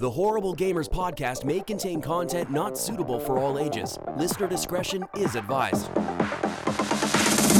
The 0.00 0.10
Horrible 0.10 0.56
Gamers 0.56 0.88
podcast 0.88 1.44
may 1.44 1.60
contain 1.60 2.00
content 2.00 2.50
not 2.50 2.78
suitable 2.78 3.20
for 3.20 3.38
all 3.38 3.58
ages. 3.58 3.98
Listener 4.16 4.46
discretion 4.48 5.04
is 5.18 5.34
advised. 5.34 5.94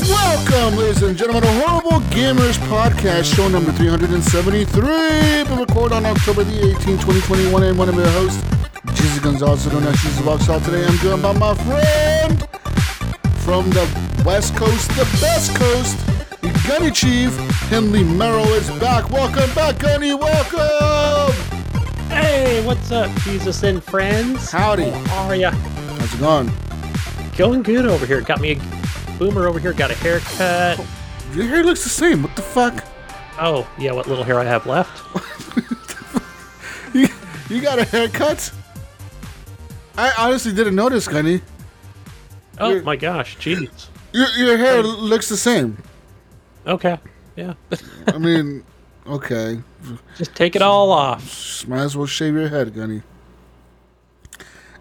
Welcome, 0.09 0.79
ladies 0.79 1.03
and 1.03 1.19
gentlemen, 1.19 1.43
to 1.43 1.53
Horrible 1.61 2.01
Gamers 2.09 2.57
Podcast, 2.71 3.37
show 3.37 3.47
number 3.47 3.73
373. 3.73 5.45
Been 5.45 5.59
recorded 5.59 5.97
on 5.97 6.07
October 6.07 6.45
the 6.45 6.59
18th, 6.61 7.03
2021. 7.05 7.63
And 7.63 7.79
one 7.79 7.91
of 7.91 7.95
your 7.95 8.09
hosts, 8.09 8.43
Jesus 8.95 9.19
Gonzalez, 9.19 9.67
known 9.67 9.83
as 9.83 10.01
Jesus 10.01 10.27
Out. 10.49 10.65
Today 10.65 10.87
I'm 10.87 10.97
joined 10.97 11.21
by 11.21 11.35
my 11.35 11.55
friend 11.57 12.49
from 13.41 13.69
the 13.69 13.87
West 14.25 14.57
Coast, 14.57 14.89
the 14.93 15.05
best 15.21 15.55
coast, 15.57 15.99
the 16.41 16.49
Gunny 16.67 16.91
Chief, 16.91 17.37
Henley 17.69 18.03
Merrill 18.03 18.49
is 18.55 18.71
back. 18.81 19.11
Welcome 19.11 19.55
back, 19.55 19.79
Gunny. 19.79 20.15
Welcome. 20.15 21.30
Hey, 22.21 22.63
what's 22.67 22.93
up, 22.93 23.11
Jesus 23.21 23.63
and 23.63 23.83
friends? 23.83 24.51
Howdy. 24.51 24.91
How 24.91 25.25
are 25.29 25.35
ya? 25.35 25.53
How's 25.53 26.15
it 26.15 26.21
going? 26.21 26.51
Going 27.35 27.63
good 27.63 27.87
over 27.87 28.05
here. 28.05 28.21
Got 28.21 28.43
me 28.43 28.53
a 28.53 29.19
boomer 29.19 29.47
over 29.49 29.59
here. 29.59 29.73
Got 29.73 29.91
a 29.91 29.95
haircut. 29.95 30.79
Your 31.35 31.47
hair 31.47 31.65
looks 31.65 31.83
the 31.83 31.89
same. 31.89 32.23
What 32.23 32.37
the 32.37 32.43
fuck? 32.43 32.85
Oh, 33.39 33.67
yeah, 33.79 33.93
what 33.93 34.07
little 34.07 34.23
hair 34.23 34.39
I 34.39 34.45
have 34.45 34.67
left. 34.67 35.03
You, 36.93 37.07
you 37.49 37.61
got 37.63 37.79
a 37.79 37.85
haircut? 37.85 38.53
I 39.97 40.13
honestly 40.19 40.53
didn't 40.53 40.75
notice, 40.75 41.07
Gunny. 41.07 41.41
Oh 42.59 42.71
You're- 42.71 42.83
my 42.83 42.97
gosh, 42.97 43.37
jeez. 43.39 43.87
Your, 44.13 44.29
your 44.31 44.59
hair 44.59 44.81
um, 44.81 44.85
looks 44.87 45.29
the 45.29 45.37
same. 45.37 45.79
Okay, 46.67 46.99
yeah. 47.37 47.55
I 48.09 48.19
mean, 48.19 48.65
okay. 49.07 49.61
Just 50.17 50.35
take 50.35 50.57
it 50.57 50.63
all 50.63 50.91
off. 50.93 51.67
Might 51.67 51.83
as 51.83 51.97
well 51.97 52.07
shave 52.07 52.35
your 52.35 52.49
head, 52.49 52.75
Gunny. 52.75 53.03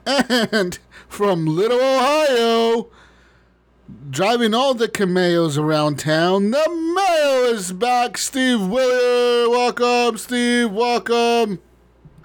And 0.05 0.79
from 1.07 1.45
Little 1.45 1.79
Ohio, 1.79 2.89
driving 4.09 4.53
all 4.53 4.73
the 4.73 4.87
cameos 4.87 5.57
around 5.57 5.99
town, 5.99 6.51
the 6.51 6.93
mayo 6.95 7.53
is 7.53 7.71
back. 7.71 8.17
Steve 8.17 8.59
Willer, 8.61 9.49
welcome. 9.49 10.17
Steve, 10.17 10.71
welcome. 10.71 11.59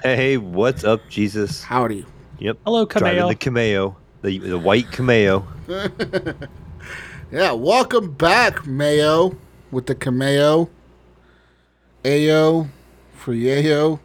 Hey, 0.03 0.37
what's 0.39 0.85
up, 0.85 1.01
Jesus? 1.09 1.63
Howdy. 1.63 2.07
Yep. 2.39 2.59
Hello, 2.65 2.87
cameo. 2.87 3.29
Driving 3.29 3.39
Cameo. 3.39 3.97
the 4.23 4.39
Cameo, 4.39 4.41
the 4.43 4.51
the 4.51 4.59
white 4.59 4.91
Cameo. 4.91 5.47
Yeah, 7.35 7.51
welcome 7.51 8.13
back, 8.13 8.65
Mayo, 8.65 9.37
with 9.73 9.87
the 9.87 9.95
cameo. 9.97 10.71
Ayo 12.05 12.69
for 13.15 13.33
Yayo. 13.35 13.99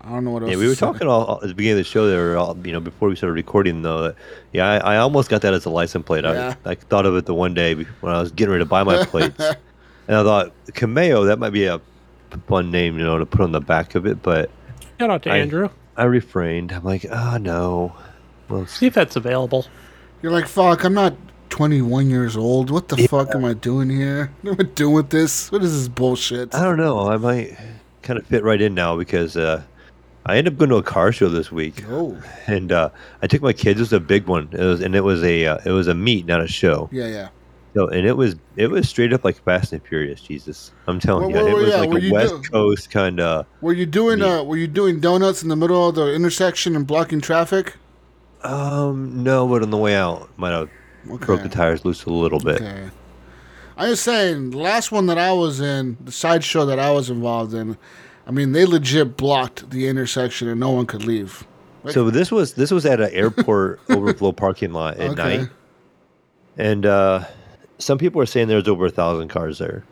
I 0.00 0.10
don't 0.10 0.24
know 0.24 0.30
what 0.30 0.42
else. 0.42 0.50
Yeah, 0.52 0.56
we 0.56 0.62
to 0.64 0.68
were 0.70 0.74
say. 0.74 0.80
talking 0.80 1.08
all, 1.08 1.24
all- 1.24 1.42
at 1.42 1.48
the 1.48 1.54
beginning 1.54 1.78
of 1.80 1.84
the 1.84 1.90
show. 1.90 2.06
There, 2.06 2.36
all, 2.36 2.56
you 2.64 2.72
know, 2.72 2.80
before 2.80 3.08
we 3.08 3.16
started 3.16 3.34
recording, 3.34 3.82
though. 3.82 4.02
That, 4.04 4.16
yeah, 4.52 4.66
I, 4.68 4.94
I 4.94 4.96
almost 4.98 5.28
got 5.28 5.42
that 5.42 5.52
as 5.54 5.64
a 5.64 5.70
license 5.70 6.04
plate. 6.06 6.24
Yeah. 6.24 6.54
I, 6.64 6.70
I 6.70 6.74
thought 6.74 7.04
of 7.06 7.16
it 7.16 7.26
the 7.26 7.34
one 7.34 7.52
day 7.54 7.74
when 7.74 8.12
I 8.12 8.20
was 8.20 8.30
getting 8.32 8.52
ready 8.52 8.62
to 8.64 8.68
buy 8.68 8.82
my 8.84 9.04
plates, 9.06 9.38
and 9.40 10.16
I 10.16 10.22
thought 10.22 10.52
Cameo 10.74 11.24
that 11.24 11.38
might 11.38 11.50
be 11.50 11.66
a 11.66 11.80
fun 12.46 12.70
name, 12.70 12.98
you 12.98 13.04
know, 13.04 13.18
to 13.18 13.26
put 13.26 13.40
on 13.42 13.52
the 13.52 13.60
back 13.60 13.94
of 13.94 14.06
it. 14.06 14.22
But 14.22 14.50
Shout 14.98 15.10
out 15.10 15.22
to 15.24 15.30
I- 15.30 15.38
Andrew. 15.38 15.68
I 15.96 16.04
refrained. 16.04 16.72
I'm 16.72 16.84
like, 16.84 17.04
oh 17.10 17.36
no. 17.36 17.94
Well, 18.48 18.66
See 18.66 18.86
if 18.86 18.94
that's 18.94 19.16
available. 19.16 19.66
You're 20.22 20.32
like, 20.32 20.46
fuck, 20.48 20.84
I'm 20.84 20.94
not 20.94 21.14
21 21.52 22.08
years 22.08 22.34
old. 22.34 22.70
What 22.70 22.88
the 22.88 22.96
fuck 23.08 23.34
am 23.34 23.44
I 23.44 23.52
doing 23.52 23.90
here? 23.90 24.32
What 24.40 24.52
am 24.58 24.66
I 24.66 24.70
doing 24.70 24.94
with 24.94 25.10
this? 25.10 25.52
What 25.52 25.62
is 25.62 25.72
this 25.78 25.86
bullshit? 25.88 26.54
I 26.54 26.62
don't 26.64 26.78
know. 26.78 27.10
I 27.10 27.18
might 27.18 27.58
kind 28.00 28.18
of 28.18 28.26
fit 28.26 28.42
right 28.42 28.60
in 28.60 28.72
now 28.74 28.96
because 28.96 29.36
uh, 29.36 29.62
I 30.24 30.38
ended 30.38 30.54
up 30.54 30.58
going 30.58 30.70
to 30.70 30.76
a 30.76 30.82
car 30.82 31.12
show 31.12 31.28
this 31.28 31.52
week. 31.52 31.84
Oh, 31.90 32.16
and 32.46 32.72
uh, 32.72 32.88
I 33.20 33.26
took 33.26 33.42
my 33.42 33.52
kids. 33.52 33.78
It 33.80 33.82
was 33.82 33.92
a 33.92 34.00
big 34.00 34.26
one. 34.28 34.48
It 34.52 34.64
was, 34.64 34.80
and 34.80 34.94
it 34.96 35.02
was 35.02 35.22
a 35.22 35.44
uh, 35.44 35.58
it 35.66 35.72
was 35.72 35.88
a 35.88 35.94
meet, 35.94 36.24
not 36.24 36.40
a 36.40 36.48
show. 36.48 36.88
yeah, 36.90 37.06
yeah. 37.08 37.28
So, 37.74 37.86
and 37.88 38.06
it 38.06 38.16
was 38.16 38.36
it 38.56 38.68
was 38.70 38.88
straight 38.88 39.12
up 39.12 39.22
like 39.22 39.36
Fast 39.44 39.74
and 39.74 39.82
Furious. 39.86 40.22
Jesus, 40.22 40.72
I'm 40.86 40.98
telling 41.00 41.32
Where- 41.32 41.46
you, 41.48 41.54
where 41.54 41.62
it 41.62 41.66
was 41.66 41.74
at? 41.74 41.80
like 41.80 41.90
Were 41.90 41.98
a 41.98 42.10
West 42.10 42.42
do- 42.44 42.48
Coast 42.48 42.90
kind 42.90 43.20
of. 43.20 43.44
Were 43.60 43.74
you 43.74 43.84
doing 43.84 44.20
Me. 44.20 44.24
uh 44.26 44.42
were 44.42 44.56
you 44.56 44.66
doing 44.68 45.00
donuts 45.00 45.42
in 45.42 45.50
the 45.50 45.56
middle 45.56 45.86
of 45.86 45.96
the 45.96 46.14
intersection 46.14 46.76
and 46.76 46.86
blocking 46.86 47.20
traffic? 47.20 47.76
Um, 48.42 49.22
no, 49.22 49.46
but 49.46 49.62
on 49.62 49.70
the 49.70 49.76
way 49.76 49.94
out, 49.94 50.30
might 50.38 50.50
have 50.52 50.70
broke 51.04 51.42
the 51.42 51.48
tires 51.48 51.84
loose 51.84 52.04
a 52.04 52.10
little 52.10 52.38
bit. 52.40 52.56
Okay. 52.60 52.90
I'm 53.76 53.88
just 53.90 54.04
saying, 54.04 54.50
the 54.50 54.58
last 54.58 54.92
one 54.92 55.06
that 55.06 55.18
I 55.18 55.32
was 55.32 55.60
in, 55.60 55.96
the 56.00 56.12
sideshow 56.12 56.66
that 56.66 56.78
I 56.78 56.90
was 56.90 57.08
involved 57.10 57.54
in, 57.54 57.78
I 58.26 58.30
mean, 58.30 58.52
they 58.52 58.66
legit 58.66 59.16
blocked 59.16 59.70
the 59.70 59.88
intersection 59.88 60.48
and 60.48 60.60
no 60.60 60.70
one 60.70 60.86
could 60.86 61.04
leave. 61.04 61.46
So 61.90 62.10
this 62.10 62.30
was 62.30 62.54
this 62.54 62.70
was 62.70 62.86
at 62.86 63.00
an 63.00 63.10
airport 63.12 63.80
overflow 63.90 64.30
parking 64.30 64.72
lot 64.72 64.98
at 64.98 65.10
Okay. 65.18 65.38
night, 65.38 65.48
and 66.56 66.86
uh, 66.86 67.24
some 67.78 67.98
people 67.98 68.20
are 68.22 68.26
saying 68.26 68.46
there's 68.48 68.68
over 68.68 68.86
a 68.86 68.90
thousand 68.90 69.28
cars 69.28 69.58
there. 69.58 69.82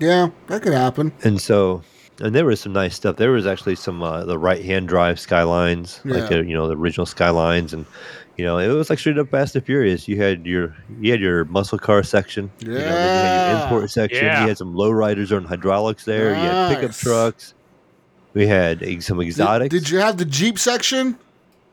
Yeah, 0.00 0.30
that 0.46 0.62
could 0.62 0.72
happen. 0.72 1.12
And 1.22 1.38
so, 1.38 1.82
and 2.20 2.34
there 2.34 2.46
was 2.46 2.60
some 2.60 2.72
nice 2.72 2.94
stuff. 2.94 3.16
There 3.16 3.30
was 3.32 3.46
actually 3.46 3.74
some 3.76 4.02
uh, 4.02 4.24
the 4.24 4.38
right 4.38 4.64
hand 4.64 4.88
drive 4.88 5.20
Skylines, 5.20 6.00
like 6.04 6.30
Yeah. 6.30 6.38
uh, 6.38 6.42
you 6.42 6.54
know 6.54 6.66
the 6.66 6.76
original 6.76 7.04
Skylines, 7.04 7.74
and 7.74 7.84
you 8.42 8.48
know 8.48 8.58
it 8.58 8.66
was 8.68 8.90
like 8.90 8.98
straight 8.98 9.18
up 9.18 9.28
Fast 9.30 9.54
and 9.54 9.64
Furious. 9.64 10.08
You 10.08 10.16
had 10.20 10.44
your 10.44 10.74
you 11.00 11.12
had 11.12 11.20
your 11.20 11.44
muscle 11.44 11.78
car 11.78 12.02
section, 12.02 12.50
you 12.58 12.68
know, 12.68 12.74
then 12.74 12.82
you 12.82 12.88
had 12.88 13.50
your 13.50 13.58
Yeah. 13.58 13.62
import 13.64 13.90
section. 13.90 14.24
Yeah. 14.24 14.42
You 14.42 14.48
had 14.48 14.58
some 14.58 14.74
lowriders 14.74 15.30
on 15.36 15.44
hydraulics 15.44 16.04
there. 16.04 16.30
You 16.30 16.34
had 16.34 16.74
pickup 16.74 16.96
trucks. 16.96 17.54
We 18.34 18.48
had 18.48 18.80
some 19.02 19.18
Did, 19.18 19.28
exotics. 19.28 19.70
did 19.72 19.90
you 19.90 19.98
have 19.98 20.16
the 20.16 20.24
Jeep 20.24 20.58
section? 20.58 21.18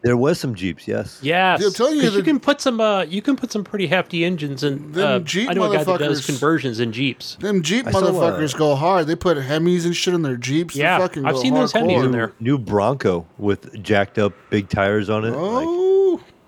There 0.02 0.16
was 0.16 0.40
some 0.40 0.56
Jeeps, 0.56 0.88
yes. 0.88 1.20
Yes, 1.22 1.62
I'm 1.62 1.74
telling 1.74 1.98
you 1.98 2.04
'cause 2.04 2.16
you 2.16 2.24
can 2.24 2.40
put 2.40 2.62
some. 2.62 2.80
Uh, 2.80 3.02
you 3.04 3.22
can 3.22 3.36
put 3.36 3.52
some 3.52 3.66
pretty 3.66 3.88
hefty 3.88 4.24
engines 4.24 4.64
in. 4.64 4.94
Them 4.94 5.06
Uh, 5.08 5.20
Jeep 5.20 5.50
I 5.50 5.54
know 5.54 5.70
a 5.70 5.76
guy 5.76 5.84
that 5.84 6.00
does 6.00 6.22
motherfuckers- 6.22 6.26
conversions 6.26 6.80
in 6.80 6.94
Jeeps. 6.94 7.36
Them 7.42 7.62
Jeep 7.62 7.86
I 7.86 7.92
saw, 7.92 7.98
uh, 8.00 8.12
motherfuckers 8.12 8.56
go 8.58 8.76
hard. 8.76 9.08
They 9.08 9.16
put 9.16 9.38
Hemis 9.38 9.84
and 9.84 9.94
shit 9.94 10.14
in 10.14 10.22
their 10.22 10.38
Jeeps. 10.38 10.74
Yeah, 10.78 11.00
fucking 11.00 11.26
I've 11.26 11.36
go 11.36 11.42
seen 11.42 11.54
those 11.54 11.74
Hemis 11.74 12.06
in 12.06 12.12
there. 12.12 12.32
New 12.40 12.58
Bronco 12.58 13.26
with 13.38 13.84
jacked 13.84 14.18
up 14.18 14.32
big 14.50 14.70
tires 14.70 15.10
on 15.10 15.26
it. 15.26 15.32
Like, 15.32 15.68
Oh, 15.68 15.99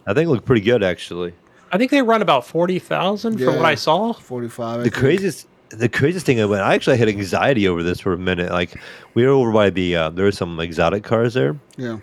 I 0.07 0.13
think 0.13 0.27
it 0.27 0.31
looked 0.31 0.45
pretty 0.45 0.61
good 0.61 0.83
actually. 0.83 1.33
I 1.71 1.77
think 1.77 1.91
they 1.91 2.01
run 2.01 2.21
about 2.21 2.45
forty 2.45 2.79
thousand 2.79 3.37
from 3.37 3.55
what 3.57 3.65
I 3.65 3.75
saw. 3.75 4.13
45. 4.13 4.77
The 4.79 4.83
think. 4.85 4.95
craziest 4.95 5.47
the 5.69 5.87
craziest 5.87 6.25
thing 6.25 6.41
I 6.41 6.45
went 6.45 6.61
I 6.63 6.73
actually 6.75 6.97
had 6.97 7.07
anxiety 7.07 7.67
over 7.67 7.81
this 7.81 7.99
for 8.01 8.11
a 8.13 8.17
minute. 8.17 8.51
Like 8.51 8.73
we 9.13 9.23
were 9.25 9.31
over 9.31 9.51
by 9.51 9.69
the 9.69 9.95
uh, 9.95 10.09
there 10.09 10.25
were 10.25 10.31
some 10.33 10.59
exotic 10.59 11.03
cars 11.03 11.33
there 11.33 11.55
Yeah. 11.77 11.99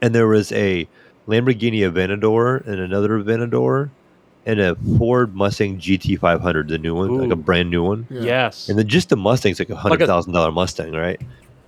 and 0.00 0.14
there 0.14 0.28
was 0.28 0.52
a 0.52 0.86
Lamborghini 1.26 1.80
Aventador 1.80 2.64
and 2.66 2.80
another 2.80 3.10
Aventador 3.20 3.90
and 4.46 4.58
a 4.60 4.74
Ford 4.96 5.34
Mustang 5.34 5.78
GT500, 5.78 6.68
the 6.68 6.78
new 6.78 6.94
one, 6.94 7.18
like 7.18 7.30
a 7.30 7.36
brand 7.36 7.68
new 7.70 7.82
one. 7.82 8.06
Yeah. 8.10 8.22
Yes. 8.22 8.68
And 8.68 8.78
then 8.78 8.88
just 8.88 9.08
the 9.10 9.16
Mustang's 9.16 9.58
like 9.58 9.68
a 9.70 9.74
Like 9.74 9.82
hundred 9.82 10.02
a- 10.02 10.06
thousand 10.06 10.32
dollar 10.32 10.50
Mustang, 10.52 10.92
right? 10.92 11.20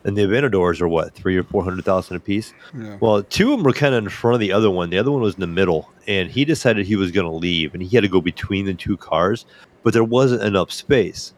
And 0.04 0.16
the 0.16 0.22
Aventadors 0.22 0.80
are 0.80 0.88
what 0.88 1.14
three 1.14 1.36
or 1.36 1.44
four 1.44 1.62
hundred 1.62 1.84
thousand 1.84 2.16
a 2.16 2.20
piece. 2.20 2.52
Yeah. 2.76 2.96
Well, 3.00 3.22
two 3.22 3.52
of 3.52 3.58
them 3.58 3.64
were 3.64 3.72
kind 3.72 3.94
of 3.94 4.02
in 4.04 4.10
front 4.10 4.34
of 4.34 4.40
the 4.40 4.52
other 4.52 4.70
one. 4.70 4.90
The 4.90 4.98
other 4.98 5.12
one 5.12 5.22
was 5.22 5.34
in 5.34 5.40
the 5.40 5.46
middle, 5.46 5.90
and 6.08 6.30
he 6.30 6.44
decided 6.44 6.86
he 6.86 6.96
was 6.96 7.12
going 7.12 7.26
to 7.26 7.32
leave, 7.32 7.72
and 7.74 7.82
he 7.82 7.94
had 7.96 8.02
to 8.02 8.08
go 8.08 8.20
between 8.20 8.66
the 8.66 8.74
two 8.74 8.96
cars, 8.96 9.46
but 9.82 9.92
there 9.92 10.04
wasn't 10.04 10.42
enough 10.42 10.72
space, 10.72 11.34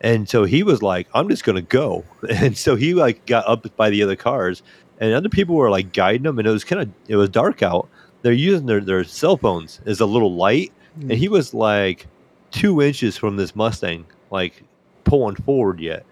and 0.00 0.28
so 0.28 0.44
he 0.44 0.62
was 0.62 0.82
like, 0.82 1.06
"I'm 1.14 1.28
just 1.28 1.44
going 1.44 1.56
to 1.56 1.62
go," 1.62 2.04
and 2.30 2.56
so 2.56 2.74
he 2.74 2.94
like 2.94 3.26
got 3.26 3.46
up 3.46 3.64
by 3.76 3.90
the 3.90 4.02
other 4.02 4.16
cars, 4.16 4.62
and 4.98 5.14
other 5.14 5.28
people 5.28 5.54
were 5.54 5.70
like 5.70 5.92
guiding 5.92 6.26
him, 6.26 6.38
and 6.38 6.48
it 6.48 6.52
was 6.52 6.64
kind 6.64 6.82
of 6.82 6.88
it 7.08 7.16
was 7.16 7.28
dark 7.28 7.62
out. 7.62 7.88
They're 8.22 8.32
using 8.32 8.66
their 8.66 8.80
their 8.80 9.04
cell 9.04 9.36
phones 9.36 9.80
as 9.86 10.00
a 10.00 10.06
little 10.06 10.34
light, 10.34 10.72
and 10.96 11.10
mm. 11.10 11.16
he 11.16 11.28
was 11.28 11.54
like 11.54 12.06
two 12.50 12.82
inches 12.82 13.16
from 13.16 13.36
this 13.36 13.54
Mustang, 13.54 14.04
like 14.30 14.62
pulling 15.04 15.36
forward 15.36 15.80
yet. 15.80 16.04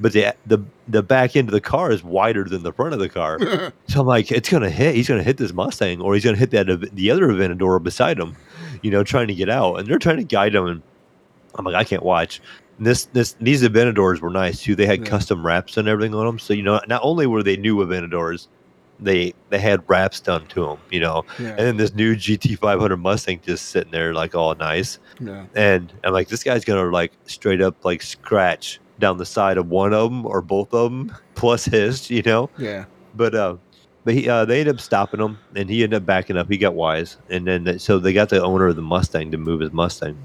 But 0.00 0.12
the 0.12 0.34
the 0.46 0.58
the 0.86 1.02
back 1.02 1.34
end 1.36 1.48
of 1.48 1.52
the 1.52 1.60
car 1.60 1.90
is 1.90 2.04
wider 2.04 2.44
than 2.44 2.62
the 2.62 2.72
front 2.72 2.92
of 2.94 3.00
the 3.00 3.08
car. 3.08 3.38
So 3.88 4.00
I'm 4.00 4.06
like, 4.06 4.30
it's 4.30 4.48
gonna 4.48 4.70
hit. 4.70 4.94
He's 4.94 5.08
gonna 5.08 5.22
hit 5.22 5.38
this 5.38 5.52
Mustang, 5.52 6.00
or 6.00 6.14
he's 6.14 6.24
gonna 6.24 6.36
hit 6.36 6.50
that 6.52 6.66
the 6.94 7.10
other 7.10 7.26
Aventador 7.28 7.82
beside 7.82 8.18
him, 8.18 8.36
you 8.82 8.90
know, 8.90 9.02
trying 9.02 9.28
to 9.28 9.34
get 9.34 9.48
out. 9.48 9.76
And 9.76 9.88
they're 9.88 9.98
trying 9.98 10.18
to 10.18 10.24
guide 10.24 10.54
him. 10.54 10.66
And 10.66 10.82
I'm 11.56 11.64
like, 11.64 11.74
I 11.74 11.84
can't 11.84 12.02
watch. 12.02 12.40
And 12.76 12.86
this 12.86 13.06
this 13.06 13.32
these 13.40 13.62
Aventadors 13.62 14.20
were 14.20 14.30
nice 14.30 14.62
too. 14.62 14.76
They 14.76 14.86
had 14.86 15.00
Yeah. 15.00 15.06
custom 15.06 15.44
wraps 15.44 15.76
and 15.76 15.88
everything 15.88 16.14
on 16.14 16.26
them. 16.26 16.38
So 16.38 16.52
you 16.54 16.62
know, 16.62 16.80
not 16.86 17.00
only 17.02 17.26
were 17.26 17.42
they 17.42 17.56
new 17.56 17.76
Aventadors, 17.78 18.46
they 19.00 19.32
they 19.50 19.58
had 19.58 19.82
wraps 19.88 20.20
done 20.20 20.46
to 20.48 20.64
them. 20.66 20.78
You 20.90 21.00
know, 21.00 21.24
Yeah. 21.40 21.48
and 21.50 21.58
then 21.60 21.76
this 21.78 21.94
new 21.94 22.14
GT500 22.14 23.00
Mustang 23.00 23.40
just 23.44 23.70
sitting 23.70 23.90
there 23.90 24.12
like 24.14 24.34
all 24.36 24.54
nice. 24.54 24.98
yeah. 25.18 25.46
And 25.56 25.92
I'm 26.04 26.12
like, 26.12 26.28
this 26.28 26.44
guy's 26.44 26.64
gonna 26.64 26.88
like 26.90 27.12
straight 27.26 27.60
up 27.62 27.84
like 27.84 28.02
scratch 28.02 28.78
down 28.98 29.18
the 29.18 29.26
side 29.26 29.56
of 29.58 29.68
one 29.68 29.92
of 29.92 30.10
them 30.10 30.26
or 30.26 30.40
both 30.40 30.72
of 30.74 30.90
them 30.90 31.14
plus 31.34 31.64
his, 31.64 32.10
you 32.10 32.22
know. 32.22 32.50
Yeah. 32.58 32.84
But 33.14 33.34
uh, 33.34 33.56
but 34.04 34.14
he, 34.14 34.28
uh, 34.28 34.44
they 34.44 34.60
ended 34.60 34.76
up 34.76 34.80
stopping 34.80 35.20
him, 35.20 35.38
and 35.54 35.68
he 35.68 35.82
ended 35.82 35.98
up 35.98 36.06
backing 36.06 36.36
up. 36.36 36.48
He 36.48 36.56
got 36.56 36.74
wise, 36.74 37.18
and 37.28 37.46
then 37.46 37.64
they, 37.64 37.78
so 37.78 37.98
they 37.98 38.12
got 38.12 38.30
the 38.30 38.42
owner 38.42 38.66
of 38.66 38.76
the 38.76 38.82
Mustang 38.82 39.30
to 39.32 39.38
move 39.38 39.60
his 39.60 39.72
Mustang. 39.72 40.16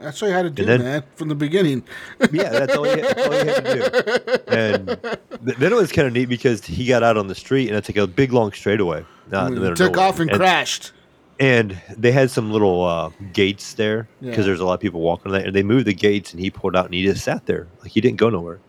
That's 0.00 0.22
what 0.22 0.28
you 0.28 0.34
had 0.34 0.42
to 0.42 0.50
do, 0.50 0.64
then- 0.64 0.82
man, 0.82 1.02
from 1.16 1.28
the 1.28 1.34
beginning. 1.34 1.82
yeah, 2.30 2.50
that's 2.50 2.76
all, 2.76 2.84
he, 2.84 3.00
that's 3.00 3.26
all 3.26 3.32
had 3.32 3.64
to 3.64 3.74
do. 3.74 4.38
And 4.52 4.86
th- 4.86 5.58
then 5.58 5.72
it 5.72 5.74
was 5.74 5.90
kind 5.90 6.06
of 6.06 6.12
neat 6.14 6.26
because 6.26 6.64
he 6.64 6.86
got 6.86 7.02
out 7.02 7.16
on 7.16 7.26
the 7.26 7.34
street 7.34 7.68
and 7.68 7.76
it's 7.76 7.88
like 7.88 7.96
a 7.96 8.06
big 8.06 8.32
long 8.32 8.52
straightaway. 8.52 9.04
The 9.28 9.50
middle 9.50 9.66
of 9.68 9.76
Took 9.78 9.96
off 9.96 10.20
and, 10.20 10.30
crashed. 10.30 10.92
And 11.40 11.80
they 11.96 12.12
had 12.12 12.30
some 12.30 12.52
little 12.52 12.84
uh, 12.84 13.10
gates 13.32 13.74
there 13.74 14.06
because 14.20 14.38
Yeah. 14.38 14.44
there's 14.44 14.60
a 14.60 14.64
lot 14.64 14.74
of 14.74 14.80
people 14.80 15.00
walking 15.00 15.32
there. 15.32 15.44
And 15.44 15.54
they 15.54 15.62
moved 15.62 15.86
the 15.86 15.94
gates 15.94 16.32
and 16.32 16.40
he 16.40 16.50
pulled 16.50 16.76
out 16.76 16.84
and 16.84 16.94
he 16.94 17.02
just 17.02 17.24
sat 17.24 17.46
there. 17.46 17.66
Like 17.82 17.90
he 17.90 18.00
didn't 18.00 18.18
go 18.18 18.28
nowhere. 18.30 18.60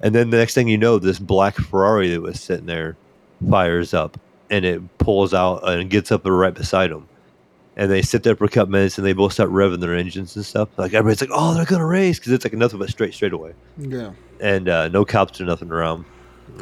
And 0.00 0.14
then 0.14 0.30
the 0.30 0.36
next 0.38 0.54
thing 0.54 0.68
you 0.68 0.78
know, 0.78 0.98
this 0.98 1.18
black 1.18 1.56
Ferrari 1.56 2.08
that 2.10 2.20
was 2.22 2.40
sitting 2.40 2.66
there 2.66 2.96
fires 3.50 3.92
up 3.92 4.18
and 4.48 4.64
it 4.64 4.98
pulls 4.98 5.34
out 5.34 5.68
and 5.68 5.90
gets 5.90 6.10
up 6.12 6.22
right 6.24 6.54
beside 6.54 6.90
him. 6.90 7.06
And 7.76 7.90
they 7.90 8.02
sit 8.02 8.22
there 8.22 8.34
for 8.34 8.44
a 8.44 8.48
couple 8.48 8.72
minutes 8.72 8.96
and 8.98 9.06
they 9.06 9.12
both 9.12 9.32
start 9.32 9.50
revving 9.50 9.80
their 9.80 9.94
engines 9.94 10.34
and 10.34 10.44
stuff. 10.46 10.68
Like 10.78 10.94
everybody's 10.94 11.20
like, 11.20 11.30
oh, 11.32 11.54
they're 11.54 11.64
going 11.64 11.80
to 11.80 11.86
race 11.86 12.18
because 12.18 12.32
it's 12.32 12.44
like 12.44 12.52
nothing 12.54 12.78
but 12.78 12.88
straight, 12.90 13.12
straight 13.14 13.32
away. 13.32 13.54
Yeah. 13.76 14.12
And 14.40 14.68
uh, 14.68 14.88
no 14.88 15.04
cops 15.04 15.40
or 15.40 15.44
nothing 15.44 15.70
around. 15.70 16.04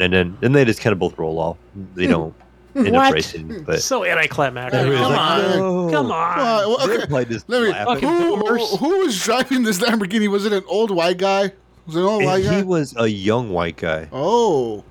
And 0.01 0.13
then, 0.13 0.37
then 0.41 0.53
they 0.53 0.65
just 0.65 0.81
kind 0.81 0.93
of 0.93 0.99
both 0.99 1.17
roll 1.19 1.39
off. 1.39 1.57
They 1.95 2.07
don't 2.07 2.35
end 2.77 2.93
What? 2.93 3.07
up 3.09 3.15
racing. 3.15 3.43
Hmm. 3.49 3.63
But 3.65 3.83
So 3.83 4.05
anticlimactic. 4.05 4.81
Everybody's 4.81 5.03
Come 5.07 5.13
like, 5.13 5.21
on. 5.21 5.59
"No." 5.59 5.91
Come 5.91 6.13
on. 6.13 6.37
Well, 6.39 6.69
well, 6.77 6.87
They're 6.87 6.97
okay. 7.03 7.39
Let 7.49 7.63
me. 7.63 7.69
laughing. 7.71 8.09
Who, 8.09 8.37
boomers. 8.37 8.77
who 8.79 8.99
was 8.99 9.23
driving 9.23 9.63
this 9.63 9.79
Lamborghini? 9.79 10.29
Was 10.29 10.45
it 10.47 10.53
an 10.53 10.65
old 10.69 10.91
white 10.91 11.19
guy? 11.19 11.53
Was 11.87 11.97
it 11.97 12.01
an 12.01 12.05
old 12.07 12.25
white 12.25 12.37
And 12.41 12.45
guy? 12.45 12.57
he 12.59 12.63
was 12.65 12.95
a 12.97 13.07
young 13.07 13.51
white 13.51 13.77
guy. 13.77 14.09
oh, 14.13 14.85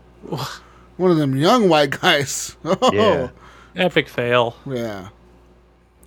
one 0.97 1.11
of 1.11 1.17
them 1.17 1.35
young 1.35 1.67
white 1.69 1.99
guys. 1.99 2.55
Oh, 2.65 2.91
Yeah. 2.93 3.29
Epic 3.75 4.07
fail. 4.07 4.55
yeah. 4.65 5.09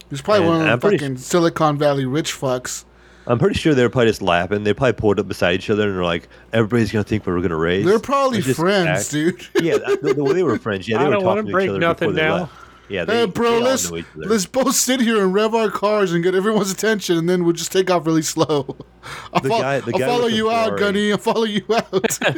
He's 0.09 0.23
probably 0.23 0.41
And 0.45 0.49
one 0.49 0.57
of 0.57 0.63
them 0.63 0.73
I'm 0.73 0.81
pretty 0.81 0.97
fucking 0.99 1.19
Silicon 1.19 1.77
Valley 1.77 2.07
rich 2.07 2.33
fucks. 2.33 2.85
I'm 3.29 3.39
pretty 3.39 3.59
sure 3.59 3.75
they 3.75 3.83
were 3.83 3.91
probably 3.91 4.09
just 4.09 4.23
laughing. 4.23 4.65
They 4.65 4.73
probably 4.75 4.95
pulled 4.95 5.21
up 5.21 5.29
beside 5.29 5.55
each 5.55 5.69
other 5.71 5.87
and 5.89 5.97
they're 5.97 6.05
like, 6.05 6.29
everybody's 6.53 6.91
gonna 6.91 7.05
think 7.05 7.27
we're 7.27 7.41
gonna 7.41 7.57
race. 7.57 7.85
They're 7.85 7.99
probably 8.01 8.39
Like, 8.39 8.47
just 8.47 8.59
friends, 8.59 8.89
act- 8.89 9.11
dude. 9.11 9.47
Yeah, 9.63 9.79
that- 9.79 10.03
the, 10.03 10.15
the 10.15 10.25
way 10.25 10.33
they 10.33 10.43
were 10.43 10.59
friends. 10.59 10.89
Yeah, 10.89 10.99
they 10.99 11.05
I 11.05 11.09
were 11.09 11.15
don't 11.15 11.25
wanna 11.25 11.43
talking 11.43 11.53
to 11.57 11.61
each 11.65 11.69
other 11.71 11.79
nothing 11.79 12.09
before 12.15 12.23
they 12.25 12.31
left. 12.31 12.53
Yeah, 12.91 13.05
they, 13.05 13.19
Hey, 13.21 13.27
bro, 13.27 13.51
they 13.57 13.61
let's 13.65 13.91
knew 13.91 13.99
each 13.99 14.07
other. 14.17 14.27
let's 14.29 14.47
both 14.47 14.75
sit 14.75 15.01
here 15.03 15.23
and 15.23 15.35
rev 15.35 15.55
our 15.55 15.71
cars 15.71 16.13
and 16.15 16.25
get 16.25 16.35
everyone's 16.35 16.71
attention, 16.73 17.19
and 17.19 17.29
then 17.29 17.45
we'll 17.45 17.53
just 17.53 17.71
take 17.71 17.91
off 17.91 18.07
really 18.07 18.23
slow. 18.23 18.77
I'll, 19.35 19.41
The 19.43 19.49
fol- 19.51 19.61
guy- 19.61 19.81
the 19.81 19.93
I'll 19.93 19.99
guy 19.99 20.07
follow 20.07 20.23
with 20.25 20.31
the 20.33 20.37
you 20.39 20.51
out, 20.51 20.79
Gunny. 20.79 21.13
I'll 21.13 21.19
follow 21.19 21.45
you 21.45 21.65
out. 21.71 22.19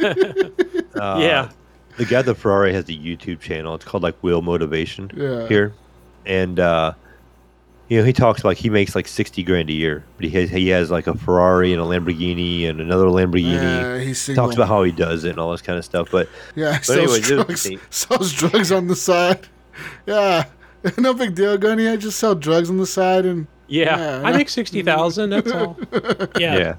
Uh, 0.93 1.17
yeah. 1.21 1.49
the 1.97 2.03
guy 2.05 2.21
the 2.21 2.35
Ferrari 2.35 2.73
has 2.73 2.83
a 2.89 2.93
YouTube 2.93 3.39
channel. 3.39 3.73
It's 3.75 3.85
called 3.85 4.03
like 4.03 4.15
Wheel 4.21 4.41
Motivation 4.41 5.09
Yeah. 5.15 5.47
here, 5.47 5.73
and 6.25 6.59
uh, 6.59 6.93
you 7.91 7.97
know 7.99 8.05
he 8.05 8.13
talks 8.13 8.45
like 8.45 8.57
he 8.57 8.69
makes 8.69 8.95
like 8.95 9.05
sixty 9.05 9.43
grand 9.43 9.69
a 9.69 9.73
year, 9.73 10.05
but 10.15 10.23
he 10.25 10.31
has 10.31 10.49
he 10.49 10.69
has 10.69 10.89
like 10.89 11.07
a 11.07 11.13
Ferrari 11.17 11.73
and 11.73 11.81
a 11.81 11.85
Lamborghini 11.85 12.69
and 12.69 12.79
another 12.79 13.07
Lamborghini. 13.07 13.51
Yeah, 13.61 13.99
he's 13.99 14.21
single. 14.21 14.45
talks 14.45 14.55
about 14.55 14.69
how 14.69 14.81
he 14.83 14.93
does 14.93 15.25
it 15.25 15.31
and 15.31 15.39
all 15.39 15.51
this 15.51 15.61
kind 15.61 15.77
of 15.77 15.83
stuff. 15.83 16.07
But 16.09 16.29
Yeah, 16.55 16.77
But 16.77 16.85
sells 16.85 16.99
anyway, 16.99 17.19
drugs. 17.19 17.69
Sells 17.89 18.31
drugs 18.31 18.71
on 18.71 18.87
the 18.87 18.95
side. 18.95 19.45
Yeah, 20.07 20.45
no 20.97 21.13
big 21.13 21.35
deal, 21.35 21.57
Gunny. 21.57 21.89
I 21.89 21.97
just 21.97 22.17
sell 22.17 22.33
drugs 22.33 22.69
on 22.69 22.77
the 22.77 22.85
side, 22.87 23.25
and 23.25 23.45
Yeah. 23.67 23.97
Yeah, 23.97 24.21
I 24.23 24.31
no. 24.31 24.37
make 24.37 24.47
60,000. 24.47 25.29
That's 25.29 25.51
all. 25.51 25.77
Yeah. 26.39 26.57
yeah, 26.57 26.75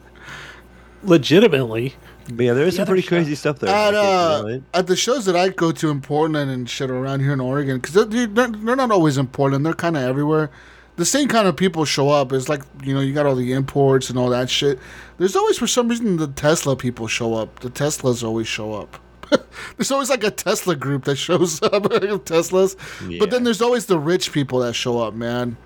Legitimately. 1.03 1.95
but 2.33 2.45
yeah, 2.45 2.53
there 2.55 2.65
is 2.67 2.77
some 2.77 2.87
pretty 2.87 3.03
show. 3.03 3.09
crazy 3.09 3.35
stuff 3.35 3.59
there. 3.59 3.69
at 3.75 3.93
Like, 3.93 3.95
uh, 3.95 4.37
you 4.37 4.43
know, 4.43 4.49
it- 4.57 4.63
at 4.73 4.87
the 4.87 4.97
shows 4.97 5.25
that 5.27 5.37
I 5.37 5.49
go 5.51 5.73
to 5.73 5.91
in 5.91 6.01
Portland 6.01 6.51
and 6.51 6.69
shit 6.71 6.91
around 6.91 7.21
here 7.21 7.33
in 7.33 7.41
Oregon, 7.41 7.77
because 7.79 7.95
they're, 7.95 8.27
they're 8.27 8.49
they're 8.49 8.77
not 8.77 8.91
always 8.91 9.19
in 9.19 9.27
Portland. 9.27 9.67
They're 9.67 9.75
kind 9.75 9.97
of 9.97 10.03
everywhere. 10.05 10.51
The 10.97 11.07
same 11.07 11.27
kind 11.29 11.49
of 11.49 11.57
people 11.57 11.85
show 11.85 12.11
up. 12.11 12.33
It's 12.33 12.49
like 12.49 12.63
you 12.85 12.95
know 12.95 13.01
you 13.01 13.15
got 13.15 13.25
all 13.27 13.35
the 13.35 13.53
imports 13.53 14.11
and 14.11 14.19
all 14.19 14.29
that 14.31 14.51
shit. 14.51 14.79
There's 15.19 15.35
always 15.37 15.59
for 15.59 15.67
some 15.67 15.89
reason 15.89 16.17
the 16.17 16.27
Tesla 16.29 16.77
people 16.77 17.07
show 17.07 17.35
up. 17.35 17.61
The 17.61 17.71
Teslas 17.71 18.23
always 18.23 18.47
show 18.47 18.75
up. 18.75 18.99
there's 19.77 19.91
always 19.91 20.11
like 20.11 20.23
a 20.25 20.31
Tesla 20.31 20.77
group 20.77 21.05
that 21.05 21.17
shows 21.29 21.63
up 21.63 21.83
Teslas. 21.85 22.77
But 23.19 23.31
then 23.31 23.45
there's 23.45 23.63
always 23.63 23.87
the 23.87 23.99
rich 23.99 24.33
people 24.33 24.59
that 24.61 24.75
show 24.75 25.01
up, 25.01 25.15
man. 25.15 25.57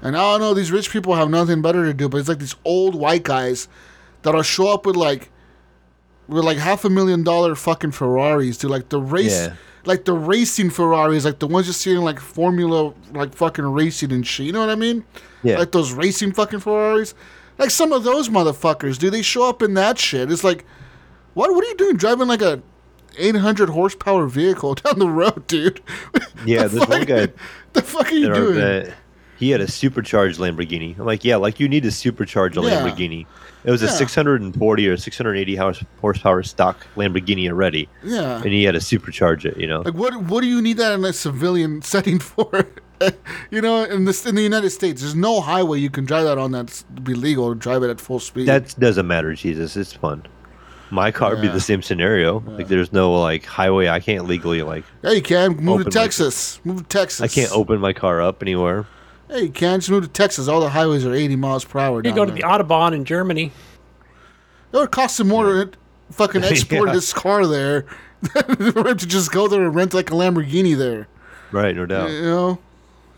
And 0.00 0.16
I 0.16 0.20
don't 0.32 0.40
know, 0.40 0.54
these 0.54 0.72
rich 0.72 0.90
people 0.90 1.14
have 1.14 1.30
nothing 1.30 1.62
better 1.62 1.84
to 1.84 1.94
do, 1.94 2.08
but 2.08 2.18
it's 2.18 2.28
like 2.28 2.38
these 2.40 2.56
old 2.64 2.94
white 2.94 3.22
guys 3.22 3.68
that'll 4.22 4.42
show 4.42 4.72
up 4.72 4.84
with 4.86 4.96
like 4.96 5.30
with 6.28 6.44
like 6.44 6.58
half 6.58 6.84
a 6.84 6.90
million 6.90 7.24
dollar 7.24 7.54
fucking 7.54 7.92
Ferraris, 7.92 8.58
dude. 8.58 8.70
Like 8.70 8.88
the 8.88 9.00
race, 9.00 9.32
Yeah. 9.32 9.54
Like 9.84 10.04
the 10.04 10.12
racing 10.12 10.70
Ferraris, 10.70 11.24
like 11.24 11.38
the 11.38 11.46
ones 11.46 11.66
you 11.66 11.72
see 11.72 11.92
in 11.92 12.02
like 12.02 12.20
Formula, 12.20 12.92
like 13.12 13.34
fucking 13.34 13.64
racing 13.64 14.12
and 14.12 14.26
shit. 14.26 14.46
You 14.46 14.52
know 14.52 14.60
what 14.60 14.70
I 14.70 14.74
mean? 14.74 15.04
Yeah. 15.42 15.58
Like 15.58 15.72
those 15.72 15.92
racing 15.92 16.32
fucking 16.32 16.60
Ferraris. 16.60 17.14
Like 17.58 17.70
some 17.70 17.92
of 17.92 18.04
those 18.04 18.28
motherfuckers, 18.28 18.98
do 18.98 19.10
They 19.10 19.22
show 19.22 19.48
up 19.48 19.62
in 19.62 19.74
that 19.74 19.98
shit. 19.98 20.30
It's 20.30 20.44
like, 20.44 20.64
what? 21.34 21.52
What 21.54 21.64
are 21.64 21.68
you 21.68 21.76
doing 21.76 21.96
driving 21.96 22.28
like 22.28 22.42
a 22.42 22.62
800 23.18 23.68
horsepower 23.70 24.26
vehicle 24.26 24.74
down 24.76 24.98
the 24.98 25.08
road, 25.08 25.46
dude? 25.46 25.80
Yeah, 26.44 26.64
The 26.66 26.80
this 26.80 26.88
one 26.88 27.04
guy 27.04 27.28
The 27.72 27.82
fuck 27.82 28.10
are 28.10 28.14
you 28.14 28.32
doing? 28.34 28.92
He 29.42 29.50
had 29.50 29.60
a 29.60 29.66
supercharged 29.66 30.38
Lamborghini. 30.38 30.96
I'm 30.98 31.04
like, 31.04 31.24
yeah, 31.24 31.34
like 31.36 31.58
you 31.58 31.68
need 31.68 31.82
to 31.82 31.88
supercharge 31.88 32.56
a 32.56 32.60
Yeah. 32.64 32.80
Lamborghini. 32.80 33.26
It 33.64 33.70
was 33.72 33.82
a 33.82 33.88
640 33.88 34.88
or 34.88 34.96
680 34.96 35.56
horse- 35.56 35.84
horsepower 36.00 36.42
stock 36.44 36.76
Lamborghini 36.96 37.48
already, 37.48 37.88
Yeah. 38.04 38.36
and 38.36 38.52
he 38.52 38.62
had 38.64 38.72
to 38.72 38.78
supercharge 38.80 39.44
it. 39.44 39.56
You 39.56 39.66
know, 39.66 39.80
Like 39.82 39.94
what? 39.94 40.14
What 40.22 40.42
do 40.42 40.46
you 40.46 40.62
need 40.62 40.76
that 40.76 40.92
in 40.92 41.04
a 41.04 41.12
civilian 41.12 41.82
setting 41.94 42.20
for? 42.20 42.66
you 43.50 43.60
know, 43.60 43.82
in 43.82 44.04
this 44.04 44.24
in 44.26 44.36
the 44.36 44.42
United 44.42 44.70
States, 44.70 45.00
there's 45.02 45.16
no 45.16 45.40
highway 45.40 45.78
you 45.80 45.90
can 45.90 46.04
drive 46.04 46.24
that 46.24 46.38
on 46.38 46.52
that's 46.52 46.84
be 47.02 47.14
legal 47.14 47.48
to 47.52 47.56
drive 47.58 47.82
it 47.82 47.90
at 47.90 48.00
full 48.00 48.20
speed. 48.20 48.46
that 48.46 48.78
doesn't 48.78 49.08
matter, 49.08 49.34
Jesus. 49.34 49.76
It's 49.76 49.92
fun. 49.92 50.22
My 50.90 51.10
car 51.10 51.30
would 51.30 51.40
be 51.42 51.48
the 51.48 51.60
same 51.60 51.80
scenario. 51.82 52.40
Like, 52.46 52.68
there's 52.68 52.92
no 52.92 53.12
like 53.18 53.44
highway. 53.46 53.88
I 53.88 53.98
can't 53.98 54.26
legally 54.26 54.62
like. 54.62 54.84
yeah, 55.02 55.12
you 55.12 55.22
can 55.22 55.56
move 55.56 55.78
to 55.80 55.84
my- 55.86 55.90
Texas. 55.90 56.60
Move 56.64 56.78
to 56.78 56.84
Texas. 56.84 57.20
I 57.20 57.28
can't 57.28 57.50
open 57.52 57.80
my 57.80 57.92
car 57.94 58.20
up 58.22 58.42
anywhere. 58.42 58.86
Hey, 59.32 59.44
you 59.44 59.50
can 59.50 59.80
just 59.80 59.90
move 59.90 60.02
to 60.04 60.08
Texas. 60.10 60.46
All 60.46 60.60
the 60.60 60.68
highways 60.68 61.06
are 61.06 61.14
80 61.14 61.36
miles 61.36 61.64
per 61.64 61.78
hour. 61.78 61.96
You 61.98 62.02
down 62.02 62.14
go 62.14 62.24
to 62.26 62.32
the 62.32 62.40
there. 62.40 62.50
Autobahn 62.50 62.92
in 62.94 63.04
Germany. 63.06 63.50
It 64.72 64.76
would 64.76 64.90
cost 64.90 65.18
him 65.20 65.28
more 65.28 65.44
to 65.44 65.70
fucking 66.10 66.44
export 66.44 66.88
Yeah. 66.88 66.94
his 66.94 67.12
car 67.12 67.46
there 67.46 67.82
for 68.32 68.86
him 68.88 68.96
to 68.98 69.06
just 69.06 69.32
go 69.32 69.48
there 69.48 69.62
and 69.64 69.74
rent 69.74 69.94
like 69.94 70.10
a 70.10 70.14
Lamborghini 70.14 70.76
there. 70.76 71.08
Right, 71.50 71.74
no 71.74 71.86
doubt. 71.86 72.10
You 72.10 72.22
know. 72.22 72.58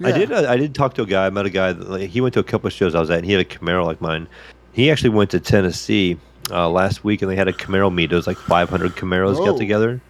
I 0.04 0.12
did. 0.12 0.30
Uh, 0.32 0.46
I 0.48 0.56
did 0.56 0.74
talk 0.74 0.94
to 0.94 1.02
a 1.02 1.06
guy. 1.06 1.26
I 1.26 1.30
met 1.30 1.46
a 1.46 1.50
guy. 1.50 1.72
That, 1.72 1.88
like, 1.88 2.10
he 2.10 2.20
went 2.20 2.34
to 2.34 2.40
a 2.40 2.44
couple 2.44 2.66
of 2.66 2.72
shows 2.72 2.94
I 2.94 3.00
was 3.00 3.10
at. 3.10 3.18
and 3.18 3.26
He 3.26 3.32
had 3.32 3.40
a 3.40 3.44
Camaro 3.44 3.84
like 3.86 4.00
mine. 4.00 4.26
He 4.72 4.90
actually 4.90 5.10
went 5.10 5.30
to 5.30 5.40
Tennessee 5.40 6.16
uh, 6.50 6.68
last 6.68 7.04
week, 7.04 7.22
and 7.22 7.30
they 7.30 7.36
had 7.36 7.46
a 7.48 7.52
Camaro 7.52 7.92
meet. 7.94 8.12
It 8.12 8.16
was 8.16 8.26
like 8.26 8.36
500 8.36 8.96
Camaros 8.96 9.36
Oh. 9.38 9.46
got 9.46 9.56
together, 9.58 10.00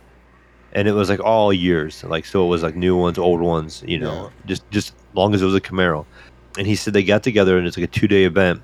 and 0.73 0.89
it 0.89 0.93
was 0.93 1.11
like 1.11 1.21
all 1.21 1.53
years. 1.53 2.03
Like 2.03 2.25
so, 2.25 2.45
it 2.47 2.49
was 2.49 2.63
like 2.63 2.77
new 2.77 2.97
ones, 2.97 3.19
old 3.19 3.41
ones. 3.43 3.85
You 3.87 3.99
know, 3.99 4.31
just 4.47 4.69
just 4.71 4.95
long 5.15 5.35
as 5.35 5.43
it 5.43 5.45
was 5.45 5.55
a 5.55 5.61
Camaro. 5.61 6.05
And 6.59 6.67
he 6.67 6.77
said 6.77 6.93
they 6.95 7.03
got 7.03 7.23
together, 7.23 7.59
and 7.59 7.67
it's 7.67 7.77
like 7.77 7.85
a 7.85 7.93
two 7.93 8.07
day 8.09 8.25
event. 8.25 8.63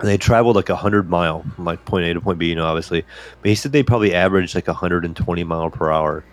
And 0.00 0.08
they 0.08 0.16
traveled 0.16 0.54
like 0.54 0.68
a 0.68 0.76
hundred 0.76 1.10
mile 1.10 1.44
from 1.56 1.64
like 1.64 1.84
point 1.84 2.04
A 2.06 2.14
to 2.14 2.20
point 2.20 2.38
B. 2.38 2.46
You 2.48 2.54
know, 2.54 2.64
obviously, 2.66 3.04
but 3.42 3.48
he 3.48 3.54
said 3.56 3.72
they 3.72 3.82
probably 3.82 4.14
averaged 4.14 4.54
like 4.54 4.68
120 4.68 5.44
mile 5.44 5.70
per 5.70 5.90
hour. 5.90 6.24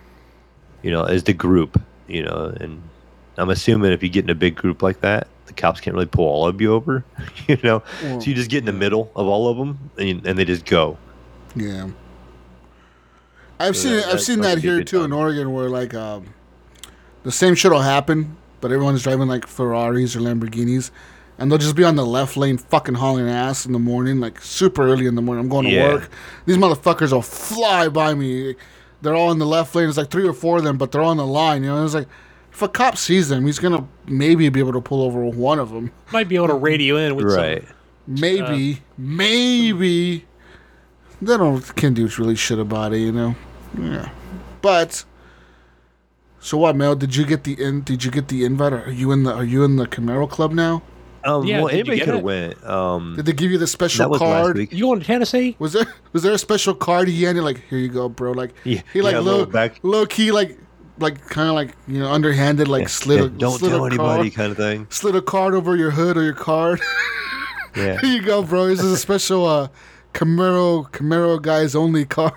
You 0.82 0.90
know, 0.92 1.04
as 1.04 1.24
the 1.24 1.32
group. 1.32 1.80
You 2.06 2.22
know, 2.22 2.54
and 2.60 2.80
I'm 3.36 3.50
assuming 3.50 3.90
if 3.92 4.02
you 4.04 4.08
get 4.08 4.22
in 4.24 4.30
a 4.30 4.34
big 4.36 4.54
group 4.54 4.80
like 4.82 5.00
that, 5.00 5.26
the 5.46 5.52
cops 5.52 5.80
can't 5.80 5.94
really 5.94 6.06
pull 6.06 6.26
all 6.26 6.46
of 6.46 6.60
you 6.60 6.72
over, 6.72 7.04
you 7.48 7.58
know. 7.64 7.82
So 8.00 8.20
you 8.20 8.34
just 8.34 8.48
get 8.50 8.58
in 8.58 8.64
the 8.66 8.72
middle 8.72 9.10
of 9.16 9.26
all 9.26 9.48
of 9.48 9.56
them, 9.56 9.90
and, 9.98 10.08
you, 10.08 10.20
and 10.24 10.38
they 10.38 10.44
just 10.44 10.64
go. 10.64 10.96
Yeah. 11.56 11.88
I've 13.58 13.76
So 13.76 13.88
seen 13.88 13.96
that- 13.96 14.06
I've 14.08 14.20
seen 14.20 14.40
that 14.42 14.58
here 14.58 14.84
too 14.84 14.98
time. 14.98 15.06
in 15.06 15.12
Oregon 15.12 15.52
where 15.52 15.68
like 15.68 15.94
um, 15.94 16.26
the 17.24 17.32
same 17.32 17.54
shit 17.56 17.72
will 17.72 17.80
happen, 17.80 18.36
but 18.60 18.72
everyone's 18.72 19.02
driving 19.02 19.28
like 19.28 19.46
Ferraris 19.46 20.16
or 20.16 20.20
Lamborghinis, 20.20 20.90
and 21.38 21.50
they'll 21.50 21.58
just 21.58 21.76
be 21.76 21.84
on 21.84 21.96
the 21.96 22.06
left 22.06 22.36
lane 22.36 22.56
fucking 22.58 22.94
hauling 22.94 23.28
ass 23.28 23.66
in 23.66 23.72
the 23.72 23.78
morning, 23.78 24.20
like 24.20 24.40
super 24.40 24.82
early 24.88 25.06
in 25.06 25.14
the 25.14 25.22
morning. 25.22 25.44
I'm 25.44 25.50
going 25.50 25.66
to 25.66 25.82
work. 25.82 26.10
These 26.46 26.56
motherfuckers 26.56 27.12
will 27.12 27.22
fly 27.22 27.88
by 27.88 28.14
me. 28.14 28.54
They're 29.02 29.14
all 29.14 29.30
in 29.30 29.38
the 29.38 29.46
left 29.46 29.74
lane. 29.74 29.88
It's 29.88 29.98
like 29.98 30.10
three 30.10 30.26
or 30.26 30.32
four 30.32 30.56
of 30.58 30.64
them, 30.64 30.78
but 30.78 30.90
they're 30.92 31.02
on 31.02 31.18
the 31.18 31.26
line. 31.26 31.62
You 31.62 31.68
know, 31.70 31.84
it's 31.84 31.92
like 31.94 32.08
if 32.52 32.62
a 32.62 32.68
cop 32.68 32.96
sees 32.96 33.28
them, 33.28 33.44
he's 33.44 33.58
gonna 33.58 33.86
maybe 34.06 34.48
be 34.48 34.60
able 34.60 34.72
to 34.72 34.80
pull 34.80 35.02
over 35.02 35.22
one 35.26 35.58
of 35.58 35.70
them. 35.70 35.92
Might 36.12 36.28
be 36.28 36.36
able 36.36 36.48
to 36.48 36.54
radio 36.54 36.96
in 36.96 37.14
with 37.16 37.26
Right. 37.26 37.62
some. 37.62 37.72
Maybe, 38.08 38.82
maybe 38.96 40.24
they 41.20 41.36
don't 41.36 41.76
can 41.76 41.92
do 41.92 42.08
really 42.18 42.36
shit 42.36 42.58
about 42.58 42.92
it, 42.94 42.98
you 43.00 43.12
know. 43.12 43.34
Yeah, 43.78 44.08
but 44.62 45.04
so 46.46 46.56
what, 46.58 46.76
Mel? 46.76 46.94
Did 46.94 47.16
you 47.16 47.24
get 47.26 47.44
the 47.44 47.60
in? 47.62 47.82
Did 47.82 48.04
you 48.04 48.10
get 48.10 48.28
the 48.28 48.44
invite? 48.44 48.72
Are 48.72 48.90
you 48.90 49.10
in 49.12 49.24
the 49.24 49.32
Are 49.34 49.44
you 49.44 49.64
in 49.64 49.76
the 49.76 49.86
Camaro 49.86 50.28
Club 50.30 50.52
now? 50.52 50.82
Um, 51.24 51.44
Yeah, 51.44 51.58
well, 51.58 51.66
did 51.68 51.74
anybody 51.80 51.98
could 52.00 52.14
have 52.14 52.22
went. 52.22 52.64
Um, 52.64 53.14
Did 53.16 53.26
they 53.26 53.32
give 53.32 53.50
you 53.50 53.58
the 53.58 53.66
special 53.66 54.04
that 54.04 54.10
was 54.10 54.20
last 54.20 54.42
card? 54.44 54.56
week. 54.58 54.72
You 54.72 54.84
going 54.84 55.00
to 55.00 55.04
Tennessee? 55.06 55.56
Was 55.58 55.72
there 55.72 55.86
Was 56.12 56.22
there 56.22 56.32
a 56.32 56.38
special 56.38 56.72
card 56.72 57.08
he 57.08 57.24
handed? 57.24 57.42
Like, 57.42 57.64
here 57.68 57.78
you 57.80 57.88
go, 57.88 58.08
bro. 58.08 58.30
Like 58.30 58.52
Yeah, 58.64 58.82
he 58.92 59.02
like 59.02 59.14
yeah, 59.14 59.18
low 59.18 59.44
back- 59.44 59.80
low 59.82 60.06
key 60.06 60.30
like 60.30 60.56
like 60.98 61.20
kind 61.26 61.48
of 61.48 61.54
like 61.56 61.74
you 61.88 61.98
know 61.98 62.10
underhanded 62.12 62.68
like 62.68 62.88
slid 62.88 63.18
yeah, 63.18 63.26
a 63.26 63.28
don't 63.28 63.58
slid 63.58 63.70
tell 63.72 63.82
a 63.82 63.86
anybody, 63.88 64.30
card, 64.30 64.34
kind 64.34 64.50
of 64.52 64.56
thing. 64.56 64.86
slid 64.90 65.16
a 65.16 65.20
card 65.22 65.54
over 65.54 65.74
your 65.76 65.90
hood 65.90 66.16
or 66.16 66.22
your 66.22 66.32
card. 66.32 66.80
Yeah. 67.76 67.98
Here 68.00 68.10
you 68.12 68.22
go, 68.22 68.42
bro. 68.44 68.68
This 68.68 68.80
is 68.80 68.92
a 68.92 68.96
special 68.96 69.44
uh, 69.46 69.68
Camaro 70.14 70.88
Camaro 70.92 71.42
guys 71.42 71.74
only 71.74 72.04
card. 72.04 72.32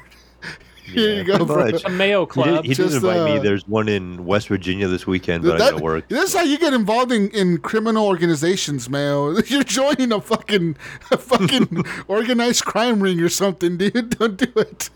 Here 0.94 1.16
you 1.16 1.24
go, 1.24 1.46
bro. 1.46 1.72
much. 1.72 1.84
A 1.86 1.90
Mayo 1.90 2.26
He, 2.26 2.32
Club. 2.32 2.48
did, 2.48 2.62
he 2.64 2.70
did 2.70 2.78
Just, 2.78 2.96
invite 2.96 3.24
me. 3.24 3.38
uh, 3.38 3.42
There's 3.44 3.68
one 3.68 3.88
in 3.90 4.26
West 4.26 4.48
Virginia 4.48 4.88
this 4.88 5.06
weekend, 5.08 5.44
but 5.44 5.56
I 5.56 5.58
That- 5.58 5.72
gotta 5.74 5.84
work. 5.84 6.08
This 6.10 6.30
is 6.30 6.36
how 6.36 6.44
you 6.44 6.58
get 6.58 6.74
involved 6.74 7.12
in, 7.12 7.30
in 7.30 7.58
criminal 7.60 8.06
organizations, 8.08 8.90
man. 8.90 9.38
You're 9.48 9.64
joining 9.64 10.12
a 10.12 10.22
fucking 10.22 10.76
a 11.12 11.18
fucking 11.18 11.84
organized 12.08 12.66
crime 12.66 13.02
ring 13.02 13.20
or 13.22 13.30
something, 13.30 13.78
dude. 13.78 14.10
Don't 14.20 14.38
do 14.38 14.52
it. 14.56 14.90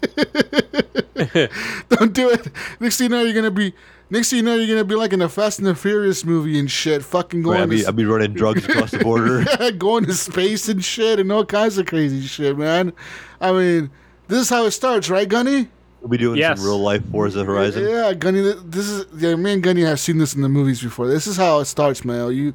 Don't 1.89 2.13
do 2.13 2.29
it. 2.29 2.47
Next 2.79 2.97
thing 2.97 3.05
you 3.05 3.09
know, 3.17 3.23
you're 3.23 3.33
gonna 3.33 3.51
be. 3.51 3.73
Next 4.09 4.29
thing 4.29 4.38
you 4.38 4.43
know, 4.43 4.55
you're 4.55 4.67
gonna 4.67 4.83
be 4.83 4.95
like 4.95 5.13
in 5.13 5.21
a 5.21 5.29
Fast 5.29 5.59
and 5.59 5.67
the 5.67 5.73
Furious 5.75 6.23
movie 6.25 6.59
and 6.59 6.69
shit. 6.69 7.03
Fucking 7.03 7.39
Right, 7.43 7.43
going 7.43 7.62
I'll, 7.62 7.67
be, 7.67 7.79
to, 7.81 7.85
I'll 7.88 7.93
be 7.93 8.05
running 8.05 8.33
drugs 8.33 8.67
across 8.67 8.91
the 8.91 9.00
border. 9.00 9.41
yeah, 9.59 9.71
going 9.71 10.05
to 10.05 10.13
space 10.13 10.67
and 10.69 10.83
shit 10.83 11.19
and 11.19 11.31
all 11.31 11.45
kinds 11.45 11.77
of 11.77 11.85
crazy 11.88 12.21
shit, 12.21 12.57
man. 12.57 12.93
I 13.41 13.51
mean, 13.51 13.89
this 14.27 14.39
is 14.39 14.50
how 14.50 14.65
it 14.65 14.71
starts, 14.71 15.09
right, 15.09 15.27
Gunny? 15.27 15.69
We'll 16.03 16.10
be 16.10 16.17
doing 16.17 16.38
Yes. 16.38 16.57
some 16.60 16.67
real 16.67 16.79
life 16.79 17.01
Forza 17.12 17.45
Horizon. 17.45 17.88
Yeah, 17.88 18.13
Gunny. 18.13 18.41
This 18.65 18.89
is 18.89 19.05
yeah. 19.15 19.36
Me 19.36 19.53
and 19.53 19.63
Gunny 19.63 19.83
have 19.83 20.01
seen 20.01 20.17
this 20.17 20.36
in 20.36 20.41
the 20.41 20.50
movies 20.50 20.81
before. 20.81 21.07
This 21.07 21.27
is 21.27 21.38
how 21.38 21.60
it 21.60 21.65
starts, 21.65 22.03
man. 22.03 22.33
You 22.33 22.53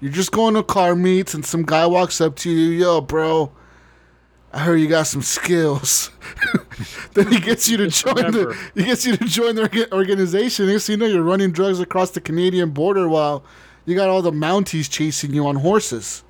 you're 0.00 0.12
just 0.12 0.32
going 0.32 0.52
to 0.54 0.62
car 0.62 0.94
meets 0.94 1.32
and 1.32 1.42
some 1.44 1.62
guy 1.62 1.86
walks 1.86 2.20
up 2.20 2.36
to 2.36 2.50
you, 2.50 2.70
yo, 2.78 3.00
bro. 3.00 3.52
I 4.52 4.58
heard 4.58 4.76
you 4.76 4.86
got 4.88 5.06
some 5.06 5.22
skills. 5.22 6.10
then 7.14 7.28
he 7.32 7.40
gets 7.40 7.68
you 7.70 7.78
to 7.78 7.88
join 7.88 8.16
remember. 8.16 8.54
the 8.74 8.82
he 8.82 8.84
gets 8.84 9.06
you 9.06 9.16
to 9.16 9.24
join 9.24 9.54
the 9.54 9.88
organization. 9.94 10.66
Next 10.66 10.86
thing 10.86 10.94
you 11.00 11.06
know, 11.06 11.06
you're 11.06 11.22
running 11.22 11.52
drugs 11.52 11.80
across 11.80 12.10
the 12.10 12.20
Canadian 12.20 12.70
border 12.70 13.08
while 13.08 13.44
you 13.86 13.94
got 13.94 14.10
all 14.10 14.20
the 14.20 14.30
Mounties 14.32 14.90
chasing 14.90 15.32
you 15.32 15.46
on 15.46 15.56
horses. 15.56 16.22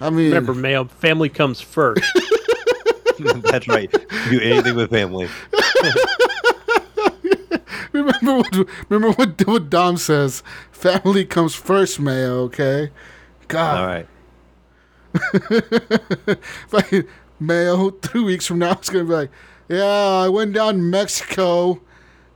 I 0.00 0.08
mean, 0.10 0.28
Remember, 0.28 0.54
Mayo 0.54 0.84
family 0.84 1.28
comes 1.28 1.60
first. 1.60 2.02
That's 3.42 3.68
right. 3.68 3.90
Do 4.30 4.40
anything 4.40 4.76
with 4.76 4.90
family. 4.90 5.28
remember 7.92 8.36
what 8.36 8.68
remember 8.88 9.12
what 9.12 9.46
what 9.46 9.70
Dom 9.70 9.96
says. 9.96 10.42
Family 10.70 11.24
comes 11.24 11.54
first, 11.54 12.00
Mayo. 12.00 12.40
Okay, 12.42 12.90
God. 13.48 13.80
All 13.80 13.86
right. 13.86 14.08
fucking 16.68 17.04
Mayo 17.38 17.90
three 17.90 18.22
weeks 18.22 18.46
from 18.46 18.58
now 18.58 18.72
it's 18.72 18.88
gonna 18.88 19.04
be 19.04 19.12
like, 19.12 19.30
yeah, 19.68 19.84
I 19.84 20.28
went 20.28 20.54
down 20.54 20.74
to 20.74 20.80
Mexico. 20.80 21.80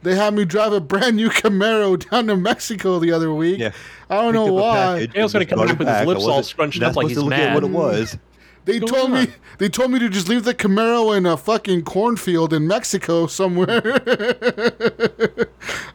They 0.02 0.14
had 0.14 0.34
me 0.34 0.44
drive 0.44 0.72
a 0.72 0.80
brand 0.80 1.16
new 1.16 1.30
Camaro 1.30 1.98
down 2.10 2.26
to 2.28 2.36
Mexico 2.36 2.98
the 2.98 3.12
other 3.12 3.32
week. 3.32 3.58
Yeah. 3.58 3.72
I 4.08 4.22
don't 4.22 4.34
know 4.34 4.44
Picked 4.44 4.52
up 4.52 4.58
a 4.58 4.62
why. 4.62 4.74
package 4.74 5.12
Dale's 5.14 5.32
gonna 5.32 5.46
come 5.46 5.58
brought 5.58 5.78
back 5.78 5.78
with 5.78 5.88
his 5.88 6.06
lips 6.06 6.24
all 6.24 6.42
scrunched 6.42 6.82
up 6.82 6.94
like 6.94 7.08
supposed 7.08 7.14
to 7.14 7.20
he's 7.20 7.24
look 7.24 7.32
at 7.32 7.38
mad. 7.38 7.54
What 7.54 7.64
it 7.64 7.70
was. 7.70 8.18
They 8.66 8.78
told 8.80 8.90
going 9.10 9.12
me 9.26 9.32
they 9.58 9.68
told 9.68 9.90
me 9.92 9.98
to 10.00 10.08
just 10.08 10.28
leave 10.28 10.44
the 10.44 10.54
Camaro 10.54 11.16
in 11.16 11.24
a 11.24 11.36
fucking 11.36 11.84
cornfield 11.84 12.52
in 12.52 12.66
Mexico 12.66 13.26
somewhere. 13.26 13.80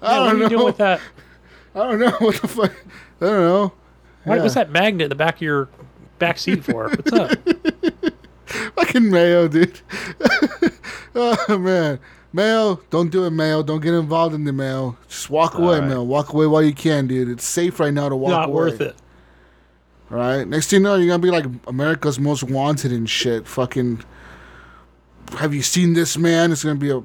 I 0.01 0.17
Yeah, 0.17 0.29
don't 0.29 0.39
know. 0.39 0.49
doing 0.49 0.65
with 0.65 0.77
that? 0.77 0.99
I 1.75 1.79
don't 1.79 1.99
know 1.99 2.11
what 2.19 2.41
the 2.41 2.47
fuck. 2.47 2.71
I 3.21 3.25
don't 3.25 3.39
know. 3.41 3.73
What, 4.23 4.35
Yeah. 4.37 4.41
What's 4.41 4.55
that 4.55 4.71
magnet 4.71 5.05
in 5.05 5.09
the 5.09 5.15
back 5.15 5.35
of 5.35 5.41
your 5.41 5.69
back 6.19 6.37
seat 6.37 6.63
for? 6.63 6.89
What's 6.89 7.11
up? 7.13 7.31
Fucking 8.75 9.09
Mayo, 9.09 9.47
dude. 9.47 9.79
oh 11.15 11.57
man, 11.57 11.99
Mayo, 12.33 12.81
don't 12.89 13.09
do 13.09 13.25
it, 13.25 13.31
Mayo. 13.31 13.63
Don't 13.63 13.81
get 13.81 13.93
involved 13.93 14.35
in 14.35 14.43
the 14.43 14.51
Mayo. 14.53 14.97
Just 15.07 15.29
walk 15.29 15.57
away, 15.57 15.79
right. 15.79 15.87
Mayo. 15.87 16.03
Walk 16.03 16.33
away 16.33 16.47
while 16.47 16.61
you 16.61 16.73
can, 16.73 17.07
dude. 17.07 17.29
It's 17.29 17.45
safe 17.45 17.79
right 17.79 17.93
now 17.93 18.09
to 18.09 18.15
walk 18.15 18.31
Not 18.31 18.45
away. 18.49 18.55
worth 18.55 18.81
it. 18.81 18.95
All 20.11 20.17
right. 20.17 20.47
Next 20.47 20.69
thing 20.69 20.81
you 20.81 20.83
know, 20.83 20.95
you're 20.95 21.07
gonna 21.07 21.19
be 21.19 21.31
like 21.31 21.45
America's 21.67 22.19
Most 22.19 22.43
Wanted 22.43 22.91
and 22.91 23.09
shit. 23.09 23.47
Fucking. 23.47 24.03
Have 25.37 25.53
you 25.53 25.61
seen 25.61 25.93
this 25.93 26.17
man? 26.17 26.51
It's 26.51 26.63
gonna 26.63 26.75
be 26.79 26.91
a. 26.91 27.01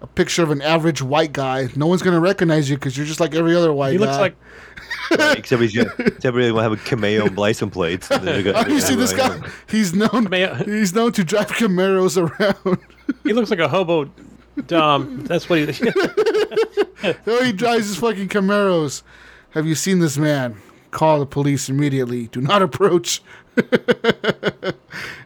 A 0.00 0.06
picture 0.06 0.42
of 0.42 0.50
an 0.50 0.60
average 0.60 1.00
white 1.00 1.32
guy. 1.32 1.68
No 1.76 1.86
one's 1.86 2.02
gonna 2.02 2.20
recognize 2.20 2.68
you 2.68 2.76
because 2.76 2.94
you're 2.94 3.06
just 3.06 3.20
like 3.20 3.34
every 3.34 3.56
other 3.56 3.72
white 3.72 3.86
guy. 3.88 3.92
He 3.92 3.98
guy. 3.98 4.04
looks 4.04 4.18
like 4.18 4.36
Right, 5.18 5.38
except 5.38 5.62
he's 5.62 5.74
gonna, 5.74 5.88
except 5.98 6.24
everybody 6.26 6.52
will 6.52 6.60
have 6.60 6.72
a 6.72 6.76
Cameo 6.76 7.24
license 7.30 7.72
plates. 7.72 8.10
and 8.10 8.22
they're 8.28 8.42
gonna- 8.42 8.64
Oh, 8.66 8.70
you 8.70 8.80
see 8.82 8.96
this 8.96 9.14
guy? 9.14 9.40
He's 9.66 9.94
known. 9.94 10.28
Mayo- 10.28 10.56
He's 10.56 10.92
known 10.94 11.12
to 11.12 11.24
drive 11.24 11.46
Camaros 11.52 12.18
around. 12.20 12.78
he 13.22 13.32
looks 13.32 13.48
like 13.48 13.60
a 13.60 13.68
hobo. 13.68 14.10
Dom. 14.66 15.24
That's 15.24 15.48
what 15.48 15.60
he. 15.60 15.66
Oh, 17.26 17.42
he 17.42 17.52
drives 17.52 17.86
his 17.86 17.96
fucking 17.96 18.28
Camaros. 18.28 19.02
Have 19.50 19.66
you 19.66 19.74
seen 19.74 20.00
this 20.00 20.18
man? 20.18 20.60
Call 20.94 21.18
the 21.18 21.26
police 21.26 21.68
immediately. 21.68 22.28
Do 22.28 22.40
not 22.40 22.62
approach. 22.62 23.20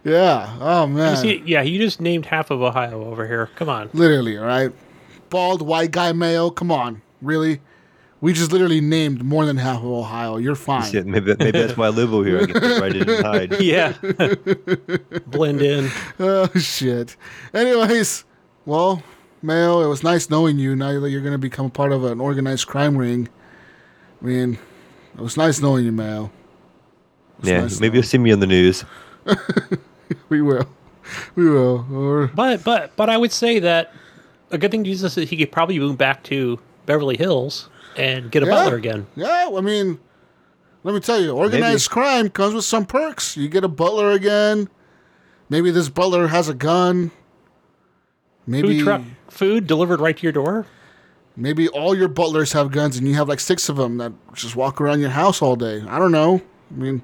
yeah. 0.02 0.56
Oh 0.60 0.86
man. 0.86 1.18
See, 1.18 1.42
yeah, 1.44 1.60
you 1.60 1.78
just 1.78 2.00
named 2.00 2.24
half 2.24 2.50
of 2.50 2.62
Ohio 2.62 3.04
over 3.04 3.26
here. 3.26 3.50
Come 3.56 3.68
on. 3.68 3.90
literally, 3.92 4.38
all 4.38 4.46
right. 4.46 4.72
Bald 5.28 5.60
white 5.60 5.90
guy 5.90 6.12
male. 6.12 6.50
Come 6.50 6.72
on, 6.72 7.02
really? 7.20 7.60
We 8.22 8.32
just 8.32 8.50
literally 8.50 8.80
named 8.80 9.22
more 9.22 9.44
than 9.44 9.58
half 9.58 9.80
of 9.80 9.84
Ohio. 9.84 10.38
You're 10.38 10.54
fine. 10.54 10.90
Shit, 10.90 11.06
maybe, 11.06 11.36
maybe 11.38 11.50
that's 11.50 11.76
why 11.76 11.84
I 11.86 11.90
live 11.90 12.14
over 12.14 12.24
here. 12.26 12.40
I 12.40 12.46
can 12.46 12.60
fit 12.62 12.80
right 12.80 12.96
in 12.96 13.10
and 13.10 13.26
hide. 13.26 13.60
Yeah. 13.60 13.92
Blend 15.26 15.60
in. 15.60 15.90
Oh 16.18 16.48
shit. 16.58 17.14
Anyways, 17.52 18.24
well, 18.64 19.02
Mayo, 19.42 19.82
it 19.82 19.88
was 19.88 20.02
nice 20.02 20.30
knowing 20.30 20.58
you. 20.58 20.74
Now 20.74 20.98
that 20.98 21.10
you're 21.10 21.20
gonna 21.20 21.36
become 21.36 21.66
a 21.66 21.70
part 21.70 21.92
of 21.92 22.04
an 22.04 22.22
organized 22.22 22.66
crime 22.66 22.96
ring. 22.96 23.28
I 24.22 24.24
mean, 24.24 24.58
it 25.18 25.22
was 25.22 25.36
nice 25.36 25.60
knowing 25.60 25.84
you, 25.84 25.92
Mayo. 25.92 26.30
Yeah, 27.42 27.60
nice 27.62 27.80
maybe 27.80 27.96
you'll 27.98 28.02
see 28.04 28.18
me 28.18 28.32
on 28.32 28.40
the 28.40 28.46
news. 28.46 28.84
We 30.30 30.40
will. 30.40 30.66
We 31.34 31.48
will. 31.48 31.86
Or 31.92 32.26
But 32.28 32.64
but 32.64 32.96
but 32.96 33.10
I 33.10 33.16
would 33.18 33.32
say 33.32 33.58
that 33.58 33.92
a 34.50 34.56
good 34.58 34.70
thing 34.70 34.84
to 34.84 34.90
use 34.90 35.02
this 35.02 35.18
is 35.18 35.28
he 35.28 35.36
could 35.36 35.52
probably 35.52 35.78
move 35.78 35.98
back 35.98 36.22
to 36.24 36.58
Beverly 36.86 37.16
Hills 37.16 37.68
and 37.96 38.30
get 38.30 38.42
a 38.42 38.46
Yeah. 38.46 38.52
butler 38.52 38.76
again. 38.76 39.06
yeah, 39.16 39.50
I 39.54 39.60
mean, 39.60 39.98
let 40.84 40.94
me 40.94 41.00
tell 41.00 41.20
you, 41.20 41.30
organized 41.32 41.90
crime 41.90 42.30
comes 42.30 42.54
with 42.54 42.64
some 42.64 42.86
perks. 42.86 43.36
You 43.36 43.48
get 43.48 43.64
a 43.64 43.68
butler 43.68 44.12
again. 44.12 44.68
Maybe 45.50 45.70
this 45.70 45.88
butler 45.90 46.28
has 46.28 46.48
a 46.48 46.54
gun. 46.54 47.10
Maybe 48.46 48.78
Food 48.78 48.84
truck 48.84 49.02
food 49.28 49.66
delivered 49.66 50.00
right 50.00 50.16
to 50.16 50.22
your 50.22 50.32
door. 50.32 50.66
Maybe 51.38 51.68
all 51.68 51.94
your 51.94 52.08
butlers 52.08 52.52
have 52.52 52.70
guns 52.70 52.96
and 52.98 53.06
you 53.06 53.14
have 53.14 53.28
like 53.28 53.40
six 53.40 53.68
of 53.68 53.76
them 53.76 53.98
that 53.98 54.12
just 54.34 54.56
walk 54.56 54.80
around 54.80 55.00
your 55.00 55.10
house 55.10 55.40
all 55.40 55.56
day. 55.56 55.82
I 55.88 55.98
don't 55.98 56.12
know. 56.12 56.42
I 56.70 56.74
mean, 56.74 57.02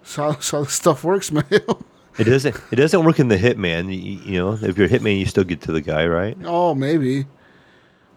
that's 0.00 0.16
how, 0.16 0.30
that's 0.32 0.50
how 0.50 0.62
this 0.64 0.74
stuff 0.74 1.02
works, 1.04 1.32
man. 1.32 1.44
It 1.50 2.24
doesn't. 2.24 2.56
It 2.72 2.76
doesn't 2.76 3.04
work 3.04 3.20
in 3.20 3.28
the 3.28 3.36
hitman. 3.36 3.86
You, 3.94 4.18
you 4.32 4.38
know, 4.38 4.58
if 4.60 4.76
you're 4.76 4.86
a 4.86 4.90
hitman, 4.90 5.18
you 5.18 5.26
still 5.26 5.44
get 5.44 5.60
to 5.62 5.72
the 5.72 5.80
guy, 5.80 6.06
right? 6.06 6.36
oh, 6.44 6.74
maybe. 6.74 7.26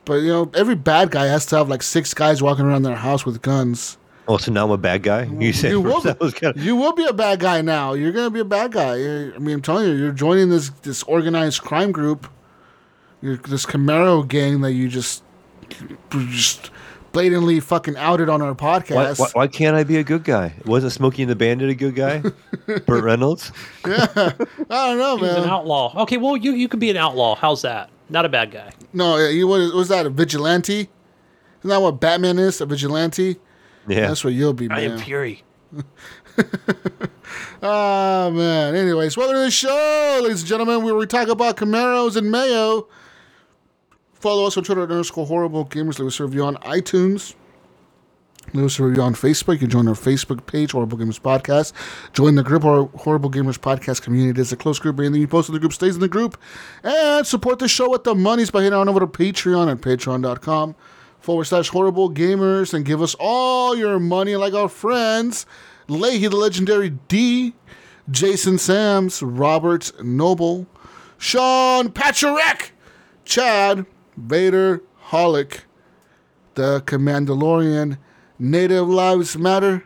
But 0.06 0.16
you 0.16 0.30
know, 0.30 0.52
every 0.56 0.74
bad 0.76 1.12
guy 1.12 1.28
has 1.28 1.46
to 1.48 1.58
have 1.58 1.70
like 1.70 1.84
six 1.84 2.14
guys 2.14 2.42
walking 2.42 2.66
around 2.66 2.82
their 2.82 2.96
house 2.96 3.26
with 3.26 3.42
guns. 3.44 3.98
Oh, 4.28 4.38
so 4.38 4.52
now 4.52 4.66
I'm 4.66 4.72
a 4.72 4.78
bad 4.78 5.04
guy. 5.04 5.26
You 5.26 5.54
said 5.54 5.72
You 5.72 5.82
will, 5.82 6.02
first 6.02 6.18
I 6.20 6.24
was 6.24 6.34
kind 6.34 6.56
of. 6.56 6.64
you 6.64 6.76
will 6.76 6.94
be 6.94 7.06
a 7.06 7.14
bad 7.14 7.40
guy 7.40 7.62
now. 7.62 7.94
You're 7.94 8.12
gonna 8.12 8.30
be 8.32 8.40
a 8.40 8.46
bad 8.46 8.72
guy. 8.72 8.94
I 8.96 9.38
mean, 9.38 9.56
I'm 9.56 9.62
telling 9.62 9.88
you, 9.88 9.94
you're 9.94 10.12
joining 10.12 10.50
this 10.50 10.70
this 10.82 11.04
organized 11.04 11.62
crime 11.62 11.92
group. 11.92 12.28
You're 13.22 13.38
this 13.38 13.66
Camaro 13.66 14.28
gang 14.28 14.62
that 14.62 14.74
you 14.74 14.88
just 14.88 15.24
just 16.10 16.72
blatantly 17.12 17.60
fucking 17.60 17.96
outed 17.98 18.30
on 18.30 18.42
our 18.42 18.56
podcast. 18.56 19.20
why, 19.20 19.28
why 19.34 19.48
can't 19.48 19.76
I 19.76 19.84
be 19.84 19.98
a 19.98 20.04
good 20.04 20.24
guy? 20.24 20.54
Wasn't 20.66 20.92
Smokey 20.92 21.24
and 21.24 21.32
the 21.32 21.36
Bandit 21.36 21.70
a 21.70 21.76
good 21.76 21.96
guy? 21.96 22.24
Burt 22.88 23.04
Reynolds. 23.04 23.52
yeah, 23.88 24.08
I 24.16 24.34
don't 24.70 24.98
know, 24.98 25.18
He's 25.18 25.36
an 25.36 25.50
outlaw. 25.50 26.02
Okay, 26.04 26.18
well 26.18 26.36
you 26.36 26.54
you 26.54 26.68
can 26.68 26.80
be 26.80 26.90
an 26.90 26.98
outlaw. 26.98 27.36
How's 27.36 27.62
that? 27.62 27.90
Not 28.10 28.26
a 28.26 28.30
bad 28.30 28.52
guy. 28.52 28.72
No, 28.92 29.18
you 29.18 29.48
what 29.48 29.74
was 29.74 29.90
that? 29.90 30.06
A 30.06 30.10
vigilante? 30.10 30.90
Isn't 31.60 31.70
that 31.70 31.82
what 31.82 32.00
Batman 32.00 32.40
is? 32.40 32.60
A 32.60 32.66
vigilante? 32.66 33.38
Yeah. 33.88 34.08
That's 34.08 34.24
what 34.24 34.34
you'll 34.34 34.54
be, 34.54 34.70
I 34.70 34.82
am 34.82 34.96
man. 34.96 35.00
Fury. 35.00 35.44
Ah, 37.64 38.32
man. 38.34 38.76
Anyways, 38.76 39.16
welcome 39.16 39.36
to 39.36 39.42
the 39.42 39.52
show, 39.52 40.20
ladies 40.24 40.42
and 40.42 40.50
gentlemen, 40.50 40.84
where 40.84 40.96
we 40.96 41.06
talk 41.06 41.28
about 41.28 41.58
Camaros 41.58 42.16
and 42.16 42.32
Mayo. 42.32 42.88
Follow 44.22 44.46
us 44.46 44.56
on 44.56 44.64
Twitter 44.64 44.84
at 44.84 44.92
underscore 44.92 45.26
horrible 45.26 45.66
gamers. 45.66 45.98
Leave 45.98 46.08
us 46.08 46.20
a 46.20 46.26
review 46.26 46.44
on 46.44 46.56
iTunes. 46.58 47.34
Leave 48.54 48.66
us 48.66 48.78
a 48.78 48.84
review 48.84 49.02
on 49.02 49.16
Facebook. 49.16 49.54
You 49.54 49.60
can 49.60 49.70
join 49.70 49.88
our 49.88 49.96
Facebook 49.96 50.46
page, 50.46 50.74
Horrible 50.74 50.98
Gamers 50.98 51.20
Podcast. 51.20 51.74
Join 52.14 52.36
the 52.36 52.44
group, 52.44 52.64
our 52.64 52.86
Horrible 52.98 53.32
Gamers 53.32 53.58
Podcast 53.58 54.04
community. 54.04 54.40
It's 54.40 54.52
a 54.52 54.58
close 54.58 54.78
group. 54.78 55.00
Anything 55.00 55.22
you 55.22 55.28
post 55.28 55.50
in 55.50 55.54
the 55.54 55.60
group 55.60 55.74
stays 55.74 55.96
in 55.96 56.02
the 56.02 56.08
group. 56.08 56.40
And 56.84 57.26
support 57.26 57.60
the 57.60 57.68
show 57.68 57.90
with 57.90 58.04
the 58.04 58.14
monies 58.14 58.52
by 58.52 58.62
heading 58.62 58.78
on 58.78 58.88
over 58.88 59.00
to 59.00 59.08
Patreon 59.08 59.72
at 59.72 59.78
patreon.com 59.80 60.76
forward 61.20 61.46
slash 61.46 61.70
horrible 61.70 62.12
gamers 62.12 62.74
and 62.74 62.86
give 62.86 63.02
us 63.02 63.16
all 63.20 63.76
your 63.76 64.00
money 64.00 64.36
like 64.36 64.54
our 64.54 64.70
friends 64.70 65.46
Leahy 65.88 66.28
the 66.28 66.36
Legendary 66.36 66.92
D, 67.08 67.54
Jason 68.10 68.58
Sams, 68.58 69.22
Robert 69.22 69.92
Noble, 70.04 70.68
Sean 71.18 71.90
Pacharek, 71.90 72.72
Chad, 73.26 73.86
Vader, 74.18 74.82
Holic, 75.08 75.62
the 76.56 76.82
Commandalorian, 76.82 77.98
Native 78.38 78.88
Lives 78.88 79.38
Matter, 79.38 79.84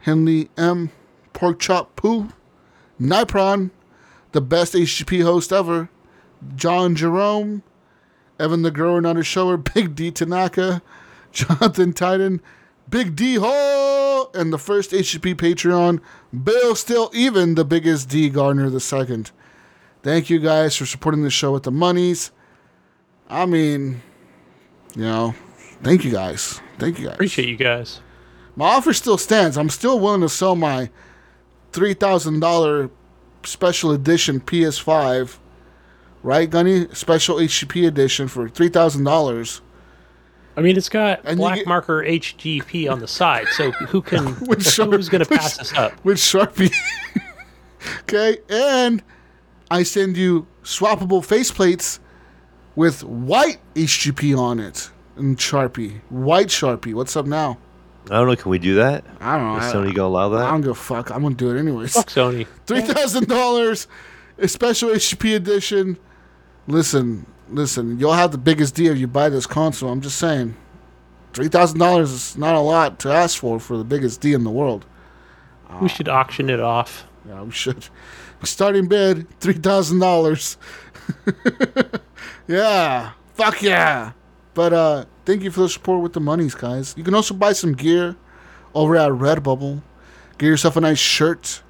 Henley 0.00 0.50
M, 0.56 0.90
Pork 1.32 1.58
Chop 1.58 1.96
Poo, 1.96 2.28
Nipron, 3.00 3.70
the 4.32 4.40
best 4.40 4.74
HGP 4.74 5.22
host 5.22 5.52
ever, 5.52 5.88
John 6.54 6.94
Jerome, 6.94 7.62
Evan 8.38 8.62
the 8.62 8.70
Grower 8.70 9.00
Not 9.00 9.16
a 9.16 9.22
Shower, 9.22 9.56
Big 9.74 9.94
D 9.94 10.10
Tanaka, 10.10 10.82
Jonathan 11.32 11.92
Titan, 11.92 12.40
Big 12.88 13.16
D 13.16 13.36
Ho, 13.36 14.30
and 14.34 14.52
the 14.52 14.58
first 14.58 14.92
HGP 14.92 15.34
Patreon, 15.34 16.00
Bill 16.44 16.74
Still 16.74 17.10
Even, 17.12 17.54
the 17.54 17.64
biggest 17.64 18.08
D 18.08 18.28
Gardner 18.28 18.70
the 18.70 18.80
second. 18.80 19.30
Thank 20.02 20.30
you 20.30 20.38
guys 20.38 20.76
for 20.76 20.86
supporting 20.86 21.22
the 21.22 21.30
show 21.30 21.52
with 21.52 21.64
the 21.64 21.70
monies. 21.70 22.30
I 23.28 23.46
mean, 23.46 24.00
you 24.94 25.02
know, 25.02 25.34
thank 25.82 26.04
you 26.04 26.10
guys. 26.10 26.60
Thank 26.78 26.98
you 26.98 27.06
guys. 27.06 27.14
Appreciate 27.14 27.48
you 27.48 27.56
guys. 27.56 28.00
My 28.56 28.66
offer 28.70 28.92
still 28.92 29.18
stands. 29.18 29.56
I'm 29.56 29.68
still 29.70 30.00
willing 30.00 30.20
to 30.22 30.28
sell 30.28 30.56
my 30.56 30.90
three 31.72 31.94
thousand 31.94 32.40
dollar 32.40 32.90
special 33.44 33.92
edition 33.92 34.40
PS5, 34.40 35.36
right, 36.22 36.48
Gunny? 36.50 36.88
Special 36.92 37.36
HGP 37.36 37.86
edition 37.86 38.28
for 38.28 38.48
three 38.48 38.68
thousand 38.68 39.04
dollars. 39.04 39.60
I 40.56 40.60
mean, 40.60 40.76
it's 40.76 40.88
got 40.88 41.20
And 41.24 41.38
black 41.38 41.58
get- 41.58 41.66
marker 41.68 42.02
HGP 42.02 42.90
on 42.90 42.98
the 42.98 43.06
side, 43.06 43.46
so 43.56 43.70
who 43.72 44.02
can 44.02 44.26
who's 44.34 45.08
going 45.08 45.22
to 45.22 45.26
pass 45.26 45.56
this 45.56 45.72
up? 45.74 45.92
with 46.04 46.16
Sharpie. 46.18 46.72
okay, 48.00 48.38
and 48.48 49.02
I 49.70 49.84
send 49.84 50.16
you 50.16 50.46
swappable 50.64 51.24
faceplates 51.24 52.00
with 52.78 53.02
white 53.02 53.58
HGP 53.74 54.38
on 54.38 54.60
it 54.60 54.88
and 55.16 55.36
Sharpie, 55.36 56.00
white 56.10 56.46
Sharpie. 56.46 56.94
What's 56.94 57.16
up 57.16 57.26
now? 57.26 57.58
I 58.04 58.14
don't 58.14 58.28
know. 58.28 58.36
Can 58.36 58.52
we 58.52 58.60
do 58.60 58.76
that? 58.76 59.04
I 59.20 59.36
don't 59.36 59.52
know. 59.52 59.58
Is 59.58 59.74
Sony 59.74 59.92
gonna 59.92 60.06
allow 60.06 60.28
that? 60.28 60.36
I 60.36 60.40
that? 60.42 60.50
don't 60.52 60.60
give 60.60 60.70
a 60.70 60.74
fuck. 60.76 61.10
I'm 61.10 61.22
gonna 61.22 61.34
do 61.34 61.50
it 61.50 61.58
anyways. 61.58 61.94
Fuck 61.94 62.06
Sony. 62.06 62.46
Three 62.66 62.82
thousand 62.82 63.26
dollars, 63.26 63.88
a 64.38 64.46
special 64.46 64.90
HGP 64.90 65.34
edition. 65.34 65.98
Listen, 66.68 67.26
listen. 67.50 67.98
You'll 67.98 68.12
have 68.12 68.30
the 68.30 68.38
biggest 68.38 68.76
deal 68.76 68.92
if 68.92 68.98
you 68.98 69.08
buy 69.08 69.28
this 69.28 69.44
console. 69.44 69.90
I'm 69.90 70.00
just 70.00 70.16
saying, 70.16 70.56
three 71.32 71.48
thousand 71.48 71.80
dollars 71.80 72.12
is 72.12 72.38
not 72.38 72.54
a 72.54 72.60
lot 72.60 73.00
to 73.00 73.10
ask 73.10 73.40
for 73.40 73.58
for 73.58 73.76
the 73.76 73.84
biggest 73.84 74.20
D 74.20 74.34
in 74.34 74.44
the 74.44 74.50
world. 74.50 74.86
We 75.82 75.88
should 75.88 76.08
auction 76.08 76.48
it 76.48 76.60
off. 76.60 77.08
Yeah, 77.26 77.42
we 77.42 77.50
should. 77.50 77.88
Starting 78.44 78.86
bid 78.86 79.28
three 79.40 79.54
thousand 79.54 79.98
dollars. 79.98 80.56
yeah, 82.48 83.12
fuck 83.34 83.62
yeah. 83.62 84.12
But 84.54 84.72
uh, 84.72 85.04
thank 85.24 85.42
you 85.42 85.50
for 85.50 85.60
the 85.60 85.68
support 85.68 86.02
with 86.02 86.12
the 86.12 86.20
monies, 86.20 86.54
guys. 86.54 86.94
You 86.96 87.04
can 87.04 87.14
also 87.14 87.34
buy 87.34 87.52
some 87.52 87.72
gear 87.74 88.16
over 88.74 88.96
at 88.96 89.10
Redbubble. 89.12 89.82
Get 90.38 90.46
yourself 90.46 90.76
a 90.76 90.80
nice 90.80 90.98
shirt, 90.98 91.62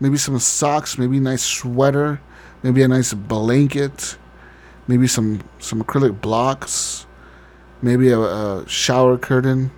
maybe 0.00 0.16
some 0.16 0.38
socks, 0.38 0.98
maybe 0.98 1.18
a 1.18 1.20
nice 1.20 1.42
sweater, 1.42 2.20
maybe 2.62 2.82
a 2.82 2.88
nice 2.88 3.12
blanket, 3.12 4.16
maybe 4.88 5.06
some 5.06 5.42
some 5.58 5.82
acrylic 5.82 6.20
blocks, 6.20 7.06
maybe 7.82 8.10
a, 8.10 8.18
a 8.18 8.68
shower 8.68 9.18
curtain, 9.18 9.70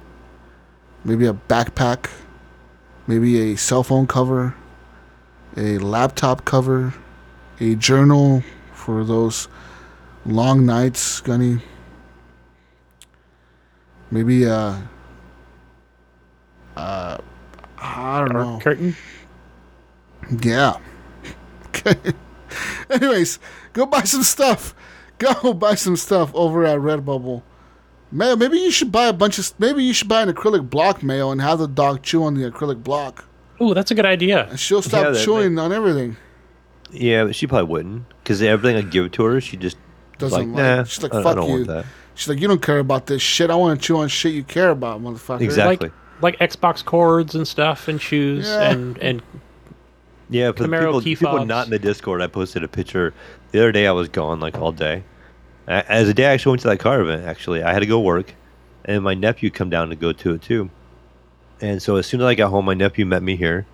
maybe 1.04 1.26
a 1.26 1.32
backpack, 1.34 2.10
maybe 3.06 3.52
a 3.52 3.56
cell 3.56 3.82
phone 3.82 4.06
cover 4.06 4.54
a 5.58 5.78
laptop 5.78 6.44
cover, 6.44 6.94
a 7.60 7.74
journal 7.74 8.42
for 8.88 9.04
those 9.04 9.48
long 10.24 10.64
nights, 10.64 11.20
Gunny. 11.20 11.58
Maybe 14.10 14.46
uh 14.48 14.76
uh 16.74 17.18
I 17.76 18.18
don't 18.20 18.32
know. 18.32 18.58
Curtain. 18.62 18.96
Yeah. 20.40 20.78
Okay. 21.66 21.96
Anyways, 22.90 23.38
go 23.74 23.84
buy 23.84 24.04
some 24.04 24.22
stuff. 24.22 24.74
Go 25.18 25.52
buy 25.66 25.74
some 25.74 25.96
stuff 25.96 26.30
over 26.34 26.64
at 26.64 26.78
Redbubble. 26.78 27.42
Mayo, 28.10 28.36
maybe 28.36 28.56
you 28.58 28.70
should 28.70 28.90
buy 28.90 29.08
a 29.08 29.12
bunch 29.12 29.38
of. 29.38 29.52
Maybe 29.60 29.84
you 29.84 29.92
should 29.92 30.08
buy 30.08 30.22
an 30.22 30.32
acrylic 30.32 30.70
block, 30.70 31.02
Mayo, 31.02 31.30
and 31.30 31.42
have 31.42 31.58
the 31.58 31.68
dog 31.68 32.02
chew 32.02 32.24
on 32.24 32.32
the 32.32 32.50
acrylic 32.50 32.82
block. 32.82 33.26
Ooh, 33.60 33.74
that's 33.74 33.90
a 33.90 33.94
good 33.94 34.06
idea. 34.06 34.46
And 34.48 34.58
she'll 34.58 34.80
stop 34.80 35.04
Yeah, 35.04 35.10
that- 35.10 35.22
chewing 35.26 35.58
on 35.58 35.74
everything. 35.74 36.16
Yeah, 36.90 37.24
but 37.24 37.34
she 37.36 37.46
probably 37.46 37.68
wouldn't 37.70 38.08
because 38.22 38.40
everything 38.42 38.76
I 38.76 38.82
give 38.88 39.12
to 39.12 39.24
her, 39.24 39.40
she 39.40 39.56
just 39.56 39.76
Doesn't 40.18 40.52
like, 40.54 40.64
like- 40.64 40.76
nah. 40.78 40.84
she's 40.84 41.02
like, 41.02 41.14
I, 41.14 41.20
I 41.20 41.22
"Fuck 41.22 41.36
don't 41.36 41.48
you." 41.48 41.54
want 41.54 41.66
that. 41.68 41.84
She's 42.14 42.28
like, 42.28 42.40
you 42.40 42.48
don't 42.48 42.62
care 42.62 42.78
about 42.80 43.06
this 43.06 43.22
shit. 43.22 43.50
I 43.50 43.54
want 43.54 43.80
to 43.80 43.86
chew 43.86 43.96
on 43.98 44.08
shit 44.08 44.32
you 44.34 44.42
care 44.42 44.70
about, 44.70 45.00
motherfucker. 45.02 45.40
Exactly. 45.40 45.90
Like 46.20 46.38
like 46.40 46.50
Xbox 46.50 46.84
cords 46.84 47.34
and 47.36 47.46
stuff 47.46 47.86
and 47.88 48.00
shoes 48.00 48.46
Yeah. 48.48 48.70
and 48.70 48.98
and 48.98 49.22
Yeah, 50.30 50.50
for 50.52 50.64
Camaro 50.64 50.86
people, 50.86 51.00
key 51.02 51.16
people 51.16 51.44
not 51.46 51.66
in 51.66 51.70
the 51.70 51.78
Discord, 51.78 52.20
I 52.22 52.26
posted 52.26 52.64
a 52.64 52.68
picture 52.68 53.14
the 53.52 53.60
other 53.60 53.70
day. 53.72 53.86
I 53.86 53.92
was 53.92 54.08
gone 54.08 54.40
like 54.40 54.58
all 54.58 54.72
day. 54.72 55.04
As 55.68 56.08
a 56.08 56.14
day, 56.14 56.26
I 56.26 56.32
actually 56.32 56.52
went 56.52 56.62
to 56.62 56.68
that 56.68 56.78
car 56.80 57.00
event. 57.02 57.24
Actually, 57.24 57.62
I 57.62 57.72
had 57.74 57.80
to 57.80 57.86
go 57.86 58.00
work, 58.00 58.34
and 58.86 59.04
my 59.04 59.12
nephew 59.14 59.50
come 59.50 59.68
down 59.70 59.90
to 59.90 59.96
go 59.96 60.12
to 60.12 60.32
it 60.34 60.42
too. 60.42 60.70
And 61.60 61.80
so 61.82 61.96
as 61.96 62.06
soon 62.06 62.20
as 62.20 62.26
I 62.26 62.34
got 62.34 62.48
home, 62.50 62.64
my 62.64 62.74
nephew 62.74 63.04
met 63.06 63.22
me 63.22 63.36
here, 63.36 63.66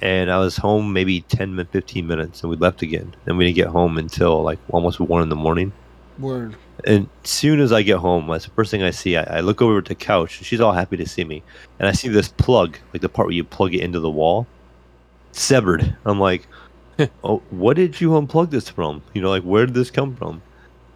and 0.00 0.30
I 0.30 0.38
was 0.38 0.56
home 0.56 0.92
maybe 0.92 1.22
10, 1.22 1.64
15 1.66 2.06
minutes, 2.06 2.42
and 2.42 2.50
we 2.50 2.56
left 2.56 2.82
again. 2.82 3.14
And 3.26 3.36
we 3.36 3.44
didn't 3.44 3.56
get 3.56 3.68
home 3.68 3.98
until 3.98 4.42
like 4.42 4.58
almost 4.70 5.00
one 5.00 5.22
in 5.22 5.28
the 5.28 5.36
morning. 5.36 5.72
Word. 6.18 6.56
And 6.84 7.08
soon 7.24 7.60
as 7.60 7.72
I 7.72 7.82
get 7.82 7.98
home, 7.98 8.28
that's 8.28 8.44
the 8.44 8.50
first 8.52 8.70
thing 8.70 8.82
I 8.82 8.90
see. 8.90 9.16
I, 9.16 9.38
I 9.38 9.40
look 9.40 9.60
over 9.60 9.78
at 9.78 9.86
the 9.86 9.94
couch, 9.94 10.44
she's 10.44 10.60
all 10.60 10.72
happy 10.72 10.96
to 10.96 11.06
see 11.06 11.24
me. 11.24 11.42
And 11.78 11.88
I 11.88 11.92
see 11.92 12.08
this 12.08 12.28
plug, 12.28 12.78
like 12.92 13.02
the 13.02 13.08
part 13.08 13.26
where 13.26 13.34
you 13.34 13.44
plug 13.44 13.74
it 13.74 13.80
into 13.80 14.00
the 14.00 14.10
wall, 14.10 14.46
severed. 15.32 15.96
I'm 16.04 16.20
like, 16.20 16.46
oh, 17.24 17.42
what 17.50 17.76
did 17.76 18.00
you 18.00 18.10
unplug 18.10 18.50
this 18.50 18.68
from? 18.68 19.02
You 19.14 19.22
know, 19.22 19.30
like 19.30 19.42
where 19.42 19.66
did 19.66 19.74
this 19.74 19.90
come 19.90 20.14
from? 20.16 20.42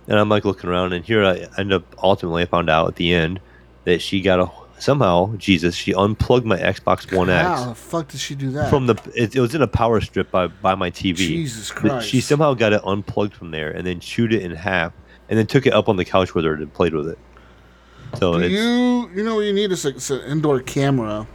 And 0.08 0.18
I'm 0.18 0.28
like 0.28 0.44
looking 0.44 0.68
around, 0.68 0.92
and 0.92 1.04
here 1.04 1.24
I 1.24 1.46
end 1.58 1.72
up 1.72 1.84
ultimately 2.02 2.42
I 2.42 2.46
found 2.46 2.68
out 2.68 2.88
at 2.88 2.96
the 2.96 3.14
end 3.14 3.40
that 3.84 4.02
she 4.02 4.20
got 4.20 4.40
a 4.40 4.46
somehow 4.82 5.34
Jesus 5.36 5.74
she 5.74 5.94
unplugged 5.94 6.44
my 6.46 6.58
Xbox 6.58 7.14
One 7.16 7.30
X. 7.30 7.46
How 7.46 7.54
X 7.54 7.64
the 7.68 7.74
fuck 7.74 8.08
did 8.08 8.20
she 8.20 8.34
do 8.34 8.50
that? 8.52 8.68
from 8.70 8.86
the 8.86 8.94
it, 9.14 9.34
it 9.36 9.40
was 9.40 9.54
in 9.54 9.62
a 9.62 9.66
power 9.66 10.00
strip 10.00 10.30
by 10.30 10.48
by 10.48 10.74
my 10.74 10.90
TV. 10.90 11.16
Jesus 11.16 11.70
But 11.70 11.76
Christ. 11.78 12.08
She 12.08 12.20
somehow 12.20 12.54
got 12.54 12.72
it 12.72 12.80
unplugged 12.84 13.34
from 13.34 13.50
there 13.50 13.70
and 13.70 13.86
then 13.86 14.00
chewed 14.00 14.32
it 14.32 14.42
in 14.42 14.50
half 14.52 14.92
and 15.28 15.38
then 15.38 15.46
took 15.46 15.66
it 15.66 15.72
up 15.72 15.88
on 15.88 15.96
the 15.96 16.04
couch 16.04 16.34
with 16.34 16.44
her 16.44 16.54
and 16.54 16.72
played 16.74 16.94
with 16.94 17.08
it. 17.08 17.18
So 18.18 18.34
Do 18.34 18.40
it's, 18.40 18.52
you 18.52 19.10
you 19.14 19.22
know 19.24 19.36
what 19.36 19.42
you 19.46 19.52
need 19.52 19.72
is, 19.72 19.84
a, 19.86 20.14
an 20.14 20.20
indoor 20.30 20.60
camera 20.60 21.26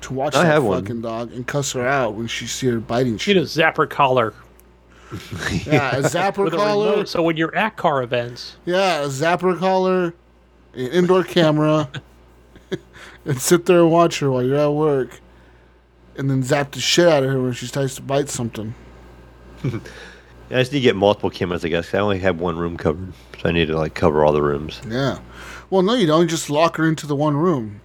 to 0.00 0.14
watch 0.14 0.34
I 0.34 0.42
that 0.42 0.46
have 0.52 0.64
one. 0.64 0.82
fucking 0.82 1.02
dog 1.02 1.32
and 1.32 1.46
cuss 1.46 1.72
her 1.72 1.86
out 1.86 2.14
when 2.14 2.26
she 2.26 2.46
see 2.46 2.66
her 2.68 2.80
biting 2.80 3.12
get 3.12 3.20
shit. 3.20 3.36
a 3.36 3.42
zapper 3.42 3.88
collar 3.88 4.34
Yeah, 5.64 5.96
a 5.96 6.02
zapper 6.02 6.38
with 6.44 6.54
a 6.54 6.56
collar. 6.56 6.90
remote. 6.90 7.08
So 7.08 7.22
when 7.22 7.36
you're 7.36 7.54
at 7.54 7.76
car 7.76 8.02
events, 8.02 8.56
Yeah, 8.64 9.02
a 9.02 9.06
zapper 9.08 9.56
collar, 9.58 10.14
an 10.74 10.86
indoor 10.88 11.24
camera, 11.24 11.88
and 13.24 13.40
sit 13.40 13.66
there 13.66 13.80
and 13.80 13.90
watch 13.90 14.18
her 14.20 14.30
while 14.30 14.42
you're 14.42 14.58
at 14.58 14.68
work, 14.72 15.20
and 16.16 16.30
then 16.30 16.42
zap 16.42 16.72
the 16.72 16.80
shit 16.80 17.08
out 17.08 17.22
of 17.22 17.30
her 17.30 17.40
when 17.40 17.52
she 17.52 17.66
tries 17.68 17.94
to 17.96 18.02
bite 18.02 18.28
something. 18.28 18.74
I 19.64 20.56
just 20.56 20.72
need 20.72 20.80
to 20.80 20.82
get 20.82 20.96
multiple 20.96 21.30
cameras, 21.30 21.64
I 21.64 21.68
guess. 21.68 21.86
'cause 21.86 21.94
I 21.98 22.02
only 22.02 22.18
have 22.18 22.38
one 22.40 22.56
room 22.58 22.76
covered, 22.76 23.12
so 23.40 23.48
I 23.48 23.52
need 23.52 23.66
to 23.68 23.78
like 23.78 23.94
cover 23.94 24.24
all 24.24 24.32
the 24.32 24.42
rooms. 24.42 24.80
Yeah. 24.88 25.18
Well, 25.70 25.82
no, 25.82 25.94
you 25.94 26.06
don't. 26.06 26.20
You 26.22 26.26
just 26.26 26.50
lock 26.50 26.76
her 26.76 26.86
into 26.86 27.06
the 27.06 27.16
one 27.16 27.36
room. 27.36 27.80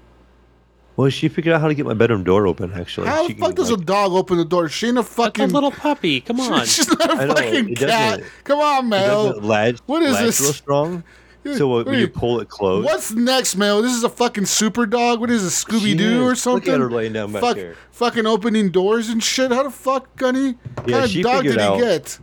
Well, 0.97 1.09
she 1.11 1.29
figured 1.29 1.53
out 1.53 1.61
how 1.61 1.67
to 1.67 1.75
get 1.75 1.85
my 1.85 1.93
bedroom 1.93 2.23
door 2.23 2.47
open. 2.47 2.73
Actually, 2.73 3.07
How 3.07 3.27
she 3.27 3.33
the 3.33 3.39
fuck 3.39 3.49
can, 3.49 3.55
does 3.57 3.69
a 3.69 3.77
dog 3.77 4.11
open 4.13 4.37
the 4.37 4.43
door? 4.43 4.67
She 4.67 4.87
ain't 4.87 4.97
a 4.97 5.01
that's 5.01 5.11
a 5.11 5.15
fucking. 5.15 5.49
little 5.51 5.71
puppy. 5.71 6.19
Come 6.21 6.39
on. 6.41 6.65
She's 6.65 6.89
not 6.89 7.09
a 7.09 7.13
I 7.13 7.25
know, 7.25 7.35
fucking 7.35 7.69
it 7.69 7.77
cat. 7.77 8.23
Come 8.43 8.59
on, 8.59 8.85
it 8.85 8.89
Mel. 8.89 9.39
latch, 9.39 9.77
What 9.85 10.01
is 10.03 10.13
latch 10.13 10.25
this? 10.25 10.41
real 10.41 10.53
strong? 10.53 11.03
So 11.55 11.67
What 11.67 11.85
when 11.85 11.95
you 11.95 12.01
you- 12.01 12.07
pull 12.07 12.39
it 12.39 12.49
closed, 12.49 12.85
What's 12.85 13.11
next, 13.13 13.55
Mel? 13.55 13.81
This 13.81 13.93
is 13.93 14.03
a 14.03 14.09
fucking 14.09 14.45
super 14.45 14.85
dog. 14.85 15.19
What 15.19 15.29
is 15.29 15.43
it, 15.45 15.49
Scooby 15.49 15.97
Doo 15.97 16.23
or 16.25 16.35
something? 16.35 16.65
Look 16.71 16.73
at 16.75 16.79
her 16.81 16.89
laying 16.91 17.13
down 17.13 17.31
back 17.31 17.41
Fuck, 17.41 17.55
there. 17.55 17.75
fucking 17.91 18.25
opening 18.25 18.69
doors 18.69 19.09
and 19.09 19.23
shit. 19.23 19.51
How 19.51 19.63
the 19.63 19.69
fuck, 19.71 20.15
Gunny? 20.15 20.57
What 20.75 20.87
Yeah, 20.87 20.93
kind 20.93 21.05
of 21.05 21.11
she 21.11 21.21
dog 21.21 21.43
did 21.43 21.51
figured 21.53 21.61
he 21.61 21.67
out- 21.67 21.79
get? 21.79 22.19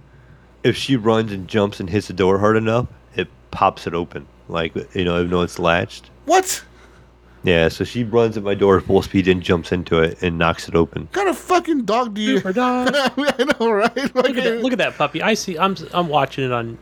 if 0.63 0.77
she 0.77 0.97
runs 0.97 1.33
and 1.33 1.47
jumps 1.49 1.81
and 1.81 1.91
hits 1.91 2.07
the 2.09 2.13
door 2.15 2.39
hard 2.39 2.57
enough, 2.57 2.87
it 3.17 3.29
pops 3.51 3.87
it 3.87 3.95
open. 3.95 4.27
Like 4.49 4.75
you 4.95 5.05
know, 5.05 5.19
even 5.19 5.31
though 5.31 5.43
it's 5.43 5.59
latched. 5.59 6.11
What? 6.27 6.63
Yeah, 7.45 7.69
so 7.69 7.85
she 7.85 8.05
runs 8.05 8.39
at 8.39 8.43
my 8.43 8.55
door 8.55 8.81
full 8.81 9.03
speed 9.03 9.29
and 9.29 9.43
jumps 9.43 9.71
into 9.71 9.99
it 10.01 10.23
and 10.23 10.39
knocks 10.39 10.67
it 10.67 10.75
open. 10.75 11.03
What 11.03 11.13
kind 11.13 11.29
of 11.29 11.37
fucking 11.37 11.85
dog 11.85 12.15
do 12.15 12.23
you? 12.23 12.39
Super 12.39 12.55
dog. 12.55 12.95
I 12.95 13.45
know, 13.61 13.71
right? 13.71 13.95
Look 14.15 14.31
at 14.31 14.35
that! 14.37 14.61
Look 14.63 14.73
at 14.73 14.79
that 14.79 14.97
puppy. 14.97 15.21
I 15.21 15.35
see. 15.35 15.59
I'm 15.59 15.77
I'm 15.93 16.09
watching 16.09 16.45
it 16.45 16.53
on 16.53 16.79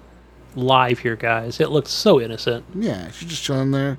live 0.54 0.98
here, 1.00 1.16
guys. 1.16 1.60
It 1.60 1.70
looks 1.70 1.90
so 1.90 2.20
innocent. 2.20 2.64
Yeah, 2.74 3.10
she's 3.10 3.28
just 3.30 3.42
chilling 3.42 3.70
there. 3.70 3.98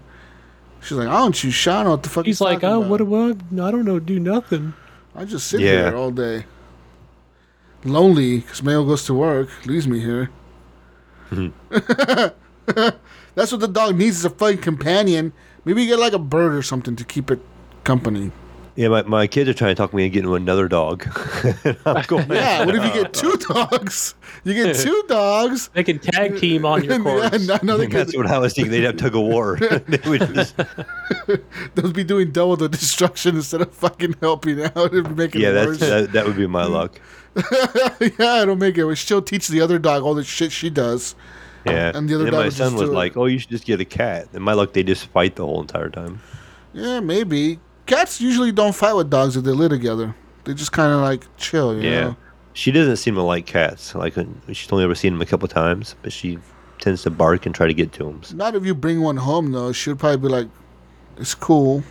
She's 0.81 0.97
like, 0.97 1.07
I 1.07 1.17
don't 1.19 1.43
you 1.43 1.51
shine. 1.51 1.85
I 1.87 1.89
what 1.91 2.03
the 2.03 2.09
fuck 2.09 2.25
He's 2.25 2.41
like, 2.41 2.63
oh, 2.63 2.79
about. 2.81 2.89
what 2.89 2.97
do 2.97 3.15
I? 3.15 3.29
I 3.67 3.71
don't 3.71 3.85
know. 3.85 3.99
Do 3.99 4.19
nothing. 4.19 4.73
I 5.15 5.23
just 5.25 5.47
sit 5.47 5.61
Yeah. 5.61 5.89
here 5.89 5.95
all 5.95 6.11
day. 6.11 6.45
Lonely, 7.85 8.39
because 8.39 8.63
Mayo 8.63 8.83
goes 8.85 9.05
to 9.05 9.13
work, 9.13 9.49
leaves 9.65 9.87
me 9.87 9.99
here. 9.99 10.29
That's 13.35 13.51
what 13.51 13.61
the 13.61 13.67
dog 13.67 13.95
needs 13.97 14.17
is 14.17 14.25
a 14.25 14.29
fucking 14.29 14.59
companion. 14.59 15.33
Maybe 15.65 15.81
you 15.83 15.87
get 15.89 15.99
like 15.99 16.13
a 16.13 16.19
bird 16.19 16.53
or 16.53 16.61
something 16.61 16.95
to 16.95 17.03
keep 17.03 17.31
it 17.31 17.39
company. 17.83 18.31
Yeah, 18.75 18.87
my, 18.87 19.03
my 19.03 19.27
kids 19.27 19.47
are 19.49 19.53
trying 19.53 19.69
to 19.69 19.75
talk 19.75 19.93
me 19.93 20.05
into 20.05 20.15
getting 20.21 20.35
another 20.35 20.67
dog. 20.67 21.05
I'm 21.85 22.03
going, 22.07 22.31
Yeah, 22.31 22.65
what 22.65 22.73
if 22.75 22.83
you 22.83 23.03
get 23.03 23.13
two 23.13 23.35
dogs? 23.37 24.15
You 24.43 24.55
get 24.55 24.75
two 24.75 25.03
dogs. 25.07 25.69
They 25.73 25.83
can 25.83 25.99
tag 25.99 26.37
team 26.39 26.65
on 26.65 26.83
your 26.83 26.93
And, 26.93 27.05
yeah, 27.05 27.29
course. 27.29 27.47
no, 27.47 27.59
no, 27.61 27.77
they 27.77 27.85
could, 27.85 27.95
That's 28.07 28.17
what 28.17 28.25
I 28.25 28.39
was 28.39 28.53
thinking. 28.55 28.71
They'd 28.71 28.83
have 28.83 28.97
tug 28.97 29.15
of 29.15 29.21
war. 29.21 29.57
they 29.59 29.99
would 30.09 30.21
just, 30.33 30.55
they'll 31.75 31.91
be 31.93 32.03
doing 32.03 32.31
double 32.31 32.55
the 32.55 32.67
destruction 32.67 33.35
instead 33.35 33.61
of 33.61 33.71
fucking 33.73 34.15
helping 34.21 34.63
out 34.63 34.91
and 34.93 35.15
making 35.15 35.41
yeah, 35.41 35.49
it 35.49 35.53
that's 35.53 35.67
worse. 35.67 35.79
that, 35.79 36.11
that 36.13 36.25
would 36.25 36.37
be 36.37 36.47
my 36.47 36.65
luck. 36.65 36.99
yeah, 38.19 38.41
it'll 38.41 38.55
make 38.55 38.77
it. 38.77 38.95
She'll 38.97 39.21
teach 39.21 39.47
the 39.49 39.61
other 39.61 39.77
dog 39.77 40.01
all 40.03 40.15
the 40.15 40.23
shit 40.23 40.51
she 40.51 40.69
does. 40.71 41.15
Yeah. 41.65 41.91
And 41.95 42.09
the 42.09 42.15
other 42.15 42.23
then 42.25 42.33
dog 42.33 42.43
my 42.45 42.49
son 42.49 42.73
was 42.73 42.83
do 42.89 42.91
it. 42.91 42.95
like, 42.95 43.15
"Oh, 43.17 43.25
you 43.25 43.39
should 43.39 43.49
just 43.49 43.65
get 43.65 43.79
a 43.79 43.85
cat." 43.85 44.27
And 44.33 44.43
my 44.43 44.53
luck, 44.53 44.73
they 44.73 44.83
just 44.83 45.05
fight 45.07 45.35
the 45.37 45.45
whole 45.45 45.61
entire 45.61 45.89
time. 45.89 46.19
Yeah, 46.73 46.99
maybe. 46.99 47.59
Cats 47.85 48.21
usually 48.21 48.51
don't 48.51 48.73
fight 48.75 48.93
with 48.93 49.09
dogs 49.09 49.35
if 49.35 49.43
they 49.43 49.51
live 49.51 49.71
together. 49.71 50.15
They 50.45 50.53
just 50.53 50.71
kind 50.71 50.93
of 50.93 51.01
like 51.01 51.25
chill, 51.37 51.75
you 51.75 51.81
Yeah. 51.89 52.01
know? 52.01 52.15
She 52.53 52.71
doesn't 52.71 52.97
seem 52.97 53.15
to 53.15 53.21
like 53.21 53.45
cats. 53.45 53.95
Like 53.95 54.17
uh, 54.17 54.25
she's 54.51 54.71
only 54.71 54.83
ever 54.83 54.95
seen 54.95 55.13
them 55.13 55.21
a 55.21 55.25
couple 55.25 55.47
times, 55.47 55.95
but 56.03 56.13
she 56.13 56.37
tends 56.79 57.01
to 57.03 57.09
bark 57.09 57.45
and 57.45 57.55
try 57.55 57.65
to 57.67 57.73
get 57.73 57.91
to 57.93 58.03
them. 58.03 58.21
Not 58.35 58.55
if 58.55 58.65
you 58.65 58.75
bring 58.75 59.01
one 59.01 59.17
home, 59.17 59.51
though. 59.51 59.71
She'll 59.71 59.95
probably 59.95 60.17
be 60.17 60.27
like, 60.27 60.47
it's 61.17 61.33
cool. 61.33 61.83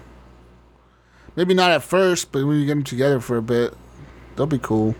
Maybe 1.34 1.54
not 1.54 1.70
at 1.70 1.82
first, 1.82 2.30
but 2.30 2.46
when 2.46 2.58
you 2.60 2.66
get 2.66 2.74
them 2.74 2.84
together 2.84 3.18
for 3.20 3.36
a 3.38 3.42
bit, 3.42 3.74
they'll 4.36 4.46
be 4.46 4.58
cool. 4.58 4.94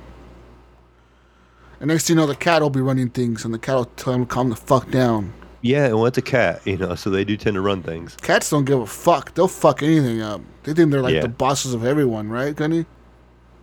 And 1.78 1.88
next 1.88 2.06
thing 2.06 2.16
you 2.16 2.22
know, 2.22 2.26
the 2.26 2.34
cat 2.36 2.62
will 2.62 2.70
be 2.70 2.80
running 2.80 3.10
things, 3.10 3.44
and 3.44 3.52
the 3.52 3.58
cat 3.58 3.76
will 3.76 3.84
tell 3.84 4.14
him 4.14 4.26
to 4.26 4.32
calm 4.32 4.48
the 4.48 4.56
fuck 4.56 4.90
down. 4.90 5.32
Yeah, 5.62 5.86
and 5.86 5.98
what's 6.00 6.18
a 6.18 6.22
cat? 6.22 6.60
You 6.66 6.76
know, 6.76 6.94
so 6.96 7.08
they 7.08 7.24
do 7.24 7.36
tend 7.36 7.54
to 7.54 7.60
run 7.60 7.82
things. 7.82 8.16
Cats 8.20 8.50
don't 8.50 8.64
give 8.64 8.80
a 8.80 8.86
fuck. 8.86 9.32
They'll 9.34 9.46
fuck 9.48 9.82
anything 9.82 10.20
up. 10.20 10.40
They 10.64 10.74
think 10.74 10.90
they're 10.90 11.02
like 11.02 11.14
Yeah. 11.14 11.20
the 11.22 11.28
bosses 11.28 11.72
of 11.72 11.84
everyone, 11.84 12.28
right, 12.28 12.54
Gunny? 12.54 12.84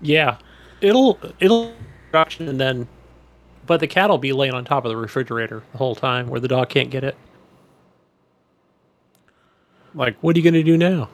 Yeah, 0.02 0.38
it'll 0.82 1.20
it'll 1.42 1.74
production 2.10 2.48
and 2.48 2.60
then, 2.60 2.88
but 3.68 3.82
the 3.82 3.88
cat 3.88 4.10
will 4.10 4.18
be 4.18 4.32
laying 4.32 4.54
on 4.54 4.64
top 4.64 4.86
of 4.86 4.90
the 4.90 4.96
refrigerator 4.98 5.62
the 5.74 5.78
whole 5.78 5.94
time 5.94 6.28
where 6.30 6.40
the 6.40 6.48
dog 6.48 6.70
can't 6.70 6.90
get 6.90 7.04
it. 7.04 7.18
Like, 9.94 10.16
what 10.22 10.36
are 10.36 10.40
you 10.40 10.44
gonna 10.46 10.64
do 10.64 10.78
now? 10.78 11.10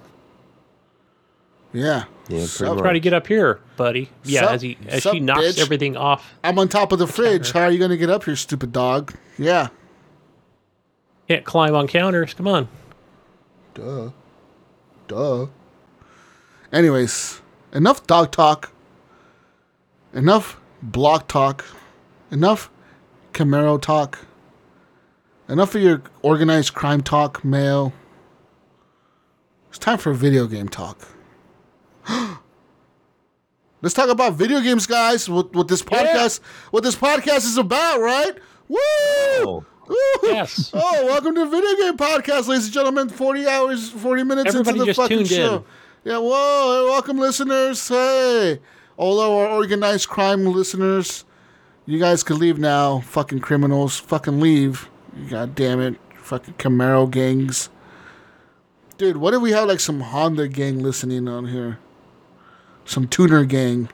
Yeah. 1.74 2.04
Yeah, 2.28 2.46
Sup? 2.46 2.68
pretty 2.68 2.82
Try 2.82 2.94
to 2.94 3.00
get 3.00 3.14
up 3.14 3.28
here, 3.28 3.60
buddy. 3.76 4.10
Yeah, 4.24 4.42
Sup- 4.42 4.52
as 4.52 4.62
he 4.62 4.78
as 4.88 5.04
sup, 5.04 5.14
she 5.14 5.20
knocks 5.20 5.42
bitch? 5.42 5.60
everything 5.62 5.96
off. 5.98 6.34
I'm 6.44 6.58
on 6.58 6.68
top 6.70 6.92
of 6.92 7.00
the 7.00 7.08
fridge. 7.08 7.52
How 7.52 7.62
are 7.64 7.72
you 7.72 7.78
gonna 7.80 7.98
get 7.98 8.10
up 8.10 8.24
here, 8.24 8.36
stupid 8.36 8.72
dog? 8.72 9.14
Yeah. 9.38 9.68
Can't 11.28 11.44
climb 11.44 11.76
on 11.76 11.88
counters. 11.88 12.34
Come 12.34 12.48
on. 12.48 12.68
Duh. 13.74 14.12
Duh. 15.08 15.48
Anyways, 16.72 17.42
enough 17.74 18.06
dog 18.06 18.32
talk. 18.32 18.72
Enough 20.14 20.60
block 20.82 21.28
talk. 21.28 21.66
Enough 22.32 22.70
Camaro 23.34 23.82
talk. 23.82 24.20
Enough 25.48 25.76
of 25.76 25.82
your 25.82 26.02
organized 26.22 26.74
crime 26.74 27.02
talk, 27.02 27.44
mail. 27.44 27.94
It's 29.70 29.78
time 29.78 29.98
for 29.98 30.14
video 30.14 30.48
game 30.48 30.70
talk. 30.70 31.08
Let's 33.82 33.94
talk 33.94 34.10
about 34.10 34.34
video 34.34 34.62
games, 34.62 34.88
guys. 34.88 35.30
What, 35.30 35.54
what 35.54 35.68
this 35.68 35.84
podcast, 35.84 36.40
what 36.72 36.84
this 36.84 36.96
podcast 36.96 37.46
is 37.46 37.58
about, 37.58 38.00
right? 38.00 38.36
Woo! 38.68 38.78
Oh, 38.80 39.66
Woo! 39.88 39.96
Yes. 40.24 40.72
Oh, 40.74 41.06
welcome 41.06 41.36
to 41.36 41.46
Video 41.46 41.76
Game 41.78 41.98
Podcast, 41.98 42.48
ladies 42.48 42.66
and 42.66 42.74
gentlemen. 42.74 43.10
40 43.10 43.48
hours, 43.48 43.90
40 43.92 44.24
minutes 44.24 44.48
Everybody 44.50 44.80
into 44.80 44.86
the 44.86 44.94
fucking 44.96 45.18
tuned 45.20 45.32
in. 45.32 45.38
show. 45.38 45.66
Yeah, 46.04 46.18
whoa. 46.18 46.88
Welcome, 46.90 47.18
listeners. 47.18 47.88
Hey. 47.88 48.60
All 48.98 49.20
our 49.20 49.48
organized 49.50 50.08
crime 50.08 50.46
listeners, 50.46 51.26
you 51.86 52.00
guys 52.00 52.24
can 52.24 52.40
leave 52.40 52.58
now. 52.58 53.02
Fucking 53.02 53.40
criminals. 53.42 54.00
Fucking 54.00 54.40
leave. 54.40 54.90
God 55.30 55.54
damn 55.54 55.82
it. 55.82 55.96
Fucking 56.16 56.56
Camaro 56.56 57.10
gangs. 57.10 57.70
Dude, 58.98 59.18
what 59.18 59.34
if 59.34 59.42
we 59.42 59.52
have 59.52 59.68
like 59.68 59.82
some 59.82 60.00
Honda 60.00 60.48
gang 60.48 60.80
listening 60.80 61.28
on 61.28 61.48
here? 61.48 61.78
Some 62.86 63.08
tuner 63.08 63.44
gang. 63.46 63.90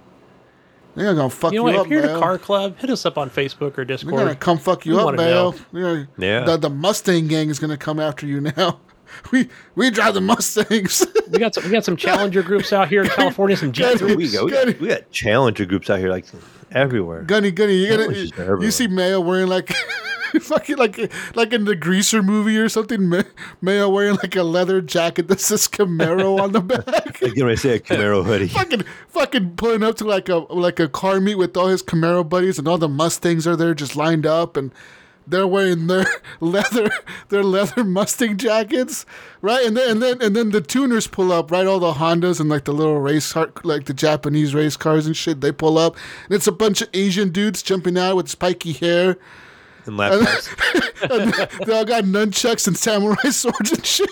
They're 0.95 1.13
gonna 1.15 1.29
fuck 1.29 1.53
You 1.53 1.59
you, 1.65 1.71
know 1.71 1.77
what? 1.77 1.79
up, 1.81 1.85
If 1.87 1.91
you're 1.91 2.01
at 2.03 2.07
man. 2.07 2.15
a 2.17 2.19
car 2.19 2.37
club, 2.37 2.77
hit 2.77 2.89
us 2.89 3.05
up 3.05 3.17
on 3.17 3.29
Facebook 3.29 3.77
or 3.77 3.85
Discord. 3.85 4.13
They're 4.17 4.25
gonna 4.25 4.35
come 4.35 4.57
fuck 4.57 4.85
you 4.85 4.93
We 4.93 4.99
up, 4.99 5.05
wanna 5.05 5.17
Mayo. 5.17 5.51
know. 5.51 5.55
They're- 5.71 6.07
Yeah. 6.17 6.43
The, 6.45 6.57
the 6.57 6.69
Mustang 6.69 7.27
gang 7.27 7.49
is 7.49 7.59
gonna 7.59 7.77
come 7.77 7.99
after 7.99 8.25
you 8.27 8.41
now. 8.41 8.79
We 9.33 9.49
we 9.75 9.89
drive 9.91 10.13
the 10.13 10.21
Mustangs. 10.21 11.05
We 11.29 11.37
got 11.37 11.53
some 11.53 11.65
we 11.65 11.69
got 11.71 11.83
some 11.83 11.97
challenger 11.97 12.41
groups 12.41 12.71
out 12.71 12.87
here 12.87 13.03
in 13.03 13.09
California, 13.19 13.57
some 13.57 13.73
Jet 13.73 13.99
Gunny, 13.99 14.15
we 14.15 14.31
go. 14.31 14.45
We 14.45 14.51
got, 14.51 14.79
we 14.79 14.87
got 14.87 15.11
challenger 15.11 15.65
groups 15.65 15.89
out 15.89 15.99
here 15.99 16.09
like 16.09 16.25
everywhere. 16.71 17.21
Gunny, 17.23 17.51
Gunny, 17.51 17.73
you 17.75 17.89
gotta 17.89 18.03
Challenges 18.29 18.63
you, 18.63 18.71
see 18.71 18.87
Mayo 18.87 19.19
wearing 19.19 19.47
like 19.47 19.69
fucking 20.41 20.77
like 20.77 21.11
like 21.35 21.53
in 21.53 21.65
the 21.65 21.75
Greaser 21.75 22.23
movie 22.23 22.57
or 22.57 22.69
something. 22.69 23.07
Ma- 23.09 23.23
Mayo 23.61 23.89
wearing 23.89 24.15
like 24.15 24.35
a 24.35 24.43
leather 24.43 24.81
jacket 24.81 25.27
that 25.27 25.39
says 25.39 25.67
Camaro 25.67 26.39
on 26.39 26.51
the 26.51 26.61
back. 26.61 27.21
Like 27.21 27.37
I 27.41 27.55
say 27.55 27.75
a 27.75 27.79
Camaro 27.79 28.23
hoodie. 28.25 28.47
fucking 28.47 28.83
fucking 29.09 29.55
pulling 29.55 29.83
up 29.83 29.95
to 29.97 30.05
like 30.05 30.29
a 30.29 30.37
like 30.37 30.79
a 30.79 30.87
car 30.87 31.19
meet 31.19 31.35
with 31.35 31.55
all 31.57 31.67
his 31.67 31.83
Camaro 31.83 32.27
buddies 32.27 32.59
and 32.59 32.67
all 32.67 32.77
the 32.77 32.89
Mustangs 32.89 33.47
are 33.47 33.55
there 33.55 33.73
just 33.73 33.95
lined 33.95 34.25
up 34.25 34.57
and 34.57 34.71
they're 35.27 35.47
wearing 35.47 35.87
their 35.87 36.05
leather 36.39 36.89
their 37.29 37.43
leather 37.43 37.83
Mustang 37.83 38.37
jackets, 38.37 39.05
right? 39.41 39.65
And 39.65 39.77
then 39.77 39.91
and 39.91 40.01
then 40.01 40.21
and 40.21 40.35
then 40.35 40.49
the 40.51 40.61
tuners 40.61 41.07
pull 41.07 41.31
up, 41.31 41.51
right? 41.51 41.65
All 41.67 41.79
the 41.79 41.93
Hondas 41.93 42.39
and 42.39 42.49
like 42.49 42.65
the 42.65 42.73
little 42.73 42.99
race 42.99 43.31
car, 43.33 43.51
like 43.63 43.85
the 43.85 43.93
Japanese 43.93 44.53
race 44.53 44.77
cars 44.77 45.05
and 45.05 45.15
shit. 45.15 45.41
They 45.41 45.51
pull 45.51 45.77
up, 45.77 45.95
and 46.25 46.35
it's 46.35 46.47
a 46.47 46.51
bunch 46.51 46.81
of 46.81 46.89
Asian 46.93 47.29
dudes 47.29 47.61
jumping 47.63 47.97
out 47.97 48.15
with 48.15 48.29
spiky 48.29 48.73
hair. 48.73 49.17
And 49.85 49.97
laptops. 49.97 50.49
They 51.65 51.73
all 51.73 51.85
got 51.85 52.03
nunchucks 52.03 52.67
and 52.67 52.77
samurai 52.77 53.29
swords 53.29 53.71
and 53.71 53.85
shit. 53.85 54.09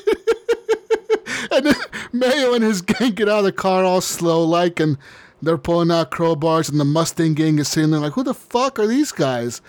and 1.52 1.66
then 1.66 1.76
Mayo 2.12 2.54
and 2.54 2.64
his 2.64 2.82
gang 2.82 3.12
get 3.12 3.30
out 3.30 3.40
of 3.40 3.46
the 3.46 3.52
car 3.52 3.84
all 3.84 4.02
slow 4.02 4.44
like, 4.44 4.80
and 4.80 4.98
they're 5.42 5.58
pulling 5.58 5.92
out 5.92 6.12
crowbars, 6.12 6.70
and 6.70 6.80
the 6.80 6.86
Mustang 6.86 7.34
gang 7.34 7.60
is 7.60 7.68
sitting 7.68 7.92
there 7.92 8.00
like, 8.00 8.14
who 8.14 8.24
the 8.24 8.34
fuck 8.34 8.80
are 8.80 8.88
these 8.88 9.12
guys? 9.12 9.62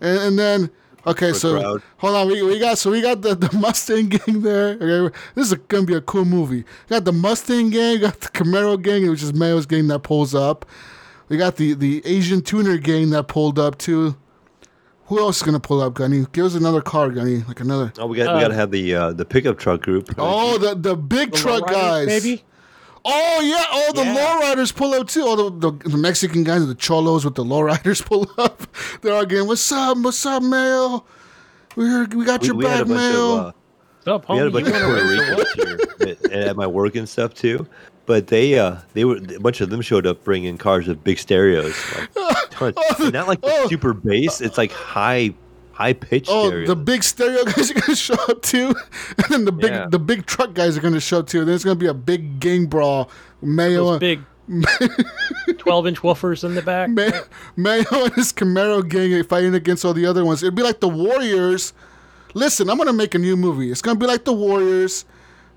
And, 0.00 0.18
and 0.18 0.38
then, 0.38 0.70
okay, 1.06 1.32
so 1.32 1.80
hold 1.98 2.16
on, 2.16 2.28
we, 2.28 2.42
we 2.42 2.58
got 2.58 2.78
so 2.78 2.90
we 2.90 3.00
got 3.00 3.22
the, 3.22 3.34
the 3.34 3.54
Mustang 3.56 4.08
gang 4.08 4.42
there. 4.42 4.70
Okay, 4.80 5.16
this 5.34 5.52
is 5.52 5.54
gonna 5.68 5.86
be 5.86 5.94
a 5.94 6.00
cool 6.00 6.24
movie. 6.24 6.64
We 6.88 6.94
got 6.96 7.04
the 7.04 7.12
Mustang 7.12 7.70
gang, 7.70 8.00
got 8.00 8.20
the 8.20 8.28
Camaro 8.28 8.80
gang, 8.80 9.08
which 9.10 9.22
is 9.22 9.32
Mayo's 9.34 9.66
gang 9.66 9.88
that 9.88 10.00
pulls 10.00 10.34
up. 10.34 10.66
We 11.28 11.36
got 11.36 11.56
the 11.56 11.74
the 11.74 12.02
Asian 12.04 12.42
tuner 12.42 12.76
gang 12.78 13.10
that 13.10 13.28
pulled 13.28 13.58
up 13.58 13.78
too. 13.78 14.16
Who 15.06 15.18
else 15.18 15.36
is 15.38 15.42
gonna 15.42 15.60
pull 15.60 15.80
up, 15.82 15.94
Gunny? 15.94 16.26
Give 16.32 16.46
us 16.46 16.54
another 16.54 16.80
car, 16.80 17.10
Gunny. 17.10 17.38
Like 17.46 17.60
another. 17.60 17.92
Oh, 17.98 18.06
we 18.06 18.16
got 18.16 18.34
we 18.34 18.40
got 18.40 18.48
to 18.48 18.54
have 18.54 18.70
the 18.70 18.94
uh, 18.94 19.12
the 19.12 19.24
pickup 19.24 19.58
truck 19.58 19.82
group. 19.82 20.08
Oh, 20.16 20.56
the 20.58 20.74
the 20.74 20.96
big 20.96 21.32
The 21.32 21.38
truck 21.38 21.66
guys. 21.68 22.06
maybe. 22.06 22.42
Oh 23.04 23.40
yeah. 23.42 23.64
Oh, 23.70 23.92
the 23.94 24.02
Yeah. 24.02 24.16
lowriders 24.54 24.74
pull 24.74 24.94
up 24.94 25.08
too. 25.08 25.24
Oh, 25.26 25.50
the, 25.50 25.70
the, 25.72 25.88
the 25.90 25.98
Mexican 25.98 26.42
guys, 26.42 26.66
the 26.66 26.74
cholos 26.74 27.22
with 27.24 27.34
the 27.34 27.44
lowriders 27.44 28.02
pull 28.06 28.30
up. 28.38 28.66
They're 29.02 29.12
all 29.14 29.26
getting, 29.26 29.46
"What's 29.46 29.70
up? 29.70 29.98
What's 29.98 30.24
up, 30.24 30.42
Mayo? 30.42 31.04
We 31.76 31.84
heard, 31.86 32.14
we 32.14 32.24
got 32.24 32.40
we, 32.40 32.46
your 32.46 32.56
we 32.56 32.64
had 32.64 32.80
a 32.80 32.84
back, 32.86 32.88
bunch 32.94 33.14
of 33.14 33.38
uh, 33.38 33.52
What's 34.04 34.24
up, 34.26 34.30
we 34.30 34.36
had 34.38 34.46
a 34.46 34.50
bunch 34.50 34.66
You 34.68 34.74
of 34.74 34.82
wanna 34.82 34.94
Puerto 34.94 35.08
race 35.08 35.28
or 35.28 35.36
what? 35.36 35.58
Ricans 35.58 35.98
here 36.00 36.16
but- 36.22 36.32
at 36.32 36.56
my 36.56 36.66
work 36.66 36.94
and 36.96 37.06
stuff 37.08 37.34
too. 37.34 37.66
But 38.06 38.26
they 38.26 38.58
uh 38.58 38.76
they 38.92 39.04
were 39.04 39.16
a 39.16 39.40
bunch 39.40 39.60
of 39.60 39.70
them 39.70 39.80
showed 39.80 40.06
up 40.06 40.22
bringing 40.24 40.58
cars 40.58 40.86
with 40.86 41.02
big 41.02 41.18
stereos, 41.18 41.74
like, 41.96 42.10
tons. 42.50 42.74
Oh, 42.76 43.10
not 43.12 43.26
like 43.28 43.40
the 43.40 43.48
oh. 43.50 43.68
super 43.68 43.94
bass. 43.94 44.40
It's 44.42 44.58
like 44.58 44.72
high 44.72 45.32
high 45.72 45.94
pitched 45.94 46.28
Oh, 46.30 46.48
stereo. 46.48 46.66
the 46.66 46.76
big 46.76 47.02
stereo 47.02 47.44
guys 47.44 47.70
are 47.70 47.74
gonna 47.80 47.96
show 47.96 48.14
up 48.28 48.42
too, 48.42 48.74
and 49.16 49.26
then 49.30 49.44
the 49.46 49.52
big 49.52 49.72
Yeah. 49.72 49.86
the 49.90 49.98
big 49.98 50.26
truck 50.26 50.52
guys 50.54 50.76
are 50.76 50.80
gonna 50.82 51.00
show 51.00 51.20
up 51.20 51.28
too. 51.28 51.40
And 51.40 51.48
Then 51.48 51.54
it's 51.54 51.64
gonna 51.64 51.76
be 51.76 51.86
a 51.86 51.94
big 51.94 52.40
gang 52.40 52.66
brawl. 52.66 53.10
Mayo, 53.40 53.84
Those 53.92 54.00
big 54.00 54.20
twelve 55.58 55.86
inch 55.86 56.00
woofers 56.00 56.44
in 56.44 56.54
the 56.54 56.62
back. 56.62 56.90
May- 56.90 57.10
Mayo 57.56 57.84
and 57.92 58.12
his 58.14 58.32
Camaro 58.32 58.86
gang 58.86 59.14
are 59.14 59.24
fighting 59.24 59.54
against 59.54 59.84
all 59.84 59.94
the 59.94 60.06
other 60.06 60.24
ones. 60.24 60.42
It'd 60.42 60.54
be 60.54 60.62
like 60.62 60.80
the 60.80 60.88
Warriors. 60.88 61.72
Listen, 62.34 62.68
I'm 62.68 62.76
gonna 62.78 62.92
make 62.92 63.14
a 63.14 63.18
new 63.18 63.36
movie. 63.36 63.70
It's 63.70 63.80
gonna 63.82 63.98
be 63.98 64.06
like 64.06 64.24
the 64.24 64.32
Warriors, 64.32 65.04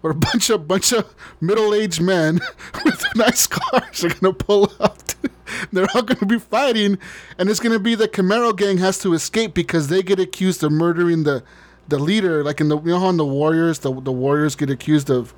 where 0.01 0.11
a 0.11 0.15
bunch 0.15 0.49
of 0.49 0.67
bunch 0.67 0.93
of 0.93 1.13
middle 1.41 1.73
aged 1.73 2.01
men 2.01 2.39
with 2.85 3.03
nice 3.15 3.47
cars 3.47 4.03
are 4.03 4.09
gonna 4.09 4.33
pull 4.33 4.71
up. 4.79 4.97
They're 5.71 5.87
all 5.95 6.03
gonna 6.03 6.25
be 6.25 6.39
fighting, 6.39 6.97
and 7.37 7.49
it's 7.49 7.59
gonna 7.59 7.79
be 7.79 7.95
the 7.95 8.07
Camaro 8.07 8.55
gang 8.55 8.77
has 8.77 8.99
to 8.99 9.13
escape 9.13 9.53
because 9.53 9.87
they 9.87 10.03
get 10.03 10.19
accused 10.19 10.63
of 10.63 10.71
murdering 10.71 11.23
the 11.23 11.43
the 11.87 11.99
leader. 11.99 12.43
Like 12.43 12.61
in 12.61 12.69
the 12.69 12.79
you 12.79 12.91
know 12.91 13.09
in 13.09 13.17
the 13.17 13.25
Warriors, 13.25 13.79
the 13.79 13.91
the 14.01 14.11
Warriors 14.11 14.55
get 14.55 14.69
accused 14.69 15.09
of 15.09 15.33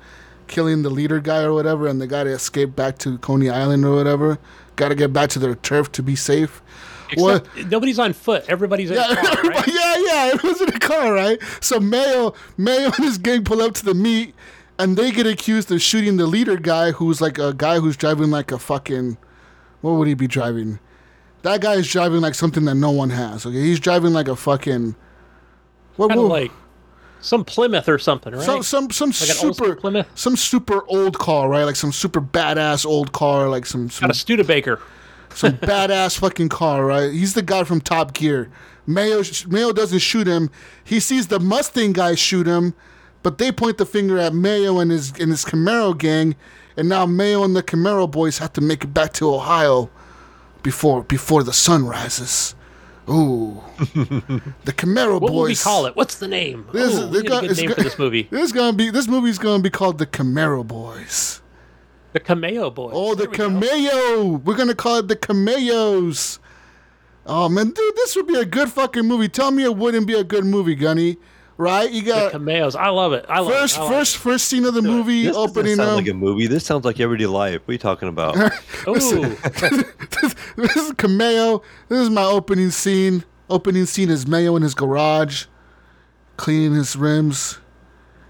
killing 0.46 0.82
the 0.82 0.90
leader 0.90 1.20
guy 1.20 1.42
or 1.42 1.52
whatever, 1.52 1.86
and 1.86 2.00
they 2.00 2.06
gotta 2.06 2.30
escape 2.30 2.74
back 2.74 2.98
to 2.98 3.18
Coney 3.18 3.48
Island 3.48 3.84
or 3.84 3.94
whatever. 3.94 4.38
Gotta 4.76 4.94
get 4.94 5.12
back 5.12 5.30
to 5.30 5.38
their 5.38 5.54
turf 5.54 5.92
to 5.92 6.02
be 6.02 6.16
safe. 6.16 6.60
Except 7.12 7.56
nobody's 7.70 7.98
on 7.98 8.12
foot. 8.12 8.44
Everybody's 8.48 8.90
in 8.90 8.96
Yeah, 8.96 9.12
a 9.12 9.16
car, 9.16 9.42
right? 9.50 9.66
yeah, 9.66 9.94
yeah. 9.98 10.26
It 10.34 10.42
was 10.42 10.60
in 10.60 10.68
a 10.68 10.78
car, 10.78 11.12
right? 11.12 11.38
So 11.60 11.80
Mayo, 11.80 12.34
Mayo 12.56 12.86
and 12.86 12.94
his 13.04 13.18
gang 13.18 13.44
pull 13.44 13.60
up 13.62 13.74
to 13.74 13.84
the 13.84 13.94
meet, 13.94 14.34
and 14.78 14.96
they 14.96 15.10
get 15.10 15.26
accused 15.26 15.70
of 15.72 15.82
shooting 15.82 16.16
the 16.16 16.26
leader 16.26 16.56
guy, 16.56 16.92
who's 16.92 17.20
like 17.20 17.38
a 17.38 17.52
guy 17.52 17.78
who's 17.80 17.96
driving 17.96 18.30
like 18.30 18.52
a 18.52 18.58
fucking, 18.58 19.16
what 19.80 19.92
would 19.92 20.08
he 20.08 20.14
be 20.14 20.26
driving? 20.26 20.78
That 21.42 21.60
guy 21.62 21.74
is 21.74 21.88
driving 21.90 22.20
like 22.20 22.34
something 22.34 22.64
that 22.66 22.74
no 22.74 22.90
one 22.90 23.10
has. 23.10 23.46
Okay, 23.46 23.60
he's 23.60 23.80
driving 23.80 24.12
like 24.12 24.28
a 24.28 24.36
fucking, 24.36 24.94
what, 25.96 26.08
Kind 26.08 26.20
of 26.20 26.26
like 26.26 26.52
some 27.22 27.44
Plymouth 27.44 27.88
or 27.88 27.98
something, 27.98 28.32
right? 28.34 28.42
some 28.42 28.62
some 28.62 28.90
some 28.90 29.08
Like 29.08 29.16
super 29.16 29.74
Plymouth? 29.76 30.06
some 30.14 30.36
super 30.36 30.82
old 30.88 31.18
car, 31.18 31.48
right? 31.48 31.64
Like 31.64 31.76
some 31.76 31.92
super 31.92 32.20
badass 32.20 32.86
old 32.86 33.12
car, 33.12 33.48
like 33.48 33.66
some 33.66 33.90
some, 33.90 34.06
Got 34.08 34.14
a 34.14 34.18
Studebaker. 34.18 34.80
Some 35.34 35.52
badass 35.58 36.18
fucking 36.18 36.48
car, 36.48 36.84
right? 36.84 37.12
He's 37.12 37.34
the 37.34 37.42
guy 37.42 37.64
from 37.64 37.80
Top 37.80 38.12
Gear. 38.14 38.50
Mayo 38.86 39.22
Mayo 39.46 39.72
doesn't 39.72 39.98
shoot 40.00 40.26
him. 40.26 40.50
He 40.82 41.00
sees 41.00 41.28
the 41.28 41.38
Mustang 41.38 41.92
guy 41.92 42.14
shoot 42.14 42.46
him, 42.46 42.74
but 43.22 43.38
they 43.38 43.52
point 43.52 43.78
the 43.78 43.86
finger 43.86 44.18
at 44.18 44.34
Mayo 44.34 44.78
and 44.78 44.90
his 44.90 45.10
and 45.20 45.30
his 45.30 45.44
Camaro 45.44 45.96
gang, 45.96 46.34
and 46.76 46.88
now 46.88 47.06
Mayo 47.06 47.44
and 47.44 47.54
the 47.54 47.62
Camaro 47.62 48.10
boys 48.10 48.38
have 48.38 48.52
to 48.54 48.60
make 48.60 48.82
it 48.84 48.92
back 48.94 49.12
to 49.14 49.32
Ohio 49.32 49.90
before 50.62 51.04
before 51.04 51.42
the 51.42 51.52
sun 51.52 51.86
rises. 51.86 52.54
Ooh, 53.08 53.62
the 53.78 54.72
Camaro 54.72 55.20
What 55.20 55.30
boys. 55.30 55.30
will 55.32 55.42
we 55.44 55.54
call 55.56 55.86
it? 55.86 55.96
What's 55.96 56.16
the 56.18 56.28
name? 56.28 56.66
This- 56.72 56.96
oh, 56.96 57.06
this 57.08 57.22
we 57.22 57.28
guy- 57.28 57.38
a 57.38 57.48
good 57.48 57.56
name 57.56 57.68
go- 57.68 57.74
for 57.74 57.82
this 57.82 57.98
movie. 57.98 58.22
This 58.30 58.52
gonna 58.52 58.76
be 58.76 58.90
this 58.90 59.06
movie's 59.08 59.38
gonna 59.38 59.62
be 59.62 59.70
called 59.70 59.98
the 59.98 60.06
Camaro 60.06 60.66
Boys. 60.66 61.42
The 62.12 62.20
Cameo 62.20 62.70
Boys. 62.70 62.92
Oh, 62.94 63.14
the 63.14 63.22
There 63.26 63.30
we 63.30 63.36
go. 63.36 63.48
Cameo. 63.48 64.26
We're 64.44 64.56
gonna 64.56 64.74
call 64.74 64.96
it 64.98 65.08
the 65.08 65.16
Cameos. 65.16 66.38
Oh 67.26 67.48
man, 67.48 67.70
dude, 67.70 67.96
this 67.96 68.16
would 68.16 68.26
be 68.26 68.34
a 68.36 68.44
good 68.44 68.70
fucking 68.70 69.06
movie. 69.06 69.28
Tell 69.28 69.50
me 69.50 69.62
it 69.62 69.76
wouldn't 69.76 70.06
be 70.06 70.14
a 70.14 70.24
good 70.24 70.44
movie, 70.44 70.74
Gunny. 70.74 71.18
Right? 71.56 71.90
You 71.90 72.02
got 72.02 72.14
The 72.14 72.20
got 72.22 72.32
Cameos. 72.32 72.74
I 72.74 72.88
love 72.88 73.12
it. 73.12 73.26
I 73.28 73.40
love 73.40 73.52
first, 73.52 73.76
it. 73.76 73.80
I 73.80 73.82
like 73.84 73.92
first, 73.92 74.16
first 74.16 74.48
scene 74.48 74.64
of 74.64 74.72
the 74.72 74.80
movie 74.80 75.24
This 75.26 75.36
doesn't 75.36 75.50
opening 75.50 75.76
sound 75.76 75.90
up. 75.90 75.96
like 75.96 76.08
a 76.08 76.14
movie. 76.14 76.46
This 76.46 76.64
sounds 76.64 76.86
like 76.86 76.98
everyday 76.98 77.26
life. 77.26 77.60
What 77.66 77.68
are 77.68 77.72
you 77.72 77.78
talking 77.78 78.08
about? 78.08 78.34
it. 78.38 78.52
Ooh, 78.88 79.36
this 80.56 80.76
is 80.76 80.92
Cameo. 80.96 81.62
This 81.88 81.98
is 82.00 82.08
my 82.10 82.24
opening 82.24 82.70
scene. 82.70 83.24
Opening 83.50 83.84
scene 83.86 84.08
is 84.10 84.26
Mayo 84.26 84.56
in 84.56 84.62
his 84.62 84.74
garage, 84.74 85.46
cleaning 86.38 86.74
his 86.74 86.96
rims. 86.96 87.58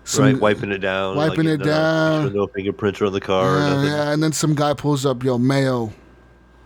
Some- 0.04 0.24
right, 0.24 0.40
wiping 0.40 0.72
it 0.72 0.78
down, 0.78 1.16
wiping 1.16 1.46
it 1.46 1.58
getting 1.58 1.66
down. 1.66 2.32
No 2.34 2.46
fingerprints 2.48 3.00
are 3.00 3.06
on 3.06 3.12
the 3.12 3.20
car. 3.20 3.58
Yeah, 3.58 3.68
nothing. 3.70 3.84
yeah, 3.90 4.12
and 4.12 4.22
then 4.22 4.32
some 4.32 4.54
guy 4.54 4.74
pulls 4.74 5.04
up, 5.06 5.22
yo, 5.22 5.38
Mayo, 5.38 5.92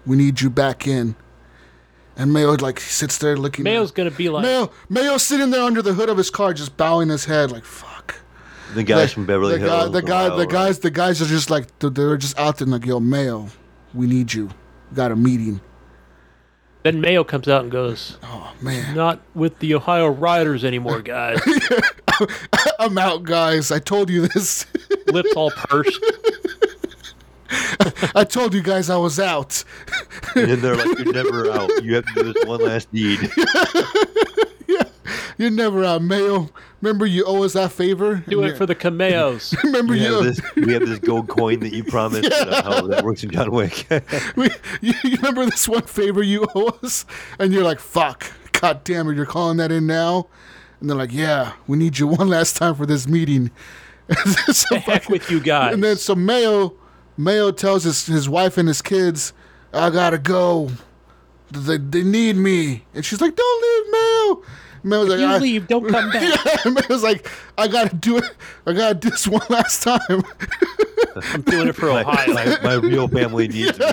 we 0.06 0.16
need 0.16 0.40
you 0.40 0.50
back 0.50 0.86
in. 0.86 1.14
And 2.16 2.32
Mayo 2.32 2.52
like 2.54 2.78
sits 2.78 3.18
there 3.18 3.36
looking. 3.36 3.64
Mayo's 3.64 3.90
gonna 3.90 4.10
be 4.12 4.28
like, 4.28 4.42
Mayo, 4.44 4.70
Mayo 4.88 5.18
sitting 5.18 5.50
there 5.50 5.62
under 5.62 5.82
the 5.82 5.92
hood 5.94 6.08
of 6.08 6.16
his 6.16 6.30
car, 6.30 6.54
just 6.54 6.76
bowing 6.76 7.08
his 7.08 7.24
head, 7.24 7.50
like 7.50 7.64
fuck. 7.64 8.14
The 8.74 8.82
guys 8.84 8.96
Like, 8.98 9.10
from 9.10 9.26
Beverly 9.26 9.54
the 9.58 9.66
Hills. 9.66 9.86
Guy, 9.86 9.88
the 9.88 10.02
guy, 10.02 10.26
Ohio, 10.26 10.36
the 10.38 10.46
guys, 10.46 10.78
the 10.78 10.90
guys 10.90 11.20
are 11.20 11.26
just 11.26 11.50
like 11.50 11.76
they're 11.80 12.16
just 12.16 12.38
out 12.38 12.58
there 12.58 12.68
like, 12.68 12.86
yo, 12.86 13.00
Mayo, 13.00 13.48
we 13.92 14.06
need 14.06 14.32
you. 14.32 14.46
We 14.90 14.96
got 14.96 15.10
a 15.10 15.16
meeting. 15.16 15.60
then 16.84 17.00
Mayo 17.00 17.24
comes 17.24 17.48
out 17.48 17.62
and 17.62 17.70
goes, 17.72 18.16
Oh 18.22 18.52
man, 18.60 18.94
"Not 18.94 19.20
with 19.34 19.58
the 19.58 19.74
Ohio 19.74 20.06
Riders 20.08 20.64
anymore, 20.64 21.02
guys." 21.02 21.40
I'm 22.78 22.98
out, 22.98 23.24
guys. 23.24 23.70
I 23.70 23.78
told 23.78 24.10
you 24.10 24.26
this. 24.28 24.66
Lips 25.06 25.32
all 25.36 25.50
pursed. 25.50 26.00
I 28.14 28.24
told 28.24 28.54
you 28.54 28.62
guys 28.62 28.90
I 28.90 28.96
was 28.96 29.20
out. 29.20 29.62
And 30.34 30.50
then 30.50 30.60
they're 30.60 30.76
like, 30.76 30.98
"You're 30.98 31.12
never 31.12 31.50
out. 31.50 31.70
You 31.84 31.94
have 31.96 32.04
to 32.06 32.14
do 32.22 32.32
this 32.32 32.44
one 32.44 32.60
last 32.62 32.92
deed." 32.92 33.30
yeah, 34.66 34.82
You're 35.38 35.50
never 35.50 35.84
out, 35.84 36.02
Mayo. 36.02 36.50
Remember 36.80 37.06
you 37.06 37.24
owe 37.26 37.44
us 37.44 37.52
that 37.54 37.72
favor. 37.72 38.22
Do 38.28 38.42
it 38.44 38.56
for 38.56 38.66
the 38.66 38.74
Cameos. 38.74 39.54
Remember 39.64 39.92
We 39.92 40.00
you. 40.04 40.14
have 40.14 40.24
this. 40.24 40.40
We 40.56 40.72
have 40.74 40.86
this 40.86 40.98
gold 40.98 41.28
coin 41.28 41.60
that 41.60 41.72
you 41.72 41.84
promised. 41.84 42.30
uh, 42.30 42.62
how 42.62 42.86
that 42.88 43.04
works 43.04 43.22
in 43.24 43.30
John 43.30 43.50
Wick. 43.50 43.86
we, 44.36 44.48
you, 44.80 44.94
you 45.04 45.16
remember 45.16 45.44
this 45.46 45.68
one 45.68 45.82
favor 45.82 46.22
you 46.22 46.46
owe 46.54 46.78
us? 46.82 47.04
And 47.38 47.52
you're 47.52 47.64
like, 47.64 47.80
fuck, 47.80 48.30
god 48.52 48.84
damn 48.84 49.08
it, 49.08 49.16
you're 49.16 49.26
calling 49.26 49.56
that 49.58 49.72
in 49.72 49.86
now? 49.86 50.28
And 50.84 50.90
they're 50.90 50.98
like, 50.98 51.14
yeah, 51.14 51.54
we 51.66 51.78
need 51.78 51.98
you 51.98 52.06
one 52.20 52.28
last 52.28 52.56
time 52.58 52.74
for 52.74 52.84
this 52.84 53.08
meeting. 53.08 53.50
so 54.52 54.74
The 54.74 54.80
heck 54.80 55.08
with 55.08 55.30
you 55.30 55.40
guys. 55.40 55.72
and 55.72 55.82
then 55.82 55.96
so 55.96 56.14
Mayo, 56.14 56.74
Mayo 57.16 57.52
tells 57.52 57.84
his, 57.84 58.04
his 58.04 58.28
wife 58.28 58.58
and 58.58 58.68
his 58.68 58.82
kids, 58.82 59.32
I 59.72 59.88
gotta 59.88 60.18
go. 60.18 60.68
They, 61.50 61.78
they 61.78 62.02
need 62.02 62.36
me. 62.36 62.84
And 62.92 63.02
she's 63.02 63.22
like, 63.22 63.34
don't 63.34 63.62
leave, 63.62 63.92
Mayo. 63.92 64.42
Mayo's 64.84 65.08
like, 65.08 65.18
you 65.18 65.26
I, 65.26 65.38
leave, 65.38 65.66
don't 65.66 65.88
come 65.88 66.10
back. 66.12 66.22
yeah, 66.22 66.70
Mayo's 66.70 67.02
like, 67.02 67.28
I 67.58 67.66
gotta 67.68 67.96
do 67.96 68.18
it. 68.18 68.30
I 68.66 68.72
gotta 68.74 68.94
do 68.94 69.10
this 69.10 69.26
one 69.28 69.42
last 69.48 69.82
time. 69.82 70.22
I'm 71.16 71.42
doing 71.42 71.68
it 71.68 71.74
for 71.74 71.86
my, 71.86 72.02
Ohio. 72.02 72.34
my, 72.34 72.58
my 72.62 72.74
real 72.74 73.08
family 73.08 73.48
needs 73.48 73.78
me. 73.78 73.86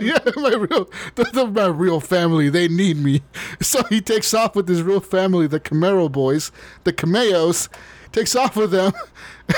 yeah, 0.00 0.18
my 0.36 0.54
real, 0.54 0.90
the, 1.14 1.28
the, 1.32 1.46
my 1.46 1.66
real 1.66 2.00
family, 2.00 2.48
they 2.48 2.66
need 2.66 2.96
me. 2.96 3.22
So 3.60 3.82
he 3.84 4.00
takes 4.00 4.34
off 4.34 4.56
with 4.56 4.68
his 4.68 4.82
real 4.82 5.00
family, 5.00 5.46
the 5.46 5.60
Camaro 5.60 6.10
boys, 6.10 6.50
the 6.84 6.92
Cameos, 6.92 7.68
takes 8.12 8.34
off 8.34 8.56
with 8.56 8.72
them. 8.72 8.92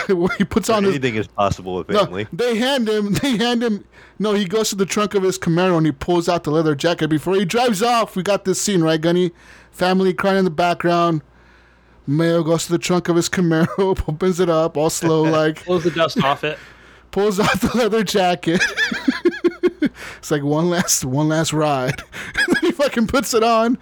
he 0.38 0.44
puts 0.44 0.68
on 0.68 0.84
his. 0.84 0.94
Anything 0.94 1.16
is 1.16 1.26
possible 1.26 1.76
with 1.76 1.88
No, 1.90 2.24
they 2.32 2.56
hand 2.56 2.88
him. 2.88 3.12
They 3.14 3.36
hand 3.36 3.62
him. 3.62 3.84
No, 4.18 4.34
he 4.34 4.44
goes 4.44 4.68
to 4.70 4.76
the 4.76 4.86
trunk 4.86 5.14
of 5.14 5.22
his 5.22 5.38
Camaro 5.38 5.76
and 5.76 5.86
he 5.86 5.92
pulls 5.92 6.28
out 6.28 6.44
the 6.44 6.50
leather 6.50 6.74
jacket 6.74 7.08
before 7.08 7.34
he 7.34 7.44
drives 7.44 7.82
off. 7.82 8.14
We 8.14 8.22
got 8.22 8.44
this 8.44 8.60
scene 8.60 8.82
right, 8.82 9.00
Gunny. 9.00 9.32
Family 9.70 10.12
crying 10.14 10.38
in 10.38 10.44
the 10.44 10.50
background. 10.50 11.22
Mayo 12.06 12.42
goes 12.42 12.66
to 12.66 12.72
the 12.72 12.78
trunk 12.78 13.08
of 13.08 13.16
his 13.16 13.28
Camaro, 13.28 13.68
opens 14.08 14.40
it 14.40 14.48
up, 14.50 14.76
all 14.76 14.90
slow 14.90 15.22
like 15.30 15.64
pulls 15.64 15.84
the 15.84 15.90
dust 15.90 16.22
off 16.22 16.44
it. 16.44 16.58
pulls 17.10 17.38
out 17.38 17.60
the 17.60 17.70
leather 17.76 18.02
jacket. 18.02 18.60
it's 20.18 20.30
like 20.30 20.42
one 20.42 20.68
last 20.68 21.04
one 21.04 21.28
last 21.28 21.52
ride. 21.52 22.02
and 22.36 22.46
then 22.54 22.62
he 22.62 22.72
fucking 22.72 23.06
puts 23.06 23.34
it 23.34 23.42
on. 23.44 23.78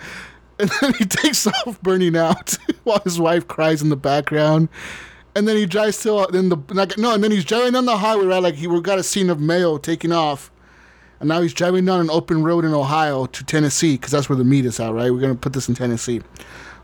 And 0.59 0.70
then 0.81 0.92
he 0.99 1.07
takes 1.07 1.46
off 1.46 1.81
burning 1.83 2.16
out 2.16 2.57
while 2.85 3.01
his 3.01 3.18
wife 3.18 3.49
cries 3.49 3.81
in 3.81 3.88
the 3.88 3.96
background. 3.96 4.68
And 5.35 5.47
then 5.47 5.57
he 5.57 5.66
drives 5.66 6.03
till 6.03 6.19
uh, 6.19 6.27
then 6.27 6.49
the 6.49 6.57
like, 6.71 6.99
no, 6.99 7.14
and 7.14 7.23
then 7.23 7.31
he's 7.31 7.45
driving 7.45 7.73
down 7.73 7.87
the 7.87 7.97
highway, 7.97 8.27
right? 8.27 8.43
Like 8.43 8.57
he 8.57 8.66
we 8.66 8.81
got 8.81 8.99
a 8.99 9.03
scene 9.03 9.31
of 9.31 9.40
Mayo 9.40 9.79
taking 9.79 10.12
off. 10.12 10.51
And 11.21 11.29
now 11.29 11.43
he's 11.43 11.53
driving 11.53 11.85
down 11.85 12.01
an 12.01 12.11
open 12.11 12.43
road 12.43 12.64
in 12.64 12.73
Ohio 12.73 13.27
to 13.27 13.45
Tennessee, 13.45 13.97
because 13.97 14.11
that's 14.11 14.29
where 14.29 14.37
the 14.37 14.45
meet 14.45 14.64
is 14.64 14.81
at, 14.81 14.93
right? 14.93 15.12
We're 15.12 15.21
gonna 15.21 15.35
put 15.35 15.53
this 15.53 15.69
in 15.69 15.75
Tennessee. 15.75 16.23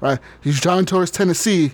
Right? 0.00 0.18
He's 0.42 0.60
driving 0.60 0.84
towards 0.84 1.10
Tennessee, 1.10 1.72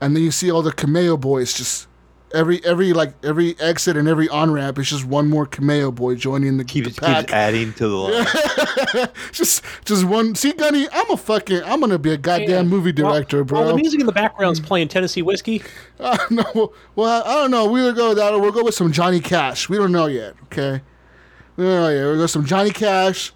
and 0.00 0.14
then 0.14 0.22
you 0.22 0.30
see 0.30 0.50
all 0.50 0.60
the 0.60 0.72
Cameo 0.72 1.16
boys 1.16 1.54
just 1.54 1.88
every 2.34 2.64
every 2.64 2.92
like 2.92 3.12
every 3.24 3.58
exit 3.60 3.96
and 3.96 4.06
every 4.08 4.28
on 4.28 4.50
ramp 4.50 4.78
is 4.78 4.88
just 4.90 5.04
one 5.04 5.28
more 5.28 5.46
Cameo 5.46 5.90
boy 5.90 6.14
joining 6.14 6.56
the, 6.56 6.64
Keeps, 6.64 6.94
the 6.94 7.00
pack. 7.00 7.26
keeps 7.26 7.32
adding 7.32 7.72
to 7.74 7.88
the 7.88 7.96
line. 7.96 9.08
just 9.32 9.64
just 9.84 10.04
one. 10.04 10.34
See, 10.34 10.52
Gunny, 10.52 10.86
I'm 10.92 11.10
a 11.10 11.16
fucking 11.16 11.62
I'm 11.64 11.80
gonna 11.80 11.98
be 11.98 12.12
a 12.12 12.16
goddamn 12.16 12.68
movie 12.68 12.92
director, 12.92 13.38
Well, 13.38 13.44
bro. 13.44 13.60
Well, 13.60 13.68
the 13.68 13.76
music 13.76 14.00
in 14.00 14.06
the 14.06 14.12
background's 14.12 14.60
playing 14.60 14.88
Tennessee 14.88 15.22
whiskey. 15.22 15.62
Uh, 16.00 16.16
no, 16.30 16.72
well, 16.96 17.22
I 17.26 17.34
don't 17.34 17.50
know. 17.50 17.70
We 17.70 17.82
either 17.82 17.92
go 17.92 18.08
with 18.08 18.16
that 18.16 18.32
or 18.32 18.40
we'll 18.40 18.52
go 18.52 18.64
with 18.64 18.74
some 18.74 18.90
Johnny 18.90 19.20
Cash. 19.20 19.68
We 19.68 19.76
don't 19.76 19.92
know 19.92 20.06
yet. 20.06 20.34
Okay, 20.44 20.80
we 21.56 21.64
don't 21.64 21.74
know 21.74 21.88
yet. 21.90 22.04
We'll 22.04 22.16
go 22.16 22.26
some 22.26 22.46
Johnny 22.46 22.70
Cash, 22.70 23.34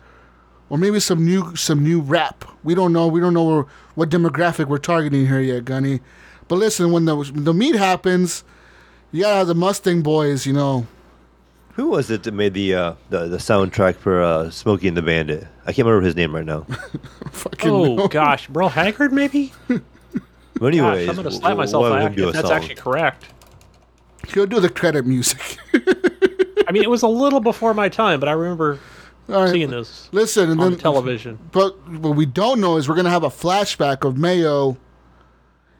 or 0.70 0.78
maybe 0.78 0.98
some 0.98 1.22
new 1.26 1.54
some 1.56 1.84
new 1.84 2.00
rap. 2.00 2.46
We 2.62 2.74
don't 2.74 2.94
know. 2.94 3.06
We 3.06 3.20
don't 3.20 3.34
know 3.34 3.44
where, 3.44 3.66
what 3.96 4.08
demographic 4.08 4.64
we're 4.68 4.78
targeting 4.78 5.26
here 5.26 5.40
yet, 5.40 5.66
Gunny. 5.66 6.00
But 6.48 6.56
listen, 6.56 6.90
when 6.90 7.04
the 7.04 7.16
when 7.16 7.44
the 7.44 7.52
meet 7.52 7.74
happens, 7.74 8.44
you 9.14 9.44
the 9.44 9.54
Mustang 9.54 10.02
boys. 10.02 10.46
You 10.46 10.52
know, 10.52 10.86
Who 11.74 11.88
was 11.88 12.10
it 12.10 12.22
that 12.24 12.32
made 12.32 12.54
the 12.54 12.74
uh, 12.74 12.94
the, 13.10 13.28
the 13.28 13.36
soundtrack 13.38 13.96
for 13.96 14.22
uh, 14.22 14.50
Smokey 14.50 14.88
and 14.88 14.96
the 14.96 15.02
Bandit? 15.02 15.46
I 15.66 15.72
can't 15.72 15.86
remember 15.86 16.04
his 16.04 16.16
name 16.16 16.34
right 16.34 16.44
now. 16.44 16.66
fucking. 17.30 17.70
Oh 17.70 17.94
know. 17.94 18.08
gosh, 18.08 18.48
Merle 18.50 18.68
Haggard 18.70 19.12
maybe? 19.12 19.52
But 20.56 20.66
anyways, 20.66 21.06
Gosh, 21.06 21.10
I'm 21.10 21.16
gonna 21.16 21.30
w- 21.30 21.40
slap 21.40 21.42
w- 21.50 21.56
myself 21.58 21.82
we'll 21.82 21.92
back 21.94 22.16
if 22.16 22.32
that's 22.32 22.46
song. 22.48 22.56
actually 22.56 22.74
correct. 22.76 23.26
He'll 24.28 24.46
do 24.46 24.60
the 24.60 24.68
credit 24.68 25.04
music. 25.04 25.58
I 26.68 26.70
mean, 26.72 26.84
it 26.84 26.88
was 26.88 27.02
a 27.02 27.08
little 27.08 27.40
before 27.40 27.74
my 27.74 27.88
time, 27.88 28.20
but 28.20 28.28
I 28.28 28.32
remember 28.32 28.78
All 29.28 29.42
right. 29.42 29.50
seeing 29.50 29.70
this 29.70 30.08
Listen, 30.12 30.50
and 30.52 30.60
on 30.60 30.70
then 30.70 30.78
television. 30.78 31.40
But 31.50 31.76
what 31.88 32.14
we 32.14 32.24
don't 32.24 32.60
know 32.60 32.76
is 32.76 32.88
we're 32.88 32.94
gonna 32.94 33.10
have 33.10 33.24
a 33.24 33.30
flashback 33.30 34.06
of 34.06 34.16
Mayo, 34.16 34.76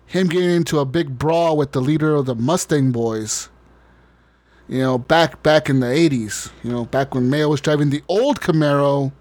him 0.07 0.29
getting 0.29 0.51
into 0.51 0.79
a 0.79 0.85
big 0.85 1.19
brawl 1.19 1.57
with 1.57 1.73
the 1.73 1.81
leader 1.81 2.15
of 2.15 2.27
the 2.27 2.35
Mustang 2.35 2.93
Boys. 2.93 3.49
You 4.69 4.79
know, 4.81 4.99
back 4.99 5.43
back 5.43 5.69
in 5.69 5.81
the 5.81 5.87
'80s. 5.87 6.51
You 6.63 6.71
know, 6.71 6.85
back 6.87 7.15
when 7.15 7.29
Mayo 7.29 7.49
was 7.49 7.61
driving 7.61 7.91
the 7.91 8.03
old 8.09 8.41
Camaro. 8.41 9.13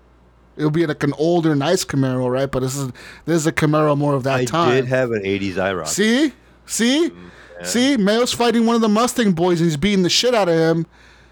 It'll 0.56 0.70
be 0.70 0.86
like 0.86 1.04
an 1.04 1.14
older, 1.18 1.56
nice 1.56 1.84
Camaro, 1.84 2.30
right? 2.32 2.50
But 2.50 2.62
this 2.62 2.76
is 2.78 2.90
this 3.26 3.36
is 3.38 3.48
a 3.48 3.52
Camaro 3.52 3.98
more 3.98 4.14
of 4.14 4.24
that 4.24 4.36
I 4.42 4.46
time. 4.46 4.70
I 4.70 4.76
did 4.76 4.86
have 4.86 5.12
an 5.12 5.24
'80s 5.24 5.56
IROC. 5.56 5.88
See, 5.88 6.34
see, 6.66 7.10
Mm, 7.10 7.66
see. 7.66 7.98
Mayo's 7.98 8.32
fighting 8.34 8.66
one 8.66 8.76
of 8.76 8.82
the 8.82 8.88
Mustang 8.90 9.34
boys, 9.34 9.60
and 9.60 9.68
he's 9.70 9.78
beating 9.78 10.04
the 10.04 10.10
shit 10.10 10.34
out 10.36 10.48
of 10.48 10.56
him. 10.56 10.86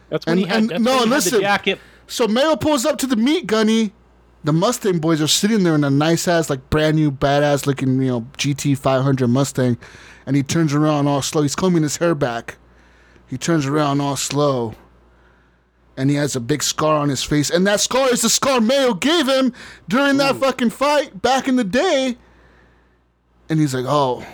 That's 0.09 0.25
when 0.25 0.33
And- 0.39 0.39
he 0.41 0.45
had, 0.47 0.57
and- 0.59 0.69
that's 0.71 0.81
no, 0.81 0.91
when 0.91 0.99
he 1.03 1.03
had 1.05 1.09
listen. 1.15 1.33
the 1.35 1.41
jacket. 1.41 1.79
So 2.07 2.27
Mayo 2.27 2.55
pulls 2.57 2.85
up 2.85 2.97
to 2.97 3.07
the 3.07 3.15
meet 3.15 3.47
gunny, 3.47 3.93
the 4.43 4.53
Mustang 4.53 4.99
boys 4.99 5.21
are 5.21 5.27
sitting 5.27 5.63
there 5.63 5.75
in 5.75 5.83
a 5.83 5.89
nice 5.89 6.27
ass, 6.27 6.49
like 6.49 6.69
brand 6.69 6.95
new, 6.95 7.11
badass 7.11 7.67
looking, 7.67 8.01
you 8.01 8.07
know, 8.07 8.21
GT 8.37 8.77
500 8.77 9.27
Mustang, 9.27 9.77
and 10.25 10.35
he 10.35 10.43
turns 10.43 10.73
around 10.73 11.07
all 11.07 11.21
slow. 11.21 11.43
He's 11.43 11.55
combing 11.55 11.83
his 11.83 11.97
hair 11.97 12.15
back. 12.15 12.57
He 13.27 13.37
turns 13.37 13.65
around 13.65 14.01
all 14.01 14.15
slow, 14.15 14.73
and 15.95 16.09
he 16.09 16.15
has 16.15 16.35
a 16.35 16.39
big 16.39 16.63
scar 16.63 16.95
on 16.95 17.09
his 17.09 17.23
face, 17.23 17.49
and 17.49 17.65
that 17.67 17.79
scar 17.79 18.11
is 18.11 18.23
the 18.23 18.29
scar 18.29 18.59
Mayo 18.59 18.93
gave 18.93 19.27
him 19.27 19.53
during 19.87 20.17
that 20.17 20.37
fucking 20.37 20.71
fight 20.71 21.21
back 21.21 21.47
in 21.47 21.55
the 21.55 21.63
day. 21.63 22.17
And 23.47 23.59
he's 23.59 23.73
like, 23.73 23.85
"Oh, 23.87 24.25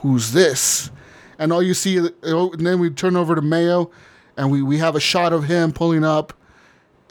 who's 0.00 0.32
this?" 0.32 0.90
And 1.38 1.52
all 1.52 1.62
you 1.62 1.74
see, 1.74 2.00
oh, 2.24 2.50
and 2.52 2.66
then 2.66 2.78
we 2.78 2.90
turn 2.90 3.16
over 3.16 3.34
to 3.34 3.42
Mayo, 3.42 3.90
and 4.36 4.50
we 4.50 4.62
we 4.62 4.78
have 4.78 4.96
a 4.96 5.00
shot 5.00 5.32
of 5.32 5.44
him 5.44 5.72
pulling 5.72 6.04
up 6.04 6.32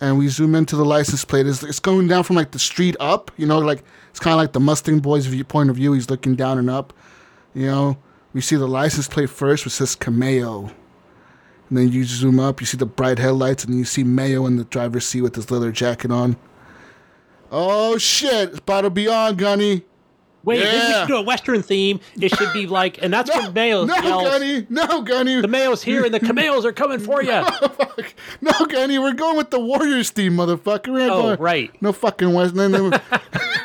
and 0.01 0.17
we 0.17 0.27
zoom 0.27 0.55
into 0.55 0.75
the 0.75 0.85
license 0.85 1.25
plate. 1.25 1.45
It's, 1.47 1.63
it's 1.63 1.79
going 1.79 2.07
down 2.07 2.23
from 2.23 2.35
like 2.35 2.51
the 2.51 2.59
street 2.59 2.95
up, 2.99 3.31
you 3.37 3.45
know, 3.45 3.59
like 3.59 3.83
it's 4.09 4.19
kind 4.19 4.33
of 4.33 4.37
like 4.37 4.53
the 4.53 4.59
Mustang 4.59 4.99
boy's 4.99 5.25
view, 5.25 5.43
point 5.43 5.69
of 5.69 5.75
view. 5.75 5.93
He's 5.93 6.09
looking 6.09 6.35
down 6.35 6.57
and 6.57 6.69
up, 6.69 6.93
you 7.53 7.65
know. 7.65 7.97
We 8.33 8.41
see 8.41 8.55
the 8.55 8.67
license 8.67 9.07
plate 9.07 9.29
first, 9.29 9.65
which 9.65 9.73
says 9.73 9.95
Cameo. 9.95 10.71
And 11.69 11.77
then 11.77 11.91
you 11.91 12.03
zoom 12.03 12.39
up, 12.39 12.61
you 12.61 12.67
see 12.67 12.77
the 12.77 12.85
bright 12.85 13.19
headlights, 13.19 13.63
and 13.63 13.75
you 13.75 13.85
see 13.85 14.03
Mayo 14.03 14.45
in 14.45 14.57
the 14.57 14.63
driver's 14.65 15.05
seat 15.05 15.21
with 15.21 15.35
his 15.35 15.49
leather 15.51 15.71
jacket 15.71 16.11
on. 16.11 16.35
Oh 17.51 17.97
shit, 17.97 18.49
it's 18.49 18.59
about 18.59 18.81
to 18.81 18.89
be 18.89 19.07
on, 19.07 19.35
Gunny. 19.35 19.83
Wait, 20.43 20.61
if 20.61 20.71
we 20.71 20.77
Yeah. 20.77 20.99
should 21.01 21.07
do 21.09 21.17
a 21.17 21.21
Western 21.21 21.61
theme. 21.61 21.99
It 22.19 22.33
should 22.35 22.53
be 22.53 22.65
like, 22.65 23.01
and 23.01 23.13
that's 23.13 23.29
when 23.35 23.53
Mayo 23.53 23.83
no, 23.85 23.95
yells, 23.95 24.23
Gunny, 24.23 24.65
no, 24.69 25.01
Gunny. 25.01 25.41
"The 25.41 25.47
Mayo's 25.47 25.81
here, 25.83 26.05
and 26.05 26.13
the 26.13 26.19
Cameos 26.21 26.65
are 26.65 26.71
coming 26.71 26.99
for 26.99 27.21
you." 27.21 27.43
Fuck. 27.43 28.13
No, 28.41 28.51
Gunny, 28.67 28.99
we're 28.99 29.13
going 29.13 29.35
with 29.37 29.49
the 29.49 29.59
Warriors 29.59 30.09
theme, 30.11 30.33
motherfucker. 30.37 30.93
We're 30.93 31.09
Oh, 31.11 31.21
going- 31.21 31.39
right. 31.39 31.71
No 31.81 31.91
fucking 31.91 32.33
West. 32.33 32.55
Then 32.55 32.71
then 32.71 32.83
we, 32.85 32.91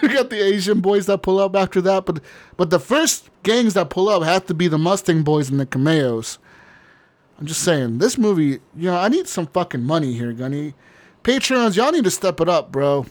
we 0.02 0.08
got 0.08 0.30
the 0.30 0.42
Asian 0.42 0.80
boys 0.80 1.06
that 1.06 1.22
pull 1.22 1.38
up 1.38 1.54
after 1.54 1.80
that, 1.82 2.06
but 2.06 2.20
but 2.56 2.70
the 2.70 2.80
first 2.80 3.30
gangs 3.44 3.74
that 3.74 3.88
pull 3.90 4.08
up 4.08 4.22
have 4.24 4.46
to 4.46 4.54
be 4.54 4.66
the 4.68 4.78
Mustang 4.78 5.22
boys 5.22 5.50
and 5.50 5.60
the 5.60 5.66
Cameos. 5.66 6.38
I'm 7.38 7.46
just 7.46 7.62
saying, 7.62 7.98
this 7.98 8.16
movie, 8.16 8.60
you 8.76 8.90
know, 8.90 8.96
I 8.96 9.08
need 9.08 9.26
some 9.26 9.46
fucking 9.48 9.82
money 9.82 10.12
here, 10.12 10.32
Gunny. 10.32 10.74
Patreons, 11.24 11.74
y'all 11.76 11.90
need 11.90 12.04
to 12.04 12.10
step 12.10 12.40
it 12.40 12.48
up, 12.48 12.70
bro. 12.70 13.06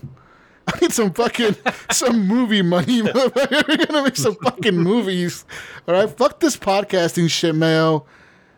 I 0.68 0.80
need 0.82 0.94
some 0.94 1.14
fucking 1.14 1.56
some 1.92 2.28
movie 2.28 2.62
money. 2.62 3.02
motherfucker. 3.04 3.68
We're 3.68 3.86
gonna 3.86 4.04
make 4.04 4.16
some 4.16 4.36
fucking 4.36 4.76
movies. 4.78 5.46
All 5.88 5.94
right, 5.94 6.10
fuck 6.10 6.40
this 6.40 6.56
podcasting 6.58 7.30
shit, 7.30 7.56
Mayo. 7.56 8.06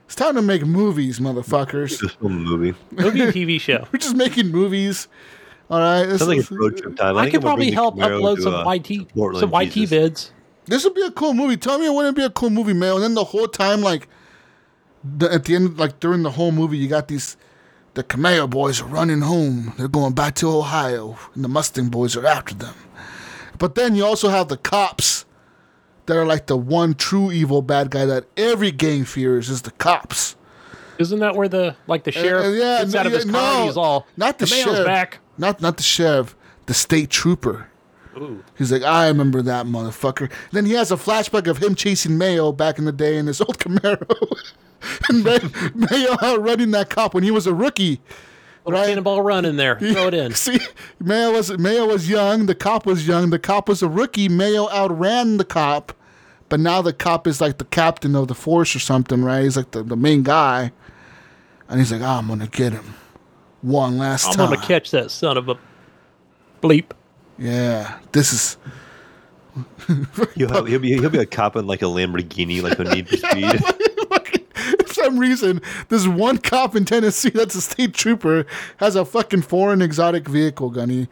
It's 0.05 0.13
time 0.15 0.35
to 0.35 0.41
make 0.43 0.63
movies, 0.65 1.19
motherfuckers. 1.19 1.99
Just 1.99 2.19
film 2.19 2.33
a 2.33 2.39
movie. 2.39 2.75
Movie 2.91 3.21
and 3.21 3.33
TV 3.33 3.59
show. 3.59 3.87
We're 3.93 3.97
just 3.99 4.15
making 4.15 4.49
movies. 4.51 5.07
All 5.67 5.79
right, 5.79 6.05
this, 6.05 6.19
Sounds 6.19 6.29
like 6.29 6.37
is- 6.37 6.43
it's 6.43 6.51
road 6.51 6.77
trip 6.77 6.95
time. 6.95 7.17
I 7.17 7.23
think 7.23 7.33
could 7.33 7.41
probably 7.41 7.71
help 7.71 7.95
Camaro 7.95 8.21
upload 8.21 8.39
some 8.41 8.53
uh, 8.53 8.71
YT 8.75 9.09
Portland, 9.09 9.39
some 9.41 9.61
YT 9.63 9.71
Jesus. 9.71 9.97
vids. 9.97 10.31
this 10.67 10.83
would 10.83 10.93
be 10.93 11.01
a 11.01 11.09
cool 11.11 11.33
movie. 11.33 11.57
Tell 11.57 11.79
me 11.79 11.87
it 11.87 11.93
wouldn't 11.93 12.15
be 12.15 12.23
a 12.23 12.29
cool 12.29 12.51
movie, 12.51 12.73
Mayo. 12.73 12.95
And 12.95 13.03
then 13.03 13.13
the 13.15 13.23
whole 13.23 13.47
time, 13.47 13.81
like 13.81 14.07
the, 15.03 15.33
at 15.33 15.45
the 15.45 15.55
end, 15.55 15.79
like 15.79 15.99
during 15.99 16.21
the 16.21 16.29
whole 16.31 16.51
movie, 16.51 16.77
you 16.77 16.87
got 16.87 17.07
these 17.07 17.35
the 17.95 18.03
Camaro 18.03 18.49
boys 18.49 18.81
are 18.81 18.85
running 18.85 19.21
home. 19.21 19.73
They're 19.77 19.87
going 19.87 20.13
back 20.13 20.35
to 20.35 20.49
Ohio, 20.49 21.17
and 21.33 21.43
the 21.43 21.47
Mustang 21.49 21.89
boys 21.89 22.15
are 22.15 22.25
after 22.25 22.53
them. 22.53 22.75
But 23.57 23.75
then 23.75 23.95
you 23.95 24.05
also 24.05 24.29
have 24.29 24.49
the 24.49 24.57
cops 24.57 25.25
that 26.05 26.15
are 26.17 26.25
like 26.25 26.45
the 26.47 26.57
one 26.57 26.93
true 26.93 27.31
evil 27.31 27.61
bad 27.61 27.89
guy 27.89 28.05
that 28.05 28.25
every 28.37 28.71
gang 28.71 29.05
fears 29.05 29.49
is 29.49 29.63
the 29.63 29.71
cops. 29.71 30.35
Isn't 30.99 31.19
that 31.19 31.35
where 31.35 31.49
the 31.49 31.75
like 31.87 32.03
the 32.03 32.11
sheriff 32.11 32.45
Uh, 32.45 32.49
yeah, 32.49 32.79
gets 32.81 32.93
no, 32.93 32.99
out 32.99 33.05
of 33.07 33.11
his 33.13 33.25
yeah, 33.25 33.31
car 33.31 33.59
no, 33.59 33.65
he's 33.65 33.77
all 33.77 34.07
not 34.15 34.37
the 34.39 34.45
Cameo's 34.45 34.63
sheriff. 34.63 34.85
back. 34.85 35.19
Not 35.37 35.61
not 35.61 35.77
the 35.77 35.83
sheriff, 35.83 36.35
the 36.67 36.73
state 36.73 37.09
trooper. 37.09 37.69
Ooh. 38.17 38.43
He's 38.57 38.71
like, 38.71 38.83
I 38.83 39.07
remember 39.07 39.41
that 39.41 39.65
motherfucker. 39.65 40.31
Then 40.51 40.65
he 40.65 40.73
has 40.73 40.91
a 40.91 40.95
flashback 40.95 41.47
of 41.47 41.57
him 41.61 41.75
chasing 41.75 42.17
Mayo 42.17 42.51
back 42.51 42.77
in 42.79 42.85
the 42.85 42.91
day 42.91 43.17
in 43.17 43.27
his 43.27 43.41
old 43.41 43.59
Camaro. 43.59 44.07
and 45.09 45.23
May- 45.23 45.39
Mayo 45.75 46.15
outrunning 46.23 46.71
that 46.71 46.89
cop 46.89 47.13
when 47.13 47.23
he 47.23 47.31
was 47.31 47.45
a 47.47 47.53
rookie. 47.53 47.99
Little 48.65 48.79
Right. 48.79 48.87
cannonball 48.87 49.21
run 49.21 49.45
in 49.45 49.57
there. 49.57 49.77
Throw 49.79 50.07
it 50.07 50.13
in. 50.15 50.33
See, 50.33 50.59
Mayo 50.99 51.33
was 51.33 51.55
Mayo 51.57 51.85
was 51.85 52.09
young. 52.09 52.47
The 52.47 52.55
cop 52.55 52.85
was 52.87 53.07
young. 53.07 53.29
The 53.29 53.37
cop 53.37 53.69
was 53.69 53.83
a 53.83 53.87
rookie. 53.87 54.27
Mayo 54.27 54.67
outran 54.69 55.37
the 55.37 55.45
cop, 55.45 55.93
but 56.49 56.59
now 56.59 56.81
the 56.81 56.91
cop 56.93 57.27
is 57.27 57.39
like 57.39 57.59
the 57.59 57.65
captain 57.65 58.15
of 58.15 58.27
the 58.27 58.33
force 58.33 58.75
or 58.75 58.79
something, 58.79 59.23
right? 59.23 59.43
He's 59.43 59.55
like 59.55 59.69
the, 59.69 59.83
the 59.83 59.95
main 59.95 60.23
guy, 60.23 60.71
and 61.69 61.79
he's 61.79 61.91
like, 61.91 62.01
oh, 62.01 62.05
I'm 62.05 62.27
gonna 62.27 62.47
get 62.47 62.73
him 62.73 62.95
one 63.61 63.99
last 63.99 64.33
time. 64.33 64.47
I'm 64.47 64.53
gonna 64.55 64.65
catch 64.65 64.89
that 64.89 65.11
son 65.11 65.37
of 65.37 65.47
a 65.47 65.57
bleep. 66.63 66.85
Yeah, 67.37 67.99
this 68.11 68.31
is 68.31 68.57
He'll, 70.35 70.49
have, 70.49 70.67
he'll 70.67 70.79
be 70.79 70.93
he'll 70.93 71.09
be 71.09 71.19
a 71.19 71.25
cop 71.25 71.55
in 71.55 71.67
like 71.67 71.81
a 71.81 71.85
Lamborghini, 71.85 72.61
like 72.61 72.79
on 72.79 72.87
Need 72.87 73.07
for 73.07 73.17
Speed. 73.29 73.63
for 74.87 74.93
some 74.93 75.17
reason, 75.17 75.61
this 75.89 76.07
one 76.07 76.37
cop 76.39 76.75
in 76.75 76.85
Tennessee 76.85 77.29
that's 77.29 77.55
a 77.55 77.61
state 77.61 77.93
trooper 77.93 78.45
has 78.77 78.95
a 78.95 79.05
fucking 79.05 79.43
foreign 79.43 79.81
exotic 79.81 80.27
vehicle, 80.27 80.69
Gunny. 80.69 81.07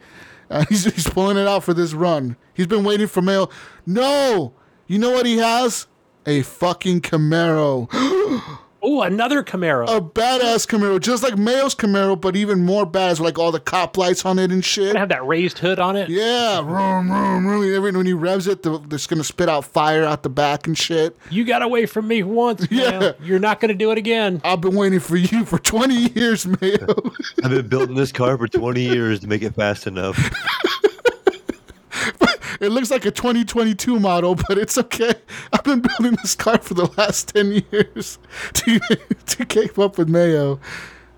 Uh, 0.50 0.64
he's, 0.68 0.84
he's 0.84 1.08
pulling 1.08 1.38
it 1.38 1.48
out 1.48 1.64
for 1.64 1.72
this 1.72 1.94
run. 1.94 2.36
He's 2.52 2.66
been 2.66 2.84
waiting 2.84 3.06
for 3.06 3.22
mail. 3.22 3.50
No! 3.86 4.52
You 4.86 4.98
know 4.98 5.10
what 5.10 5.24
he 5.24 5.38
has? 5.38 5.86
A 6.26 6.42
fucking 6.42 7.00
Camaro. 7.00 7.88
Oh, 8.86 9.00
another 9.02 9.42
Camaro. 9.42 9.84
A 9.88 10.00
badass 10.00 10.66
Camaro. 10.68 11.00
Just 11.00 11.22
like 11.22 11.38
Mayo's 11.38 11.74
Camaro, 11.74 12.20
but 12.20 12.36
even 12.36 12.64
more 12.64 12.86
badass, 12.86 13.12
with 13.12 13.20
like 13.20 13.38
all 13.38 13.50
the 13.50 13.58
cop 13.60 13.96
lights 13.96 14.24
on 14.26 14.38
it 14.38 14.52
and 14.52 14.62
shit. 14.64 14.88
Gonna 14.88 14.98
have 14.98 15.08
that 15.08 15.26
raised 15.26 15.58
hood 15.58 15.78
on 15.78 15.96
it. 15.96 16.08
Yeah, 16.10 16.60
vroom, 16.60 17.08
vroom, 17.08 17.44
vroom. 17.44 17.74
Every- 17.74 17.92
when 17.92 18.04
he 18.06 18.12
revs 18.12 18.46
it, 18.46 18.62
the, 18.62 18.78
it's 18.90 19.06
gonna 19.06 19.24
spit 19.24 19.48
out 19.48 19.64
fire 19.64 20.04
out 20.04 20.22
the 20.22 20.28
back 20.28 20.66
and 20.66 20.76
shit. 20.76 21.16
You 21.30 21.44
got 21.44 21.62
away 21.62 21.86
from 21.86 22.06
me 22.08 22.22
once. 22.22 22.66
Yeah. 22.74 23.00
Yeah. 23.00 23.12
You're 23.22 23.38
not 23.38 23.60
gonna 23.60 23.74
do 23.74 23.90
it 23.92 23.98
again. 23.98 24.40
I've 24.44 24.60
been 24.60 24.74
waiting 24.74 25.00
for 25.00 25.16
you 25.16 25.44
for 25.44 25.58
20 25.58 25.94
years, 26.10 26.44
Mayo. 26.46 26.86
I've 27.44 27.50
been 27.50 27.68
building 27.68 27.94
this 27.96 28.12
car 28.12 28.36
for 28.36 28.48
20 28.48 28.82
years 28.82 29.20
to 29.20 29.28
make 29.28 29.42
it 29.42 29.54
fast 29.54 29.86
enough. 29.86 30.18
It 32.64 32.70
looks 32.70 32.90
like 32.90 33.04
a 33.04 33.10
2022 33.10 34.00
model, 34.00 34.34
but 34.34 34.58
it's 34.58 34.76
okay. 34.78 35.14
I've 35.52 35.64
been 35.64 35.80
building 35.80 36.16
this 36.22 36.34
car 36.34 36.58
for 36.58 36.74
the 36.74 36.86
last 36.96 37.34
10 37.34 37.64
years 37.70 38.18
to, 38.54 38.80
to 39.26 39.44
keep 39.44 39.78
up 39.78 39.98
with 39.98 40.08
Mayo. 40.08 40.58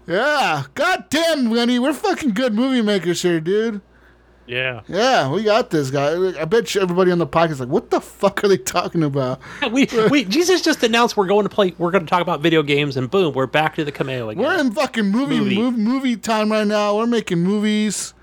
Yeah, 0.07 0.65
goddamn, 0.75 1.51
Lenny, 1.51 1.79
we're 1.79 1.93
fucking 1.93 2.31
good 2.35 2.55
movie 2.55 2.83
makers 2.83 3.23
here, 3.23 3.41
dude. 3.41 3.81
Yeah. 4.47 4.83
Yeah, 4.87 5.29
we 5.29 5.43
got 5.43 5.71
this 5.71 5.91
guy. 5.91 6.41
I 6.41 6.45
bet 6.45 6.73
you 6.73 6.81
everybody 6.81 7.11
on 7.11 7.19
the 7.19 7.27
podcast 7.27 7.51
is 7.51 7.61
like, 7.61 7.69
what 7.69 7.91
the 7.91 8.01
fuck 8.01 8.45
are 8.45 8.49
they 8.49 8.57
talking 8.59 9.03
about? 9.03 9.41
We 9.73 9.89
we 10.09 10.25
Jesus 10.25 10.63
just 10.63 10.85
announced 10.85 11.17
we're 11.17 11.27
going 11.27 11.43
to 11.43 11.49
play. 11.49 11.75
We're 11.79 11.91
going 11.91 12.05
to 12.05 12.09
talk 12.11 12.23
about 12.23 12.41
video 12.41 12.63
games, 12.63 12.97
and 12.97 13.11
boom, 13.11 13.35
we're 13.35 13.49
back 13.49 13.75
to 13.75 13.85
the 13.85 13.91
Cameo 13.91 14.29
again. 14.31 14.45
We're 14.45 14.59
in 14.61 14.71
fucking 14.71 15.07
movie 15.07 15.41
Movie. 15.41 15.57
movie, 15.57 15.79
movie 15.79 16.17
time 16.17 16.53
right 16.53 16.67
now. 16.67 16.97
We're 16.97 17.09
making 17.09 17.41
movies. 17.41 18.15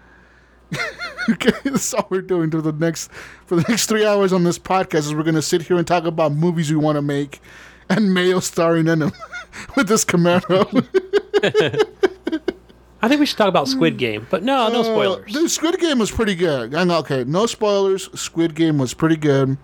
okay, 1.30 1.52
that's 1.64 1.94
all 1.94 2.08
we're 2.10 2.22
doing 2.22 2.52
for 2.52 2.62
the 2.62 2.72
next 2.72 3.12
for 3.46 3.56
the 3.56 3.66
next 3.68 3.88
three 3.88 4.06
hours 4.06 4.34
on 4.34 4.44
this 4.44 4.60
podcast. 4.60 5.00
Is 5.00 5.16
we're 5.16 5.24
gonna 5.24 5.42
sit 5.42 5.64
here 5.64 5.78
and 5.78 5.88
talk 5.88 6.06
about 6.06 6.34
movies 6.34 6.72
we 6.72 6.78
want 6.78 6.98
to 6.98 7.02
make, 7.02 7.42
and 7.90 8.14
Mayo 8.14 8.40
starring 8.40 8.88
in 8.88 9.00
them 9.00 9.12
with 9.76 9.88
this 9.88 10.06
Camaro. 10.06 10.88
I 13.02 13.10
think 13.10 13.20
we 13.20 13.26
should 13.26 13.38
talk 13.38 13.50
about 13.50 13.68
Squid 13.68 13.98
Game, 13.98 14.28
but 14.30 14.44
no, 14.44 14.70
no 14.70 14.82
spoilers. 14.82 15.36
Uh, 15.36 15.40
dude, 15.40 15.52
Squid 15.52 15.78
Game 15.78 16.00
was 16.00 16.10
pretty 16.10 16.36
good. 16.36 16.74
I 16.74 16.86
know. 16.86 17.00
Okay, 17.00 17.26
no 17.26 17.46
spoilers. 17.46 18.10
Squid 18.18 18.56
Game 18.56 18.78
was 18.78 18.94
pretty 18.94 19.18
good. 19.18 19.58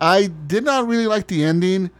I 0.00 0.26
did 0.26 0.64
not 0.64 0.88
really 0.88 1.06
like 1.06 1.28
the 1.28 1.44
ending. 1.44 1.90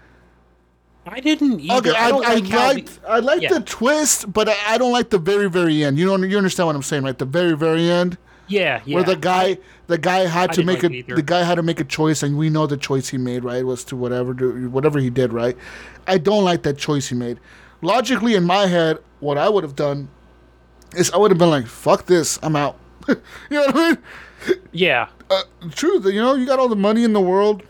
I 1.06 1.20
didn't 1.20 1.60
either. 1.60 1.90
Okay, 1.90 1.96
I, 1.96 2.08
I, 2.08 2.10
I 2.10 2.34
like 2.34 2.46
how 2.48 2.68
the- 2.68 2.74
liked 2.74 3.00
I 3.06 3.18
liked 3.20 3.42
yeah. 3.42 3.52
the 3.52 3.60
twist, 3.60 4.32
but 4.32 4.48
I, 4.48 4.56
I 4.68 4.78
don't 4.78 4.92
like 4.92 5.10
the 5.10 5.18
very 5.18 5.48
very 5.48 5.84
end. 5.84 5.98
You 5.98 6.06
know, 6.06 6.16
you 6.16 6.36
understand 6.36 6.66
what 6.66 6.76
I'm 6.76 6.82
saying, 6.82 7.04
right? 7.04 7.16
The 7.16 7.24
very 7.24 7.56
very 7.56 7.90
end. 7.90 8.18
Yeah, 8.48 8.80
yeah. 8.84 8.94
where 8.94 9.04
the 9.04 9.16
guy 9.16 9.58
the 9.86 9.98
guy 9.98 10.20
had 10.26 10.50
I 10.50 10.54
to 10.54 10.64
make 10.64 10.82
like 10.82 10.92
a 10.92 10.94
either. 10.94 11.14
the 11.16 11.22
guy 11.22 11.42
had 11.42 11.56
to 11.56 11.62
make 11.62 11.80
a 11.80 11.84
choice 11.84 12.22
and 12.22 12.36
we 12.36 12.50
know 12.50 12.66
the 12.66 12.76
choice 12.76 13.08
he 13.08 13.18
made 13.18 13.44
right? 13.44 13.64
Was 13.64 13.84
to 13.84 13.96
whatever 13.96 14.34
do 14.34 14.68
whatever 14.70 14.98
he 14.98 15.10
did 15.10 15.32
right? 15.32 15.56
I 16.06 16.18
don't 16.18 16.44
like 16.44 16.62
that 16.64 16.78
choice 16.78 17.08
he 17.08 17.14
made. 17.14 17.40
Logically 17.82 18.34
in 18.34 18.44
my 18.44 18.66
head 18.66 18.98
what 19.20 19.38
i 19.38 19.48
would 19.48 19.64
have 19.64 19.76
done 19.76 20.08
is 20.96 21.10
i 21.12 21.16
would 21.16 21.30
have 21.30 21.38
been 21.38 21.50
like 21.50 21.66
fuck 21.66 22.06
this 22.06 22.38
i'm 22.42 22.56
out. 22.56 22.78
You 23.08 23.16
know 23.50 23.66
what 23.66 23.76
i 23.76 23.88
mean? 23.90 23.98
Yeah, 24.72 25.08
uh, 25.30 25.42
truth 25.70 26.04
you 26.06 26.20
know 26.20 26.34
you 26.34 26.44
got 26.46 26.58
all 26.58 26.68
the 26.68 26.76
money 26.76 27.04
in 27.04 27.12
the 27.12 27.20
world. 27.20 27.62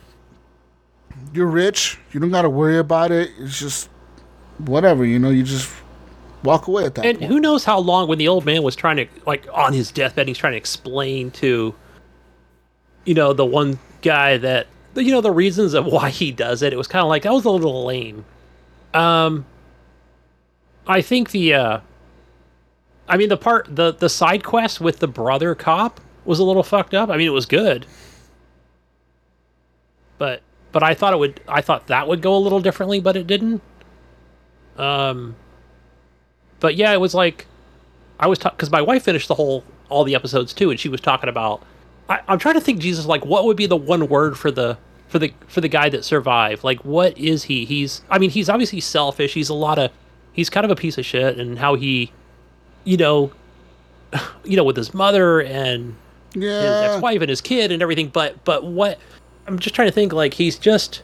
You're 1.33 1.47
rich. 1.47 1.99
You 2.13 2.21
don't 2.21 2.31
got 2.31 2.43
to 2.43 2.51
worry 2.51 2.79
about 2.79 3.13
it. 3.13 3.31
It's 3.39 3.59
just 3.59 3.89
whatever 4.59 5.05
you 5.05 5.19
know 5.19 5.31
you 5.31 5.43
just 5.43 5.73
walk 6.45 6.69
away 6.69 6.85
at 6.85 6.95
that 6.95 7.05
and 7.05 7.19
point. 7.19 7.31
who 7.31 7.41
knows 7.41 7.65
how 7.65 7.79
long 7.79 8.09
when 8.09 8.19
the 8.19 8.29
old 8.29 8.45
man 8.45 8.63
was 8.63 8.77
trying 8.77 8.97
to 8.97 9.07
like 9.27 9.47
on 9.53 9.73
his 9.73 9.91
deathbed, 9.91 10.29
he's 10.29 10.39
trying 10.39 10.53
to 10.53 10.59
explain 10.59 11.31
to, 11.33 11.75
you 13.05 13.15
know, 13.15 13.33
the 13.33 13.45
one 13.45 13.79
guy 14.03 14.37
that 14.37 14.67
you 14.95 15.11
know 15.11 15.21
the 15.21 15.33
reasons 15.33 15.75
of 15.75 15.87
why 15.87 16.11
he 16.11 16.31
does 16.31 16.63
it. 16.63 16.73
It 16.73 16.77
was 16.77 16.87
kind 16.87 17.03
of 17.03 17.09
like 17.09 17.23
that 17.23 17.33
was 17.33 17.45
a 17.45 17.51
little 17.51 17.85
lame. 17.85 18.25
Um, 18.93 19.45
I 20.87 21.03
think 21.03 21.31
the, 21.33 21.55
uh 21.55 21.81
I 23.09 23.17
mean 23.17 23.29
the 23.29 23.37
part 23.37 23.75
the 23.75 23.93
the 23.93 24.09
side 24.09 24.45
quest 24.45 24.81
with 24.81 24.99
the 24.99 25.09
brother 25.09 25.55
cop 25.55 26.01
was 26.25 26.39
a 26.39 26.45
little 26.45 26.63
fucked 26.63 26.95
up. 26.95 27.11
I 27.11 27.17
mean, 27.17 27.27
it 27.27 27.33
was 27.33 27.47
good, 27.47 27.87
but 30.19 30.43
but 30.73 30.83
I 30.83 30.95
thought 30.95 31.13
it 31.13 31.19
would. 31.19 31.41
I 31.47 31.61
thought 31.61 31.87
that 31.89 32.09
would 32.09 32.23
go 32.23 32.37
a 32.37 32.39
little 32.39 32.61
differently, 32.61 33.01
but 33.01 33.17
it 33.17 33.27
didn't. 33.27 33.63
Um, 34.77 35.37
but 36.65 36.77
yeah, 36.77 36.93
it 36.95 37.01
was 37.01 37.13
like 37.15 37.47
I 38.19 38.27
was 38.27 38.39
because 38.39 38.71
my 38.71 38.81
wife 38.81 39.03
finished 39.05 39.29
the 39.29 39.35
whole 39.35 39.65
all 39.91 40.03
the 40.03 40.15
episodes 40.15 40.55
too, 40.55 40.71
and 40.71 40.81
she 40.81 40.89
was 40.89 41.01
talking 41.03 41.29
about. 41.29 41.63
I, 42.09 42.21
I'm 42.27 42.39
trying 42.39 42.55
to 42.55 42.61
think, 42.63 42.79
Jesus, 42.81 43.05
like 43.05 43.27
what 43.27 43.45
would 43.45 43.57
be 43.59 43.67
the 43.67 43.77
one 43.77 44.09
word 44.09 44.39
for 44.39 44.51
the 44.51 44.79
for 45.09 45.19
the 45.19 45.31
for 45.47 45.61
the 45.61 45.69
guy 45.69 45.91
that 45.91 46.07
survived? 46.07 46.65
Like, 46.65 46.83
what 46.87 47.19
is 47.19 47.45
he? 47.45 47.67
He's. 47.67 48.01
I 48.09 48.19
mean, 48.19 48.31
he's 48.31 48.49
obviously 48.49 48.81
selfish. 48.81 49.35
He's 49.35 49.51
a 49.51 49.55
lot 49.55 49.79
of. 49.79 49.91
He's 50.33 50.49
kind 50.49 50.65
of 50.65 50.71
a 50.71 50.75
piece 50.77 50.97
of 50.97 51.05
shit, 51.05 51.39
and 51.39 51.59
how 51.59 51.75
he, 51.75 52.11
you 52.85 52.97
know, 52.97 53.31
you 54.45 54.57
know, 54.57 54.65
with 54.65 54.77
his 54.79 54.95
mother 54.95 55.41
and 55.43 55.95
his 56.33 56.45
Yeah. 56.45 56.91
ex-wife 56.95 57.21
and 57.21 57.29
his 57.29 57.41
kid 57.43 57.71
and 57.73 57.83
everything. 57.83 58.09
But 58.09 58.43
but 58.45 58.65
what? 58.65 58.99
I'm 59.47 59.59
just 59.59 59.75
trying 59.75 59.89
to 59.89 59.93
think. 59.93 60.13
Like 60.15 60.33
he's 60.35 60.59
just. 60.59 61.03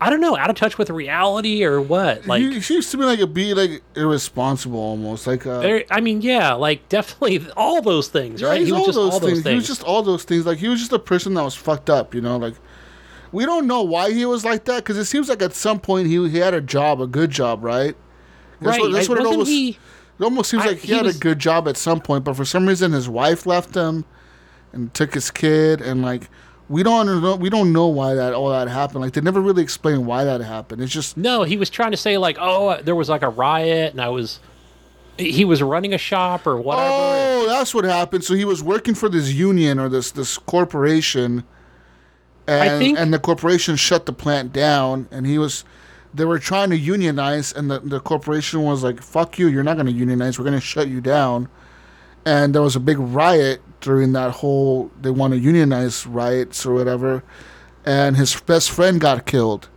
I 0.00 0.10
don't 0.10 0.20
know, 0.20 0.36
out 0.36 0.48
of 0.48 0.54
touch 0.54 0.78
with 0.78 0.90
reality 0.90 1.64
or 1.64 1.80
what? 1.80 2.24
Like, 2.26 2.40
he 2.40 2.60
seems 2.60 2.88
to 2.92 2.96
me 2.98 3.04
like 3.04 3.18
a 3.18 3.26
be 3.26 3.52
like 3.52 3.82
irresponsible 3.96 4.78
almost. 4.78 5.26
Like 5.26 5.44
uh, 5.46 5.58
There, 5.60 5.84
I 5.90 6.00
mean, 6.00 6.22
yeah, 6.22 6.52
like 6.52 6.88
definitely 6.88 7.44
all 7.56 7.82
those 7.82 8.06
things, 8.08 8.40
yeah, 8.40 8.48
right? 8.48 8.64
He 8.64 8.70
was 8.72 8.80
all 8.80 8.86
just 8.86 8.96
those 8.96 9.12
all 9.14 9.20
things. 9.20 9.32
those 9.32 9.42
things. 9.42 9.50
He 9.52 9.54
was 9.56 9.66
just 9.66 9.82
all 9.82 10.02
those 10.02 10.22
things. 10.24 10.46
Like 10.46 10.58
he 10.58 10.68
was 10.68 10.78
just 10.78 10.92
a 10.92 10.98
person 11.00 11.34
that 11.34 11.42
was 11.42 11.54
fucked 11.56 11.90
up. 11.90 12.14
You 12.14 12.20
know, 12.20 12.36
like 12.36 12.54
we 13.32 13.44
don't 13.44 13.66
know 13.66 13.82
why 13.82 14.12
he 14.12 14.24
was 14.24 14.44
like 14.44 14.64
that 14.66 14.76
because 14.84 14.96
it 14.98 15.06
seems 15.06 15.28
like 15.28 15.42
at 15.42 15.52
some 15.54 15.80
point 15.80 16.06
he 16.06 16.28
he 16.28 16.38
had 16.38 16.54
a 16.54 16.60
job, 16.60 17.00
a 17.00 17.06
good 17.08 17.30
job, 17.30 17.64
right? 17.64 17.96
That's 18.60 18.76
right. 18.78 18.80
what, 18.82 18.92
that's 18.92 19.10
I- 19.10 19.14
it 19.14 19.26
almost. 19.26 19.50
he? 19.50 19.70
It 20.20 20.24
almost 20.24 20.50
seems 20.50 20.62
I- 20.62 20.68
like 20.68 20.78
he, 20.78 20.88
he 20.88 20.94
had 20.94 21.06
was- 21.06 21.16
a 21.16 21.18
good 21.18 21.38
job 21.40 21.66
at 21.66 21.76
some 21.76 22.00
point, 22.00 22.22
but 22.24 22.36
for 22.36 22.44
some 22.44 22.66
reason 22.66 22.92
his 22.92 23.08
wife 23.08 23.46
left 23.46 23.74
him 23.74 24.04
and 24.72 24.94
took 24.94 25.14
his 25.14 25.30
kid, 25.32 25.80
and 25.80 26.02
like 26.02 26.28
we 26.68 26.82
don't 26.82 27.06
know, 27.22 27.36
we 27.36 27.48
don't 27.50 27.72
know 27.72 27.86
why 27.86 28.14
that 28.14 28.34
all 28.34 28.50
that 28.50 28.68
happened. 28.68 29.00
Like 29.02 29.12
they 29.14 29.20
never 29.20 29.40
really 29.40 29.62
explain 29.62 30.04
why 30.06 30.24
that 30.24 30.40
happened. 30.40 30.82
It's 30.82 30.92
just 30.92 31.16
No, 31.16 31.42
he 31.42 31.56
was 31.56 31.70
trying 31.70 31.92
to 31.92 31.96
say 31.96 32.18
like, 32.18 32.36
oh, 32.40 32.80
there 32.82 32.94
was 32.94 33.08
like 33.08 33.22
a 33.22 33.28
riot, 33.28 33.92
and 33.92 34.00
I 34.00 34.08
was. 34.08 34.40
He 35.16 35.44
was 35.44 35.60
running 35.62 35.92
a 35.94 35.98
shop 35.98 36.46
or 36.46 36.60
whatever. 36.60 36.88
oh, 36.88 37.46
that's 37.48 37.74
what 37.74 37.84
happened. 37.84 38.22
So 38.22 38.34
he 38.34 38.44
was 38.44 38.62
working 38.62 38.94
for 38.94 39.08
this 39.08 39.32
union 39.32 39.80
or 39.80 39.88
this 39.88 40.12
this 40.12 40.38
corporation, 40.38 41.42
and 42.46 42.78
think- 42.78 42.98
and 42.98 43.12
the 43.12 43.18
corporation 43.18 43.74
shut 43.76 44.06
the 44.06 44.12
plant 44.12 44.52
down, 44.52 45.08
and 45.10 45.26
he 45.26 45.38
was. 45.38 45.64
They 46.14 46.24
were 46.24 46.38
trying 46.38 46.70
to 46.70 46.76
unionize, 46.78 47.52
and 47.52 47.70
the, 47.70 47.80
the 47.80 48.00
corporation 48.00 48.62
was 48.62 48.82
like, 48.82 49.02
"Fuck 49.02 49.38
you! 49.38 49.46
You're 49.48 49.62
not 49.64 49.74
going 49.74 49.86
to 49.86 49.92
unionize. 49.92 50.38
We're 50.38 50.44
going 50.44 50.54
to 50.58 50.60
shut 50.60 50.88
you 50.88 51.00
down." 51.00 51.48
And 52.24 52.54
there 52.54 52.62
was 52.62 52.76
a 52.76 52.80
big 52.80 52.98
riot 52.98 53.60
during 53.80 54.12
that 54.12 54.32
whole 54.32 54.90
they 55.00 55.10
want 55.10 55.32
to 55.32 55.38
unionize 55.38 56.06
riots 56.06 56.64
or 56.66 56.74
whatever, 56.74 57.22
and 57.84 58.16
his 58.16 58.38
best 58.40 58.70
friend 58.70 59.00
got 59.00 59.26
killed. 59.26 59.68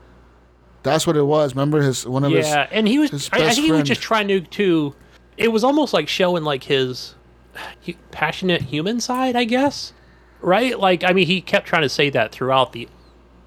That's 0.84 1.06
what 1.06 1.16
it 1.16 1.24
was. 1.24 1.54
Remember 1.54 1.82
his 1.82 2.08
one 2.08 2.24
of 2.24 2.32
his 2.32 2.48
yeah, 2.48 2.68
and 2.72 2.88
he 2.88 2.98
was. 2.98 3.30
I, 3.32 3.46
I 3.46 3.50
think 3.52 3.66
he 3.66 3.72
was 3.72 3.84
just 3.84 4.02
trying 4.02 4.28
to 4.30 4.42
to. 4.42 4.96
It 5.38 5.50
was 5.50 5.64
almost 5.64 5.94
like 5.94 6.08
showing 6.08 6.44
like 6.44 6.64
his 6.64 7.16
passionate 8.12 8.62
human 8.62 9.00
side, 9.00 9.36
I 9.36 9.44
guess. 9.44 9.94
Right? 10.42 10.78
Like, 10.80 11.04
I 11.04 11.14
mean, 11.14 11.28
he 11.28 11.42
kept 11.42 11.68
trying 11.68 11.84
to 11.84 11.90
say 11.90 12.10
that 12.10 12.32
throughout 12.32 12.74
the 12.74 12.88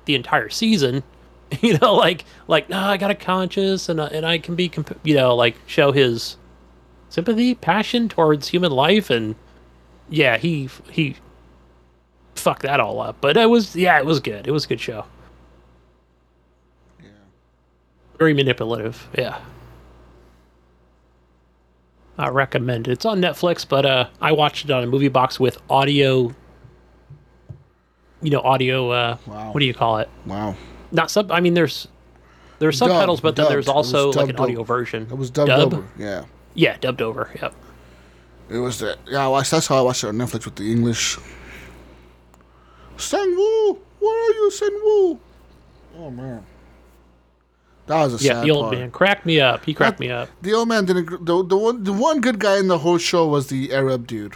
the 0.04 0.14
entire 0.14 0.48
season. 0.48 1.02
You 1.60 1.78
know, 1.78 1.94
like 1.94 2.24
like 2.48 2.68
no, 2.68 2.80
I 2.80 2.96
got 2.96 3.12
a 3.12 3.14
conscience, 3.14 3.88
and 3.88 4.00
uh, 4.00 4.08
and 4.10 4.26
I 4.26 4.38
can 4.38 4.56
be, 4.56 4.68
comp-, 4.68 4.98
you 5.04 5.14
know, 5.14 5.36
like 5.36 5.54
show 5.66 5.92
his 5.92 6.36
sympathy, 7.10 7.54
passion 7.54 8.08
towards 8.08 8.48
human 8.48 8.72
life, 8.72 9.08
and 9.08 9.36
yeah, 10.08 10.36
he 10.36 10.68
he 10.90 11.16
fucked 12.34 12.62
that 12.62 12.80
all 12.80 13.00
up. 13.00 13.16
But 13.20 13.36
it 13.36 13.48
was 13.48 13.74
yeah, 13.76 13.98
it 13.98 14.06
was 14.06 14.20
good. 14.20 14.46
It 14.46 14.50
was 14.50 14.64
a 14.64 14.68
good 14.68 14.80
show. 14.80 15.04
Yeah. 17.02 17.08
Very 18.18 18.34
manipulative. 18.34 19.08
Yeah. 19.16 19.38
I 22.16 22.28
recommend 22.28 22.86
it. 22.86 22.92
It's 22.92 23.04
on 23.04 23.20
Netflix, 23.20 23.68
but 23.68 23.84
uh, 23.84 24.08
I 24.20 24.32
watched 24.32 24.64
it 24.66 24.70
on 24.70 24.84
a 24.84 24.86
movie 24.86 25.08
box 25.08 25.40
with 25.40 25.58
audio. 25.68 26.32
You 28.22 28.30
know, 28.30 28.40
audio. 28.40 28.90
Uh, 28.90 29.16
Wow. 29.26 29.50
What 29.52 29.60
do 29.60 29.66
you 29.66 29.74
call 29.74 29.98
it? 29.98 30.08
wow. 30.26 30.54
Not 30.92 31.10
sub. 31.10 31.32
I 31.32 31.40
mean, 31.40 31.54
there's 31.54 31.88
there's 32.60 32.78
Dubbed, 32.78 32.92
subtitles, 32.92 33.20
but 33.20 33.34
then 33.34 33.48
there's 33.48 33.66
dubbed. 33.66 33.78
Was 33.78 33.92
also 33.94 34.12
like 34.12 34.28
an 34.30 34.36
audio 34.36 34.60
over. 34.60 34.78
version. 34.78 35.08
It 35.10 35.18
was 35.18 35.28
dubbed 35.30 35.48
Dub? 35.48 35.74
over. 35.74 35.88
Yeah. 35.98 36.24
Yeah, 36.54 36.76
dubbed 36.80 37.02
over. 37.02 37.30
Yep. 37.42 37.54
It 38.50 38.58
was 38.58 38.78
that. 38.80 38.98
Yeah, 39.06 39.24
I 39.24 39.28
watched. 39.28 39.50
That's 39.50 39.66
how 39.66 39.78
I 39.78 39.80
watched 39.80 40.04
it 40.04 40.08
on 40.08 40.16
Netflix 40.16 40.44
with 40.44 40.56
the 40.56 40.70
English. 40.70 41.18
Sang-woo, 42.96 43.78
where 44.00 44.30
are 44.30 44.34
you, 44.34 44.50
Sang-woo? 44.50 45.18
Oh 45.98 46.10
man, 46.10 46.44
that 47.86 47.96
was 48.04 48.20
a 48.22 48.24
Yeah, 48.24 48.34
sad 48.34 48.44
the 48.44 48.50
old 48.50 48.64
part. 48.66 48.78
man 48.78 48.90
cracked 48.90 49.26
me 49.26 49.40
up. 49.40 49.64
He 49.64 49.74
cracked 49.74 50.00
me 50.00 50.10
up. 50.10 50.28
The 50.42 50.52
old 50.54 50.68
man 50.68 50.84
didn't. 50.84 51.24
The, 51.24 51.44
the 51.44 51.56
one 51.56 51.84
the 51.84 51.92
one 51.92 52.20
good 52.20 52.38
guy 52.38 52.58
in 52.58 52.68
the 52.68 52.78
whole 52.78 52.98
show 52.98 53.26
was 53.28 53.48
the 53.48 53.72
Arab 53.72 54.06
dude. 54.06 54.34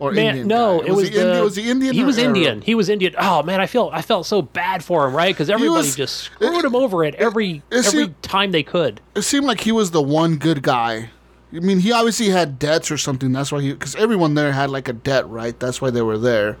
Or 0.00 0.12
Man, 0.12 0.26
Indian 0.26 0.46
no, 0.46 0.80
it 0.80 0.92
was, 0.92 1.10
the, 1.10 1.16
Indi- 1.20 1.36
the, 1.38 1.42
was 1.42 1.54
the 1.56 1.68
Indian. 1.68 1.92
He 1.94 2.04
was 2.04 2.18
Arab? 2.18 2.36
Indian. 2.36 2.60
He 2.62 2.74
was 2.76 2.88
Indian. 2.88 3.14
Oh 3.18 3.42
man, 3.42 3.60
I 3.60 3.66
feel 3.66 3.90
I 3.92 4.00
felt 4.00 4.26
so 4.26 4.42
bad 4.42 4.84
for 4.84 5.04
him, 5.06 5.14
right? 5.14 5.34
Because 5.34 5.50
everybody 5.50 5.76
was- 5.78 5.96
just 5.96 6.16
screwed 6.18 6.64
him 6.64 6.76
over 6.76 7.02
at 7.04 7.16
every 7.16 7.62
it 7.70 7.84
every 7.86 8.04
seemed- 8.04 8.22
time 8.22 8.52
they 8.52 8.62
could. 8.62 9.00
It 9.16 9.22
seemed 9.22 9.44
like 9.46 9.60
he 9.62 9.72
was 9.72 9.90
the 9.90 10.02
one 10.02 10.36
good 10.36 10.62
guy. 10.62 11.10
I 11.54 11.60
mean, 11.60 11.78
he 11.80 11.92
obviously 11.92 12.28
had 12.28 12.58
debts 12.58 12.90
or 12.90 12.98
something. 12.98 13.32
That's 13.32 13.50
why 13.50 13.62
he, 13.62 13.72
because 13.72 13.94
everyone 13.96 14.34
there 14.34 14.52
had 14.52 14.68
like 14.70 14.88
a 14.88 14.92
debt, 14.92 15.28
right? 15.28 15.58
That's 15.58 15.80
why 15.80 15.90
they 15.90 16.02
were 16.02 16.18
there. 16.18 16.58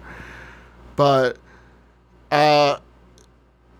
But, 0.96 1.38
uh, 2.30 2.78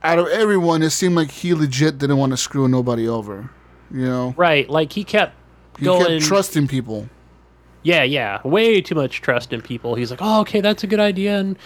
out 0.03 0.19
of 0.19 0.29
everyone, 0.29 0.83
it 0.83 0.91
seemed 0.91 1.17
like 1.17 1.31
he 1.31 1.55
legit 1.55 1.99
didn't 1.99 2.19
want 2.19 2.31
to 2.33 2.37
screw 2.37 2.69
nobody 2.69 3.09
over. 3.09 3.51
You 3.91 4.05
know, 4.05 4.35
Right, 4.37 4.69
like 4.69 4.93
he 4.93 5.03
kept 5.03 5.35
he 5.79 5.87
going. 5.87 6.19
kept 6.19 6.25
trusting 6.27 6.69
people. 6.69 7.09
yeah, 7.83 8.03
yeah, 8.03 8.41
way 8.45 8.83
too 8.83 8.95
much 8.95 9.23
trust 9.23 9.53
in 9.53 9.63
people. 9.63 9.95
He's 9.95 10.11
like, 10.11 10.21
oh, 10.23 10.41
okay, 10.43 10.61
that's 10.61 10.85
a 10.85 10.87
good 10.87 11.01
idea, 11.01 11.39
and 11.39 11.57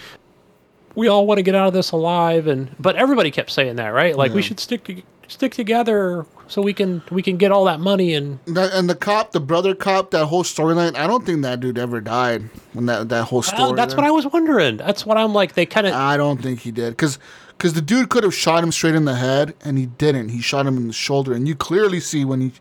we 0.95 1.09
all 1.09 1.27
want 1.27 1.39
to 1.39 1.41
get 1.43 1.53
out 1.53 1.67
of 1.67 1.73
this 1.73 1.91
alive. 1.91 2.47
And 2.47 2.73
but 2.79 2.95
everybody 2.95 3.29
kept 3.29 3.51
saying 3.51 3.75
that, 3.75 3.89
right? 3.89 4.15
Like 4.15 4.31
we 4.33 4.41
should 4.41 4.59
stick 4.61 4.85
to, 4.85 5.01
stick 5.33 5.53
together 5.53 6.25
so 6.47 6.61
we 6.61 6.73
can 6.73 7.01
we 7.11 7.21
can 7.21 7.37
get 7.37 7.51
all 7.51 7.65
that 7.65 7.79
money 7.79 8.13
and 8.13 8.39
That, 8.45 8.73
and 8.73 8.89
the 8.89 8.95
cop, 8.95 9.31
the 9.31 9.39
brother 9.39 9.75
cop, 9.75 10.11
that 10.11 10.27
whole 10.27 10.43
storyline. 10.43 10.95
I 10.95 11.07
don't 11.07 11.25
think 11.25 11.41
that 11.41 11.59
dude 11.59 11.77
ever 11.77 11.99
died. 12.01 12.49
When 12.73 12.85
that 12.85 13.09
that 13.09 13.25
whole 13.25 13.41
story. 13.41 13.75
That's 13.75 13.95
what 13.95 14.05
I 14.05 14.11
was 14.11 14.25
wondering. 14.27 14.77
That's 14.77 15.05
what 15.05 15.17
I'm 15.17 15.33
like. 15.33 15.53
They 15.53 15.65
kind 15.65 15.87
of 15.87 15.93
I 15.93 16.17
don't 16.17 16.41
think 16.41 16.59
he 16.61 16.71
did 16.71 16.91
because 16.91 17.19
because 17.57 17.73
the 17.73 17.81
dude 17.81 18.09
could 18.09 18.23
have 18.23 18.33
shot 18.33 18.63
him 18.63 18.71
straight 18.71 18.95
in 18.95 19.05
the 19.05 19.15
head 19.15 19.53
and 19.63 19.77
he 19.77 19.85
didn't. 19.87 20.29
He 20.29 20.41
shot 20.41 20.65
him 20.65 20.77
in 20.77 20.87
the 20.87 20.93
shoulder, 20.93 21.33
and 21.33 21.47
you 21.47 21.55
clearly 21.55 21.99
see 21.99 22.23
when 22.25 22.41
he 22.41 22.51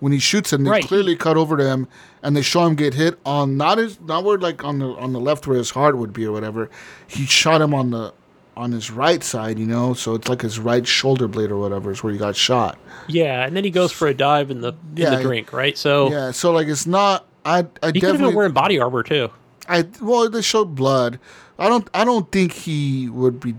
when 0.00 0.10
he 0.12 0.18
shoots 0.18 0.52
him, 0.52 0.64
they 0.64 0.70
Right. 0.70 0.84
clearly 0.84 1.14
cut 1.14 1.36
over 1.36 1.56
to 1.56 1.64
him 1.64 1.86
and 2.24 2.36
they 2.36 2.42
show 2.42 2.66
him 2.66 2.74
get 2.74 2.94
hit 2.94 3.18
on 3.24 3.56
not 3.56 3.78
his 3.78 4.00
not 4.00 4.24
where 4.24 4.36
like 4.38 4.64
on 4.64 4.80
the 4.80 4.88
on 4.96 5.12
the 5.12 5.20
left 5.20 5.46
where 5.46 5.56
his 5.56 5.70
heart 5.70 5.96
would 5.96 6.12
be 6.12 6.26
or 6.26 6.32
whatever. 6.32 6.68
He 7.06 7.24
shot 7.26 7.60
him 7.62 7.72
on 7.72 7.90
the 7.90 8.12
on 8.56 8.72
his 8.72 8.90
right 8.90 9.22
side, 9.24 9.58
you 9.58 9.66
know, 9.66 9.94
so 9.94 10.14
it's 10.14 10.28
like 10.28 10.42
his 10.42 10.58
right 10.58 10.86
shoulder 10.86 11.26
blade 11.26 11.50
or 11.50 11.58
whatever 11.58 11.90
is 11.90 12.02
where 12.02 12.12
he 12.12 12.18
got 12.18 12.36
shot. 12.36 12.78
yeah, 13.08 13.46
and 13.46 13.56
then 13.56 13.64
he 13.64 13.70
goes 13.70 13.92
for 13.92 14.08
a 14.08 14.14
dive 14.14 14.50
in 14.50 14.60
the 14.60 14.68
in 14.68 14.76
Yeah, 14.96 15.16
the 15.16 15.22
drink, 15.22 15.52
right? 15.52 15.76
So 15.76 16.10
Yeah, 16.10 16.30
so 16.30 16.52
like 16.52 16.68
it's 16.68 16.86
not. 16.86 17.26
I 17.44 17.58
I 17.58 17.60
he 17.60 17.64
could 17.64 17.84
have 17.84 17.92
definitely 17.92 18.26
been 18.28 18.34
wearing 18.36 18.52
body 18.52 18.78
armor 18.78 19.02
too. 19.02 19.30
I 19.68 19.86
well, 20.00 20.28
they 20.28 20.42
showed 20.42 20.74
blood. 20.74 21.18
I 21.58 21.68
don't. 21.68 21.88
I 21.94 22.04
don't 22.04 22.30
think 22.30 22.52
he 22.52 23.08
would 23.08 23.40
be. 23.40 23.54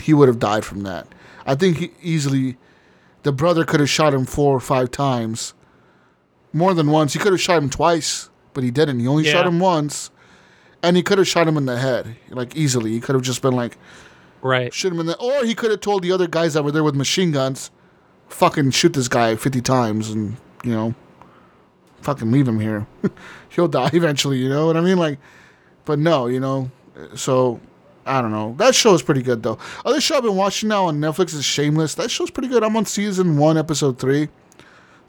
He 0.00 0.14
would 0.14 0.28
have 0.28 0.38
died 0.38 0.64
from 0.64 0.82
that. 0.82 1.06
I 1.46 1.54
think 1.54 1.78
he 1.78 1.90
easily. 2.02 2.56
The 3.22 3.32
brother 3.32 3.64
could 3.64 3.80
have 3.80 3.90
shot 3.90 4.14
him 4.14 4.24
four 4.24 4.54
or 4.56 4.60
five 4.60 4.90
times. 4.90 5.52
More 6.52 6.74
than 6.74 6.90
once. 6.90 7.12
He 7.12 7.18
could 7.18 7.32
have 7.32 7.40
shot 7.40 7.62
him 7.62 7.68
twice, 7.70 8.30
but 8.54 8.64
he 8.64 8.70
didn't. 8.70 8.98
He 9.00 9.06
only 9.06 9.24
shot 9.24 9.46
him 9.46 9.60
once, 9.60 10.10
and 10.82 10.96
he 10.96 11.02
could 11.02 11.18
have 11.18 11.28
shot 11.28 11.46
him 11.46 11.56
in 11.56 11.66
the 11.66 11.78
head, 11.78 12.16
like 12.30 12.56
easily. 12.56 12.92
He 12.92 13.00
could 13.00 13.14
have 13.14 13.22
just 13.22 13.42
been 13.42 13.54
like 13.54 13.76
Right. 14.42 14.72
shoot 14.72 14.92
him 14.92 15.00
in 15.00 15.06
the. 15.06 15.16
Or 15.18 15.44
he 15.44 15.54
could 15.54 15.70
have 15.70 15.80
told 15.80 16.02
the 16.02 16.12
other 16.12 16.26
guys 16.26 16.54
that 16.54 16.62
were 16.64 16.72
there 16.72 16.84
with 16.84 16.94
machine 16.94 17.30
guns, 17.32 17.70
"Fucking 18.28 18.70
shoot 18.70 18.92
this 18.94 19.08
guy 19.08 19.36
fifty 19.36 19.60
times," 19.60 20.10
and 20.10 20.36
you 20.64 20.72
know, 20.72 20.94
fucking 22.02 22.30
leave 22.30 22.48
him 22.48 22.60
here. 22.60 22.86
He'll 23.50 23.68
die 23.68 23.90
eventually. 23.94 24.38
You 24.38 24.48
know 24.48 24.66
what 24.66 24.76
I 24.76 24.80
mean? 24.80 24.98
Like, 24.98 25.18
but 25.84 25.98
no, 25.98 26.26
you 26.26 26.40
know. 26.40 26.70
So 27.14 27.60
I 28.06 28.20
don't 28.22 28.30
know. 28.32 28.54
That 28.58 28.74
show 28.74 28.94
is 28.94 29.02
pretty 29.02 29.22
good 29.22 29.42
though. 29.42 29.58
Other 29.84 30.00
show 30.00 30.16
I've 30.16 30.22
been 30.22 30.36
watching 30.36 30.68
now 30.68 30.86
on 30.86 30.98
Netflix 31.00 31.34
is 31.34 31.44
Shameless. 31.44 31.94
That 31.94 32.10
show's 32.10 32.30
pretty 32.30 32.48
good. 32.48 32.62
I'm 32.62 32.76
on 32.76 32.86
season 32.86 33.36
one, 33.36 33.56
episode 33.58 33.98
three. 33.98 34.28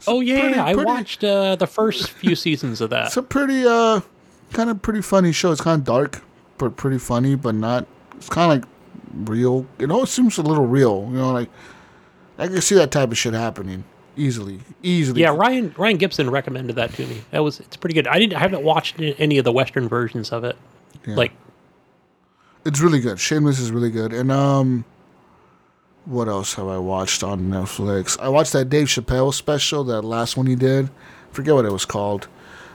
Oh 0.06 0.20
yeah, 0.20 0.40
pretty- 0.40 0.58
I 0.58 0.72
pretty- 0.74 0.86
watched 0.86 1.24
uh, 1.24 1.56
the 1.56 1.66
first 1.66 2.10
few 2.10 2.34
seasons 2.34 2.80
of 2.80 2.90
that. 2.90 3.06
It's 3.08 3.16
a 3.16 3.22
pretty 3.22 3.64
uh, 3.66 4.00
kind 4.52 4.68
of 4.68 4.82
pretty 4.82 5.00
funny 5.00 5.32
show. 5.32 5.52
It's 5.52 5.60
kind 5.60 5.80
of 5.80 5.84
dark, 5.86 6.22
but 6.58 6.76
pretty 6.76 6.98
funny, 6.98 7.34
but 7.36 7.54
not. 7.54 7.86
It's 8.16 8.28
kind 8.28 8.50
of 8.52 8.58
like 8.58 8.71
real. 9.14 9.66
It 9.78 9.90
always 9.90 10.10
seems 10.10 10.38
a 10.38 10.42
little 10.42 10.66
real. 10.66 11.08
You 11.10 11.16
know, 11.18 11.32
like 11.32 11.50
I 12.38 12.48
can 12.48 12.60
see 12.60 12.74
that 12.76 12.90
type 12.90 13.10
of 13.10 13.18
shit 13.18 13.34
happening 13.34 13.84
easily, 14.16 14.60
easily. 14.82 15.20
Yeah, 15.22 15.34
Ryan 15.34 15.74
Ryan 15.76 15.96
Gibson 15.96 16.30
recommended 16.30 16.76
that 16.76 16.92
to 16.94 17.06
me. 17.06 17.22
That 17.30 17.40
was 17.40 17.60
it's 17.60 17.76
pretty 17.76 17.94
good. 17.94 18.06
I 18.06 18.18
didn't 18.18 18.34
I 18.34 18.40
haven't 18.40 18.62
watched 18.62 18.96
any 18.98 19.38
of 19.38 19.44
the 19.44 19.52
Western 19.52 19.88
versions 19.88 20.30
of 20.32 20.44
it. 20.44 20.56
Yeah. 21.06 21.16
Like, 21.16 21.32
It's 22.64 22.80
really 22.80 23.00
good. 23.00 23.18
Shameless 23.18 23.58
is 23.58 23.70
really 23.72 23.90
good. 23.90 24.12
And 24.12 24.30
um, 24.30 24.84
what 26.04 26.28
else 26.28 26.54
have 26.54 26.68
I 26.68 26.78
watched 26.78 27.22
on 27.22 27.48
Netflix? 27.48 28.18
I 28.20 28.28
watched 28.28 28.52
that 28.52 28.68
Dave 28.68 28.86
Chappelle 28.86 29.32
special, 29.34 29.82
that 29.84 30.02
last 30.02 30.36
one 30.36 30.46
he 30.46 30.54
did. 30.54 30.90
Forget 31.32 31.54
what 31.54 31.64
it 31.64 31.72
was 31.72 31.84
called. 31.84 32.28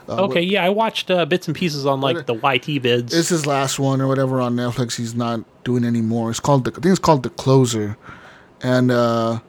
Uh, 0.10 0.24
okay, 0.24 0.42
yeah, 0.42 0.64
I 0.64 0.70
watched 0.70 1.12
uh, 1.12 1.26
bits 1.26 1.48
and 1.48 1.56
pieces 1.56 1.86
on 1.86 2.00
like 2.00 2.26
the 2.26 2.34
YT 2.34 2.82
vids. 2.82 3.14
It's 3.14 3.30
his 3.30 3.46
last 3.46 3.78
one 3.78 4.00
or 4.02 4.08
whatever 4.08 4.40
on 4.40 4.56
Netflix. 4.56 4.96
He's 4.96 5.16
not 5.16 5.42
doing 5.64 5.84
anymore. 5.84 6.30
It's 6.30 6.40
called 6.40 6.64
the, 6.64 6.72
I 6.72 6.76
think 6.76 6.86
it's 6.88 7.00
called 7.00 7.24
The 7.24 7.30
Closer, 7.30 7.98
and 8.62 8.90
uh, 8.90 9.40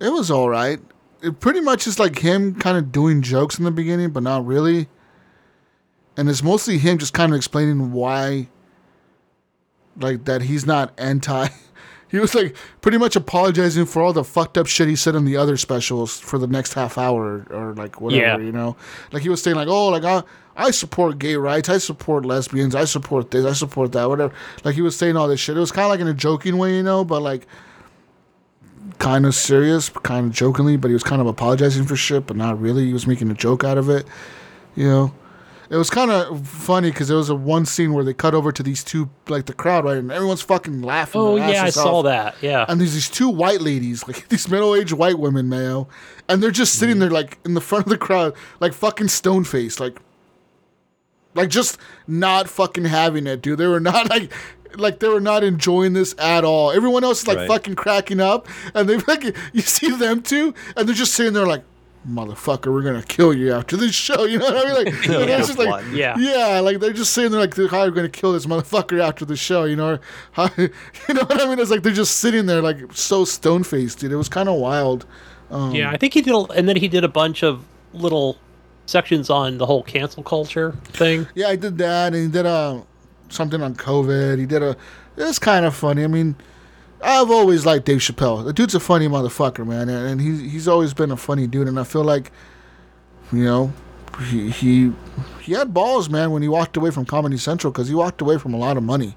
it 0.00 0.08
was 0.08 0.30
all 0.30 0.48
right. 0.48 0.80
It 1.22 1.38
pretty 1.38 1.60
much 1.60 1.86
is 1.86 1.98
like 1.98 2.18
him 2.18 2.54
kind 2.54 2.76
of 2.76 2.90
doing 2.90 3.20
jokes 3.22 3.58
in 3.58 3.64
the 3.64 3.70
beginning, 3.70 4.10
but 4.10 4.22
not 4.22 4.44
really. 4.46 4.88
And 6.16 6.28
it's 6.28 6.42
mostly 6.42 6.78
him 6.78 6.98
just 6.98 7.12
kind 7.12 7.32
of 7.32 7.36
explaining 7.36 7.92
why, 7.92 8.48
like 10.00 10.24
that 10.24 10.42
he's 10.42 10.66
not 10.66 10.92
anti. 10.98 11.48
He 12.12 12.18
was 12.20 12.34
like 12.34 12.54
pretty 12.82 12.98
much 12.98 13.16
apologizing 13.16 13.86
for 13.86 14.02
all 14.02 14.12
the 14.12 14.22
fucked 14.22 14.56
up 14.56 14.66
shit 14.68 14.86
he 14.86 14.94
said 14.96 15.14
in 15.16 15.24
the 15.24 15.36
other 15.36 15.56
specials 15.56 16.20
for 16.20 16.38
the 16.38 16.46
next 16.46 16.74
half 16.74 16.96
hour 16.98 17.46
or 17.50 17.72
like 17.74 18.00
whatever, 18.00 18.22
Yeah. 18.22 18.36
you 18.38 18.52
know. 18.52 18.76
Like 19.10 19.22
he 19.24 19.28
was 19.30 19.42
saying 19.42 19.56
like, 19.56 19.66
"Oh, 19.68 19.88
like 19.88 20.04
I 20.04 20.22
I 20.54 20.70
support 20.72 21.18
gay 21.18 21.36
rights, 21.36 21.68
I 21.70 21.78
support 21.78 22.24
lesbians, 22.26 22.74
I 22.74 22.84
support 22.84 23.30
this, 23.30 23.44
I 23.46 23.54
support 23.54 23.92
that, 23.92 24.08
whatever." 24.10 24.32
Like 24.62 24.74
he 24.76 24.82
was 24.82 24.94
saying 24.94 25.16
all 25.16 25.26
this 25.26 25.40
shit. 25.40 25.56
It 25.56 25.60
was 25.60 25.72
kind 25.72 25.86
of 25.86 25.90
like 25.90 26.00
in 26.00 26.06
a 26.06 26.14
joking 26.14 26.58
way, 26.58 26.76
you 26.76 26.82
know, 26.82 27.02
but 27.02 27.22
like 27.22 27.46
kind 28.98 29.24
of 29.26 29.34
serious, 29.34 29.88
kind 29.88 30.26
of 30.26 30.32
jokingly, 30.32 30.76
but 30.76 30.88
he 30.88 30.92
was 30.94 31.02
kind 31.02 31.20
of 31.20 31.26
apologizing 31.26 31.84
for 31.86 31.96
shit, 31.96 32.26
but 32.26 32.36
not 32.36 32.60
really. 32.60 32.84
He 32.86 32.92
was 32.92 33.06
making 33.06 33.30
a 33.30 33.34
joke 33.34 33.64
out 33.64 33.78
of 33.78 33.88
it, 33.88 34.06
you 34.76 34.86
know. 34.86 35.12
It 35.72 35.76
was 35.76 35.88
kind 35.88 36.10
of 36.10 36.46
funny 36.46 36.90
because 36.90 37.08
there 37.08 37.16
was 37.16 37.30
a 37.30 37.34
one 37.34 37.64
scene 37.64 37.94
where 37.94 38.04
they 38.04 38.12
cut 38.12 38.34
over 38.34 38.52
to 38.52 38.62
these 38.62 38.84
two, 38.84 39.08
like 39.26 39.46
the 39.46 39.54
crowd, 39.54 39.86
right, 39.86 39.96
and 39.96 40.12
everyone's 40.12 40.42
fucking 40.42 40.82
laughing. 40.82 41.18
oh 41.18 41.38
their 41.38 41.48
yeah, 41.48 41.62
I 41.62 41.66
asses 41.68 41.82
saw 41.82 42.02
that. 42.02 42.34
Yeah, 42.42 42.66
And 42.68 42.78
there's 42.78 42.92
these 42.92 43.08
two 43.08 43.30
white 43.30 43.62
ladies, 43.62 44.06
like 44.06 44.28
these 44.28 44.50
middle 44.50 44.74
aged 44.74 44.92
white 44.92 45.18
women, 45.18 45.48
Mayo, 45.48 45.88
and 46.28 46.42
they're 46.42 46.50
just 46.50 46.74
sitting 46.74 46.96
mm. 46.96 47.00
there, 47.00 47.10
like 47.10 47.38
in 47.46 47.54
the 47.54 47.62
front 47.62 47.86
of 47.86 47.90
the 47.90 47.96
crowd, 47.96 48.34
like 48.60 48.74
fucking 48.74 49.08
stone 49.08 49.44
faced, 49.44 49.80
like, 49.80 49.98
like 51.34 51.48
just 51.48 51.78
not 52.06 52.50
fucking 52.50 52.84
having 52.84 53.26
it, 53.26 53.40
dude. 53.40 53.58
They 53.58 53.66
were 53.66 53.80
not 53.90 54.10
like, 54.10 54.30
like 54.74 54.98
they 54.98 55.08
were 55.08 55.20
not 55.20 55.42
enjoying 55.42 55.94
this 55.94 56.14
at 56.18 56.44
all. 56.44 56.70
Everyone 56.70 57.02
else 57.02 57.22
is 57.22 57.28
like 57.28 57.38
Right. 57.38 57.48
fucking 57.48 57.76
cracking 57.76 58.20
up, 58.20 58.46
and 58.74 58.90
they 58.90 58.98
like 59.08 59.24
you 59.54 59.62
see 59.62 59.90
them 59.90 60.20
too, 60.20 60.52
and 60.76 60.86
they're 60.86 60.94
just 60.94 61.14
sitting 61.14 61.32
there 61.32 61.46
like. 61.46 61.64
Motherfucker, 62.08 62.72
we're 62.72 62.82
gonna 62.82 63.02
kill 63.02 63.32
you 63.32 63.52
after 63.52 63.76
this 63.76 63.94
show. 63.94 64.24
You 64.24 64.38
know 64.38 64.46
what 64.46 64.56
I 64.56 64.64
mean? 64.64 64.84
Like, 64.86 64.86
and 65.08 65.30
it's 65.30 65.46
just 65.46 65.58
like, 65.58 65.84
Yeah. 65.92 66.16
yeah, 66.18 66.58
like 66.58 66.80
they're 66.80 66.92
just 66.92 67.12
sitting 67.12 67.30
they're 67.30 67.40
like, 67.40 67.54
how 67.70 67.82
are 67.82 67.90
we 67.90 67.94
gonna 67.94 68.08
kill 68.08 68.32
this 68.32 68.46
motherfucker 68.46 69.00
after 69.00 69.24
the 69.24 69.36
show? 69.36 69.64
You 69.64 69.76
know, 69.76 69.88
or 69.90 70.00
how, 70.32 70.48
you 70.56 70.68
know 71.14 71.22
what 71.22 71.40
I 71.40 71.46
mean? 71.46 71.60
It's 71.60 71.70
like 71.70 71.82
they're 71.84 71.92
just 71.92 72.18
sitting 72.18 72.46
there 72.46 72.60
like 72.60 72.92
so 72.92 73.24
stone 73.24 73.62
faced, 73.62 74.00
dude. 74.00 74.10
It 74.10 74.16
was 74.16 74.28
kind 74.28 74.48
of 74.48 74.56
wild. 74.58 75.06
yeah. 75.70 75.90
I 75.90 75.96
think 75.96 76.14
he 76.14 76.22
did, 76.22 76.34
a, 76.34 76.38
and 76.52 76.68
then 76.68 76.76
he 76.76 76.88
did 76.88 77.04
a 77.04 77.08
bunch 77.08 77.44
of 77.44 77.64
little 77.92 78.36
sections 78.86 79.30
on 79.30 79.58
the 79.58 79.66
whole 79.66 79.82
cancel 79.84 80.22
culture 80.24 80.72
thing. 80.84 81.26
Yeah, 81.36 81.48
I 81.48 81.56
did 81.56 81.78
that, 81.78 82.14
and 82.14 82.22
he 82.24 82.28
did 82.28 82.46
uh, 82.46 82.80
something 83.28 83.62
on 83.62 83.74
COVID. 83.76 84.38
He 84.38 84.46
did 84.46 84.62
a. 84.62 84.76
It's 85.16 85.38
kind 85.38 85.64
of 85.66 85.74
funny. 85.76 86.02
I 86.04 86.06
mean, 86.08 86.34
I've 87.02 87.30
always 87.30 87.66
liked 87.66 87.86
Dave 87.86 87.98
Chappelle. 87.98 88.44
The 88.44 88.52
dude's 88.52 88.74
a 88.74 88.80
funny 88.80 89.08
motherfucker, 89.08 89.66
man, 89.66 89.88
and, 89.88 90.20
he's 90.20 90.40
he's 90.40 90.68
always 90.68 90.94
been 90.94 91.10
a 91.10 91.16
funny 91.16 91.46
dude. 91.46 91.68
And 91.68 91.78
I 91.78 91.84
feel 91.84 92.04
like, 92.04 92.30
you 93.32 93.44
know, 93.44 93.72
he 94.28 94.50
he 94.50 94.92
he 95.40 95.52
had 95.52 95.74
balls, 95.74 96.08
man, 96.08 96.30
when 96.30 96.42
he 96.42 96.48
walked 96.48 96.76
away 96.76 96.90
from 96.90 97.04
Comedy 97.04 97.36
Central 97.36 97.72
because 97.72 97.88
he 97.88 97.94
walked 97.94 98.20
away 98.20 98.38
from 98.38 98.54
a 98.54 98.58
lot 98.58 98.76
of 98.76 98.82
money. 98.82 99.16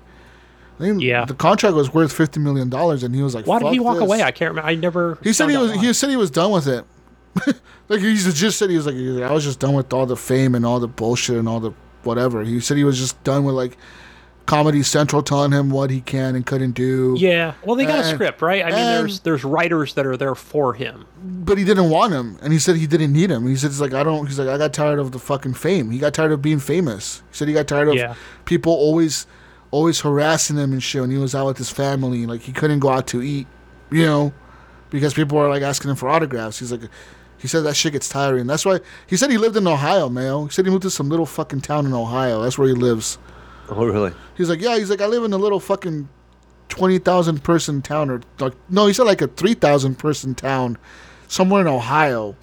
Yeah. 0.78 1.24
the 1.24 1.34
contract 1.34 1.76
was 1.76 1.94
worth 1.94 2.12
fifty 2.12 2.40
million 2.40 2.70
dollars, 2.70 3.04
and 3.04 3.16
he 3.16 3.22
was 3.22 3.34
like, 3.34 3.48
Why 3.48 3.60
did 3.60 3.72
he 3.72 3.80
walk 3.80 3.96
this." 3.96 4.04
away? 4.04 4.24
I 4.24 4.32
can't 4.32 4.52
remember. 4.52 4.70
I 4.70 4.76
never. 4.76 5.18
He 5.24 5.32
said 5.32 5.50
he 5.50 5.58
was. 5.58 5.72
why. 5.72 5.78
He 5.78 5.94
said 5.94 6.10
he 6.10 6.18
was 6.18 6.32
done 6.32 6.52
with 6.52 6.68
it. 6.68 6.84
like 7.90 8.02
he 8.02 8.16
just 8.16 8.58
said 8.58 8.70
he 8.70 8.76
was 8.76 8.86
like, 8.86 8.96
he 8.96 9.08
was 9.08 9.18
like, 9.18 9.30
I 9.30 9.34
was 9.34 9.44
just 9.44 9.60
done 9.60 9.74
with 9.74 9.94
all 9.94 10.06
the 10.06 10.18
fame 10.18 10.56
and 10.56 10.66
all 10.66 10.80
the 10.80 10.88
bullshit 10.88 11.38
and 11.38 11.48
all 11.48 11.60
the 11.60 11.72
whatever. 12.04 12.44
He 12.44 12.60
said 12.60 12.78
he 12.78 12.84
was 12.84 12.98
just 12.98 13.22
done 13.24 13.44
with 13.46 13.56
like 13.56 13.78
Comedy 14.46 14.84
Central 14.84 15.24
telling 15.24 15.52
him 15.52 15.70
what 15.72 15.90
he 15.90 16.02
can 16.02 16.36
and 16.36 16.46
couldn't 16.46 16.74
do. 16.74 17.16
Yeah. 17.18 17.56
Well, 17.64 17.76
they 17.76 17.86
got 17.86 18.00
a 18.00 18.04
script, 18.04 18.42
right? 18.42 18.62
I 18.64 18.68
mean, 18.68 18.76
there's 18.76 19.20
there's 19.22 19.44
writers 19.44 19.96
that 19.96 20.06
are 20.06 20.16
there 20.16 20.36
for 20.36 20.74
him. 20.74 21.06
But 21.24 21.58
he 21.58 21.64
didn't 21.64 21.90
want 21.90 22.14
him, 22.14 22.38
and 22.44 22.54
he 22.54 22.60
said 22.60 22.76
he 22.76 22.86
didn't 22.86 23.12
need 23.12 23.32
him. 23.32 23.48
He 23.48 23.56
said 23.56 23.72
he's 23.72 23.82
like 23.82 23.94
I 23.94 24.04
don't. 24.04 24.28
He's 24.28 24.38
like 24.38 24.48
I 24.48 24.58
got 24.58 24.72
tired 24.74 25.00
of 25.00 25.12
the 25.12 25.20
fucking 25.20 25.56
fame. 25.56 25.90
He 25.90 25.98
got 25.98 26.14
tired 26.14 26.32
of 26.32 26.42
being 26.44 26.60
famous. 26.60 27.24
He 27.32 27.38
said 27.38 27.48
he 27.48 27.54
got 27.56 27.68
tired 27.68 27.88
of 27.88 27.96
Yeah. 27.96 28.14
people 28.46 28.72
always, 28.74 29.26
always 29.72 30.02
harassing 30.02 30.58
him 30.58 30.74
and 30.74 30.84
shit. 30.84 31.02
When 31.02 31.10
he 31.12 31.18
was 31.18 31.34
out 31.34 31.48
with 31.48 31.58
his 31.58 31.72
family, 31.72 32.26
like 32.28 32.42
he 32.42 32.52
couldn't 32.52 32.80
go 32.80 32.90
out 32.90 33.08
to 33.08 33.24
eat, 33.24 33.48
you 33.92 34.06
know, 34.06 34.32
because 34.92 35.16
people 35.16 35.38
were 35.40 35.50
like 35.50 35.64
asking 35.64 35.90
him 35.90 35.96
for 35.98 36.08
autographs. 36.08 36.60
He's 36.60 36.72
like, 36.72 36.82
he 37.40 37.48
said 37.48 37.62
that 37.64 37.76
shit 37.76 37.94
gets 37.94 38.10
tiring. 38.10 38.46
That's 38.46 38.64
why 38.66 38.80
he 39.08 39.18
said 39.18 39.32
he 39.32 39.40
lived 39.40 39.58
in 39.58 39.66
Ohio, 39.68 40.08
man. 40.08 40.44
He 40.44 40.50
said 40.52 40.66
he 40.66 40.72
moved 40.72 40.84
to 40.84 40.92
some 40.92 41.10
little 41.10 41.26
fucking 41.26 41.62
town 41.62 41.88
in 41.88 41.94
Ohio. 41.94 42.44
That's 42.44 42.60
where 42.60 42.68
he 42.68 42.76
lives. 42.76 43.18
Oh, 43.70 43.86
really? 43.86 44.14
He's 44.38 44.50
like, 44.50 44.62
yeah. 44.62 44.78
He's 44.78 44.90
like, 44.90 45.02
I 45.02 45.06
live 45.08 45.24
in 45.24 45.34
a 45.34 45.38
little 45.38 45.60
fucking 45.60 46.08
twenty 46.70 46.98
thousand 47.00 47.44
person 47.44 47.82
town, 47.82 48.10
or 48.10 48.22
like, 48.40 48.54
no, 48.70 48.88
he 48.88 48.94
said 48.94 49.04
like 49.04 49.22
a 49.22 49.28
three 49.28 49.54
thousand 49.54 49.96
person 50.00 50.36
town, 50.36 50.78
somewhere 51.28 51.62
in 51.62 51.68
Ohio. 51.68 52.36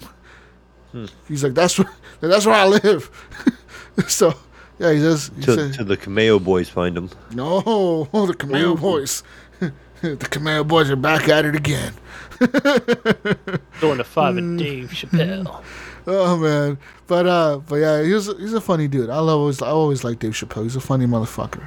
He's 1.27 1.43
like, 1.43 1.53
that's 1.55 1.79
where, 1.79 1.89
that's 2.21 2.45
where 2.45 2.53
I 2.55 2.67
live. 2.67 3.09
so, 4.07 4.33
yeah, 4.77 4.91
he 4.93 4.99
says, 4.99 5.31
he 5.35 5.41
Till, 5.41 5.55
said, 5.55 5.73
till 5.73 5.85
the 5.85 5.97
Cameo 5.97 6.37
boys 6.39 6.69
find 6.69 6.95
him. 6.95 7.09
no, 7.31 7.61
the 8.11 8.33
Camaro 8.37 8.79
boys, 8.79 9.23
the 10.01 10.27
Cameo 10.29 10.63
boys 10.63 10.91
are 10.91 10.95
back 10.95 11.27
at 11.29 11.45
it 11.45 11.55
again. 11.55 11.93
Going 13.81 13.97
to 13.97 14.03
five 14.03 14.35
Mm. 14.35 14.37
and 14.37 14.59
Dave 14.59 14.89
Chappelle. 14.91 15.63
Oh 16.05 16.37
man, 16.37 16.77
but 17.07 17.25
uh, 17.27 17.59
but 17.59 17.75
yeah, 17.75 18.03
he's 18.03 18.25
he's 18.37 18.53
a 18.53 18.61
funny 18.61 18.87
dude. 18.87 19.09
I 19.09 19.19
love 19.19 19.39
always 19.39 19.61
I 19.61 19.67
always 19.67 20.03
like 20.03 20.19
Dave 20.19 20.33
Chappelle. 20.33 20.63
He's 20.63 20.75
a 20.75 20.81
funny 20.81 21.05
motherfucker. 21.05 21.65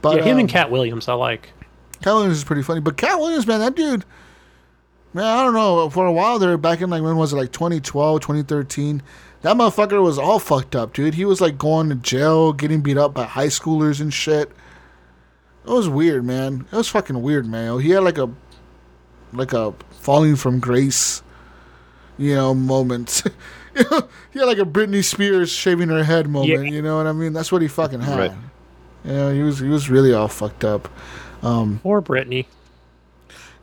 But 0.00 0.18
yeah, 0.18 0.24
him 0.24 0.34
um, 0.34 0.40
and 0.40 0.48
Katt 0.48 0.70
Williams, 0.70 1.08
I 1.08 1.14
like. 1.14 1.50
Katt 2.02 2.14
Williams 2.14 2.38
is 2.38 2.44
pretty 2.44 2.62
funny, 2.62 2.80
but 2.80 2.96
Katt 2.96 3.18
Williams, 3.18 3.46
man, 3.46 3.58
that 3.60 3.74
dude, 3.74 4.04
man, 5.12 5.24
I 5.24 5.42
don't 5.42 5.54
know. 5.54 5.90
For 5.90 6.06
a 6.06 6.12
while 6.12 6.38
there, 6.38 6.56
back 6.56 6.80
in 6.80 6.90
like 6.90 7.02
when 7.02 7.16
was 7.16 7.32
it, 7.32 7.36
like 7.36 7.52
2012, 7.52 8.20
2013, 8.20 9.02
that 9.42 9.56
motherfucker 9.56 10.02
was 10.02 10.18
all 10.18 10.38
fucked 10.38 10.76
up, 10.76 10.92
dude. 10.92 11.14
He 11.14 11.24
was 11.24 11.40
like 11.40 11.58
going 11.58 11.88
to 11.88 11.94
jail, 11.96 12.52
getting 12.52 12.80
beat 12.80 12.96
up 12.96 13.14
by 13.14 13.24
high 13.24 13.46
schoolers 13.46 14.00
and 14.00 14.12
shit. 14.12 14.50
It 15.64 15.70
was 15.70 15.88
weird, 15.88 16.24
man. 16.24 16.66
It 16.72 16.76
was 16.76 16.88
fucking 16.88 17.20
weird, 17.20 17.46
man. 17.46 17.80
He 17.80 17.90
had 17.90 18.04
like 18.04 18.18
a, 18.18 18.30
like 19.32 19.52
a 19.52 19.74
falling 19.90 20.36
from 20.36 20.60
grace, 20.60 21.22
you 22.18 22.34
know, 22.34 22.54
moment. 22.54 23.22
he 23.74 23.84
had 24.38 24.44
like 24.44 24.58
a 24.58 24.64
Britney 24.64 25.04
Spears 25.04 25.50
shaving 25.50 25.88
her 25.88 26.04
head 26.04 26.28
moment. 26.28 26.66
Yeah. 26.66 26.70
You 26.70 26.82
know 26.82 26.96
what 26.98 27.06
I 27.06 27.12
mean? 27.12 27.32
That's 27.32 27.50
what 27.50 27.62
he 27.62 27.68
fucking 27.68 28.00
had. 28.00 28.18
Right. 28.18 28.32
Yeah, 29.04 29.32
he 29.32 29.42
was 29.42 29.60
he 29.60 29.68
was 29.68 29.88
really 29.88 30.12
all 30.12 30.28
fucked 30.28 30.64
up. 30.64 30.88
Um, 31.42 31.80
or 31.84 32.02
Britney. 32.02 32.46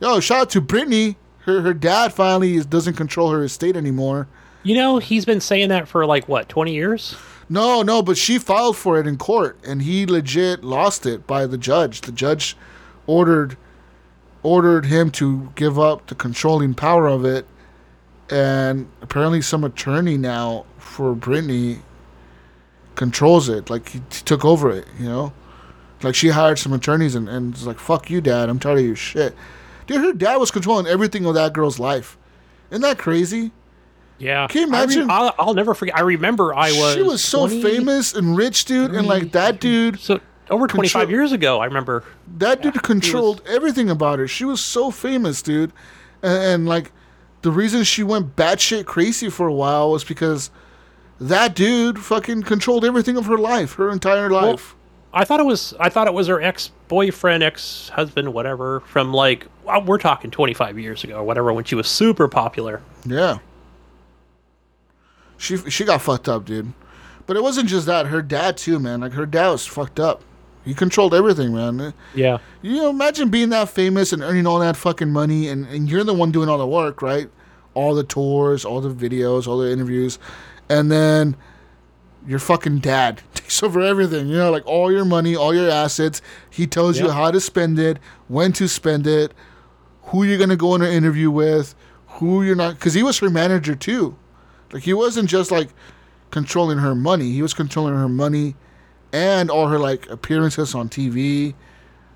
Yo, 0.00 0.20
shout 0.20 0.40
out 0.40 0.50
to 0.50 0.60
Britney. 0.60 1.16
Her 1.40 1.60
her 1.60 1.74
dad 1.74 2.12
finally 2.12 2.56
is, 2.56 2.66
doesn't 2.66 2.94
control 2.94 3.30
her 3.30 3.44
estate 3.44 3.76
anymore. 3.76 4.26
You 4.62 4.74
know, 4.74 4.98
he's 4.98 5.24
been 5.24 5.40
saying 5.40 5.68
that 5.68 5.86
for 5.86 6.04
like 6.06 6.28
what, 6.28 6.48
twenty 6.48 6.74
years? 6.74 7.16
No, 7.48 7.82
no, 7.82 8.02
but 8.02 8.16
she 8.16 8.38
filed 8.38 8.76
for 8.76 8.98
it 8.98 9.06
in 9.06 9.18
court, 9.18 9.56
and 9.64 9.82
he 9.82 10.04
legit 10.04 10.64
lost 10.64 11.06
it 11.06 11.26
by 11.26 11.46
the 11.46 11.56
judge. 11.56 12.00
The 12.00 12.12
judge 12.12 12.56
ordered 13.06 13.56
ordered 14.42 14.86
him 14.86 15.10
to 15.10 15.52
give 15.54 15.78
up 15.78 16.06
the 16.06 16.14
controlling 16.14 16.74
power 16.74 17.06
of 17.06 17.24
it, 17.24 17.46
and 18.30 18.88
apparently 19.02 19.42
some 19.42 19.64
attorney 19.64 20.16
now 20.16 20.66
for 20.78 21.14
Britney 21.14 21.80
controls 22.94 23.48
it. 23.48 23.70
Like 23.70 23.88
he, 23.88 23.98
he 23.98 24.22
took 24.24 24.44
over 24.44 24.70
it, 24.70 24.86
you 24.98 25.06
know. 25.06 25.32
Like 26.02 26.14
she 26.14 26.28
hired 26.28 26.58
some 26.58 26.72
attorneys 26.72 27.14
and 27.14 27.28
and 27.28 27.52
was 27.52 27.66
like, 27.66 27.78
"Fuck 27.78 28.10
you, 28.10 28.20
dad. 28.20 28.48
I'm 28.48 28.58
tired 28.58 28.78
of 28.78 28.84
your 28.84 28.96
shit." 28.96 29.34
Dude, 29.86 30.00
her 30.00 30.12
dad 30.12 30.36
was 30.36 30.50
controlling 30.50 30.86
everything 30.86 31.24
of 31.26 31.34
that 31.34 31.52
girl's 31.52 31.78
life. 31.78 32.18
Isn't 32.70 32.82
that 32.82 32.98
crazy? 32.98 33.52
Yeah. 34.18 34.46
Can 34.48 34.68
you 34.68 34.74
I 34.74 34.78
re- 34.78 34.84
imagine? 34.84 35.10
I'll, 35.10 35.34
I'll 35.38 35.54
never 35.54 35.74
forget. 35.74 35.96
I 35.96 36.00
remember 36.00 36.54
I 36.54 36.72
was. 36.72 36.94
she 36.94 37.02
was 37.02 37.22
so 37.22 37.46
20 37.46 37.62
famous 37.62 38.14
and 38.14 38.36
rich, 38.36 38.64
dude, 38.64 38.92
and 38.92 39.06
like 39.06 39.32
that 39.32 39.60
dude. 39.60 40.00
So 40.00 40.20
over 40.50 40.66
twenty 40.66 40.88
five 40.88 41.10
years 41.10 41.32
ago, 41.32 41.60
I 41.60 41.66
remember. 41.66 42.04
That 42.38 42.62
dude 42.62 42.82
controlled 42.82 43.42
everything 43.46 43.90
about 43.90 44.18
her. 44.18 44.28
She 44.28 44.44
was 44.44 44.60
so 44.60 44.90
famous, 44.90 45.42
dude. 45.42 45.72
And, 46.22 46.42
and 46.42 46.66
like 46.66 46.92
the 47.46 47.52
reason 47.52 47.84
she 47.84 48.02
went 48.02 48.34
batshit 48.34 48.86
crazy 48.86 49.30
for 49.30 49.46
a 49.46 49.52
while 49.52 49.92
was 49.92 50.02
because 50.02 50.50
that 51.20 51.54
dude 51.54 51.96
fucking 52.00 52.42
controlled 52.42 52.84
everything 52.84 53.16
of 53.16 53.26
her 53.26 53.38
life, 53.38 53.74
her 53.74 53.88
entire 53.88 54.28
life. 54.28 54.74
I 55.12 55.24
thought 55.24 55.38
it 55.38 55.46
was. 55.46 55.72
I 55.78 55.88
thought 55.88 56.08
it 56.08 56.12
was 56.12 56.26
her 56.26 56.42
ex 56.42 56.72
boyfriend, 56.88 57.44
ex 57.44 57.88
husband, 57.90 58.34
whatever. 58.34 58.80
From 58.80 59.14
like, 59.14 59.46
well, 59.62 59.80
we're 59.84 59.98
talking 59.98 60.32
twenty 60.32 60.54
five 60.54 60.76
years 60.76 61.04
ago, 61.04 61.18
or 61.18 61.22
whatever, 61.22 61.52
when 61.52 61.62
she 61.62 61.76
was 61.76 61.86
super 61.86 62.26
popular. 62.26 62.82
yeah. 63.04 63.38
She 65.38 65.56
she 65.70 65.84
got 65.84 66.02
fucked 66.02 66.28
up, 66.28 66.46
dude. 66.46 66.72
But 67.26 67.36
it 67.36 67.44
wasn't 67.44 67.68
just 67.68 67.86
that. 67.86 68.06
Her 68.06 68.22
dad 68.22 68.56
too, 68.56 68.80
man. 68.80 69.02
Like 69.02 69.12
her 69.12 69.24
dad 69.24 69.50
was 69.50 69.64
fucked 69.64 70.00
up. 70.00 70.20
He 70.66 70.74
controlled 70.74 71.14
everything, 71.14 71.54
man. 71.54 71.94
Yeah. 72.12 72.38
You 72.60 72.74
know, 72.74 72.90
imagine 72.90 73.28
being 73.28 73.50
that 73.50 73.68
famous 73.68 74.12
and 74.12 74.20
earning 74.20 74.48
all 74.48 74.58
that 74.58 74.76
fucking 74.76 75.12
money, 75.12 75.48
and, 75.48 75.64
and 75.68 75.88
you're 75.88 76.02
the 76.02 76.12
one 76.12 76.32
doing 76.32 76.48
all 76.48 76.58
the 76.58 76.66
work, 76.66 77.00
right? 77.02 77.30
All 77.74 77.94
the 77.94 78.02
tours, 78.02 78.64
all 78.64 78.80
the 78.80 78.92
videos, 78.92 79.46
all 79.46 79.58
the 79.58 79.70
interviews, 79.70 80.18
and 80.68 80.90
then 80.90 81.36
your 82.26 82.40
fucking 82.40 82.80
dad 82.80 83.22
takes 83.34 83.62
over 83.62 83.80
everything. 83.80 84.26
You 84.26 84.38
know, 84.38 84.50
like 84.50 84.66
all 84.66 84.90
your 84.90 85.04
money, 85.04 85.36
all 85.36 85.54
your 85.54 85.70
assets. 85.70 86.20
He 86.50 86.66
tells 86.66 86.98
you 86.98 87.10
how 87.10 87.30
to 87.30 87.40
spend 87.40 87.78
it, 87.78 87.98
when 88.26 88.52
to 88.54 88.66
spend 88.66 89.06
it, 89.06 89.32
who 90.06 90.24
you're 90.24 90.38
gonna 90.38 90.56
go 90.56 90.72
on 90.72 90.82
an 90.82 90.92
interview 90.92 91.30
with, 91.30 91.76
who 92.08 92.42
you're 92.42 92.56
not. 92.56 92.74
Because 92.74 92.94
he 92.94 93.04
was 93.04 93.18
her 93.20 93.30
manager 93.30 93.76
too. 93.76 94.16
Like 94.72 94.82
he 94.82 94.94
wasn't 94.94 95.28
just 95.28 95.52
like 95.52 95.68
controlling 96.32 96.78
her 96.78 96.96
money. 96.96 97.30
He 97.30 97.42
was 97.42 97.54
controlling 97.54 97.94
her 97.94 98.08
money 98.08 98.56
and 99.16 99.50
all 99.50 99.68
her 99.68 99.78
like 99.78 100.08
appearances 100.10 100.74
on 100.74 100.90
TV, 100.90 101.54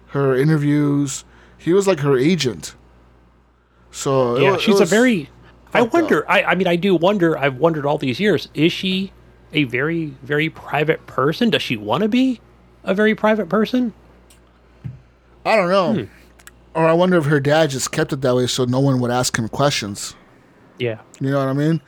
her 0.09 0.37
interviews. 0.37 1.25
He 1.57 1.73
was 1.73 1.87
like 1.87 2.01
her 2.01 2.17
agent. 2.17 2.75
So 3.91 4.39
Yeah, 4.39 4.59
she's 4.59 4.81
a 4.81 4.85
very. 4.85 5.31
I 5.73 5.83
wonder. 5.83 6.29
I, 6.31 6.43
I 6.43 6.55
mean, 6.55 6.67
I 6.67 6.77
do 6.77 6.95
wonder. 6.95 7.39
I've 7.39 7.57
wondered 7.57 7.87
all 7.87 7.97
these 7.97 8.21
years. 8.21 8.49
Is 8.55 8.73
she 8.73 9.13
a 9.53 9.65
very, 9.65 10.07
very 10.23 10.51
private 10.51 11.07
person? 11.07 11.51
Does 11.51 11.63
she 11.63 11.77
want 11.77 12.03
to 12.03 12.09
be 12.09 12.41
a 12.85 12.95
very 12.95 13.15
private 13.15 13.49
person? 13.49 13.95
I 15.47 15.57
don't 15.57 15.71
know. 15.71 16.05
Hmm. 16.05 16.13
Or 16.75 16.87
I 16.87 16.93
wonder 16.93 17.17
if 17.17 17.25
her 17.25 17.41
dad 17.41 17.71
just 17.71 17.91
kept 17.93 18.13
it 18.13 18.21
that 18.21 18.37
way 18.37 18.47
so 18.47 18.65
no 18.65 18.79
one 18.79 19.01
would 19.01 19.11
ask 19.11 19.37
him 19.39 19.49
questions. 19.49 20.15
Yeah. 20.79 21.01
You 21.19 21.31
know 21.31 21.39
what 21.39 21.49
I 21.49 21.53
mean? 21.53 21.81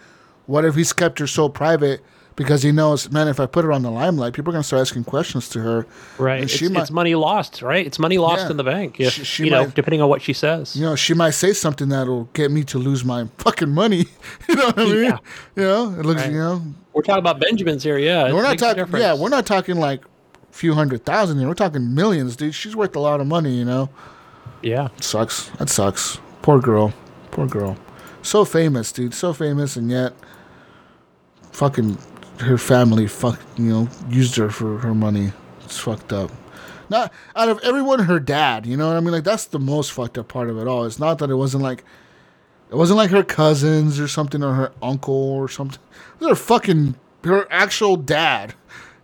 What 0.46 0.64
if 0.64 0.74
he's 0.74 0.92
kept 0.92 1.18
her 1.18 1.26
so 1.26 1.48
private 1.48 2.00
because 2.36 2.62
he 2.62 2.72
knows, 2.72 3.10
man, 3.10 3.28
if 3.28 3.38
I 3.40 3.46
put 3.46 3.64
her 3.64 3.72
on 3.72 3.82
the 3.82 3.90
limelight, 3.90 4.32
people 4.32 4.50
are 4.50 4.54
gonna 4.54 4.62
start 4.62 4.80
asking 4.80 5.04
questions 5.04 5.48
to 5.50 5.60
her. 5.60 5.86
Right. 6.18 6.42
It's, 6.42 6.60
might- 6.62 6.80
it's 6.82 6.90
money 6.90 7.14
lost, 7.14 7.62
right? 7.62 7.86
It's 7.86 7.98
money 7.98 8.18
lost 8.18 8.44
Yeah. 8.44 8.50
in 8.52 8.56
the 8.56 8.64
bank. 8.64 9.00
If, 9.00 9.12
She- 9.12 9.24
she 9.24 9.44
you 9.44 9.50
know, 9.50 9.66
depending 9.66 10.00
on 10.02 10.08
what 10.08 10.22
she 10.22 10.32
says. 10.32 10.74
You 10.76 10.82
know, 10.82 10.96
she 10.96 11.14
might 11.14 11.30
say 11.30 11.52
something 11.52 11.88
that'll 11.90 12.24
get 12.32 12.50
me 12.50 12.64
to 12.64 12.78
lose 12.78 13.04
my 13.04 13.26
fucking 13.38 13.70
money. 13.70 14.06
you 14.48 14.54
know 14.56 14.66
what 14.66 14.78
I 14.78 14.84
mean? 14.84 15.04
Yeah. 15.04 15.18
You 15.56 15.62
know, 15.62 15.90
it 15.98 16.04
looks. 16.06 16.22
Right. 16.22 16.32
You 16.32 16.38
know, 16.38 16.62
We're 16.92 17.02
talking 17.02 17.20
about 17.20 17.40
Benjamins 17.40 17.82
here. 17.82 17.98
Yeah. 17.98 18.32
we're 18.32 18.42
not 18.42 18.58
talking. 18.58 18.86
Yeah, 18.96 19.14
we're 19.14 19.28
not 19.28 19.46
talking 19.46 19.76
like 19.76 20.02
a 20.04 20.52
few 20.52 20.74
hundred 20.74 21.04
thousand 21.04 21.38
here. 21.38 21.48
We're 21.48 21.54
talking 21.54 21.94
millions, 21.94 22.36
dude. 22.36 22.54
She's 22.54 22.74
worth 22.76 22.96
a 22.96 23.00
lot 23.00 23.20
of 23.20 23.26
money. 23.26 23.54
You 23.56 23.64
know. 23.64 23.88
Yeah. 24.62 24.88
It 24.96 25.04
Sucks. 25.04 25.48
That 25.58 25.68
sucks. 25.68 26.18
Poor 26.42 26.60
girl. 26.60 26.92
Poor 27.30 27.46
girl. 27.46 27.76
So 28.22 28.44
famous, 28.44 28.92
dude. 28.92 29.14
So 29.14 29.32
famous, 29.32 29.74
and 29.76 29.90
yet, 29.90 30.12
fucking, 31.50 31.98
her 32.40 32.58
family, 32.58 33.06
fuck, 33.06 33.40
you 33.56 33.64
know, 33.64 33.88
used 34.08 34.36
her 34.36 34.50
for 34.50 34.78
her 34.78 34.94
money. 34.94 35.32
It's 35.64 35.78
fucked 35.78 36.12
up. 36.12 36.30
Not 36.90 37.12
out 37.36 37.48
of 37.48 37.58
everyone, 37.62 38.00
her 38.00 38.20
dad. 38.20 38.66
You 38.66 38.76
know 38.76 38.88
what 38.88 38.96
I 38.96 39.00
mean? 39.00 39.12
Like 39.12 39.24
that's 39.24 39.46
the 39.46 39.58
most 39.58 39.92
fucked 39.92 40.18
up 40.18 40.28
part 40.28 40.50
of 40.50 40.58
it 40.58 40.66
all. 40.66 40.84
It's 40.84 40.98
not 40.98 41.18
that 41.20 41.30
it 41.30 41.36
wasn't 41.36 41.62
like, 41.62 41.84
it 42.70 42.76
wasn't 42.76 42.98
like 42.98 43.10
her 43.10 43.22
cousins 43.22 43.98
or 44.00 44.08
something 44.08 44.42
or 44.42 44.54
her 44.54 44.72
uncle 44.82 45.14
or 45.14 45.48
something. 45.48 45.80
It 46.20 46.28
her 46.28 46.34
fucking 46.34 46.96
her 47.24 47.46
actual 47.50 47.96
dad. 47.96 48.54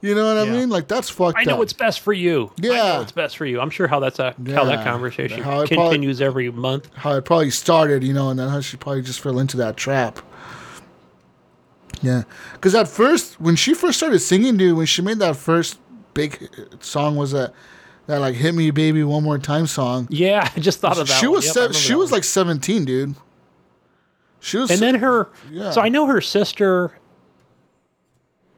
You 0.01 0.15
know 0.15 0.33
what 0.35 0.47
I 0.49 0.51
mean? 0.51 0.69
Like 0.71 0.87
that's 0.87 1.09
fucked 1.11 1.37
up. 1.37 1.39
I 1.39 1.43
up. 1.43 1.47
know 1.49 1.57
what's 1.57 1.73
best 1.73 2.01
for 2.01 2.13
you. 2.13 2.53
I 2.63 2.67
Yeah. 2.67 2.73
know 2.93 2.99
what's 3.01 3.13
best 3.13 3.37
for 3.37 3.47
you. 3.47 3.61
I'm 3.61 3.71
sure 3.71 3.89
how 3.89 3.99
that's 4.01 4.19
a, 4.19 4.35
how 4.49 4.65
that 4.65 4.85
conversation 4.85 5.43
How 5.43 5.61
it 5.63 5.69
probably- 5.71 5.89
continues 5.97 6.21
every 6.21 6.51
month. 6.51 6.89
how 6.95 7.13
it 7.15 7.25
probably 7.25 7.51
started, 7.51 8.05
you 8.05 8.13
know, 8.13 8.29
and 8.31 8.39
then 8.39 8.49
how 8.49 8.61
she 8.61 8.77
probably 8.77 9.03
just 9.03 9.21
fell 9.21 9.39
into 9.39 9.57
that 9.57 9.77
trap. 9.77 10.21
Yeah, 12.03 12.23
because 12.55 12.75
at 12.75 12.89
first, 12.89 13.41
when 13.41 13.57
she 13.57 13.75
first 13.75 13.99
started 13.99 14.19
singing, 14.21 14.57
dude, 14.57 14.77
when 14.77 14.87
she 14.87 15.03
made 15.03 15.19
that 15.19 15.37
first 15.37 15.79
big 16.15 16.49
song, 16.81 17.17
was 17.17 17.33
that 17.33 17.53
that 18.07 18.21
like 18.21 18.35
"Hit 18.35 18.55
Me, 18.55 18.71
Baby, 18.71 19.03
One 19.05 19.23
More 19.25 19.39
Time" 19.39 19.67
song? 19.67 20.07
Yeah, 20.11 20.49
I 20.57 20.61
just 20.61 20.81
thought 20.81 20.99
of 20.99 21.09
that. 21.09 21.19
she 21.21 21.27
one. 21.27 21.37
was 21.37 21.47
Yep, 21.47 21.73
se- 21.75 21.79
she 21.79 21.95
was 21.95 22.11
one. 22.11 22.19
like 22.19 22.25
seventeen, 22.25 22.85
dude. 22.85 23.15
She 24.41 24.57
was, 24.57 24.71
and 24.71 24.81
then 24.81 24.95
her 24.97 25.29
Yeah. 25.51 25.73
so 25.73 25.81
i 25.81 25.89
know 25.89 26.07
her 26.07 26.21
sister 26.21 26.93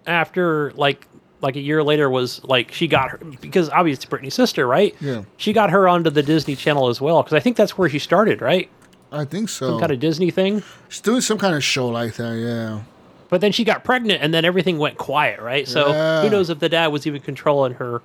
after 0.07 0.73
like 0.77 1.07
like 1.41 1.57
a 1.57 1.61
year 1.61 1.83
later 1.83 2.11
was 2.11 2.43
like 2.45 2.71
she 2.73 2.87
got 2.87 3.11
her 3.11 3.19
because 3.41 3.71
obviously 3.71 4.03
it's 4.03 4.05
Britney's 4.05 4.35
sister, 4.35 4.67
right? 4.67 4.95
Yeah. 5.01 5.23
She 5.39 5.55
got 5.55 5.71
her 5.71 5.89
onto 5.89 6.11
the 6.11 6.23
Disney 6.23 6.55
Channel 6.55 6.89
as 6.89 7.01
well 7.01 7.23
because 7.23 7.35
I 7.35 7.41
think 7.41 7.57
that's 7.57 7.79
where 7.79 7.89
she 7.89 7.99
started, 7.99 8.43
right? 8.43 8.69
I 9.11 9.25
think 9.25 9.49
so. 9.49 9.71
Some 9.71 9.81
kind 9.81 9.91
of 9.93 10.01
Disney 10.01 10.31
thing. 10.31 10.63
She's 10.91 11.01
doing 11.01 11.23
some 11.23 11.39
kind 11.39 11.55
of 11.55 11.65
show 11.65 11.89
like 11.89 12.15
that, 12.17 12.37
yeah. 12.39 12.83
But 13.31 13.41
then 13.41 13.53
she 13.53 13.65
got 13.65 13.85
pregnant 13.85 14.23
and 14.23 14.35
then 14.35 14.45
everything 14.45 14.77
went 14.79 14.99
quiet, 14.99 15.41
right? 15.41 15.67
So 15.67 15.89
Yeah. 15.89 16.23
who 16.23 16.31
knows 16.31 16.51
if 16.51 16.59
the 16.59 16.69
dad 16.69 16.89
was 16.89 17.07
even 17.07 17.21
controlling 17.23 17.75
her 17.75 18.03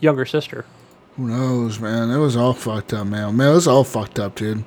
younger 0.00 0.24
sister? 0.24 0.64
Who 1.16 1.26
knows, 1.26 1.80
man? 1.80 2.10
It 2.10 2.18
was 2.18 2.36
all 2.36 2.52
fucked 2.54 2.92
up, 2.94 3.06
man. 3.08 3.36
Man, 3.36 3.50
it 3.50 3.54
was 3.54 3.66
all 3.66 3.82
fucked 3.84 4.18
up, 4.20 4.36
dude. 4.36 4.64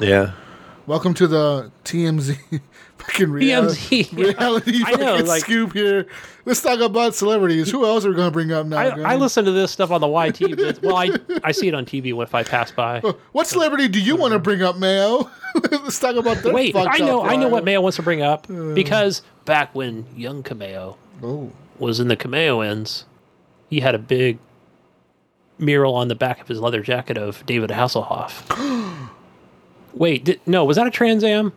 Yeah. 0.00 0.32
Welcome 0.86 1.14
to 1.14 1.26
the 1.26 1.70
TMZ 1.84 2.38
fucking 3.10 3.30
reality, 3.30 4.04
TMZ, 4.04 4.12
yeah. 4.18 4.24
reality 4.24 4.82
I 4.84 4.92
know, 4.92 5.16
like- 5.16 5.42
scoop 5.42 5.72
here. 5.72 6.06
Let's 6.44 6.62
talk 6.62 6.80
about 6.80 7.14
celebrities. 7.14 7.70
Who 7.70 7.84
else 7.84 8.06
are 8.06 8.08
we 8.10 8.16
gonna 8.16 8.30
bring 8.30 8.52
up 8.52 8.66
now? 8.66 8.78
I, 8.78 9.12
I 9.12 9.16
listen 9.16 9.44
to 9.44 9.50
this 9.50 9.70
stuff 9.70 9.90
on 9.90 10.00
the 10.00 10.08
YT. 10.08 10.56
But, 10.56 10.82
well, 10.82 10.96
I 10.96 11.10
I 11.44 11.52
see 11.52 11.68
it 11.68 11.74
on 11.74 11.84
TV 11.84 12.20
if 12.22 12.34
I 12.34 12.42
pass 12.42 12.70
by. 12.70 13.00
What 13.32 13.46
celebrity 13.46 13.86
do 13.88 14.00
you 14.00 14.16
want 14.16 14.32
to 14.32 14.36
uh, 14.36 14.40
bring 14.40 14.62
up, 14.62 14.76
Mayo? 14.78 15.30
Let's 15.70 15.98
talk 15.98 16.16
about 16.16 16.42
that. 16.42 16.54
Wait, 16.54 16.74
I 16.74 16.98
know 16.98 17.22
I 17.22 17.36
know 17.36 17.48
what 17.48 17.64
Mayo 17.64 17.80
wants 17.82 17.96
to 17.96 18.02
bring 18.02 18.22
up 18.22 18.48
uh. 18.48 18.72
because 18.74 19.22
back 19.44 19.74
when 19.74 20.06
young 20.16 20.42
Cameo 20.42 20.96
Oh, 21.22 21.52
was 21.78 22.00
in 22.00 22.08
the 22.08 22.16
Cameoans, 22.16 23.04
he 23.68 23.80
had 23.80 23.94
a 23.94 23.98
big 23.98 24.38
mural 25.58 25.94
on 25.94 26.08
the 26.08 26.14
back 26.14 26.40
of 26.40 26.48
his 26.48 26.60
leather 26.60 26.80
jacket 26.82 27.18
of 27.18 27.44
David 27.44 27.70
Hasselhoff. 27.70 29.08
Wait, 29.92 30.24
did, 30.24 30.40
no, 30.46 30.64
was 30.64 30.76
that 30.76 30.86
a 30.86 30.90
Trans 30.90 31.24
Am? 31.24 31.52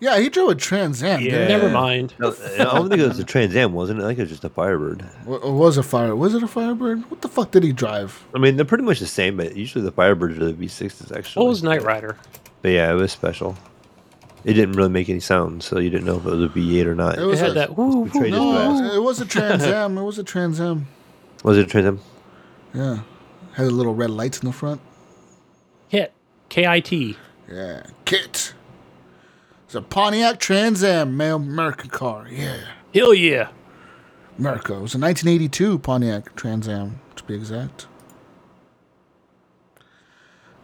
Yeah, 0.00 0.18
he 0.18 0.28
drove 0.28 0.48
a 0.50 0.54
Trans 0.54 1.02
Am. 1.02 1.20
Yeah. 1.20 1.46
Never 1.48 1.68
mind. 1.68 2.14
No, 2.18 2.28
I 2.58 2.64
don't 2.64 2.88
think 2.88 3.00
it 3.00 3.08
was 3.08 3.18
a 3.18 3.24
Trans 3.24 3.54
Am, 3.54 3.72
wasn't 3.72 4.00
it? 4.00 4.04
I 4.04 4.08
think 4.08 4.18
it 4.18 4.22
was 4.22 4.30
just 4.30 4.44
a 4.44 4.48
Firebird. 4.48 5.04
Wa- 5.26 5.36
It 5.36 5.52
was 5.52 5.76
a 5.76 5.82
fire. 5.82 6.16
Was 6.16 6.34
it 6.34 6.42
a 6.42 6.48
Firebird? 6.48 7.10
What 7.10 7.20
the 7.20 7.28
fuck 7.28 7.50
did 7.50 7.62
he 7.62 7.72
drive? 7.72 8.24
I 8.34 8.38
mean, 8.38 8.56
they're 8.56 8.64
pretty 8.64 8.84
much 8.84 8.98
the 9.00 9.06
same, 9.06 9.36
but 9.36 9.54
usually 9.56 9.84
the 9.84 9.92
Firebirds 9.92 10.38
are 10.40 10.52
the 10.52 10.54
V6s, 10.54 11.16
actually. 11.16 11.42
What 11.42 11.48
was 11.50 11.62
Knight 11.62 11.82
Rider? 11.82 12.16
But 12.62 12.70
yeah, 12.72 12.90
it 12.90 12.94
was 12.96 13.12
special. 13.12 13.56
It 14.44 14.54
didn't 14.54 14.72
really 14.72 14.88
make 14.88 15.08
any 15.10 15.20
sound, 15.20 15.62
so 15.62 15.78
you 15.78 15.90
didn't 15.90 16.06
know 16.06 16.16
if 16.16 16.24
it 16.24 16.30
was 16.30 16.44
a 16.44 16.48
V8 16.48 16.86
or 16.86 16.94
not. 16.94 17.18
It 17.18 17.22
It 17.22 17.26
was 17.26 17.40
had 17.40 17.50
a- 17.50 17.54
that. 17.54 17.76
Woo, 17.76 17.88
woo, 18.04 18.10
woo. 18.14 18.30
No, 18.30 18.94
it 18.94 19.02
was 19.02 19.20
a 19.20 19.26
Trans 19.26 19.62
Am. 19.64 19.98
It 19.98 20.02
was 20.02 20.18
a 20.18 20.24
Trans 20.24 20.60
Am. 20.60 20.86
Was 21.44 21.58
it 21.58 21.66
a 21.66 21.68
Trans 21.68 21.86
Am? 21.86 22.00
Yeah, 22.72 23.00
had 23.52 23.66
the 23.66 23.70
little 23.70 23.94
red 23.94 24.10
lights 24.10 24.38
in 24.40 24.46
the 24.46 24.52
front. 24.52 24.80
Hit 25.88 26.12
K 26.48 26.66
I 26.66 26.80
T. 26.80 27.16
Yeah, 27.52 27.82
Kit. 28.04 28.54
It's 29.70 29.76
a 29.76 29.82
Pontiac 29.82 30.40
Trans 30.40 30.82
Am, 30.82 31.16
male 31.16 31.36
American 31.36 31.90
car. 31.90 32.26
Yeah, 32.28 32.58
Hell 32.92 33.14
yeah! 33.14 33.50
America. 34.36 34.72
It 34.72 34.80
was 34.80 34.96
a 34.96 34.98
1982 34.98 35.78
Pontiac 35.78 36.34
Trans 36.34 36.66
Am, 36.66 37.00
to 37.14 37.22
be 37.22 37.34
exact. 37.34 37.86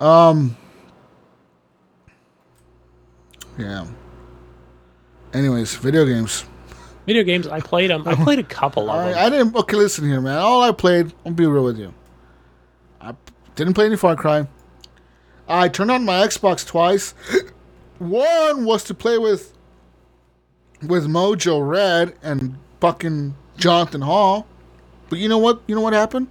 Um. 0.00 0.56
Yeah. 3.56 3.86
Anyways, 5.32 5.76
video 5.76 6.04
games. 6.04 6.44
Video 7.06 7.22
games. 7.22 7.46
I 7.46 7.60
played 7.60 7.90
them. 7.90 8.02
I 8.08 8.14
played 8.24 8.40
a 8.40 8.42
couple 8.42 8.90
of 8.90 9.06
them. 9.06 9.16
I, 9.16 9.26
I 9.26 9.30
didn't. 9.30 9.54
Okay, 9.54 9.76
listen 9.76 10.04
here, 10.04 10.20
man. 10.20 10.38
All 10.38 10.62
I 10.64 10.72
played. 10.72 11.14
I'll 11.24 11.30
be 11.30 11.46
real 11.46 11.62
with 11.62 11.78
you. 11.78 11.94
I 13.00 13.14
didn't 13.54 13.74
play 13.74 13.86
any 13.86 13.96
Far 13.96 14.16
Cry. 14.16 14.48
I 15.48 15.68
turned 15.68 15.92
on 15.92 16.04
my 16.04 16.26
Xbox 16.26 16.66
twice. 16.66 17.14
One 17.98 18.64
was 18.64 18.84
to 18.84 18.94
play 18.94 19.18
with 19.18 19.52
with 20.82 21.06
Mojo 21.06 21.66
Red 21.66 22.14
and 22.22 22.56
fucking 22.80 23.34
Jonathan 23.56 24.02
Hall. 24.02 24.46
But 25.08 25.18
you 25.18 25.28
know 25.28 25.38
what? 25.38 25.62
You 25.66 25.74
know 25.74 25.80
what 25.80 25.92
happened? 25.92 26.28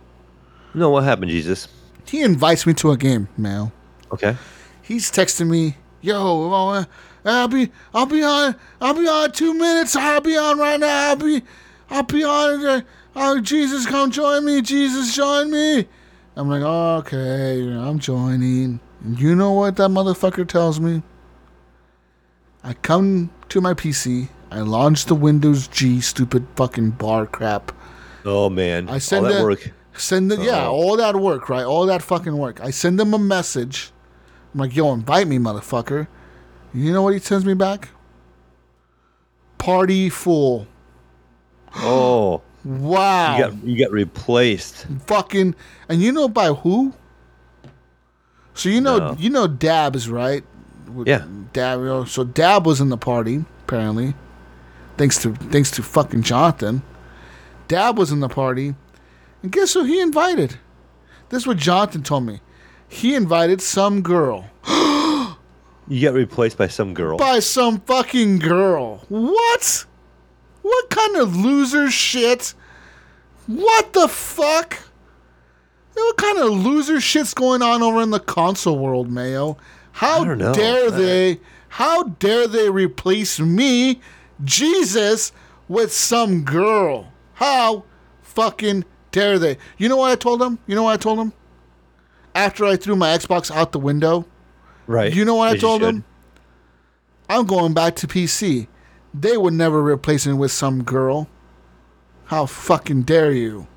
No, 0.74 0.90
what 0.90 1.04
happened, 1.04 1.32
Jesus? 1.32 1.68
He 2.06 2.22
invites 2.22 2.68
me 2.68 2.74
to 2.76 2.92
a 2.92 2.98
game, 2.98 3.28
man. 3.38 3.72
Okay. 4.12 4.38
He's 4.82 5.10
texting 5.10 5.50
me, 5.50 5.78
"Yo, 6.02 6.16
oh, 6.18 6.70
uh, 6.70 6.86
I'll 7.24 7.48
be, 7.48 7.72
I'll 7.94 8.06
be 8.06 8.22
on, 8.22 8.56
I'll 8.80 8.94
be 8.94 9.08
on 9.08 9.32
two 9.32 9.54
minutes. 9.54 9.96
I'll 9.96 10.22
be 10.22 10.38
on 10.38 10.60
right 10.60 10.80
now. 10.80 11.10
I'll 11.10 11.16
be, 11.16 11.42
I'll 11.90 12.04
be 12.04 12.24
on. 12.24 12.66
Uh, 12.66 12.82
oh, 13.16 13.42
Jesus, 13.42 13.88
come 13.88 14.12
join 14.12 14.46
me. 14.46 14.62
Jesus, 14.62 15.16
join 15.16 15.50
me." 15.50 15.88
I'm 16.36 16.50
like, 16.50 16.62
"Okay, 16.62 17.62
I'm 17.62 17.98
joining." 17.98 18.80
And 19.04 19.20
you 19.20 19.36
know 19.36 19.54
what 19.54 19.78
that 19.78 19.90
motherfucker 19.90 20.48
tells 20.48 20.80
me? 20.80 21.02
I 22.66 22.74
come 22.74 23.30
to 23.50 23.62
my 23.62 23.74
PC. 23.74 24.28
I 24.52 24.60
launch 24.60 25.06
the 25.06 25.16
Windows 25.16 25.68
G 25.68 26.02
stupid 26.02 26.46
fucking 26.56 26.92
bar 26.92 27.26
crap. 27.28 27.72
Oh 28.26 28.50
man, 28.50 28.90
I 28.90 28.98
send 28.98 29.26
all 29.26 29.32
that 29.32 29.42
a- 29.42 29.44
work. 29.44 29.72
Send 29.98 30.30
them, 30.30 30.42
yeah, 30.42 30.68
all 30.68 30.98
that 30.98 31.16
work, 31.16 31.48
right? 31.48 31.64
All 31.64 31.86
that 31.86 32.02
fucking 32.02 32.36
work. 32.38 32.60
I 32.60 32.70
send 32.72 33.00
them 33.00 33.14
a 33.14 33.20
message. 33.20 33.92
I'm 34.54 34.60
like, 34.60 34.76
yo, 34.76 34.92
invite 34.94 35.26
me, 35.28 35.38
motherfucker. 35.38 36.08
You 36.74 36.92
know 36.92 37.02
what 37.02 37.14
he 37.14 37.20
sends 37.20 37.46
me 37.46 37.54
back? 37.54 37.90
Party 39.58 40.10
full. 40.10 40.68
Oh, 41.78 42.42
Wow. 42.66 43.38
you 43.38 43.44
got 43.44 43.64
you 43.64 43.80
got 43.86 43.92
replaced. 43.92 44.88
fucking 45.08 45.56
and 45.88 46.02
you 46.02 46.12
know 46.12 46.28
by 46.28 46.48
who? 46.48 46.94
So 48.54 48.70
you 48.70 48.82
know 48.82 48.98
No. 48.98 49.16
you 49.20 49.30
know 49.30 49.48
Dabs, 49.48 50.10
right? 50.10 50.44
With 50.94 51.08
Yeah. 51.08 51.24
Dab. 51.54 52.08
So 52.08 52.24
Dab 52.24 52.66
was 52.66 52.80
in 52.82 52.90
the 52.90 52.98
party 52.98 53.46
apparently, 53.64 54.14
thanks 54.98 55.22
to 55.24 55.34
thanks 55.34 55.72
to 55.72 55.84
fucking 55.84 56.22
Jonathan. 56.24 56.82
Dab 57.68 57.98
was 57.98 58.12
in 58.12 58.20
the 58.20 58.30
party, 58.30 58.76
and 59.42 59.52
guess 59.52 59.74
who 59.74 59.84
he 59.84 60.00
invited? 60.00 60.60
This 61.30 61.44
is 61.44 61.48
what 61.48 61.58
Jonathan 61.58 62.04
told 62.04 62.26
me. 62.26 62.42
He 62.88 63.16
invited 63.16 63.62
some 63.62 64.02
girl 64.04 64.46
You 65.88 66.02
got 66.02 66.14
replaced 66.14 66.58
by 66.58 66.68
some 66.68 66.94
girl. 66.94 67.18
by 67.18 67.40
some 67.40 67.80
fucking 67.82 68.40
girl. 68.40 69.04
What? 69.10 69.86
What 70.62 70.90
kind 70.90 71.18
of 71.18 71.36
loser 71.36 71.90
shit? 71.92 72.54
What 73.48 73.94
the 73.94 74.08
fuck? 74.08 74.80
What 75.94 76.18
kind 76.18 76.40
of 76.40 76.50
loser 76.52 77.00
shit's 77.00 77.34
going 77.34 77.62
on 77.62 77.82
over 77.84 78.02
in 78.02 78.10
the 78.12 78.20
console 78.20 78.78
world, 78.80 79.10
Mayo? 79.10 79.58
How 79.96 80.26
know. 80.26 80.54
dare 80.54 80.92
they? 80.92 81.40
How 81.70 82.04
dare 82.04 82.48
they 82.48 82.70
replace 82.70 83.40
me, 83.40 84.02
Jesus, 84.44 85.32
with 85.70 85.94
some 85.94 86.44
girl? 86.44 87.14
How 87.36 87.86
fucking 88.22 88.84
dare 89.14 89.40
they? 89.40 89.58
You 89.78 89.88
know 89.88 89.96
what 89.96 90.12
I 90.12 90.16
told 90.16 90.42
them? 90.42 90.60
You 90.68 90.76
know 90.76 90.84
what 90.84 90.94
I 90.94 90.98
told 90.98 91.20
them? 91.20 91.32
After 92.34 92.66
I 92.66 92.76
threw 92.76 92.98
my 92.98 93.18
Xbox 93.18 93.50
out 93.50 93.72
the 93.72 93.80
window, 93.80 94.26
right. 94.86 95.14
you 95.14 95.24
know 95.24 95.36
what 95.36 95.56
I 95.56 95.58
told 95.58 95.82
them? 95.82 96.04
I'm 97.30 97.46
going 97.46 97.74
back 97.74 97.96
to 97.98 98.08
PC. 98.08 98.68
They 99.14 99.38
would 99.38 99.54
never 99.54 99.82
replace 99.82 100.28
me 100.28 100.34
with 100.34 100.52
some 100.52 100.84
girl. 100.84 101.30
How 102.26 102.48
fucking 102.48 103.04
dare 103.04 103.32
you? 103.32 103.68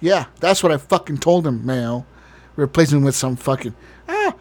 Yeah, 0.00 0.24
that's 0.40 0.64
what 0.64 0.72
I 0.72 0.76
fucking 0.76 1.18
told 1.18 1.46
him, 1.46 1.64
Mayo. 1.64 2.04
Replace 2.56 2.92
me 2.92 2.98
with 2.98 3.14
some 3.14 3.36
fucking. 3.36 3.76
Ah, 4.08 4.34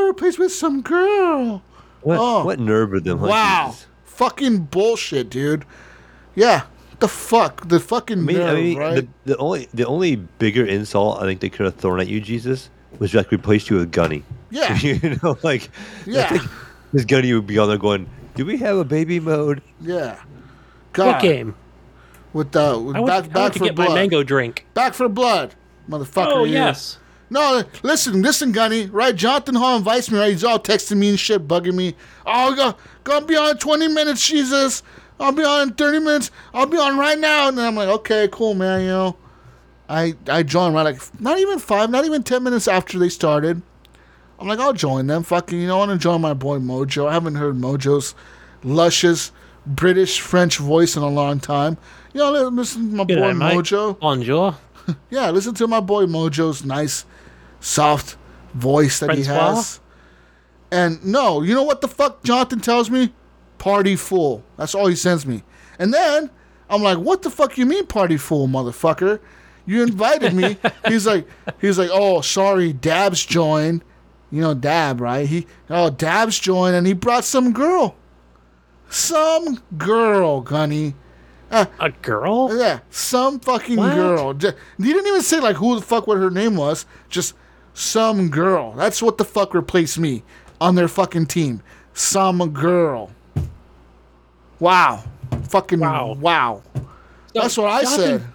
got 0.00 0.06
replaced 0.06 0.38
with 0.38 0.52
some 0.52 0.82
girl. 0.82 1.62
What, 2.02 2.18
Oh. 2.18 2.44
what 2.44 2.58
nerve 2.58 2.90
with 2.90 3.04
them? 3.04 3.18
huh, 3.18 3.26
wow. 3.26 3.66
Jesus? 3.70 3.86
Fucking 4.04 4.58
bullshit, 4.64 5.30
dude. 5.30 5.64
Yeah, 6.34 6.62
the 7.00 7.08
fuck? 7.08 7.68
The 7.68 7.80
fucking 7.80 8.18
I 8.18 8.22
mean, 8.22 8.36
nerve, 8.36 8.48
I 8.50 8.54
mean 8.60 8.78
right? 8.78 8.94
the, 8.94 9.08
the 9.32 9.36
only 9.38 9.68
the 9.74 9.86
only 9.86 10.16
bigger 10.16 10.64
insult 10.64 11.20
I 11.20 11.24
think 11.26 11.40
they 11.40 11.48
could 11.48 11.66
have 11.66 11.76
thrown 11.76 12.00
at 12.00 12.08
you, 12.08 12.20
Jesus, 12.20 12.70
was 12.98 13.14
like 13.14 13.30
replaced 13.30 13.70
you 13.70 13.76
with 13.76 13.90
Gunny. 13.92 14.22
Yeah. 14.50 14.76
you 14.78 15.18
know, 15.22 15.36
like 15.42 15.70
Yeah. 16.06 16.38
this 16.92 17.04
Gunny 17.04 17.32
would 17.32 17.46
be 17.46 17.58
on 17.58 17.68
there 17.68 17.78
going, 17.78 18.08
"Do 18.34 18.44
we 18.44 18.56
have 18.58 18.76
a 18.76 18.84
baby 18.84 19.18
mode?" 19.20 19.62
yeah. 19.80 20.16
What 20.94 21.22
game? 21.22 21.54
With, 22.34 22.54
uh, 22.56 22.78
with 22.82 22.96
I 22.96 23.00
went, 23.00 23.06
back, 23.06 23.24
I 23.24 23.28
back 23.28 23.34
went 23.34 23.52
to 23.54 23.58
for 23.60 23.64
get 23.66 23.74
blood. 23.74 23.88
my 23.90 23.94
mango 23.94 24.22
drink. 24.22 24.66
Back 24.74 24.94
4 24.94 25.08
blood, 25.08 25.54
motherfucker. 25.88 26.26
Oh 26.32 26.44
you. 26.44 26.52
yes. 26.54 26.98
No, 27.32 27.64
listen, 27.82 28.20
listen, 28.20 28.52
Gunny, 28.52 28.86
right? 28.86 29.16
Jonathan 29.16 29.54
Hall 29.54 29.78
invites 29.78 30.10
me, 30.10 30.18
right? 30.18 30.30
He's 30.30 30.44
all 30.44 30.58
texting 30.58 30.98
me 30.98 31.08
and 31.08 31.18
shit, 31.18 31.48
bugging 31.48 31.74
me. 31.74 31.94
Oh, 32.26 32.54
go, 32.54 32.74
gonna 33.04 33.24
be 33.24 33.36
on 33.36 33.52
in 33.52 33.56
20 33.56 33.88
minutes, 33.88 34.28
Jesus. 34.28 34.82
I'll 35.18 35.32
be 35.32 35.42
on 35.42 35.68
in 35.68 35.74
30 35.74 36.00
minutes. 36.00 36.30
I'll 36.52 36.66
be 36.66 36.76
on 36.76 36.98
right 36.98 37.18
now. 37.18 37.48
And 37.48 37.56
then 37.56 37.66
I'm 37.66 37.74
like, 37.74 37.88
okay, 37.88 38.28
cool, 38.30 38.52
man, 38.52 38.82
you 38.82 38.88
know. 38.88 39.16
I, 39.88 40.14
I 40.28 40.42
joined 40.42 40.74
right 40.74 40.82
like, 40.82 41.20
not 41.20 41.38
even 41.38 41.58
five, 41.58 41.88
not 41.88 42.04
even 42.04 42.22
10 42.22 42.42
minutes 42.42 42.68
after 42.68 42.98
they 42.98 43.08
started. 43.08 43.62
I'm 44.38 44.46
like, 44.46 44.58
I'll 44.58 44.72
join 44.74 45.06
them. 45.06 45.22
Fucking, 45.22 45.58
you 45.58 45.68
know, 45.68 45.76
I 45.76 45.86
want 45.86 45.92
to 45.92 45.98
join 45.98 46.20
my 46.20 46.34
boy 46.34 46.58
Mojo. 46.58 47.08
I 47.08 47.14
haven't 47.14 47.36
heard 47.36 47.56
Mojo's 47.56 48.14
luscious 48.62 49.32
British 49.66 50.20
French 50.20 50.58
voice 50.58 50.96
in 50.96 51.02
a 51.02 51.08
long 51.08 51.40
time. 51.40 51.78
You 52.12 52.20
know, 52.20 52.48
listen 52.48 52.90
to 52.90 52.96
my 52.96 53.04
Good 53.04 53.18
boy 53.20 53.32
night, 53.32 53.36
Mike. 53.36 53.56
Mojo. 53.58 53.98
Bonjour. 53.98 54.56
Yeah, 55.10 55.30
listen 55.30 55.54
to 55.54 55.68
my 55.68 55.78
boy 55.78 56.06
Mojo's 56.06 56.64
nice, 56.64 57.06
soft 57.62 58.16
voice 58.54 58.98
that 59.00 59.14
he 59.16 59.24
has. 59.24 59.80
And 60.70 61.02
no, 61.04 61.42
you 61.42 61.54
know 61.54 61.62
what 61.62 61.80
the 61.80 61.88
fuck 61.88 62.22
Jonathan 62.22 62.60
tells 62.60 62.90
me? 62.90 63.12
Party 63.58 63.96
fool. 63.96 64.42
That's 64.56 64.74
all 64.74 64.86
he 64.86 64.96
sends 64.96 65.24
me. 65.24 65.42
And 65.78 65.92
then 65.94 66.30
I'm 66.68 66.82
like, 66.82 66.98
what 66.98 67.22
the 67.22 67.30
fuck 67.30 67.56
you 67.56 67.64
mean 67.66 67.86
party 67.86 68.16
fool, 68.16 68.48
motherfucker? 68.48 69.20
You 69.64 69.82
invited 69.82 70.34
me. 70.34 70.58
he's 70.88 71.06
like, 71.06 71.26
he's 71.60 71.78
like, 71.78 71.90
oh, 71.92 72.20
sorry, 72.20 72.72
Dabs 72.72 73.24
joined. 73.24 73.84
You 74.30 74.40
know 74.40 74.54
Dab, 74.54 75.00
right? 75.00 75.28
He, 75.28 75.46
oh, 75.68 75.90
Dabs 75.90 76.38
joined, 76.38 76.74
and 76.74 76.86
he 76.86 76.94
brought 76.94 77.24
some 77.24 77.52
girl. 77.52 77.94
Some 78.88 79.62
girl, 79.76 80.40
Gunny. 80.40 80.94
Uh, 81.50 81.66
A 81.80 81.90
girl? 81.90 82.56
Yeah, 82.58 82.80
some 82.88 83.38
fucking 83.38 83.76
What? 83.76 83.94
girl. 83.94 84.28
You 84.34 84.52
didn't 84.94 85.06
even 85.06 85.20
say 85.20 85.38
like 85.38 85.56
who 85.56 85.74
the 85.78 85.82
fuck 85.82 86.06
what 86.06 86.16
her 86.16 86.30
name 86.30 86.56
was. 86.56 86.86
Just 87.10 87.34
some 87.74 88.28
girl. 88.30 88.72
That's 88.72 89.02
what 89.02 89.18
the 89.18 89.24
fuck 89.24 89.54
replaced 89.54 89.98
me 89.98 90.22
on 90.60 90.74
their 90.74 90.88
fucking 90.88 91.26
team. 91.26 91.62
Some 91.94 92.50
girl. 92.52 93.10
Wow. 94.60 95.04
Fucking 95.48 95.80
wow. 95.80 96.14
Wow. 96.14 96.62
That's 97.34 97.56
what 97.56 97.70
I 97.70 97.82
Jonathan- 97.82 98.20
said. 98.20 98.28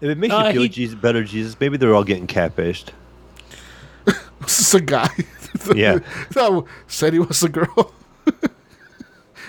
If 0.00 0.10
it 0.10 0.18
makes 0.18 0.34
Uh, 0.34 0.44
you 0.48 0.52
feel 0.52 0.62
he- 0.62 0.68
Jesus, 0.68 0.94
better, 0.96 1.24
Jesus, 1.24 1.56
maybe 1.58 1.76
they're 1.78 1.94
all 1.94 2.04
getting 2.04 2.26
catfished. 2.26 2.88
This 4.40 4.60
is 4.60 4.74
a 4.74 4.80
guy 4.80 5.08
Yeah. 5.74 6.00
that 6.32 6.64
said 6.88 7.12
he 7.14 7.18
was 7.18 7.42
a 7.42 7.48
girl. 7.48 7.94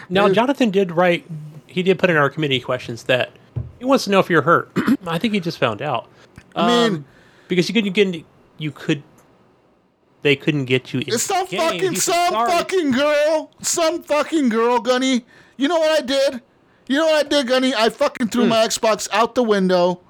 Now, 0.10 0.30
Jonathan 0.30 0.70
did 0.70 0.92
write. 0.92 1.26
He 1.66 1.82
did 1.82 1.98
put 1.98 2.12
in 2.12 2.16
our 2.16 2.30
committee 2.30 2.60
questions 2.60 3.04
that 3.06 3.32
he 3.80 3.86
wants 3.86 4.04
to 4.04 4.12
know 4.12 4.20
if 4.20 4.30
you're 4.30 4.44
hurt. 4.44 4.70
I 5.08 5.18
think 5.18 5.34
he 5.34 5.40
just 5.40 5.58
found 5.58 5.82
out. 5.82 6.08
I 6.56 6.68
mean, 6.68 6.96
Um, 6.98 7.06
because 7.48 7.68
you 7.68 7.74
couldn't 7.74 7.92
get 7.94 8.24
you 8.60 8.72
could. 8.72 9.02
They 10.26 10.36
couldn't 10.36 10.66
get 10.66 10.92
you. 10.92 11.02
In 11.02 11.20
some 11.20 11.46
game. 11.46 11.60
fucking 11.60 11.96
some 11.98 12.32
"Sorry." 12.32 12.50
fucking 12.50 12.92
girl. 12.94 13.52
Some 13.62 14.02
fucking 14.02 14.50
girl, 14.50 14.80
Gunny. 14.80 15.24
You 15.56 15.68
know 15.68 15.78
what 15.78 16.00
I 16.00 16.04
did? 16.04 16.42
You 16.88 16.98
know 16.98 17.06
what 17.06 17.28
I 17.28 17.30
did, 17.30 17.48
Gunny? 17.48 17.76
I 17.76 17.90
fucking 17.90 18.30
threw 18.30 18.42
hmm. 18.42 18.50
my 18.50 18.66
Xbox 18.66 19.08
out 19.12 19.36
the 19.36 19.44
window. 19.44 20.02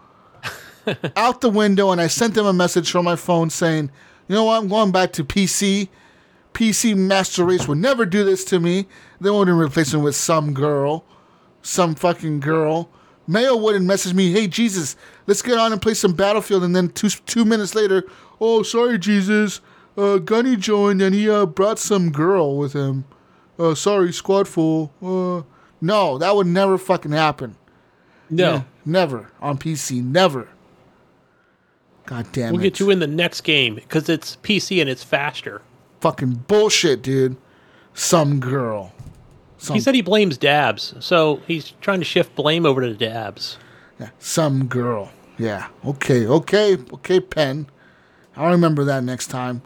out 1.18 1.42
the 1.42 1.50
window 1.50 1.92
and 1.92 2.00
I 2.00 2.08
sent 2.08 2.34
them 2.34 2.46
a 2.46 2.54
message 2.54 2.90
from 2.90 3.04
my 3.04 3.18
phone 3.18 3.50
saying, 3.50 3.92
"You 4.30 4.36
know 4.36 4.46
what? 4.46 4.62
I'm 4.62 4.70
going 4.70 4.94
back 4.94 5.12
to 5.14 5.26
PC. 5.26 5.90
PC 6.54 6.96
Master 6.96 7.44
Race 7.44 7.68
would 7.68 7.80
never 7.80 8.06
do 8.06 8.24
this 8.24 8.46
to 8.46 8.62
me. 8.62 8.88
They 9.20 9.30
wouldn't 9.30 9.60
replace 9.60 9.94
me 9.94 10.00
with 10.00 10.16
some 10.16 10.54
girl, 10.54 11.04
some 11.62 11.94
fucking 11.94 12.40
girl." 12.40 12.90
Mayo 13.28 13.58
wouldn't 13.58 13.86
message 13.86 14.14
me, 14.14 14.32
"Hey 14.32 14.48
Jesus, 14.48 14.96
let's 15.28 15.42
get 15.42 15.58
on 15.58 15.74
and 15.74 15.82
play 15.82 15.94
some 15.94 16.14
Battlefield." 16.14 16.64
And 16.64 16.74
then 16.74 16.88
two 16.88 17.10
two 17.10 17.44
minutes 17.44 17.76
later, 17.76 18.06
"Oh, 18.40 18.64
sorry, 18.64 18.98
Jesus, 18.98 19.60
uh, 19.98 20.18
Gunny 20.18 20.56
joined 20.56 21.02
and 21.02 21.14
he 21.16 21.30
uh, 21.30 21.46
brought 21.46 21.80
some 21.80 22.12
girl 22.12 22.58
with 22.58 22.74
him. 22.74 23.06
Uh, 23.58 23.76
sorry, 23.76 24.12
squad 24.12 24.48
full. 24.48 24.92
Uh, 25.02 25.44
no, 25.82 26.18
that 26.18 26.36
would 26.36 26.48
never 26.48 26.78
fucking 26.78 27.12
happen. 27.12 27.56
No, 28.30 28.54
Yeah, 28.54 28.64
never 28.86 29.32
on 29.40 29.58
PC, 29.58 30.04
never. 30.04 30.50
God 32.06 32.28
damn 32.32 32.50
it. 32.50 32.52
we'll 32.54 32.62
get 32.62 32.80
you 32.80 32.90
in 32.90 33.00
the 33.00 33.08
next 33.08 33.42
game 33.42 33.76
because 33.76 34.10
it's 34.10 34.36
PC 34.38 34.80
and 34.82 34.90
it's 34.90 35.04
faster. 35.04 35.62
Fucking 36.02 36.44
bullshit, 36.48 37.02
dude. 37.02 37.38
Some 37.94 38.40
girl. 38.40 38.94
Some, 39.58 39.76
He 39.76 39.80
said 39.80 39.96
he 39.96 40.02
blames 40.02 40.38
Dabs, 40.38 40.94
so 41.00 41.42
he's 41.48 41.72
trying 41.82 42.00
to 42.00 42.06
shift 42.06 42.36
blame 42.36 42.66
over 42.66 42.82
to 42.82 42.94
Dabs. 42.94 43.58
yeah, 44.00 44.10
some 44.20 44.66
girl. 44.68 45.12
Yeah. 45.38 45.68
Okay. 45.86 46.28
Okay. 46.28 46.78
Okay. 46.94 47.20
Pen. 47.20 47.68
I'll 48.36 48.52
remember 48.52 48.84
that 48.84 49.04
next 49.04 49.28
time. 49.28 49.62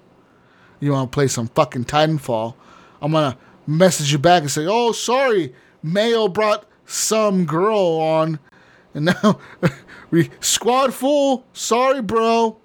You 0.79 0.91
want 0.93 1.11
to 1.11 1.15
play 1.15 1.27
some 1.27 1.47
fucking 1.49 1.85
Titanfall? 1.85 2.55
I'm 3.01 3.11
gonna 3.11 3.37
message 3.67 4.11
you 4.11 4.17
back 4.17 4.41
and 4.41 4.51
say, 4.51 4.65
"Oh, 4.67 4.91
sorry, 4.91 5.53
Mayo 5.83 6.27
brought 6.27 6.65
some 6.85 7.45
girl 7.45 7.99
on, 7.99 8.39
and 8.93 9.05
now 9.23 9.39
we 10.11 10.29
squad 10.39 10.93
full. 10.93 11.45
Sorry, 11.53 12.01
bro. 12.01 12.57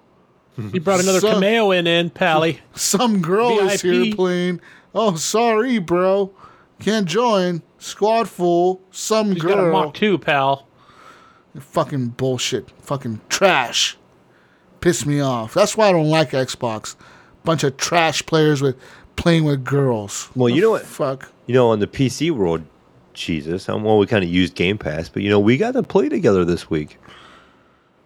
He 0.71 0.79
brought 0.79 1.01
another 1.01 1.19
So- 1.19 1.33
cameo 1.33 1.71
in, 1.71 1.85
in 1.87 2.09
Pally. 2.09 2.61
Some 2.73 3.21
girl 3.21 3.59
is 3.59 3.81
here 3.81 4.15
playing. 4.15 4.61
Oh, 4.93 5.15
sorry, 5.17 5.79
bro. 5.79 6.33
Can't 6.79 7.05
join. 7.07 7.61
Squad 7.77 8.29
full. 8.29 8.81
Some 8.89 9.33
He's 9.33 9.41
got 9.43 9.51
a 9.59 9.63
girl. 9.63 9.71
Mach 9.85 9.93
2, 9.93 10.17
pal. 10.17 10.65
Fucking 11.59 12.09
bullshit. 12.09 12.71
Fucking 12.81 13.19
trash. 13.27 13.97
Piss 14.79 15.05
me 15.05 15.19
off. 15.19 15.53
That's 15.53 15.75
why 15.75 15.89
I 15.89 15.91
don't 15.91 16.09
like 16.09 16.31
Xbox. 16.31 16.95
Bunch 17.45 17.63
of 17.63 17.77
trash 17.77 18.25
players 18.25 18.61
with 18.61 18.75
playing 19.15 19.45
with 19.45 19.63
girls. 19.63 20.29
Well, 20.35 20.49
you 20.49 20.61
know 20.61 20.71
what? 20.71 20.83
Fuck. 20.83 21.31
You 21.47 21.53
know, 21.53 21.69
on 21.69 21.79
the 21.79 21.87
PC 21.87 22.31
world, 22.31 22.63
Jesus, 23.13 23.69
I'm 23.69 23.83
well, 23.83 23.97
we 23.97 24.07
kind 24.07 24.23
of 24.23 24.29
used 24.29 24.55
Game 24.55 24.77
Pass, 24.77 25.09
but 25.09 25.23
you 25.23 25.29
know, 25.29 25.39
we 25.39 25.57
got 25.57 25.71
to 25.73 25.83
play 25.83 26.09
together 26.09 26.43
this 26.43 26.69
week. 26.69 26.97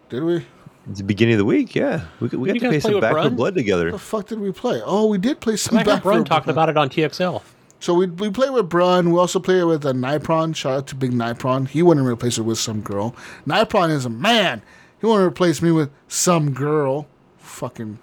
Did 0.08 0.22
we? 0.24 0.46
It's 0.88 0.98
the 0.98 1.04
beginning 1.04 1.34
of 1.34 1.38
the 1.38 1.44
week, 1.44 1.74
yeah. 1.74 2.06
We, 2.20 2.28
we 2.28 2.48
got 2.48 2.54
to 2.54 2.60
play 2.60 2.68
play 2.68 2.80
some 2.80 2.92
with 2.94 3.02
Back 3.02 3.12
4 3.12 3.30
Blood 3.30 3.54
together. 3.54 3.86
What 3.86 3.92
the 3.92 3.98
fuck 3.98 4.26
did 4.26 4.40
we 4.40 4.52
play? 4.52 4.80
Oh, 4.84 5.06
we 5.06 5.18
did 5.18 5.40
play 5.40 5.56
some 5.56 5.76
I 5.76 5.80
heard 5.80 5.86
Back 5.86 6.02
Brun 6.02 6.22
for 6.22 6.28
talking 6.28 6.54
Blood. 6.54 6.68
about 6.68 6.68
it 6.68 6.76
on 6.76 6.88
TXL. 6.88 7.42
So 7.80 7.94
we 7.94 8.06
we 8.06 8.30
play 8.30 8.50
with 8.50 8.68
Brun. 8.68 9.10
We 9.10 9.18
also 9.18 9.40
play 9.40 9.64
with 9.64 9.86
a 9.86 9.92
Nipron. 9.92 10.54
Shout 10.54 10.72
out 10.74 10.86
to 10.88 10.94
Big 10.94 11.12
Nipron. 11.12 11.68
He 11.68 11.82
wouldn't 11.82 12.06
replace 12.06 12.36
her 12.36 12.42
with 12.42 12.58
some 12.58 12.82
girl. 12.82 13.16
Nipron 13.46 13.90
is 13.90 14.04
a 14.04 14.10
man. 14.10 14.62
He 15.00 15.06
wouldn't 15.06 15.26
replace 15.26 15.62
me 15.62 15.72
with 15.72 15.90
some 16.06 16.52
girl. 16.52 17.06
Fucking, 17.38 17.98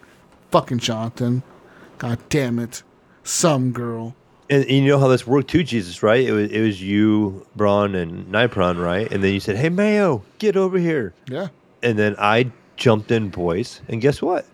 fucking 0.51 0.79
Jonathan. 0.79 1.43
God 1.97 2.19
damn 2.29 2.59
it, 2.59 2.83
some 3.23 3.71
girl. 3.71 4.15
And, 4.49 4.63
and 4.63 4.71
you 4.71 4.85
know 4.87 4.99
how 4.99 5.07
this 5.07 5.27
worked 5.27 5.49
too, 5.49 5.63
Jesus, 5.63 6.01
right? 6.03 6.25
It 6.25 6.31
was 6.31 6.51
it 6.51 6.61
was 6.61 6.81
you, 6.81 7.45
Braun, 7.55 7.95
and 7.95 8.27
Nipron, 8.27 8.81
right? 8.81 9.11
And 9.11 9.23
then 9.23 9.33
you 9.33 9.39
said, 9.39 9.57
"Hey, 9.57 9.69
Mayo, 9.69 10.23
get 10.39 10.55
over 10.55 10.77
here." 10.77 11.13
Yeah. 11.29 11.47
And 11.83 11.97
then 11.99 12.15
I 12.17 12.51
jumped 12.75 13.11
in, 13.11 13.29
boys, 13.29 13.81
and 13.87 13.99
guess 14.01 14.21
what? 14.21 14.45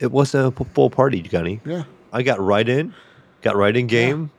It 0.00 0.10
wasn't 0.12 0.46
a 0.48 0.50
p- 0.50 0.70
full 0.74 0.90
party, 0.90 1.22
Gunny. 1.22 1.60
Yeah. 1.64 1.84
I 2.12 2.22
got 2.22 2.40
right 2.40 2.68
in, 2.68 2.94
got 3.40 3.56
right 3.56 3.74
in 3.76 3.86
game, 3.86 4.30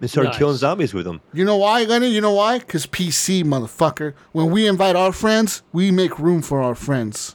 and 0.00 0.08
started 0.10 0.30
Nice. 0.30 0.38
killing 0.38 0.56
zombies 0.56 0.94
with 0.94 1.04
them. 1.04 1.20
You 1.32 1.44
know 1.44 1.56
why, 1.56 1.84
Gunny? 1.84 2.08
You 2.08 2.20
know 2.20 2.32
why? 2.34 2.58
Because 2.60 2.86
PC, 2.86 3.42
motherfucker. 3.44 4.14
When 4.32 4.50
we 4.50 4.66
invite 4.66 4.96
our 4.96 5.12
friends, 5.12 5.62
we 5.72 5.90
make 5.90 6.18
room 6.18 6.40
for 6.42 6.62
our 6.62 6.74
friends. 6.74 7.34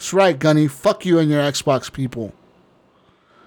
That's 0.00 0.14
right, 0.14 0.38
Gunny. 0.38 0.66
Fuck 0.66 1.04
you 1.04 1.18
and 1.18 1.30
your 1.30 1.42
Xbox 1.42 1.92
people. 1.92 2.32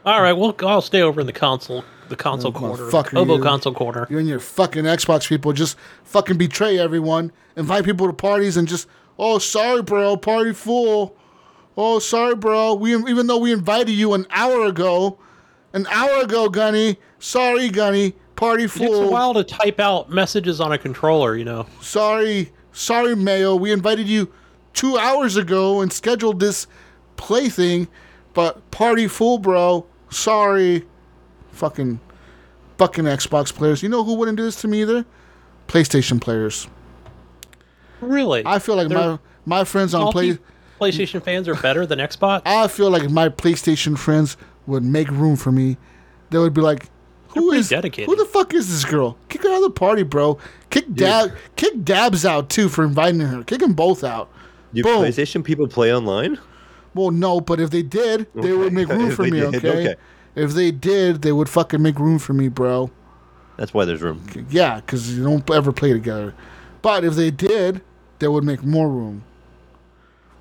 All 0.06 0.22
right, 0.22 0.34
well, 0.34 0.56
I'll 0.60 0.84
stay 0.84 1.02
over 1.02 1.20
in 1.20 1.26
the 1.26 1.34
console, 1.34 1.84
the 2.10 2.16
console 2.16 2.52
Oh, 2.56 2.60
corner, 2.60 2.84
motherfucker, 2.84 3.18
Obo 3.18 3.34
oh, 3.34 3.38
you. 3.38 3.42
console 3.44 3.74
corner. 3.74 4.06
You 4.08 4.20
and 4.20 4.28
your 4.28 4.40
fucking 4.40 4.84
Xbox 4.84 5.28
people 5.28 5.52
just 5.52 5.76
fucking 6.04 6.38
betray 6.38 6.78
everyone. 6.78 7.32
Invite 7.56 7.86
people 7.86 8.06
to 8.06 8.14
parties 8.14 8.56
and 8.56 8.68
just, 8.68 8.88
oh, 9.18 9.40
sorry, 9.40 9.82
bro, 9.82 10.16
party 10.16 10.54
full. 10.54 11.16
Oh, 11.76 11.98
sorry, 11.98 12.36
bro. 12.36 12.76
We 12.76 12.96
even 12.98 13.26
though 13.26 13.40
we 13.40 13.52
invited 13.52 13.94
you 13.94 14.14
an 14.14 14.28
hour 14.30 14.68
ago, 14.68 15.18
an 15.74 15.88
hour 15.88 16.22
ago, 16.22 16.50
Gunny. 16.50 17.00
Sorry, 17.18 17.70
Gunny. 17.70 18.14
Party 18.36 18.68
fool. 18.68 18.84
It 18.84 18.90
takes 18.90 19.00
a 19.00 19.12
while 19.12 19.34
to 19.34 19.44
type 19.44 19.80
out 19.80 20.12
messages 20.12 20.62
on 20.62 20.72
a 20.72 20.78
controller, 20.78 21.36
you 21.36 21.46
know. 21.46 21.66
Sorry, 21.82 22.52
sorry, 22.74 23.16
Mayo. 23.16 23.56
We 23.56 23.72
invited 23.72 24.08
you 24.08 24.32
two 24.74 24.98
hours 24.98 25.36
ago 25.38 25.82
and 25.82 25.92
scheduled 25.92 26.40
this 26.40 26.68
plaything, 27.18 27.88
but 28.34 28.70
party 28.72 29.08
full, 29.08 29.38
bro. 29.38 29.86
Sorry. 30.10 30.86
Fucking, 31.52 32.00
fucking 32.78 33.06
Xbox 33.06 33.54
players. 33.54 33.84
You 33.84 33.90
know 33.90 34.04
who 34.04 34.16
wouldn't 34.16 34.38
do 34.38 34.44
this 34.44 34.60
to 34.62 34.68
me 34.68 34.82
either? 34.82 35.06
PlayStation 35.68 36.20
players. 36.20 36.68
Really? 38.02 38.44
I 38.46 38.60
feel 38.60 38.76
like 38.76 38.90
They're- 38.90 38.98
my 38.98 39.20
my 39.46 39.64
friends 39.64 39.94
on 39.94 40.12
play. 40.12 40.38
PlayStation 40.80 41.22
fans 41.24 41.48
are 41.48 41.56
better 41.56 41.86
than 41.86 42.00
Xbox. 42.00 42.42
I 42.46 42.68
feel 42.68 42.90
like 42.90 43.10
my 43.10 43.30
PlayStation 43.30 43.98
friends 43.98 44.36
would 44.68 44.84
make 44.84 45.10
room 45.10 45.36
for 45.36 45.52
me. 45.52 45.78
They 46.30 46.38
would 46.40 46.54
be 46.54 46.62
like, 46.62 46.88
"Who 47.30 47.52
is 47.52 47.70
dedicated. 47.70 48.10
Who 48.10 48.16
the 48.16 48.26
fuck 48.26 48.54
is 48.54 48.68
this 48.70 48.84
girl? 48.84 49.18
Kick 49.30 49.44
her 49.44 49.50
out 49.50 49.58
of 49.58 49.62
the 49.64 49.70
party, 49.70 50.04
bro. 50.04 50.38
Kick 50.70 50.94
dab, 50.94 51.32
kick 51.56 51.84
Dabs 51.84 52.26
out 52.26 52.50
too 52.50 52.68
for 52.68 52.84
inviting 52.84 53.22
her. 53.22 53.44
Kick 53.44 53.60
them 53.60 53.74
both 53.74 54.04
out. 54.04 54.30
Do 54.74 54.84
Boom. 54.84 55.04
PlayStation 55.04 55.44
people 55.44 55.68
play 55.68 55.94
online? 55.94 56.38
Well, 56.96 57.12
no, 57.12 57.42
but 57.42 57.60
if 57.60 57.70
they 57.72 57.84
did, 57.84 58.28
they 58.34 58.40
Okay. 58.42 58.54
would 58.54 58.74
make 58.74 58.88
room 58.90 59.12
for 59.12 59.24
me. 59.24 59.40
did, 59.40 59.56
okay? 59.56 59.70
okay. 59.70 59.96
If 60.36 60.54
they 60.54 60.72
did, 60.72 61.22
they 61.22 61.32
would 61.32 61.50
fucking 61.50 61.82
make 61.82 62.00
room 62.00 62.20
for 62.20 62.34
me, 62.34 62.48
bro. 62.48 62.90
That's 63.58 63.74
why 63.74 63.86
there's 63.86 64.02
room. 64.02 64.24
Yeah, 64.50 64.78
because 64.78 65.16
you 65.16 65.24
don't 65.24 65.48
ever 65.52 65.72
play 65.72 65.94
together. 65.94 66.34
But 66.82 67.04
if 67.06 67.14
they 67.16 67.30
did, 67.32 67.82
they 68.20 68.28
would 68.28 68.44
make 68.44 68.64
more 68.64 68.90
room. 68.90 69.24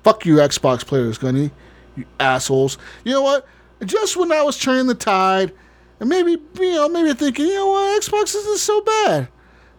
Fuck 0.03 0.25
you, 0.25 0.37
Xbox 0.37 0.85
players, 0.85 1.17
Gunny. 1.17 1.51
You 1.95 2.05
assholes. 2.19 2.77
You 3.03 3.13
know 3.13 3.21
what? 3.21 3.47
Just 3.85 4.17
when 4.17 4.31
I 4.31 4.41
was 4.41 4.57
turning 4.57 4.87
the 4.87 4.95
tide, 4.95 5.53
and 5.99 6.09
maybe, 6.09 6.31
you 6.59 6.73
know, 6.73 6.89
maybe 6.89 7.13
thinking, 7.13 7.45
you 7.47 7.53
know 7.53 7.67
what, 7.67 8.01
Xbox 8.01 8.35
isn't 8.35 8.57
so 8.57 8.81
bad. 8.81 9.27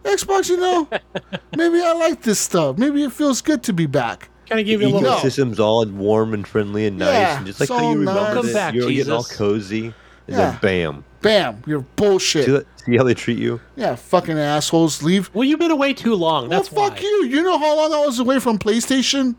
Xbox, 0.03 0.49
you 0.49 0.57
know, 0.57 0.87
maybe 1.57 1.81
I 1.81 1.93
like 1.93 2.21
this 2.21 2.39
stuff. 2.39 2.77
Maybe 2.77 3.03
it 3.03 3.11
feels 3.11 3.41
good 3.41 3.63
to 3.63 3.73
be 3.73 3.85
back. 3.85 4.29
Kind 4.47 4.59
of 4.61 4.65
give 4.67 4.81
you 4.81 4.87
a 4.87 4.89
little. 4.89 5.01
No. 5.01 5.17
Ecosystem's 5.17 5.59
all 5.59 5.85
warm 5.87 6.33
and 6.33 6.47
friendly 6.47 6.85
and 6.85 6.97
nice, 6.99 7.13
Yeah, 7.13 7.37
and 7.37 7.45
just 7.45 7.59
like 7.59 7.69
how 7.69 7.79
you 7.91 7.97
remember 7.99 8.13
nice. 8.21 8.33
Welcome 8.35 8.53
back, 8.53 8.73
you're 8.73 8.89
getting 8.91 9.11
all 9.11 9.23
cozy, 9.23 9.85
and 9.87 9.93
Yeah. 10.27 10.35
then 10.51 10.59
bam. 10.61 11.05
Bam, 11.21 11.63
you're 11.65 11.79
bullshit. 11.95 12.45
See, 12.45 12.51
that- 12.51 12.67
see 12.85 12.97
how 12.97 13.03
they 13.03 13.15
treat 13.15 13.39
you? 13.39 13.59
Yeah, 13.75 13.95
fucking 13.95 14.37
assholes. 14.37 15.01
Leave. 15.01 15.31
Well, 15.33 15.43
you've 15.43 15.59
been 15.59 15.71
away 15.71 15.93
too 15.93 16.13
long. 16.13 16.49
That's 16.49 16.71
well, 16.71 16.89
fuck 16.89 16.97
why. 16.99 17.01
you. 17.03 17.25
You 17.25 17.41
know 17.43 17.57
how 17.57 17.75
long 17.75 17.91
I 17.93 18.05
was 18.05 18.19
away 18.19 18.39
from 18.39 18.59
PlayStation? 18.59 19.35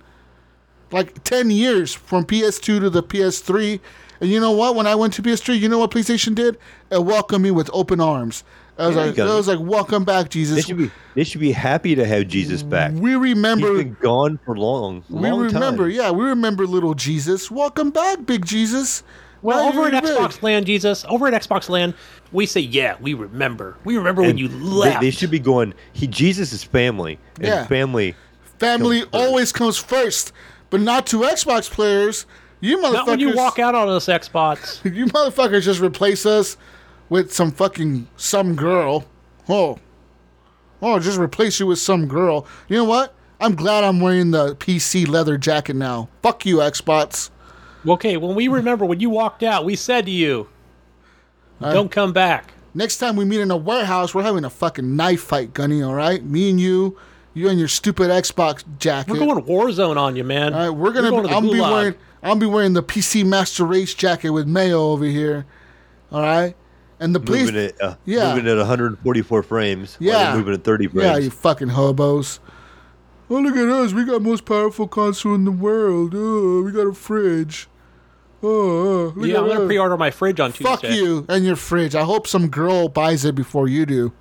Like 0.91 1.23
10 1.25 1.51
years 1.51 1.95
from 1.95 2.25
PS2 2.25 2.81
to 2.81 2.91
the 2.91 3.03
PS3. 3.03 3.81
And 4.21 4.31
you 4.31 4.41
know 4.41 4.51
what? 4.53 4.75
When 4.75 4.87
I 4.87 4.95
went 4.95 5.13
to 5.15 5.23
PS3, 5.23 5.57
you 5.61 5.69
know 5.69 5.79
what 5.79 5.91
PlayStation 5.91 6.35
did? 6.35 6.57
It 6.91 7.05
welcomed 7.05 7.45
me 7.45 7.51
with 7.51 7.69
open 7.73 8.01
arms. 8.01 8.43
I 8.79 8.89
was 8.89 8.97
Yeah, 8.97 9.03
like, 9.05 9.19
I 9.19 9.35
was 9.35 9.49
like, 9.49 9.59
welcome 9.61 10.05
back, 10.05 10.25
They 10.27 10.29
Jesus. 10.41 10.67
should 10.67 10.77
be 10.77 10.91
they 11.15 11.25
should 11.25 11.41
be 11.41 11.53
happy 11.53 11.95
to 11.95 12.05
have 12.05 12.29
Jesus 12.29 12.63
back. 12.63 12.93
We 12.93 13.11
He's 13.13 13.19
remember. 13.19 13.73
been 13.75 13.97
gone 14.03 14.39
for 14.45 14.57
long, 14.57 15.03
We 15.09 15.31
long 15.31 15.41
remember, 15.41 15.85
time. 15.85 15.93
yeah, 15.97 16.11
we 16.11 16.25
remember 16.27 16.67
little 16.67 16.93
Jesus. 16.95 17.51
Welcome 17.51 17.91
back, 17.91 18.27
big 18.27 18.45
Jesus. 18.45 19.03
Well, 19.41 19.63
Now 19.63 19.69
over 19.69 19.87
at 19.87 19.93
you're 19.93 20.03
big. 20.03 20.11
Xbox 20.31 20.43
Land, 20.43 20.67
Jesus, 20.67 21.05
over 21.09 21.27
at 21.27 21.33
Xbox 21.43 21.69
Land, 21.71 21.95
we 22.33 22.45
say, 22.47 22.61
yeah, 22.61 22.97
we 23.01 23.15
remember. 23.15 23.77
We 23.85 23.97
remember 23.97 24.23
when 24.23 24.37
you 24.37 24.49
they- 24.49 24.55
left. 24.57 25.01
They, 25.01 25.11
should 25.11 25.31
be 25.31 25.39
going. 25.39 25.73
He 25.93 26.07
Jesus 26.07 26.53
is 26.53 26.63
family, 26.65 27.19
and 27.37 27.47
Yeah. 27.47 27.67
family. 27.67 28.15
Family 28.59 29.01
Comes 29.03 29.11
first. 29.13 29.25
always 29.27 29.53
comes 29.53 29.79
first, 29.79 30.33
but 30.71 30.81
not 30.81 31.07
to 31.09 31.19
Xbox 31.21 31.71
players. 31.71 32.27
You 32.61 32.79
motherfuckers. 32.79 32.93
Not 32.93 33.07
when 33.09 33.21
you 33.21 33.35
walk 33.35 33.59
out 33.59 33.75
on 33.75 33.89
us, 33.89 34.07
Xbox. 34.07 34.83
You 34.95 35.07
motherfuckers 35.07 35.63
just 35.63 35.81
replace 35.81 36.27
us 36.27 36.57
with 37.09 37.33
some 37.33 37.51
fucking 37.51 38.09
some 38.17 38.55
girl. 38.57 39.05
Oh. 39.49 39.79
Oh, 40.83 40.99
just 40.99 41.19
replace 41.19 41.59
you 41.59 41.67
with 41.67 41.79
some 41.79 42.07
girl. 42.07 42.47
You 42.69 42.77
know 42.77 42.85
what? 42.85 43.15
I'm 43.41 43.55
glad 43.55 43.85
I'm 43.85 44.01
wearing 44.01 44.31
the 44.31 44.55
PC 44.57 45.07
leather 45.07 45.39
jacket 45.39 45.77
now. 45.77 46.09
Fuck 46.23 46.47
you, 46.47 46.57
Xbox. 46.57 47.31
Okay, 47.87 48.17
when 48.17 48.35
we 48.35 48.49
remember 48.49 48.85
when 48.85 49.01
you 49.01 49.11
walked 49.11 49.43
out, 49.43 49.65
we 49.65 49.77
said 49.77 50.07
to 50.07 50.11
you, 50.11 50.49
don't 51.61 51.91
come 51.91 52.13
back. 52.13 52.53
Next 52.75 52.99
time 52.99 53.17
we 53.17 53.25
meet 53.25 53.41
in 53.41 53.51
a 53.51 53.57
warehouse, 53.57 54.15
we're 54.15 54.23
having 54.23 54.45
a 54.45 54.51
fucking 54.51 54.97
knife 54.97 55.23
fight, 55.23 55.55
Gunny, 55.55 55.83
alright? 55.83 56.23
Me 56.25 56.51
and 56.51 56.61
you, 56.61 56.99
you 57.33 57.49
and 57.49 57.59
your 57.59 57.69
stupid 57.69 58.11
Xbox 58.11 58.65
jacket. 58.79 59.13
We're 59.13 59.19
going 59.19 59.43
Warzone 59.45 59.97
on 59.97 60.17
you, 60.17 60.25
man. 60.25 60.53
All 60.53 60.61
right, 60.61 60.71
we're 60.71 60.93
gonna. 60.93 61.11
You're 61.11 61.23
Be, 61.23 61.29
going 61.29 61.43
to 61.43 61.49
I'm 61.49 61.53
be 61.53 61.61
wearing. 61.61 61.95
I'll 62.23 62.37
be 62.37 62.47
wearing 62.47 62.73
the 62.73 62.83
PC 62.83 63.25
Master 63.25 63.65
Race 63.65 63.95
jacket 63.95 64.31
with 64.31 64.47
Mayo 64.47 64.81
over 64.91 65.05
here. 65.05 65.47
All 66.11 66.21
right, 66.21 66.57
and 67.01 67.15
the 67.15 67.21
police. 67.21 67.47
Moving 67.47 67.61
it, 67.61 67.81
uh, 67.81 67.95
Yeah. 68.05 68.35
moving 68.35 68.51
at 68.51 68.57
144 68.59 69.43
frames. 69.43 69.97
Yeah. 70.01 70.25
they're 70.25 70.37
moving 70.37 70.55
at 70.55 70.65
30 70.65 70.87
frames. 70.89 71.05
Yeah, 71.05 71.17
you 71.19 71.31
fucking 71.31 71.69
hobos. 71.69 72.41
Oh, 73.29 73.41
look 73.41 73.57
at 73.57 73.69
us. 73.69 73.93
We 73.93 74.05
got 74.05 74.23
most 74.23 74.45
powerful 74.45 74.87
console 74.87 75.35
in 75.35 75.45
the 75.45 75.51
world. 75.51 76.13
Oh, 76.15 76.63
we 76.63 76.71
got 76.73 76.87
a 76.87 76.93
fridge. 76.93 77.69
Oh, 78.43 78.49
oh 78.49 79.13
look 79.17 79.27
Yeah, 79.27 79.37
at 79.37 79.41
I'm 79.41 79.47
going 79.47 79.57
to 79.59 79.63
us. 79.65 79.69
pre-order 79.69 79.97
my 79.97 80.11
fridge 80.11 80.39
on 80.41 80.53
Tuesday. 80.53 80.65
Fuck 80.71 80.83
you 80.85 81.27
and 81.29 81.45
your 81.45 81.57
fridge. 81.57 81.95
I 81.95 82.03
hope 82.05 82.27
some 82.29 82.49
girl 82.49 82.89
buys 82.89 83.25
it 83.25 83.35
before 83.35 83.67
you 83.67 83.85
do. 83.87 84.13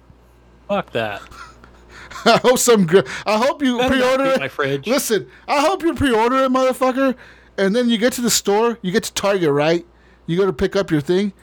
Fuck 0.68 0.92
that. 0.94 1.22
I 2.26 2.38
hope 2.38 2.58
some 2.58 2.88
girl. 2.88 3.04
I 3.28 3.38
hope 3.38 3.62
you 3.62 3.78
Better 3.78 3.94
pre-order 3.94 4.24
it. 4.26 4.40
my 4.40 4.48
fridge. 4.48 4.88
Listen, 4.88 5.28
I 5.48 5.62
hope 5.62 5.84
you 5.84 5.94
pre-order 5.94 6.38
it, 6.38 6.52
motherfucker. 6.52 7.14
And 7.58 7.76
then 7.76 7.88
you 7.90 7.98
get 8.00 8.14
to 8.14 8.22
the 8.22 8.32
store. 8.32 8.80
You 8.82 8.92
get 8.92 9.04
to 9.04 9.14
Target, 9.14 9.52
right? 9.52 9.86
You 10.26 10.36
go 10.38 10.46
to 10.48 10.54
pick 10.54 10.76
up 10.76 10.90
your 10.90 11.02
thing, 11.02 11.34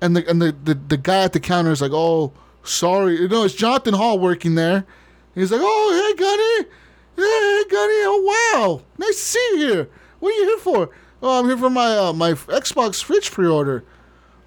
and 0.00 0.16
the 0.16 0.28
and 0.28 0.40
the 0.40 0.52
the, 0.64 0.74
the 0.74 0.96
guy 0.96 1.24
at 1.24 1.32
the 1.32 1.40
counter 1.40 1.70
is 1.70 1.80
like, 1.80 1.92
"Oh, 1.92 2.32
sorry, 2.62 3.28
know, 3.28 3.44
it's 3.44 3.54
Jonathan 3.54 3.94
Hall 3.94 4.18
working 4.18 4.54
there." 4.54 4.86
He's 5.34 5.52
like, 5.52 5.60
"Oh, 5.62 6.14
hey, 6.16 6.16
Gunny, 6.18 6.70
hey, 7.16 7.64
Gunny, 7.70 7.94
oh 8.06 8.52
wow, 8.54 8.82
nice 8.98 9.16
to 9.16 9.22
see 9.22 9.48
you 9.52 9.56
here. 9.58 9.88
What 10.18 10.30
are 10.30 10.36
you 10.36 10.44
here 10.46 10.58
for? 10.58 10.90
Oh, 11.22 11.38
I'm 11.38 11.46
here 11.46 11.56
for 11.58 11.70
my 11.70 11.96
uh, 11.96 12.12
my 12.12 12.32
Xbox 12.32 12.94
Switch 12.96 13.30
pre-order. 13.30 13.84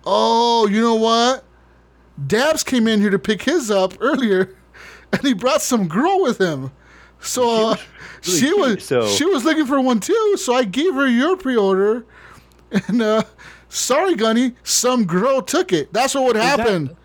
Oh, 0.05 0.67
you 0.67 0.81
know 0.81 0.95
what? 0.95 1.43
Dabs 2.27 2.63
came 2.63 2.87
in 2.87 2.99
here 2.99 3.09
to 3.09 3.19
pick 3.19 3.43
his 3.43 3.71
up 3.71 3.93
earlier, 3.99 4.55
and 5.11 5.21
he 5.21 5.33
brought 5.33 5.61
some 5.61 5.87
girl 5.87 6.21
with 6.21 6.39
him. 6.39 6.71
So 7.19 7.43
uh, 7.71 7.75
really 8.25 8.39
she 8.39 8.45
cute, 8.47 8.57
was 8.59 8.85
so- 8.85 9.07
she 9.07 9.25
was 9.25 9.45
looking 9.45 9.65
for 9.65 9.79
one 9.79 9.99
too. 9.99 10.35
So 10.37 10.53
I 10.53 10.63
gave 10.63 10.93
her 10.95 11.07
your 11.07 11.37
pre-order, 11.37 12.05
and 12.71 13.01
uh, 13.01 13.23
sorry, 13.73 14.15
Gunny, 14.15 14.53
some 14.63 15.05
girl 15.05 15.41
took 15.41 15.73
it. 15.73 15.91
That's 15.93 16.15
what 16.15 16.25
would 16.25 16.35
that- 16.35 16.59
happen. 16.59 16.95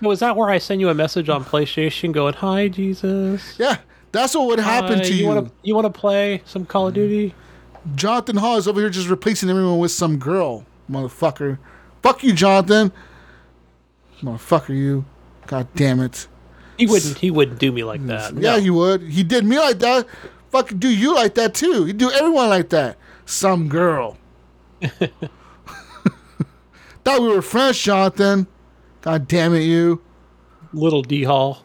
Was 0.00 0.18
that 0.18 0.36
where 0.36 0.50
I 0.50 0.58
send 0.58 0.80
you 0.80 0.88
a 0.88 0.94
message 0.94 1.28
on 1.28 1.44
PlayStation 1.44 2.10
going, 2.10 2.34
"Hi, 2.34 2.66
Jesus"? 2.66 3.54
Yeah, 3.56 3.76
that's 4.10 4.34
what 4.34 4.46
would 4.48 4.58
happen 4.58 4.98
Hi, 4.98 5.04
to 5.04 5.14
you. 5.14 5.26
Want 5.28 5.46
to 5.46 5.52
you 5.62 5.74
want 5.76 5.84
to 5.92 6.00
play 6.00 6.42
some 6.44 6.64
Call 6.66 6.88
of 6.88 6.94
Duty? 6.94 7.34
Jonathan 7.94 8.36
Hall 8.36 8.56
is 8.56 8.66
over 8.66 8.80
here 8.80 8.90
just 8.90 9.08
replacing 9.08 9.48
everyone 9.48 9.78
with 9.78 9.92
some 9.92 10.18
girl, 10.18 10.64
motherfucker. 10.90 11.58
Fuck 12.02 12.24
you, 12.24 12.32
Jonathan. 12.32 12.90
Motherfucker, 14.22 14.70
you. 14.76 15.04
God 15.46 15.68
damn 15.76 16.00
it. 16.00 16.26
He 16.78 16.86
wouldn't. 16.86 17.18
He 17.18 17.30
wouldn't 17.30 17.60
do 17.60 17.70
me 17.70 17.84
like 17.84 18.04
that. 18.08 18.34
Yeah, 18.34 18.56
No. 18.56 18.60
he 18.60 18.70
would. 18.70 19.02
He 19.02 19.22
did 19.22 19.44
me 19.44 19.58
like 19.60 19.78
that. 19.80 20.06
Fucking 20.50 20.78
do 20.78 20.88
you 20.88 21.14
like 21.14 21.34
that 21.34 21.54
too. 21.54 21.84
He'd 21.84 21.98
do 21.98 22.10
everyone 22.10 22.48
like 22.48 22.70
that. 22.70 22.96
Some 23.24 23.68
girl. 23.68 24.16
Thought 27.04 27.22
we 27.22 27.28
were 27.28 27.42
friends, 27.42 27.78
Jonathan. 27.80 28.46
God 29.00 29.26
damn 29.28 29.54
it, 29.54 29.60
you. 29.62 30.00
Little 30.72 31.02
D 31.02 31.24
Hall. 31.24 31.64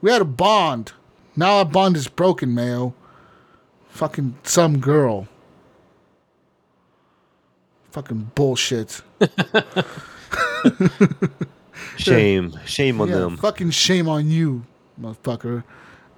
We 0.00 0.10
had 0.10 0.20
a 0.22 0.26
bond. 0.26 0.92
Now 1.36 1.58
our 1.58 1.64
bond 1.64 1.96
is 1.96 2.08
broken, 2.08 2.54
Mayo. 2.54 2.92
Fucking 3.90 4.36
some 4.42 4.78
girl. 4.80 5.28
Fucking 7.92 8.32
bullshit. 8.34 9.00
Shame, 11.96 12.54
shame 12.64 13.00
on 13.00 13.08
Yeah, 13.08 13.16
them. 13.16 13.36
fucking 13.36 13.70
shame 13.70 14.08
on 14.08 14.30
you, 14.30 14.64
motherfucker. 15.00 15.64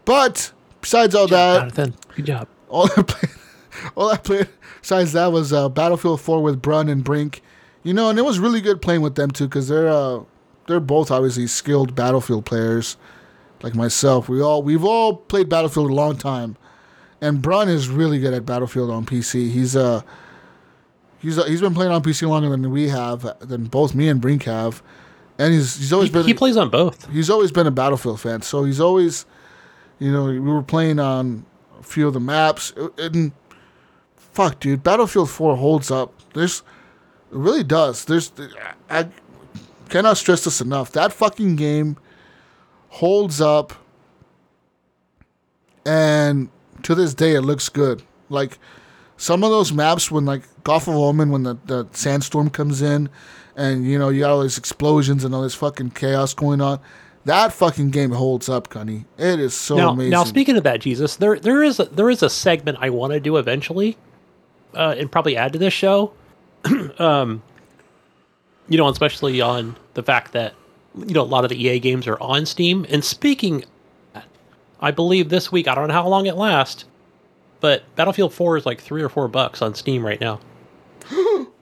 But 0.05 0.53
besides 0.81 1.15
all 1.15 1.27
that, 1.29 1.59
Jonathan, 1.75 1.95
good 2.15 2.27
job. 2.27 2.49
all 2.69 2.85
I 2.97 3.03
played, 3.03 3.33
all 3.95 4.11
I 4.11 4.17
played 4.17 4.49
besides 4.81 5.13
that 5.13 5.33
was 5.33 5.53
uh, 5.53 5.69
Battlefield 5.69 6.21
4 6.21 6.43
with 6.43 6.61
Brun 6.63 6.89
and 6.89 7.03
Brink. 7.05 7.43
You 7.83 7.93
know, 7.93 8.09
and 8.09 8.19
it 8.19 8.23
was 8.23 8.39
really 8.39 8.61
good 8.63 8.81
playing 8.81 9.03
with 9.03 9.15
them 9.15 9.31
too 9.31 9.47
because 9.47 9.69
they're 9.69 9.89
uh, 9.89 10.21
they're 10.67 10.81
both 10.81 11.11
obviously 11.11 11.47
skilled 11.47 11.95
Battlefield 11.95 12.47
players, 12.47 12.97
like 13.63 13.75
myself. 13.75 14.29
We 14.29 14.41
all 14.41 14.63
we've 14.63 14.85
all 14.85 15.17
played 15.17 15.49
Battlefield 15.51 15.91
a 15.91 15.95
long 15.95 16.17
time, 16.17 16.57
and 17.21 17.43
Brun 17.43 17.69
is 17.69 17.89
really 17.89 18.19
good 18.19 18.33
at 18.33 18.47
Battlefield 18.47 18.91
on 18.91 19.05
PC. 19.05 19.51
He's 19.51 19.77
uh 19.77 20.01
he's 21.19 21.39
uh, 21.39 21.45
he's 21.45 21.61
been 21.61 21.75
playing 21.75 21.93
on 21.93 22.03
PC 22.03 22.27
longer 22.27 22.49
than 22.49 22.71
we 22.71 22.89
have, 22.89 23.37
than 23.41 23.65
both 23.67 23.95
me 23.95 24.09
and 24.09 24.19
Brink 24.19 24.45
have, 24.45 24.83
and 25.39 25.53
he's 25.53 25.77
he's 25.77 25.93
always 25.93 26.09
He, 26.09 26.13
been 26.15 26.27
he 26.27 26.33
plays 26.33 26.57
on 26.57 26.71
both. 26.71 27.11
he's 27.13 27.29
always 27.29 27.53
been 27.53 27.67
a 27.67 27.71
Battlefield 27.71 28.19
fan, 28.19 28.41
so 28.41 28.65
he's 28.65 28.81
always, 28.81 29.27
you 29.99 30.11
know, 30.11 30.25
we 30.25 30.41
were 30.41 30.63
playing 30.63 30.99
on 30.99 31.45
a 31.79 31.83
few 31.83 32.07
of 32.09 32.15
the 32.15 32.21
maps, 32.21 32.73
and 32.97 33.33
fuck, 34.35 34.61
dude, 34.61 34.83
Battlefield 34.83 35.31
Four 35.31 35.57
holds 35.57 35.91
up. 35.91 36.13
There's, 36.35 36.61
it 37.31 37.37
really 37.39 37.65
does. 37.65 38.05
There's, 38.05 38.33
I 38.91 39.09
cannot 39.89 40.17
stress 40.17 40.45
this 40.45 40.61
enough. 40.61 40.93
That 40.93 41.13
fucking 41.13 41.57
game 41.57 41.97
holds 42.89 43.41
up, 43.41 43.73
and 45.87 46.49
to 46.83 46.95
this 46.95 47.15
day, 47.15 47.35
it 47.35 47.43
looks 47.43 47.69
good. 47.69 48.03
Like 48.29 48.59
some 49.17 49.45
of 49.45 49.51
those 49.51 49.73
maps 49.73 50.11
when 50.11 50.25
like 50.25 50.43
Gulf 50.65 50.89
of 50.89 50.95
Oman 50.95 51.31
when 51.31 51.43
the, 51.45 51.57
the 51.67 51.87
sandstorm 51.93 52.51
comes 52.51 52.83
in 52.83 53.09
and 53.57 53.85
you 53.85 53.99
know 53.99 54.09
you 54.09 54.21
got 54.21 54.31
all 54.31 54.43
these 54.43 54.59
explosions 54.59 55.25
and 55.25 55.35
all 55.35 55.43
this 55.43 55.55
fucking 55.55 55.91
chaos 55.91 56.35
going 56.35 56.61
on. 56.61 56.81
That 57.25 57.55
fucking 57.55 57.91
game 57.91 58.11
holds 58.11 58.51
up, 58.51 58.69
Gunny. 58.69 59.07
It 59.17 59.41
is 59.41 59.55
so 59.55 59.77
now, 59.77 59.91
amazing. 59.91 60.11
now 60.11 60.25
speaking 60.25 60.57
of 60.57 60.65
that, 60.65 60.81
Jesus, 60.81 61.17
there 61.17 61.39
there 61.39 61.63
is 61.63 61.81
a, 61.81 61.87
there 61.87 62.11
is 62.11 62.23
a 62.23 62.31
segment 62.31 62.79
I 62.81 62.91
want 62.91 63.13
to 63.13 63.21
do 63.21 63.37
eventually, 63.37 63.97
uh, 64.77 64.95
and 64.99 65.11
probably 65.11 65.37
add 65.37 65.53
to 65.53 65.59
this 65.59 65.73
show. 65.73 66.13
um, 66.99 67.43
you 68.69 68.79
know, 68.79 68.89
especially 68.89 69.41
on 69.41 69.77
the 69.95 70.03
fact 70.03 70.33
that 70.33 70.55
you 70.97 71.15
know 71.15 71.23
a 71.23 71.25
lot 71.25 71.45
of 71.45 71.51
the 71.51 71.63
EA 71.63 71.79
games 71.79 72.07
are 72.07 72.21
on 72.21 72.47
Steam. 72.47 72.87
And 72.89 73.05
speaking, 73.05 73.65
I 74.81 74.91
believe 74.91 75.29
this 75.29 75.53
week 75.53 75.69
I 75.69 75.75
don't 75.75 75.89
know 75.89 75.95
how 75.95 76.09
long 76.09 76.27
it 76.27 76.37
lasts, 76.37 76.85
but 77.61 77.83
Battlefield 77.97 78.33
Four 78.33 78.57
is 78.57 78.67
like 78.67 78.81
three 78.81 79.03
or 79.03 79.09
four 79.09 79.29
bucks 79.29 79.63
on 79.63 79.75
Steam 79.75 80.05
right 80.05 80.21
now. 80.21 80.41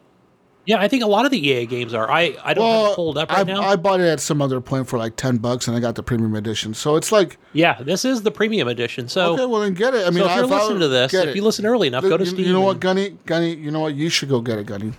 yeah, 0.65 0.81
I 0.81 0.87
think 0.89 1.03
a 1.03 1.07
lot 1.07 1.25
of 1.25 1.31
the 1.33 1.39
EA 1.49 1.67
games 1.67 1.93
are. 1.93 2.11
I 2.11 2.37
I 2.45 2.55
don't 2.55 2.65
have 2.65 2.93
it 2.93 2.97
pulled 2.97 3.19
up 3.19 3.31
right 3.31 3.41
I, 3.41 3.43
now. 3.43 3.63
I 3.63 3.77
bought 3.77 4.01
it 4.01 4.07
at 4.07 4.21
some 4.21 4.41
other 4.41 4.61
point 4.61 4.89
for 4.89 4.99
like 4.99 5.17
ten 5.17 5.39
bucks, 5.39 5.67
and 5.67 5.77
I 5.77 5.81
got 5.81 5.97
the 5.97 6.03
premium 6.03 6.35
edition. 6.35 6.73
So 6.75 6.97
it's 6.97 7.11
like, 7.11 7.37
yeah, 7.53 7.83
this 7.83 8.05
is 8.05 8.23
the 8.23 8.31
premium 8.31 8.69
edition. 8.69 9.09
So. 9.09 9.35
okay, 9.35 9.47
well 9.47 9.61
then 9.63 9.75
get 9.75 9.95
it. 9.95 10.07
I 10.07 10.11
mean, 10.11 10.23
so 10.23 10.31
if 10.31 10.37
you're 10.37 10.47
listening 10.47 10.81
to 10.81 10.89
this, 10.89 11.13
if 11.15 11.35
you 11.35 11.43
listen 11.43 11.67
early 11.67 11.89
enough, 11.89 12.05
go 12.05 12.17
to 12.17 12.25
you, 12.25 12.31
Steam. 12.31 12.47
you 12.47 12.53
know 12.53 12.61
what, 12.61 12.79
Gunny? 12.81 13.19
Gunny, 13.27 13.55
you 13.57 13.71
know 13.71 13.81
what? 13.81 13.95
You 13.95 14.09
should 14.09 14.29
go 14.29 14.41
get 14.41 14.59
it, 14.59 14.67
Gunny. 14.67 14.93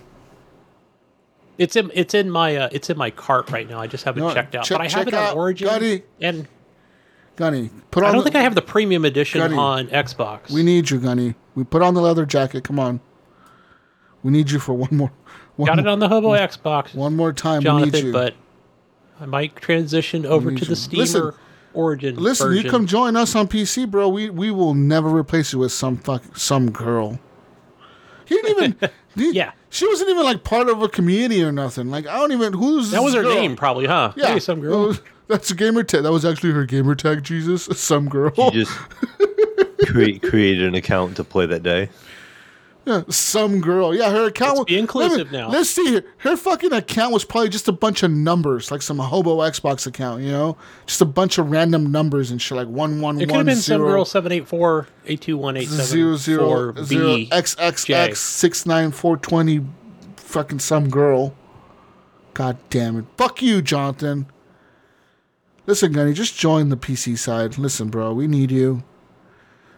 It's 1.56 1.76
in 1.76 1.90
it's 1.94 2.14
in 2.14 2.30
my 2.30 2.56
uh, 2.56 2.68
it's 2.72 2.90
in 2.90 2.98
my 2.98 3.10
cart 3.10 3.50
right 3.50 3.68
now. 3.68 3.80
I 3.80 3.86
just 3.86 4.04
haven't 4.04 4.22
You 4.22 4.28
know 4.28 4.34
checked 4.34 4.54
out, 4.54 4.64
Check- 4.64 4.78
but 4.78 4.84
I 4.86 4.90
have 4.98 5.08
it 5.08 5.14
on 5.14 5.36
Origin, 5.36 5.68
Gunny. 5.68 6.02
and 6.20 6.48
Gunny, 7.36 7.70
put 7.90 8.02
on. 8.02 8.08
I 8.10 8.12
don't 8.12 8.18
the- 8.18 8.24
think 8.24 8.36
I 8.36 8.42
have 8.42 8.54
the 8.54 8.62
premium 8.62 9.04
edition 9.04 9.40
Gunny. 9.40 9.56
on 9.56 9.86
Xbox. 9.88 10.50
We 10.50 10.62
need 10.62 10.90
you, 10.90 10.98
Gunny. 10.98 11.36
We 11.54 11.64
put 11.64 11.80
on 11.80 11.94
the 11.94 12.00
leather 12.00 12.26
jacket. 12.26 12.64
Come 12.64 12.78
on. 12.80 13.00
We 14.24 14.32
need 14.32 14.50
you 14.50 14.58
for 14.58 14.72
one 14.74 14.96
more. 14.96 15.12
One, 15.56 15.66
got 15.68 15.78
it 15.78 15.86
on 15.86 15.98
the 16.00 16.08
Hobo 16.08 16.30
Xbox, 16.30 16.94
one 16.94 17.14
more 17.16 17.32
time. 17.32 17.58
we 17.62 17.70
need 17.84 17.92
Jonathan, 17.92 18.06
you. 18.06 18.12
but 18.12 18.34
I 19.20 19.26
might 19.26 19.54
transition 19.56 20.26
over 20.26 20.50
need 20.50 20.58
to 20.60 20.64
the 20.64 20.70
you. 20.70 20.76
Steam 20.76 20.98
Listen- 21.00 21.32
Origin 21.72 22.14
Listen, 22.16 22.48
version. 22.48 22.64
you 22.64 22.70
come 22.70 22.86
join 22.86 23.16
us 23.16 23.34
on 23.34 23.48
PC, 23.48 23.90
bro. 23.90 24.08
We 24.08 24.30
we 24.30 24.50
will 24.52 24.74
never 24.74 25.08
replace 25.08 25.52
you 25.52 25.58
with 25.58 25.72
some 25.72 25.96
fuck 25.96 26.22
some 26.36 26.70
girl. 26.70 27.18
He 28.26 28.36
didn't 28.36 28.50
even. 28.80 28.90
he- 29.16 29.32
Yeah. 29.32 29.52
She 29.70 29.88
wasn't 29.88 30.10
even 30.10 30.22
like 30.24 30.44
part 30.44 30.68
of 30.68 30.82
a 30.82 30.88
community 30.88 31.42
or 31.42 31.50
nothing. 31.50 31.90
Like 31.90 32.06
I 32.06 32.16
don't 32.16 32.30
even 32.30 32.52
who's 32.52 32.92
that 32.92 33.02
was 33.02 33.12
this 33.14 33.24
her 33.24 33.28
girl? 33.28 33.34
name, 33.34 33.56
probably, 33.56 33.86
huh? 33.86 34.12
Yeah, 34.16 34.34
Hey, 34.34 34.38
some 34.38 34.60
girl. 34.60 34.90
Uh, 34.90 34.94
That's 35.26 35.50
a 35.50 35.54
gamer 35.56 35.82
tag. 35.82 36.04
That 36.04 36.12
was 36.12 36.24
actually 36.24 36.52
her 36.52 36.64
gamer 36.64 36.94
tag. 36.94 37.24
Jesus, 37.24 37.64
some 37.80 38.08
girl. 38.08 38.32
You 38.36 38.64
just 38.64 38.72
create 39.86 40.22
created 40.22 40.66
an 40.68 40.74
account 40.76 41.16
to 41.16 41.24
play 41.24 41.46
that 41.46 41.62
day. 41.64 41.88
Yeah, 42.86 43.02
some 43.08 43.60
girl. 43.62 43.94
Yeah, 43.94 44.10
her 44.10 44.26
account. 44.26 44.58
Let's 44.58 44.68
be 44.68 44.78
inclusive 44.78 45.32
me- 45.32 45.38
now. 45.38 45.48
Let's 45.48 45.70
see 45.70 45.84
here. 45.86 46.04
Her 46.18 46.36
fucking 46.36 46.72
account 46.72 47.14
was 47.14 47.24
probably 47.24 47.48
just 47.48 47.66
a 47.66 47.72
bunch 47.72 48.02
of 48.02 48.10
numbers, 48.10 48.70
like 48.70 48.82
some 48.82 48.98
hobo 48.98 49.38
Xbox 49.38 49.86
account. 49.86 50.22
You 50.22 50.32
know, 50.32 50.56
just 50.84 51.00
a 51.00 51.06
bunch 51.06 51.38
of 51.38 51.50
random 51.50 51.90
numbers 51.90 52.30
and 52.30 52.40
shit, 52.42 52.56
like 52.56 52.68
one 52.68 53.00
one 53.00 53.16
it 53.16 53.20
could 53.20 53.30
have 53.30 53.36
one 53.36 53.46
been 53.46 53.56
some 53.56 53.78
zero 53.78 53.88
girl 53.88 54.04
seven 54.04 54.32
eight 54.32 54.46
four 54.46 54.86
eight 55.06 55.22
two 55.22 55.38
one 55.38 55.56
eight 55.56 55.68
zero 55.68 56.16
seven 56.16 56.16
zero 56.18 56.72
four 56.74 56.84
zero 56.84 57.16
B. 57.16 57.28
XXX 57.32 58.16
six 58.16 58.66
nine 58.66 58.90
four 58.90 59.16
twenty. 59.16 59.64
Fucking 60.16 60.58
some 60.58 60.90
girl. 60.90 61.34
God 62.34 62.58
damn 62.68 62.98
it! 62.98 63.04
Fuck 63.16 63.40
you, 63.40 63.62
Jonathan. 63.62 64.26
Listen, 65.66 65.92
Gunny, 65.92 66.12
just 66.12 66.36
join 66.36 66.68
the 66.68 66.76
PC 66.76 67.16
side. 67.16 67.56
Listen, 67.56 67.88
bro, 67.88 68.12
we 68.12 68.26
need 68.26 68.50
you. 68.50 68.82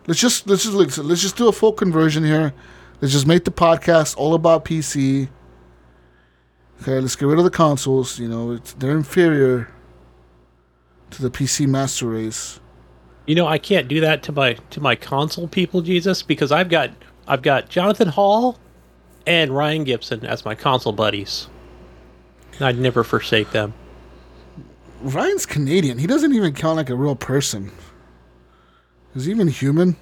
Let's 0.07 0.21
just 0.21 0.49
let's 0.49 0.65
just 0.65 0.75
let's, 0.75 0.99
let's 0.99 1.23
just 1.23 1.37
do 1.37 1.49
a 1.49 1.53
full 1.53 1.73
conversion 1.73 2.25
here. 2.25 2.53
Let's 3.01 3.13
just 3.13 3.27
make 3.27 3.45
the 3.45 3.51
podcast 3.51 4.17
all 4.17 4.35
about 4.35 4.65
PC. 4.65 5.29
Okay, 6.83 6.99
let's 6.99 7.17
get 7.17 7.27
rid 7.27 7.39
of 7.39 7.45
the 7.45 7.51
consoles. 7.51 8.19
You 8.19 8.29
know, 8.29 8.53
it's, 8.53 8.73
they're 8.75 8.97
inferior 8.97 9.69
to 11.11 11.23
the 11.23 11.31
PC 11.31 11.67
master 11.67 12.07
race. 12.07 12.61
You 13.27 13.35
know, 13.35 13.47
I 13.47 13.59
can't 13.59 13.89
do 13.89 14.01
that 14.01 14.23
to 14.25 14.33
my 14.33 14.55
to 14.71 14.81
my 14.81 14.95
console 14.95 15.49
people, 15.49 15.83
Jesus, 15.83 16.23
because 16.23 16.53
I've 16.53 16.69
got 16.69 16.91
I've 17.27 17.43
got 17.43 17.69
Jonathan 17.69 18.09
Hall 18.09 18.59
and 19.27 19.51
Ryan 19.51 19.85
Gibson 19.85 20.25
as 20.25 20.45
my 20.45 20.55
console 20.55 20.93
buddies. 20.93 21.49
And 22.55 22.63
I'd 22.63 22.79
never 22.79 23.05
forsake 23.05 23.51
them. 23.51 23.75
Ryan's 25.03 25.45
Canadian. 25.45 25.99
He 25.99 26.07
doesn't 26.07 26.33
even 26.33 26.55
count 26.55 26.77
like 26.77 26.89
a 26.89 26.95
real 26.95 27.17
person. 27.17 27.71
Is 29.15 29.27
he 29.27 29.33
even 29.33 29.49
human? 29.49 29.97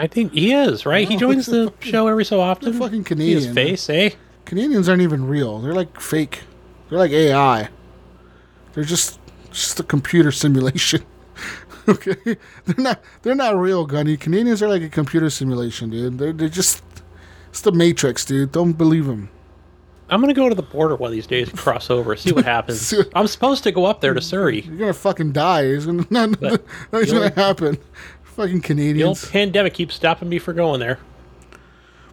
I 0.00 0.06
think 0.06 0.32
he 0.32 0.52
is, 0.54 0.86
right? 0.86 1.06
He 1.06 1.18
joins 1.18 1.44
the 1.44 1.74
show 1.80 2.06
every 2.08 2.24
so 2.24 2.40
often. 2.40 2.72
fucking 2.72 3.04
See 3.04 3.32
his 3.34 3.46
Canadian. 3.48 3.54
face, 3.54 3.90
eh? 3.90 4.10
Canadians 4.46 4.88
aren't 4.88 5.02
even 5.02 5.26
real. 5.26 5.58
They're 5.58 5.74
like 5.74 6.00
fake. 6.00 6.40
They're 6.88 6.98
like 6.98 7.10
AI. 7.10 7.68
They're 8.72 8.84
just 8.84 9.20
just 9.50 9.78
a 9.78 9.82
computer 9.82 10.32
simulation. 10.32 11.04
okay, 11.88 12.16
they're 12.64 12.82
not 12.82 13.02
they're 13.20 13.34
not 13.34 13.58
real, 13.58 13.84
Gunny. 13.84 14.16
Canadians 14.16 14.62
are 14.62 14.68
like 14.68 14.80
a 14.80 14.88
computer 14.88 15.28
simulation, 15.28 15.90
dude. 15.90 16.16
They're 16.16 16.32
they're 16.32 16.48
just 16.48 16.82
it's 17.50 17.60
the 17.60 17.72
Matrix, 17.72 18.24
dude. 18.24 18.52
Don't 18.52 18.72
believe 18.72 19.04
them. 19.04 19.28
I'm 20.08 20.20
gonna 20.20 20.34
go 20.34 20.48
to 20.48 20.54
the 20.54 20.62
border 20.62 20.96
one 20.96 21.08
of 21.08 21.12
these 21.12 21.26
days 21.26 21.48
and 21.48 21.58
cross 21.58 21.88
over, 21.90 22.16
see 22.16 22.32
what 22.32 22.44
happens. 22.56 22.80
See 22.80 23.02
I'm 23.14 23.26
supposed 23.26 23.62
to 23.64 23.72
go 23.72 23.84
up 23.84 24.00
there 24.00 24.14
to 24.14 24.20
Surrey. 24.20 24.62
You're 24.62 24.76
gonna 24.76 24.92
fucking 24.92 25.32
die. 25.32 25.62
It's 25.64 25.86
gonna, 25.86 26.06
not, 26.10 26.40
nothing's 26.40 27.12
gonna 27.12 27.34
happen. 27.34 27.78
Fucking 28.36 28.60
Canadians. 28.62 28.98
The 29.20 29.26
old 29.26 29.32
pandemic 29.32 29.74
keeps 29.74 29.94
stopping 29.94 30.28
me 30.28 30.38
from 30.38 30.56
going 30.56 30.80
there. 30.80 30.98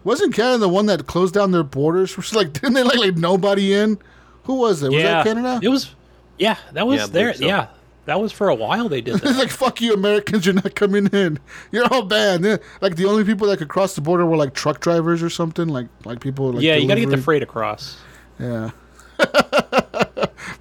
Wasn't 0.04 0.34
Canada 0.34 0.58
the 0.58 0.68
one 0.68 0.86
that 0.86 1.06
closed 1.06 1.34
down 1.34 1.50
their 1.52 1.62
borders? 1.62 2.16
Was 2.16 2.34
like 2.34 2.52
didn't 2.52 2.74
they 2.74 2.82
like, 2.82 2.98
like 2.98 3.16
nobody 3.16 3.72
in? 3.74 3.98
Who 4.44 4.54
was 4.60 4.82
it? 4.82 4.90
Was 4.90 5.02
yeah, 5.02 5.22
that 5.22 5.24
Canada? 5.26 5.60
It 5.62 5.68
was. 5.68 5.94
Yeah, 6.38 6.56
that 6.72 6.86
was 6.86 7.00
Yeah, 7.00 7.06
there. 7.06 7.34
so. 7.34 7.44
Yeah, 7.44 7.66
that 8.06 8.18
was 8.18 8.32
for 8.32 8.48
a 8.48 8.54
while. 8.54 8.88
They 8.88 9.02
did 9.02 9.16
It's 9.16 9.24
that. 9.24 9.36
like 9.36 9.50
fuck 9.50 9.80
you, 9.82 9.92
Americans! 9.92 10.46
You're 10.46 10.54
not 10.54 10.74
coming 10.74 11.06
in. 11.08 11.38
You're 11.72 11.84
all 11.92 12.02
banned. 12.02 12.44
Yeah, 12.46 12.56
Like 12.80 12.96
the 12.96 13.04
only 13.04 13.24
people 13.24 13.46
that 13.48 13.58
could 13.58 13.68
cross 13.68 13.94
the 13.94 14.00
border 14.00 14.24
were 14.24 14.36
like 14.38 14.54
truck 14.54 14.80
drivers 14.80 15.22
or 15.22 15.28
something. 15.28 15.68
Like 15.68 15.88
like 16.06 16.20
people. 16.20 16.52
Like 16.52 16.62
yeah, 16.62 16.76
you 16.76 16.88
got 16.88 16.94
to 16.94 17.00
get 17.02 17.10
the 17.10 17.18
freight 17.18 17.42
across. 17.42 17.98
Yeah. 18.40 18.70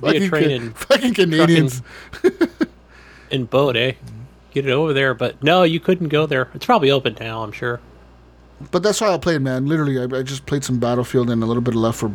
Be 0.02 0.18
a 0.18 0.28
train 0.30 0.72
Ca- 0.74 0.86
fucking 0.86 1.14
Canadians. 1.14 1.82
in 3.32 3.46
boat, 3.46 3.78
eh? 3.78 3.94
Get 4.52 4.66
it 4.66 4.72
over 4.72 4.94
there, 4.94 5.14
but 5.14 5.44
no, 5.44 5.64
you 5.64 5.80
couldn't 5.80 6.08
go 6.10 6.26
there. 6.26 6.50
It's 6.54 6.66
probably 6.66 6.90
open 6.92 7.16
now, 7.20 7.44
I'm 7.44 7.52
sure. 7.52 7.80
But 8.72 8.82
that's 8.82 9.00
how 9.00 9.14
I 9.14 9.18
played, 9.18 9.42
man. 9.42 9.68
Literally, 9.68 10.00
I, 10.00 10.20
I 10.20 10.24
just 10.24 10.46
played 10.48 10.64
some 10.64 10.80
Battlefield 10.80 11.30
and 11.30 11.44
a 11.44 11.46
little 11.46 11.62
bit 11.62 11.76
of 11.76 11.82
Left 11.82 12.00
for. 12.00 12.10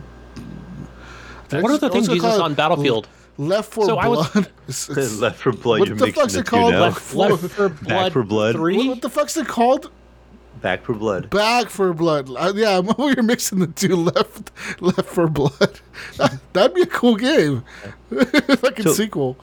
What 1.50 1.70
are 1.70 1.78
the 1.78 1.90
things 1.90 2.08
What's 2.08 2.20
it 2.20 2.22
Jesus 2.24 2.38
on 2.40 2.54
Battlefield? 2.54 3.08
Left 3.38 3.70
for 3.72 3.84
So 3.86 3.96
I 3.98 4.08
was- 4.08 4.28
Blood. 4.30 4.46
It's- 4.68 4.88
it's- 4.90 5.18
Left 5.18 5.38
for 5.38 5.52
Blood. 5.52 5.80
What 5.80 5.88
you're 5.88 5.96
the 5.98 6.06
mixing 6.06 6.22
fuck's 6.22 6.34
it 6.34 6.46
called? 6.46 6.72
now. 6.72 6.80
Left- 6.80 7.14
Left 7.14 7.42
for 7.50 7.68
Blood, 7.68 7.88
Back 7.88 8.12
4 8.12 8.22
Blood. 8.24 8.54
three. 8.56 8.88
what 8.88 9.02
the 9.02 9.10
fuck's 9.10 9.36
it 9.36 9.46
called? 9.46 9.90
Back 10.60 10.84
4 10.84 10.94
Blood. 10.96 11.30
Back 11.30 11.68
4 11.68 11.92
Blood. 11.94 12.30
Uh, 12.30 12.52
yeah, 12.54 12.80
we 12.98 13.14
are 13.14 13.22
mixing 13.22 13.58
the 13.58 13.66
two 13.68 13.96
left 13.96 14.50
left 14.80 15.08
for 15.08 15.28
Blood. 15.28 15.80
That'd 16.52 16.74
be 16.74 16.82
a 16.82 16.86
cool 16.86 17.16
game. 17.16 17.64
Fucking 18.10 18.84
So- 18.86 18.92
sequel. 18.94 19.36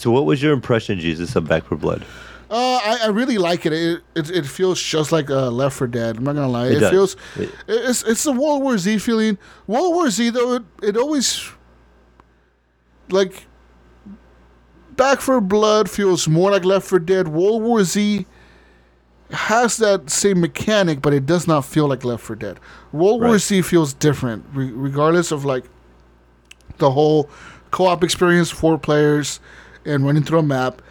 So, 0.00 0.10
what 0.10 0.24
was 0.24 0.42
your 0.42 0.54
impression, 0.54 0.98
Jesus, 0.98 1.36
of 1.36 1.46
Back 1.46 1.64
4 1.66 1.76
Blood? 1.76 2.06
Uh, 2.50 2.80
I, 2.82 2.98
I 3.04 3.06
really 3.08 3.36
like 3.36 3.66
it. 3.66 3.74
It, 3.74 4.00
it. 4.14 4.30
it 4.30 4.46
feels 4.46 4.80
just 4.82 5.12
like 5.12 5.30
uh, 5.30 5.50
Left 5.50 5.76
4 5.76 5.86
Dead. 5.88 6.16
I'm 6.16 6.24
not 6.24 6.34
gonna 6.34 6.48
lie. 6.48 6.68
It, 6.68 6.82
It 6.82 6.90
feels 6.90 7.16
It- 7.36 7.50
it's 7.68 8.02
it's 8.04 8.24
the 8.24 8.32
World 8.32 8.62
War 8.62 8.78
Z 8.78 8.96
feeling. 8.98 9.36
World 9.66 9.92
War 9.94 10.08
Z 10.08 10.30
though 10.30 10.54
it, 10.54 10.62
it 10.82 10.96
always 10.96 11.50
like 13.10 13.46
Back 14.96 15.20
4 15.20 15.40
Blood 15.42 15.90
feels 15.90 16.26
more 16.26 16.50
like 16.50 16.64
Left 16.64 16.88
4 16.88 16.98
Dead. 17.00 17.28
World 17.28 17.62
War 17.62 17.84
Z 17.84 18.24
has 19.30 19.76
that 19.76 20.08
same 20.10 20.40
mechanic, 20.40 21.02
but 21.02 21.12
it 21.12 21.26
does 21.26 21.46
not 21.46 21.64
feel 21.66 21.86
like 21.86 22.04
Left 22.04 22.22
4 22.24 22.36
Dead. 22.36 22.58
World 22.90 23.20
War 23.22 23.38
Z 23.38 23.62
feels 23.62 23.92
different, 23.92 24.46
re- 24.54 24.72
regardless 24.72 25.30
of 25.30 25.44
like 25.44 25.66
the 26.78 26.90
whole 26.90 27.28
co-op 27.70 28.02
experience, 28.02 28.50
four 28.50 28.76
players, 28.78 29.38
and 29.90 30.04
running 30.04 30.22
through 30.22 30.38
a 30.38 30.42
map, 30.42 30.82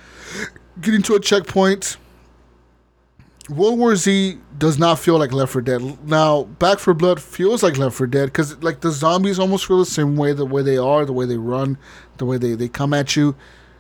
getting 0.81 1.01
to 1.03 1.15
a 1.15 1.19
checkpoint. 1.19 1.97
World 3.49 3.79
War 3.79 3.95
Z 3.95 4.37
does 4.59 4.77
not 4.77 4.99
feel 4.99 5.17
like 5.17 5.33
Left 5.33 5.53
4 5.53 5.61
Dead. 5.61 6.07
Now, 6.07 6.43
Back 6.43 6.77
4 6.77 6.93
Blood 6.93 7.19
feels 7.19 7.63
like 7.63 7.77
Left 7.77 7.95
4 7.95 8.05
Dead 8.07 8.25
because 8.25 8.61
like 8.61 8.81
the 8.81 8.91
zombies 8.91 9.39
almost 9.39 9.65
feel 9.65 9.79
the 9.79 9.85
same 9.85 10.15
way, 10.15 10.33
the 10.33 10.45
way 10.45 10.61
they 10.61 10.77
are, 10.77 11.03
the 11.03 11.13
way 11.13 11.25
they 11.25 11.37
run, 11.37 11.77
the 12.17 12.25
way 12.25 12.37
they, 12.37 12.53
they 12.53 12.67
come 12.67 12.93
at 12.93 13.15
you, 13.15 13.35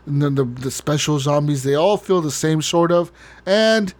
and 0.07 0.23
then 0.23 0.35
the 0.35 0.43
the 0.43 0.71
special 0.71 1.19
zombies 1.19 1.63
they 1.63 1.75
all 1.75 1.97
feel 1.97 2.19
the 2.21 2.31
same 2.31 2.63
sort 2.63 2.91
of, 2.91 3.11
and 3.45 3.93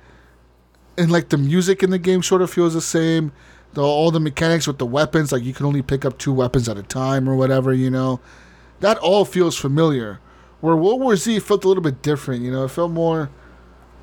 and 0.98 1.12
like 1.12 1.30
the 1.30 1.38
music 1.38 1.84
in 1.84 1.92
the 1.92 2.00
game 2.00 2.24
sort 2.24 2.42
of 2.42 2.50
feels 2.50 2.74
the 2.74 2.82
same. 2.82 3.32
The, 3.74 3.84
all 3.84 4.10
the 4.10 4.20
mechanics 4.20 4.66
with 4.66 4.80
the 4.80 4.86
weapons, 4.88 5.32
like 5.32 5.44
you 5.44 5.54
can 5.54 5.68
only 5.68 5.84
pick 5.84 6.04
up 6.04 6.18
two 6.18 6.34
weapons 6.34 6.68
at 6.68 6.78
a 6.78 6.82
time 6.82 7.30
or 7.30 7.36
whatever, 7.36 7.72
you 7.72 7.92
know, 7.92 8.20
that 8.80 8.98
all 8.98 9.26
feels 9.26 9.56
familiar. 9.56 10.20
Where 10.62 10.76
World 10.76 11.00
War 11.00 11.16
Z 11.16 11.40
felt 11.40 11.64
a 11.64 11.68
little 11.68 11.84
bit 11.84 12.02
different, 12.02 12.44
you 12.44 12.52
know, 12.52 12.66
it 12.66 12.70
felt 12.72 12.92
more 12.92 13.30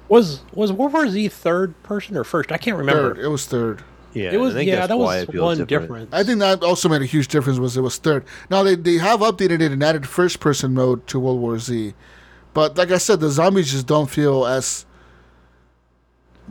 Was 0.09 0.41
was 0.53 0.73
World 0.73 0.93
War 0.93 1.09
Z 1.09 1.29
third 1.29 1.81
person 1.83 2.17
or 2.17 2.25
first? 2.25 2.51
I 2.53 2.57
can't 2.59 2.77
remember. 2.77 3.15
third. 3.15 3.25
It 3.25 3.29
was 3.29 3.47
third. 3.47 3.83
Yeah, 4.15 4.33
It 4.33 4.39
was 4.39 4.55
I 4.55 4.59
think 4.61 4.69
yeah, 4.71 4.87
that 4.87 4.99
was 4.99 5.27
one 5.29 5.59
different. 5.59 5.69
difference. 5.69 6.09
I 6.15 6.23
think 6.25 6.39
that 6.39 6.63
also 6.63 6.89
made 6.89 7.03
a 7.03 7.07
huge 7.07 7.29
difference 7.29 7.59
was 7.59 7.77
it 7.77 7.83
was 7.83 7.99
third. 7.99 8.25
Now 8.49 8.63
they, 8.63 8.75
they 8.75 8.95
have 8.95 9.21
updated 9.21 9.61
it 9.61 9.73
and 9.73 9.83
added 9.83 10.09
first 10.09 10.41
person 10.41 10.73
mode 10.73 11.07
to 11.09 11.21
World 11.21 11.39
War 11.41 11.59
Z. 11.59 11.93
But 12.55 12.79
like 12.79 12.91
I 12.91 12.97
said, 12.97 13.21
the 13.21 13.29
zombies 13.29 13.71
just 13.73 13.87
don't 13.87 14.09
feel 14.09 14.47
as 14.47 14.87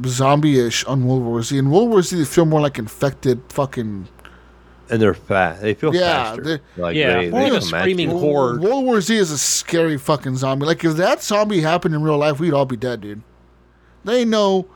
zombie 0.05 0.59
ish 0.59 0.83
on 0.85 1.07
World 1.07 1.23
War 1.23 1.41
Z. 1.41 1.57
In 1.57 1.71
World 1.71 1.89
War 1.89 2.01
Z 2.03 2.15
they 2.17 2.25
feel 2.25 2.45
more 2.45 2.61
like 2.61 2.77
infected 2.77 3.41
fucking 3.49 4.09
And 4.89 5.01
they're 5.01 5.13
fast. 5.15 5.61
They 5.61 5.73
feel 5.73 5.93
Yeah, 5.95 6.23
faster. 6.35 6.43
they- 6.43 6.81
Like 6.81 6.95
Yeah, 6.95 7.17
they, 7.21 7.29
more 7.29 7.49
they 7.49 7.57
a 7.57 7.61
screaming 7.61 8.11
you. 8.11 8.17
horde. 8.19 8.61
World 8.61 8.85
War 8.85 9.01
Z 9.01 9.15
is 9.15 9.31
a 9.31 9.37
scary 9.37 9.97
fucking 9.97 10.37
zombie. 10.37 10.65
Like 10.65 10.83
if 10.83 10.95
that 10.97 11.23
zombie 11.23 11.61
happened 11.61 11.95
in 11.95 12.03
real 12.03 12.17
life, 12.17 12.39
we'd 12.39 12.53
all 12.53 12.65
be 12.65 12.77
dead, 12.77 13.01
dude. 13.01 13.21
They 14.03 14.25
know. 14.25 14.67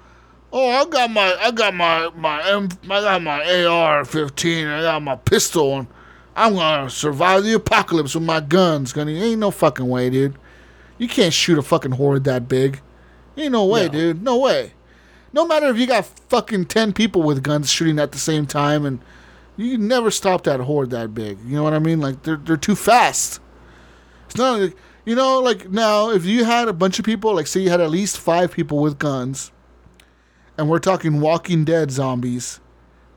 Oh, 0.52 0.68
I 0.68 0.86
got 0.86 1.12
my, 1.12 1.36
I 1.40 1.52
got 1.52 1.76
my, 1.76 2.10
my, 2.16 2.42
M, 2.50 2.70
I 2.86 3.02
got 3.02 3.22
my 3.22 3.40
AR-15. 3.66 4.68
I 4.80 4.82
got 4.82 5.02
my 5.04 5.16
pistol, 5.16 5.78
and 5.78 5.88
I'm 6.36 6.56
gonna 6.56 6.90
survive 6.90 7.44
the 7.44 7.54
apocalypse 7.54 8.16
with 8.16 8.24
my 8.24 8.40
guns. 8.40 8.92
Gonna 8.94 9.12
ain't 9.12 9.40
no 9.40 9.52
fucking 9.52 9.88
way, 9.88 10.10
dude. 10.10 10.36
You 10.98 11.08
can't 11.08 11.34
shoot 11.34 11.60
a 11.60 11.62
fucking 11.62 11.92
horde 11.92 12.24
that 12.24 12.48
big. 12.48 12.82
Ain't 13.38 13.52
no 13.52 13.66
way, 13.66 13.86
No. 13.86 13.92
dude. 13.92 14.24
No 14.24 14.38
way. 14.40 14.74
No 15.32 15.46
matter 15.46 15.68
if 15.68 15.78
you 15.78 15.86
got 15.86 16.06
fucking 16.06 16.66
ten 16.66 16.94
people 16.94 17.22
with 17.22 17.44
guns 17.44 17.70
shooting 17.72 18.00
at 18.00 18.12
the 18.12 18.18
same 18.18 18.48
time, 18.48 18.86
and 18.86 19.00
you 19.60 19.78
can 19.78 19.88
never 19.88 20.10
stop 20.12 20.44
that 20.46 20.60
horde 20.62 20.90
that 20.92 21.14
big. 21.14 21.38
You 21.46 21.56
know 21.58 21.64
what 21.64 21.74
I 21.74 21.80
mean? 21.80 22.00
Like 22.00 22.24
they're 22.24 22.38
they're 22.38 22.58
too 22.58 22.76
fast. 22.76 23.40
It's 24.26 24.38
not 24.38 24.60
like 24.60 24.76
you 25.06 25.16
know, 25.16 25.40
like 25.40 25.70
now 25.70 26.12
if 26.12 26.26
you 26.26 26.44
had 26.46 26.68
a 26.68 26.74
bunch 26.74 27.00
of 27.00 27.06
people, 27.06 27.34
like 27.36 27.48
say 27.48 27.60
you 27.62 27.70
had 27.70 27.82
at 27.82 27.90
least 27.90 28.18
five 28.20 28.52
people 28.52 28.80
with 28.80 29.00
guns, 29.00 29.52
and 30.58 30.70
we're 30.70 30.80
talking 30.80 31.20
Walking 31.20 31.66
Dead 31.66 31.90
zombies, 31.92 32.60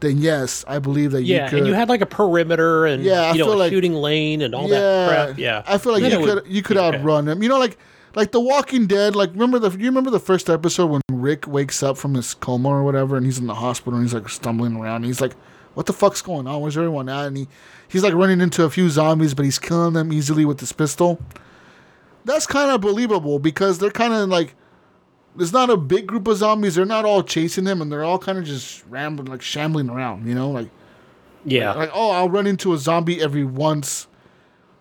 then 0.01 0.19
yes, 0.19 0.65
I 0.67 0.79
believe 0.79 1.13
that 1.13 1.23
yeah, 1.23 1.45
you 1.45 1.51
could. 1.51 1.59
and 1.61 1.67
you 1.69 1.75
had 1.75 1.89
like 1.89 2.01
a 2.01 2.07
perimeter 2.07 2.87
and 2.87 3.03
Yeah, 3.05 3.33
you 3.33 3.39
know 3.41 3.53
a 3.53 3.55
like- 3.55 3.73
shooting 3.73 3.95
lane 3.95 4.43
and 4.43 4.55
all 4.55 4.69
that 4.69 5.09
crap. 5.29 5.39
Yeah, 5.39 5.63
I 5.67 5.79
feel 5.79 5.93
like 5.93 6.03
Then 6.03 6.13
you 6.13 6.19
it 6.19 6.21
would 6.35 6.45
could 6.45 6.53
you 6.53 6.63
could 6.63 6.77
okay. 6.77 6.97
outrun 6.99 7.25
them. 7.27 7.43
You 7.43 7.49
know, 7.49 7.59
like 7.59 7.79
like 8.15 8.33
The 8.33 8.41
Walking 8.41 8.87
Dead. 8.87 9.15
Like 9.15 9.31
remember 9.33 9.59
the 9.59 9.71
you 9.79 9.87
remember 9.87 10.11
the 10.11 10.21
first 10.21 10.49
episode 10.49 10.87
when 10.87 11.03
Rick 11.11 11.47
wakes 11.47 11.83
up 11.83 11.99
from 11.99 12.15
his 12.15 12.33
coma 12.35 12.69
or 12.71 12.83
whatever, 12.85 13.17
and 13.17 13.27
he's 13.27 13.39
in 13.39 13.47
the 13.47 13.55
hospital 13.55 13.95
and 13.99 14.05
he's 14.05 14.15
like 14.15 14.29
stumbling 14.29 14.77
around. 14.77 14.97
And 14.97 15.05
he's 15.07 15.21
like, 15.21 15.35
"What 15.75 15.87
the 15.87 15.93
fuck's 15.93 16.23
going 16.23 16.47
on? 16.47 16.61
Where's 16.61 16.77
everyone 16.77 17.09
at?" 17.09 17.27
And 17.27 17.37
he 17.37 17.49
he's 17.89 18.03
like 18.03 18.15
running 18.15 18.41
into 18.41 18.65
a 18.65 18.71
few 18.71 18.89
zombies, 18.91 19.35
but 19.35 19.45
he's 19.45 19.59
killing 19.59 19.95
them 19.95 20.13
easily 20.13 20.45
with 20.45 20.61
his 20.61 20.73
pistol. 20.73 21.21
That's 22.25 22.47
kind 22.47 22.71
of 22.71 22.81
believable 22.81 23.39
because 23.39 23.79
they're 23.79 23.91
kind 23.91 24.15
of 24.15 24.29
like. 24.29 24.55
There's 25.35 25.53
not 25.53 25.71
a 25.71 25.79
big 25.79 26.07
group 26.07 26.29
of 26.29 26.37
zombies. 26.37 26.75
They're 26.75 26.85
not 26.85 27.07
all 27.07 27.23
chasing 27.23 27.65
him, 27.65 27.81
and 27.81 27.91
they're 27.91 28.05
all 28.05 28.19
kind 28.19 28.37
of 28.37 28.45
just 28.45 28.85
rambling, 28.91 29.29
like 29.29 29.41
shambling 29.41 29.89
around. 29.89 30.29
You 30.29 30.35
know, 30.35 30.51
like 30.51 30.69
Yeah, 31.45 31.73
like 31.73 31.91
oh 31.95 32.11
i'll 32.11 32.29
run 32.29 32.47
into 32.47 32.73
a 32.75 32.79
zombie 32.79 33.21
every 33.23 33.45
once 33.45 34.09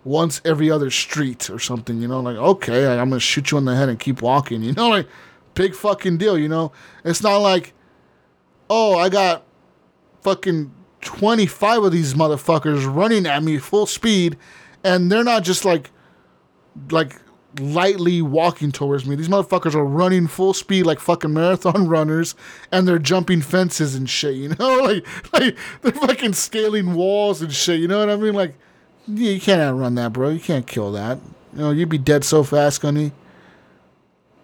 once 0.04 0.42
every 0.44 0.70
other 0.70 0.90
street 0.90 1.50
or 1.50 1.60
something 1.60 2.02
you 2.02 2.08
know 2.08 2.20
like 2.20 2.36
okay 2.36 2.88
i'm 2.88 3.10
gonna 3.10 3.20
shoot 3.20 3.52
you 3.52 3.58
in 3.58 3.66
the 3.66 3.76
head 3.76 3.88
and 3.88 4.00
keep 4.00 4.22
walking 4.22 4.64
you 4.64 4.74
know 4.74 4.90
like 4.90 5.08
big 5.54 5.76
fucking 5.76 6.18
deal 6.18 6.38
you 6.38 6.48
know 6.50 6.72
it's 7.06 7.22
not 7.22 7.38
like 7.38 7.74
oh 8.70 8.98
i 8.98 9.10
got 9.10 9.44
fucking 10.22 10.72
25 11.02 11.84
of 11.84 11.92
these 11.92 12.14
motherfuckers 12.14 12.94
running 12.94 13.26
at 13.26 13.44
me 13.44 13.58
full 13.58 13.86
speed 13.86 14.38
and 14.84 15.12
they're 15.12 15.24
not 15.24 15.44
just 15.44 15.66
like 15.66 15.92
like 16.90 17.20
lightly 17.60 18.22
walking 18.22 18.72
towards 18.72 19.06
me. 19.06 19.16
These 19.16 19.28
motherfuckers 19.28 19.76
are 19.76 19.84
running 19.84 20.28
full 20.28 20.54
speed 20.54 20.86
like 20.86 21.00
fucking 21.00 21.34
marathon 21.34 21.88
runners, 21.90 22.36
and 22.72 22.88
they're 22.88 23.00
jumping 23.00 23.42
fences 23.42 23.96
and 23.96 24.10
shit. 24.10 24.36
You 24.36 24.50
know, 24.50 24.78
like 24.84 25.34
like 25.34 25.58
they're 25.82 25.92
fucking 25.92 26.34
scaling 26.34 26.94
walls 26.94 27.42
and 27.42 27.54
shit. 27.54 27.80
You 27.80 27.88
know 27.88 28.00
what 28.00 28.10
I 28.10 28.16
mean? 28.16 28.34
Like, 28.34 28.56
yeah, 29.08 29.32
you 29.32 29.42
can't 29.42 29.62
outrun 29.62 29.96
that, 29.96 30.14
bro. 30.14 30.30
You 30.30 30.40
can't 30.40 30.68
kill 30.68 30.92
that. 30.94 31.20
You 31.54 31.60
know, 31.60 31.72
you'd 31.72 31.90
be 31.90 31.98
dead 31.98 32.24
so 32.24 32.44
fast, 32.44 32.82
Gunny. 32.82 33.12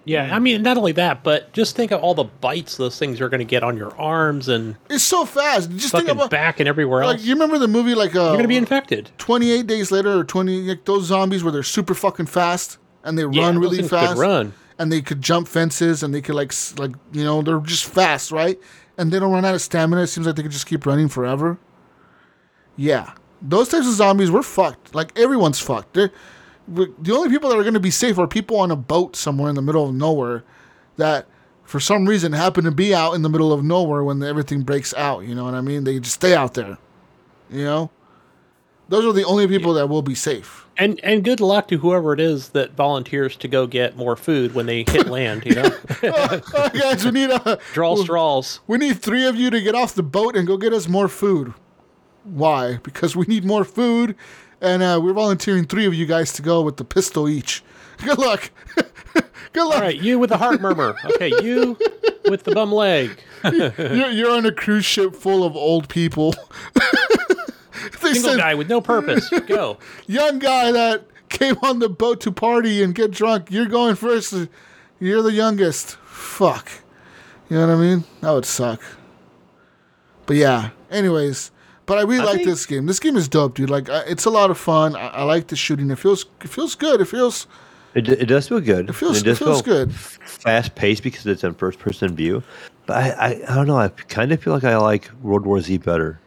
Yeah. 0.07 0.33
I 0.35 0.39
mean, 0.39 0.63
not 0.63 0.77
only 0.77 0.93
that, 0.93 1.23
but 1.23 1.51
just 1.53 1.75
think 1.75 1.91
of 1.91 2.01
all 2.01 2.15
the 2.15 2.23
bites 2.23 2.77
those 2.77 2.97
things 2.97 3.21
are 3.21 3.29
going 3.29 3.39
to 3.39 3.45
get 3.45 3.61
on 3.63 3.77
your 3.77 3.95
arms 3.99 4.47
and 4.49 4.75
It's 4.89 5.03
so 5.03 5.25
fast. 5.25 5.69
Just 5.71 5.91
think 5.93 6.07
about 6.07 6.31
back 6.31 6.59
and 6.59 6.67
everywhere 6.67 7.05
like 7.05 7.17
else. 7.17 7.25
you 7.25 7.33
remember 7.33 7.59
the 7.59 7.67
movie 7.67 7.93
like 7.93 8.15
uh, 8.15 8.19
You're 8.19 8.31
going 8.31 8.41
to 8.43 8.47
be 8.47 8.57
infected. 8.57 9.11
28 9.19 9.67
days 9.67 9.91
later 9.91 10.17
or 10.17 10.23
20 10.23 10.61
like 10.69 10.85
those 10.85 11.05
zombies 11.05 11.43
where 11.43 11.51
they're 11.51 11.61
super 11.63 11.93
fucking 11.93 12.25
fast 12.25 12.77
and 13.03 13.17
they 13.19 13.23
Yeah, 13.29 13.45
run 13.45 13.59
really 13.59 13.83
fast 13.83 14.17
run. 14.17 14.53
and 14.79 14.91
they 14.91 15.01
could 15.01 15.21
jump 15.21 15.47
fences 15.47 16.01
and 16.03 16.13
they 16.13 16.21
could 16.21 16.35
like 16.35 16.53
like 16.79 16.91
you 17.11 17.23
know 17.23 17.41
they're 17.41 17.59
just 17.59 17.85
fast 17.85 18.31
right 18.31 18.57
and 18.97 19.11
they 19.11 19.19
don't 19.19 19.31
run 19.31 19.45
out 19.45 19.53
of 19.55 19.61
stamina 19.61 20.01
it 20.03 20.07
seems 20.07 20.25
like 20.25 20.35
they 20.35 20.41
could 20.43 20.51
just 20.51 20.65
keep 20.67 20.85
running 20.85 21.07
forever 21.07 21.57
yeah 22.75 23.13
those 23.41 23.69
types 23.69 23.87
of 23.87 23.93
zombies 23.93 24.31
we're 24.31 24.41
fucked 24.43 24.93
like 24.95 25.17
everyone's 25.17 25.59
fucked 25.59 25.93
they're, 25.93 26.11
the 26.67 27.11
only 27.11 27.29
people 27.29 27.49
that 27.49 27.57
are 27.57 27.63
going 27.63 27.73
to 27.73 27.79
be 27.79 27.91
safe 27.91 28.17
are 28.17 28.27
people 28.27 28.57
on 28.59 28.71
a 28.71 28.75
boat 28.75 29.15
somewhere 29.15 29.49
in 29.49 29.55
the 29.55 29.61
middle 29.61 29.87
of 29.87 29.93
nowhere 29.95 30.43
that 30.97 31.25
for 31.63 31.79
some 31.79 32.05
reason 32.05 32.33
happen 32.33 32.63
to 32.65 32.71
be 32.71 32.93
out 32.93 33.13
in 33.13 33.21
the 33.21 33.29
middle 33.29 33.53
of 33.53 33.63
nowhere 33.63 34.03
when 34.03 34.21
everything 34.23 34.61
breaks 34.63 34.93
out 34.95 35.23
you 35.25 35.33
know 35.33 35.45
what 35.45 35.53
i 35.53 35.61
mean 35.61 35.83
they 35.83 35.99
just 35.99 36.15
stay 36.15 36.35
out 36.35 36.53
there 36.55 36.77
you 37.49 37.63
know 37.63 37.89
those 38.89 39.05
are 39.05 39.13
the 39.13 39.23
only 39.25 39.47
people 39.47 39.73
that 39.73 39.87
will 39.87 40.01
be 40.01 40.15
safe 40.15 40.65
And 40.77 40.99
and 41.03 41.23
good 41.23 41.39
luck 41.39 41.67
to 41.69 41.77
whoever 41.77 42.13
it 42.13 42.19
is 42.19 42.49
that 42.49 42.71
volunteers 42.73 43.35
to 43.37 43.47
go 43.47 43.65
get 43.67 43.97
more 43.97 44.15
food 44.15 44.53
when 44.53 44.65
they 44.65 44.83
hit 44.87 45.07
land. 45.07 45.43
You 45.45 45.55
know, 45.55 45.69
oh, 46.03 46.41
oh, 46.53 46.69
guys 46.69 47.03
we 47.03 47.11
need 47.11 47.29
a 47.31 47.59
draw 47.73 47.95
straws. 47.95 48.59
We 48.67 48.77
need 48.77 49.01
three 49.01 49.25
of 49.25 49.35
you 49.35 49.49
to 49.49 49.59
get 49.61 49.73
off 49.75 49.93
the 49.95 50.03
boat 50.03 50.35
and 50.37 50.45
go 50.47 50.55
get 50.57 50.73
us 50.73 50.87
more 50.87 51.07
food. 51.07 51.53
Why? 52.23 52.77
Because 52.83 53.15
we 53.15 53.25
need 53.25 53.43
more 53.43 53.63
food, 53.65 54.15
and 54.61 54.83
uh, 54.83 54.99
we're 55.01 55.13
volunteering 55.13 55.65
three 55.65 55.85
of 55.85 55.93
you 55.93 56.05
guys 56.05 56.33
to 56.33 56.41
go 56.41 56.61
with 56.61 56.77
the 56.77 56.83
pistol 56.85 57.27
each. 57.29 57.63
Good 58.03 58.17
luck. 58.17 58.51
Good 59.53 59.65
luck. 59.65 59.75
All 59.75 59.81
right, 59.81 59.99
you 59.99 60.19
with 60.19 60.29
the 60.29 60.37
heart 60.37 60.61
murmur. 60.61 60.95
Okay, 61.05 61.29
you 61.41 61.77
with 62.25 62.43
the 62.43 62.53
bum 62.53 62.71
leg. 62.71 63.17
You're, 63.43 64.09
you're 64.09 64.31
on 64.31 64.45
a 64.45 64.51
cruise 64.51 64.83
ship 64.83 65.15
full 65.15 65.43
of 65.43 65.55
old 65.55 65.89
people. 65.89 66.33
they 68.01 68.13
Single 68.13 68.31
said 68.31 68.37
guy 68.39 68.55
with 68.55 68.67
no 68.67 68.81
purpose. 68.81 69.29
Go. 69.45 69.77
young 70.07 70.39
guy 70.39 70.71
that 70.71 71.05
came 71.29 71.55
on 71.61 71.79
the 71.79 71.87
boat 71.87 72.19
to 72.21 72.31
party 72.31 72.81
and 72.83 72.93
get 72.95 73.11
drunk. 73.11 73.51
You're 73.51 73.67
going 73.67 73.95
first. 73.95 74.33
You're 74.99 75.21
the 75.21 75.31
youngest. 75.33 75.97
Fuck. 76.05 76.69
You 77.49 77.57
know 77.57 77.67
what 77.67 77.75
I 77.75 77.77
mean? 77.79 78.03
That 78.21 78.31
would 78.31 78.45
suck. 78.45 78.81
But 80.25 80.37
yeah. 80.37 80.71
Anyways, 80.89 81.51
but 81.87 81.97
I 81.97 82.01
really 82.03 82.23
like 82.23 82.35
think- 82.35 82.47
this 82.47 82.65
game. 82.67 82.85
This 82.85 82.99
game 82.99 83.17
is 83.17 83.27
dope, 83.27 83.55
dude. 83.55 83.69
Like, 83.71 83.89
I- 83.89 84.03
it's 84.03 84.25
a 84.25 84.29
lot 84.29 84.51
of 84.51 84.57
fun. 84.59 84.95
I, 84.95 85.07
I 85.07 85.23
like 85.23 85.47
the 85.47 85.55
shooting. 85.55 85.89
It 85.89 85.97
feels 85.97 86.25
it 86.43 86.49
feels 86.49 86.75
good. 86.75 87.01
It 87.01 87.05
feels 87.05 87.47
It, 87.95 88.07
it 88.07 88.25
does 88.27 88.47
feel 88.47 88.59
good. 88.61 88.89
it 88.89 88.93
feels 88.93 89.17
it 89.21 89.23
does 89.23 89.41
it 89.41 89.43
feels 89.43 89.61
feel 89.63 89.73
good. 89.85 89.95
fast 89.95 90.75
paced 90.75 91.01
because 91.01 91.25
it's 91.25 91.43
in 91.43 91.55
first 91.55 91.79
person 91.79 92.15
view. 92.15 92.43
But 92.85 92.97
I, 92.97 93.09
I, 93.09 93.27
I 93.51 93.55
don't 93.55 93.67
know. 93.67 93.77
I 93.77 93.87
kind 93.87 94.31
of 94.31 94.41
feel 94.43 94.53
like 94.53 94.63
I 94.63 94.77
like 94.77 95.09
World 95.23 95.45
War 95.45 95.59
Z 95.59 95.77
better. 95.79 96.19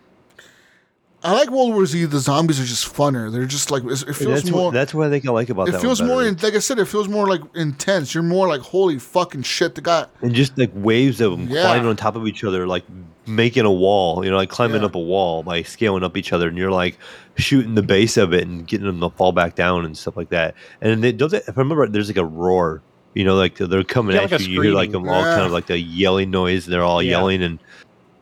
I 1.22 1.32
like 1.32 1.50
World 1.50 1.74
War 1.74 1.84
Z. 1.84 2.06
The 2.06 2.18
zombies 2.18 2.58
are 2.58 2.64
just 2.64 2.92
funner. 2.94 3.30
They're 3.30 3.44
just 3.44 3.70
like 3.70 3.82
it 3.84 3.96
feels 4.14 4.16
that's 4.42 4.50
more. 4.50 4.66
what, 4.66 4.70
that's 4.72 4.94
what 4.94 5.06
I 5.06 5.10
think 5.10 5.26
I 5.26 5.30
like 5.30 5.50
about 5.50 5.68
it 5.68 5.72
that. 5.72 5.80
feels 5.82 6.00
one 6.00 6.08
more, 6.08 6.24
in, 6.24 6.36
like 6.38 6.54
I 6.54 6.60
said, 6.60 6.78
it 6.78 6.86
feels 6.86 7.08
more 7.08 7.28
like 7.28 7.42
intense. 7.54 8.14
You're 8.14 8.22
more 8.22 8.48
like, 8.48 8.62
holy 8.62 8.98
fucking 8.98 9.42
shit! 9.42 9.74
The 9.74 9.82
guy, 9.82 10.06
and 10.22 10.34
just 10.34 10.56
like 10.56 10.70
waves 10.74 11.20
of 11.20 11.32
them 11.32 11.48
Yeah. 11.48 11.62
climbing 11.62 11.86
on 11.88 11.96
top 11.96 12.16
of 12.16 12.26
each 12.26 12.42
other, 12.42 12.66
like 12.66 12.84
making 13.26 13.66
a 13.66 13.72
wall. 13.72 14.24
You 14.24 14.30
know, 14.30 14.36
like 14.38 14.48
climbing 14.48 14.80
Yeah. 14.80 14.86
up 14.86 14.94
a 14.94 14.98
wall, 15.00 15.42
like 15.42 15.66
scaling 15.66 16.04
up 16.04 16.16
each 16.16 16.32
other, 16.32 16.48
and 16.48 16.56
you're 16.56 16.72
like 16.72 16.96
shooting 17.36 17.74
the 17.74 17.82
base 17.82 18.16
of 18.16 18.32
it 18.32 18.46
and 18.46 18.66
getting 18.66 18.86
them 18.86 19.00
to 19.00 19.10
fall 19.10 19.32
back 19.32 19.54
down 19.54 19.84
and 19.84 19.98
stuff 19.98 20.16
like 20.16 20.30
that. 20.30 20.54
And 20.80 21.04
they 21.04 21.12
don't. 21.12 21.30
They, 21.30 21.38
if 21.38 21.50
I 21.50 21.60
remember, 21.60 21.86
there's 21.86 22.08
like 22.08 22.16
a 22.16 22.24
roar. 22.24 22.80
You 23.12 23.24
know, 23.24 23.34
like 23.34 23.56
they're 23.56 23.82
coming 23.82 24.14
Yeah, 24.14 24.22
at 24.22 24.30
like 24.30 24.40
you. 24.42 24.54
You 24.54 24.60
hear 24.62 24.72
like 24.72 24.92
them 24.92 25.08
all 25.08 25.22
kind 25.24 25.42
of 25.44 25.50
like 25.50 25.66
the 25.66 25.76
yelling 25.78 26.30
noise. 26.30 26.64
They're 26.64 26.84
all 26.84 27.02
Yeah. 27.02 27.10
yelling, 27.18 27.42
and 27.42 27.58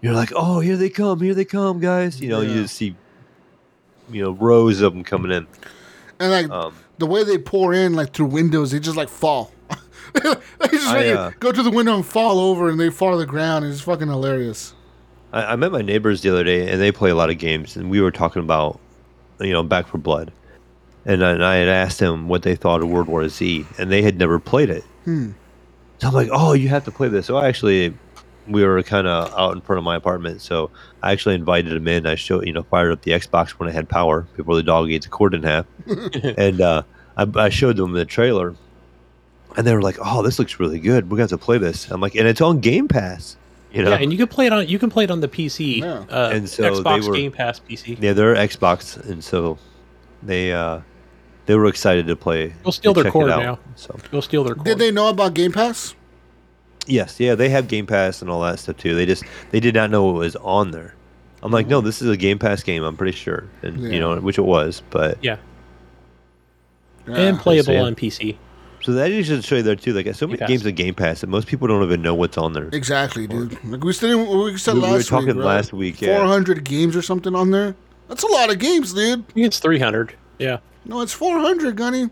you're 0.02 0.14
like, 0.14 0.32
"Oh, 0.34 0.60
here 0.60 0.76
they 0.76 0.88
come! 0.90 1.20
Here 1.20 1.34
they 1.34 1.44
come, 1.44 1.80
guys!" 1.80 2.20
You 2.20 2.28
know, 2.28 2.40
Yeah. 2.40 2.54
you 2.54 2.62
just 2.62 2.76
see, 2.76 2.94
you 4.10 4.22
know, 4.22 4.30
rows 4.32 4.80
of 4.80 4.92
them 4.92 5.04
coming 5.04 5.30
in. 5.32 5.46
and 6.20 6.30
like 6.30 6.50
Um, 6.50 6.74
the 6.98 7.06
way 7.06 7.24
they 7.24 7.38
pour 7.38 7.72
in, 7.74 7.94
like 7.94 8.12
through 8.12 8.26
windows, 8.26 8.70
they 8.72 8.80
just 8.80 8.96
like 8.96 9.08
fall. 9.08 9.52
they 10.14 10.68
just 10.70 10.88
I, 10.88 11.08
uh, 11.10 11.30
go 11.38 11.52
to 11.52 11.62
the 11.62 11.70
window 11.70 11.94
and 11.94 12.04
fall 12.06 12.38
over, 12.40 12.68
and 12.68 12.80
they 12.80 12.90
fall 12.90 13.12
to 13.12 13.18
the 13.18 13.26
ground. 13.26 13.64
It's 13.64 13.80
fucking 13.82 14.08
hilarious. 14.08 14.74
I, 15.32 15.52
I 15.52 15.56
met 15.56 15.70
my 15.72 15.82
neighbors 15.82 16.22
the 16.22 16.30
other 16.30 16.42
day, 16.44 16.68
and 16.70 16.80
they 16.80 16.90
play 16.90 17.10
a 17.10 17.14
lot 17.14 17.28
of 17.30 17.38
games, 17.38 17.76
and 17.76 17.90
we 17.90 18.00
were 18.00 18.10
talking 18.10 18.40
about, 18.42 18.80
you 19.40 19.52
know, 19.52 19.62
Back 19.62 19.86
4 19.88 20.00
Blood, 20.00 20.32
and 21.04 21.22
I, 21.24 21.32
and 21.32 21.44
I 21.44 21.56
had 21.56 21.68
asked 21.68 21.98
them 21.98 22.26
what 22.28 22.42
they 22.42 22.56
thought 22.56 22.82
of 22.82 22.88
World 22.88 23.06
War 23.08 23.28
Z, 23.28 23.66
and 23.78 23.92
they 23.92 24.00
had 24.02 24.18
never 24.18 24.38
played 24.38 24.70
it. 24.70 24.84
Hmm. 25.04 25.32
So 25.98 26.08
I'm 26.08 26.14
like, 26.14 26.30
oh, 26.32 26.54
you 26.54 26.68
have 26.68 26.84
to 26.86 26.90
play 26.90 27.08
this. 27.08 27.26
So 27.26 27.36
I 27.36 27.46
actually, 27.48 27.92
we 28.48 28.64
were 28.64 28.82
kind 28.82 29.06
of 29.06 29.32
out 29.38 29.54
in 29.54 29.60
front 29.60 29.78
of 29.78 29.84
my 29.84 29.96
apartment, 29.96 30.40
so 30.40 30.70
I 31.02 31.12
actually 31.12 31.34
invited 31.34 31.72
them 31.72 31.86
in. 31.88 32.06
I 32.06 32.14
showed, 32.14 32.46
you 32.46 32.52
know, 32.52 32.62
fired 32.64 32.92
up 32.92 33.02
the 33.02 33.12
Xbox 33.12 33.50
when 33.50 33.68
I 33.68 33.72
had 33.72 33.88
power 33.88 34.26
before 34.36 34.54
the 34.56 34.62
dog 34.62 34.90
ate 34.90 35.02
the 35.02 35.08
cord 35.08 35.34
in 35.34 35.42
half, 35.42 35.66
and 35.86 36.60
uh, 36.60 36.82
I, 37.16 37.26
I 37.36 37.48
showed 37.48 37.76
them 37.76 37.92
the 37.92 38.04
trailer, 38.04 38.54
and 39.56 39.66
they 39.66 39.74
were 39.74 39.82
like, 39.82 39.96
oh, 40.04 40.22
this 40.22 40.38
looks 40.38 40.58
really 40.60 40.78
good. 40.80 41.10
We're 41.10 41.18
gonna 41.18 41.38
play 41.38 41.58
this. 41.58 41.90
I'm 41.90 42.00
like, 42.00 42.14
and 42.14 42.26
it's 42.26 42.40
on 42.40 42.60
Game 42.60 42.88
Pass. 42.88 43.36
You 43.72 43.82
know, 43.82 43.90
Yeah, 43.90 43.98
and 44.00 44.10
you 44.10 44.18
can 44.18 44.28
play 44.28 44.46
it 44.46 44.52
on 44.52 44.66
you 44.66 44.78
can 44.78 44.88
play 44.90 45.04
it 45.04 45.10
on 45.10 45.20
the 45.20 45.28
PC. 45.28 45.80
Yeah. 45.80 46.04
Uh, 46.10 46.30
And 46.32 46.48
so 46.48 46.62
they 46.62 46.70
Xbox 46.70 47.06
were- 47.08 47.14
Game 47.14 47.32
Pass 47.32 47.60
PC. 47.60 47.98
Yeah, 48.00 48.14
they're 48.14 48.34
Xbox, 48.34 48.96
and 49.08 49.22
so 49.22 49.58
they 50.22 50.52
uh 50.52 50.80
they 51.46 51.54
were 51.54 51.66
excited 51.66 52.06
to 52.06 52.16
play. 52.16 52.54
We'll 52.64 52.72
steal 52.72 52.94
their 52.94 53.10
cord 53.10 53.28
now. 53.28 53.58
So 53.76 53.96
Go 54.10 54.20
steal 54.20 54.44
their 54.44 54.54
cord. 54.54 54.66
Did 54.66 54.78
they 54.78 54.90
know 54.90 55.08
about 55.08 55.34
Game 55.34 55.52
Pass? 55.52 55.94
Yes, 56.88 57.20
yeah, 57.20 57.34
they 57.34 57.48
have 57.50 57.68
Game 57.68 57.86
Pass 57.86 58.20
and 58.22 58.30
all 58.30 58.42
that 58.42 58.58
stuff 58.58 58.76
too. 58.78 58.94
They 58.94 59.06
just 59.06 59.24
they 59.50 59.60
did 59.60 59.74
not 59.74 59.90
know 59.90 60.10
it 60.10 60.14
was 60.14 60.36
on 60.36 60.70
there. 60.72 60.94
I'm 61.42 61.52
like, 61.52 61.68
no, 61.68 61.78
mm-hmm. 61.78 61.86
this 61.86 62.02
is 62.02 62.08
a 62.10 62.16
Game 62.16 62.38
Pass 62.38 62.62
game. 62.64 62.82
I'm 62.82 62.96
pretty 62.96 63.16
sure, 63.16 63.44
and 63.62 63.80
Yeah. 63.80 63.90
you 63.90 64.00
know, 64.00 64.16
which 64.16 64.38
it 64.38 64.42
was. 64.42 64.82
But 64.90 65.18
Yeah, 65.22 65.36
Yeah. 67.06 67.16
and 67.16 67.38
playable 67.38 67.74
yeah. 67.74 67.82
on 67.82 67.94
PC. 67.94 68.36
so 68.82 68.92
that 68.92 69.08
just 69.08 69.28
should 69.28 69.44
show 69.44 69.56
you 69.56 69.62
there 69.62 69.76
too. 69.76 69.92
Like 69.92 70.12
so 70.14 70.26
many 70.26 70.38
Pass. 70.38 70.48
games 70.48 70.66
of 70.66 70.74
Game 70.74 70.94
Pass 70.94 71.20
that 71.20 71.28
most 71.28 71.46
people 71.46 71.68
don't 71.68 71.82
even 71.82 72.02
know 72.02 72.14
what's 72.14 72.38
on 72.38 72.52
there. 72.52 72.68
Exactly, 72.72 73.26
dude. 73.26 73.52
Like 73.64 73.84
we 73.84 73.92
said, 73.92 74.14
we 74.14 74.56
said 74.56 74.74
We- 74.74 74.80
we 74.80 74.86
last 74.86 75.10
were 75.10 75.18
talking 75.18 75.26
week, 75.28 75.36
right? 75.36 75.44
last 75.44 75.72
week, 75.72 76.00
yeah. 76.00 76.16
Four 76.18 76.26
hundred 76.26 76.64
games 76.64 76.96
or 76.96 77.02
something 77.02 77.34
on 77.34 77.50
there. 77.50 77.74
That's 78.08 78.22
a 78.22 78.28
lot 78.28 78.50
of 78.50 78.58
games, 78.58 78.92
dude. 78.94 79.20
I 79.28 79.32
think 79.32 79.46
it's 79.46 79.58
three 79.58 79.78
hundred. 79.78 80.14
Yeah. 80.38 80.58
No, 80.84 81.00
it's 81.02 81.12
four 81.12 81.38
hundred, 81.38 81.76
Gunny. 81.76 82.10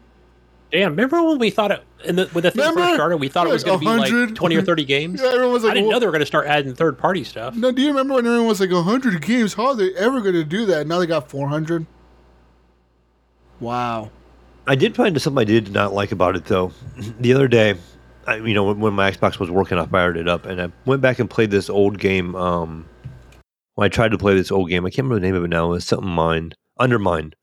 Damn, 0.73 0.91
remember 0.91 1.23
when 1.23 1.39
we 1.39 1.51
thought 1.51 1.71
it 1.71 1.83
in 2.09 2.17
the, 2.17 2.27
when 2.29 2.43
the 2.43 2.51
thing 2.51 2.61
Remember? 2.61 2.81
first 2.83 2.95
started, 2.95 3.17
we 3.19 3.29
thought 3.29 3.47
it 3.47 3.53
was 3.53 3.65
going 3.65 3.79
to 3.79 3.85
be 3.85 3.87
like 3.87 4.11
100? 4.11 4.35
twenty 4.37 4.57
or 4.57 4.63
thirty 4.63 4.85
games. 4.85 5.21
Yeah, 5.21 5.29
everyone 5.29 5.53
was 5.53 5.63
like, 5.65 5.73
I 5.73 5.75
didn't 5.75 5.87
"Well- 5.89 5.97
know 5.97 6.01
they 6.01 6.07
were 6.07 6.13
going 6.13 6.21
to 6.21 6.27
start 6.27 6.47
adding 6.47 6.75
third 6.75 6.99
party 6.99 7.25
stuff. 7.25 7.55
No, 7.55 7.71
do 7.73 7.83
you 7.83 7.89
remember 7.89 8.15
when 8.15 8.27
everyone 8.27 8.47
was 8.49 8.61
like 8.61 8.71
hundred 8.71 9.21
games? 9.23 9.55
How 9.55 9.67
are 9.69 9.75
they 9.75 9.95
ever 9.95 10.21
going 10.21 10.35
to 10.35 10.45
do 10.45 10.67
that? 10.67 10.87
Now 10.87 10.99
they 10.99 11.07
got 11.07 11.31
four 11.31 11.49
hundred. 11.49 11.87
Wow. 13.61 14.11
I 14.67 14.75
did 14.75 14.97
find 14.97 15.21
something 15.21 15.41
I 15.41 15.45
did 15.45 15.73
not 15.73 15.93
like 15.95 16.13
about 16.13 16.37
it 16.37 16.45
though. 16.47 16.73
The 17.21 17.33
other 17.33 17.49
day, 17.49 17.77
I, 18.27 18.37
you 18.37 18.55
know, 18.55 18.65
when, 18.65 18.81
when 18.81 18.93
my 18.95 19.11
Xbox 19.11 19.39
was 19.39 19.51
working, 19.51 19.79
I 19.79 19.87
fired 19.87 20.17
it 20.17 20.29
up 20.29 20.45
and 20.47 20.61
I 20.61 20.73
went 20.85 21.01
back 21.03 21.19
and 21.19 21.31
played 21.31 21.51
this 21.51 21.71
old 21.71 21.99
game. 21.99 22.35
Um, 22.35 22.89
when 23.77 23.85
I 23.87 23.89
tried 23.89 24.11
to 24.11 24.19
play 24.19 24.35
this 24.35 24.51
old 24.51 24.69
game, 24.69 24.85
I 24.85 24.91
can't 24.91 25.05
remember 25.07 25.21
the 25.21 25.27
name 25.27 25.35
of 25.37 25.45
it 25.45 25.49
now. 25.49 25.67
It 25.67 25.75
was 25.75 25.85
something 25.87 26.09
mine, 26.09 26.53
Undermine, 26.79 27.35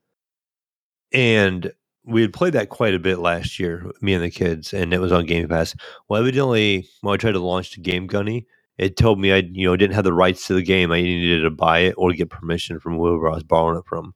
and 1.12 1.72
we 2.04 2.22
had 2.22 2.32
played 2.32 2.52
that 2.54 2.68
quite 2.68 2.94
a 2.94 2.98
bit 2.98 3.18
last 3.18 3.58
year, 3.58 3.90
me 4.00 4.14
and 4.14 4.22
the 4.22 4.30
kids, 4.30 4.74
and 4.74 4.92
it 4.92 5.00
was 5.00 5.12
on 5.12 5.26
Game 5.26 5.48
Pass. 5.48 5.74
Well, 6.08 6.20
evidently, 6.20 6.88
when 7.00 7.14
I 7.14 7.16
tried 7.16 7.32
to 7.32 7.38
launch 7.40 7.74
the 7.74 7.80
game, 7.80 8.06
Gunny, 8.06 8.46
it 8.78 8.96
told 8.96 9.18
me 9.20 9.32
I, 9.32 9.36
you 9.52 9.66
know, 9.66 9.76
didn't 9.76 9.94
have 9.94 10.04
the 10.04 10.12
rights 10.12 10.46
to 10.46 10.54
the 10.54 10.62
game. 10.62 10.92
I 10.92 11.00
needed 11.00 11.42
to 11.42 11.50
buy 11.50 11.80
it 11.80 11.94
or 11.96 12.12
get 12.12 12.30
permission 12.30 12.78
from 12.80 12.96
whoever 12.96 13.28
I 13.30 13.34
was 13.34 13.42
borrowing 13.44 13.78
it 13.78 13.84
from. 13.86 14.14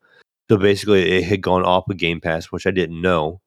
So 0.50 0.56
basically, 0.56 1.10
it 1.12 1.24
had 1.24 1.40
gone 1.42 1.64
off 1.64 1.88
of 1.88 1.96
Game 1.96 2.20
Pass, 2.20 2.46
which 2.46 2.66
I 2.66 2.70
didn't 2.70 3.00
know, 3.00 3.40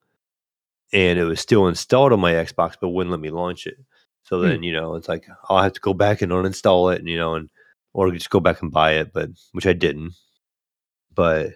and 0.92 1.18
it 1.18 1.24
was 1.24 1.40
still 1.40 1.68
installed 1.68 2.12
on 2.12 2.20
my 2.20 2.32
Xbox, 2.32 2.74
but 2.80 2.90
wouldn't 2.90 3.10
let 3.10 3.20
me 3.20 3.30
launch 3.30 3.66
it. 3.66 3.76
So 4.24 4.40
Hmm. 4.40 4.48
then, 4.48 4.62
you 4.62 4.72
know, 4.72 4.94
it's 4.94 5.08
like 5.08 5.26
I'll 5.48 5.62
have 5.62 5.72
to 5.74 5.80
go 5.80 5.94
back 5.94 6.22
and 6.22 6.32
uninstall 6.32 6.92
it, 6.94 6.98
and 7.00 7.08
you 7.08 7.16
know, 7.18 7.34
and 7.34 7.48
or 7.92 8.10
just 8.10 8.30
go 8.30 8.40
back 8.40 8.62
and 8.62 8.70
buy 8.72 8.92
it, 8.92 9.12
but 9.12 9.30
which 9.52 9.66
I 9.66 9.72
didn't. 9.72 10.12
But 11.14 11.50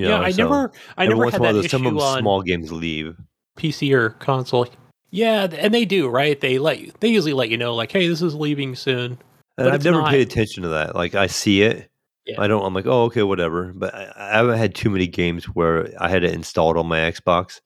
you 0.00 0.08
know, 0.08 0.20
yeah, 0.20 0.26
I 0.26 0.30
so 0.30 0.42
never, 0.44 0.72
I 0.96 1.06
never 1.06 1.16
once 1.22 1.32
had 1.32 1.40
while, 1.40 1.52
that 1.54 1.62
those- 1.62 1.70
some 1.70 1.86
issue 1.86 2.00
on 2.00 2.20
small 2.20 2.42
games 2.42 2.72
leave. 2.72 3.16
PC 3.58 3.92
or 3.92 4.10
console. 4.10 4.66
Yeah, 5.10 5.48
and 5.52 5.74
they 5.74 5.84
do, 5.84 6.08
right? 6.08 6.40
They 6.40 6.58
let 6.58 6.80
you, 6.80 6.92
they 7.00 7.08
usually 7.08 7.32
let 7.32 7.48
you 7.50 7.58
know, 7.58 7.74
like, 7.74 7.90
hey, 7.92 8.06
this 8.08 8.22
is 8.22 8.34
leaving 8.34 8.74
soon. 8.76 9.12
And 9.12 9.66
But 9.66 9.72
I've 9.74 9.84
never 9.84 9.98
not- 10.02 10.10
paid 10.10 10.26
attention 10.26 10.62
to 10.62 10.68
that. 10.70 10.94
Like 10.94 11.14
I 11.14 11.26
see 11.26 11.62
it, 11.62 11.90
Yeah. 12.26 12.40
I 12.40 12.46
don't. 12.46 12.64
I'm 12.64 12.72
like, 12.74 12.86
oh, 12.86 13.04
okay, 13.04 13.22
whatever. 13.24 13.72
But 13.74 13.94
I, 13.94 14.12
I 14.16 14.36
haven't 14.36 14.56
had 14.58 14.74
too 14.74 14.88
many 14.90 15.06
games 15.06 15.44
where 15.46 15.90
I 16.00 16.08
had 16.08 16.22
it 16.24 16.32
installed 16.34 16.76
on 16.76 16.86
my 16.86 16.98
Xbox 17.00 17.60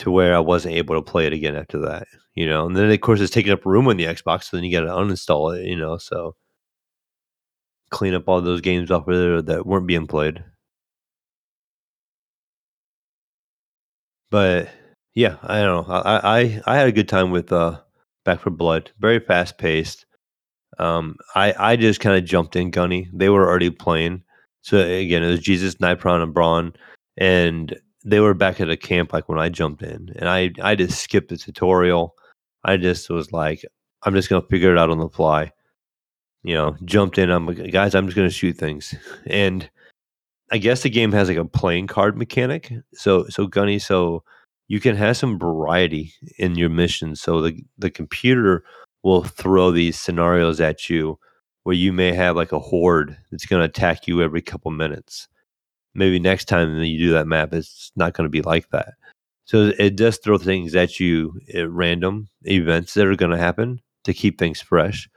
to 0.00 0.10
where 0.10 0.36
I 0.36 0.40
wasn't 0.40 0.74
able 0.74 0.94
to 0.94 1.02
play 1.02 1.26
it 1.26 1.32
again 1.32 1.56
after 1.56 1.78
that. 1.78 2.06
You 2.34 2.46
know, 2.46 2.66
and 2.66 2.76
then 2.76 2.90
of 2.90 3.00
course 3.00 3.20
it's 3.22 3.32
taking 3.32 3.52
up 3.52 3.64
room 3.64 3.88
on 3.88 3.96
the 3.96 4.04
Xbox, 4.04 4.44
so 4.44 4.56
then 4.58 4.64
you 4.64 4.70
got 4.70 4.84
to 4.84 4.92
uninstall 4.92 5.58
it. 5.58 5.66
You 5.66 5.76
know, 5.76 5.96
so 5.96 6.36
clean 7.90 8.12
up 8.14 8.28
all 8.28 8.40
those 8.42 8.60
games 8.60 8.90
off 8.90 9.08
of 9.08 9.16
there 9.16 9.40
that 9.42 9.66
weren't 9.66 9.86
being 9.86 10.06
played. 10.06 10.44
But 14.30 14.68
yeah, 15.14 15.36
I 15.42 15.62
don't 15.62 15.88
know. 15.88 15.94
I 15.94 16.40
I, 16.40 16.62
I 16.66 16.76
had 16.76 16.88
a 16.88 16.92
good 16.92 17.08
time 17.08 17.30
with 17.30 17.52
uh, 17.52 17.80
Back 18.24 18.40
4 18.40 18.52
Blood. 18.52 18.90
Very 18.98 19.20
fast 19.20 19.58
paced. 19.58 20.06
Um, 20.78 21.16
I 21.34 21.54
I 21.58 21.76
just 21.76 22.00
kind 22.00 22.16
of 22.16 22.24
jumped 22.24 22.56
in, 22.56 22.70
Gunny. 22.70 23.08
They 23.12 23.28
were 23.28 23.48
already 23.48 23.70
playing, 23.70 24.22
so 24.62 24.78
again, 24.78 25.22
it 25.22 25.28
was 25.28 25.40
Jesus, 25.40 25.76
Nipron, 25.76 26.22
and 26.22 26.34
Braun, 26.34 26.74
and 27.16 27.74
they 28.04 28.20
were 28.20 28.34
back 28.34 28.60
at 28.60 28.68
a 28.68 28.76
camp 28.76 29.12
like 29.12 29.28
when 29.28 29.38
I 29.38 29.48
jumped 29.48 29.82
in, 29.82 30.12
and 30.16 30.28
I 30.28 30.50
I 30.62 30.74
just 30.74 31.00
skipped 31.00 31.28
the 31.28 31.36
tutorial. 31.36 32.14
I 32.64 32.76
just 32.76 33.08
was 33.08 33.32
like, 33.32 33.64
I'm 34.02 34.14
just 34.14 34.28
gonna 34.28 34.46
figure 34.50 34.72
it 34.72 34.78
out 34.78 34.90
on 34.90 34.98
the 34.98 35.08
fly. 35.08 35.52
You 36.42 36.54
know, 36.54 36.76
jumped 36.84 37.18
in. 37.18 37.30
I'm 37.30 37.46
like, 37.46 37.70
guys, 37.72 37.94
I'm 37.94 38.06
just 38.06 38.16
gonna 38.16 38.30
shoot 38.30 38.56
things, 38.58 38.94
and 39.26 39.68
I 40.52 40.58
guess 40.58 40.82
the 40.82 40.90
game 40.90 41.12
has 41.12 41.28
like 41.28 41.38
a 41.38 41.44
playing 41.44 41.88
card 41.88 42.16
mechanic. 42.16 42.72
So 42.94 43.26
so 43.28 43.46
Gunny, 43.46 43.78
so 43.78 44.22
you 44.68 44.80
can 44.80 44.96
have 44.96 45.16
some 45.16 45.38
variety 45.38 46.12
in 46.38 46.56
your 46.56 46.68
missions. 46.68 47.20
So 47.20 47.40
the 47.40 47.64
the 47.78 47.90
computer 47.90 48.64
will 49.02 49.22
throw 49.22 49.70
these 49.70 49.98
scenarios 49.98 50.60
at 50.60 50.88
you 50.90 51.18
where 51.62 51.74
you 51.74 51.92
may 51.92 52.12
have 52.12 52.36
like 52.36 52.52
a 52.52 52.60
horde 52.60 53.16
that's 53.30 53.46
going 53.46 53.60
to 53.60 53.68
attack 53.68 54.06
you 54.06 54.22
every 54.22 54.40
couple 54.40 54.70
minutes. 54.70 55.28
Maybe 55.94 56.18
next 56.18 56.44
time 56.44 56.78
you 56.82 56.98
do 56.98 57.12
that 57.12 57.26
map, 57.26 57.52
it's 57.52 57.90
not 57.96 58.14
going 58.14 58.26
to 58.26 58.30
be 58.30 58.42
like 58.42 58.70
that. 58.70 58.94
So 59.46 59.72
it 59.78 59.96
does 59.96 60.18
throw 60.18 60.38
things 60.38 60.74
at 60.74 61.00
you 61.00 61.40
at 61.54 61.70
random 61.70 62.28
events 62.42 62.94
that 62.94 63.06
are 63.06 63.16
going 63.16 63.30
to 63.30 63.38
happen 63.38 63.80
to 64.04 64.12
keep 64.12 64.38
things 64.38 64.60
fresh. 64.60 65.08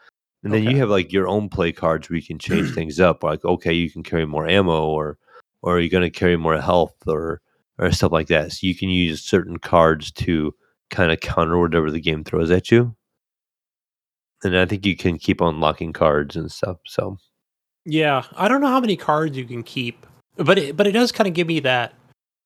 And 0.44 0.53
then 0.53 0.64
you 0.64 0.78
have 0.78 0.90
like 0.90 1.11
your 1.11 1.28
own 1.28 1.49
play 1.49 1.72
cards 1.72 2.10
where 2.10 2.18
you 2.18 2.24
can 2.24 2.40
change 2.40 2.70
things 2.74 2.99
up. 2.99 3.24
Like, 3.24 3.44
okay, 3.44 3.74
you 3.74 3.90
can 3.90 4.03
carry 4.03 4.26
more 4.26 4.48
ammo 4.48 4.86
or 4.88 5.18
or 5.61 5.80
you're 5.80 5.90
going 5.90 6.10
to 6.10 6.10
carry 6.10 6.38
more 6.38 6.60
health 6.60 6.95
or 7.07 7.41
or 7.78 7.91
stuff 7.91 8.11
like 8.11 8.28
that. 8.28 8.52
So 8.53 8.68
you 8.68 8.76
can 8.76 8.90
use 8.90 9.22
certain 9.22 9.57
cards 9.57 10.11
to 10.14 10.53
kind 10.90 11.11
of 11.11 11.20
counter 11.20 11.60
whatever 11.60 11.91
the 11.91 11.99
game 11.99 12.24
throws 12.24 12.52
at 12.52 12.72
you. 12.72 12.95
And 14.44 14.57
I 14.57 14.66
think 14.66 14.86
you 14.86 14.95
can 14.95 15.18
keep 15.18 15.41
unlocking 15.41 15.94
cards 15.94 16.36
and 16.36 16.52
stuff. 16.52 16.78
So 16.86 17.18
Yeah, 17.86 18.24
I 18.36 18.48
don't 18.48 18.61
know 18.61 18.68
how 18.68 18.80
many 18.80 18.95
cards 18.95 19.38
you 19.38 19.45
can 19.45 19.64
keep, 19.64 20.06
but 20.38 20.57
it, 20.57 20.78
but 20.78 20.88
it 20.88 20.91
does 20.94 21.11
kind 21.11 21.28
of 21.28 21.34
give 21.34 21.48
me 21.48 21.60
that 21.61 21.94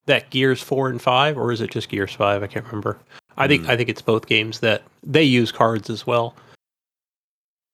that 0.05 0.29
Gears 0.31 0.61
four 0.61 0.89
and 0.89 1.01
five, 1.01 1.37
or 1.37 1.51
is 1.51 1.61
it 1.61 1.71
just 1.71 1.89
Gears 1.89 2.13
five? 2.13 2.43
I 2.43 2.47
can't 2.47 2.65
remember. 2.65 2.99
I 3.37 3.47
think 3.47 3.63
Hmm. 3.63 3.71
I 3.71 3.77
think 3.77 3.89
it's 3.89 4.01
both 4.01 4.25
games 4.27 4.59
that 4.59 4.83
they 5.03 5.23
use 5.23 5.51
cards 5.51 5.89
as 5.89 6.05
well. 6.05 6.35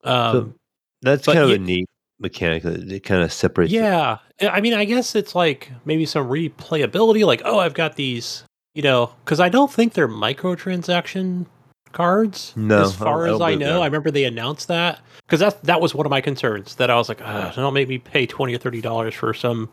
Um, 0.03 0.55
that's 1.01 1.25
kind 1.25 1.39
of 1.39 1.49
you- 1.49 1.55
a 1.55 1.59
neat 1.59 1.85
mechanic 2.19 2.63
that 2.63 2.91
it 2.91 3.03
kind 3.03 3.23
of 3.23 3.31
separates. 3.31 3.71
it. 3.71 3.77
yeah, 3.77 4.17
I 4.41 4.59
mean, 4.61 4.73
I 4.73 4.85
guess 4.85 5.15
it's 5.15 5.35
like 5.35 5.71
maybe 5.85 6.05
some 6.05 6.27
replayability. 6.27 7.25
Like, 7.25 7.41
oh, 7.45 7.59
I've 7.59 7.73
got 7.73 7.95
these, 7.95 8.43
you 8.73 8.81
know, 8.81 9.11
because 9.23 9.39
I 9.39 9.49
don't 9.49 9.71
think 9.71 9.93
they're 9.93 10.07
microtransaction 10.07 11.45
cards. 11.91 12.53
No, 12.55 12.81
as 12.83 12.95
far 12.95 13.27
I 13.27 13.33
as 13.33 13.41
I 13.41 13.55
know. 13.55 13.81
I 13.81 13.85
remember 13.85 14.11
they 14.11 14.25
announced 14.25 14.67
that 14.67 14.99
because 15.25 15.39
that 15.39 15.63
that 15.63 15.81
was 15.81 15.95
one 15.95 16.05
of 16.05 16.09
my 16.09 16.21
concerns. 16.21 16.75
That 16.75 16.89
I 16.89 16.95
was 16.95 17.09
like, 17.09 17.21
ah, 17.21 17.53
don't 17.55 17.73
make 17.73 17.87
me 17.87 17.97
pay 17.97 18.25
twenty 18.25 18.53
or 18.53 18.57
thirty 18.59 18.81
dollars 18.81 19.13
for 19.15 19.33
some 19.33 19.69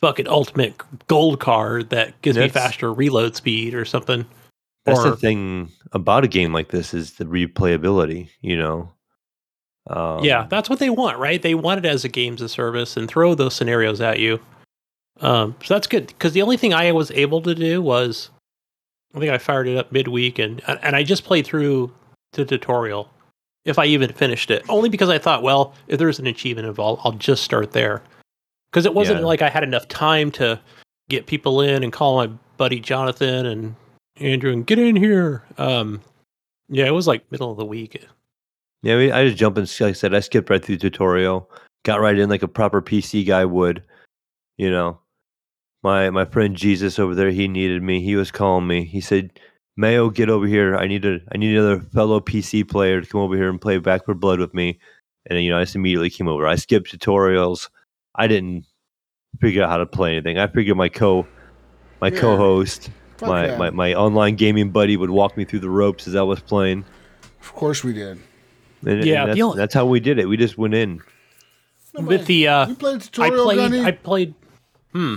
fucking 0.00 0.28
ultimate 0.28 0.74
gold 1.08 1.40
card 1.40 1.90
that 1.90 2.20
gives 2.22 2.38
me 2.38 2.48
faster 2.48 2.92
reload 2.92 3.34
speed 3.36 3.74
or 3.74 3.84
something. 3.84 4.24
That's 4.84 5.00
or 5.00 5.10
the 5.10 5.16
thing 5.16 5.70
about 5.92 6.24
a 6.24 6.28
game 6.28 6.52
like 6.52 6.68
this 6.68 6.92
is 6.94 7.12
the 7.14 7.24
replayability. 7.24 8.30
You 8.40 8.56
know. 8.56 8.92
Um, 9.88 10.22
yeah, 10.24 10.46
that's 10.48 10.68
what 10.68 10.78
they 10.78 10.90
want, 10.90 11.18
right? 11.18 11.40
They 11.40 11.54
want 11.54 11.84
it 11.84 11.88
as 11.88 12.04
a 12.04 12.08
games 12.08 12.42
of 12.42 12.50
service 12.50 12.96
and 12.96 13.08
throw 13.08 13.34
those 13.34 13.54
scenarios 13.54 14.00
at 14.00 14.18
you. 14.18 14.40
Um, 15.20 15.56
so 15.64 15.74
that's 15.74 15.86
good 15.86 16.08
because 16.08 16.32
the 16.32 16.42
only 16.42 16.56
thing 16.56 16.72
I 16.74 16.92
was 16.92 17.10
able 17.10 17.42
to 17.42 17.54
do 17.54 17.82
was, 17.82 18.30
I 19.14 19.18
think 19.18 19.32
I 19.32 19.38
fired 19.38 19.66
it 19.66 19.76
up 19.76 19.90
midweek 19.90 20.38
and 20.38 20.62
and 20.82 20.94
I 20.94 21.02
just 21.02 21.24
played 21.24 21.46
through 21.46 21.92
the 22.32 22.44
tutorial, 22.44 23.08
if 23.64 23.78
I 23.78 23.86
even 23.86 24.12
finished 24.12 24.50
it. 24.50 24.64
Only 24.68 24.88
because 24.88 25.08
I 25.08 25.18
thought, 25.18 25.42
well, 25.42 25.74
if 25.88 25.98
there's 25.98 26.18
an 26.18 26.26
achievement 26.26 26.68
involved, 26.68 27.02
I'll 27.04 27.12
just 27.12 27.42
start 27.42 27.72
there. 27.72 28.02
Because 28.70 28.84
it 28.84 28.94
wasn't 28.94 29.20
Yeah. 29.20 29.26
like 29.26 29.40
I 29.42 29.48
had 29.48 29.62
enough 29.62 29.88
time 29.88 30.30
to 30.32 30.60
get 31.08 31.26
people 31.26 31.62
in 31.62 31.82
and 31.82 31.92
call 31.92 32.16
my 32.18 32.26
buddy 32.58 32.78
Jonathan 32.80 33.46
and 33.46 33.74
Andrew 34.16 34.52
and 34.52 34.66
get 34.66 34.78
in 34.78 34.94
here. 34.94 35.42
Um, 35.56 36.02
yeah, 36.68 36.84
it 36.86 36.90
was 36.90 37.06
like 37.06 37.24
middle 37.32 37.50
of 37.50 37.56
the 37.56 37.64
week. 37.64 38.04
Yeah, 38.82 38.94
I, 38.94 38.98
mean, 38.98 39.12
I 39.12 39.24
just 39.24 39.36
jumped 39.38 39.58
in. 39.58 39.64
Like 39.64 39.90
I 39.90 39.92
said, 39.92 40.14
I 40.14 40.20
skipped 40.20 40.50
right 40.50 40.64
through 40.64 40.76
the 40.76 40.90
tutorial, 40.90 41.50
got 41.84 42.00
right 42.00 42.18
in 42.18 42.28
like 42.28 42.42
a 42.42 42.48
proper 42.48 42.80
PC 42.80 43.26
guy 43.26 43.44
would. 43.44 43.82
You 44.56 44.70
know, 44.70 44.98
my 45.82 46.10
my 46.10 46.24
friend 46.24 46.56
Jesus 46.56 46.98
over 46.98 47.14
there, 47.14 47.30
he 47.30 47.48
needed 47.48 47.82
me. 47.82 48.00
He 48.02 48.16
was 48.16 48.30
calling 48.30 48.66
me. 48.66 48.84
He 48.84 49.00
said, 49.00 49.38
"Mayo, 49.76 50.10
get 50.10 50.30
over 50.30 50.46
here. 50.46 50.76
I 50.76 50.86
need 50.86 51.04
a 51.04 51.20
I 51.32 51.38
need 51.38 51.56
another 51.56 51.80
fellow 51.80 52.20
PC 52.20 52.68
player 52.68 53.00
to 53.00 53.06
come 53.06 53.20
over 53.20 53.36
here 53.36 53.48
and 53.48 53.60
play 53.60 53.78
Back 53.78 54.04
4 54.04 54.14
Blood 54.14 54.40
with 54.40 54.54
me." 54.54 54.78
And 55.26 55.42
you 55.42 55.50
know, 55.50 55.58
I 55.58 55.62
just 55.62 55.76
immediately 55.76 56.10
came 56.10 56.28
over. 56.28 56.46
I 56.46 56.56
skipped 56.56 56.92
tutorials. 56.96 57.68
I 58.14 58.26
didn't 58.26 58.64
figure 59.40 59.62
out 59.62 59.70
how 59.70 59.76
to 59.76 59.86
play 59.86 60.12
anything. 60.12 60.38
I 60.38 60.46
figured 60.46 60.76
my 60.76 60.88
co 60.88 61.26
my 62.00 62.08
Yeah. 62.08 62.20
co-host, 62.20 62.90
my, 63.22 63.46
yeah. 63.46 63.56
my 63.56 63.70
my 63.70 63.94
online 63.94 64.36
gaming 64.36 64.70
buddy 64.70 64.96
would 64.96 65.10
walk 65.10 65.36
me 65.36 65.44
through 65.44 65.60
the 65.60 65.70
ropes 65.70 66.06
as 66.06 66.14
I 66.14 66.22
was 66.22 66.40
playing. 66.40 66.84
Of 67.40 67.52
course 67.54 67.82
we 67.82 67.92
did. 67.92 68.18
And, 68.86 69.04
Yeah, 69.04 69.22
and 69.22 69.30
that's, 69.32 69.40
only- 69.40 69.56
that's 69.56 69.74
how 69.74 69.86
we 69.86 70.00
did 70.00 70.18
it. 70.18 70.26
We 70.28 70.36
just 70.36 70.56
went 70.58 70.74
in. 70.74 71.00
With 71.94 72.26
the 72.26 72.46
uh, 72.48 72.68
you 72.68 72.74
played 72.76 73.00
the 73.00 73.04
I 73.22 73.28
tutorial, 73.28 73.44
played. 73.44 73.56
Gunny? 73.56 73.82
I 73.84 73.90
played. 73.90 74.34
Hmm. 74.92 75.16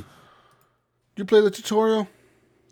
You 1.15 1.25
played 1.25 1.43
the 1.43 1.51
tutorial? 1.51 2.07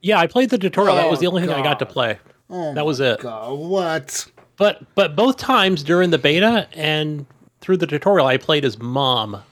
Yeah, 0.02 0.20
I 0.20 0.26
played 0.28 0.50
the 0.50 0.58
tutorial. 0.58 0.96
that 0.96 1.10
was 1.12 1.20
the 1.20 1.28
Oh, 1.28 1.32
only 1.32 1.42
thing 1.42 1.52
I 1.52 1.62
got 1.62 1.80
to 1.80 1.86
play. 1.86 2.18
Oh 2.50 2.74
That 2.74 2.86
was 2.86 3.00
it. 3.00 3.20
God, 3.20 3.54
what? 3.60 4.26
But 4.58 4.82
but 4.96 5.16
both 5.16 5.38
times 5.38 5.84
during 5.84 6.10
the 6.10 6.18
beta 6.18 6.68
and 6.74 7.26
through 7.62 7.78
the 7.78 7.86
tutorial, 7.88 8.26
I 8.26 8.38
played 8.38 8.66
as 8.66 8.80
mom. 8.80 9.44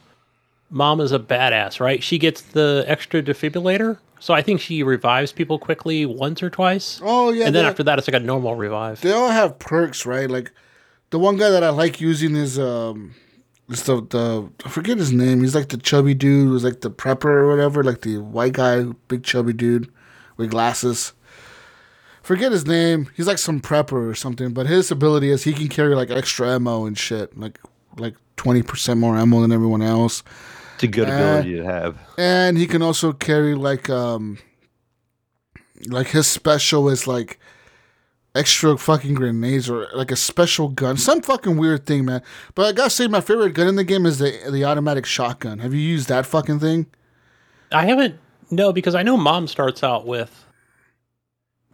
Mom 0.70 1.00
is 1.02 1.12
a 1.12 1.20
badass, 1.20 1.80
right? 1.80 2.02
She 2.02 2.18
gets 2.18 2.42
the 2.42 2.84
extra 2.88 3.22
defibrillator, 3.22 4.00
so 4.20 4.34
I 4.34 4.42
think 4.42 4.60
she 4.60 4.82
revives 4.84 5.32
people 5.32 5.60
quickly 5.60 6.06
once 6.06 6.42
or 6.42 6.50
twice. 6.50 7.00
Oh 7.04 7.32
yeah. 7.32 7.46
and 7.46 7.54
then 7.56 7.66
after 7.66 7.84
that, 7.84 8.00
it's 8.00 8.08
like 8.08 8.20
a 8.20 8.26
normal 8.26 8.56
revive. 8.56 9.02
they 9.02 9.12
all 9.12 9.30
have 9.30 9.60
perks, 9.60 10.06
right? 10.06 10.30
Like 10.30 10.52
the 11.10 11.20
one 11.20 11.38
guy 11.38 11.50
that 11.50 11.64
I 11.64 11.70
like 11.70 12.02
using 12.02 12.36
is 12.36 12.58
um, 12.60 13.16
is 13.70 13.84
the 13.84 14.02
the 14.02 14.50
I 14.66 14.70
forget 14.70 14.98
his 14.98 15.12
name. 15.12 15.42
He's 15.42 15.56
like 15.56 15.70
the 15.70 15.78
chubby 15.78 16.14
dude 16.14 16.48
who's 16.48 16.64
like 16.64 16.82
the 16.82 16.92
prepper 16.92 17.26
or 17.26 17.48
whatever, 17.48 17.84
like 17.84 18.02
the 18.02 18.18
white 18.18 18.54
guy, 18.54 18.84
big 19.08 19.24
chubby 19.24 19.54
dude 19.54 19.92
with 20.38 20.52
glasses. 20.52 21.14
Forget 22.24 22.52
his 22.52 22.66
name. 22.68 23.10
He's 23.16 23.26
like 23.28 23.38
some 23.38 23.62
prepper 23.62 24.10
or 24.10 24.14
something, 24.16 24.54
but 24.54 24.68
his 24.68 24.92
ability 24.92 25.30
is 25.30 25.44
he 25.44 25.54
can 25.54 25.70
carry 25.70 25.96
like 25.96 26.10
extra 26.10 26.50
ammo 26.50 26.86
and 26.86 26.98
shit, 26.98 27.38
like 27.38 27.58
like 27.98 28.16
twenty 28.36 28.62
percent 28.62 29.00
more 29.00 29.18
ammo 29.18 29.42
than 29.42 29.52
everyone 29.54 29.82
else. 29.82 30.24
It's 30.76 30.84
a 30.84 30.88
good 30.88 31.10
Uh, 31.10 31.14
ability 31.14 31.56
to 31.58 31.64
have. 31.64 31.98
and 32.18 32.58
he 32.58 32.68
can 32.68 32.82
also 32.82 33.12
carry 33.14 33.56
like 33.56 33.90
um 33.90 34.38
like 35.88 36.08
his 36.08 36.28
special 36.28 36.90
is 36.90 37.08
like 37.08 37.40
extra 38.38 38.78
fucking 38.78 39.16
grenades 39.16 39.70
or 39.70 39.88
like 39.94 40.12
a 40.12 40.16
special 40.16 40.70
gun. 40.70 40.98
Some 40.98 41.22
fucking 41.22 41.58
weird 41.58 41.86
thing 41.86 42.06
man. 42.06 42.22
But 42.56 42.66
i 42.66 42.72
gotta 42.72 42.90
say 42.90 43.08
my 43.08 43.22
favorite 43.22 43.54
gun 43.54 43.68
in 43.68 43.76
the 43.76 43.84
game 43.84 44.06
is 44.06 44.20
the 44.20 44.38
the 44.52 44.64
automatic 44.64 45.06
shotgun. 45.06 45.60
Have 45.60 45.74
you 45.74 45.82
used 45.82 46.08
that 46.10 46.26
fucking 46.26 46.60
thing? 46.60 46.86
I 47.72 47.86
haven't 47.86 48.16
no 48.52 48.72
because 48.72 48.96
I 48.96 49.04
know 49.04 49.18
mom 49.18 49.48
starts 49.48 49.84
out 49.84 50.06
with 50.06 50.46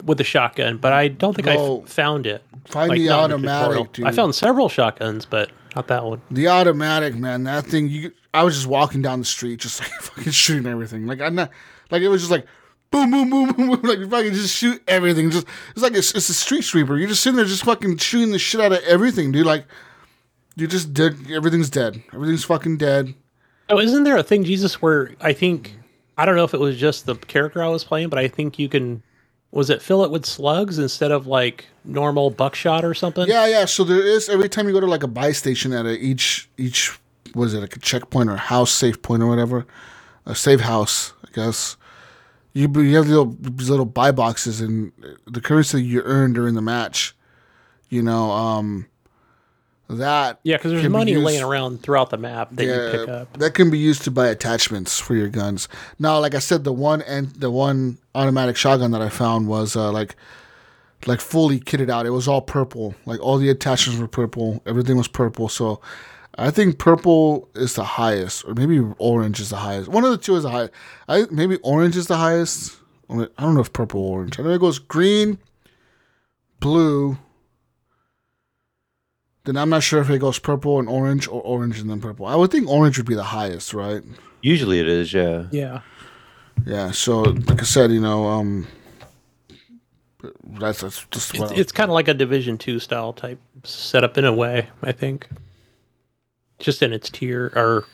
with 0.03 0.17
the 0.17 0.23
shotgun, 0.23 0.77
but 0.77 0.91
I 0.91 1.07
don't 1.07 1.35
think 1.35 1.47
I 1.47 1.81
found 1.85 2.25
it. 2.25 2.43
find 2.65 2.89
Like, 2.89 2.99
the 2.99 3.09
automatic 3.09 3.91
dude 3.93 4.05
I 4.05 4.11
found 4.11 4.33
several 4.35 4.69
shotguns, 4.69 5.25
but 5.25 5.51
not 5.75 5.87
that 5.87 6.03
one. 6.05 6.21
the 6.31 6.47
automatic 6.47 7.15
man 7.15 7.43
that 7.45 7.65
thing 7.65 7.87
you 7.89 8.11
i 8.33 8.43
was 8.43 8.53
just 8.55 8.67
walking 8.67 9.01
down 9.01 9.17
the 9.19 9.25
street 9.25 9.59
just 9.59 9.79
like 9.81 9.89
fucking 10.01 10.31
shooting 10.31 10.71
everything. 10.71 11.05
Like 11.07 11.19
i'm 11.21 11.35
not 11.35 11.51
like 11.91 12.01
it 12.01 12.09
was 12.09 12.21
just 12.21 12.31
like 12.31 12.45
boom 12.93 13.11
boom 13.11 13.29
boom 13.29 13.51
boom 13.51 13.67
boom. 13.67 13.81
Like 13.83 13.99
you 13.99 14.09
fucking 14.09 14.33
just 14.33 14.55
shoot 14.55 14.81
everything. 14.87 15.31
Just 15.31 15.47
it's 15.71 15.81
like 15.81 15.95
it's, 15.95 16.13
it's 16.13 16.29
a 16.29 16.33
street 16.33 16.63
sweeper. 16.63 16.97
You're 16.97 17.09
just 17.09 17.21
sitting 17.21 17.37
there 17.37 17.45
just 17.45 17.63
fucking 17.63 17.97
shooting 17.97 18.31
the 18.31 18.39
shit 18.39 18.61
out 18.61 18.71
of 18.71 18.79
everything 18.83 19.31
dude. 19.31 19.45
Like 19.45 19.65
you 20.55 20.67
just 20.67 20.93
dead. 20.93 21.17
Everything's 21.31 21.69
dead. 21.69 22.01
Everything's 22.13 22.43
fucking 22.43 22.77
dead. 22.77 23.13
Oh, 23.69 23.79
isn't 23.79 24.03
there 24.03 24.17
a 24.17 24.23
thing, 24.23 24.43
Jesus, 24.43 24.81
where 24.81 25.11
I 25.19 25.33
think 25.33 25.75
I 26.17 26.25
don't 26.25 26.35
know 26.35 26.43
if 26.43 26.53
it 26.53 26.59
was 26.59 26.77
just 26.77 27.05
the 27.05 27.15
character 27.15 27.63
I 27.63 27.67
was 27.69 27.83
playing, 27.83 28.09
but 28.09 28.19
I 28.19 28.27
think 28.27 28.59
you 28.59 28.69
can 28.69 29.01
was 29.51 29.69
it 29.69 29.81
fill 29.81 30.03
it 30.03 30.11
with 30.11 30.25
slugs 30.25 30.79
instead 30.79 31.11
of 31.11 31.27
like 31.27 31.65
normal 31.83 32.29
buckshot 32.29 32.85
or 32.85 32.93
something? 32.93 33.27
yeah 33.27 33.47
yeah. 33.47 33.65
So 33.65 33.83
there 33.83 34.05
is 34.05 34.29
every 34.29 34.49
time 34.49 34.67
you 34.67 34.73
go 34.73 34.79
to 34.79 34.87
like 34.87 35.03
a 35.03 35.07
buy 35.07 35.31
station 35.31 35.73
at 35.73 35.85
a, 35.85 35.97
each 35.97 36.49
each 36.57 36.97
was 37.35 37.53
it 37.53 37.61
like 37.61 37.75
a 37.75 37.79
checkpoint 37.79 38.29
or 38.29 38.37
house 38.37 38.71
safe 38.71 39.01
point 39.01 39.23
or 39.23 39.27
whatever 39.27 39.65
a 40.25 40.35
safe 40.35 40.59
house 40.59 41.13
i 41.25 41.31
guess 41.33 41.77
you, 42.53 42.67
you 42.81 42.95
have 42.97 43.07
little, 43.07 43.35
these 43.39 43.69
little 43.69 43.85
buy 43.85 44.11
boxes 44.11 44.61
and 44.61 44.91
the 45.27 45.41
currency 45.41 45.83
you 45.83 46.01
earn 46.05 46.33
during 46.33 46.53
the 46.55 46.61
match 46.61 47.15
you 47.89 48.01
know 48.01 48.31
um 48.31 48.85
that 49.89 50.39
Yeah, 50.43 50.57
because 50.57 50.71
there's 50.71 50.83
can 50.83 50.91
be 50.91 50.97
money 50.97 51.11
used- 51.11 51.23
laying 51.25 51.43
around 51.43 51.81
throughout 51.83 52.09
the 52.09 52.17
map 52.17 52.49
that 52.53 52.63
you 52.65 52.97
pick 52.99 53.09
up. 53.09 53.37
that 53.37 53.53
can 53.53 53.69
be 53.69 53.77
used 53.77 54.03
to 54.03 54.11
buy 54.11 54.27
attachments 54.27 54.97
for 54.99 55.13
your 55.15 55.27
guns. 55.29 55.67
Now, 55.99 56.19
like 56.19 56.33
I 56.33 56.39
said, 56.39 56.63
the 56.63 56.73
one 56.73 57.01
and 57.03 57.27
the 57.31 57.51
one 57.51 57.97
automatic 58.15 58.55
shotgun 58.55 58.91
that 58.91 59.01
I 59.01 59.09
found 59.09 59.47
was 59.47 59.75
uh, 59.75 59.91
like 59.91 60.15
like 61.05 61.19
fully 61.19 61.59
kitted 61.59 61.89
out. 61.89 62.05
It 62.05 62.11
was 62.11 62.27
all 62.29 62.41
purple. 62.41 62.95
Like 63.05 63.19
all 63.19 63.37
the 63.37 63.49
attachments 63.49 63.99
were 63.99 64.07
purple. 64.07 64.63
Everything 64.65 64.97
was 64.97 65.09
purple. 65.09 65.49
So 65.49 65.81
I 66.37 66.49
think 66.49 66.79
purple 66.79 67.47
is 67.53 67.75
the 67.75 67.83
highest, 67.83 68.43
or 68.47 68.53
maybe 68.55 68.79
orange 68.97 69.39
is 69.39 69.49
the 69.49 69.57
highest. 69.57 69.87
One 69.89 70.03
of 70.03 70.11
the 70.11 70.17
two 70.17 70.35
is 70.35 70.43
the 70.43 70.49
highest. 70.49 70.73
I 71.07 71.25
maybe 71.29 71.57
orange 71.63 71.95
is 71.95 72.07
the 72.07 72.17
highest. 72.17 72.77
I 73.09 73.27
don't 73.37 73.53
know 73.55 73.59
if 73.61 73.71
purple 73.73 74.01
or 74.01 74.17
orange. 74.19 74.39
I 74.39 74.43
know 74.43 74.49
it 74.49 74.59
goes 74.59 74.79
green, 74.79 75.37
blue. 76.59 77.17
Then 79.45 79.57
I'm 79.57 79.69
not 79.69 79.83
sure 79.83 79.99
if 80.01 80.09
it 80.09 80.19
goes 80.19 80.39
purple 80.39 80.79
and 80.79 80.87
orange 80.87 81.27
or 81.27 81.41
orange 81.41 81.79
and 81.79 81.89
then 81.89 81.99
purple. 81.99 82.25
I 82.25 82.35
would 82.35 82.49
think 82.49 82.67
orange 82.69 82.97
would 82.97 83.05
be 83.07 83.13
the 83.15 83.23
highest, 83.23 83.73
right? 83.73 84.01
Usually 84.41 84.79
it 84.79 84.87
is, 84.87 85.13
yeah. 85.13 85.45
Yeah. 85.51 85.81
Yeah. 86.65 86.91
So, 86.91 87.21
like 87.21 87.59
I 87.61 87.65
said, 87.65 87.91
you 87.91 87.99
know, 87.99 88.25
um, 88.27 88.67
that's, 90.45 90.79
that's 90.81 91.05
just 91.11 91.31
It's, 91.31 91.39
what 91.39 91.51
I- 91.51 91.55
it's 91.55 91.71
kind 91.73 91.91
of 91.91 91.93
like 91.93 92.07
a 92.07 92.13
Division 92.13 92.57
Two 92.57 92.79
style 92.79 93.11
type 93.13 93.39
setup 93.65 94.17
in 94.17 94.23
a 94.25 94.33
way, 94.33 94.69
I 94.81 94.93
think. 94.93 95.27
Just 96.59 96.81
in 96.81 96.93
its 96.93 97.09
tier 97.09 97.51
or 97.55 97.85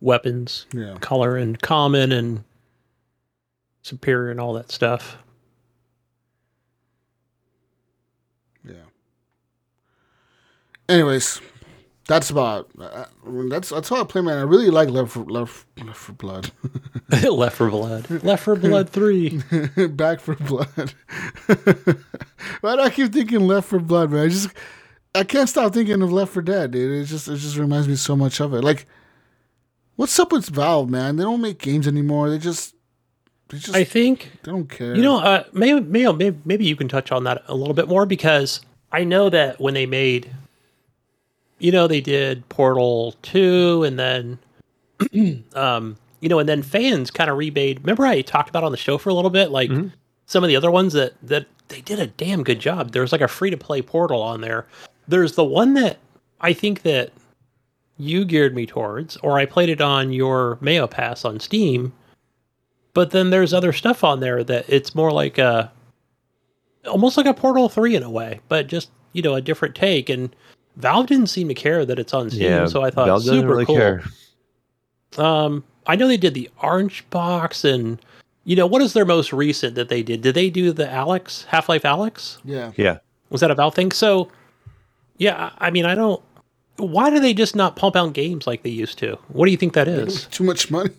weapons, 0.00 0.66
yeah. 0.74 0.96
color 1.00 1.36
and 1.36 1.60
common 1.60 2.12
and 2.12 2.44
superior 3.82 4.30
and 4.30 4.40
all 4.40 4.52
that 4.54 4.70
stuff. 4.70 5.16
Yeah. 8.66 8.74
Anyways, 10.88 11.40
that's 12.06 12.28
about 12.28 12.68
uh, 12.78 13.06
that's 13.48 13.70
that's 13.70 13.88
how 13.88 14.02
I 14.02 14.04
play, 14.04 14.20
man. 14.20 14.38
I 14.38 14.42
really 14.42 14.68
like 14.68 14.90
Left 14.90 15.12
for 15.12 15.24
Left 15.24 15.66
Left 15.82 15.98
for 15.98 16.12
Blood, 16.12 16.50
Left 17.22 17.56
for 17.56 17.70
Blood. 17.70 18.22
Left 18.22 18.42
for 18.42 18.56
Blood 18.56 18.90
3. 18.90 19.40
Back 19.88 20.20
4 20.20 20.34
Blood. 20.36 20.94
Why 22.60 22.76
do 22.76 22.82
I 22.82 22.90
keep 22.90 23.12
thinking 23.12 23.40
Left 23.40 23.68
for 23.68 23.78
Blood, 23.78 24.10
man? 24.10 24.26
I 24.26 24.28
just 24.28 24.50
I 25.14 25.22
can't 25.24 25.48
stop 25.48 25.72
thinking 25.72 26.02
of 26.02 26.12
Left 26.12 26.32
4 26.32 26.42
Dead, 26.42 26.70
dude. 26.72 27.02
It 27.02 27.06
just 27.06 27.28
it 27.28 27.36
just 27.36 27.56
reminds 27.56 27.86
me 27.86 27.94
so 27.94 28.16
much 28.16 28.40
of 28.40 28.52
it. 28.52 28.62
Like, 28.62 28.86
what's 29.96 30.18
up 30.18 30.32
with 30.32 30.48
Valve, 30.48 30.90
man? 30.90 31.16
They 31.16 31.22
don't 31.22 31.40
make 31.40 31.58
games 31.58 31.86
anymore. 31.86 32.30
They 32.30 32.38
just 32.38 32.74
they 33.48 33.58
just 33.58 33.76
I 33.76 33.84
think 33.84 34.32
they 34.42 34.50
don't 34.50 34.68
care. 34.68 34.96
You 34.96 35.02
know, 35.02 35.18
uh, 35.18 35.44
maybe, 35.52 35.80
maybe 35.80 36.36
maybe 36.44 36.64
you 36.64 36.74
can 36.74 36.88
touch 36.88 37.12
on 37.12 37.24
that 37.24 37.44
a 37.46 37.54
little 37.54 37.74
bit 37.74 37.88
more 37.88 38.06
because 38.06 38.60
I 38.90 39.04
know 39.04 39.30
that 39.30 39.60
when 39.60 39.74
they 39.74 39.86
made, 39.86 40.30
you 41.58 41.70
know, 41.70 41.86
they 41.86 42.00
did 42.00 42.48
Portal 42.48 43.14
two, 43.22 43.84
and 43.84 43.96
then, 43.98 44.38
um, 45.54 45.96
you 46.20 46.28
know, 46.28 46.40
and 46.40 46.48
then 46.48 46.62
fans 46.62 47.12
kind 47.12 47.30
of 47.30 47.38
remade. 47.38 47.80
Remember, 47.80 48.04
I 48.04 48.22
talked 48.22 48.48
about 48.48 48.64
on 48.64 48.72
the 48.72 48.78
show 48.78 48.98
for 48.98 49.10
a 49.10 49.14
little 49.14 49.30
bit, 49.30 49.50
like 49.50 49.70
some 50.26 50.42
of 50.42 50.48
the 50.48 50.56
other 50.56 50.72
ones 50.72 50.92
that 50.94 51.12
that 51.22 51.46
they 51.68 51.80
did 51.82 52.00
a 52.00 52.08
damn 52.08 52.42
good 52.42 52.58
job. 52.58 52.90
There's 52.90 53.12
like 53.12 53.20
a 53.20 53.28
free 53.28 53.50
to 53.50 53.56
play 53.56 53.80
portal 53.80 54.20
on 54.22 54.40
there. 54.40 54.66
There's 55.08 55.34
the 55.34 55.44
one 55.44 55.74
that 55.74 55.98
I 56.40 56.52
think 56.52 56.82
that 56.82 57.12
you 57.98 58.24
geared 58.24 58.54
me 58.54 58.66
towards, 58.66 59.16
or 59.18 59.38
I 59.38 59.46
played 59.46 59.68
it 59.68 59.80
on 59.80 60.12
your 60.12 60.58
Mayo 60.60 60.86
Pass 60.86 61.24
on 61.24 61.38
Steam. 61.40 61.92
But 62.92 63.10
then 63.10 63.30
there's 63.30 63.52
other 63.52 63.72
stuff 63.72 64.04
on 64.04 64.20
there 64.20 64.44
that 64.44 64.66
it's 64.68 64.94
more 64.94 65.10
like 65.12 65.38
a 65.38 65.70
almost 66.86 67.16
like 67.16 67.26
a 67.26 67.34
Portal 67.34 67.68
3 67.68 67.96
in 67.96 68.02
a 68.02 68.10
way, 68.10 68.40
but 68.48 68.66
just, 68.66 68.90
you 69.14 69.22
know, 69.22 69.34
a 69.34 69.40
different 69.40 69.74
take. 69.74 70.08
And 70.08 70.34
Valve 70.76 71.06
didn't 71.06 71.28
seem 71.28 71.48
to 71.48 71.54
care 71.54 71.84
that 71.84 71.98
it's 71.98 72.12
on 72.14 72.30
Steam, 72.30 72.42
Yeah, 72.42 72.66
so 72.66 72.82
I 72.82 72.90
thought 72.90 73.06
Valve 73.06 73.22
super 73.24 73.48
really 73.48 73.64
cool. 73.64 73.76
care. 73.76 74.02
Um, 75.16 75.64
I 75.86 75.96
know 75.96 76.06
they 76.08 76.16
did 76.16 76.34
the 76.34 76.50
Orange 76.62 77.08
Box, 77.10 77.64
and 77.64 78.00
you 78.44 78.56
know 78.56 78.66
what 78.66 78.82
is 78.82 78.92
their 78.92 79.04
most 79.04 79.32
recent 79.32 79.74
that 79.76 79.88
they 79.88 80.02
did? 80.02 80.20
Did 80.22 80.34
they 80.34 80.50
do 80.50 80.72
the 80.72 80.86
Alyx 80.86 81.44
Half 81.46 81.68
Life 81.68 81.82
Alyx? 81.82 82.38
Yeah. 82.44 82.72
Yeah. 82.76 82.98
Was 83.30 83.40
that 83.40 83.50
a 83.50 83.54
Valve 83.54 83.74
thing? 83.74 83.92
So, 83.92 84.28
yeah, 85.16 85.50
I 85.58 85.68
I 85.68 85.70
mean, 85.70 85.84
I 85.86 85.94
don't. 85.94 86.22
Why 86.76 87.08
do 87.10 87.20
they 87.20 87.34
just 87.34 87.54
not 87.54 87.76
pump 87.76 87.94
out 87.94 88.12
games 88.14 88.46
like 88.46 88.62
they 88.64 88.70
used 88.70 88.98
to? 88.98 89.16
What 89.28 89.46
do 89.46 89.52
you 89.52 89.56
think 89.56 89.74
that 89.74 89.86
is? 89.86 90.26
Too 90.26 90.42
much 90.44 90.70
money. 90.70 90.90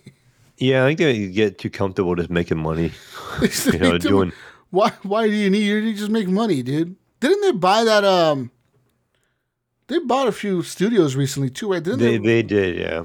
Yeah, 0.58 0.86
I 0.86 0.88
think 0.88 1.00
they 1.00 1.28
get 1.28 1.58
too 1.58 1.70
comfortable 1.70 2.16
just 2.16 2.30
making 2.30 2.58
money. 2.60 2.92
You 3.74 3.80
know, 3.80 3.98
doing 3.98 4.32
Why? 4.70 4.92
Why 5.04 5.28
do 5.28 5.34
you 5.34 5.50
need? 5.50 5.66
You 5.68 5.94
just 5.94 6.10
make 6.12 6.30
money, 6.30 6.64
dude. 6.64 6.96
Didn't 7.20 7.42
they 7.42 7.52
buy 7.52 7.84
that? 7.84 8.06
Um, 8.06 8.52
they 9.88 10.00
bought 10.00 10.28
a 10.30 10.32
few 10.32 10.64
studios 10.64 11.16
recently 11.18 11.50
too, 11.50 11.72
right? 11.72 11.84
Didn't 11.84 12.00
they 12.00 12.18
they? 12.18 12.42
they 12.42 12.44
did, 12.44 12.78
yeah. 12.78 13.04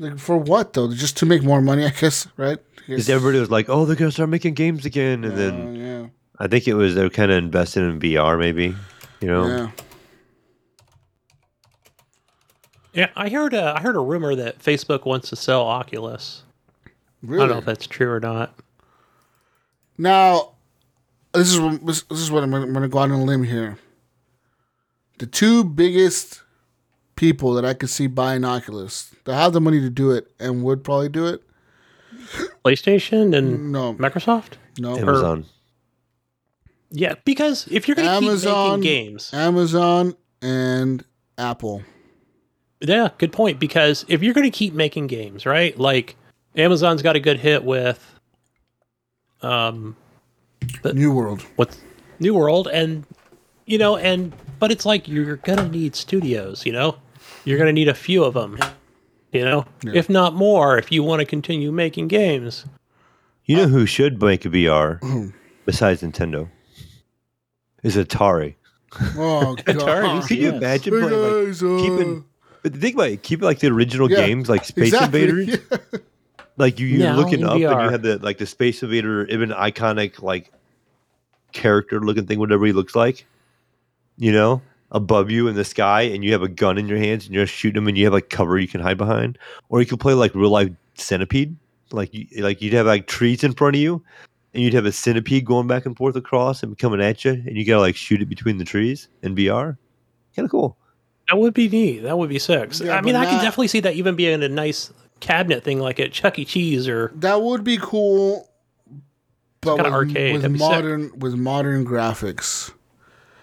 like, 0.00 0.18
for 0.18 0.36
what 0.36 0.72
though? 0.72 0.92
Just 0.92 1.16
to 1.18 1.26
make 1.26 1.42
more 1.44 1.60
money, 1.60 1.84
I 1.84 1.90
guess, 1.90 2.26
right? 2.36 2.58
Because 2.86 3.08
everybody 3.08 3.38
was 3.38 3.50
like, 3.50 3.68
"Oh, 3.68 3.84
they're 3.84 3.96
gonna 3.96 4.10
start 4.10 4.28
making 4.28 4.54
games 4.54 4.84
again," 4.84 5.22
and 5.24 5.32
Uh, 5.34 5.36
then 5.36 5.76
yeah, 5.76 6.06
I 6.38 6.48
think 6.48 6.66
it 6.66 6.74
was 6.74 6.94
they're 6.96 7.08
kind 7.10 7.30
of 7.30 7.38
invested 7.38 7.84
in 7.84 8.00
VR, 8.00 8.38
maybe. 8.38 8.74
You 9.20 9.28
know, 9.28 9.46
yeah. 9.46 9.70
Yeah, 12.94 13.10
I 13.16 13.28
heard. 13.28 13.54
A, 13.54 13.74
I 13.76 13.80
heard 13.80 13.96
a 13.96 14.00
rumor 14.00 14.34
that 14.36 14.58
Facebook 14.60 15.04
wants 15.04 15.28
to 15.30 15.36
sell 15.36 15.62
Oculus. 15.62 16.42
Really? 17.22 17.42
I 17.44 17.46
don't 17.46 17.54
know 17.56 17.58
if 17.58 17.64
that's 17.64 17.86
true 17.86 18.10
or 18.10 18.20
not. 18.20 18.54
Now, 19.98 20.52
this 21.32 21.52
is 21.52 21.58
what- 21.60 21.84
this 21.86 22.02
this 22.02 22.20
is 22.20 22.30
what 22.30 22.42
I'm 22.42 22.50
gonna, 22.50 22.88
go 22.88 22.98
out 22.98 23.10
on 23.10 23.20
a 23.20 23.24
limb 23.24 23.44
here. 23.44 23.78
The 25.18 25.26
two 25.26 25.64
biggest 25.64 26.42
people 27.16 27.54
that 27.54 27.64
I 27.64 27.74
could 27.74 27.88
see 27.90 28.06
buying 28.08 28.44
Oculus 28.44 29.14
that 29.24 29.34
have 29.34 29.52
the 29.52 29.60
money 29.60 29.80
to 29.80 29.90
do 29.90 30.10
it 30.10 30.30
and 30.40 30.64
would 30.64 30.82
probably 30.84 31.08
do 31.08 31.26
it. 31.26 31.42
PlayStation 32.64 33.36
and 33.36 33.70
No, 33.72 33.94
Microsoft. 33.94 34.54
no. 34.78 34.96
Amazon. 34.96 35.44
Yeah, 36.90 37.14
because 37.24 37.66
if 37.70 37.86
you're 37.88 37.94
going 37.96 38.08
to 38.08 38.20
keep 38.20 38.28
Amazon- 38.28 38.80
making 38.80 38.92
games, 38.92 39.30
Amazon 39.34 40.14
and 40.42 41.04
Apple. 41.38 41.82
Yeah, 42.86 43.08
good 43.18 43.32
point. 43.32 43.58
Because 43.58 44.04
if 44.08 44.22
you're 44.22 44.34
going 44.34 44.50
to 44.50 44.56
keep 44.56 44.74
making 44.74 45.06
games, 45.06 45.46
right? 45.46 45.78
Like 45.78 46.16
Amazon's 46.56 47.02
got 47.02 47.16
a 47.16 47.20
good 47.20 47.38
hit 47.38 47.64
with, 47.64 48.18
um, 49.42 49.96
the, 50.82 50.92
New 50.94 51.12
World. 51.12 51.44
what's 51.56 51.78
New 52.20 52.34
World, 52.34 52.68
and 52.68 53.04
you 53.66 53.78
know, 53.78 53.96
and 53.96 54.32
but 54.58 54.70
it's 54.70 54.86
like 54.86 55.06
you're 55.08 55.36
gonna 55.36 55.68
need 55.68 55.94
studios. 55.96 56.64
You 56.64 56.72
know, 56.72 56.96
you're 57.44 57.58
gonna 57.58 57.72
need 57.72 57.88
a 57.88 57.94
few 57.94 58.24
of 58.24 58.34
them. 58.34 58.58
You 59.32 59.44
know, 59.44 59.66
if 59.84 60.08
not 60.08 60.34
more, 60.34 60.78
if 60.78 60.92
you 60.92 61.02
want 61.02 61.20
to 61.20 61.26
continue 61.26 61.72
making 61.72 62.08
games. 62.08 62.64
You 63.44 63.56
know 63.56 63.66
who 63.66 63.84
should 63.84 64.22
make 64.22 64.44
a 64.46 64.48
VR 64.48 65.32
besides 65.66 66.02
Nintendo? 66.02 66.48
Is 67.82 67.96
Atari. 67.96 68.54
Oh 69.16 69.56
Atari, 69.66 69.74
god. 70.02 70.28
Could 70.28 70.38
you 70.38 70.52
Yes. 70.52 70.56
imagine 70.56 71.00
playing, 71.00 71.22
like, 71.22 71.62
uh, 71.62 71.82
keeping? 71.82 72.24
But 72.64 72.72
the 72.72 72.80
think 72.80 72.94
about 72.94 73.10
it. 73.10 73.22
Keep 73.22 73.42
it 73.42 73.44
like 73.44 73.58
the 73.58 73.68
original 73.68 74.10
Yeah, 74.10 74.26
games, 74.26 74.48
like 74.48 74.64
Space 74.64 74.88
exactly. 74.88 75.22
Invaders. 75.22 75.58
Like 76.56 76.78
you, 76.78 76.86
you're 76.86 77.00
Now 77.00 77.16
looking 77.16 77.40
in 77.40 77.46
up 77.46 77.52
and 77.54 77.60
you 77.62 77.68
VR. 77.68 77.90
have 77.90 78.02
the 78.02 78.18
like 78.18 78.38
the 78.38 78.46
Space 78.46 78.80
Invader, 78.82 79.26
even 79.26 79.50
iconic 79.50 80.22
like 80.22 80.52
character 81.52 82.00
looking 82.00 82.26
thing, 82.26 82.38
whatever 82.38 82.64
he 82.64 82.72
looks 82.72 82.94
like. 82.94 83.26
You 84.18 84.30
know, 84.30 84.62
above 84.92 85.32
you 85.32 85.48
in 85.48 85.56
the 85.56 85.64
sky, 85.64 86.02
and 86.02 86.22
you 86.22 86.30
have 86.30 86.42
a 86.42 86.48
gun 86.48 86.78
in 86.78 86.86
your 86.86 86.98
hands, 86.98 87.26
and 87.26 87.34
you're 87.34 87.48
shooting 87.48 87.82
him, 87.82 87.88
and 87.88 87.98
you 87.98 88.04
have 88.04 88.12
like 88.12 88.30
cover 88.30 88.56
you 88.56 88.68
can 88.68 88.80
hide 88.80 88.96
behind, 88.96 89.36
or 89.68 89.80
you 89.80 89.86
could 89.86 89.98
play 89.98 90.14
like 90.14 90.32
real 90.36 90.48
life 90.50 90.70
Centipede. 90.94 91.56
Like 91.90 92.14
you, 92.14 92.28
like 92.40 92.62
you'd 92.62 92.72
have 92.74 92.86
like 92.86 93.08
trees 93.08 93.42
in 93.42 93.52
front 93.52 93.74
of 93.74 93.82
you, 93.82 94.00
and 94.54 94.62
you'd 94.62 94.74
have 94.74 94.86
a 94.86 94.92
centipede 94.92 95.44
going 95.44 95.66
back 95.66 95.86
and 95.86 95.96
forth 95.96 96.14
across 96.14 96.62
and 96.62 96.78
coming 96.78 97.02
at 97.02 97.24
you, 97.24 97.32
and 97.32 97.56
you 97.56 97.64
gotta 97.64 97.80
like 97.80 97.96
shoot 97.96 98.22
it 98.22 98.28
between 98.28 98.58
the 98.58 98.64
trees 98.64 99.08
in 99.22 99.34
VR. 99.34 99.76
Kind 100.36 100.46
of 100.46 100.52
cool. 100.52 100.76
That 101.28 101.38
would 101.38 101.54
be 101.54 101.68
neat. 101.68 102.00
That 102.00 102.18
would 102.18 102.28
be 102.28 102.38
sick. 102.38 102.78
Yeah, 102.80 102.96
I 102.96 103.00
mean, 103.00 103.14
but 103.14 103.22
I 103.22 103.24
can 103.26 103.42
definitely 103.42 103.68
see 103.68 103.80
that 103.80 103.94
even 103.94 104.14
being 104.14 104.42
a 104.42 104.48
nice 104.48 104.92
cabinet 105.20 105.64
thing, 105.64 105.78
like 105.78 105.98
at 105.98 106.12
Chuck 106.12 106.38
E. 106.38 106.44
Cheese 106.44 106.86
or 106.88 107.12
That 107.16 107.40
would 107.42 107.64
be 107.64 107.78
cool. 107.80 108.50
But 109.62 109.76
kinda 109.76 109.84
with, 109.84 109.92
arcade. 109.94 110.32
with 110.34 110.42
That'd 110.42 110.58
sick. 110.58 110.68
modern 110.68 111.18
with 111.18 111.34
modern 111.34 111.86
graphics. 111.86 112.70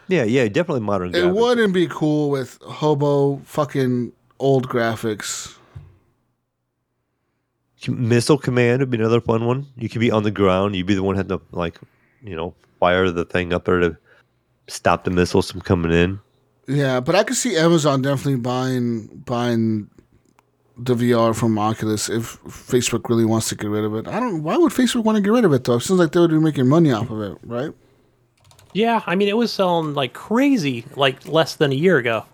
Yeah, 0.08 0.24
yeah, 0.24 0.48
definitely 0.48 0.82
modern. 0.82 1.10
It 1.10 1.14
graphics. 1.14 1.34
wouldn't 1.34 1.74
be 1.74 1.88
cool 1.88 2.30
with 2.30 2.60
hobo 2.62 3.38
fucking 3.46 4.12
old 4.40 4.68
graphics. 4.70 5.56
Missile 7.88 8.38
command 8.38 8.82
would 8.82 8.92
be 8.92 8.98
another 8.98 9.22
fun 9.22 9.46
one. 9.46 9.66
You 9.76 9.90
could 9.90 10.02
be 10.02 10.12
on 10.12 10.22
the 10.22 10.30
ground. 10.30 10.76
You'd 10.76 10.86
be 10.86 10.94
the 10.94 11.02
one 11.02 11.16
having 11.16 11.40
to 11.40 11.42
like, 11.52 11.80
you 12.22 12.36
know, 12.36 12.54
fire 12.80 13.10
the 13.10 13.26
thing 13.26 13.54
up 13.54 13.66
there 13.66 13.80
to 13.80 13.98
stop 14.68 15.04
the 15.04 15.10
missiles 15.10 15.50
from 15.50 15.62
coming 15.62 15.92
in. 15.92 16.20
Yeah, 16.68 17.00
but 17.00 17.16
I 17.16 17.24
could 17.24 17.36
see 17.36 17.58
Amazon 17.58 18.02
definitely 18.02 18.38
buying 18.38 19.08
buying 19.26 19.90
the 20.78 20.96
VR 20.96 21.36
from 21.36 21.58
Oculus 21.60 22.10
if 22.10 22.42
Facebook 22.44 23.10
really 23.10 23.26
wants 23.26 23.50
to 23.50 23.56
get 23.56 23.68
rid 23.70 23.84
of 23.84 23.96
it. 23.96 24.08
I 24.08 24.20
don't. 24.20 24.44
Why 24.44 24.58
would 24.58 24.72
Facebook 24.72 25.04
want 25.04 25.16
to 25.18 25.22
get 25.22 25.32
rid 25.32 25.46
of 25.46 25.54
it 25.54 25.64
though? 25.64 25.76
It 25.76 25.82
seems 25.82 26.00
like 26.00 26.12
they 26.12 26.20
would 26.20 26.32
be 26.32 26.40
making 26.40 26.68
money 26.68 26.92
off 26.92 27.10
of 27.10 27.22
it, 27.22 27.38
right? 27.44 27.74
yeah. 28.74 29.02
I 29.06 29.16
mean, 29.16 29.28
it 29.28 29.36
was 29.36 29.52
selling 29.52 29.94
like 29.96 30.14
crazy, 30.14 30.86
like 30.96 31.28
less 31.28 31.56
than 31.56 31.72
a 31.72 31.76
year 31.76 31.98
ago. 31.98 32.26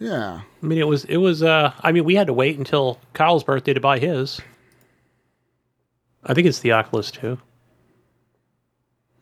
Yeah. 0.00 0.40
I 0.62 0.66
mean, 0.66 0.78
it 0.78 0.88
was 0.88 1.04
it 1.04 1.18
was. 1.18 1.42
uh 1.42 1.72
I 1.82 1.92
mean, 1.92 2.04
we 2.04 2.14
had 2.14 2.26
to 2.26 2.32
wait 2.32 2.58
until 2.58 2.98
Kyle's 3.12 3.44
birthday 3.44 3.74
to 3.74 3.80
buy 3.80 3.98
his. 3.98 4.40
I 6.24 6.34
think 6.34 6.46
it's 6.46 6.60
the 6.60 6.72
Oculus 6.72 7.10
too. 7.10 7.38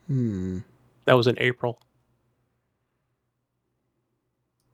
Hmm. 0.06 0.58
That 1.04 1.14
was 1.14 1.26
in 1.26 1.36
April. 1.38 1.78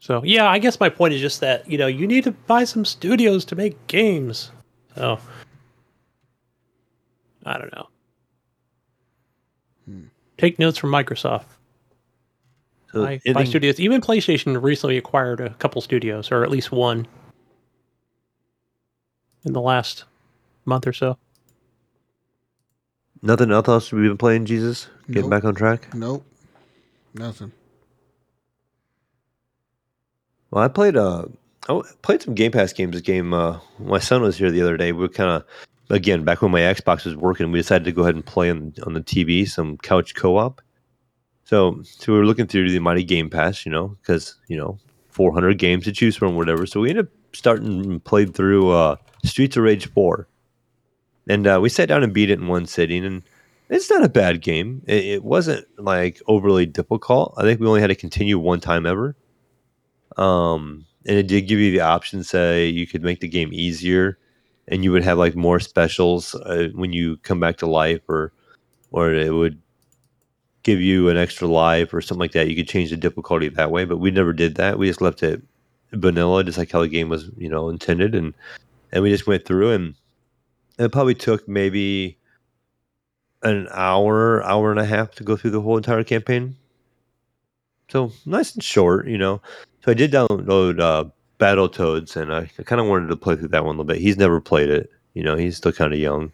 So 0.00 0.22
yeah, 0.24 0.48
I 0.48 0.58
guess 0.58 0.78
my 0.80 0.88
point 0.88 1.14
is 1.14 1.20
just 1.20 1.40
that 1.40 1.68
you 1.70 1.76
know 1.78 1.86
you 1.86 2.06
need 2.06 2.24
to 2.24 2.32
buy 2.32 2.64
some 2.64 2.84
studios 2.84 3.44
to 3.46 3.56
make 3.56 3.86
games. 3.86 4.50
So 4.94 5.18
I 7.44 7.58
don't 7.58 7.72
know. 7.74 7.88
Hmm. 9.86 10.04
Take 10.36 10.58
notes 10.58 10.78
from 10.78 10.90
Microsoft. 10.90 11.46
So 12.92 13.04
Buy, 13.04 13.20
buy 13.34 13.44
studios. 13.44 13.78
Even 13.80 14.00
PlayStation 14.00 14.60
recently 14.62 14.96
acquired 14.96 15.40
a 15.40 15.50
couple 15.54 15.80
studios, 15.82 16.32
or 16.32 16.42
at 16.42 16.50
least 16.50 16.72
one, 16.72 17.06
in 19.44 19.52
the 19.52 19.60
last 19.60 20.04
month 20.64 20.86
or 20.86 20.92
so. 20.92 21.18
nothing 23.20 23.50
else 23.50 23.92
we've 23.92 24.08
been 24.08 24.16
playing, 24.16 24.46
Jesus? 24.46 24.88
Getting 25.08 25.22
Nope. 25.22 25.30
back 25.30 25.44
on 25.44 25.54
track? 25.54 25.94
Nope. 25.94 26.24
Nothing. 27.14 27.52
Well, 30.50 30.64
I 30.64 30.68
played 30.68 30.96
uh 30.96 31.26
I 31.68 31.82
played 32.02 32.22
some 32.22 32.34
Game 32.34 32.52
Pass 32.52 32.72
games. 32.72 32.92
This 32.92 33.02
game, 33.02 33.34
uh, 33.34 33.60
my 33.78 33.98
son 33.98 34.22
was 34.22 34.38
here 34.38 34.50
the 34.50 34.62
other 34.62 34.76
day. 34.76 34.92
We 34.92 35.00
were 35.00 35.08
kind 35.08 35.30
of 35.30 35.44
again 35.90 36.24
back 36.24 36.40
when 36.40 36.50
my 36.50 36.60
Xbox 36.60 37.04
was 37.04 37.16
working. 37.16 37.52
We 37.52 37.58
decided 37.58 37.84
to 37.84 37.92
go 37.92 38.02
ahead 38.02 38.14
and 38.14 38.24
play 38.24 38.50
on 38.50 38.74
on 38.86 38.94
the 38.94 39.00
TV 39.00 39.48
some 39.48 39.76
couch 39.78 40.14
co-op. 40.14 40.62
So, 41.44 41.80
so 41.82 42.12
we 42.12 42.18
were 42.18 42.26
looking 42.26 42.46
through 42.46 42.70
the 42.70 42.78
mighty 42.78 43.04
Game 43.04 43.30
Pass, 43.30 43.64
you 43.64 43.72
know, 43.72 43.96
because 44.00 44.36
you 44.48 44.56
know, 44.56 44.78
400 45.10 45.58
games 45.58 45.84
to 45.84 45.92
choose 45.92 46.16
from, 46.16 46.36
whatever. 46.36 46.66
So 46.66 46.80
we 46.80 46.90
ended 46.90 47.06
up 47.06 47.12
starting 47.32 47.84
and 47.84 48.04
played 48.04 48.34
through 48.34 48.70
uh, 48.70 48.96
Streets 49.24 49.56
of 49.56 49.62
Rage 49.62 49.90
4, 49.92 50.28
and 51.28 51.46
uh, 51.46 51.58
we 51.60 51.68
sat 51.68 51.88
down 51.88 52.02
and 52.02 52.12
beat 52.12 52.30
it 52.30 52.38
in 52.38 52.48
one 52.48 52.66
sitting. 52.66 53.04
And 53.04 53.22
it's 53.68 53.90
not 53.90 54.04
a 54.04 54.08
bad 54.08 54.40
game. 54.40 54.82
It, 54.86 55.04
it 55.04 55.24
wasn't 55.24 55.66
like 55.78 56.20
overly 56.26 56.66
difficult. 56.66 57.34
I 57.36 57.42
think 57.42 57.60
we 57.60 57.66
only 57.66 57.80
had 57.80 57.88
to 57.88 57.94
continue 57.94 58.38
one 58.38 58.60
time 58.60 58.86
ever. 58.86 59.16
Um, 60.18 60.86
and 61.06 61.16
it 61.16 61.28
did 61.28 61.42
give 61.42 61.58
you 61.58 61.70
the 61.70 61.80
option, 61.80 62.24
say 62.24 62.66
you 62.66 62.86
could 62.86 63.02
make 63.02 63.20
the 63.20 63.28
game 63.28 63.50
easier, 63.52 64.18
and 64.66 64.84
you 64.84 64.92
would 64.92 65.04
have 65.04 65.18
like 65.18 65.36
more 65.36 65.60
specials 65.60 66.34
uh, 66.34 66.68
when 66.74 66.92
you 66.92 67.16
come 67.18 67.40
back 67.40 67.56
to 67.58 67.66
life, 67.66 68.02
or 68.08 68.32
or 68.90 69.12
it 69.14 69.32
would 69.32 69.60
give 70.62 70.80
you 70.80 71.08
an 71.08 71.16
extra 71.16 71.48
life 71.48 71.94
or 71.94 72.00
something 72.02 72.20
like 72.20 72.32
that. 72.32 72.48
You 72.48 72.56
could 72.56 72.68
change 72.68 72.90
the 72.90 72.96
difficulty 72.96 73.48
that 73.48 73.70
way, 73.70 73.84
but 73.84 73.98
we 73.98 74.10
never 74.10 74.32
did 74.32 74.56
that. 74.56 74.78
We 74.78 74.88
just 74.88 75.00
left 75.00 75.22
it 75.22 75.42
vanilla, 75.92 76.44
just 76.44 76.58
like 76.58 76.70
how 76.70 76.82
the 76.82 76.88
game 76.88 77.08
was, 77.08 77.30
you 77.38 77.48
know, 77.48 77.68
intended, 77.68 78.14
and 78.14 78.34
and 78.92 79.02
we 79.02 79.10
just 79.10 79.26
went 79.26 79.44
through 79.44 79.72
and 79.72 79.94
it 80.78 80.92
probably 80.92 81.14
took 81.14 81.48
maybe 81.48 82.16
an 83.42 83.68
hour, 83.72 84.42
hour 84.44 84.70
and 84.70 84.80
a 84.80 84.84
half 84.84 85.12
to 85.16 85.24
go 85.24 85.36
through 85.36 85.50
the 85.50 85.60
whole 85.60 85.76
entire 85.76 86.04
campaign. 86.04 86.56
So 87.88 88.12
nice 88.26 88.54
and 88.54 88.62
short, 88.62 89.08
you 89.08 89.18
know. 89.18 89.40
So 89.88 89.92
I 89.92 89.94
did 89.94 90.12
download 90.12 90.80
uh, 90.80 91.04
Battletoads, 91.40 92.14
and 92.14 92.30
I, 92.30 92.50
I 92.58 92.62
kind 92.62 92.78
of 92.78 92.88
wanted 92.88 93.06
to 93.06 93.16
play 93.16 93.36
through 93.36 93.48
that 93.48 93.64
one 93.64 93.76
a 93.76 93.78
little 93.78 93.84
bit. 93.84 94.02
He's 94.02 94.18
never 94.18 94.38
played 94.38 94.68
it, 94.68 94.90
you 95.14 95.22
know. 95.22 95.34
He's 95.34 95.56
still 95.56 95.72
kind 95.72 95.94
of 95.94 95.98
young, 95.98 96.30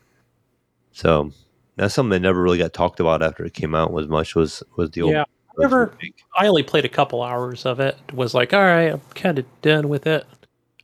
so 0.90 1.30
that's 1.76 1.94
something 1.94 2.10
that 2.10 2.18
never 2.18 2.42
really 2.42 2.58
got 2.58 2.72
talked 2.72 2.98
about 2.98 3.22
after 3.22 3.44
it 3.44 3.54
came 3.54 3.72
out. 3.72 3.92
Was 3.92 4.08
much 4.08 4.34
was 4.34 4.64
was 4.76 4.90
the 4.90 5.02
old. 5.02 5.12
Yeah, 5.12 5.22
I 5.22 5.52
never. 5.60 5.96
I 6.36 6.48
only 6.48 6.64
played 6.64 6.84
a 6.84 6.88
couple 6.88 7.22
hours 7.22 7.64
of 7.64 7.78
it. 7.78 7.96
Was 8.12 8.34
like, 8.34 8.52
all 8.52 8.60
right, 8.60 8.92
I'm 8.94 9.00
kind 9.14 9.38
of 9.38 9.46
done 9.62 9.88
with 9.88 10.08
it. 10.08 10.26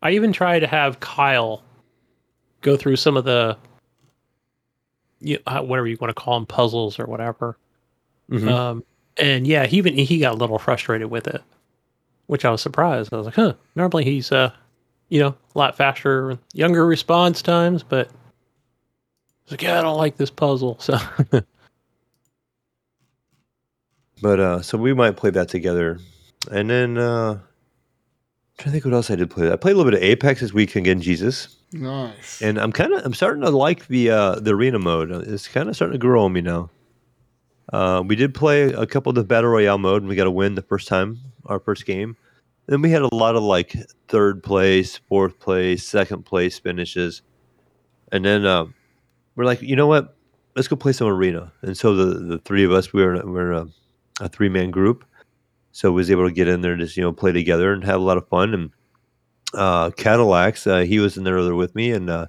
I 0.00 0.12
even 0.12 0.32
tried 0.32 0.60
to 0.60 0.68
have 0.68 1.00
Kyle 1.00 1.64
go 2.60 2.76
through 2.76 2.96
some 2.96 3.16
of 3.16 3.24
the, 3.24 3.58
you 5.18 5.40
know, 5.44 5.64
whatever 5.64 5.88
you 5.88 5.98
want 6.00 6.10
to 6.10 6.14
call 6.14 6.34
them, 6.34 6.46
puzzles 6.46 7.00
or 7.00 7.06
whatever. 7.06 7.58
Mhm. 8.30 8.48
Um, 8.48 8.84
and 9.16 9.44
yeah, 9.44 9.66
he 9.66 9.78
even 9.78 9.94
he 9.94 10.20
got 10.20 10.34
a 10.34 10.36
little 10.36 10.60
frustrated 10.60 11.10
with 11.10 11.26
it, 11.26 11.42
which 12.30 12.44
I 12.44 12.50
was 12.50 12.62
surprised. 12.62 13.12
I 13.12 13.16
was 13.16 13.26
like, 13.26 13.34
huh. 13.34 13.54
Normally 13.74 14.04
he's 14.04 14.30
uh, 14.30 14.52
you 15.08 15.18
know, 15.18 15.34
a 15.54 15.58
lot 15.58 15.76
faster, 15.76 16.38
younger 16.54 16.86
response 16.86 17.42
times, 17.42 17.82
but 17.82 18.08
he's 19.42 19.50
like, 19.50 19.62
yeah, 19.62 19.80
I 19.80 19.82
don't 19.82 19.98
like 19.98 20.16
this 20.16 20.30
puzzle. 20.30 20.78
So 20.78 20.96
But 24.22 24.38
uh, 24.38 24.62
so 24.62 24.78
we 24.78 24.94
might 24.94 25.16
play 25.16 25.30
that 25.30 25.48
together, 25.48 25.98
and 26.52 26.70
then 26.70 26.98
uh, 26.98 27.30
I'm 27.32 27.40
trying 28.58 28.64
to 28.66 28.70
think 28.70 28.84
what 28.84 28.94
else 28.94 29.10
I 29.10 29.16
did 29.16 29.30
play. 29.30 29.50
I 29.50 29.56
played 29.56 29.72
a 29.72 29.76
little 29.76 29.90
bit 29.90 29.98
of 29.98 30.04
Apex 30.04 30.40
this 30.40 30.52
week 30.52 30.76
again, 30.76 31.00
Jesus, 31.00 31.56
Nice. 31.72 32.40
and 32.42 32.58
I'm 32.60 32.70
kind 32.70 32.92
of 32.92 33.04
I'm 33.04 33.14
starting 33.14 33.42
to 33.42 33.50
like 33.50 33.88
the 33.88 34.10
uh, 34.10 34.34
the 34.36 34.54
arena 34.54 34.78
mode. 34.78 35.10
It's 35.10 35.48
kind 35.48 35.68
of 35.68 35.74
starting 35.74 35.94
to 35.94 35.98
grow 35.98 36.24
on 36.26 36.32
me 36.34 36.42
now. 36.42 36.70
Uh, 37.72 38.02
we 38.06 38.14
did 38.14 38.34
play 38.34 38.64
a 38.64 38.86
couple 38.86 39.08
of 39.10 39.16
the 39.16 39.24
battle 39.24 39.50
royale 39.50 39.78
mode, 39.78 40.02
and 40.02 40.08
we 40.08 40.14
got 40.16 40.26
a 40.26 40.30
win 40.30 40.54
the 40.54 40.62
first 40.62 40.86
time, 40.86 41.18
our 41.46 41.60
first 41.60 41.86
game. 41.86 42.16
Then 42.66 42.82
we 42.82 42.90
had 42.90 43.02
a 43.02 43.14
lot 43.14 43.36
of 43.36 43.42
like 43.42 43.74
third 44.08 44.42
place, 44.42 44.98
fourth 45.08 45.38
place, 45.40 45.86
second 45.86 46.24
place 46.24 46.58
finishes, 46.58 47.22
and 48.12 48.24
then 48.24 48.46
uh, 48.46 48.66
we're 49.34 49.44
like, 49.44 49.62
you 49.62 49.76
know 49.76 49.86
what? 49.86 50.16
Let's 50.54 50.68
go 50.68 50.76
play 50.76 50.92
some 50.92 51.08
arena. 51.08 51.52
And 51.62 51.76
so 51.76 51.94
the 51.94 52.18
the 52.18 52.38
three 52.38 52.64
of 52.64 52.72
us 52.72 52.92
we 52.92 53.04
were 53.04 53.14
we 53.24 53.32
we're 53.32 53.52
a, 53.52 53.66
a 54.20 54.28
three 54.28 54.48
man 54.48 54.70
group, 54.70 55.04
so 55.72 55.90
was 55.90 56.10
able 56.10 56.28
to 56.28 56.34
get 56.34 56.48
in 56.48 56.60
there 56.60 56.72
and 56.72 56.80
just 56.80 56.96
you 56.96 57.02
know 57.02 57.12
play 57.12 57.32
together 57.32 57.72
and 57.72 57.82
have 57.84 58.00
a 58.00 58.04
lot 58.04 58.18
of 58.18 58.28
fun. 58.28 58.54
And 58.54 58.70
uh, 59.54 59.90
Cadillacs, 59.90 60.66
uh, 60.66 60.80
he 60.80 60.98
was 60.98 61.16
in 61.16 61.24
there 61.24 61.54
with 61.54 61.74
me, 61.74 61.90
and 61.92 62.08
uh, 62.08 62.26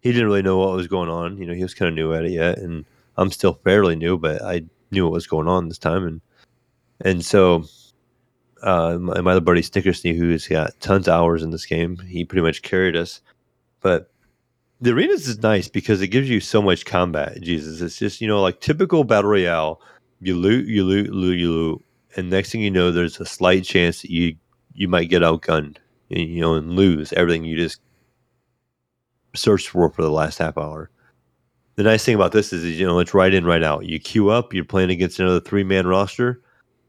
he 0.00 0.12
didn't 0.12 0.26
really 0.26 0.42
know 0.42 0.58
what 0.58 0.76
was 0.76 0.86
going 0.86 1.08
on. 1.08 1.38
You 1.38 1.46
know, 1.46 1.54
he 1.54 1.62
was 1.62 1.74
kind 1.74 1.88
of 1.88 1.94
new 1.94 2.12
at 2.12 2.24
it 2.24 2.32
yet, 2.32 2.58
and 2.58 2.84
I'm 3.16 3.30
still 3.30 3.54
fairly 3.64 3.96
new, 3.96 4.18
but 4.18 4.42
I 4.42 4.64
knew 4.90 5.04
what 5.04 5.12
was 5.12 5.26
going 5.26 5.48
on 5.48 5.68
this 5.68 5.78
time, 5.78 6.06
and 6.06 6.20
and 7.00 7.24
so 7.24 7.64
uh, 8.62 8.98
my, 8.98 9.14
other 9.14 9.40
buddy 9.40 9.62
Snickersney, 9.62 10.16
who's 10.16 10.48
got 10.48 10.78
tons 10.80 11.08
of 11.08 11.14
hours 11.14 11.42
in 11.42 11.50
this 11.50 11.66
game, 11.66 11.96
he 11.98 12.24
pretty 12.24 12.42
much 12.42 12.62
carried 12.62 12.96
us. 12.96 13.20
But 13.80 14.10
the 14.80 14.92
arenas 14.92 15.28
is 15.28 15.42
nice 15.42 15.68
because 15.68 16.00
it 16.00 16.08
gives 16.08 16.28
you 16.28 16.40
so 16.40 16.62
much 16.62 16.84
combat. 16.84 17.40
Jesus, 17.40 17.80
it's 17.80 17.98
just 17.98 18.20
you 18.20 18.28
know 18.28 18.40
like 18.42 18.60
typical 18.60 19.04
battle 19.04 19.30
royale. 19.30 19.80
You 20.20 20.36
loot, 20.36 20.66
you 20.66 20.84
loot, 20.84 21.10
loot, 21.10 21.38
you 21.38 21.52
loot, 21.52 21.84
and 22.16 22.30
next 22.30 22.50
thing 22.50 22.60
you 22.60 22.70
know, 22.70 22.90
there's 22.90 23.20
a 23.20 23.26
slight 23.26 23.64
chance 23.64 24.02
that 24.02 24.10
you 24.10 24.36
you 24.74 24.88
might 24.88 25.10
get 25.10 25.22
outgunned, 25.22 25.76
and, 26.10 26.28
you 26.28 26.40
know, 26.40 26.54
and 26.54 26.72
lose 26.72 27.12
everything 27.12 27.44
you 27.44 27.56
just 27.56 27.80
searched 29.34 29.68
for 29.68 29.90
for 29.90 30.02
the 30.02 30.10
last 30.10 30.38
half 30.38 30.58
hour. 30.58 30.90
The 31.76 31.84
nice 31.84 32.04
thing 32.04 32.16
about 32.16 32.32
this 32.32 32.52
is, 32.52 32.64
is 32.64 32.78
you 32.78 32.86
know 32.86 32.98
it's 32.98 33.14
right 33.14 33.32
in, 33.32 33.44
right 33.44 33.62
out. 33.62 33.86
You 33.86 34.00
queue 34.00 34.30
up, 34.30 34.52
you're 34.52 34.64
playing 34.64 34.90
against 34.90 35.20
another 35.20 35.40
three 35.40 35.64
man 35.64 35.86
roster, 35.86 36.42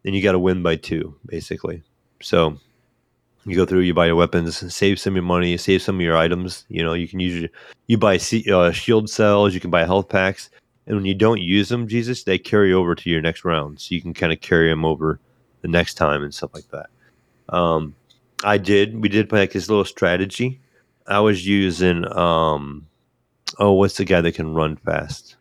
and 0.06 0.16
you 0.16 0.22
got 0.22 0.34
to 0.34 0.40
win 0.40 0.64
by 0.64 0.76
two, 0.76 1.16
basically. 1.26 1.84
So 2.22 2.58
you 3.46 3.56
go 3.56 3.66
through, 3.66 3.82
you 3.82 3.94
buy 3.94 4.08
your 4.08 4.16
weapons, 4.16 4.74
save 4.74 5.00
some 5.00 5.14
of 5.14 5.16
your 5.16 5.24
money, 5.24 5.58
save 5.58 5.82
some 5.82 5.96
of 5.96 6.02
your 6.02 6.18
items. 6.18 6.66
You 6.70 6.84
know, 6.84 6.94
you 6.94 7.08
can 7.08 7.20
use 7.20 7.42
your, 7.42 7.50
you 7.88 7.98
buy 7.98 8.20
uh, 8.52 8.72
shield 8.72 9.10
cells, 9.10 9.54
you 9.54 9.60
can 9.60 9.72
buy 9.72 9.86
health 9.86 10.10
packs, 10.10 10.50
and 10.86 10.96
when 10.96 11.06
you 11.06 11.14
don't 11.14 11.42
use 11.42 11.70
them, 11.70 11.88
Jesus, 11.88 12.24
they 12.24 12.38
carry 12.38 12.74
over 12.74 12.96
to 12.96 13.10
your 13.10 13.22
next 13.22 13.46
round, 13.46 13.80
so 13.80 13.94
you 13.94 14.02
can 14.02 14.14
kind 14.14 14.34
of 14.34 14.42
carry 14.42 14.70
them 14.70 14.86
over 14.86 15.20
the 15.62 15.68
next 15.68 15.94
time 15.96 16.24
and 16.24 16.34
stuff 16.34 16.54
like 16.54 16.70
that. 16.72 16.90
Um, 17.50 17.96
I 18.44 18.58
did, 18.58 19.02
we 19.02 19.10
did 19.10 19.30
play 19.30 19.42
like 19.42 19.52
this 19.52 19.70
little 19.70 19.86
strategy. 19.86 20.60
I 21.08 21.20
was 21.20 21.46
using, 21.46 22.06
um, 22.18 22.88
oh, 23.58 23.74
what's 23.74 23.98
the 23.98 24.06
guy 24.06 24.22
that 24.22 24.36
can 24.36 24.54
run 24.54 24.78
fast? 24.78 25.36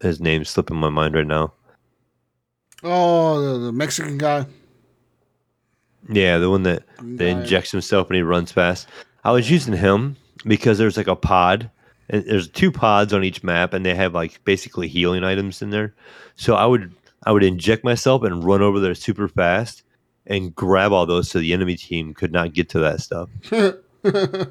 His 0.00 0.20
name's 0.20 0.48
slipping 0.48 0.76
my 0.76 0.90
mind 0.90 1.14
right 1.14 1.26
now. 1.26 1.52
Oh, 2.82 3.40
the, 3.40 3.58
the 3.66 3.72
Mexican 3.72 4.18
guy. 4.18 4.46
Yeah, 6.08 6.38
the 6.38 6.48
one 6.48 6.62
that, 6.62 6.84
that 6.98 7.16
Guy. 7.18 7.24
injects 7.26 7.70
himself 7.70 8.08
and 8.08 8.16
he 8.16 8.22
runs 8.22 8.52
fast. 8.52 8.88
I 9.24 9.32
was 9.32 9.50
using 9.50 9.74
him 9.74 10.16
because 10.46 10.78
there's 10.78 10.96
like 10.96 11.08
a 11.08 11.16
pod, 11.16 11.70
and 12.08 12.24
there's 12.24 12.48
two 12.48 12.70
pods 12.72 13.12
on 13.12 13.24
each 13.24 13.42
map, 13.42 13.74
and 13.74 13.84
they 13.84 13.94
have 13.94 14.14
like 14.14 14.42
basically 14.44 14.88
healing 14.88 15.24
items 15.24 15.60
in 15.60 15.70
there. 15.70 15.94
So 16.36 16.54
I 16.54 16.64
would 16.66 16.94
I 17.24 17.32
would 17.32 17.42
inject 17.44 17.84
myself 17.84 18.22
and 18.22 18.42
run 18.44 18.62
over 18.62 18.80
there 18.80 18.94
super 18.94 19.28
fast 19.28 19.82
and 20.26 20.54
grab 20.54 20.92
all 20.92 21.04
those, 21.04 21.28
so 21.30 21.40
the 21.40 21.52
enemy 21.52 21.74
team 21.76 22.14
could 22.14 22.32
not 22.32 22.54
get 22.54 22.68
to 22.70 22.78
that 22.80 23.00
stuff. 23.00 23.28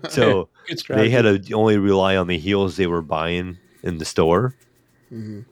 So 0.10 0.50
they 0.90 1.10
had 1.10 1.22
to 1.24 1.54
only 1.54 1.78
rely 1.78 2.18
on 2.18 2.28
the 2.28 2.38
heals 2.38 2.76
they 2.76 2.86
were 2.86 3.02
buying 3.02 3.58
in 3.82 3.98
the 3.98 4.06
store. 4.06 4.54
Mhm. 5.12 5.46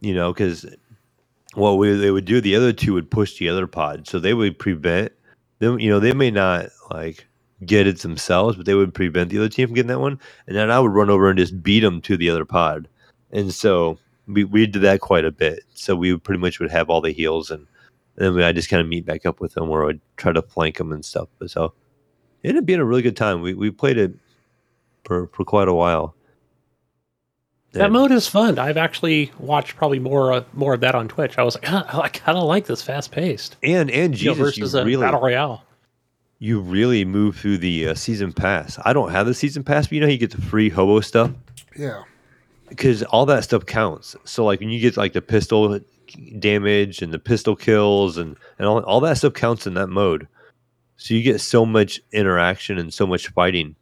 You 0.00 0.14
know, 0.14 0.32
because 0.32 0.66
what 1.56 1.78
we, 1.78 1.92
they 1.94 2.10
would 2.10 2.24
do, 2.24 2.40
the 2.40 2.56
other 2.56 2.72
two 2.72 2.92
would 2.94 3.10
push 3.10 3.38
the 3.38 3.48
other 3.48 3.66
pod, 3.66 4.06
so 4.06 4.18
they 4.18 4.34
would 4.34 4.58
prevent 4.58 5.12
them. 5.58 5.78
You 5.80 5.90
know, 5.90 6.00
they 6.00 6.12
may 6.12 6.30
not 6.30 6.66
like 6.90 7.26
get 7.64 7.86
it 7.86 8.00
themselves, 8.00 8.56
but 8.56 8.66
they 8.66 8.74
would 8.74 8.94
prevent 8.94 9.30
the 9.30 9.38
other 9.38 9.48
team 9.48 9.68
from 9.68 9.74
getting 9.74 9.88
that 9.88 10.00
one, 10.00 10.20
and 10.46 10.56
then 10.56 10.70
I 10.70 10.78
would 10.78 10.92
run 10.92 11.10
over 11.10 11.28
and 11.28 11.38
just 11.38 11.62
beat 11.62 11.80
them 11.80 12.00
to 12.02 12.16
the 12.16 12.30
other 12.30 12.44
pod, 12.44 12.88
and 13.32 13.52
so 13.52 13.98
we 14.26 14.44
we 14.44 14.66
did 14.66 14.82
that 14.82 15.00
quite 15.00 15.24
a 15.24 15.32
bit. 15.32 15.60
So 15.74 15.96
we 15.96 16.16
pretty 16.18 16.40
much 16.40 16.60
would 16.60 16.70
have 16.70 16.90
all 16.90 17.00
the 17.00 17.12
heals, 17.12 17.50
and, 17.50 17.66
and 18.18 18.36
then 18.36 18.44
I 18.44 18.52
just 18.52 18.68
kind 18.68 18.80
of 18.80 18.88
meet 18.88 19.06
back 19.06 19.24
up 19.26 19.40
with 19.40 19.54
them, 19.54 19.68
where 19.68 19.88
I'd 19.88 20.00
try 20.16 20.32
to 20.32 20.42
flank 20.42 20.76
them 20.78 20.92
and 20.92 21.04
stuff. 21.04 21.28
But 21.38 21.50
so 21.50 21.72
it 22.42 22.48
ended 22.48 22.62
up 22.62 22.66
being 22.66 22.80
a 22.80 22.84
really 22.84 23.02
good 23.02 23.16
time. 23.16 23.40
We 23.40 23.54
we 23.54 23.70
played 23.70 23.98
it 23.98 24.14
for 25.04 25.28
for 25.28 25.44
quite 25.44 25.68
a 25.68 25.74
while. 25.74 26.14
That 27.76 27.84
And- 27.86 27.92
mode 27.92 28.12
is 28.12 28.26
fun. 28.26 28.58
I've 28.58 28.76
actually 28.76 29.32
watched 29.38 29.76
probably 29.76 29.98
more 29.98 30.32
uh, 30.32 30.44
more 30.52 30.74
of 30.74 30.80
that 30.80 30.94
on 30.94 31.08
Twitch. 31.08 31.38
I 31.38 31.42
was 31.42 31.54
like, 31.56 31.70
"Ah, 31.70 32.00
I 32.02 32.08
kind 32.08 32.36
of 32.38 32.44
like 32.44 32.66
this 32.66 32.82
fast 32.82 33.12
paced 33.12 33.56
and 33.62 33.90
and 33.90 34.20
you 34.20 34.30
know, 34.30 34.34
versus 34.34 34.74
you 34.74 34.80
a 34.80 34.84
really 34.84 35.04
battle 35.06 35.20
royale. 35.20 35.62
you 36.38 36.60
really 36.60 37.04
move 37.04 37.36
through 37.36 37.58
the 37.58 37.88
uh, 37.88 37.94
season 37.94 38.32
pass. 38.32 38.78
I 38.84 38.92
don't 38.92 39.10
have 39.10 39.26
the 39.26 39.34
season 39.34 39.62
pass, 39.64 39.86
but 39.86 39.92
you 39.92 40.00
know 40.00 40.06
you 40.06 40.18
get 40.18 40.30
the 40.32 40.40
free 40.42 40.68
hobo 40.68 41.00
stuff 41.00 41.30
yeah. 41.76 42.02
because 42.68 43.02
all 43.04 43.26
that 43.26 43.44
stuff 43.44 43.64
counts. 43.66 44.14
So 44.24 44.44
like 44.44 44.60
when 44.60 44.70
you 44.70 44.80
get 44.80 44.96
like 44.96 45.12
the 45.12 45.22
pistol 45.22 45.78
damage 46.38 47.02
and 47.02 47.12
the 47.12 47.18
pistol 47.18 47.56
kills 47.56 48.16
and 48.16 48.36
and 48.58 48.66
all, 48.68 48.80
all 48.80 49.00
that 49.00 49.18
stuff 49.18 49.34
counts 49.34 49.66
in 49.66 49.74
that 49.74 49.88
mode. 49.88 50.28
So 50.98 51.14
you 51.14 51.22
get 51.22 51.40
so 51.40 51.66
much 51.66 52.00
interaction 52.12 52.78
and 52.78 52.92
so 52.92 53.06
much 53.06 53.28
fighting 53.28 53.76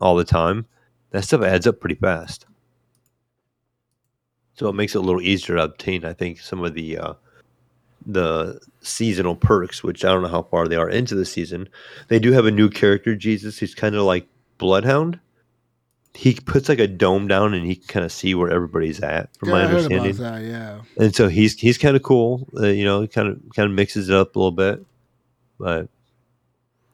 all 0.00 0.14
the 0.16 0.24
time. 0.24 0.66
That 1.10 1.24
stuff 1.24 1.42
adds 1.42 1.66
up 1.66 1.80
pretty 1.80 1.96
fast. 1.96 2.46
So 4.62 4.68
it 4.68 4.74
makes 4.74 4.94
it 4.94 4.98
a 4.98 5.00
little 5.00 5.20
easier 5.20 5.56
to 5.56 5.64
obtain. 5.64 6.04
I 6.04 6.12
think 6.12 6.38
some 6.38 6.62
of 6.62 6.74
the 6.74 6.96
uh, 6.96 7.14
the 8.06 8.60
seasonal 8.80 9.34
perks, 9.34 9.82
which 9.82 10.04
I 10.04 10.08
don't 10.12 10.22
know 10.22 10.28
how 10.28 10.44
far 10.44 10.68
they 10.68 10.76
are 10.76 10.88
into 10.88 11.16
the 11.16 11.24
season. 11.24 11.68
They 12.06 12.20
do 12.20 12.30
have 12.30 12.46
a 12.46 12.52
new 12.52 12.70
character, 12.70 13.16
Jesus. 13.16 13.58
He's 13.58 13.74
kind 13.74 13.96
of 13.96 14.04
like 14.04 14.28
Bloodhound. 14.58 15.18
He 16.14 16.34
puts 16.34 16.68
like 16.68 16.78
a 16.78 16.86
dome 16.86 17.26
down, 17.26 17.54
and 17.54 17.66
he 17.66 17.74
can 17.74 17.88
kind 17.88 18.04
of 18.04 18.12
see 18.12 18.36
where 18.36 18.52
everybody's 18.52 19.00
at, 19.00 19.36
from 19.36 19.48
yeah, 19.48 19.54
my 19.54 19.64
understanding. 19.64 20.16
that. 20.18 20.42
Yeah. 20.42 20.82
And 20.96 21.12
so 21.12 21.26
he's 21.26 21.58
he's 21.58 21.76
kind 21.76 21.96
of 21.96 22.04
cool. 22.04 22.48
Uh, 22.56 22.68
you 22.68 22.84
know, 22.84 23.04
kind 23.08 23.26
of 23.26 23.40
kind 23.56 23.68
of 23.68 23.74
mixes 23.74 24.10
it 24.10 24.14
up 24.14 24.36
a 24.36 24.38
little 24.38 24.52
bit, 24.52 24.86
but 25.58 25.88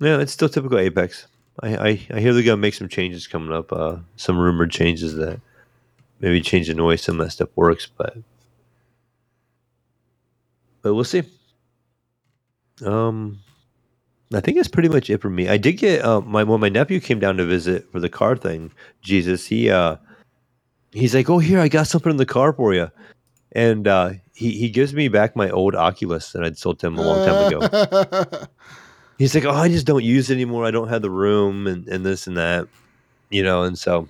yeah, 0.00 0.20
it's 0.20 0.32
still 0.32 0.48
typical 0.48 0.78
Apex. 0.78 1.26
I 1.60 1.76
I, 1.76 1.88
I 2.14 2.20
hear 2.20 2.32
they're 2.32 2.42
gonna 2.42 2.56
make 2.56 2.72
some 2.72 2.88
changes 2.88 3.26
coming 3.26 3.52
up. 3.52 3.70
Uh, 3.74 3.96
some 4.16 4.38
rumored 4.38 4.70
changes 4.70 5.16
that 5.16 5.38
maybe 6.20 6.40
change 6.40 6.68
the 6.68 6.84
way 6.84 6.96
some 6.96 7.20
of 7.20 7.26
that 7.26 7.32
stuff 7.32 7.50
works, 7.56 7.86
but 7.86 8.16
but 10.82 10.94
we'll 10.94 11.04
see. 11.04 11.22
Um, 12.84 13.40
I 14.32 14.40
think 14.40 14.56
that's 14.56 14.68
pretty 14.68 14.88
much 14.88 15.10
it 15.10 15.20
for 15.20 15.30
me. 15.30 15.48
I 15.48 15.56
did 15.56 15.74
get 15.74 16.04
uh, 16.04 16.20
my 16.20 16.44
when 16.44 16.60
my 16.60 16.68
nephew 16.68 17.00
came 17.00 17.18
down 17.18 17.36
to 17.38 17.44
visit 17.44 17.90
for 17.90 18.00
the 18.00 18.08
car 18.08 18.36
thing. 18.36 18.70
Jesus, 19.02 19.46
he 19.46 19.70
uh, 19.70 19.96
he's 20.92 21.14
like, 21.14 21.30
"Oh, 21.30 21.38
here, 21.38 21.60
I 21.60 21.68
got 21.68 21.86
something 21.86 22.10
in 22.10 22.18
the 22.18 22.26
car 22.26 22.52
for 22.52 22.74
you," 22.74 22.90
and 23.52 23.88
uh, 23.88 24.12
he 24.34 24.52
he 24.52 24.68
gives 24.68 24.92
me 24.94 25.08
back 25.08 25.34
my 25.34 25.50
old 25.50 25.74
Oculus 25.74 26.32
that 26.32 26.44
I'd 26.44 26.58
sold 26.58 26.78
to 26.80 26.88
him 26.88 26.98
a 26.98 27.02
long 27.02 27.24
time 27.24 27.52
ago. 27.52 28.46
He's 29.18 29.34
like, 29.34 29.44
"Oh, 29.44 29.50
I 29.50 29.68
just 29.68 29.86
don't 29.86 30.04
use 30.04 30.30
it 30.30 30.34
anymore. 30.34 30.64
I 30.64 30.70
don't 30.70 30.88
have 30.88 31.02
the 31.02 31.10
room, 31.10 31.66
and 31.66 31.88
and 31.88 32.04
this 32.04 32.26
and 32.26 32.36
that, 32.36 32.68
you 33.30 33.42
know." 33.42 33.62
And 33.62 33.78
so 33.78 34.08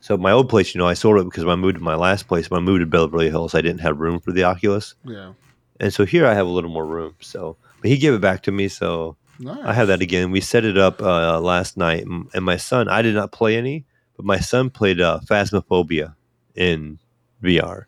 So 0.00 0.16
my 0.16 0.30
old 0.30 0.48
place, 0.48 0.74
you 0.74 0.78
know, 0.78 0.86
I 0.86 0.94
sold 0.94 1.18
it 1.18 1.24
because 1.24 1.44
when 1.44 1.58
I 1.58 1.60
moved 1.60 1.76
to 1.76 1.82
my 1.82 1.96
last 1.96 2.28
place, 2.28 2.50
when 2.50 2.60
I 2.62 2.64
moved 2.64 2.80
to 2.80 2.86
Beverly 2.86 3.30
Hills, 3.30 3.54
I 3.54 3.60
didn't 3.60 3.80
have 3.80 3.98
room 3.98 4.20
for 4.20 4.32
the 4.32 4.44
Oculus, 4.44 4.94
Yeah. 5.04 5.32
and 5.80 5.92
so 5.92 6.04
here 6.04 6.26
I 6.26 6.34
have 6.34 6.46
a 6.46 6.50
little 6.50 6.70
more 6.70 6.86
room. 6.86 7.14
So, 7.20 7.56
but 7.80 7.90
he 7.90 7.96
gave 7.98 8.14
it 8.14 8.20
back 8.20 8.42
to 8.44 8.52
me, 8.52 8.68
so 8.68 9.16
Nice. 9.40 9.58
I 9.64 9.72
have 9.72 9.88
that 9.88 10.00
again. 10.00 10.30
We 10.30 10.40
set 10.40 10.64
it 10.64 10.78
up 10.78 11.00
uh, 11.02 11.40
last 11.40 11.76
night, 11.76 12.04
and 12.06 12.44
my 12.44 12.56
son, 12.56 12.88
I 12.88 13.02
did 13.02 13.14
not 13.14 13.32
play 13.32 13.56
any, 13.56 13.84
but 14.16 14.24
my 14.24 14.38
son 14.38 14.70
played 14.70 15.00
uh, 15.00 15.20
Phasmophobia 15.24 16.14
in 16.54 16.98
VR. 17.42 17.84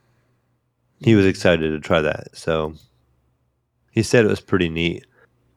He 1.01 1.15
was 1.15 1.27
excited 1.27 1.71
to 1.71 1.81
try 1.81 2.01
that, 2.03 2.37
so 2.37 2.75
he 3.93 4.03
said 4.03 4.25
it 4.25 4.29
was 4.29 4.41
pretty 4.41 4.69
neat. 4.69 5.07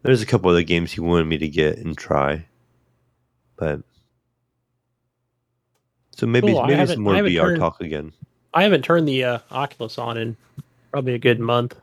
There's 0.03 0.21
a 0.21 0.25
couple 0.25 0.49
other 0.49 0.63
games 0.63 0.91
he 0.91 1.01
wanted 1.01 1.25
me 1.25 1.37
to 1.39 1.47
get 1.47 1.77
and 1.79 1.97
try, 1.97 2.45
but 3.55 3.81
so 6.15 6.25
maybe 6.27 6.47
Cool, 6.47 6.59
I 6.59 6.67
maybe 6.67 6.77
haven't- 6.79 6.95
some 6.95 7.03
more 7.03 7.13
VR 7.15 7.41
turned- 7.41 7.59
talk 7.59 7.81
again. 7.81 8.13
I 8.53 8.63
haven't 8.63 8.83
turned 8.83 9.07
the 9.07 9.23
uh, 9.23 9.39
Oculus 9.51 9.97
on 9.97 10.15
in 10.17 10.37
probably 10.91 11.13
a 11.15 11.19
good 11.19 11.39
month. 11.39 11.75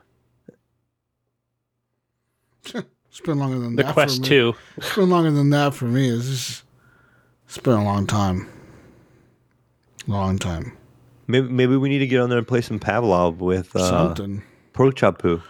It's 2.73 3.19
been 3.25 3.39
longer 3.39 3.59
than 3.59 3.75
The 3.75 3.83
that. 3.83 3.93
Quest 3.93 4.17
for 4.17 4.21
me. 4.21 4.27
Two. 4.29 4.53
It's 4.77 4.95
been 4.95 5.09
longer 5.09 5.31
than 5.31 5.49
that 5.49 5.73
for 5.73 5.85
me. 5.85 6.09
It's 6.09 6.27
just, 6.29 6.63
it's 7.45 7.57
been 7.57 7.73
a 7.73 7.83
long 7.83 8.07
time. 8.07 8.47
Long 10.07 10.39
time. 10.39 10.77
Maybe 11.27 11.47
maybe 11.49 11.75
we 11.77 11.89
need 11.89 11.99
to 11.99 12.07
get 12.07 12.19
on 12.21 12.29
there 12.29 12.37
and 12.39 12.47
play 12.47 12.61
some 12.61 12.79
Pavlov 12.79 13.37
with 13.37 13.75
uh, 13.75 13.89
Something. 13.89 14.41
Pork 14.73 14.95
Chop 14.95 15.19
Poo. 15.19 15.41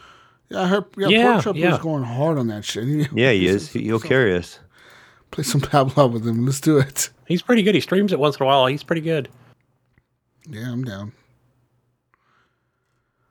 Yeah, 0.49 0.61
I 0.63 0.67
heard. 0.67 0.85
Yeah, 0.97 1.07
Yeah, 1.07 1.31
Pork 1.33 1.43
Chop 1.43 1.55
yeah. 1.55 1.69
was 1.71 1.79
going 1.79 2.03
hard 2.03 2.37
on 2.37 2.47
that 2.47 2.65
shit. 2.65 3.09
Yeah, 3.13 3.31
he 3.31 3.45
is. 3.47 3.69
He'll 3.71 3.99
carry 3.99 4.35
us. 4.35 4.59
Play 5.31 5.43
some 5.43 5.61
Pavlov 5.61 6.11
with 6.11 6.27
him. 6.27 6.45
Let's 6.45 6.59
do 6.61 6.77
it. 6.77 7.09
He's 7.27 7.41
pretty 7.41 7.63
good. 7.63 7.75
He 7.75 7.81
streams 7.81 8.11
it 8.11 8.19
once 8.19 8.37
in 8.37 8.43
a 8.43 8.45
while. 8.45 8.67
He's 8.67 8.83
pretty 8.83 9.01
good. 9.01 9.29
Yeah, 10.49 10.71
I'm 10.71 10.83
down. 10.83 11.13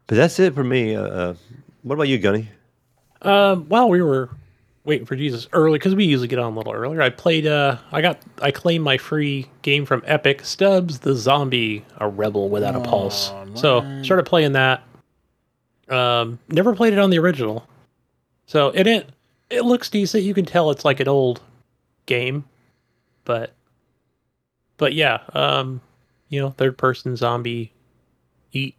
But 0.07 0.17
that's 0.17 0.39
it 0.41 0.55
for 0.55 0.65
me. 0.65 0.97
Uh, 0.97 1.03
uh, 1.03 1.35
what 1.83 1.95
about 1.95 2.09
you, 2.09 2.19
Gunny? 2.19 2.49
Um, 3.23 3.69
while 3.69 3.89
we 3.89 4.01
were 4.03 4.31
waiting 4.85 5.07
for 5.07 5.15
Jesus 5.15 5.47
early, 5.53 5.79
because 5.79 5.95
we 5.95 6.05
usually 6.05 6.27
get 6.29 6.39
on 6.39 6.53
a 6.53 6.57
little 6.57 6.73
earlier, 6.73 7.03
I 7.03 7.11
played. 7.11 7.47
Uh, 7.47 7.77
I 7.93 8.01
got. 8.01 8.19
I 8.41 8.51
claimed 8.51 8.85
my 8.85 8.97
free 8.99 9.49
game 9.63 9.85
from 9.87 10.03
Epic 10.07 10.45
Stubbs 10.45 11.01
the 11.01 11.15
Zombie, 11.15 11.85
a 11.99 12.09
rebel 12.09 12.49
without 12.49 12.75
a 12.75 12.81
pulse. 12.81 13.31
Aw, 13.31 13.55
So 13.55 14.03
started 14.03 14.25
playing 14.27 14.53
that. 14.53 14.83
Um, 15.89 16.39
never 16.49 16.75
played 16.75 16.93
it 16.93 16.99
on 16.99 17.11
the 17.11 17.19
original. 17.19 17.67
So 18.47 18.69
it 18.71 18.87
it 18.87 19.11
it 19.51 19.65
looks 19.65 19.91
decent. 19.91 20.25
You 20.25 20.35
can 20.35 20.45
tell 20.45 20.71
it's 20.71 20.85
like 20.85 20.99
an 21.01 21.09
old 21.09 21.41
game, 22.11 22.45
but 23.25 23.55
but 24.77 24.93
yeah, 24.93 25.21
um, 25.33 25.81
you 26.29 26.41
know, 26.41 26.51
third 26.51 26.77
person 26.77 27.17
zombie 27.17 27.73
eat 28.53 28.75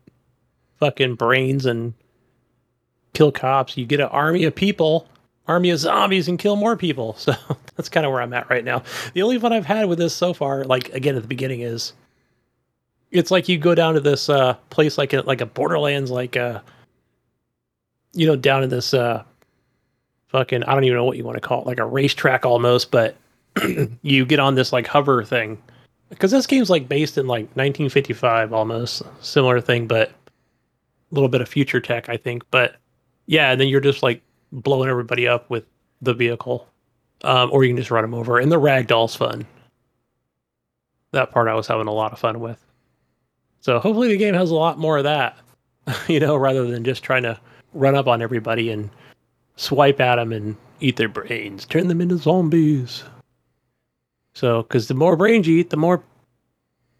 fucking 0.77 1.15
brains 1.15 1.65
and 1.65 1.93
kill 3.13 3.31
cops. 3.31 3.77
You 3.77 3.85
get 3.85 4.01
an 4.01 4.07
army 4.07 4.43
of 4.43 4.53
people, 4.53 5.07
army 5.47 5.69
of 5.69 5.79
zombies, 5.79 6.27
and 6.27 6.37
kill 6.37 6.57
more 6.57 6.75
people. 6.75 7.17
So 7.25 7.33
that's 7.77 7.87
kind 7.87 8.05
of 8.05 8.11
where 8.11 8.21
I'm 8.21 8.33
at 8.33 8.49
right 8.49 8.65
now. 8.65 8.83
The 9.13 9.21
only 9.21 9.39
fun 9.39 9.53
I've 9.53 9.65
had 9.65 9.87
with 9.87 9.97
this 9.97 10.13
so 10.13 10.33
far, 10.33 10.65
like 10.65 10.89
again 10.89 11.15
at 11.15 11.21
the 11.21 11.27
beginning, 11.27 11.61
is 11.61 11.93
it's 13.11 13.31
like 13.31 13.47
you 13.47 13.57
go 13.57 13.73
down 13.73 13.93
to 13.93 14.01
this 14.01 14.27
uh, 14.27 14.55
place 14.69 14.97
like 14.97 15.13
a, 15.13 15.21
like 15.21 15.39
a 15.39 15.45
Borderlands, 15.45 16.11
like 16.11 16.35
uh, 16.35 16.59
you 18.13 18.27
know, 18.27 18.35
down 18.35 18.63
in 18.63 18.69
this 18.69 18.93
uh, 18.93 19.23
fucking 20.27 20.63
I 20.63 20.73
don't 20.73 20.83
even 20.83 20.97
know 20.97 21.05
what 21.05 21.17
you 21.17 21.23
want 21.23 21.37
to 21.37 21.41
call 21.41 21.61
it, 21.61 21.67
like 21.67 21.79
a 21.79 21.85
racetrack 21.85 22.45
almost, 22.45 22.91
but 22.91 23.15
you 24.01 24.25
get 24.25 24.39
on 24.39 24.55
this 24.55 24.71
like 24.71 24.87
hover 24.87 25.23
thing 25.23 25.61
because 26.11 26.31
this 26.31 26.45
game's 26.45 26.69
like 26.69 26.87
based 26.87 27.17
in 27.17 27.25
like 27.25 27.45
1955 27.55 28.53
almost 28.53 29.01
similar 29.21 29.59
thing, 29.59 29.87
but 29.87 30.09
a 30.09 30.13
little 31.11 31.29
bit 31.29 31.41
of 31.41 31.49
future 31.49 31.79
tech, 31.79 32.09
I 32.09 32.17
think. 32.17 32.43
But 32.51 32.75
yeah, 33.25 33.51
and 33.51 33.59
then 33.59 33.69
you're 33.69 33.81
just 33.81 34.03
like 34.03 34.21
blowing 34.51 34.89
everybody 34.89 35.27
up 35.27 35.49
with 35.49 35.65
the 36.01 36.13
vehicle, 36.13 36.67
um, 37.23 37.49
or 37.51 37.63
you 37.63 37.69
can 37.69 37.77
just 37.77 37.91
run 37.91 38.03
them 38.03 38.13
over. 38.13 38.39
And 38.39 38.51
the 38.51 38.59
ragdoll's 38.59 39.15
fun. 39.15 39.45
That 41.11 41.31
part 41.31 41.47
I 41.47 41.55
was 41.55 41.67
having 41.67 41.87
a 41.87 41.93
lot 41.93 42.11
of 42.11 42.19
fun 42.19 42.39
with. 42.39 42.63
So 43.61 43.79
hopefully 43.79 44.09
the 44.09 44.17
game 44.17 44.33
has 44.33 44.51
a 44.51 44.55
lot 44.55 44.79
more 44.79 44.97
of 44.97 45.03
that, 45.05 45.37
you 46.07 46.19
know, 46.19 46.35
rather 46.35 46.65
than 46.67 46.83
just 46.83 47.03
trying 47.03 47.23
to 47.23 47.39
run 47.73 47.95
up 47.95 48.07
on 48.07 48.21
everybody 48.21 48.69
and 48.69 48.89
swipe 49.55 50.01
at 50.01 50.15
them 50.15 50.33
and 50.33 50.57
eat 50.81 50.97
their 50.97 51.09
brains, 51.09 51.65
turn 51.65 51.87
them 51.87 52.01
into 52.01 52.17
zombies. 52.17 53.03
So, 54.33 54.63
because 54.63 54.87
the 54.87 54.93
more 54.93 55.15
brains 55.15 55.47
you 55.47 55.57
eat, 55.57 55.69
the 55.69 55.77
more 55.77 56.03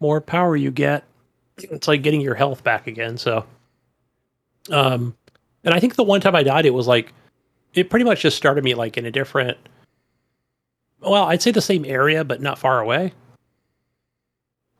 more 0.00 0.20
power 0.20 0.56
you 0.56 0.70
get. 0.70 1.04
It's 1.58 1.88
like 1.88 2.02
getting 2.02 2.20
your 2.20 2.34
health 2.34 2.64
back 2.64 2.86
again. 2.86 3.16
So, 3.16 3.44
um, 4.70 5.14
and 5.64 5.72
I 5.72 5.80
think 5.80 5.94
the 5.94 6.02
one 6.02 6.20
time 6.20 6.34
I 6.34 6.42
died, 6.42 6.66
it 6.66 6.74
was 6.74 6.88
like 6.88 7.12
it 7.74 7.88
pretty 7.88 8.04
much 8.04 8.20
just 8.20 8.36
started 8.36 8.64
me 8.64 8.74
like 8.74 8.98
in 8.98 9.06
a 9.06 9.10
different. 9.10 9.56
Well, 11.00 11.24
I'd 11.24 11.42
say 11.42 11.50
the 11.50 11.60
same 11.60 11.84
area, 11.84 12.24
but 12.24 12.42
not 12.42 12.58
far 12.58 12.80
away. 12.80 13.12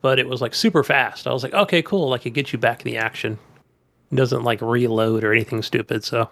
But 0.01 0.19
it 0.19 0.27
was 0.27 0.41
like 0.41 0.53
super 0.53 0.83
fast. 0.83 1.27
I 1.27 1.33
was 1.33 1.43
like, 1.43 1.53
okay, 1.53 1.81
cool. 1.81 2.09
Like 2.09 2.25
it 2.25 2.31
gets 2.31 2.53
you 2.53 2.59
back 2.59 2.85
in 2.85 2.91
the 2.91 2.97
action. 2.97 3.39
It 4.11 4.15
doesn't 4.15 4.43
like 4.43 4.61
reload 4.61 5.23
or 5.23 5.31
anything 5.31 5.63
stupid. 5.63 6.03
So, 6.03 6.29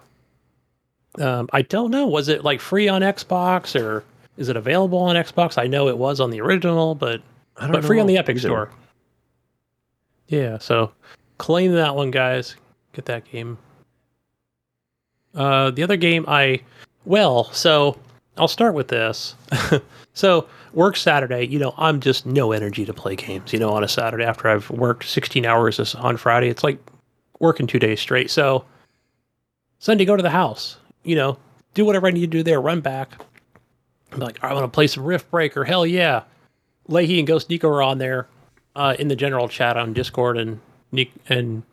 um, 1.19 1.49
I 1.53 1.61
don't 1.61 1.91
know. 1.91 2.05
Was 2.05 2.27
it 2.27 2.43
like 2.43 2.59
free 2.59 2.89
on 2.89 3.01
Xbox 3.01 3.79
or 3.79 4.03
is 4.37 4.49
it 4.49 4.55
available 4.57 4.99
on 4.99 5.15
Xbox? 5.15 5.57
I 5.57 5.67
know 5.67 5.87
it 5.87 5.97
was 5.97 6.19
on 6.19 6.29
the 6.29 6.41
original, 6.41 6.95
but 6.95 7.21
I 7.57 7.63
don't 7.63 7.73
but 7.73 7.85
free 7.85 7.99
on 7.99 8.07
the 8.07 8.17
Epic 8.17 8.37
either. 8.37 8.47
Store. 8.47 8.71
Yeah, 10.27 10.57
so 10.57 10.91
claim 11.37 11.73
that 11.73 11.95
one, 11.95 12.11
guys. 12.11 12.55
Get 12.93 13.05
that 13.05 13.25
game. 13.25 13.57
Uh, 15.35 15.71
the 15.71 15.83
other 15.83 15.97
game 15.97 16.25
I, 16.27 16.61
well, 17.05 17.45
so 17.51 17.97
I'll 18.37 18.47
start 18.47 18.73
with 18.73 18.87
this. 18.87 19.35
so 20.13 20.47
work 20.73 20.95
Saturday. 20.97 21.45
You 21.45 21.59
know, 21.59 21.73
I'm 21.77 21.99
just 21.99 22.25
no 22.25 22.51
energy 22.51 22.85
to 22.85 22.93
play 22.93 23.15
games. 23.15 23.53
You 23.53 23.59
know, 23.59 23.71
on 23.71 23.83
a 23.83 23.87
Saturday 23.87 24.23
after 24.23 24.47
I've 24.49 24.69
worked 24.69 25.05
16 25.07 25.45
hours 25.45 25.77
this- 25.77 25.95
on 25.95 26.17
Friday, 26.17 26.49
it's 26.49 26.63
like 26.63 26.79
working 27.39 27.67
two 27.67 27.79
days 27.79 27.99
straight. 27.99 28.29
So 28.29 28.65
Sunday, 29.79 30.05
go 30.05 30.15
to 30.15 30.23
the 30.23 30.29
house. 30.29 30.77
You 31.03 31.15
know, 31.15 31.37
do 31.73 31.85
whatever 31.85 32.07
I 32.07 32.11
need 32.11 32.21
to 32.21 32.27
do 32.27 32.43
there. 32.43 32.61
Run 32.61 32.81
back. 32.81 33.21
I'm 34.11 34.19
like, 34.19 34.43
I 34.43 34.53
want 34.53 34.63
to 34.65 34.75
play 34.75 34.87
some 34.87 35.03
Riftbreaker. 35.03 35.65
Hell 35.65 35.85
yeah. 35.85 36.23
Leahy 36.87 37.19
and 37.19 37.27
Ghost 37.27 37.49
Nico 37.49 37.69
are 37.69 37.81
on 37.81 37.97
there 37.97 38.27
uh, 38.75 38.95
in 38.99 39.07
the 39.07 39.15
general 39.15 39.47
chat 39.47 39.77
on 39.77 39.93
Discord, 39.93 40.37
and 40.37 40.59
Nick 40.91 41.11
and 41.29 41.63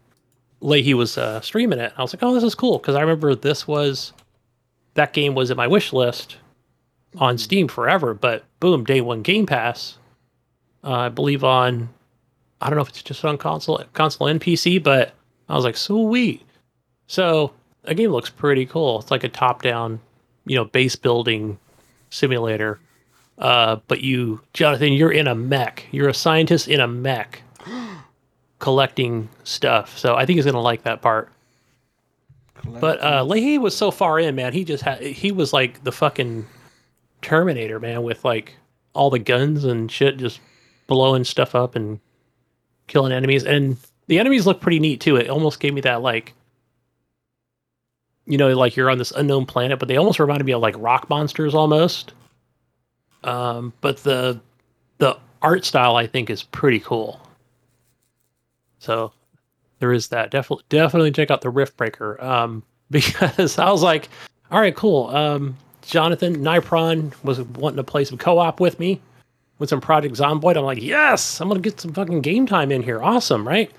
Leahy 0.60 0.94
was 0.94 1.18
uh, 1.18 1.40
streaming 1.40 1.78
it. 1.78 1.92
I 1.96 2.02
was 2.02 2.14
like, 2.14 2.22
oh, 2.22 2.34
this 2.34 2.44
is 2.44 2.54
cool 2.54 2.78
because 2.78 2.94
I 2.94 3.00
remember 3.00 3.34
this 3.34 3.66
was 3.66 4.12
that 4.94 5.12
game 5.12 5.34
was 5.34 5.50
in 5.50 5.56
my 5.56 5.66
wish 5.66 5.92
list 5.92 6.36
on 7.16 7.38
Steam 7.38 7.68
forever, 7.68 8.14
but 8.14 8.44
boom, 8.60 8.84
day 8.84 9.00
one 9.00 9.22
Game 9.22 9.46
Pass. 9.46 9.98
Uh, 10.84 10.92
I 10.92 11.08
believe 11.08 11.42
on 11.42 11.88
I 12.60 12.68
don't 12.68 12.76
know 12.76 12.82
if 12.82 12.88
it's 12.88 13.02
just 13.02 13.24
on 13.24 13.38
console, 13.38 13.82
console 13.92 14.26
and 14.26 14.40
PC, 14.40 14.82
but 14.82 15.12
I 15.48 15.54
was 15.54 15.64
like, 15.64 15.76
sweet. 15.76 16.42
So 17.06 17.52
the 17.82 17.94
game 17.94 18.10
looks 18.10 18.30
pretty 18.30 18.66
cool. 18.66 18.98
It's 19.00 19.10
like 19.10 19.24
a 19.24 19.28
top-down, 19.28 20.00
you 20.44 20.56
know, 20.56 20.64
base 20.64 20.96
building 20.96 21.58
simulator. 22.10 22.80
Uh, 23.38 23.76
but 23.86 24.00
you, 24.00 24.40
Jonathan, 24.52 24.92
you're 24.92 25.12
in 25.12 25.28
a 25.28 25.34
mech. 25.34 25.86
You're 25.92 26.08
a 26.08 26.14
scientist 26.14 26.68
in 26.68 26.80
a 26.80 26.88
mech, 26.88 27.42
collecting 28.58 29.28
stuff. 29.44 29.96
So 29.96 30.16
I 30.16 30.26
think 30.26 30.36
he's 30.36 30.44
gonna 30.44 30.60
like 30.60 30.82
that 30.82 31.02
part. 31.02 31.30
But 32.80 33.02
uh, 33.02 33.24
Leahy 33.24 33.58
was 33.58 33.76
so 33.76 33.90
far 33.90 34.18
in, 34.18 34.34
man. 34.34 34.52
He 34.52 34.64
just 34.64 34.82
had 34.82 35.00
he 35.00 35.32
was 35.32 35.52
like 35.52 35.84
the 35.84 35.92
fucking 35.92 36.46
Terminator, 37.22 37.80
man, 37.80 38.02
with 38.02 38.24
like 38.24 38.56
all 38.94 39.10
the 39.10 39.18
guns 39.18 39.64
and 39.64 39.90
shit, 39.90 40.16
just 40.16 40.40
blowing 40.86 41.24
stuff 41.24 41.54
up 41.54 41.76
and 41.76 42.00
killing 42.86 43.12
enemies. 43.12 43.44
And 43.44 43.76
the 44.08 44.18
enemies 44.18 44.46
look 44.46 44.60
pretty 44.60 44.80
neat 44.80 45.00
too. 45.00 45.16
It 45.16 45.30
almost 45.30 45.60
gave 45.60 45.74
me 45.74 45.80
that 45.82 46.02
like, 46.02 46.34
you 48.28 48.36
know, 48.36 48.54
like 48.54 48.76
you're 48.76 48.90
on 48.90 48.98
this 48.98 49.10
unknown 49.12 49.46
planet, 49.46 49.78
but 49.78 49.88
they 49.88 49.96
almost 49.96 50.20
reminded 50.20 50.44
me 50.44 50.52
of 50.52 50.60
like 50.60 50.74
rock 50.78 51.08
monsters 51.08 51.54
almost. 51.54 52.12
Um, 53.24 53.72
but 53.80 53.96
the 54.04 54.40
the 54.98 55.18
art 55.42 55.64
style 55.64 55.96
I 55.96 56.06
think 56.06 56.30
is 56.30 56.42
pretty 56.42 56.78
cool. 56.78 57.20
So 58.78 59.12
there 59.80 59.92
is 59.92 60.08
that. 60.08 60.30
Definitely 60.30 60.64
definitely 60.68 61.10
check 61.10 61.30
out 61.30 61.40
the 61.40 61.50
Riftbreaker. 61.50 62.22
Um, 62.22 62.62
because 62.90 63.58
I 63.58 63.70
was 63.70 63.82
like, 63.82 64.08
all 64.50 64.60
right, 64.60 64.74
cool. 64.74 65.08
Um, 65.08 65.56
Jonathan 65.82 66.36
Nipron 66.38 67.12
was 67.22 67.40
wanting 67.40 67.76
to 67.76 67.84
play 67.84 68.04
some 68.04 68.16
co-op 68.18 68.60
with 68.60 68.78
me 68.78 69.00
with 69.58 69.68
some 69.70 69.80
Project 69.80 70.14
Zomboid. 70.16 70.56
I'm 70.56 70.64
like, 70.64 70.82
yes, 70.82 71.40
I'm 71.40 71.48
gonna 71.48 71.60
get 71.60 71.80
some 71.80 71.92
fucking 71.92 72.20
game 72.20 72.46
time 72.46 72.70
in 72.70 72.82
here. 72.82 73.02
Awesome, 73.02 73.48
right? 73.48 73.70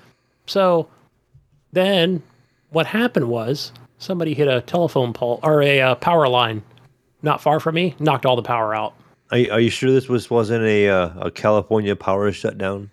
So 0.46 0.88
then 1.72 2.22
what 2.70 2.86
happened 2.86 3.28
was 3.28 3.72
somebody 4.00 4.34
hit 4.34 4.48
a 4.48 4.60
telephone 4.62 5.12
pole 5.12 5.38
or 5.44 5.62
a 5.62 5.80
uh, 5.80 5.94
power 5.94 6.26
line 6.28 6.62
not 7.22 7.40
far 7.40 7.60
from 7.60 7.76
me, 7.76 7.94
knocked 8.00 8.26
all 8.26 8.34
the 8.34 8.42
power 8.42 8.74
out. 8.74 8.94
Are, 9.30 9.38
you- 9.38 9.52
are 9.52 9.60
you 9.60 9.70
sure 9.70 9.92
this 9.92 10.08
was 10.08 10.28
wasn't 10.28 10.64
a 10.64 10.88
uh, 10.88 11.26
a 11.26 11.30
California 11.30 11.94
power 11.94 12.32
shutdown? 12.32 12.90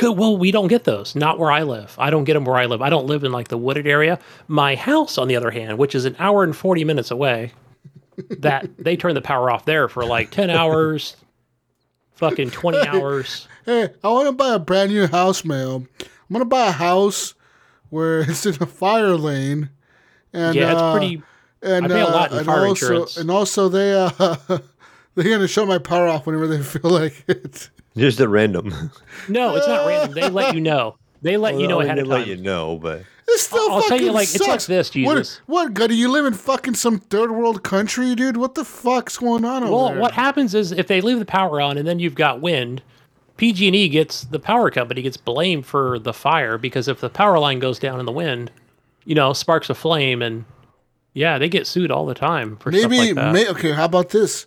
Well, 0.00 0.38
we 0.38 0.50
don't 0.50 0.68
get 0.68 0.84
those. 0.84 1.14
Not 1.14 1.38
where 1.38 1.50
I 1.50 1.62
live. 1.62 1.94
I 1.98 2.10
don't 2.10 2.24
get 2.24 2.34
them 2.34 2.44
where 2.44 2.56
I 2.56 2.66
live. 2.66 2.80
I 2.80 2.88
don't 2.90 3.06
live 3.06 3.22
in 3.24 3.32
like 3.32 3.48
the 3.48 3.58
wooded 3.58 3.86
area. 3.86 4.18
My 4.46 4.74
house, 4.76 5.18
on 5.18 5.28
the 5.28 5.36
other 5.36 5.50
hand, 5.50 5.76
which 5.78 5.94
is 5.94 6.04
an 6.06 6.16
hour 6.18 6.42
and 6.42 6.56
40 6.56 6.84
minutes 6.84 7.10
away, 7.10 7.52
that 8.38 8.68
they 8.78 8.96
turn 8.96 9.14
the 9.14 9.20
power 9.20 9.50
off 9.50 9.64
there 9.66 9.88
for 9.88 10.04
like 10.06 10.30
10 10.30 10.48
hours, 10.48 11.16
fucking 12.14 12.50
20 12.50 12.78
hours. 12.88 13.46
Hey, 13.66 13.90
I 14.02 14.08
want 14.08 14.26
to 14.28 14.32
buy 14.32 14.54
a 14.54 14.58
brand 14.58 14.90
new 14.92 15.06
house, 15.06 15.44
man. 15.44 15.86
I'm 16.00 16.32
gonna 16.32 16.44
buy 16.46 16.68
a 16.68 16.72
house 16.72 17.34
where 17.90 18.20
it's 18.28 18.46
in 18.46 18.54
a 18.60 18.66
fire 18.66 19.16
lane, 19.16 19.70
and 20.32 20.54
Yeah, 20.54 20.72
it's 20.72 20.80
uh, 20.80 20.92
pretty. 20.92 21.22
And, 21.60 21.86
I 21.86 21.88
pay 21.88 22.00
a 22.00 22.04
lot 22.04 22.30
in 22.30 22.38
and 22.38 22.46
fire 22.46 22.66
also, 22.66 22.86
insurance. 22.86 23.16
And 23.16 23.30
also, 23.30 23.68
they 23.68 23.92
uh, 23.92 24.10
they're 25.14 25.28
gonna 25.28 25.48
shut 25.48 25.66
my 25.66 25.78
power 25.78 26.06
off 26.06 26.26
whenever 26.26 26.46
they 26.46 26.62
feel 26.62 26.90
like 26.90 27.24
it. 27.28 27.70
Just 27.96 28.20
at 28.20 28.28
random. 28.28 28.92
No, 29.28 29.56
it's 29.56 29.66
not 29.66 29.86
random. 29.86 30.14
They 30.14 30.28
let 30.28 30.54
you 30.54 30.60
know. 30.60 30.96
They 31.20 31.36
let 31.36 31.58
you 31.58 31.66
know 31.66 31.78
Well, 31.78 31.88
I 31.88 31.94
mean, 31.94 31.98
ahead 31.98 32.06
they 32.06 32.08
let 32.08 32.26
you 32.28 32.36
know, 32.36 32.78
but 32.78 33.02
it's 33.26 33.42
still 33.42 33.60
I'll 33.70 33.80
tell 33.80 33.90
fucking 33.90 34.06
you, 34.06 34.12
like, 34.12 34.22
it's 34.22 34.40
like 34.40 34.50
sucks. 34.52 34.66
this, 34.66 34.90
Jesus. 34.90 35.40
What, 35.46 35.64
what, 35.66 35.74
Gutty? 35.74 35.96
You 35.96 36.10
live 36.10 36.24
in 36.24 36.32
fucking 36.32 36.74
some 36.74 36.98
third 36.98 37.30
world 37.30 37.62
country, 37.62 38.14
dude? 38.14 38.36
What 38.36 38.54
the 38.54 38.64
fuck's 38.64 39.18
going 39.18 39.44
on 39.44 39.64
over 39.64 39.66
there? 39.66 39.72
Well, 39.72 39.94
what 39.96 40.12
happens 40.12 40.54
is 40.54 40.72
if 40.72 40.86
they 40.86 41.00
leave 41.00 41.18
the 41.18 41.26
power 41.26 41.60
on 41.60 41.76
and 41.76 41.86
then 41.86 41.98
you've 41.98 42.14
got 42.14 42.40
wind, 42.40 42.82
PG&E 43.38 43.88
gets 43.88 44.22
the 44.24 44.38
power 44.38 44.70
company 44.70 45.00
gets 45.00 45.16
blamed 45.16 45.64
for 45.64 45.98
the 45.98 46.12
fire 46.12 46.58
because 46.58 46.88
if 46.88 47.00
the 47.00 47.08
power 47.08 47.38
line 47.38 47.58
goes 47.60 47.78
down 47.78 47.98
in 48.00 48.04
the 48.06 48.12
wind, 48.12 48.50
you 49.06 49.14
know, 49.14 49.32
sparks 49.32 49.70
a 49.70 49.74
flame 49.74 50.20
and 50.20 50.44
yeah, 51.14 51.38
they 51.38 51.48
get 51.48 51.66
sued 51.66 51.90
all 51.90 52.04
the 52.04 52.14
time 52.14 52.56
for 52.58 52.70
stuff 52.70 52.90
Maybe, 52.90 53.06
like 53.08 53.14
that. 53.14 53.32
may, 53.32 53.48
okay. 53.48 53.72
How 53.72 53.86
about 53.86 54.10
this? 54.10 54.46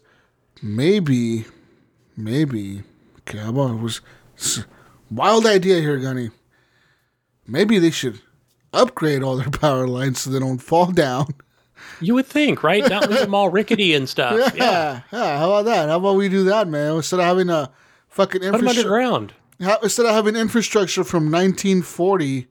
Maybe, 0.61 1.45
maybe. 2.15 2.83
Okay, 3.21 3.39
how 3.39 3.49
about 3.49 3.71
it 3.71 3.81
was 3.81 4.01
wild 5.09 5.45
idea 5.45 5.79
here, 5.79 5.97
Gunny. 5.97 6.29
Maybe 7.47 7.79
they 7.79 7.91
should 7.91 8.21
upgrade 8.73 9.23
all 9.23 9.37
their 9.37 9.49
power 9.59 9.87
lines 9.87 10.21
so 10.21 10.29
they 10.29 10.39
don't 10.39 10.59
fall 10.59 10.91
down. 10.91 11.27
you 11.99 12.13
would 12.13 12.27
think, 12.27 12.61
right? 12.63 12.87
Not 12.87 13.09
leave 13.09 13.19
them 13.21 13.33
all 13.35 13.49
rickety 13.49 13.93
and 13.93 14.07
stuff. 14.07 14.33
Yeah. 14.55 14.63
Yeah, 14.63 15.01
yeah. 15.11 15.39
How 15.39 15.47
about 15.49 15.65
that? 15.65 15.89
How 15.89 15.97
about 15.97 16.15
we 16.15 16.29
do 16.29 16.43
that, 16.45 16.67
man? 16.67 16.97
Instead 16.97 17.19
of 17.19 17.25
having 17.25 17.49
a 17.49 17.71
fucking 18.11 18.41
Put 18.41 18.45
them 18.51 18.55
infrastructure, 18.55 19.01
underground. 19.01 19.33
instead 19.83 20.05
of 20.05 20.13
having 20.13 20.35
infrastructure 20.35 21.03
from 21.03 21.31
1940 21.31 22.47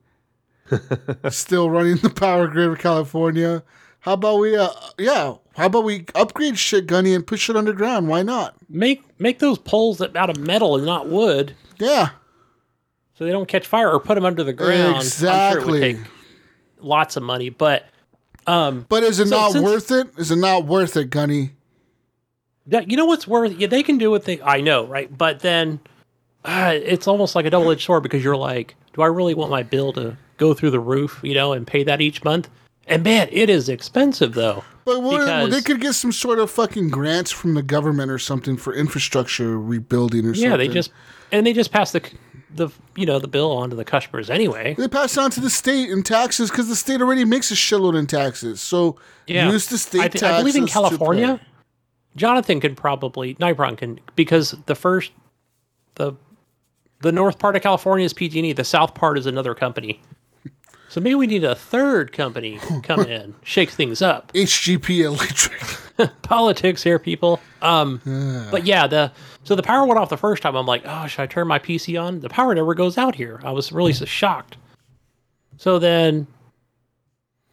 still 1.31 1.71
running 1.71 1.97
the 1.97 2.11
power 2.11 2.47
grid 2.49 2.69
of 2.71 2.79
California, 2.79 3.63
how 4.01 4.15
about 4.15 4.39
we? 4.41 4.57
Uh, 4.57 4.69
yeah. 4.99 5.35
How 5.57 5.67
about 5.67 5.85
we 5.85 6.07
upgrade 6.15 6.59
shit, 6.59 6.87
Gunny, 6.87 7.13
and 7.15 7.27
push 7.27 7.51
it 7.51 7.57
underground? 7.57 8.09
Why 8.09 8.23
not? 8.23 8.55
Make 8.69 9.03
make 9.21 9.41
those 9.41 9.59
poles 9.59 10.01
out 10.01 10.31
of 10.31 10.39
metal 10.39 10.77
and 10.77 10.87
not 10.87 11.09
wood 11.09 11.55
Yeah. 11.79 12.11
so 13.15 13.25
they 13.25 13.31
don't 13.31 13.49
catch 13.49 13.67
fire 13.67 13.91
or 13.91 14.01
put 14.01 14.15
them 14.15 14.25
under 14.25 14.43
the 14.45 14.53
ground. 14.55 14.95
Sure 14.95 14.97
Exactly. 15.03 15.73
would 15.73 15.81
take 15.81 15.97
lots 16.79 17.17
of 17.17 17.23
money, 17.23 17.51
but 17.51 17.85
um 18.47 18.87
But 18.89 19.03
is 19.03 19.19
it 19.21 19.29
So 19.29 19.37
not 19.37 19.53
since- 19.53 19.65
worth 19.65 19.91
it? 19.91 20.09
Is 20.17 20.31
it 20.31 20.37
not 20.37 20.65
worth 20.65 20.97
it, 20.97 21.11
Gunny? 21.11 21.51
You 22.87 22.97
know 22.97 23.05
what's 23.07 23.27
worth 23.27 23.53
yeah 23.59 23.67
they 23.67 23.83
can 23.83 23.99
do 23.99 24.11
what 24.11 24.25
they 24.25 24.41
i 24.43 24.61
know 24.61 24.87
right 24.87 25.17
but 25.17 25.41
then 25.41 25.79
uh, 26.45 26.73
it's 26.75 27.07
almost 27.07 27.35
like 27.35 27.45
a 27.45 27.51
double-edged 27.51 27.83
sword 27.85 28.03
because 28.03 28.25
you're 28.25 28.37
like 28.37 28.75
do 28.95 29.03
i 29.03 29.07
really 29.07 29.35
want 29.35 29.51
my 29.51 29.63
bill 29.63 29.93
to 29.93 30.17
go 30.39 30.55
through 30.55 30.71
the 30.71 30.81
roof 30.81 31.21
you 31.23 31.35
know 31.35 31.53
and 31.53 31.67
pay 31.67 31.83
that 31.85 32.01
each 32.01 32.25
month 32.25 32.49
and 32.87 33.03
man 33.05 33.29
it 33.31 33.51
is 33.51 33.69
expensive 33.69 34.33
though 34.35 34.65
But 34.85 35.03
what, 35.03 35.21
Because- 35.21 35.51
they 35.51 35.61
could 35.61 35.81
get 35.81 35.95
some 35.95 36.13
sort 36.13 36.39
of 36.39 36.51
fucking 36.51 36.89
grants 36.89 37.31
from 37.31 37.55
the 37.55 37.63
government 37.63 38.11
or 38.11 38.19
something 38.19 38.57
for 38.57 38.73
infrastructure 38.75 39.59
rebuilding 39.59 40.25
or 40.27 40.35
something. 40.35 40.51
yeah 40.51 40.57
they 40.57 40.69
just 40.69 40.91
and 41.33 41.47
they 41.47 41.53
just 41.53 41.71
pass 41.73 41.93
the 41.93 42.03
the 42.55 42.69
you 42.97 43.07
know 43.07 43.19
the 43.21 43.29
bill 43.29 43.53
on 43.53 43.71
to 43.71 43.77
the 43.77 43.85
customers 43.85 44.29
anyway 44.31 44.75
They 44.77 44.89
pass 44.89 45.17
it 45.17 45.21
on 45.21 45.31
to 45.33 45.41
the 45.41 45.51
state 45.51 45.91
in 45.91 46.03
taxes 46.03 46.51
because 46.51 46.69
the 46.69 46.75
state 46.75 47.01
already 47.01 47.25
makes 47.25 47.51
a 47.53 47.55
shitload 47.55 47.97
in 47.99 48.07
taxes. 48.09 48.61
So 48.61 48.97
yeah 49.29 49.49
use 49.51 49.67
the 49.69 49.79
state 49.79 50.01
I, 50.01 50.09
taxes. 50.09 50.23
I 50.25 50.39
believe 50.39 50.57
in 50.57 50.67
california. 50.67 51.39
Jonathan 52.17 52.61
can 52.61 52.75
probably 52.75 53.35
nibron 53.37 53.77
can 53.77 53.99
because 54.17 54.55
the 54.67 54.75
first 54.75 55.13
the 55.95 56.13
the 57.01 57.13
north 57.13 57.39
part 57.39 57.57
of 57.57 57.63
california 57.63 58.05
is 58.05 58.13
pg&e 58.13 58.53
the 58.53 58.65
south 58.65 58.95
part 58.95 59.19
is 59.19 59.27
another 59.27 59.55
company. 59.55 60.01
So 60.91 61.01
maybe 61.01 61.15
we 61.15 61.29
need 61.29 61.45
a 61.45 61.55
third 61.55 62.13
company 62.13 62.59
come 62.83 63.01
in 63.07 63.37
shake 63.45 63.71
things 63.71 64.03
up. 64.03 64.33
HGP 64.33 65.05
Electric. 65.05 65.63
politics 66.23 66.83
here 66.83 66.99
people. 66.99 67.41
Um 67.63 68.01
but 68.51 68.67
yeah 68.67 68.89
the 68.89 69.13
so 69.45 69.55
the 69.55 69.63
power 69.63 69.87
went 69.87 70.01
off 70.01 70.11
the 70.11 70.17
first 70.17 70.43
time. 70.43 70.57
I'm 70.57 70.67
like 70.67 70.83
oh 70.85 71.07
should 71.07 71.23
i 71.23 71.27
turn 71.27 71.47
my 71.47 71.61
pc 71.61 72.01
on? 72.03 72.21
The 72.21 72.29
power 72.29 72.53
never 72.57 72.75
goes 72.75 72.99
out 72.99 73.15
here. 73.15 73.41
I 73.45 73.53
was 73.53 73.71
really 73.71 73.93
so 73.93 74.05
shocked. 74.05 74.57
So 75.59 75.79
then 75.79 76.27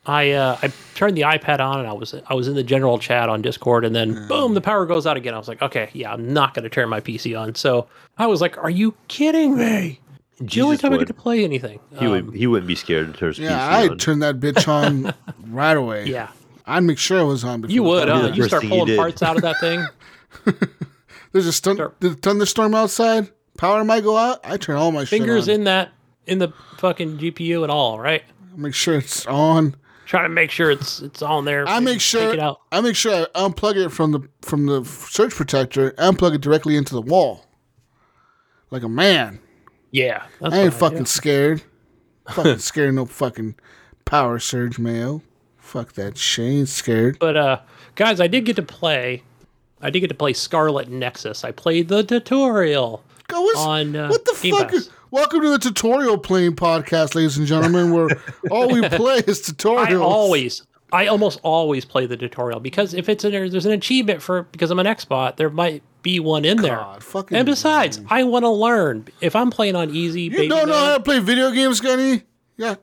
i 0.08 0.32
uh 0.32 0.58
i 0.62 0.72
turned 0.96 1.16
the 1.18 1.22
ipad 1.22 1.60
on 1.60 1.80
and 1.80 1.88
i 1.88 1.94
was 1.94 2.16
i 2.28 2.34
was 2.34 2.48
in 2.48 2.56
the 2.56 2.64
general 2.64 2.98
chat 2.98 3.30
on 3.30 3.42
discord 3.42 3.84
and 3.86 3.96
then 3.96 4.28
boom 4.28 4.54
the 4.54 4.62
power 4.62 4.86
goes 4.86 5.06
out 5.06 5.18
again 5.18 5.34
i 5.34 5.38
was 5.38 5.48
like 5.48 5.62
okay 5.62 5.90
yeah 5.94 6.12
i'm 6.14 6.34
not 6.34 6.54
going 6.54 6.64
to 6.64 6.70
turn 6.70 6.88
my 6.90 7.00
pc 7.02 7.40
on 7.40 7.54
so 7.56 7.88
i 8.18 8.26
was 8.26 8.42
like 8.42 8.58
are 8.58 8.70
you 8.70 8.94
kidding 9.08 9.58
me 9.58 10.00
the 10.40 10.62
only 10.62 10.76
Jesus 10.76 10.82
time 10.82 10.94
i 10.94 10.98
get 10.98 11.08
to 11.08 11.14
play 11.14 11.44
anything 11.44 11.80
he 12.00 12.06
Um, 12.06 12.12
would 12.28 12.36
he 12.36 12.48
wouldn't 12.48 12.68
be 12.68 12.76
scared 12.76 13.12
to 13.12 13.18
turn 13.20 13.30
his 13.30 13.40
yeah, 13.40 13.58
PC 13.60 13.74
I'd 13.74 13.92
on. 13.92 13.98
turn 13.98 14.20
that 14.20 14.40
bitch 14.40 14.68
on 14.68 15.14
right 15.52 15.76
away. 15.78 16.06
yeah 16.06 16.30
I'd 16.70 16.84
make 16.84 16.98
sure 16.98 17.20
it 17.20 17.26
was 17.26 17.44
on. 17.46 17.62
Before 17.62 17.74
you 17.74 17.82
would 17.84 18.08
power 18.10 18.22
huh? 18.24 18.28
you 18.34 18.44
start 18.44 18.62
thing 18.64 18.72
you 18.74 18.80
pulling 18.80 18.98
parts 18.98 19.24
out 19.24 19.36
of 19.38 19.42
that 19.44 19.60
thing 19.62 19.86
There's 21.32 21.48
a 21.48 21.54
stun- 21.54 21.76
Start- 21.76 22.00
the 22.00 22.14
thunderstorm 22.16 22.74
outside. 22.74 23.30
Power 23.58 23.84
might 23.84 24.04
go 24.04 24.16
out. 24.18 24.40
I 24.44 24.58
turn 24.58 24.76
all 24.78 24.92
my 24.92 25.06
fingers 25.06 25.46
shit 25.46 25.54
on. 25.56 25.60
in 25.62 25.64
that 25.66 25.90
in 26.26 26.40
the 26.40 26.50
fucking 26.78 27.18
gpu 27.18 27.64
and 27.64 27.72
all 27.72 28.00
right 28.00 28.24
Make 28.56 28.74
sure 28.74 28.96
it's 28.98 29.26
on. 29.28 29.76
Trying 30.08 30.24
to 30.26 30.30
make 30.30 30.50
sure 30.50 30.72
it's 30.72 31.02
it's 31.02 31.22
on 31.22 31.46
there. 31.46 31.68
I 31.68 31.80
make 31.80 32.02
sure. 32.02 32.56
I 32.72 32.82
make 32.82 32.96
sure 32.96 33.28
I 33.36 33.48
unplug 33.48 33.76
it 33.76 33.90
from 33.90 34.14
the 34.14 34.22
from 34.42 34.66
the 34.66 34.84
surge 34.86 35.36
protector 35.36 35.94
and 35.98 36.18
plug 36.18 36.34
it 36.34 36.42
directly 36.42 36.76
into 36.76 36.96
the 36.96 37.02
wall. 37.02 37.46
Like 38.72 38.84
a 38.84 38.90
man. 38.90 39.40
Yeah, 39.92 40.24
I 40.42 40.58
ain't 40.60 40.74
I 40.74 40.78
fucking 40.78 41.00
do. 41.00 41.06
scared. 41.06 41.62
fucking 42.32 42.58
scared 42.60 42.94
no 42.94 43.06
fucking 43.06 43.56
power 44.06 44.40
surge 44.40 44.80
mayo. 44.80 45.22
Fuck 45.58 45.94
that 45.94 46.18
shit. 46.18 46.46
Ain't 46.46 46.70
scared. 46.70 47.20
But 47.20 47.38
uh, 47.38 47.60
guys, 47.96 48.20
I 48.20 48.28
did 48.28 48.46
get 48.46 48.56
to 48.58 48.64
play. 48.64 49.24
I 49.82 49.90
did 49.90 50.00
get 50.00 50.08
to 50.08 50.16
play 50.16 50.34
Scarlet 50.34 50.90
Nexus. 50.90 51.44
I 51.44 51.52
played 51.52 51.88
the 51.88 52.04
tutorial. 52.04 53.04
Go, 53.28 53.38
On, 53.58 53.96
uh, 53.96 54.08
what 54.08 54.26
the 54.26 54.38
Game 54.42 54.56
fuck? 54.56 54.72
Pass. 54.72 54.90
Is, 55.08 55.12
welcome 55.12 55.42
to 55.42 55.50
the 55.50 55.60
tutorial 55.60 56.18
playing 56.18 56.56
podcast, 56.56 57.16
ladies 57.16 57.38
and 57.38 57.48
gentlemen, 57.48 57.92
where 57.94 58.10
all 58.52 58.70
we 58.70 58.88
play 58.90 59.18
is 59.20 59.42
tutorials. 59.42 59.88
I 59.88 59.96
always, 59.96 60.64
I 60.92 61.08
almost 61.08 61.40
always 61.44 61.86
play 61.86 62.06
the 62.06 62.18
tutorial 62.18 62.60
because 62.60 62.94
if 62.94 63.10
it's 63.10 63.24
an 63.24 63.32
there's 63.32 63.66
an 63.66 63.72
achievement 63.72 64.22
for 64.22 64.44
because 64.44 64.72
I'm 64.72 64.80
an 64.80 64.86
Xbot, 64.86 65.38
there 65.38 65.50
might 65.50 65.84
be 66.02 66.20
one 66.20 66.46
in 66.46 66.62
there. 66.62 66.78
God, 66.78 67.04
fucking 67.04 67.38
And 67.38 67.46
besides, 67.46 68.02
I 68.10 68.24
want 68.24 68.44
to 68.44 68.50
learn. 68.50 69.08
If 69.22 69.36
I'm 69.36 69.50
playing 69.50 69.76
on 69.76 69.90
easy, 69.90 70.24
You 70.24 70.32
baby 70.32 70.48
don't 70.50 70.68
know 70.68 70.74
mode- 70.74 70.86
how 70.86 70.98
to 70.98 71.04
play 71.04 71.20
video 71.20 71.52
games, 71.52 71.80
Gunny? 71.82 72.24
Yeah. 72.58 72.76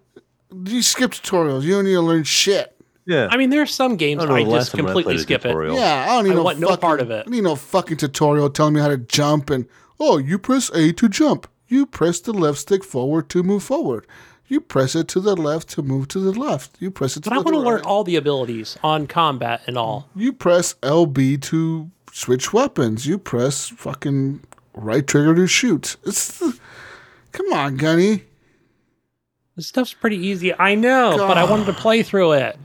You 0.64 0.82
skip 0.82 1.10
tutorials. 1.12 1.62
You 1.62 1.74
don't 1.74 1.84
need 1.84 1.92
to 1.94 2.00
learn 2.00 2.24
shit. 2.24 2.70
Yeah. 3.06 3.28
I 3.30 3.36
mean, 3.36 3.50
there's 3.50 3.74
some 3.74 3.96
games 3.96 4.22
I 4.22 4.26
don't 4.26 4.36
I 4.36 4.44
just 4.44 4.70
time 4.70 4.80
I 4.80 4.84
completely 4.84 5.14
played 5.14 5.22
skip 5.22 5.44
it. 5.44 5.74
Yeah, 5.74 6.06
I 6.08 6.14
don't 6.14 6.24
need 6.24 6.30
I 6.30 6.34
no 6.34 6.42
want 6.42 6.58
no 6.58 6.76
part 6.76 7.00
of 7.00 7.10
it. 7.10 7.24
I 7.26 7.30
need 7.30 7.42
no 7.42 7.54
fucking 7.56 7.98
tutorial 7.98 8.48
telling 8.50 8.72
me 8.74 8.80
how 8.80 8.88
to 8.88 8.96
jump 8.96 9.50
and 9.50 9.66
oh, 10.00 10.18
you 10.18 10.38
press 10.38 10.70
A 10.74 10.92
to 10.92 11.08
jump. 11.08 11.46
You 11.74 11.86
press 11.86 12.20
the 12.20 12.32
left 12.32 12.58
stick 12.60 12.84
forward 12.84 13.28
to 13.30 13.42
move 13.42 13.64
forward. 13.64 14.06
You 14.46 14.60
press 14.60 14.94
it 14.94 15.08
to 15.08 15.20
the 15.20 15.34
left 15.34 15.68
to 15.70 15.82
move 15.82 16.06
to 16.08 16.20
the 16.20 16.30
left. 16.30 16.76
You 16.78 16.92
press 16.92 17.16
it 17.16 17.24
to 17.24 17.30
But 17.30 17.36
I 17.36 17.38
want 17.40 17.54
to 17.54 17.58
learn 17.58 17.76
right. 17.78 17.84
all 17.84 18.04
the 18.04 18.14
abilities 18.14 18.78
on 18.84 19.08
combat 19.08 19.60
and 19.66 19.76
all. 19.76 20.08
You 20.14 20.32
press 20.32 20.74
LB 20.82 21.42
to 21.42 21.90
switch 22.12 22.52
weapons. 22.52 23.06
You 23.06 23.18
press 23.18 23.70
fucking 23.70 24.44
right 24.74 25.04
trigger 25.04 25.34
to 25.34 25.48
shoot. 25.48 25.96
It's 26.06 26.38
the, 26.38 26.56
come 27.32 27.52
on, 27.52 27.76
Gunny. 27.76 28.22
This 29.56 29.66
stuff's 29.66 29.94
pretty 29.94 30.18
easy. 30.18 30.56
I 30.56 30.76
know, 30.76 31.16
but 31.18 31.36
I 31.38 31.42
wanted 31.42 31.66
to 31.66 31.72
play 31.72 32.04
through 32.04 32.34
it, 32.34 32.56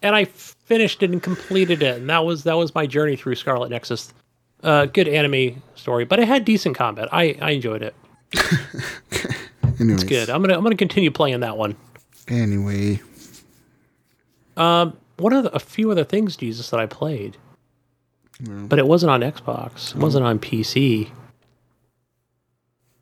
and 0.00 0.16
I 0.16 0.24
finished 0.24 1.02
it 1.02 1.10
and 1.10 1.22
completed 1.22 1.82
it, 1.82 1.98
and 1.98 2.08
that 2.08 2.24
was 2.24 2.44
that 2.44 2.56
was 2.56 2.74
my 2.74 2.86
journey 2.86 3.16
through 3.16 3.34
Scarlet 3.34 3.68
Nexus. 3.68 4.14
Uh, 4.62 4.86
good 4.86 5.08
anime 5.08 5.62
story, 5.74 6.06
but 6.06 6.18
it 6.18 6.26
had 6.26 6.46
decent 6.46 6.76
combat. 6.76 7.08
I, 7.12 7.36
I 7.42 7.50
enjoyed 7.50 7.82
it. 7.82 7.94
Anyways, 9.80 10.04
Good. 10.04 10.30
I'm 10.30 10.42
gonna 10.42 10.56
I'm 10.56 10.62
gonna 10.62 10.76
continue 10.76 11.10
playing 11.10 11.40
that 11.40 11.56
one. 11.56 11.76
Anyway, 12.28 13.00
Um, 14.56 14.96
one 15.16 15.32
of 15.32 15.44
the, 15.44 15.52
a 15.54 15.58
few 15.58 15.90
other 15.90 16.04
things, 16.04 16.36
Jesus, 16.36 16.70
that 16.70 16.78
I 16.80 16.86
played, 16.86 17.36
but 18.40 18.78
it 18.78 18.86
wasn't 18.86 19.10
on 19.10 19.20
Xbox. 19.20 19.94
It 19.94 19.96
wasn't 20.00 20.24
on 20.24 20.38
PC. 20.38 21.10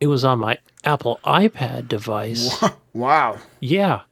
It 0.00 0.06
was 0.06 0.24
on 0.24 0.38
my 0.38 0.58
Apple 0.84 1.18
iPad 1.24 1.88
device. 1.88 2.62
wow, 2.94 3.38
Yeah, 3.60 4.02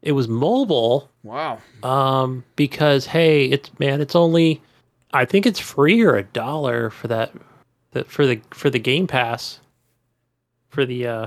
it 0.00 0.12
was 0.12 0.28
mobile. 0.28 1.10
wow. 1.24 1.58
Um, 1.82 2.44
because 2.56 3.06
hey, 3.06 3.46
it's 3.46 3.70
man, 3.78 4.00
it's 4.00 4.14
only, 4.16 4.62
I 5.12 5.24
think 5.24 5.44
it's 5.46 5.58
free 5.60 6.00
or 6.02 6.14
a 6.16 6.22
dollar 6.22 6.90
for 6.90 7.08
that, 7.08 7.32
that 7.90 8.06
for 8.08 8.26
the 8.26 8.40
for 8.50 8.70
the 8.70 8.78
Game 8.78 9.06
Pass, 9.08 9.58
for 10.72 10.86
the 10.86 11.06
uh, 11.06 11.26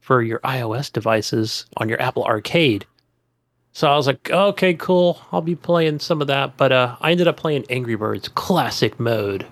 for 0.00 0.22
your 0.22 0.40
iOS 0.40 0.90
devices 0.90 1.66
on 1.76 1.88
your 1.88 2.00
Apple 2.00 2.24
Arcade. 2.24 2.86
So 3.72 3.88
I 3.88 3.94
was 3.94 4.06
like, 4.06 4.30
okay, 4.30 4.74
cool. 4.74 5.20
I'll 5.30 5.42
be 5.42 5.54
playing 5.54 6.00
some 6.00 6.20
of 6.20 6.26
that. 6.26 6.56
But 6.56 6.72
uh, 6.72 6.96
I 7.00 7.12
ended 7.12 7.28
up 7.28 7.36
playing 7.36 7.66
Angry 7.70 7.94
Birds 7.94 8.28
Classic 8.28 8.98
mode. 8.98 9.46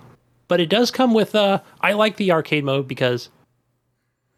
But 0.49 0.61
it 0.61 0.69
does 0.69 0.91
come 0.91 1.15
with. 1.15 1.35
Uh, 1.35 1.61
I 1.83 1.93
like 1.93 2.17
the 2.17 2.33
arcade 2.33 2.65
mode 2.65 2.89
because 2.89 3.29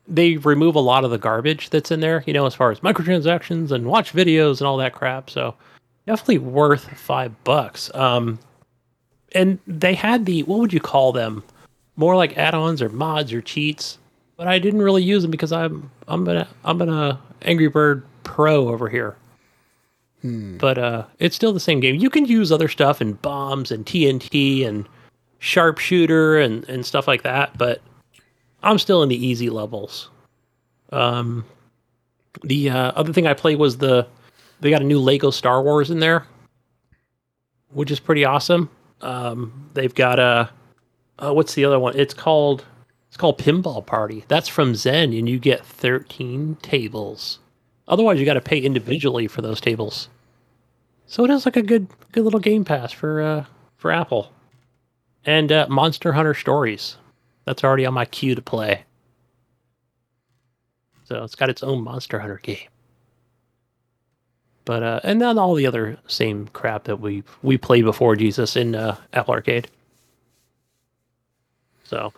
they 0.07 0.37
remove 0.39 0.75
a 0.75 0.81
lot 0.81 1.05
of 1.05 1.11
the 1.11 1.19
garbage 1.19 1.71
that's 1.71 1.91
in 1.91 2.01
there. 2.01 2.25
You 2.27 2.33
know, 2.33 2.47
as 2.47 2.55
far 2.55 2.71
as 2.71 2.81
microtransactions 2.81 3.71
and 3.71 3.87
watch 3.87 4.13
videos 4.13 4.59
and 4.59 4.67
all 4.67 4.77
that 4.79 4.95
crap. 4.95 5.31
So 5.31 5.55
definitely 6.07 6.39
worth 6.39 6.85
five 6.99 7.33
bucks. 7.45 7.95
Um, 7.95 8.41
and 9.33 9.59
they 9.67 9.95
had 9.95 10.27
the 10.27 10.43
what 10.43 10.59
would 10.59 10.73
you 10.73 10.81
call 10.81 11.13
them? 11.13 11.45
More 11.99 12.17
like 12.17 12.39
add-ons 12.39 12.81
or 12.81 12.89
mods 12.89 13.33
or 13.33 13.43
cheats. 13.43 13.99
But 14.39 14.47
I 14.47 14.59
didn't 14.59 14.83
really 14.83 15.03
use 15.03 15.23
them 15.23 15.31
because 15.33 15.53
I'm 15.53 15.91
I'm 16.07 16.27
an 16.29 16.47
I'm 16.65 16.81
uh, 16.81 17.17
Angry 17.43 17.69
Bird 17.69 18.07
pro 18.23 18.69
over 18.69 18.89
here. 18.89 19.17
But 20.59 20.79
uh, 20.79 21.05
it's 21.19 21.37
still 21.37 21.53
the 21.53 21.61
same 21.61 21.81
game. 21.81 21.97
You 21.97 22.09
can 22.09 22.25
use 22.25 22.51
other 22.51 22.69
stuff 22.69 23.01
and 23.01 23.21
bombs 23.21 23.71
and 23.71 23.85
TNT 23.85 24.67
and 24.67 24.89
sharpshooter 25.41 26.39
and 26.39 26.67
and 26.69 26.87
stuff 26.87 27.09
like 27.09 27.23
that. 27.23 27.59
But 27.59 27.83
I'm 28.63 28.79
still 28.79 29.03
in 29.03 29.09
the 29.09 29.27
easy 29.27 29.51
levels. 29.51 30.09
Um, 30.93 31.45
the 32.43 32.71
uh, 32.71 32.93
other 32.95 33.13
thing 33.13 33.27
I 33.27 33.35
played 33.35 33.59
was 33.59 33.79
the 33.79 34.07
they 34.61 34.71
got 34.71 34.83
a 34.83 34.85
new 34.85 35.01
Lego 35.01 35.31
Star 35.31 35.63
Wars 35.63 35.91
in 35.91 35.99
there, 35.99 36.27
which 37.73 37.91
is 37.91 38.01
pretty 38.01 38.25
awesome. 38.25 38.71
Um, 39.01 39.71
they've 39.75 39.95
got 39.95 40.19
a 40.19 40.51
uh, 41.19 41.33
what's 41.33 41.55
the 41.55 41.65
other 41.65 41.79
one? 41.79 41.97
It's 41.97 42.15
called 42.15 42.65
it's 43.09 43.17
called 43.17 43.39
Pinball 43.39 43.85
Party. 43.85 44.25
That's 44.29 44.49
from 44.49 44.75
Zen, 44.75 45.13
and 45.13 45.29
you 45.29 45.39
get 45.39 45.65
13 45.65 46.59
tables. 46.61 47.39
Otherwise, 47.87 48.21
you 48.21 48.27
got 48.27 48.35
to 48.35 48.41
pay 48.41 48.59
individually 48.59 49.27
for 49.27 49.41
those 49.41 49.61
tables. 49.61 50.09
So 51.07 51.25
it 51.25 51.31
is 51.31 51.47
like 51.47 51.57
a 51.57 51.63
good 51.63 51.89
good 52.13 52.25
little 52.25 52.41
game 52.41 52.65
pass 52.65 52.93
for 52.93 53.23
uh, 53.23 53.45
for 53.77 53.91
Apple. 53.91 54.33
And 55.25 55.51
uh, 55.51 55.67
Monster 55.69 56.13
Hunter 56.13 56.35
Stories. 56.35 56.97
That's 57.45 57.65
already 57.65 57.87
on 57.87 57.95
my 57.95 58.05
queue 58.05 58.35
to 58.35 58.43
play. 58.43 58.85
So 61.05 61.25
it's 61.25 61.35
got 61.35 61.49
its 61.49 61.63
own 61.63 61.83
Monster 61.83 62.19
Hunter 62.19 62.41
game. 62.43 62.69
But 64.67 64.83
uh, 64.83 65.01
and 65.03 65.21
then 65.23 65.39
all 65.39 65.55
the 65.55 65.67
other 65.67 65.99
same 66.07 66.49
crap 66.49 66.85
that 66.85 67.01
we 67.01 67.25
we 67.43 67.57
played 67.57 67.85
before 67.85 68.17
Jesus 68.17 68.55
in 68.55 68.75
uh, 68.75 68.97
Apple 69.15 69.33
Arcade. 69.33 69.69
So, 71.89 72.13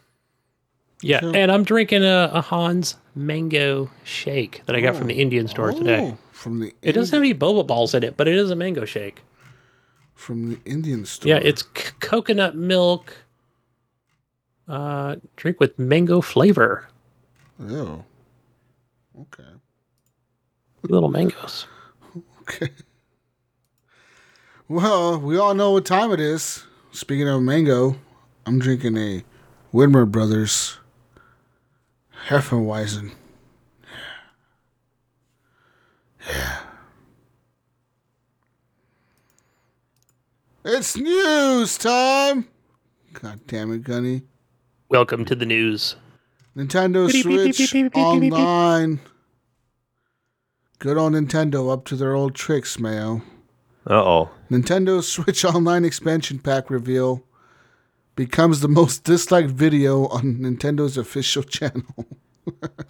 yeah, 1.01 1.21
So- 1.21 1.31
and 1.33 1.51
I'm 1.53 1.63
drinking 1.63 2.03
a, 2.03 2.29
a 2.35 2.41
Hans 2.41 2.97
mango 3.15 3.89
shake 4.05 4.63
that 4.67 4.75
I 4.75 4.81
got 4.81 4.97
from 4.97 5.07
the 5.07 5.15
Indian 5.21 5.47
store 5.47 5.71
today. 5.73 6.11
Oh, 6.13 6.19
from 6.33 6.59
the 6.59 6.75
It 6.83 6.93
doesn't 6.93 7.15
have 7.15 7.23
any 7.23 7.35
boba 7.35 7.65
balls 7.67 7.95
in 7.95 8.03
it, 8.03 8.17
but 8.17 8.27
it 8.27 8.35
is 8.37 8.51
a 8.51 8.57
mango 8.57 8.85
shake. 8.85 9.23
from 10.15 10.51
the 10.51 10.59
Indian 10.67 11.05
store. 11.07 11.31
Yeah, 11.31 11.37
it's 11.43 11.63
c- 11.63 11.93
coconut 12.01 12.55
milk. 12.57 13.15
Uh, 14.69 15.17
drink 15.37 15.59
with 15.61 15.79
mango 15.79 16.21
flavor. 16.21 16.89
Oh. 17.63 18.05
Okay. 19.21 19.49
Little 20.83 21.11
mangoes. 21.11 21.67
Okay. 22.43 22.71
Well, 24.69 25.19
we 25.19 25.39
all 25.39 25.55
know 25.55 25.73
what 25.73 25.85
time 25.85 26.13
it 26.13 26.21
is. 26.21 26.65
Speaking 26.93 27.29
of 27.29 27.43
mango, 27.43 27.97
I'm 28.47 28.59
drinking 28.59 28.97
a 28.97 29.25
Widmer 29.73 30.11
Brothers 30.11 30.79
Hefeweizen. 32.27 33.13
Yeah. 36.29 36.59
It's 40.65 40.97
news 40.97 41.79
time. 41.79 42.49
God 43.13 43.41
damn 43.47 43.73
it, 43.73 43.85
Gunny. 43.85 44.23
Welcome 44.89 45.25
to 45.27 45.35
the 45.37 45.47
news. 45.47 45.95
Nintendo 46.57 47.09
Switch. 47.11 47.95
Online. 47.95 49.01
Good 50.81 50.97
old 50.99 51.13
Nintendo 51.13 51.73
up 51.73 51.85
to 51.87 51.97
their 51.97 52.15
old 52.15 52.35
tricks, 52.35 52.79
Mayo. 52.79 53.23
Uh 53.89 54.03
oh. 54.03 54.31
Nintendo 54.51 55.03
Switch 55.03 55.45
Online 55.55 55.85
expansion 55.85 56.41
pack 56.41 56.71
reveal 56.71 57.25
becomes 58.27 58.61
the 58.61 58.69
most 58.69 59.03
disliked 59.05 59.49
video 59.51 60.07
on 60.09 60.37
Nintendo's 60.37 60.99
official 60.99 61.43
channel. 61.43 62.05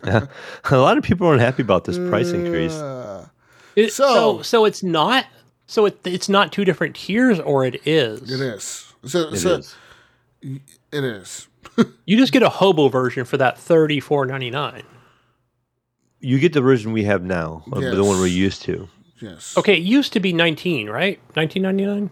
yeah. 0.04 0.26
A 0.70 0.76
lot 0.76 0.98
of 0.98 1.04
people 1.04 1.26
aren't 1.28 1.40
happy 1.40 1.62
about 1.62 1.84
this 1.84 1.98
price 2.10 2.30
increase. 2.30 2.72
Uh, 2.74 3.28
It- 3.76 3.92
So- 3.92 4.38
so, 4.38 4.42
so 4.42 4.64
it's 4.64 4.82
not. 4.82 5.26
So 5.66 5.86
it, 5.86 6.00
it's 6.04 6.28
not 6.28 6.50
two 6.52 6.64
different 6.64 6.96
tiers, 6.96 7.38
or 7.38 7.64
it 7.64 7.80
is. 7.86 8.22
it 8.22 8.40
is. 8.40 8.92
So, 9.04 9.28
It 9.28 9.38
so- 9.38 9.56
is. 9.58 9.76
It 10.42 11.04
is. 11.04 11.46
You 12.06 12.16
just 12.16 12.32
get 12.32 12.42
a 12.42 12.48
hobo 12.48 12.88
version 12.88 13.24
for 13.24 13.36
that 13.36 13.56
thirty 13.56 14.00
four 14.00 14.26
ninety 14.26 14.50
nine. 14.50 14.82
You 16.18 16.38
get 16.40 16.52
the 16.52 16.60
version 16.60 16.92
we 16.92 17.04
have 17.04 17.22
now, 17.22 17.62
uh, 17.72 17.78
the 17.80 18.02
one 18.04 18.18
we're 18.18 18.26
used 18.26 18.62
to. 18.62 18.88
Yes. 19.20 19.56
Okay, 19.56 19.74
it 19.76 19.82
used 19.82 20.12
to 20.14 20.20
be 20.20 20.32
nineteen, 20.32 20.90
right? 20.90 21.20
Nineteen 21.36 21.62
ninety 21.62 21.86
nine. 21.86 22.10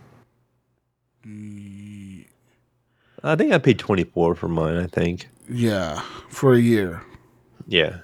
I 3.23 3.37
think 3.37 3.53
I 3.53 3.59
paid 3.59 3.79
24 3.79 4.35
for 4.35 4.49
mine, 4.49 4.77
I 4.77 4.87
think. 4.87 5.29
Yeah, 5.49 6.01
for 6.29 6.55
a 6.55 6.59
year. 6.61 7.03
Yeah. 7.67 7.99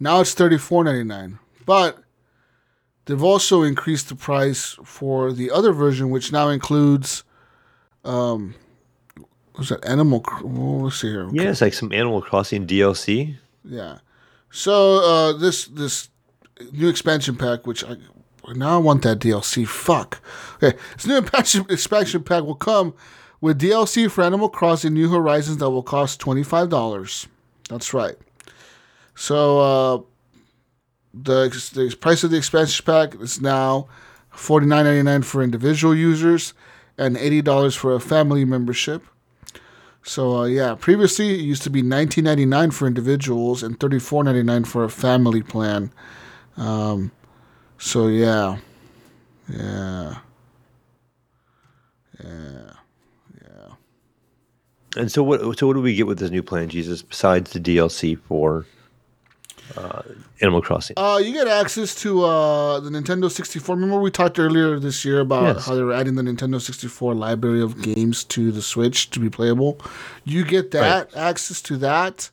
Now 0.00 0.20
it's 0.20 0.34
thirty 0.34 0.58
four 0.58 0.84
ninety 0.84 1.04
nine. 1.04 1.38
But 1.66 1.98
they've 3.04 3.22
also 3.22 3.62
increased 3.62 4.08
the 4.08 4.14
price 4.14 4.76
for 4.84 5.32
the 5.32 5.50
other 5.50 5.72
version, 5.72 6.10
which 6.10 6.32
now 6.32 6.48
includes 6.48 7.24
um 8.04 8.54
was 9.56 9.70
that 9.70 9.84
Animal 9.84 10.24
Oh, 10.28 10.82
let's 10.84 11.00
see 11.00 11.08
here. 11.08 11.28
Yeah, 11.32 11.50
it's 11.50 11.60
like 11.60 11.74
some 11.74 11.92
Animal 11.92 12.22
Crossing 12.22 12.66
DLC. 12.66 13.36
Yeah. 13.64 13.98
So 14.50 15.04
uh 15.04 15.32
this 15.32 15.66
this 15.66 16.08
new 16.72 16.88
expansion 16.88 17.36
pack, 17.36 17.66
which 17.66 17.84
I 17.84 17.96
now 18.54 18.74
I 18.76 18.78
want 18.78 19.02
that 19.02 19.18
DLC. 19.18 19.66
Fuck. 19.66 20.20
Okay, 20.62 20.78
this 20.94 21.06
new 21.06 21.16
expansion 21.18 21.66
expansion 21.68 22.22
pack 22.22 22.44
will 22.44 22.54
come 22.54 22.94
with 23.40 23.60
DLC 23.60 24.10
for 24.10 24.22
Animal 24.24 24.48
Crossing 24.48 24.94
New 24.94 25.10
Horizons 25.10 25.58
that 25.58 25.70
will 25.70 25.82
cost 25.82 26.20
twenty 26.20 26.42
five 26.42 26.68
dollars. 26.68 27.28
That's 27.68 27.92
right. 27.94 28.16
So 29.14 29.60
uh, 29.60 29.98
the 31.12 31.48
the 31.74 31.96
price 31.96 32.24
of 32.24 32.30
the 32.30 32.36
expansion 32.36 32.84
pack 32.84 33.20
is 33.20 33.40
now 33.40 33.88
forty 34.30 34.66
nine 34.66 34.84
ninety 34.84 35.02
nine 35.02 35.22
for 35.22 35.42
individual 35.42 35.94
users 35.94 36.54
and 36.96 37.16
eighty 37.16 37.42
dollars 37.42 37.74
for 37.74 37.94
a 37.94 38.00
family 38.00 38.44
membership. 38.44 39.04
So 40.02 40.38
uh, 40.38 40.44
yeah, 40.44 40.74
previously 40.74 41.34
it 41.34 41.40
used 41.40 41.62
to 41.64 41.70
be 41.70 41.82
nineteen 41.82 42.24
ninety 42.24 42.46
nine 42.46 42.70
for 42.70 42.86
individuals 42.86 43.62
and 43.62 43.78
thirty 43.78 43.98
four 43.98 44.24
ninety 44.24 44.42
nine 44.42 44.64
for 44.64 44.84
a 44.84 44.90
family 44.90 45.42
plan. 45.42 45.92
Um, 46.56 47.12
so 47.78 48.08
yeah, 48.08 48.58
yeah, 49.48 50.18
yeah. 52.22 52.70
And 54.98 55.10
so 55.12 55.22
what 55.22 55.40
so 55.58 55.66
what 55.66 55.74
do 55.74 55.80
we 55.80 55.94
get 55.94 56.06
with 56.06 56.18
this 56.18 56.30
new 56.30 56.42
plan, 56.42 56.68
Jesus, 56.68 57.02
besides 57.02 57.52
the 57.52 57.60
DLC 57.60 58.18
for 58.18 58.66
uh, 59.76 60.02
Animal 60.40 60.60
Crossing? 60.62 60.94
Uh, 60.98 61.20
you 61.22 61.32
get 61.32 61.46
access 61.46 61.94
to 62.02 62.24
uh, 62.24 62.80
the 62.80 62.90
Nintendo 62.90 63.30
64. 63.30 63.76
Remember 63.76 64.00
we 64.00 64.10
talked 64.10 64.38
earlier 64.38 64.78
this 64.78 65.04
year 65.04 65.20
about 65.20 65.56
Yes. 65.56 65.66
how 65.66 65.74
they 65.74 65.82
were 65.82 65.92
adding 65.92 66.14
the 66.16 66.22
Nintendo 66.22 66.60
64 66.60 67.14
library 67.14 67.62
of 67.62 67.80
games 67.80 68.24
to 68.24 68.50
the 68.50 68.62
Switch 68.62 69.10
to 69.10 69.20
be 69.20 69.30
playable. 69.30 69.80
You 70.24 70.44
get 70.44 70.70
that 70.72 71.14
access 71.16 71.62
to 71.62 71.76
that. 71.78 72.30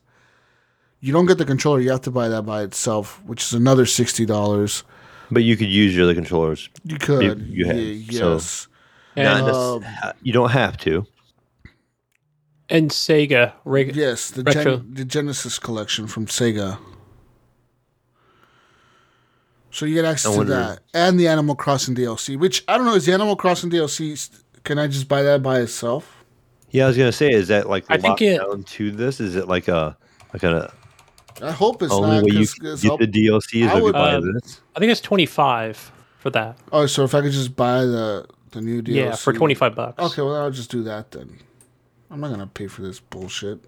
You 1.01 1.13
don't 1.13 1.27
get 1.27 1.37
the 1.37 1.45
controller. 1.45 1.79
You 1.81 1.91
have 1.91 2.01
to 2.01 2.11
buy 2.11 2.29
that 2.29 2.43
by 2.43 2.63
itself, 2.63 3.21
which 3.25 3.43
is 3.43 3.53
another 3.53 3.85
sixty 3.85 4.25
dollars. 4.25 4.83
But 5.29 5.43
you 5.43 5.55
could 5.55 5.67
use 5.67 5.95
your 5.95 6.05
other 6.05 6.15
controllers. 6.15 6.67
You 6.83 6.97
could, 6.97 7.41
you 7.47 7.65
have, 7.67 7.77
Ye- 7.77 8.05
yes. 8.09 8.67
Not 9.15 9.25
And, 9.37 9.45
nec- 9.45 9.55
um, 9.55 10.13
you 10.23 10.33
don't 10.33 10.49
have 10.51 10.77
to. 10.79 11.05
And 12.69 12.89
Sega. 12.91 13.53
Reg- 13.65 13.95
Yes, 13.95 14.31
the, 14.31 14.43
Retro. 14.43 14.77
Gen- 14.77 14.93
the 14.93 15.05
Genesis 15.05 15.59
collection 15.59 16.07
from 16.07 16.25
Sega. 16.25 16.77
So 19.71 19.85
you 19.85 19.95
get 19.95 20.05
access 20.05 20.35
to 20.35 20.43
that 20.45 20.79
and 20.93 21.19
the 21.19 21.27
Animal 21.27 21.55
Crossing 21.55 21.95
DLC, 21.95 22.37
which 22.39 22.63
I 22.67 22.77
don't 22.77 22.85
know. 22.85 22.95
Is 22.95 23.05
the 23.05 23.13
Animal 23.13 23.35
Crossing 23.35 23.69
DLC? 23.69 24.29
Can 24.63 24.79
I 24.79 24.87
just 24.87 25.07
buy 25.09 25.21
that 25.23 25.43
by 25.43 25.59
itself? 25.59 26.23
Yeah, 26.71 26.85
I 26.85 26.87
was 26.87 26.97
gonna 26.97 27.11
say, 27.11 27.31
is 27.31 27.49
that 27.49 27.67
like 27.69 27.83
I 27.89 27.95
think 27.97 28.05
locked 28.09 28.21
it- 28.21 28.37
down 28.37 28.63
to 28.63 28.91
this? 28.91 29.19
Is 29.19 29.35
it 29.35 29.47
like 29.49 29.67
a 29.67 29.97
like 30.33 30.43
a 30.43 30.73
I 31.41 31.51
hope 31.51 31.83
it's 31.83 31.91
only 31.91 32.15
not. 32.17 32.23
way 32.23 32.31
you 32.31 32.37
'cause- 32.39 32.53
can 32.53 32.65
'cause 32.65 32.81
get 32.83 32.91
I'll- 32.91 32.97
the 32.97 33.07
DLC 33.07 33.63
is 33.65 33.71
I 33.71 33.77
if 33.77 33.83
would- 33.83 33.93
buy 33.93 34.13
um, 34.15 34.33
this? 34.33 34.61
I 34.75 34.79
think 34.79 34.91
it's 34.93 35.01
twenty 35.01 35.25
five 35.25 35.91
for 36.19 36.29
that. 36.29 36.57
oh, 36.71 36.85
so 36.85 37.03
if 37.03 37.13
I 37.13 37.21
could 37.21 37.33
just 37.33 37.55
buy 37.57 37.81
the 37.81 38.25
the 38.51 38.61
new 38.61 38.81
DLC, 38.81 38.95
Yeah, 38.95 39.15
for 39.15 39.33
twenty 39.33 39.55
five 39.55 39.75
bucks. 39.75 40.01
Okay, 40.01 40.21
well 40.21 40.35
I'll 40.37 40.51
just 40.51 40.71
do 40.71 40.83
that 40.83 41.11
then. 41.11 41.37
I'm 42.11 42.19
not 42.21 42.29
gonna 42.29 42.47
pay 42.47 42.67
for 42.67 42.81
this 42.81 42.99
bullshit. 42.99 43.59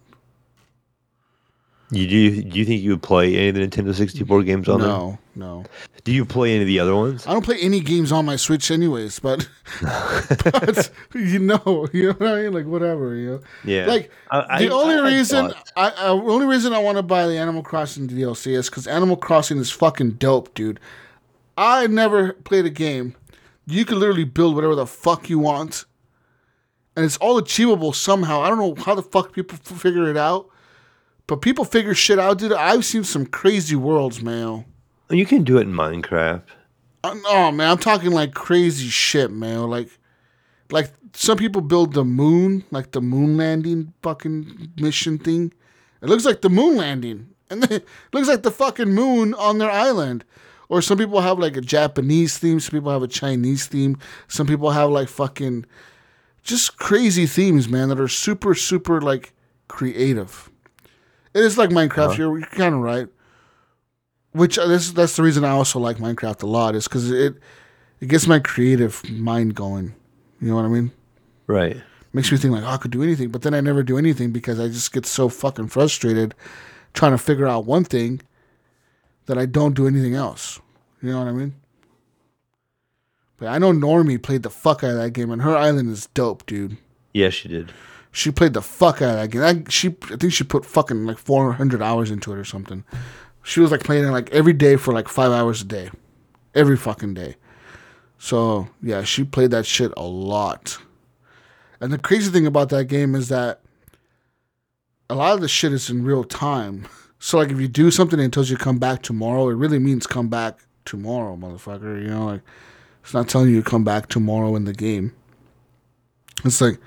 You 1.89 2.05
do? 2.05 2.43
Do 2.43 2.59
you 2.59 2.65
think 2.65 2.81
you 2.83 2.91
would 2.91 3.01
play 3.01 3.33
any 3.37 3.47
of 3.47 3.55
the 3.55 3.61
Nintendo 3.61 3.95
64 3.95 4.43
games 4.43 4.67
on 4.67 4.81
there? 4.81 4.89
No, 4.89 5.17
no. 5.35 5.63
Do 6.03 6.11
you 6.11 6.25
play 6.25 6.51
any 6.53 6.61
of 6.63 6.67
the 6.67 6.79
other 6.81 6.93
ones? 6.93 7.25
I 7.25 7.31
don't 7.31 7.45
play 7.45 7.57
any 7.61 7.79
games 7.79 8.11
on 8.11 8.25
my 8.25 8.35
Switch, 8.35 8.69
anyways. 8.71 9.19
But, 9.19 9.47
but 9.81 10.91
you 11.15 11.39
know, 11.39 11.87
you 11.93 12.07
know 12.07 12.13
what 12.13 12.27
I 12.29 12.41
mean. 12.43 12.53
Like 12.53 12.65
whatever, 12.65 13.15
you 13.15 13.29
know. 13.31 13.39
Yeah. 13.63 13.85
Like 13.85 14.11
I- 14.29 14.65
the 14.65 14.69
I- 14.69 14.73
only 14.73 14.95
I 14.95 15.07
reason 15.07 15.53
I, 15.77 15.87
I 15.97 16.07
the 16.07 16.21
only 16.23 16.45
reason 16.45 16.73
I 16.73 16.79
want 16.79 16.97
to 16.97 17.03
buy 17.03 17.25
the 17.25 17.37
Animal 17.37 17.63
Crossing 17.63 18.09
DLC 18.09 18.47
is 18.51 18.69
because 18.69 18.85
Animal 18.85 19.15
Crossing 19.15 19.57
is 19.57 19.71
fucking 19.71 20.11
dope, 20.11 20.53
dude. 20.53 20.81
I 21.57 21.87
never 21.87 22.33
played 22.33 22.65
a 22.65 22.69
game. 22.69 23.15
You 23.65 23.85
can 23.85 23.97
literally 23.99 24.25
build 24.25 24.55
whatever 24.55 24.75
the 24.75 24.85
fuck 24.85 25.29
you 25.29 25.39
want, 25.39 25.85
and 26.97 27.05
it's 27.05 27.15
all 27.17 27.37
achievable 27.37 27.93
somehow. 27.93 28.41
I 28.41 28.49
don't 28.49 28.57
know 28.57 28.83
how 28.83 28.95
the 28.95 29.03
fuck 29.03 29.31
people 29.31 29.57
f- 29.63 29.77
figure 29.79 30.09
it 30.09 30.17
out, 30.17 30.49
but 31.27 31.37
people 31.37 31.63
figure 31.63 31.93
shit 31.93 32.17
out, 32.17 32.39
dude. 32.39 32.51
I've 32.51 32.83
seen 32.83 33.03
some 33.03 33.27
crazy 33.27 33.75
worlds, 33.75 34.21
man. 34.21 34.65
You 35.11 35.25
can 35.27 35.43
do 35.43 35.57
it 35.57 35.61
in 35.61 35.73
Minecraft. 35.73 36.41
Uh, 37.03 37.13
No, 37.23 37.51
man, 37.51 37.69
I'm 37.69 37.77
talking 37.77 38.09
like 38.11 38.33
crazy 38.33 38.87
shit, 38.87 39.31
man. 39.31 39.69
Like, 39.69 39.89
like 40.71 40.91
some 41.13 41.37
people 41.37 41.61
build 41.61 41.93
the 41.93 42.03
moon, 42.03 42.63
like 42.71 42.91
the 42.91 43.01
moon 43.01 43.37
landing 43.37 43.93
fucking 44.01 44.71
mission 44.77 45.19
thing. 45.19 45.53
It 46.01 46.09
looks 46.09 46.25
like 46.25 46.41
the 46.41 46.49
moon 46.49 46.77
landing, 46.77 47.29
and 47.51 47.61
then 47.61 47.71
it 47.81 47.85
looks 48.11 48.27
like 48.27 48.41
the 48.41 48.51
fucking 48.51 48.89
moon 48.89 49.35
on 49.35 49.59
their 49.59 49.71
island. 49.71 50.25
Or 50.69 50.81
some 50.81 50.97
people 50.97 51.21
have 51.21 51.37
like 51.39 51.55
a 51.55 51.61
Japanese 51.61 52.37
theme. 52.39 52.59
Some 52.59 52.71
people 52.71 52.91
have 52.91 53.03
a 53.03 53.07
Chinese 53.07 53.67
theme. 53.67 53.97
Some 54.27 54.47
people 54.47 54.71
have 54.71 54.89
like 54.89 55.07
fucking 55.07 55.65
just 56.47 56.77
crazy 56.77 57.25
themes, 57.25 57.67
man, 57.67 57.89
that 57.89 57.99
are 57.99 58.07
super, 58.07 58.55
super 58.55 59.01
like 59.01 59.33
creative. 59.67 60.49
It 61.33 61.43
is 61.43 61.57
like 61.57 61.69
Minecraft. 61.69 62.17
You're, 62.17 62.39
you're 62.39 62.47
kind 62.47 62.73
of 62.73 62.81
right. 62.81 63.07
Which 64.31 64.57
uh, 64.57 64.65
this 64.67 64.91
that's 64.91 65.15
the 65.15 65.23
reason 65.23 65.43
I 65.43 65.49
also 65.49 65.79
like 65.79 65.97
Minecraft 65.97 66.43
a 66.43 66.47
lot 66.47 66.73
is 66.73 66.87
because 66.87 67.11
it 67.11 67.35
it 67.99 68.07
gets 68.07 68.27
my 68.27 68.39
creative 68.39 69.07
mind 69.09 69.55
going. 69.55 69.93
You 70.39 70.49
know 70.49 70.55
what 70.55 70.65
I 70.65 70.69
mean? 70.69 70.91
Right. 71.47 71.77
Makes 72.13 72.31
me 72.31 72.37
think 72.37 72.53
like 72.53 72.63
oh, 72.63 72.67
I 72.67 72.77
could 72.77 72.91
do 72.91 73.03
anything, 73.03 73.29
but 73.29 73.41
then 73.41 73.53
I 73.53 73.61
never 73.61 73.83
do 73.83 73.97
anything 73.97 74.31
because 74.31 74.59
I 74.59 74.67
just 74.67 74.93
get 74.93 75.05
so 75.05 75.29
fucking 75.29 75.67
frustrated 75.67 76.33
trying 76.93 77.11
to 77.11 77.17
figure 77.17 77.47
out 77.47 77.65
one 77.65 77.83
thing 77.83 78.21
that 79.25 79.37
I 79.37 79.45
don't 79.45 79.75
do 79.75 79.87
anything 79.87 80.15
else. 80.15 80.59
You 81.01 81.11
know 81.11 81.19
what 81.19 81.27
I 81.27 81.31
mean? 81.31 81.55
But 83.37 83.49
I 83.49 83.57
know 83.57 83.71
Normie 83.71 84.21
played 84.21 84.43
the 84.43 84.49
fuck 84.49 84.83
out 84.83 84.91
of 84.91 84.97
that 84.97 85.11
game, 85.11 85.31
and 85.31 85.41
her 85.43 85.55
island 85.55 85.89
is 85.89 86.07
dope, 86.07 86.45
dude. 86.45 86.77
Yes, 87.13 87.33
she 87.33 87.47
did. 87.47 87.71
She 88.11 88.31
played 88.31 88.53
the 88.53 88.61
fuck 88.61 89.01
out 89.01 89.11
of 89.11 89.15
that 89.17 89.29
game. 89.29 89.43
I, 89.43 89.69
she, 89.69 89.95
I 90.11 90.15
think 90.15 90.33
she 90.33 90.43
put 90.43 90.65
fucking 90.65 91.05
like 91.05 91.19
400 91.19 91.81
hours 91.81 92.09
into 92.09 92.31
it 92.33 92.37
or 92.37 92.43
something. 92.43 92.83
She 93.43 93.59
was 93.59 93.71
like 93.71 93.83
playing 93.83 94.05
it 94.05 94.11
like 94.11 94.29
every 94.31 94.53
day 94.53 94.75
for 94.75 94.93
like 94.93 95.07
five 95.07 95.31
hours 95.31 95.61
a 95.61 95.65
day, 95.65 95.89
every 96.55 96.77
fucking 96.77 97.13
day. 97.13 97.35
So 98.17 98.67
yeah, 98.81 99.03
she 99.03 99.23
played 99.23 99.51
that 99.51 99.65
shit 99.65 99.93
a 99.95 100.03
lot. 100.03 100.79
And 101.79 101.93
the 101.93 101.97
crazy 101.97 102.31
thing 102.31 102.47
about 102.47 102.69
that 102.69 102.85
game 102.85 103.13
is 103.13 103.29
that 103.29 103.61
a 105.09 105.15
lot 105.15 105.33
of 105.33 105.41
the 105.41 105.47
shit 105.47 105.71
is 105.71 105.89
in 105.89 106.03
real 106.03 106.23
time. 106.23 106.87
So 107.19 107.37
like 107.37 107.49
if 107.49 107.59
you 107.59 107.67
do 107.67 107.91
something 107.91 108.19
and 108.19 108.27
it 108.27 108.33
tells 108.33 108.49
you 108.49 108.57
come 108.57 108.79
back 108.79 109.03
tomorrow, 109.03 109.49
it 109.49 109.53
really 109.55 109.79
means 109.79 110.07
come 110.07 110.27
back 110.27 110.59
tomorrow, 110.85 111.37
motherfucker. 111.37 112.01
You 112.01 112.09
know, 112.09 112.25
like 112.25 112.41
it's 113.07 113.13
not 113.13 113.29
telling 113.29 113.49
you 113.49 113.63
to 113.63 113.69
come 113.69 113.85
back 113.85 114.09
tomorrow 114.09 114.53
in 114.57 114.65
the 114.65 114.73
game. 114.73 115.13
It's 116.43 116.59
like 116.59 116.77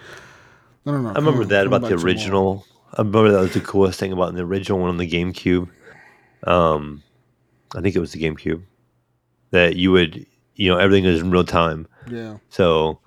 I 0.87 0.91
don't 0.91 1.03
know. 1.03 1.11
I 1.11 1.15
remember 1.15 1.47
that 1.47 1.67
about 1.67 1.81
the 1.81 1.89
tomorrow. 1.89 2.05
original. 2.05 2.67
I 2.93 2.99
remember 2.99 3.33
that 3.33 3.41
was 3.41 3.55
the 3.55 3.61
coolest 3.61 3.99
thing 3.99 4.13
about 4.13 4.35
the 4.35 4.43
original 4.43 4.81
one 4.81 4.91
on 4.91 4.99
the 4.99 5.11
GameCube. 5.11 5.71
Um, 6.45 7.03
I 7.75 7.81
think 7.81 7.97
it 7.97 8.01
was 8.01 8.13
the 8.13 8.21
GameCube 8.23 8.63
that 9.51 9.77
you 9.77 9.93
would, 9.93 10.27
you 10.57 10.69
know, 10.71 10.77
everything 10.77 11.05
is 11.07 11.21
in 11.21 11.31
real 11.31 11.45
time. 11.45 11.87
Yeah. 12.11 12.37
So, 12.51 12.99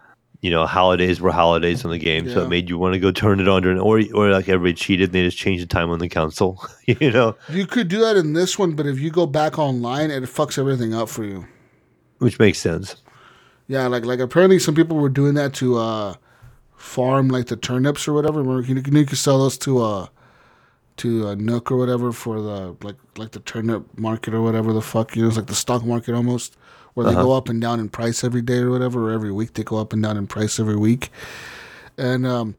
you 0.42 0.50
know, 0.50 0.66
holidays 0.66 1.22
were 1.22 1.32
holidays 1.32 1.86
on 1.86 1.92
the 1.92 1.98
game, 2.00 2.30
so 2.30 2.44
it 2.44 2.50
made 2.50 2.68
you 2.68 2.78
want 2.80 2.94
to 2.94 3.00
go 3.00 3.12
turn 3.12 3.40
it 3.40 3.48
on 3.48 3.62
during, 3.62 3.80
or 3.80 4.02
or 4.16 4.30
like 4.32 4.50
everybody 4.50 4.74
cheated, 4.74 5.10
and 5.10 5.14
they 5.14 5.24
just 5.24 5.38
changed 5.38 5.62
the 5.64 5.68
time 5.68 5.92
on 5.92 6.00
the 6.00 6.10
console. 6.10 6.60
you 6.88 7.12
know, 7.12 7.36
You 7.50 7.68
could 7.68 7.88
do 7.90 8.00
that 8.00 8.18
in 8.18 8.34
this 8.34 8.58
one, 8.60 8.74
but 8.74 8.86
if 8.88 9.00
you 9.00 9.10
go 9.12 9.26
back 9.28 9.60
online, 9.60 10.10
it 10.12 10.24
fucks 10.24 10.58
everything 10.58 10.94
up 10.96 11.10
for 11.10 11.24
you. 11.24 11.46
which 12.18 12.40
makes 12.40 12.58
sense. 12.60 12.96
Yeah, 13.74 13.88
like 13.88 14.06
like 14.06 14.20
apparently 14.20 14.60
some 14.60 14.76
people 14.76 14.98
were 14.98 15.10
doing 15.10 15.34
that 15.34 15.54
to 15.56 15.78
uh 15.80 16.14
farm 16.76 17.30
like 17.30 17.48
the 17.48 17.56
turnips 17.56 18.08
or 18.08 18.14
whatever. 18.14 18.42
Remember, 18.44 18.62
you, 18.68 18.82
can- 18.84 18.96
you 18.96 19.06
could 19.06 19.18
sell 19.18 19.40
those 19.40 19.58
to 19.60 19.82
uh 19.82 20.08
to 20.98 21.30
uh, 21.30 21.36
Nook 21.36 21.72
or 21.72 21.78
whatever 21.78 22.12
for 22.12 22.40
the 22.40 22.76
like 22.84 22.98
like 23.18 23.32
the 23.32 23.40
turnip 23.40 23.82
market 23.98 24.32
or 24.36 24.42
whatever 24.44 24.74
the 24.74 24.82
fuck. 24.82 25.16
You 25.16 25.24
know, 25.24 25.28
it's 25.30 25.38
like 25.38 25.48
the 25.48 25.56
stock 25.56 25.84
market 25.84 26.14
almost, 26.14 26.56
where 26.94 27.04
they 27.08 27.14
go 27.16 27.32
up 27.32 27.50
and 27.50 27.60
down 27.60 27.80
in 27.80 27.90
price 27.90 28.24
every 28.24 28.44
day 28.44 28.58
or 28.60 28.70
whatever, 28.70 29.10
or 29.10 29.12
every 29.12 29.32
week 29.32 29.54
they 29.54 29.64
go 29.64 29.78
up 29.78 29.92
and 29.92 30.04
down 30.04 30.18
in 30.18 30.28
price 30.28 30.60
every 30.60 30.76
week. 30.76 31.10
And 31.98 32.28
um, 32.28 32.56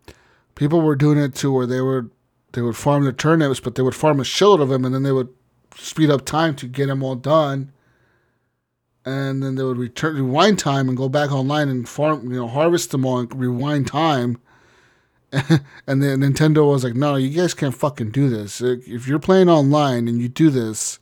people 0.56 0.80
were 0.80 0.96
doing 0.96 1.18
it 1.18 1.36
to 1.36 1.52
where 1.52 1.66
they 1.66 1.80
were 1.80 2.08
they 2.54 2.62
would 2.62 2.76
farm 2.76 3.04
the 3.04 3.12
turnips, 3.12 3.60
but 3.60 3.76
they 3.76 3.82
would 3.82 3.94
farm 3.94 4.18
a 4.18 4.24
shitload 4.24 4.60
of 4.60 4.68
them, 4.68 4.84
and 4.84 4.92
then 4.92 5.04
they 5.04 5.12
would 5.12 5.28
speed 5.76 6.10
up 6.10 6.24
time 6.24 6.56
to 6.56 6.66
get 6.66 6.86
them 6.86 7.04
all 7.04 7.14
done 7.16 7.70
and 9.04 9.42
then 9.42 9.54
they 9.54 9.62
would 9.62 9.76
return 9.76 10.14
rewind 10.16 10.58
time 10.58 10.88
and 10.88 10.96
go 10.96 11.08
back 11.08 11.30
online 11.30 11.68
and 11.68 11.88
farm, 11.88 12.30
you 12.32 12.38
know, 12.38 12.48
harvest 12.48 12.90
them 12.90 13.04
all 13.04 13.18
and 13.18 13.34
rewind 13.34 13.86
time. 13.86 14.40
and 15.86 16.02
then 16.02 16.20
Nintendo 16.20 16.68
was 16.68 16.84
like, 16.84 16.94
"No, 16.94 17.16
you 17.16 17.28
guys 17.30 17.54
can't 17.54 17.74
fucking 17.74 18.10
do 18.12 18.28
this. 18.28 18.60
If 18.60 19.08
you're 19.08 19.18
playing 19.18 19.48
online 19.48 20.08
and 20.08 20.20
you 20.20 20.28
do 20.28 20.48
this, 20.48 21.00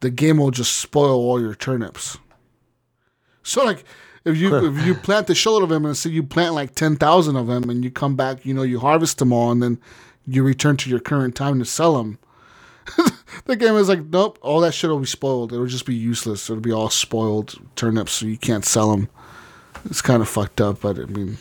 the 0.00 0.10
game 0.10 0.38
will 0.38 0.52
just 0.52 0.78
spoil 0.78 1.18
all 1.18 1.40
your 1.40 1.54
turnips." 1.54 2.18
So 3.42 3.64
like, 3.64 3.84
if 4.24 4.36
you 4.36 4.54
if 4.54 4.86
you 4.86 4.94
plant 4.94 5.26
the 5.26 5.32
shitload 5.32 5.64
of 5.64 5.68
them 5.68 5.84
and 5.84 5.96
say 5.96 6.10
you 6.10 6.22
plant 6.22 6.54
like 6.54 6.74
ten 6.74 6.96
thousand 6.96 7.36
of 7.36 7.48
them 7.48 7.68
and 7.68 7.82
you 7.82 7.90
come 7.90 8.14
back, 8.14 8.46
you 8.46 8.54
know, 8.54 8.62
you 8.62 8.78
harvest 8.78 9.18
them 9.18 9.32
all 9.32 9.50
and 9.50 9.62
then 9.62 9.80
you 10.26 10.42
return 10.42 10.76
to 10.78 10.90
your 10.90 11.00
current 11.00 11.34
time 11.34 11.58
to 11.58 11.64
sell 11.64 11.96
them. 11.96 12.18
the 13.44 13.56
game 13.56 13.74
is 13.74 13.88
like, 13.88 14.04
nope, 14.06 14.38
all 14.42 14.60
that 14.60 14.72
shit 14.72 14.90
will 14.90 14.98
be 14.98 15.06
spoiled. 15.06 15.52
It'll 15.52 15.66
just 15.66 15.86
be 15.86 15.94
useless. 15.94 16.48
It'll 16.48 16.60
be 16.60 16.72
all 16.72 16.90
spoiled 16.90 17.54
turnips, 17.76 18.12
so 18.12 18.26
you 18.26 18.38
can't 18.38 18.64
sell 18.64 18.90
them. 18.90 19.08
It's 19.84 20.02
kind 20.02 20.20
of 20.22 20.28
fucked 20.28 20.60
up, 20.60 20.80
but 20.80 20.98
I 20.98 21.04
mean, 21.04 21.38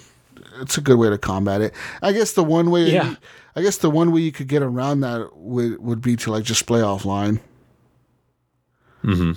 it's 0.61 0.77
a 0.77 0.81
good 0.81 0.97
way 0.97 1.09
to 1.09 1.17
combat 1.17 1.61
it. 1.61 1.73
I 2.01 2.11
guess 2.11 2.33
the 2.33 2.43
one 2.43 2.71
way, 2.71 2.91
Yeah. 2.91 3.15
I 3.55 3.61
guess 3.61 3.77
the 3.77 3.89
one 3.89 4.11
way 4.11 4.21
you 4.21 4.31
could 4.31 4.47
get 4.47 4.61
around 4.61 5.01
that 5.01 5.35
would 5.35 5.79
would 5.79 6.01
be 6.01 6.15
to 6.17 6.31
like 6.31 6.43
just 6.43 6.65
play 6.65 6.79
offline, 6.81 7.41
mm-hmm. 9.03 9.31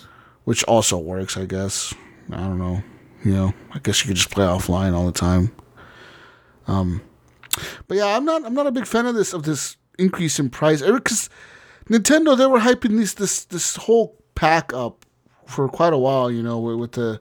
which 0.45 0.63
also 0.65 0.99
works. 0.99 1.37
I 1.37 1.47
guess. 1.47 1.93
I 2.31 2.37
don't 2.37 2.59
know. 2.59 2.83
You 3.25 3.33
know, 3.33 3.55
I 3.73 3.79
guess 3.79 4.03
you 4.03 4.09
could 4.09 4.17
just 4.17 4.31
play 4.31 4.45
offline 4.45 4.95
all 4.95 5.07
the 5.07 5.13
time. 5.13 5.51
Um, 6.67 7.01
but 7.89 7.97
yeah, 7.97 8.17
I'm 8.17 8.25
not. 8.25 8.45
I'm 8.45 8.55
not 8.55 8.67
a 8.67 8.73
big 8.73 8.87
fan 8.87 9.07
of 9.07 9.15
this 9.15 9.33
of 9.33 9.43
this 9.43 9.77
increase 9.99 10.39
in 10.39 10.51
price 10.51 10.83
because 10.83 11.29
Nintendo 11.93 12.37
they 12.37 12.47
were 12.47 12.61
hyping 12.61 12.97
this 12.97 13.13
this 13.13 13.45
this 13.45 13.77
whole 13.77 14.17
pack 14.35 14.73
up 14.73 15.05
for 15.45 15.69
quite 15.69 15.93
a 15.93 15.99
while. 15.99 16.31
You 16.31 16.43
know, 16.43 16.59
with, 16.59 16.93
the 16.93 17.21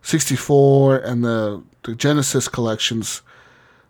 64 0.00 0.96
and 0.96 1.22
the 1.22 1.62
the 1.84 1.94
Genesis 1.94 2.48
collections. 2.48 3.22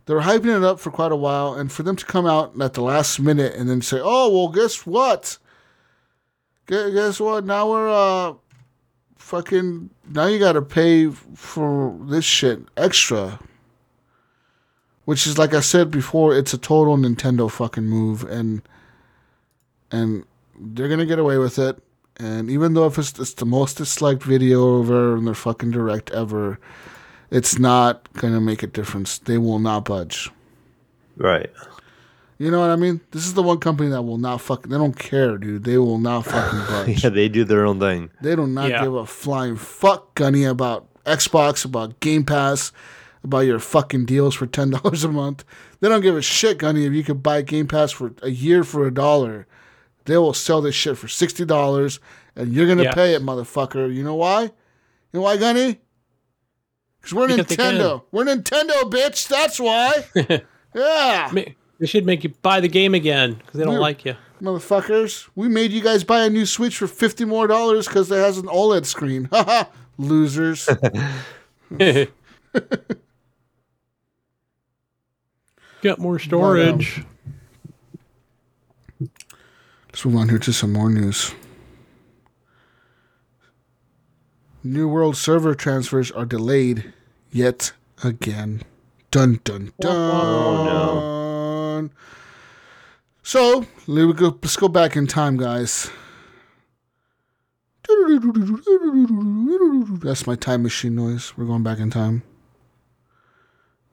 They 0.06 0.14
were 0.14 0.22
hyping 0.22 0.56
it 0.56 0.64
up 0.64 0.80
for 0.80 0.90
quite 0.90 1.12
a 1.12 1.16
while, 1.16 1.54
and 1.54 1.70
for 1.70 1.84
them 1.84 1.94
to 1.94 2.04
come 2.04 2.26
out 2.26 2.60
at 2.60 2.74
the 2.74 2.82
last 2.82 3.20
minute 3.20 3.54
and 3.54 3.70
then 3.70 3.80
say, 3.80 4.00
"Oh, 4.02 4.28
well, 4.28 4.48
guess 4.48 4.84
what? 4.84 5.38
Guess 6.66 7.20
what? 7.20 7.44
Now 7.44 7.70
we're 7.70 7.88
uh, 7.88 8.34
fucking 9.16 9.90
now 10.10 10.26
you 10.26 10.40
got 10.40 10.52
to 10.52 10.62
pay 10.62 11.10
for 11.10 11.96
this 12.02 12.24
shit 12.24 12.60
extra." 12.76 13.38
Which 15.04 15.26
is 15.26 15.38
like 15.38 15.54
I 15.54 15.60
said 15.60 15.90
before, 15.90 16.36
it's 16.36 16.54
a 16.54 16.58
total 16.58 16.96
Nintendo 16.96 17.48
fucking 17.48 17.84
move, 17.84 18.24
and 18.24 18.62
and 19.92 20.24
they're 20.58 20.88
gonna 20.88 21.06
get 21.06 21.18
away 21.20 21.38
with 21.38 21.58
it. 21.58 21.80
And 22.18 22.50
even 22.50 22.74
though 22.74 22.86
if 22.86 22.98
it's, 22.98 23.18
it's 23.18 23.34
the 23.34 23.46
most 23.46 23.78
disliked 23.78 24.22
video 24.22 24.82
ever 24.82 25.16
in 25.16 25.24
their 25.24 25.34
fucking 25.34 25.70
direct 25.70 26.10
ever, 26.10 26.58
it's 27.30 27.58
not 27.58 28.12
gonna 28.14 28.40
make 28.40 28.62
a 28.62 28.66
difference. 28.66 29.18
They 29.18 29.38
will 29.38 29.58
not 29.58 29.84
budge. 29.84 30.30
Right. 31.16 31.50
You 32.38 32.50
know 32.50 32.58
what 32.60 32.70
I 32.70 32.76
mean? 32.76 33.00
This 33.12 33.24
is 33.26 33.34
the 33.34 33.42
one 33.42 33.58
company 33.58 33.88
that 33.90 34.02
will 34.02 34.18
not 34.18 34.40
fucking. 34.40 34.70
They 34.70 34.76
don't 34.78 34.98
care, 34.98 35.38
dude. 35.38 35.64
They 35.64 35.78
will 35.78 35.98
not 35.98 36.22
fucking 36.26 36.58
budge. 36.66 37.04
Yeah, 37.04 37.10
they 37.10 37.28
do 37.28 37.44
their 37.44 37.64
own 37.66 37.78
thing. 37.78 38.10
They 38.20 38.34
do 38.34 38.46
not 38.46 38.68
Yeah. 38.70 38.82
give 38.82 38.94
a 38.94 39.06
flying 39.06 39.56
fuck 39.56 40.14
gunny 40.14 40.44
about 40.44 40.86
Xbox, 41.04 41.64
about 41.64 42.00
Game 42.00 42.24
Pass, 42.24 42.72
about 43.22 43.40
your 43.40 43.58
fucking 43.60 44.06
deals 44.06 44.34
for 44.34 44.46
ten 44.46 44.70
dollars 44.76 45.04
a 45.04 45.08
month. 45.08 45.44
They 45.80 45.88
don't 45.88 46.00
give 46.00 46.16
a 46.16 46.22
shit, 46.22 46.58
gunny, 46.58 46.84
if 46.84 46.92
you 46.92 47.04
could 47.04 47.22
buy 47.22 47.42
Game 47.42 47.68
Pass 47.68 47.92
for 47.92 48.12
a 48.22 48.30
year 48.30 48.64
for 48.64 48.86
a 48.86 48.92
dollar. 48.92 49.46
They 50.04 50.16
will 50.16 50.34
sell 50.34 50.60
this 50.60 50.74
shit 50.74 50.98
for 50.98 51.08
sixty 51.08 51.44
dollars, 51.44 52.00
and 52.36 52.52
you're 52.52 52.66
gonna 52.68 52.92
pay 52.92 53.14
it, 53.14 53.22
motherfucker. 53.22 53.94
You 53.94 54.02
know 54.04 54.16
why? 54.16 54.42
You 54.42 54.50
know 55.12 55.20
why, 55.22 55.36
gunny? 55.36 55.80
Because 57.00 57.14
we're 57.14 57.28
Because. 57.28 57.56
Nintendo. 57.56 58.02
We're 58.12 58.24
Nintendo, 58.24 58.82
bitch. 58.90 59.28
That's 59.28 59.58
why. 59.60 60.04
yeah. 60.74 61.32
They 61.78 61.86
should 61.86 62.06
make 62.06 62.22
you 62.24 62.32
buy 62.42 62.60
the 62.60 62.68
game 62.68 62.94
again 62.94 63.34
because 63.34 63.58
they 63.58 63.64
don't 63.64 63.74
We're- 63.74 63.82
like 63.82 64.04
you. 64.04 64.14
motherfuckers. 64.40 65.28
We 65.34 65.48
made 65.48 65.72
you 65.72 65.80
guys 65.82 66.04
buy 66.04 66.24
a 66.24 66.30
new 66.30 66.46
Switch 66.46 66.76
for 66.76 66.86
fifty 66.86 67.24
more 67.24 67.46
dollars 67.46 67.86
because 67.88 68.10
it 68.10 68.16
has 68.16 68.38
an 68.38 68.46
OLED 68.46 68.86
screen. 68.86 69.24
Haha, 69.32 69.64
losers. 69.98 70.68
Got 75.82 75.98
more 75.98 76.18
storage. 76.18 76.98
Um, 76.98 77.06
Let's 79.92 80.06
move 80.06 80.16
on 80.16 80.30
here 80.30 80.38
to 80.38 80.52
some 80.54 80.72
more 80.72 80.88
news. 80.88 81.34
New 84.64 84.88
World 84.88 85.18
server 85.18 85.54
transfers 85.54 86.10
are 86.10 86.24
delayed 86.24 86.94
yet 87.30 87.72
again. 88.02 88.62
Dun 89.10 89.40
dun 89.44 89.72
oh, 89.82 89.82
dun. 89.82 91.90
Oh, 91.92 91.96
So 93.22 93.66
me 93.86 94.10
go, 94.14 94.38
let's 94.42 94.56
go 94.56 94.68
back 94.68 94.96
in 94.96 95.06
time, 95.06 95.36
guys. 95.36 95.90
That's 100.00 100.26
my 100.26 100.36
time 100.36 100.62
machine 100.62 100.94
noise. 100.94 101.36
We're 101.36 101.44
going 101.44 101.62
back 101.62 101.78
in 101.78 101.90
time. 101.90 102.22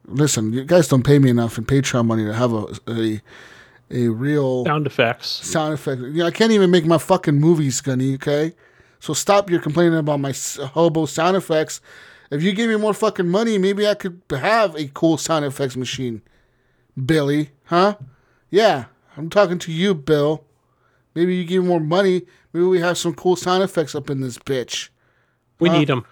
Listen, 0.06 0.54
you 0.54 0.64
guys 0.64 0.88
don't 0.88 1.04
pay 1.04 1.20
me 1.20 1.30
enough 1.30 1.58
in 1.58 1.66
Patreon 1.66 2.06
money 2.06 2.24
to 2.24 2.34
have 2.34 2.54
a 2.54 2.68
a, 2.88 3.22
a 3.92 4.08
real 4.08 4.66
Sound 4.66 4.86
effects. 4.88 5.28
sound 5.28 5.74
effects. 5.74 6.02
You 6.02 6.10
know, 6.14 6.26
I 6.28 6.32
can't 6.32 6.52
even 6.52 6.70
make 6.72 6.86
my 6.86 6.98
fucking 6.98 7.36
movies, 7.40 7.82
Gunny. 7.82 8.16
Okay, 8.16 8.54
so 9.00 9.14
stop 9.14 9.50
your 9.50 9.60
complaining 9.60 9.98
about 9.98 10.20
my 10.20 10.34
hobo 10.74 11.06
sound 11.06 11.36
effects. 11.38 11.82
If 12.32 12.44
you 12.44 12.52
give 12.54 12.70
me 12.70 12.76
more 12.76 12.94
fucking 12.94 13.28
money, 13.28 13.58
maybe 13.58 13.88
I 13.88 13.96
could 13.96 14.22
have 14.30 14.76
a 14.76 14.88
cool 14.90 15.18
sound 15.18 15.46
effects 15.46 15.76
machine. 15.76 16.22
Billy, 17.06 17.52
huh? 17.66 17.96
Yeah, 18.50 18.86
I'm 19.18 19.30
talking 19.30 19.58
to 19.60 19.72
you, 19.72 19.96
Bill. 19.96 20.44
Maybe 21.16 21.36
you 21.36 21.46
give 21.46 21.64
me 21.64 21.70
more 21.70 21.80
money. 21.80 22.24
Maybe 22.54 22.66
we 22.66 22.80
have 22.82 22.98
some 22.98 23.14
cool 23.14 23.36
sound 23.36 23.64
effects 23.64 23.96
up 23.96 24.10
in 24.10 24.22
this 24.22 24.38
bitch. 24.38 24.90
We 25.60 25.70
Huh? 25.70 25.78
need 25.80 25.88
them. 25.88 26.06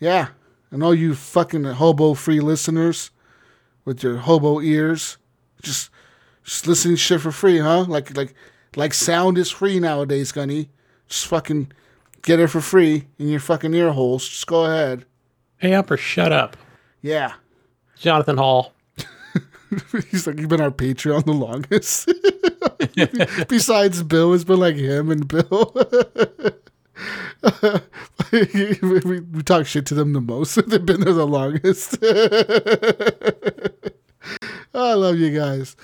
Yeah, 0.00 0.28
and 0.70 0.82
all 0.82 0.94
you 0.94 1.14
fucking 1.14 1.64
hobo 1.64 2.14
free 2.14 2.40
listeners 2.40 3.10
with 3.84 4.02
your 4.02 4.16
hobo 4.18 4.60
ears, 4.60 5.18
just 5.62 5.90
just 6.44 6.66
listening 6.66 6.96
shit 6.96 7.20
for 7.20 7.32
free, 7.32 7.58
huh? 7.58 7.84
Like 7.84 8.16
like 8.16 8.34
like 8.76 8.94
sound 8.94 9.38
is 9.38 9.50
free 9.50 9.78
nowadays, 9.80 10.32
Gunny. 10.32 10.70
Just 11.08 11.26
fucking 11.26 11.72
get 12.22 12.40
it 12.40 12.48
for 12.48 12.60
free 12.60 13.06
in 13.18 13.28
your 13.28 13.40
fucking 13.40 13.74
ear 13.74 13.92
holes. 13.92 14.28
Just 14.28 14.46
go 14.46 14.64
ahead. 14.64 15.04
Pay 15.58 15.74
up 15.74 15.90
or 15.90 15.96
shut 15.96 16.32
up. 16.32 16.56
Yeah. 17.00 17.34
Jonathan 17.96 18.36
Hall. 18.36 18.72
He's 20.10 20.26
like, 20.26 20.38
you've 20.38 20.48
been 20.48 20.60
our 20.60 20.70
Patreon 20.70 21.24
the 21.24 21.32
longest. 21.32 22.08
Besides 23.48 24.02
Bill, 24.02 24.34
it's 24.34 24.44
been 24.44 24.60
like 24.60 24.76
him 24.76 25.10
and 25.10 25.26
Bill. 25.28 25.72
we, 28.32 28.78
we, 29.04 29.20
we 29.20 29.42
talk 29.42 29.66
shit 29.66 29.86
to 29.86 29.94
them 29.94 30.12
the 30.12 30.20
most. 30.20 30.56
They've 30.68 30.84
been 30.84 31.00
there 31.00 31.12
the 31.12 31.26
longest. 31.26 31.98
I 34.74 34.94
love 34.94 35.18
you 35.18 35.38
guys. 35.38 35.76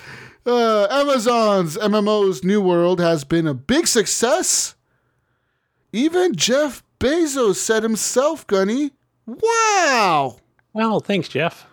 Uh, 0.49 0.87
Amazon's 0.91 1.77
MMO's 1.77 2.43
New 2.43 2.62
World 2.62 3.01
has 3.01 3.23
been 3.25 3.47
a 3.47 3.53
big 3.55 3.87
success. 3.87 4.75
Even 5.93 6.35
Jeff 6.35 6.83
Bezos 6.99 7.57
said 7.57 7.83
himself, 7.83 8.47
Gunny. 8.47 8.93
Wow. 9.27 10.39
Well, 10.73 11.01
thanks, 11.01 11.29
Jeff. 11.29 11.66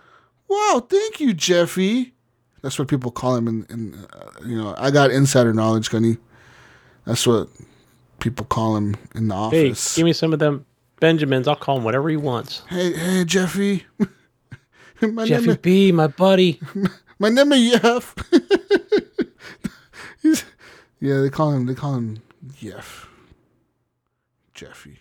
Wow, 0.50 0.86
thank 0.90 1.20
you, 1.22 1.34
Jeffy. 1.34 2.14
That's 2.62 2.78
what 2.78 2.88
people 2.90 3.12
call 3.12 3.36
him. 3.36 3.48
In, 3.48 3.66
in 3.70 3.94
uh, 4.14 4.32
you 4.46 4.58
know, 4.58 4.76
I 4.78 4.92
got 4.92 5.10
insider 5.12 5.54
knowledge, 5.54 5.90
Gunny. 5.90 6.18
That's 7.06 7.26
what 7.26 7.48
people 8.20 8.46
call 8.46 8.76
him 8.76 8.96
in 9.16 9.28
the 9.30 9.36
Hey, 9.50 9.70
office. 9.70 9.96
give 9.96 10.06
me 10.06 10.14
some 10.14 10.34
of 10.34 10.40
them 10.40 10.66
Benjamins. 11.00 11.48
I'll 11.48 11.56
call 11.56 11.78
him 11.78 11.84
whatever 11.84 12.10
he 12.10 12.18
wants. 12.18 12.64
hey, 12.70 12.94
hey, 12.94 13.24
Jeffy. 13.26 13.86
my 15.02 15.26
Jeffy 15.26 15.48
name, 15.48 15.60
B, 15.62 15.92
my 15.92 16.08
buddy. 16.08 16.60
my 17.20 17.30
name 17.30 17.52
is 17.54 17.80
Jeff. 17.80 18.16
He's, 20.26 20.44
yeah, 21.00 21.22
they 21.22 21.30
call 21.30 21.52
him. 21.52 21.68
They 21.68 21.76
call 21.76 21.96
him 21.96 22.22
Jeff. 22.58 23.08
Jeffy. 24.54 25.00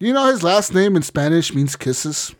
You 0.00 0.12
know 0.12 0.26
his 0.26 0.42
last 0.42 0.74
name 0.74 0.96
in 0.96 1.02
Spanish 1.02 1.54
means 1.54 1.76
kisses. 1.76 2.34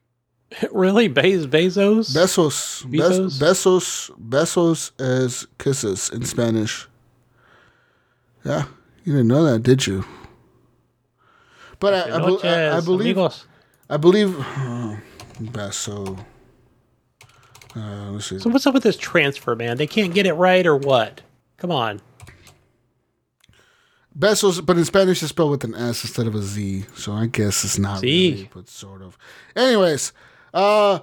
really? 0.72 1.06
Bez- 1.08 1.46
Bezos? 1.46 2.10
Besos. 2.12 2.90
Bes- 2.90 3.38
Bezos? 3.38 3.38
besos. 3.38 4.10
Besos 4.18 5.00
as 5.00 5.46
kisses 5.58 6.10
in 6.10 6.24
Spanish. 6.24 6.88
Yeah, 8.44 8.64
you 9.04 9.12
didn't 9.12 9.28
know 9.28 9.44
that, 9.44 9.62
did 9.62 9.86
you? 9.86 10.04
But 11.78 11.94
I, 11.94 12.00
I, 12.10 12.18
I, 12.18 12.76
I 12.78 12.80
believe. 12.80 13.16
amigos. 13.16 13.46
I 13.88 13.96
believe. 13.96 14.28
beso. 15.40 16.18
Uh, 17.78 18.10
let's 18.10 18.26
see. 18.26 18.38
So 18.38 18.50
what's 18.50 18.66
up 18.66 18.74
with 18.74 18.82
this 18.82 18.96
transfer, 18.96 19.54
man? 19.54 19.76
They 19.76 19.86
can't 19.86 20.12
get 20.12 20.26
it 20.26 20.34
right 20.34 20.66
or 20.66 20.76
what? 20.76 21.20
Come 21.58 21.70
on. 21.70 22.00
Besos, 24.18 24.64
but 24.64 24.76
in 24.76 24.84
Spanish 24.84 25.22
it's 25.22 25.30
spelled 25.30 25.52
with 25.52 25.62
an 25.64 25.74
S 25.76 26.02
instead 26.02 26.26
of 26.26 26.34
a 26.34 26.42
Z, 26.42 26.86
so 26.96 27.12
I 27.12 27.26
guess 27.26 27.64
it's 27.64 27.78
not 27.78 28.00
See? 28.00 28.30
really, 28.32 28.50
but 28.52 28.68
sort 28.68 29.00
of. 29.00 29.16
Anyways, 29.54 30.12
uh, 30.52 31.00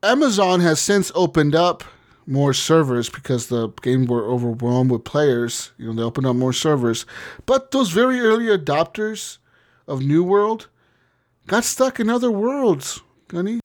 Amazon 0.00 0.60
has 0.60 0.78
since 0.78 1.10
opened 1.16 1.56
up 1.56 1.82
more 2.26 2.52
servers 2.54 3.08
because 3.10 3.48
the 3.48 3.68
game 3.82 4.06
were 4.06 4.24
overwhelmed 4.30 4.92
with 4.92 5.02
players. 5.02 5.72
You 5.76 5.88
know, 5.88 5.92
they 5.94 6.02
opened 6.02 6.26
up 6.26 6.36
more 6.36 6.52
servers, 6.52 7.04
but 7.46 7.72
those 7.72 7.90
very 7.90 8.20
early 8.20 8.46
adopters 8.46 9.38
of 9.88 10.02
New 10.02 10.22
World 10.22 10.68
got 11.48 11.64
stuck 11.64 11.98
in 11.98 12.08
other 12.08 12.30
worlds, 12.30 13.00
Gunny. 13.26 13.58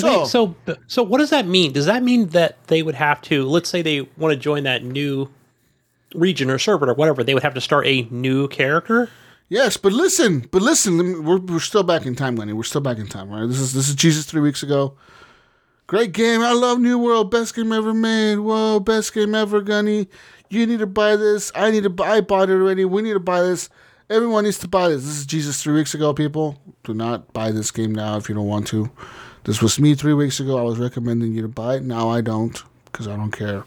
So, 0.00 0.24
so 0.24 0.56
so 0.86 1.02
what 1.02 1.18
does 1.18 1.30
that 1.30 1.46
mean? 1.46 1.72
Does 1.72 1.84
that 1.86 2.02
mean 2.02 2.28
that 2.28 2.66
they 2.68 2.82
would 2.82 2.94
have 2.94 3.20
to, 3.22 3.44
let's 3.44 3.68
say 3.68 3.82
they 3.82 4.08
want 4.16 4.32
to 4.32 4.36
join 4.38 4.64
that 4.64 4.84
new 4.84 5.28
region 6.14 6.50
or 6.50 6.58
server 6.58 6.88
or 6.88 6.94
whatever, 6.94 7.22
they 7.22 7.34
would 7.34 7.42
have 7.42 7.54
to 7.54 7.60
start 7.60 7.86
a 7.86 8.02
new 8.10 8.48
character? 8.48 9.10
Yes, 9.50 9.76
but 9.76 9.92
listen, 9.92 10.48
but 10.50 10.62
listen, 10.62 10.96
me- 10.96 11.20
we're, 11.20 11.38
we're 11.38 11.60
still 11.60 11.82
back 11.82 12.06
in 12.06 12.14
time, 12.14 12.36
Lenny. 12.36 12.54
We're 12.54 12.62
still 12.62 12.80
back 12.80 12.96
in 12.96 13.06
time, 13.06 13.28
right? 13.28 13.46
This 13.46 13.58
is 13.58 13.74
this 13.74 13.90
is 13.90 13.94
Jesus 13.94 14.24
three 14.24 14.40
weeks 14.40 14.62
ago. 14.62 14.96
Great 15.88 16.12
game. 16.12 16.40
I 16.40 16.52
love 16.52 16.80
New 16.80 16.98
World. 16.98 17.30
Best 17.30 17.54
game 17.54 17.70
ever 17.70 17.92
made. 17.92 18.36
Whoa, 18.36 18.80
best 18.80 19.12
game 19.12 19.34
ever, 19.34 19.60
Gunny. 19.60 20.08
You 20.48 20.66
need 20.66 20.78
to 20.78 20.86
buy 20.86 21.16
this. 21.16 21.52
I 21.54 21.70
need 21.70 21.82
to 21.82 21.90
buy. 21.90 22.16
I 22.16 22.20
bought 22.22 22.48
it 22.48 22.54
already. 22.54 22.86
We 22.86 23.02
need 23.02 23.12
to 23.12 23.20
buy 23.20 23.42
this. 23.42 23.68
Everyone 24.08 24.44
needs 24.44 24.58
to 24.60 24.68
buy 24.68 24.88
this. 24.88 25.02
This 25.04 25.18
is 25.18 25.26
Jesus 25.26 25.62
three 25.62 25.74
weeks 25.74 25.92
ago, 25.92 26.14
people. 26.14 26.58
Do 26.84 26.94
not 26.94 27.34
buy 27.34 27.50
this 27.50 27.70
game 27.70 27.94
now 27.94 28.16
if 28.16 28.30
you 28.30 28.34
don't 28.34 28.46
want 28.46 28.66
to. 28.68 28.90
This 29.44 29.60
was 29.60 29.80
me 29.80 29.94
three 29.94 30.14
weeks 30.14 30.38
ago. 30.38 30.58
I 30.58 30.62
was 30.62 30.78
recommending 30.78 31.34
you 31.34 31.42
to 31.42 31.48
buy 31.48 31.76
it. 31.76 31.82
Now 31.82 32.08
I 32.08 32.20
don't 32.20 32.62
because 32.84 33.08
I 33.08 33.16
don't 33.16 33.32
care. 33.32 33.64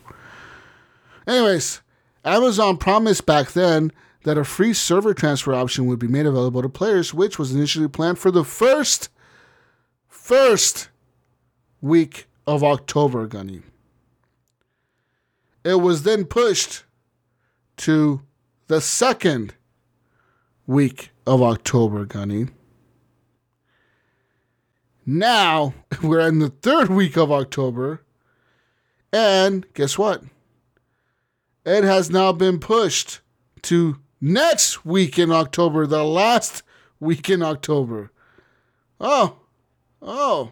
Anyways, 1.28 1.82
Amazon 2.24 2.78
promised 2.78 3.26
back 3.26 3.52
then 3.52 3.92
that 4.24 4.38
a 4.38 4.44
free 4.44 4.74
server 4.74 5.14
transfer 5.14 5.54
option 5.54 5.86
would 5.86 6.00
be 6.00 6.08
made 6.08 6.26
available 6.26 6.62
to 6.62 6.70
players, 6.70 7.14
which 7.14 7.38
was 7.38 7.54
initially 7.54 7.88
planned 7.88 8.20
for 8.20 8.32
the 8.32 8.44
first 8.44 9.10
first 10.08 10.90
week 11.82 12.28
of 12.48 12.64
October, 12.64 13.28
Gunny. 13.28 13.62
It 15.64 15.82
was 15.82 16.04
then 16.04 16.26
pushed 16.26 16.84
to 17.78 18.22
the 18.68 18.82
second 18.82 19.54
week 20.66 21.12
of 21.28 21.42
October, 21.42 22.06
Gunny. 22.06 22.48
Now 25.06 25.74
we're 26.04 26.28
in 26.28 26.40
the 26.40 26.50
third 26.50 26.90
week 26.90 27.18
of 27.18 27.32
October, 27.32 28.04
and 29.14 29.66
guess 29.74 29.98
what? 29.98 30.24
It 31.66 31.84
has 31.84 32.10
now 32.10 32.32
been 32.32 32.60
pushed 32.60 33.22
to 33.64 33.98
next 34.22 34.86
week 34.86 35.18
in 35.18 35.32
October, 35.32 35.88
the 35.88 36.04
last 36.04 36.64
week 37.00 37.30
in 37.30 37.42
October. 37.42 38.12
Oh, 39.00 39.38
oh, 40.02 40.52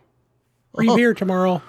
Free 0.75 0.89
oh. 0.89 0.95
beer 0.95 1.13
tomorrow. 1.13 1.61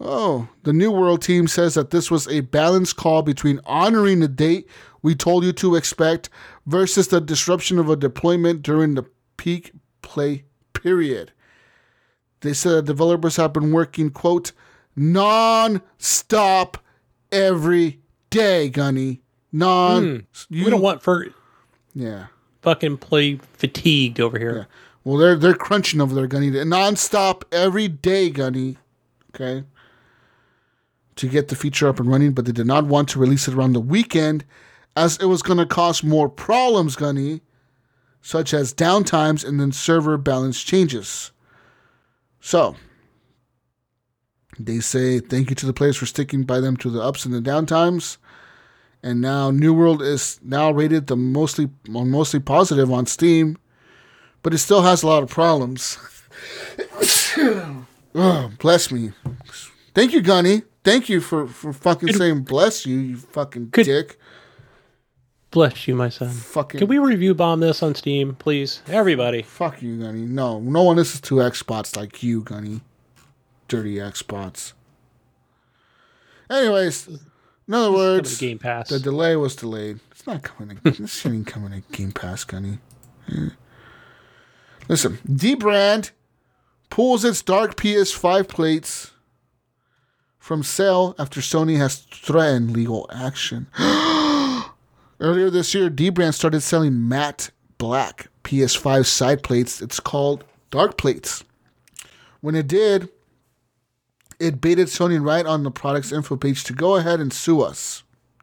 oh. 0.00 0.48
The 0.62 0.72
New 0.72 0.90
World 0.90 1.22
team 1.22 1.48
says 1.48 1.74
that 1.74 1.90
this 1.90 2.10
was 2.10 2.28
a 2.28 2.40
balanced 2.40 2.96
call 2.96 3.22
between 3.22 3.60
honoring 3.64 4.20
the 4.20 4.28
date 4.28 4.68
we 5.02 5.14
told 5.14 5.44
you 5.44 5.52
to 5.52 5.74
expect 5.76 6.30
versus 6.66 7.08
the 7.08 7.20
disruption 7.20 7.78
of 7.78 7.90
a 7.90 7.96
deployment 7.96 8.62
during 8.62 8.94
the 8.94 9.04
peak 9.36 9.72
play 10.02 10.44
period. 10.72 11.32
They 12.44 12.52
said 12.52 12.72
that 12.72 12.82
developers 12.92 13.36
have 13.36 13.52
been 13.54 13.72
working, 13.72 14.10
quote, 14.10 14.52
non 14.94 15.80
stop 15.98 16.76
every 17.32 18.00
day, 18.30 18.68
Gunny. 18.68 19.22
Non. 19.50 20.26
Hmm. 20.50 20.54
we 20.62 20.68
don't 20.70 20.82
want 20.82 21.02
for 21.02 21.26
Yeah. 21.94 22.26
fucking 22.62 22.98
play 22.98 23.36
fatigued 23.54 24.20
over 24.20 24.38
here. 24.38 24.56
Yeah. 24.58 24.64
Well, 25.04 25.16
they're 25.18 25.36
they're 25.36 25.54
crunching 25.54 26.00
over 26.00 26.14
there, 26.14 26.26
Gunny. 26.26 26.50
Non-stop 26.64 27.44
every 27.50 27.88
day, 27.88 28.30
Gunny. 28.30 28.76
Okay. 29.34 29.64
to 31.16 31.28
get 31.28 31.46
the 31.46 31.54
feature 31.54 31.88
up 31.88 32.00
and 32.00 32.08
running, 32.10 32.32
but 32.32 32.44
they 32.44 32.50
did 32.50 32.66
not 32.66 32.86
want 32.86 33.08
to 33.08 33.20
release 33.20 33.46
it 33.46 33.54
around 33.54 33.72
the 33.72 33.80
weekend 33.80 34.44
as 34.96 35.16
it 35.18 35.26
was 35.26 35.42
going 35.42 35.58
to 35.58 35.64
cause 35.66 36.02
more 36.02 36.28
problems, 36.28 36.96
Gunny, 36.96 37.40
such 38.20 38.52
as 38.52 38.74
downtimes 38.74 39.46
and 39.46 39.60
then 39.60 39.70
server 39.70 40.16
balance 40.18 40.60
changes. 40.64 41.30
So, 42.44 42.76
they 44.58 44.80
say 44.80 45.18
thank 45.18 45.48
you 45.48 45.56
to 45.56 45.64
the 45.64 45.72
players 45.72 45.96
for 45.96 46.04
sticking 46.04 46.42
by 46.42 46.60
them 46.60 46.76
to 46.76 46.90
the 46.90 47.00
ups 47.00 47.24
and 47.24 47.32
the 47.32 47.40
downtimes. 47.40 48.18
And 49.02 49.22
now 49.22 49.50
New 49.50 49.72
World 49.72 50.02
is 50.02 50.38
now 50.42 50.70
rated 50.70 51.06
the 51.06 51.16
mostly 51.16 51.70
mostly 51.88 52.40
positive 52.40 52.92
on 52.92 53.06
Steam, 53.06 53.56
but 54.42 54.52
it 54.52 54.58
still 54.58 54.82
has 54.82 55.02
a 55.02 55.06
lot 55.06 55.22
of 55.22 55.30
problems. 55.30 55.96
oh, 58.14 58.52
bless 58.58 58.92
me. 58.92 59.12
Thank 59.94 60.12
you, 60.12 60.20
Gunny. 60.20 60.64
Thank 60.84 61.08
you 61.08 61.22
for, 61.22 61.46
for 61.46 61.72
fucking 61.72 62.12
saying 62.12 62.42
bless 62.42 62.84
you, 62.84 62.98
you 62.98 63.16
fucking 63.16 63.70
Could- 63.70 63.86
dick. 63.86 64.18
Bless 65.54 65.86
you, 65.86 65.94
my 65.94 66.08
son. 66.08 66.30
Fucking 66.30 66.80
Can 66.80 66.88
we 66.88 66.98
review 66.98 67.32
bomb 67.32 67.60
this 67.60 67.80
on 67.80 67.94
Steam, 67.94 68.34
please? 68.34 68.82
Everybody. 68.88 69.42
fuck 69.42 69.80
you, 69.82 70.00
Gunny. 70.00 70.22
No, 70.22 70.58
no 70.58 70.82
one 70.82 70.96
listens 70.96 71.20
to 71.20 71.36
Xbots 71.36 71.96
like 71.96 72.24
you, 72.24 72.40
Gunny. 72.40 72.80
Dirty 73.68 73.94
Xbots. 73.98 74.72
Anyways, 76.50 77.06
in 77.06 77.72
other 77.72 77.92
words, 77.92 78.36
Game 78.36 78.58
Pass. 78.58 78.88
the 78.88 78.98
delay 78.98 79.36
was 79.36 79.54
delayed. 79.54 80.00
It's 80.10 80.26
not 80.26 80.42
coming. 80.42 80.76
To, 80.76 80.90
this 80.90 81.14
shit 81.20 81.30
ain't 81.30 81.46
coming 81.46 81.70
to 81.70 81.96
Game 81.96 82.10
Pass, 82.10 82.42
Gunny. 82.42 82.78
Yeah. 83.28 83.50
Listen, 84.88 85.20
D 85.32 85.54
Brand 85.54 86.10
pulls 86.90 87.24
its 87.24 87.42
dark 87.42 87.76
PS5 87.76 88.48
plates 88.48 89.12
from 90.36 90.64
sale 90.64 91.14
after 91.16 91.40
Sony 91.40 91.76
has 91.76 91.98
threatened 91.98 92.72
legal 92.72 93.08
action. 93.12 93.68
Earlier 95.20 95.50
this 95.50 95.74
year, 95.74 95.88
D 95.88 96.10
Brand 96.10 96.34
started 96.34 96.60
selling 96.60 97.08
matte 97.08 97.50
black 97.78 98.28
PS5 98.42 99.06
side 99.06 99.42
plates. 99.42 99.80
It's 99.80 100.00
called 100.00 100.44
dark 100.70 100.96
plates. 100.98 101.44
When 102.40 102.54
it 102.54 102.66
did, 102.66 103.08
it 104.38 104.60
baited 104.60 104.88
Sony 104.88 105.24
right 105.24 105.46
on 105.46 105.62
the 105.62 105.70
product's 105.70 106.12
info 106.12 106.36
page 106.36 106.64
to 106.64 106.72
go 106.72 106.96
ahead 106.96 107.20
and 107.20 107.32
sue 107.32 107.62
us. 107.62 108.02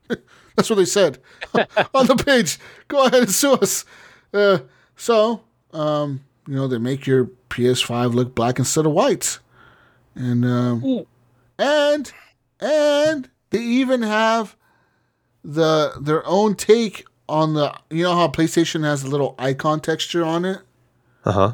That's 0.55 0.69
what 0.69 0.77
they 0.77 0.85
said 0.85 1.19
on 1.93 2.07
the 2.07 2.15
page. 2.15 2.57
Go 2.87 3.05
ahead 3.05 3.23
and 3.23 3.31
sue 3.31 3.53
us. 3.53 3.85
Uh, 4.33 4.59
so, 4.95 5.41
um, 5.73 6.21
you 6.47 6.55
know, 6.55 6.67
they 6.67 6.77
make 6.77 7.05
your 7.05 7.25
PS5 7.49 8.13
look 8.13 8.33
black 8.33 8.59
instead 8.59 8.85
of 8.85 8.93
white, 8.93 9.39
and 10.15 10.45
um, 10.45 11.05
and 11.59 12.11
and 12.59 13.29
they 13.49 13.59
even 13.59 14.01
have 14.01 14.55
the 15.43 15.93
their 15.99 16.25
own 16.25 16.55
take 16.55 17.05
on 17.27 17.53
the. 17.53 17.73
You 17.89 18.03
know 18.03 18.15
how 18.15 18.27
PlayStation 18.27 18.83
has 18.83 19.03
a 19.03 19.07
little 19.07 19.35
icon 19.37 19.79
texture 19.79 20.23
on 20.23 20.45
it. 20.45 20.59
Uh 21.25 21.31
huh. 21.31 21.53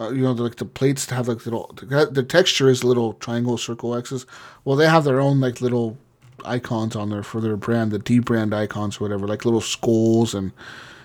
Uh, 0.00 0.10
you 0.10 0.22
know, 0.22 0.32
like 0.32 0.56
the 0.56 0.64
plates 0.64 1.08
have 1.10 1.28
like 1.28 1.44
little. 1.44 1.74
The 1.76 2.24
texture 2.26 2.68
is 2.68 2.82
little 2.82 3.14
triangle, 3.14 3.58
circle, 3.58 3.94
X's. 3.94 4.26
Well, 4.64 4.76
they 4.76 4.88
have 4.88 5.04
their 5.04 5.20
own 5.20 5.40
like 5.40 5.60
little 5.60 5.98
icons 6.44 6.96
on 6.96 7.10
there 7.10 7.22
for 7.22 7.40
their 7.40 7.56
brand, 7.56 7.90
the 7.92 7.98
D 7.98 8.18
brand 8.18 8.54
icons, 8.54 8.96
or 8.96 9.04
whatever, 9.04 9.26
like 9.26 9.44
little 9.44 9.60
skulls 9.60 10.34
and 10.34 10.52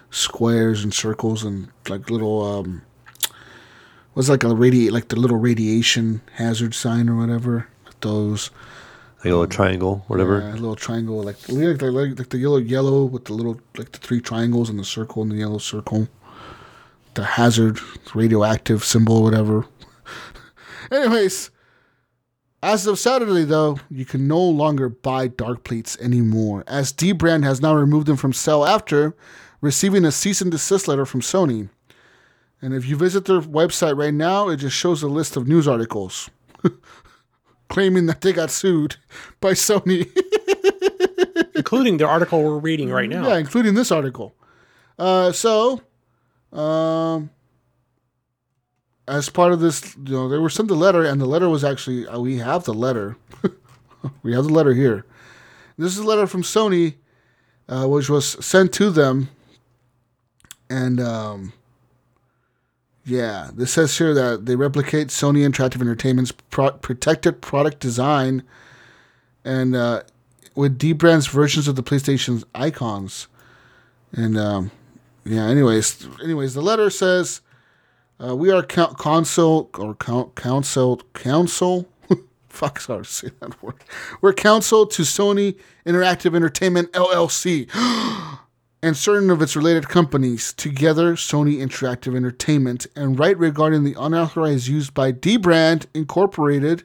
squares 0.09 0.83
and 0.83 0.93
circles 0.93 1.43
and 1.43 1.69
like 1.89 2.09
little 2.09 2.41
um, 2.41 2.81
was 4.15 4.29
like 4.29 4.43
a 4.43 4.55
radiate 4.55 4.91
like 4.91 5.09
the 5.09 5.19
little 5.19 5.37
radiation 5.37 6.21
hazard 6.33 6.73
sign 6.73 7.09
or 7.09 7.15
whatever. 7.15 7.67
Those 8.01 8.51
Like 9.27 9.33
um, 9.33 9.37
a 9.37 9.39
little 9.39 9.47
triangle, 9.47 10.03
whatever. 10.07 10.39
yeah, 10.39 10.51
little 10.53 10.75
triangle, 10.75 11.23
like 11.23 11.35
like 11.49 11.77
the, 11.79 11.91
like, 11.91 12.17
like 12.17 12.29
the 12.29 12.37
yellow 12.37 12.57
yellow 12.57 13.05
with 13.05 13.25
the 13.25 13.33
little 13.33 13.59
like 13.77 13.91
the 13.91 13.97
three 13.97 14.21
triangles 14.21 14.69
and 14.69 14.79
the 14.79 14.85
circle 14.85 15.21
and 15.21 15.31
the 15.31 15.35
yellow 15.35 15.57
circle. 15.57 16.07
The 17.13 17.23
hazard 17.23 17.79
radioactive 18.13 18.83
symbol, 18.83 19.23
whatever. 19.23 19.65
Anyways, 20.91 21.49
as 22.61 22.87
of 22.87 22.99
Saturday, 22.99 23.43
though, 23.43 23.79
you 23.89 24.05
can 24.05 24.27
no 24.27 24.39
longer 24.39 24.89
buy 24.89 25.27
dark 25.27 25.63
plates 25.63 25.97
anymore, 25.99 26.63
as 26.67 26.91
D 26.91 27.11
Brand 27.11 27.43
has 27.43 27.61
now 27.61 27.73
removed 27.75 28.07
them 28.07 28.17
from 28.17 28.33
sale 28.33 28.65
after 28.65 29.15
receiving 29.61 30.05
a 30.05 30.11
cease 30.11 30.41
and 30.41 30.51
desist 30.51 30.87
letter 30.87 31.05
from 31.05 31.21
Sony. 31.21 31.69
And 32.61 32.73
if 32.73 32.87
you 32.87 32.95
visit 32.95 33.25
their 33.25 33.41
website 33.41 33.97
right 33.97 34.13
now, 34.13 34.49
it 34.49 34.57
just 34.57 34.75
shows 34.75 35.03
a 35.03 35.07
list 35.07 35.37
of 35.37 35.47
news 35.47 35.67
articles 35.67 36.29
claiming 37.67 38.05
that 38.07 38.21
they 38.21 38.33
got 38.33 38.51
sued 38.51 38.95
by 39.39 39.51
Sony. 39.51 40.09
including 41.57 41.97
the 41.97 42.07
article 42.07 42.43
we're 42.43 42.59
reading 42.59 42.89
right 42.89 43.09
now. 43.09 43.27
Yeah, 43.27 43.37
including 43.37 43.73
this 43.73 43.91
article. 43.91 44.35
Uh, 44.97 45.31
so, 45.31 45.81
um, 46.53 47.29
as 49.07 49.29
part 49.29 49.51
of 49.51 49.59
this, 49.59 49.95
you 49.97 50.13
know, 50.13 50.29
they 50.29 50.37
were 50.37 50.49
sent 50.49 50.71
a 50.71 50.75
letter, 50.75 51.03
and 51.03 51.19
the 51.19 51.25
letter 51.25 51.49
was 51.49 51.63
actually 51.63 52.07
uh, 52.07 52.19
we 52.19 52.37
have 52.37 52.63
the 52.63 52.73
letter. 52.73 53.17
we 54.23 54.33
have 54.33 54.45
the 54.45 54.53
letter 54.53 54.73
here. 54.73 55.05
This 55.77 55.93
is 55.93 55.99
a 55.99 56.07
letter 56.07 56.27
from 56.27 56.43
Sony, 56.43 56.95
uh, 57.67 57.87
which 57.87 58.09
was 58.09 58.43
sent 58.45 58.73
to 58.73 58.89
them, 58.89 59.29
and 60.69 60.99
um, 60.99 61.53
yeah, 63.07 63.51
this 63.53 63.71
says 63.71 63.97
here 63.97 64.13
that 64.13 64.45
they 64.45 64.57
replicate 64.57 65.07
Sony 65.07 65.47
Interactive 65.47 65.79
Entertainment's 65.79 66.33
pro- 66.33 66.71
protected 66.71 67.41
product 67.41 67.79
design, 67.79 68.43
and 69.45 69.77
uh, 69.77 70.03
with 70.55 70.77
D 70.77 70.91
brand's 70.91 71.27
versions 71.27 71.69
of 71.69 71.77
the 71.77 71.83
PlayStation's 71.83 72.43
icons. 72.53 73.29
And 74.11 74.37
um, 74.37 74.71
yeah, 75.23 75.45
anyways, 75.45 76.05
anyways, 76.21 76.53
the 76.53 76.61
letter 76.61 76.89
says 76.89 77.39
uh, 78.21 78.35
we 78.35 78.51
are 78.51 78.61
co- 78.61 78.93
console 78.95 79.69
or 79.77 79.95
co- 79.95 80.33
council 80.35 81.01
council. 81.13 81.87
Fuck, 82.49 82.81
sorry 82.81 83.05
to 83.05 83.09
say 83.09 83.29
that 83.39 83.63
word. 83.63 83.75
We're 84.19 84.33
counsel 84.33 84.85
to 84.85 85.03
Sony 85.03 85.55
Interactive 85.85 86.35
Entertainment 86.35 86.91
LLC 86.91 87.69
and 88.81 88.95
certain 88.95 89.29
of 89.29 89.41
its 89.41 89.55
related 89.55 89.89
companies, 89.89 90.53
together 90.53 91.15
Sony 91.15 91.57
Interactive 91.57 92.15
Entertainment, 92.15 92.85
and 92.95 93.17
write 93.17 93.37
regarding 93.37 93.83
the 93.83 93.95
unauthorized 93.97 94.67
use 94.67 94.89
by 94.89 95.11
D 95.11 95.37
Brand 95.37 95.87
Incorporated 95.93 96.83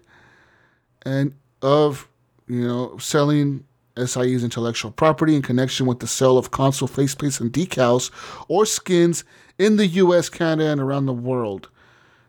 and 1.05 1.35
of 1.60 2.09
you 2.47 2.66
know 2.66 2.97
selling 2.98 3.64
SIE's 3.97 4.43
intellectual 4.43 4.90
property 4.90 5.36
in 5.36 5.43
connection 5.43 5.86
with 5.86 6.01
the 6.01 6.06
sale 6.06 6.39
of 6.39 6.51
console 6.51 6.89
faceplates 6.89 7.40
and 7.40 7.52
decals 7.52 8.10
or 8.48 8.64
skins 8.64 9.24
in 9.59 9.77
the 9.77 9.86
U.S., 9.86 10.28
Canada, 10.28 10.70
and 10.70 10.81
around 10.81 11.06
the 11.06 11.12
world. 11.12 11.69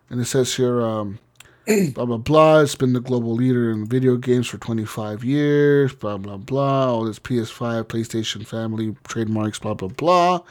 And 0.09 0.19
it 0.19 0.25
says 0.25 0.55
here, 0.55 0.81
um, 0.81 1.19
blah 1.93 2.05
blah 2.05 2.17
blah. 2.17 2.59
It's 2.59 2.75
been 2.75 2.91
the 2.93 2.99
global 2.99 3.33
leader 3.33 3.71
in 3.71 3.85
video 3.85 4.17
games 4.17 4.47
for 4.47 4.57
25 4.57 5.23
years. 5.23 5.93
Blah 5.93 6.17
blah 6.17 6.37
blah. 6.37 6.91
All 6.91 7.05
this 7.05 7.19
PS5, 7.19 7.85
PlayStation 7.85 8.45
family 8.45 8.95
trademarks. 9.07 9.59
Blah 9.59 9.75
blah 9.75 9.87
blah. 9.87 10.41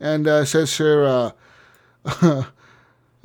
And 0.00 0.26
uh, 0.26 0.42
it 0.42 0.46
says 0.46 0.76
here. 0.76 1.04
Uh, 1.04 2.44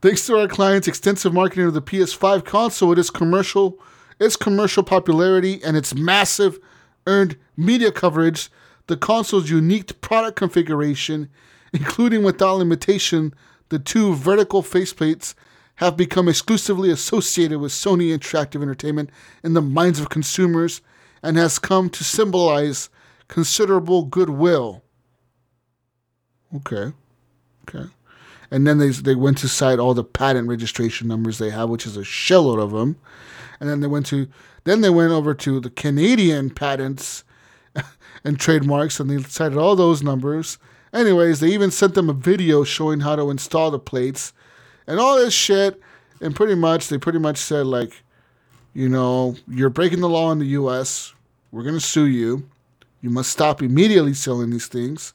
Thanks 0.00 0.26
to 0.26 0.38
our 0.38 0.48
clients' 0.48 0.88
extensive 0.88 1.34
marketing 1.34 1.66
of 1.66 1.74
the 1.74 1.82
PS5 1.82 2.44
console, 2.44 2.98
its 2.98 3.10
commercial, 3.10 3.78
its 4.18 4.36
commercial 4.36 4.82
popularity, 4.82 5.62
and 5.62 5.76
its 5.76 5.94
massive 5.94 6.58
earned 7.06 7.36
media 7.56 7.92
coverage, 7.92 8.50
the 8.86 8.96
console's 8.96 9.50
unique 9.50 10.00
product 10.00 10.36
configuration, 10.36 11.28
including 11.72 12.22
without 12.22 12.54
limitation 12.54 13.34
the 13.68 13.78
two 13.78 14.14
vertical 14.14 14.62
faceplates, 14.62 15.34
have 15.76 15.96
become 15.96 16.28
exclusively 16.28 16.90
associated 16.90 17.58
with 17.58 17.72
Sony 17.72 18.16
Interactive 18.16 18.62
Entertainment 18.62 19.10
in 19.42 19.54
the 19.54 19.62
minds 19.62 19.98
of 19.98 20.08
consumers 20.08 20.80
and 21.22 21.36
has 21.36 21.58
come 21.58 21.90
to 21.90 22.04
symbolize 22.04 22.90
considerable 23.28 24.04
goodwill. 24.04 24.82
Okay. 26.54 26.92
Okay. 27.68 27.88
And 28.50 28.66
then 28.66 28.78
they 28.78 28.90
they 28.90 29.14
went 29.14 29.38
to 29.38 29.48
cite 29.48 29.78
all 29.78 29.94
the 29.94 30.04
patent 30.04 30.48
registration 30.48 31.08
numbers 31.08 31.38
they 31.38 31.50
have, 31.50 31.70
which 31.70 31.86
is 31.86 31.96
a 31.96 32.02
shellload 32.02 32.62
of 32.62 32.70
them. 32.70 32.96
And 33.58 33.68
then 33.68 33.80
they 33.80 33.88
went 33.88 34.06
to 34.06 34.28
then 34.64 34.80
they 34.80 34.90
went 34.90 35.12
over 35.12 35.34
to 35.34 35.60
the 35.60 35.70
Canadian 35.70 36.50
patents 36.50 37.24
and 38.24 38.38
trademarks, 38.38 39.00
and 39.00 39.10
they 39.10 39.22
cited 39.22 39.58
all 39.58 39.74
those 39.74 40.02
numbers. 40.02 40.58
Anyways, 40.92 41.40
they 41.40 41.48
even 41.48 41.70
sent 41.72 41.94
them 41.94 42.08
a 42.08 42.14
video 42.14 42.62
showing 42.62 43.00
how 43.00 43.16
to 43.16 43.30
install 43.30 43.70
the 43.70 43.78
plates 43.78 44.32
and 44.86 44.98
all 44.98 45.16
this 45.16 45.34
shit. 45.34 45.80
And 46.20 46.34
pretty 46.34 46.54
much, 46.54 46.88
they 46.88 46.98
pretty 46.98 47.18
much 47.18 47.38
said 47.38 47.66
like, 47.66 48.02
you 48.72 48.88
know, 48.88 49.36
you're 49.48 49.70
breaking 49.70 50.00
the 50.00 50.08
law 50.08 50.32
in 50.32 50.38
the 50.38 50.46
U.S. 50.46 51.12
We're 51.50 51.64
gonna 51.64 51.80
sue 51.80 52.06
you. 52.06 52.48
You 53.00 53.10
must 53.10 53.30
stop 53.30 53.62
immediately 53.62 54.14
selling 54.14 54.50
these 54.50 54.66
things. 54.66 55.12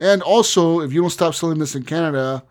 And 0.00 0.22
also, 0.22 0.80
if 0.80 0.92
you 0.92 1.00
don't 1.00 1.10
stop 1.10 1.34
selling 1.34 1.58
this 1.58 1.74
in 1.74 1.84
Canada, 1.84 2.42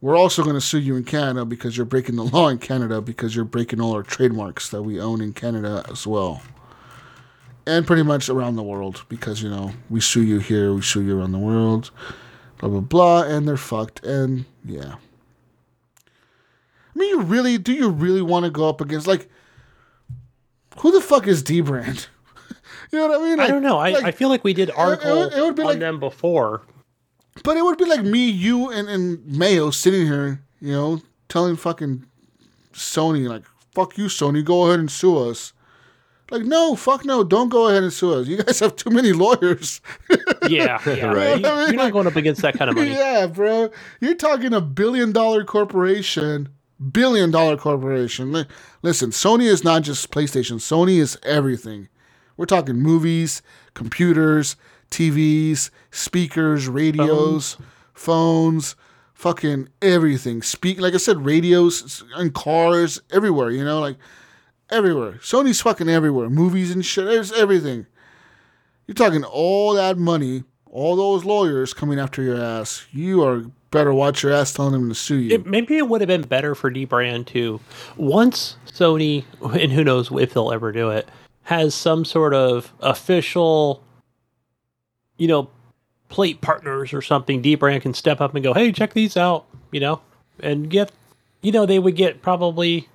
we're 0.00 0.16
also 0.16 0.42
going 0.42 0.56
to 0.56 0.60
sue 0.60 0.80
you 0.80 0.96
in 0.96 1.04
Canada 1.04 1.44
because 1.44 1.76
you're 1.76 1.86
breaking 1.86 2.16
the 2.16 2.24
law 2.24 2.48
in 2.48 2.58
Canada 2.58 3.00
because 3.00 3.34
you're 3.34 3.44
breaking 3.44 3.80
all 3.80 3.94
our 3.94 4.02
trademarks 4.02 4.68
that 4.70 4.82
we 4.82 5.00
own 5.00 5.20
in 5.20 5.32
Canada 5.32 5.84
as 5.90 6.06
well. 6.06 6.42
And 7.66 7.86
pretty 7.86 8.02
much 8.02 8.28
around 8.28 8.56
the 8.56 8.62
world 8.64 9.04
because, 9.08 9.42
you 9.42 9.48
know, 9.48 9.72
we 9.88 10.00
sue 10.00 10.24
you 10.24 10.40
here, 10.40 10.74
we 10.74 10.82
sue 10.82 11.02
you 11.02 11.18
around 11.18 11.30
the 11.30 11.38
world, 11.38 11.92
blah, 12.58 12.68
blah, 12.68 12.80
blah, 12.80 13.22
and 13.22 13.46
they're 13.46 13.56
fucked. 13.56 14.04
And 14.04 14.44
yeah. 14.64 14.96
Mean, 17.02 17.10
you 17.10 17.20
really, 17.22 17.58
do 17.58 17.72
you 17.72 17.88
really 17.88 18.22
want 18.22 18.44
to 18.44 18.50
go 18.50 18.68
up 18.68 18.80
against, 18.80 19.08
like, 19.08 19.28
who 20.78 20.92
the 20.92 21.00
fuck 21.00 21.26
is 21.26 21.42
D 21.42 21.60
Brand? 21.60 22.06
you 22.92 22.98
know 22.98 23.08
what 23.08 23.20
I 23.20 23.24
mean? 23.24 23.40
I 23.40 23.48
don't 23.48 23.62
know. 23.62 23.76
I, 23.78 23.90
like- 23.90 24.04
I 24.04 24.10
feel 24.12 24.28
like 24.28 24.44
we 24.44 24.54
did 24.54 24.70
article 24.70 25.24
it 25.24 25.40
would 25.40 25.56
be 25.56 25.62
on 25.62 25.68
like- 25.68 25.78
them 25.80 25.98
before. 25.98 26.62
But 27.42 27.56
it 27.56 27.64
would 27.64 27.78
be 27.78 27.86
like 27.86 28.02
me, 28.04 28.28
you, 28.28 28.70
and, 28.70 28.88
and 28.88 29.26
Mayo 29.26 29.70
sitting 29.70 30.06
here, 30.06 30.42
you 30.60 30.72
know, 30.72 31.00
telling 31.28 31.56
fucking 31.56 32.04
Sony, 32.72 33.26
like, 33.26 33.44
fuck 33.74 33.96
you, 33.96 34.04
Sony, 34.04 34.44
go 34.44 34.66
ahead 34.66 34.78
and 34.78 34.90
sue 34.90 35.16
us. 35.30 35.54
Like, 36.30 36.42
no, 36.42 36.76
fuck 36.76 37.04
no, 37.04 37.24
don't 37.24 37.48
go 37.48 37.68
ahead 37.68 37.82
and 37.82 37.92
sue 37.92 38.14
us. 38.14 38.26
You 38.28 38.36
guys 38.42 38.60
have 38.60 38.76
too 38.76 38.90
many 38.90 39.12
lawyers. 39.12 39.80
Yeah, 40.48 40.80
yeah. 40.86 41.06
Right. 41.06 41.40
You, 41.40 41.46
are 41.46 41.72
not 41.72 41.92
going 41.92 42.08
up 42.08 42.16
against 42.16 42.42
that 42.42 42.54
kind 42.58 42.68
of 42.68 42.74
money. 42.74 42.90
yeah, 42.94 43.26
bro. 43.28 43.70
You're 44.00 44.16
talking 44.16 44.52
a 44.52 44.60
billion 44.60 45.12
dollar 45.12 45.44
corporation, 45.44 46.48
billion 46.90 47.30
dollar 47.30 47.56
corporation. 47.56 48.32
Li- 48.32 48.46
Listen, 48.82 49.10
Sony 49.10 49.44
is 49.44 49.62
not 49.64 49.82
just 49.82 50.10
PlayStation, 50.10 50.56
Sony 50.56 50.98
is 50.98 51.18
everything. 51.22 51.88
We're 52.36 52.46
talking 52.46 52.76
movies, 52.76 53.42
computers, 53.74 54.56
TVs, 54.90 55.70
speakers, 55.90 56.68
radios, 56.68 57.56
phones, 57.94 58.74
fucking 59.14 59.68
everything. 59.80 60.42
Speak 60.42 60.80
like 60.80 60.94
I 60.94 60.98
said, 60.98 61.24
radios 61.24 62.02
and 62.16 62.34
cars 62.34 63.00
everywhere, 63.12 63.50
you 63.50 63.64
know, 63.64 63.80
like 63.80 63.96
everywhere. 64.70 65.12
Sony's 65.22 65.60
fucking 65.60 65.88
everywhere. 65.88 66.28
Movies 66.30 66.70
and 66.72 66.84
shit, 66.84 67.04
there's 67.04 67.32
everything. 67.32 67.86
You're 68.86 68.94
talking 68.94 69.24
all 69.24 69.74
that 69.74 69.96
money, 69.98 70.44
all 70.66 70.96
those 70.96 71.24
lawyers 71.24 71.72
coming 71.72 72.00
after 72.00 72.22
your 72.22 72.40
ass. 72.42 72.86
You 72.90 73.22
are 73.22 73.44
better 73.72 73.92
watch 73.92 74.22
your 74.22 74.32
ass 74.32 74.52
telling 74.52 74.72
them 74.72 74.88
to 74.88 74.94
sue 74.94 75.16
you. 75.16 75.34
It, 75.34 75.46
maybe 75.46 75.76
it 75.76 75.88
would 75.88 76.00
have 76.00 76.08
been 76.08 76.22
better 76.22 76.54
for 76.54 76.70
D 76.70 76.84
Brand 76.84 77.26
to 77.28 77.58
once 77.96 78.56
Sony, 78.70 79.24
and 79.40 79.72
who 79.72 79.82
knows 79.82 80.12
if 80.12 80.32
they'll 80.32 80.52
ever 80.52 80.70
do 80.70 80.90
it, 80.90 81.08
has 81.42 81.74
some 81.74 82.04
sort 82.04 82.34
of 82.34 82.72
official, 82.80 83.82
you 85.16 85.26
know, 85.26 85.50
plate 86.08 86.40
partners 86.40 86.92
or 86.92 87.02
something. 87.02 87.42
D 87.42 87.56
Brand 87.56 87.82
can 87.82 87.94
step 87.94 88.20
up 88.20 88.34
and 88.34 88.44
go, 88.44 88.54
"Hey, 88.54 88.70
check 88.70 88.92
these 88.92 89.16
out," 89.16 89.46
you 89.72 89.80
know, 89.80 90.00
and 90.38 90.70
get, 90.70 90.92
you 91.40 91.50
know, 91.50 91.66
they 91.66 91.80
would 91.80 91.96
get 91.96 92.22
probably 92.22 92.88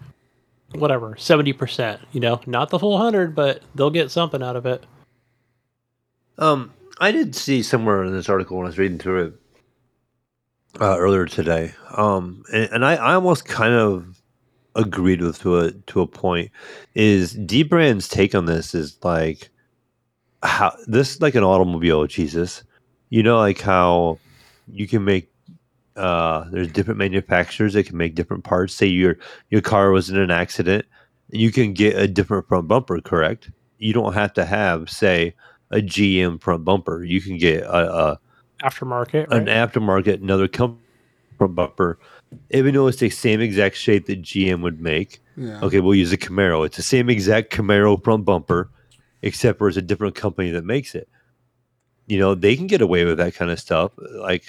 whatever 0.73 1.17
seventy 1.17 1.51
percent. 1.51 1.99
You 2.13 2.21
know, 2.21 2.39
not 2.45 2.69
the 2.69 2.79
full 2.79 2.97
hundred, 2.97 3.35
but 3.35 3.61
they'll 3.75 3.89
get 3.89 4.11
something 4.11 4.41
out 4.41 4.55
of 4.55 4.65
it. 4.65 4.85
Um, 6.37 6.71
I 6.99 7.11
did 7.11 7.35
see 7.35 7.63
somewhere 7.63 8.03
in 8.03 8.13
this 8.13 8.29
article 8.29 8.57
when 8.57 8.67
I 8.67 8.69
was 8.69 8.77
reading 8.77 8.99
through 8.99 9.25
it 9.25 9.33
uh, 10.81 10.97
earlier 10.97 11.25
today. 11.25 11.73
Um, 11.95 12.43
and, 12.53 12.69
and 12.71 12.85
I, 12.85 12.95
I 12.95 13.13
almost 13.15 13.45
kind 13.45 13.73
of 13.73 14.21
agreed 14.75 15.21
with 15.21 15.39
to 15.39 15.57
a 15.59 15.71
to 15.71 16.01
a 16.01 16.07
point. 16.07 16.51
Is 16.95 17.33
D 17.33 17.63
Brand's 17.63 18.07
take 18.07 18.35
on 18.35 18.45
this 18.45 18.75
is 18.75 18.97
like 19.03 19.49
how 20.43 20.75
this 20.87 21.15
is 21.15 21.21
like 21.21 21.35
an 21.35 21.43
automobile, 21.43 22.05
Jesus. 22.07 22.63
You 23.09 23.23
know, 23.23 23.37
like 23.37 23.61
how 23.61 24.19
you 24.67 24.87
can 24.87 25.05
make 25.05 25.31
uh 25.95 26.45
there's 26.51 26.71
different 26.71 26.99
manufacturers 26.99 27.73
that 27.73 27.85
can 27.85 27.97
make 27.97 28.15
different 28.15 28.43
parts. 28.43 28.73
Say 28.73 28.87
your 28.87 29.17
your 29.49 29.61
car 29.61 29.91
was 29.91 30.09
in 30.09 30.17
an 30.17 30.31
accident, 30.31 30.85
you 31.29 31.51
can 31.51 31.73
get 31.73 31.97
a 31.97 32.07
different 32.07 32.47
front 32.47 32.67
bumper, 32.67 33.01
correct? 33.01 33.51
You 33.79 33.93
don't 33.93 34.13
have 34.13 34.33
to 34.33 34.45
have, 34.45 34.89
say, 34.89 35.35
a 35.71 35.77
GM 35.77 36.41
front 36.41 36.65
bumper. 36.65 37.03
You 37.03 37.21
can 37.21 37.37
get 37.37 37.63
a, 37.63 37.93
a 37.93 38.19
Aftermarket, 38.63 39.29
an 39.31 39.45
aftermarket, 39.45 40.21
another 40.21 40.47
company 40.47 40.81
front 41.37 41.53
bumper, 41.55 41.99
even 42.51 42.73
though 42.73 42.87
it's 42.87 42.97
the 42.97 43.09
same 43.09 43.39
exact 43.41 43.75
shape 43.75 44.07
that 44.07 44.21
GM 44.21 44.61
would 44.61 44.81
make. 44.81 45.19
yeah. 45.35 45.59
Okay, 45.61 45.79
we'll 45.79 45.93
use 45.95 46.11
a 46.11 46.17
Camaro. 46.17 46.65
It's 46.65 46.77
the 46.77 46.83
same 46.83 47.09
exact 47.09 47.51
Camaro 47.51 48.03
front 48.03 48.25
bumper, 48.25 48.69
except 49.21 49.59
for 49.59 49.67
it's 49.67 49.77
a 49.77 49.81
different 49.81 50.15
company 50.15 50.49
that 50.51 50.65
makes 50.65 50.95
it. 50.95 51.07
You 52.07 52.17
know, 52.19 52.33
they 52.35 52.55
can 52.55 52.65
get 52.67 52.81
away 52.81 53.05
with 53.05 53.17
that 53.17 53.35
kind 53.35 53.51
of 53.51 53.59
stuff. 53.59 53.91
Like, 53.97 54.45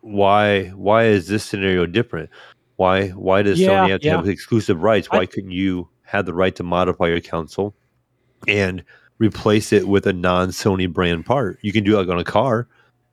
why? 0.00 0.68
Why 0.68 1.04
is 1.04 1.28
this 1.28 1.44
scenario 1.44 1.86
different? 1.86 2.30
Why? 2.76 3.08
Why 3.08 3.42
does 3.42 3.58
Yeah, 3.60 3.68
Sony 3.86 3.90
have 3.90 4.00
to 4.02 4.06
yeah. 4.06 4.16
have 4.16 4.28
exclusive 4.28 4.82
rights? 4.82 5.08
I- 5.10 5.18
Why 5.18 5.26
couldn't 5.26 5.50
you 5.52 5.88
have 6.02 6.26
the 6.26 6.34
right 6.34 6.54
to 6.56 6.62
modify 6.62 7.08
your 7.08 7.20
console 7.20 7.74
and 8.48 8.82
replace 9.20 9.72
it 9.72 9.86
with 9.86 10.06
a 10.08 10.12
non-Sony 10.12 10.92
brand 10.92 11.24
part? 11.24 11.60
You 11.62 11.70
can 11.70 11.84
do 11.84 11.94
it 11.94 11.98
like 11.98 12.08
on 12.08 12.18
a 12.18 12.24
car. 12.24 12.66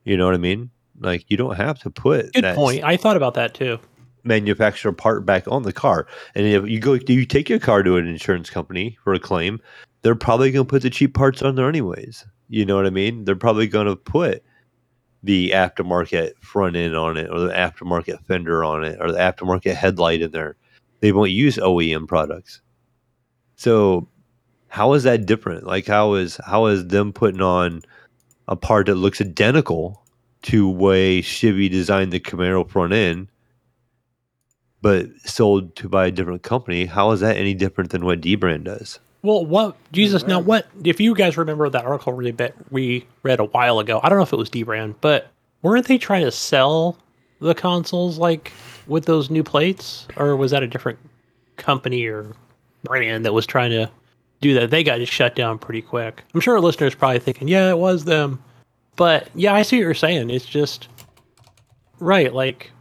You 0.06 0.18
know 0.18 0.26
what 0.26 0.34
I 0.34 0.40
mean? 0.40 0.72
Like, 1.00 1.26
you 1.28 1.38
don't 1.38 1.56
have 1.56 1.78
to 1.80 1.92
put 1.92 2.34
Good 2.34 2.44
that 2.44 2.56
point. 2.56 2.84
I 2.84 2.98
thought 2.98 3.18
about 3.18 3.36
that 3.36 3.54
too. 3.54 3.78
manufacturer 4.24 4.92
part 4.92 5.26
back 5.26 5.48
on 5.48 5.64
the 5.64 5.74
car. 5.74 6.08
And 6.36 6.46
if 6.46 6.68
you 6.68 6.80
go, 6.80 6.98
do 6.98 7.14
you 7.14 7.26
take 7.26 7.50
your 7.50 7.60
car 7.60 7.84
to 7.84 7.98
an 7.98 8.08
insurance 8.08 8.50
company 8.50 8.98
for 9.04 9.14
a 9.14 9.20
claim, 9.20 9.60
they're 10.02 10.16
probably 10.16 10.52
going 10.52 10.66
to 10.66 10.70
put 10.70 10.82
the 10.82 10.90
cheap 10.90 11.14
parts 11.14 11.42
on 11.42 11.56
there 11.56 11.70
anyways. 11.70 12.26
You 12.50 12.66
know 12.66 12.76
what 12.76 12.86
I 12.86 12.92
mean? 12.92 13.26
They're 13.26 13.36
probably 13.36 13.68
going 13.68 13.88
to 13.88 13.96
put 13.96 14.44
the 15.24 15.52
aftermarket 15.52 16.34
front 16.42 16.76
end 16.76 16.96
on 16.96 17.18
it, 17.18 17.30
or 17.32 17.40
the 17.40 17.50
aftermarket 17.50 18.24
fender 18.26 18.64
on 18.64 18.84
it, 18.84 18.98
or 19.02 19.12
the 19.12 19.18
aftermarket 19.18 19.74
headlight 19.74 20.22
in 20.22 20.32
there. 20.32 20.56
They 21.00 21.12
won't 21.12 21.32
use 21.32 21.58
OEM 21.58 22.08
products. 22.08 22.62
So, 23.56 24.08
how 24.68 24.94
is 24.94 25.04
that 25.04 25.26
different? 25.26 25.66
Like, 25.66 25.88
how 25.88 26.14
is 26.16 26.40
how 26.46 26.68
is 26.68 26.88
them 26.88 27.14
putting 27.14 27.42
on 27.42 27.82
a 28.48 28.56
part 28.56 28.88
that 28.88 28.96
looks 28.96 29.22
identical 29.22 30.04
to 30.44 30.70
way 30.70 31.22
Chevy 31.22 31.70
designed 31.70 32.14
the 32.14 32.20
Camaro 32.20 32.70
front 32.70 32.94
end? 32.94 33.28
but 34.82 35.08
sold 35.26 35.76
to 35.76 35.90
by 35.90 36.08
a 36.08 36.12
different 36.12 36.44
company. 36.44 36.86
How 36.86 37.12
is 37.12 37.20
that 37.22 37.38
any 37.38 37.54
different 37.54 37.92
than 37.92 38.06
what 38.06 38.22
D 38.22 38.36
brand 38.36 38.66
does? 38.66 39.00
Well, 39.24 39.46
what 39.46 39.76
Jesus? 39.92 40.26
Now, 40.26 40.40
what 40.40 40.68
if 40.84 41.00
you 41.00 41.16
guys 41.16 41.38
remember 41.38 41.70
that 41.70 41.86
article 41.86 42.14
we 42.14 42.32
bet 42.32 42.56
we 42.72 43.06
read 43.24 43.40
a 43.40 43.46
while 43.46 43.80
ago? 43.80 44.00
I 44.04 44.10
don't 44.10 44.18
know 44.18 44.24
if 44.24 44.34
it 44.34 44.38
was 44.38 44.50
D 44.50 44.64
brand, 44.64 44.96
but 45.02 45.28
weren't 45.62 45.88
they 45.88 45.98
trying 45.98 46.24
to 46.24 46.32
sell 46.32 46.98
the 47.40 47.56
consoles 47.56 48.18
like 48.18 48.52
with 48.86 49.06
those 49.06 49.30
new 49.30 49.44
plates, 49.44 50.08
or 50.16 50.36
was 50.36 50.52
that 50.52 50.64
a 50.64 50.68
different 50.68 51.00
company 51.58 52.06
or 52.06 52.34
brand 52.84 53.26
that 53.26 53.34
was 53.34 53.46
trying 53.46 53.72
to 53.72 53.90
do 54.42 54.54
that? 54.56 54.70
They 54.70 54.84
got 54.84 55.06
shut 55.08 55.36
down 55.36 55.60
pretty 55.60 55.82
quick. 55.82 56.24
I'm 56.34 56.42
sure 56.42 56.60
listeners 56.60 56.96
probably 56.96 57.20
thinking, 57.20 57.48
yeah, 57.48 57.70
it 57.70 57.78
was 57.78 58.06
them, 58.06 58.44
but 58.96 59.30
yeah, 59.36 59.54
I 59.54 59.62
see 59.62 59.78
what 59.78 59.82
you're 59.84 59.94
saying. 59.94 60.30
It's 60.30 60.46
just 60.46 60.88
right, 62.00 62.34
like. 62.34 62.72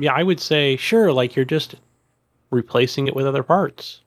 Yeah, 0.00 0.12
I 0.12 0.22
would 0.22 0.38
say 0.38 0.76
sure. 0.76 1.12
Like 1.12 1.34
you're 1.34 1.44
just 1.44 1.74
replacing 2.50 3.08
it 3.08 3.16
with 3.16 3.26
other 3.26 3.42
parts. 3.42 4.00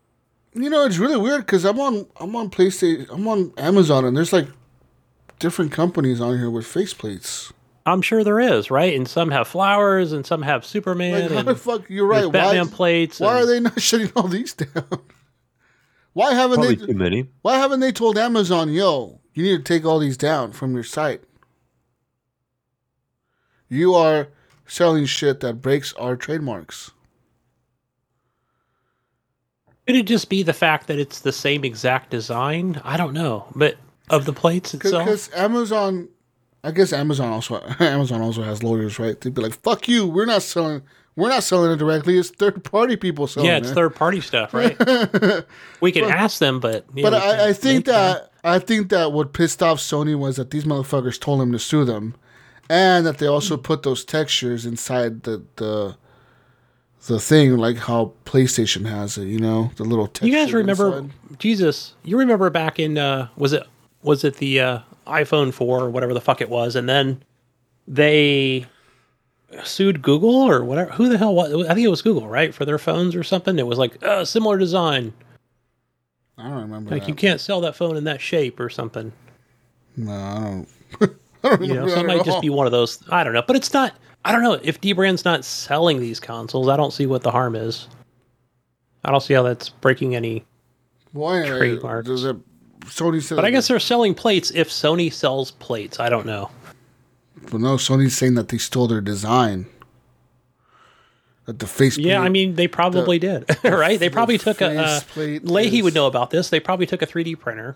You 0.53 0.69
know, 0.69 0.85
it's 0.85 0.97
really 0.97 1.17
weird 1.17 1.41
because 1.41 1.65
I'm 1.65 1.79
on 1.79 2.05
I'm 2.17 2.35
on 2.35 2.49
PlayStation, 2.49 3.07
I'm 3.09 3.27
on 3.27 3.53
Amazon, 3.57 4.05
and 4.05 4.15
there's 4.15 4.33
like 4.33 4.47
different 5.39 5.71
companies 5.71 6.21
on 6.21 6.37
here 6.37 6.49
with 6.49 6.65
faceplates. 6.65 7.51
I'm 7.85 8.01
sure 8.01 8.23
there 8.23 8.39
is, 8.39 8.69
right? 8.69 8.95
And 8.95 9.07
some 9.07 9.31
have 9.31 9.47
flowers, 9.47 10.11
and 10.11 10.25
some 10.25 10.41
have 10.43 10.65
Superman, 10.65 11.21
Like, 11.23 11.31
how 11.31 11.37
and 11.39 11.47
the 11.47 11.55
fuck? 11.55 11.89
You're 11.89 12.05
right. 12.07 12.31
Batman 12.31 12.67
Why, 12.67 12.71
plates. 12.75 13.19
why 13.19 13.39
and- 13.39 13.43
are 13.43 13.45
they 13.47 13.59
not 13.59 13.81
shutting 13.81 14.11
all 14.15 14.27
these 14.27 14.53
down? 14.53 14.85
Why 16.13 16.33
haven't 16.33 16.59
they? 16.59 16.75
too 16.75 16.93
many. 16.93 17.29
Why 17.41 17.57
haven't 17.57 17.79
they 17.79 17.93
told 17.93 18.17
Amazon, 18.17 18.73
yo, 18.73 19.21
you 19.33 19.43
need 19.43 19.57
to 19.57 19.63
take 19.63 19.85
all 19.85 19.97
these 19.97 20.17
down 20.17 20.51
from 20.51 20.73
your 20.73 20.83
site? 20.83 21.21
You 23.69 23.93
are 23.95 24.27
selling 24.67 25.05
shit 25.05 25.39
that 25.39 25.61
breaks 25.61 25.93
our 25.93 26.17
trademarks. 26.17 26.91
Could 29.87 29.95
it 29.95 30.05
just 30.05 30.29
be 30.29 30.43
the 30.43 30.51
fact 30.51 30.87
that 30.87 30.99
it's 30.99 31.19
the 31.21 31.31
same 31.31 31.63
exact 31.63 32.09
design? 32.11 32.81
I 32.83 32.97
don't 32.97 33.13
know, 33.13 33.47
but 33.55 33.77
of 34.09 34.25
the 34.25 34.33
plates 34.33 34.73
itself. 34.73 35.05
Because 35.05 35.29
Amazon, 35.33 36.09
I 36.63 36.71
guess 36.71 36.93
Amazon 36.93 37.29
also 37.31 37.61
Amazon 37.79 38.21
also 38.21 38.43
has 38.43 38.63
lawyers, 38.63 38.99
right? 38.99 39.19
They'd 39.19 39.33
be 39.33 39.41
like, 39.41 39.53
"Fuck 39.61 39.87
you, 39.87 40.07
we're 40.07 40.25
not 40.25 40.43
selling, 40.43 40.83
we're 41.15 41.29
not 41.29 41.43
selling 41.43 41.71
it 41.71 41.77
directly. 41.77 42.17
It's 42.17 42.29
third 42.29 42.63
party 42.63 42.95
people 42.95 43.27
selling 43.27 43.49
yeah, 43.49 43.57
it's 43.57 43.71
it." 43.71 43.75
third 43.75 43.95
party 43.95 44.21
stuff, 44.21 44.53
right? 44.53 44.77
we 45.81 45.91
can 45.91 46.05
ask 46.05 46.39
them, 46.39 46.59
but 46.59 46.85
yeah, 46.93 47.03
But 47.03 47.13
I, 47.15 47.49
I 47.49 47.53
think 47.53 47.77
make 47.79 47.85
them. 47.85 47.95
that 47.95 48.31
I 48.43 48.59
think 48.59 48.89
that 48.89 49.11
what 49.11 49.33
pissed 49.33 49.61
off 49.63 49.79
Sony 49.79 50.17
was 50.17 50.35
that 50.37 50.51
these 50.51 50.65
motherfuckers 50.65 51.19
told 51.19 51.41
him 51.41 51.51
to 51.51 51.59
sue 51.59 51.83
them, 51.85 52.15
and 52.69 53.05
that 53.05 53.17
they 53.17 53.27
also 53.27 53.57
put 53.57 53.83
those 53.83 54.05
textures 54.05 54.65
inside 54.65 55.23
the 55.23 55.43
the 55.55 55.95
the 57.07 57.19
thing, 57.19 57.57
like 57.57 57.77
how 57.77 58.13
PlayStation 58.25 58.85
has 58.87 59.17
it. 59.17 59.25
You 59.25 59.39
know, 59.39 59.71
the 59.77 59.83
little. 59.83 60.05
Texture 60.05 60.27
you 60.27 60.33
guys 60.33 60.53
remember 60.53 60.97
inside. 60.99 61.39
Jesus? 61.39 61.93
You 62.03 62.17
remember 62.19 62.49
back 62.51 62.77
in 62.77 62.97
uh, 62.99 63.29
was 63.35 63.53
it 63.53 63.63
was 64.03 64.23
it 64.23 64.35
the 64.37 64.59
uh, 64.59 64.79
iPhone 65.07 65.53
four 65.53 65.79
or 65.81 65.89
whatever 65.89 66.13
the 66.13 66.21
fuck 66.21 66.41
it 66.41 66.49
was, 66.49 66.75
and 66.75 66.87
then 66.87 67.21
they 67.87 68.65
sued 69.63 70.01
Google 70.01 70.35
or 70.35 70.63
whatever. 70.63 70.91
Who 70.91 71.09
the 71.09 71.17
hell 71.17 71.33
was? 71.35 71.51
I 71.67 71.73
think 71.73 71.85
it 71.85 71.89
was 71.89 72.01
Google, 72.01 72.27
right, 72.27 72.53
for 72.53 72.65
their 72.65 72.77
phones 72.77 73.15
or 73.15 73.23
something. 73.23 73.57
It 73.59 73.67
was 73.67 73.77
like 73.77 74.01
uh, 74.03 74.23
similar 74.25 74.57
design. 74.57 75.13
I 76.37 76.43
don't 76.49 76.61
remember. 76.61 76.91
Like 76.91 77.01
that. 77.03 77.09
you 77.09 77.15
can't 77.15 77.39
sell 77.41 77.61
that 77.61 77.75
phone 77.75 77.97
in 77.97 78.03
that 78.05 78.21
shape 78.21 78.59
or 78.59 78.69
something. 78.69 79.11
No, 79.97 80.11
I 80.13 80.39
don't. 80.39 80.67
I 81.43 81.49
don't 81.49 81.63
You 81.63 81.73
know, 81.73 81.87
so 81.87 81.99
it 81.99 82.05
might 82.05 82.17
just 82.23 82.29
all. 82.35 82.41
be 82.41 82.49
one 82.49 82.65
of 82.67 82.71
those. 82.71 82.99
I 83.09 83.23
don't 83.23 83.33
know, 83.33 83.43
but 83.45 83.55
it's 83.55 83.73
not. 83.73 83.93
I 84.23 84.31
don't 84.31 84.43
know 84.43 84.59
if 84.63 84.79
Dbrand's 84.79 85.25
not 85.25 85.43
selling 85.43 85.99
these 85.99 86.19
consoles. 86.19 86.67
I 86.69 86.77
don't 86.77 86.91
see 86.93 87.07
what 87.07 87.23
the 87.23 87.31
harm 87.31 87.55
is. 87.55 87.87
I 89.03 89.11
don't 89.11 89.21
see 89.21 89.33
how 89.33 89.41
that's 89.41 89.69
breaking 89.69 90.15
any. 90.15 90.45
Well, 91.13 91.33
anyway, 91.33 91.77
does 92.03 92.23
it- 92.25 92.37
Sony 92.81 93.21
said. 93.21 93.35
But 93.35 93.45
I 93.45 93.51
guess 93.51 93.67
they're 93.67 93.79
selling 93.79 94.13
plates 94.13 94.51
if 94.51 94.69
Sony 94.69 95.11
sells 95.11 95.51
plates. 95.51 95.99
I 95.99 96.09
don't 96.09 96.25
know. 96.25 96.49
But 97.51 97.61
no, 97.61 97.75
Sony's 97.75 98.15
saying 98.15 98.35
that 98.35 98.49
they 98.49 98.57
stole 98.57 98.87
their 98.87 99.01
design. 99.01 99.65
That 101.45 101.59
the 101.59 101.67
face. 101.67 101.97
Yeah, 101.97 102.21
I 102.21 102.29
mean 102.29 102.55
they 102.55 102.67
probably 102.67 103.17
did, 103.17 103.45
right? 103.63 103.99
They 103.99 104.09
probably 104.09 104.37
the 104.37 104.43
took 104.43 104.61
a. 104.61 104.77
Uh, 104.77 104.99
Leahy 105.15 105.77
is- 105.79 105.83
would 105.83 105.95
know 105.95 106.07
about 106.07 106.29
this. 106.29 106.49
They 106.49 106.59
probably 106.59 106.85
took 106.85 107.01
a 107.01 107.07
3D 107.07 107.39
printer, 107.39 107.75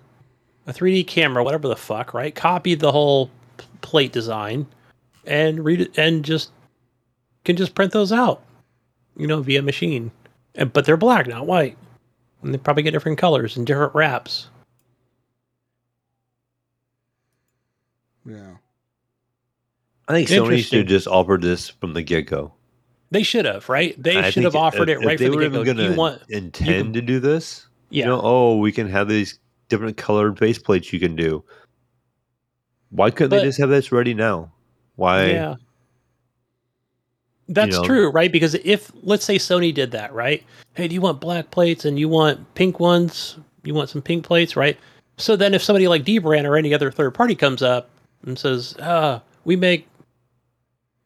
a 0.68 0.74
3D 0.74 1.08
camera, 1.08 1.44
whatever 1.44 1.68
the 1.68 1.76
fuck, 1.76 2.14
right? 2.14 2.34
Copied 2.34 2.80
the 2.80 2.92
whole 2.92 3.32
plate 3.82 4.12
design, 4.12 4.68
and 5.26 5.66
read 5.66 5.82
it, 5.82 5.98
and 5.98 6.24
just 6.24 6.52
can 7.44 7.56
just 7.56 7.74
print 7.76 7.92
those 7.92 8.12
out, 8.12 8.42
you 9.18 9.26
know, 9.28 9.42
via 9.42 9.62
machine. 9.62 10.12
And, 10.54 10.72
but 10.72 10.86
they're 10.86 10.96
black, 10.98 11.28
not 11.28 11.48
white, 11.48 11.78
and 12.44 12.54
they 12.54 12.58
probably 12.60 12.84
get 12.84 12.92
different 12.92 13.18
colors 13.18 13.58
and 13.58 13.66
different 13.66 13.96
wraps. 13.96 14.48
Yeah. 18.26 18.56
I 20.08 20.14
think 20.14 20.30
Sony 20.30 20.64
should 20.64 20.80
have 20.80 20.88
just 20.88 21.08
offered 21.08 21.42
this 21.42 21.70
from 21.70 21.94
the 21.94 22.02
get 22.04 22.28
go. 22.28 22.54
They 23.12 23.24
should 23.24 23.46
have, 23.46 23.68
right? 23.70 24.02
They 24.02 24.18
I 24.18 24.30
should 24.30 24.44
have 24.44 24.56
offered 24.56 24.90
if- 24.90 25.02
it 25.02 25.06
right 25.06 25.20
if 25.20 25.32
from 25.32 25.32
the 25.32 25.36
were 25.38 25.42
get 25.44 25.52
go. 25.54 25.60
even 25.62 25.76
Do 25.76 25.82
you 25.84 25.88
gonna 25.90 25.98
want? 25.98 26.22
intend 26.30 26.94
to 26.96 27.02
do 27.02 27.20
this. 27.20 27.68
Yeah. 27.90 28.06
You 28.06 28.10
know, 28.12 28.22
oh, 28.24 28.58
we 28.58 28.72
can 28.72 28.90
have 28.90 29.08
these 29.08 29.40
different 29.70 29.98
colored 29.98 30.36
faceplates 30.36 30.92
you 30.92 31.00
can 31.00 31.16
do. 31.16 31.44
Why 32.90 33.10
couldn't 33.10 33.30
But- 33.32 33.38
they 33.38 33.44
just 33.44 33.60
have 33.60 33.70
this 33.70 33.92
ready 33.92 34.14
now? 34.14 34.52
Why? 34.96 35.28
Yeah. 35.32 35.56
That's 37.48 37.78
know? 37.78 37.84
true, 37.84 38.10
right? 38.10 38.32
Because 38.32 38.56
if 38.64 38.92
let's 39.04 39.24
say 39.24 39.36
Sony 39.38 39.74
did 39.74 39.92
that, 39.92 40.14
right? 40.14 40.44
Hey, 40.74 40.88
do 40.88 40.96
you 40.96 41.02
want 41.02 41.22
black 41.22 41.52
plates 41.52 41.86
and 41.86 42.00
you 42.00 42.10
want 42.10 42.54
pink 42.56 42.80
ones? 42.80 43.38
You 43.64 43.74
want 43.76 43.90
some 43.90 44.02
pink 44.02 44.26
plates, 44.26 44.56
right? 44.56 44.78
So 45.18 45.36
then 45.36 45.54
if 45.54 45.62
somebody 45.62 45.88
like 45.88 46.04
Dbrand 46.04 46.46
or 46.46 46.58
any 46.58 46.74
other 46.74 46.92
third 46.92 47.14
party 47.14 47.36
comes 47.36 47.62
up 47.62 47.90
and 48.26 48.38
says, 48.38 48.76
"Uh, 48.78 49.20
we 49.44 49.56
make 49.56 49.88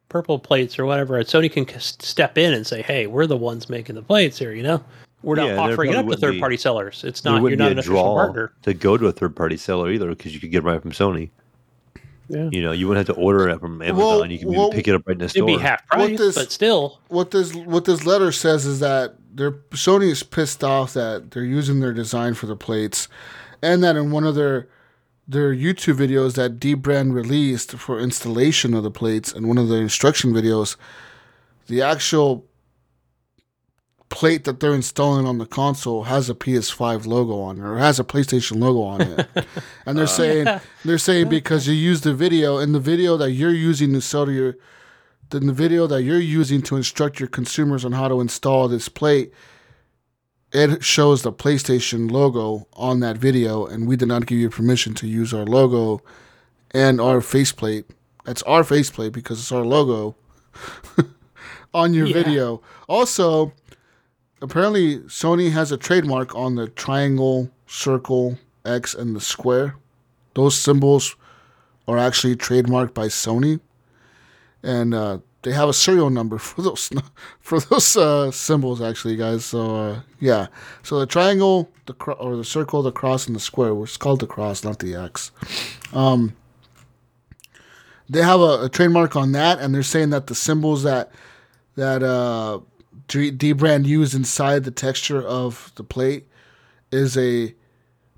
purple 0.08 0.38
plates 0.38 0.78
or 0.78 0.86
whatever," 0.86 1.16
and 1.16 1.26
Sony 1.26 1.50
can 1.50 1.66
step 1.80 2.36
in 2.38 2.52
and 2.52 2.66
say, 2.66 2.82
"Hey, 2.82 3.06
we're 3.06 3.26
the 3.26 3.36
ones 3.36 3.68
making 3.68 3.94
the 3.94 4.02
plates 4.02 4.38
here, 4.38 4.52
you 4.52 4.62
know? 4.62 4.82
We're 5.22 5.36
not 5.36 5.48
Yeah, 5.48 5.58
offering 5.58 5.90
it 5.90 5.96
up 5.96 6.06
to 6.08 6.16
third 6.16 6.40
party 6.40 6.56
sellers. 6.56 7.04
It's 7.04 7.24
not 7.24 7.34
you're 7.34 7.42
wouldn't 7.42 7.58
not 7.58 7.72
an 7.72 7.76
a 7.76 7.80
official 7.80 7.94
draw 7.94 8.14
partner." 8.14 8.52
to 8.62 8.72
go 8.74 8.96
to 8.96 9.06
a 9.06 9.12
third 9.12 9.36
party 9.36 9.56
seller 9.56 9.90
either 9.90 10.08
because 10.08 10.32
you 10.32 10.40
could 10.40 10.50
get 10.50 10.58
it 10.58 10.64
right 10.64 10.80
from 10.80 10.92
Sony. 10.92 11.30
Yeah. 12.28 12.48
You 12.52 12.62
know, 12.62 12.70
you 12.70 12.86
wouldn't 12.86 13.08
have 13.08 13.16
to 13.16 13.20
order 13.20 13.48
it 13.48 13.58
from 13.58 13.82
Amazon. 13.82 13.98
Well, 13.98 14.30
you 14.30 14.38
can 14.38 14.48
well, 14.52 14.70
pick 14.70 14.86
it 14.86 14.94
up 14.94 15.02
right 15.04 15.14
in 15.14 15.18
the 15.18 15.24
It'd 15.24 15.46
be 15.46 15.58
half 15.58 15.82
What 15.90 16.06
price, 16.06 16.18
this- 16.18 16.34
but 16.36 16.52
still, 16.52 17.00
What 17.08 17.32
this 17.32 17.54
what 17.54 17.84
this 17.84 18.06
letter 18.06 18.30
says 18.30 18.64
is 18.66 18.78
that 18.80 19.16
they're 19.34 19.52
Sony 19.72 20.10
is 20.10 20.22
pissed 20.22 20.62
off 20.64 20.94
that 20.94 21.32
they're 21.32 21.44
using 21.44 21.80
their 21.80 21.92
design 21.92 22.34
for 22.34 22.46
the 22.46 22.56
plates, 22.56 23.08
and 23.62 23.82
that 23.82 23.96
in 23.96 24.10
one 24.12 24.24
of 24.24 24.36
their 24.36 24.68
their 25.30 25.54
YouTube 25.54 25.94
videos 25.94 26.34
that 26.34 26.58
D 26.58 26.74
brand 26.74 27.14
released 27.14 27.72
for 27.72 28.00
installation 28.00 28.74
of 28.74 28.82
the 28.82 28.90
plates 28.90 29.32
and 29.32 29.46
one 29.46 29.58
of 29.58 29.68
the 29.68 29.76
instruction 29.76 30.32
videos, 30.32 30.76
the 31.68 31.80
actual 31.80 32.44
plate 34.08 34.42
that 34.42 34.58
they're 34.58 34.74
installing 34.74 35.26
on 35.26 35.38
the 35.38 35.46
console 35.46 36.04
has 36.04 36.28
a 36.28 36.34
PS5 36.34 37.06
logo 37.06 37.40
on 37.40 37.58
it 37.58 37.62
or 37.62 37.78
has 37.78 38.00
a 38.00 38.04
PlayStation 38.04 38.58
logo 38.60 38.82
on 38.82 39.00
it. 39.02 39.28
and 39.86 39.96
they're 39.96 40.08
saying 40.08 40.48
uh. 40.48 40.58
they're 40.84 40.98
saying 40.98 41.28
because 41.28 41.68
you 41.68 41.74
use 41.74 42.00
the 42.00 42.12
video 42.12 42.58
in 42.58 42.72
the 42.72 42.80
video 42.80 43.16
that 43.16 43.30
you're 43.30 43.54
using 43.54 43.92
to 43.92 44.00
sell 44.00 44.26
to 44.26 44.32
your 44.32 44.56
in 45.32 45.46
the 45.46 45.52
video 45.52 45.86
that 45.86 46.02
you're 46.02 46.18
using 46.18 46.60
to 46.60 46.76
instruct 46.76 47.20
your 47.20 47.28
consumers 47.28 47.84
on 47.84 47.92
how 47.92 48.08
to 48.08 48.20
install 48.20 48.66
this 48.66 48.88
plate, 48.88 49.32
it 50.52 50.82
shows 50.84 51.22
the 51.22 51.32
PlayStation 51.32 52.10
logo 52.10 52.66
on 52.74 53.00
that 53.00 53.16
video, 53.16 53.66
and 53.66 53.86
we 53.86 53.96
did 53.96 54.08
not 54.08 54.26
give 54.26 54.38
you 54.38 54.50
permission 54.50 54.94
to 54.94 55.06
use 55.06 55.32
our 55.32 55.44
logo 55.44 56.02
and 56.72 57.00
our 57.00 57.20
faceplate. 57.20 57.86
That's 58.24 58.42
our 58.42 58.64
faceplate 58.64 59.12
because 59.12 59.38
it's 59.40 59.52
our 59.52 59.64
logo 59.64 60.14
on 61.74 61.94
your 61.94 62.06
Yeah. 62.06 62.14
video. 62.14 62.62
Also, 62.88 63.52
apparently 64.42 64.98
Sony 65.00 65.52
has 65.52 65.72
a 65.72 65.76
trademark 65.76 66.34
on 66.34 66.54
the 66.56 66.68
triangle, 66.68 67.50
circle, 67.66 68.38
X, 68.64 68.94
and 68.94 69.14
the 69.16 69.20
square. 69.20 69.76
Those 70.34 70.54
symbols 70.56 71.16
are 71.88 71.98
actually 71.98 72.36
trademarked 72.36 72.94
by 72.94 73.06
Sony 73.06 73.60
and 74.62 74.94
uh, 74.94 75.18
they 75.42 75.52
have 75.52 75.68
a 75.68 75.74
serial 75.74 76.10
number 76.10 76.38
for 76.48 76.62
those 76.62 76.90
for 77.40 77.60
those 77.60 77.96
uh, 77.96 78.30
symbols 78.30 78.80
actually 78.80 79.16
guys. 79.16 79.44
So 79.44 79.76
uh, 79.76 80.00
yeah. 80.18 80.48
So 80.82 80.98
the 80.98 81.06
triangle 81.06 81.70
the 81.86 81.94
cro- 81.94 82.14
or 82.14 82.36
the 82.36 82.44
circle 82.44 82.82
the 82.82 82.92
cross 82.92 83.26
and 83.26 83.34
the 83.34 83.40
square 83.40 83.72
it's 83.82 83.96
called 83.96 84.20
the 84.20 84.26
cross 84.26 84.64
not 84.64 84.78
the 84.78 84.94
x. 84.94 85.30
Um, 85.92 86.36
they 88.08 88.22
have 88.22 88.40
a, 88.40 88.64
a 88.64 88.68
trademark 88.68 89.16
on 89.16 89.32
that 89.32 89.58
and 89.58 89.74
they're 89.74 89.82
saying 89.82 90.10
that 90.10 90.26
the 90.26 90.34
symbols 90.34 90.82
that 90.82 91.10
that 91.76 92.02
uh, 92.02 92.60
D- 93.08 93.30
D-brand 93.30 93.86
used 93.86 94.14
inside 94.14 94.64
the 94.64 94.70
texture 94.70 95.22
of 95.22 95.72
the 95.76 95.84
plate 95.84 96.26
is 96.92 97.16
a 97.16 97.54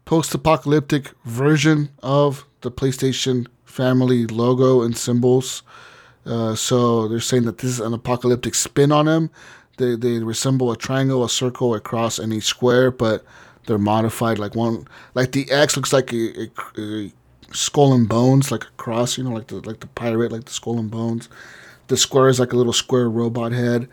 post-apocalyptic 0.05 1.13
version 1.25 1.91
of 2.03 2.47
the 2.63 2.71
PlayStation 2.71 3.47
family 3.65 4.27
logo 4.27 4.83
and 4.83 4.97
symbols 4.97 5.63
uh, 6.25 6.55
so 6.55 7.09
they're 7.09 7.21
saying 7.21 7.45
that 7.45 7.59
this 7.59 7.71
is 7.71 7.81
an 7.81 7.95
apocalyptic 7.95 8.55
spin 8.55 8.93
on 8.93 9.07
them. 9.07 9.31
They 9.79 9.97
they 9.97 10.19
resemble 10.19 10.71
a 10.71 10.77
triangle, 10.77 11.25
a 11.25 11.29
circle, 11.29 11.75
a 11.75 11.81
cross, 11.81 12.19
and 12.19 12.33
a 12.33 12.41
square, 12.41 12.91
but 12.91 13.25
they're 13.67 13.79
modified. 13.79 14.39
Like 14.39 14.55
one, 14.55 14.87
like 15.15 15.33
the 15.33 15.51
X 15.51 15.77
looks 15.77 15.93
like 15.93 16.13
a, 16.13 16.43
a, 16.43 16.81
a 16.81 17.13
skull 17.53 17.93
and 17.93 18.09
bones, 18.09 18.53
like 18.53 18.65
a 18.65 18.71
cross. 18.77 19.19
You 19.19 19.25
know, 19.25 19.31
like 19.31 19.49
the 19.49 19.57
like 19.57 19.81
the 19.81 19.89
pirate, 19.89 20.31
like 20.31 20.45
the 20.45 20.53
skull 20.53 20.79
and 20.79 20.91
bones. 20.91 21.29
The 21.89 21.97
square 21.97 22.29
is 22.29 22.39
like 22.39 22.53
a 22.53 22.57
little 22.57 22.73
square 22.73 23.09
robot 23.11 23.53
head. 23.53 23.89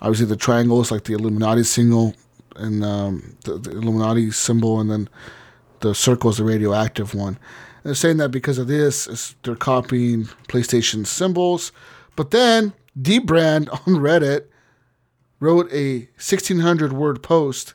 Obviously, 0.00 0.26
the 0.26 0.36
triangle 0.36 0.80
is 0.80 0.90
like 0.90 1.04
the 1.04 1.14
Illuminati 1.14 1.64
signal 1.64 2.14
and 2.56 2.84
um, 2.84 3.36
the, 3.44 3.58
the 3.58 3.70
Illuminati 3.72 4.30
symbol, 4.30 4.80
and 4.80 4.90
then 4.90 5.08
the 5.80 5.94
circle 5.94 6.30
is 6.30 6.38
the 6.38 6.44
radioactive 6.44 7.14
one. 7.14 7.38
They're 7.82 7.94
saying 7.94 8.18
that 8.18 8.30
because 8.30 8.58
of 8.58 8.66
this, 8.66 9.34
they're 9.42 9.56
copying 9.56 10.24
PlayStation 10.48 11.06
symbols. 11.06 11.72
But 12.16 12.30
then 12.30 12.72
D 13.00 13.18
Brand 13.18 13.68
on 13.70 13.78
Reddit 13.78 14.46
wrote 15.40 15.72
a 15.72 16.00
1600 16.16 16.92
word 16.92 17.22
post 17.22 17.74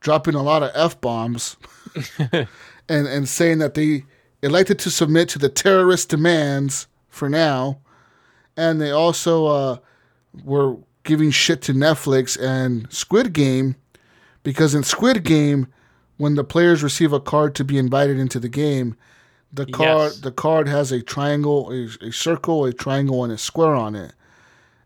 dropping 0.00 0.34
a 0.34 0.42
lot 0.42 0.62
of 0.62 0.70
F 0.74 1.00
bombs 1.00 1.56
and, 2.30 2.48
and 2.88 3.28
saying 3.28 3.58
that 3.58 3.74
they 3.74 4.04
elected 4.42 4.78
to 4.78 4.90
submit 4.90 5.28
to 5.30 5.38
the 5.38 5.48
terrorist 5.48 6.08
demands 6.08 6.86
for 7.08 7.28
now. 7.28 7.78
And 8.56 8.80
they 8.80 8.90
also 8.90 9.46
uh, 9.46 9.76
were 10.44 10.76
giving 11.04 11.30
shit 11.30 11.62
to 11.62 11.72
Netflix 11.72 12.40
and 12.40 12.90
Squid 12.92 13.32
Game 13.32 13.76
because 14.42 14.74
in 14.74 14.82
Squid 14.82 15.24
Game, 15.24 15.66
when 16.16 16.34
the 16.34 16.44
players 16.44 16.82
receive 16.82 17.12
a 17.12 17.20
card 17.20 17.54
to 17.54 17.64
be 17.64 17.78
invited 17.78 18.18
into 18.18 18.40
the 18.40 18.48
game, 18.48 18.96
the 19.52 19.66
card 19.66 20.12
Yes. 20.12 20.20
the 20.20 20.32
card 20.32 20.68
has 20.68 20.92
a 20.92 21.00
triangle, 21.02 21.70
a, 21.72 22.06
a 22.06 22.12
circle, 22.12 22.64
a 22.64 22.72
triangle, 22.72 23.24
and 23.24 23.32
a 23.32 23.38
square 23.38 23.74
on 23.74 23.94
it. 23.94 24.12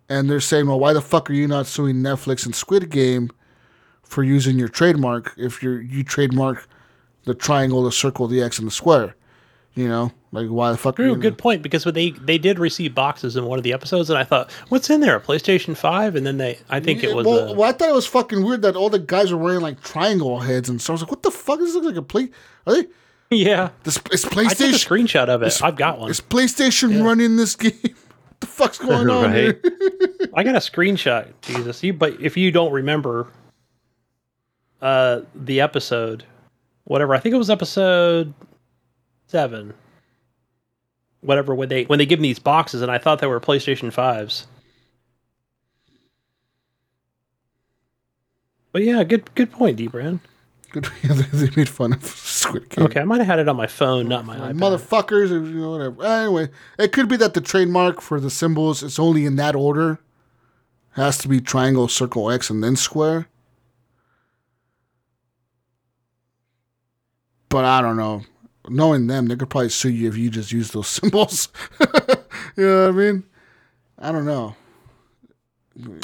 And 0.08 0.28
they're 0.30 0.40
saying, 0.40 0.66
well, 0.66 0.78
why 0.78 0.92
the 0.92 1.00
fuck 1.00 1.30
are 1.30 1.32
you 1.32 1.48
not 1.48 1.66
suing 1.66 1.96
Netflix 1.96 2.44
and 2.44 2.54
Squid 2.54 2.90
Game 2.90 3.30
for 4.02 4.22
using 4.22 4.58
your 4.58 4.68
trademark 4.68 5.32
if 5.36 5.62
you 5.62 5.72
you 5.72 6.04
trademark 6.04 6.68
the 7.24 7.34
triangle, 7.34 7.82
the 7.82 7.92
circle, 7.92 8.26
the 8.26 8.42
X, 8.42 8.58
and 8.58 8.66
the 8.66 8.72
square? 8.72 9.16
You 9.74 9.88
know, 9.88 10.12
like 10.32 10.48
why 10.48 10.70
the 10.70 10.76
fuck? 10.76 11.00
are 11.00 11.04
True, 11.04 11.12
you 11.12 11.16
good 11.16 11.38
point. 11.38 11.62
Because 11.62 11.86
when 11.86 11.94
they 11.94 12.10
they 12.10 12.36
did 12.36 12.58
receive 12.58 12.94
boxes 12.94 13.36
in 13.36 13.46
one 13.46 13.58
of 13.58 13.62
the 13.62 13.72
episodes, 13.72 14.10
and 14.10 14.18
I 14.18 14.24
thought, 14.24 14.50
what's 14.68 14.90
in 14.90 15.00
there? 15.00 15.16
A 15.16 15.20
PlayStation 15.20 15.74
Five, 15.74 16.14
and 16.14 16.26
then 16.26 16.36
they, 16.36 16.58
I 16.68 16.78
think 16.78 17.02
it 17.02 17.16
was. 17.16 17.24
well, 17.24 17.38
a, 17.38 17.54
well, 17.54 17.70
I 17.70 17.72
thought 17.72 17.88
it 17.88 17.94
was 17.94 18.06
fucking 18.06 18.44
weird 18.44 18.60
that 18.62 18.76
all 18.76 18.90
the 18.90 18.98
guys 18.98 19.32
were 19.32 19.38
wearing 19.38 19.62
like 19.62 19.82
triangle 19.82 20.40
heads 20.40 20.68
and 20.68 20.80
so 20.80 20.92
I 20.92 20.94
was 20.94 21.00
like, 21.02 21.10
what 21.10 21.22
the 21.22 21.30
fuck? 21.30 21.58
This 21.58 21.72
looks 21.74 21.86
like 21.86 21.96
a 21.96 22.02
play. 22.02 22.28
Are 22.66 22.74
they? 22.74 22.86
yeah. 23.32 23.70
This 23.84 23.96
is 24.10 24.24
PlayStation. 24.24 24.46
I 24.46 24.54
took 24.54 24.70
a 24.70 24.74
screenshot 24.74 25.28
of 25.28 25.42
it. 25.42 25.62
I've 25.62 25.76
got 25.76 25.98
one. 25.98 26.10
Is 26.10 26.20
PlayStation 26.20 26.94
yeah. 26.94 27.02
running 27.02 27.36
this 27.36 27.56
game? 27.56 27.72
What 27.82 28.40
the 28.40 28.46
fuck's 28.48 28.78
going 28.80 29.06
right. 29.06 29.24
on 29.24 29.32
here? 29.32 29.60
I 30.34 30.42
got 30.42 30.56
a 30.56 30.58
screenshot. 30.58 31.28
Jesus, 31.42 31.80
you. 31.84 31.92
But 31.92 32.20
if 32.20 32.36
you 32.36 32.50
don't 32.50 32.72
remember, 32.72 33.28
uh, 34.80 35.20
the 35.36 35.60
episode, 35.60 36.24
whatever. 36.84 37.14
I 37.14 37.20
think 37.20 37.36
it 37.36 37.38
was 37.38 37.50
episode 37.50 38.34
seven. 39.28 39.72
Whatever. 41.20 41.54
When 41.54 41.68
they 41.68 41.84
when 41.84 42.00
they 42.00 42.06
give 42.06 42.18
me 42.18 42.30
these 42.30 42.40
boxes, 42.40 42.82
and 42.82 42.90
I 42.90 42.98
thought 42.98 43.20
they 43.20 43.28
were 43.28 43.38
PlayStation 43.38 43.92
fives. 43.92 44.48
But 48.72 48.82
yeah, 48.82 49.04
good 49.04 49.32
good 49.36 49.52
point, 49.52 49.76
D 49.76 49.86
Brand. 49.86 50.18
Good. 50.72 50.88
they 51.02 51.50
made 51.54 51.68
fun 51.68 51.92
of 51.92 52.02
Squid 52.04 52.70
Game. 52.70 52.86
Okay, 52.86 53.00
I 53.00 53.04
might 53.04 53.18
have 53.18 53.26
had 53.26 53.38
it 53.38 53.48
on 53.48 53.56
my 53.56 53.66
phone, 53.66 54.08
not 54.08 54.24
my 54.24 54.36
iPad. 54.36 54.58
Motherfuckers, 54.58 55.30
or, 55.30 55.44
you 55.46 55.60
know, 55.60 55.70
whatever. 55.70 56.02
Anyway, 56.02 56.48
it 56.78 56.92
could 56.92 57.08
be 57.08 57.16
that 57.18 57.34
the 57.34 57.42
trademark 57.42 58.00
for 58.00 58.18
the 58.18 58.30
symbols 58.30 58.82
is 58.82 58.98
only 58.98 59.26
in 59.26 59.36
that 59.36 59.54
order. 59.54 60.00
Has 60.92 61.18
to 61.18 61.28
be 61.28 61.40
triangle, 61.40 61.88
circle, 61.88 62.30
X, 62.30 62.48
and 62.48 62.64
then 62.64 62.76
square. 62.76 63.28
But 67.50 67.66
I 67.66 67.82
don't 67.82 67.98
know. 67.98 68.22
Knowing 68.68 69.08
them, 69.08 69.26
they 69.26 69.36
could 69.36 69.50
probably 69.50 69.68
sue 69.68 69.90
you 69.90 70.08
if 70.08 70.16
you 70.16 70.30
just 70.30 70.52
use 70.52 70.70
those 70.70 70.88
symbols. 70.88 71.48
you 72.56 72.66
know 72.66 72.86
what 72.86 72.88
I 72.88 72.92
mean? 72.92 73.24
I 73.98 74.10
don't 74.10 74.24
know. 74.24 74.56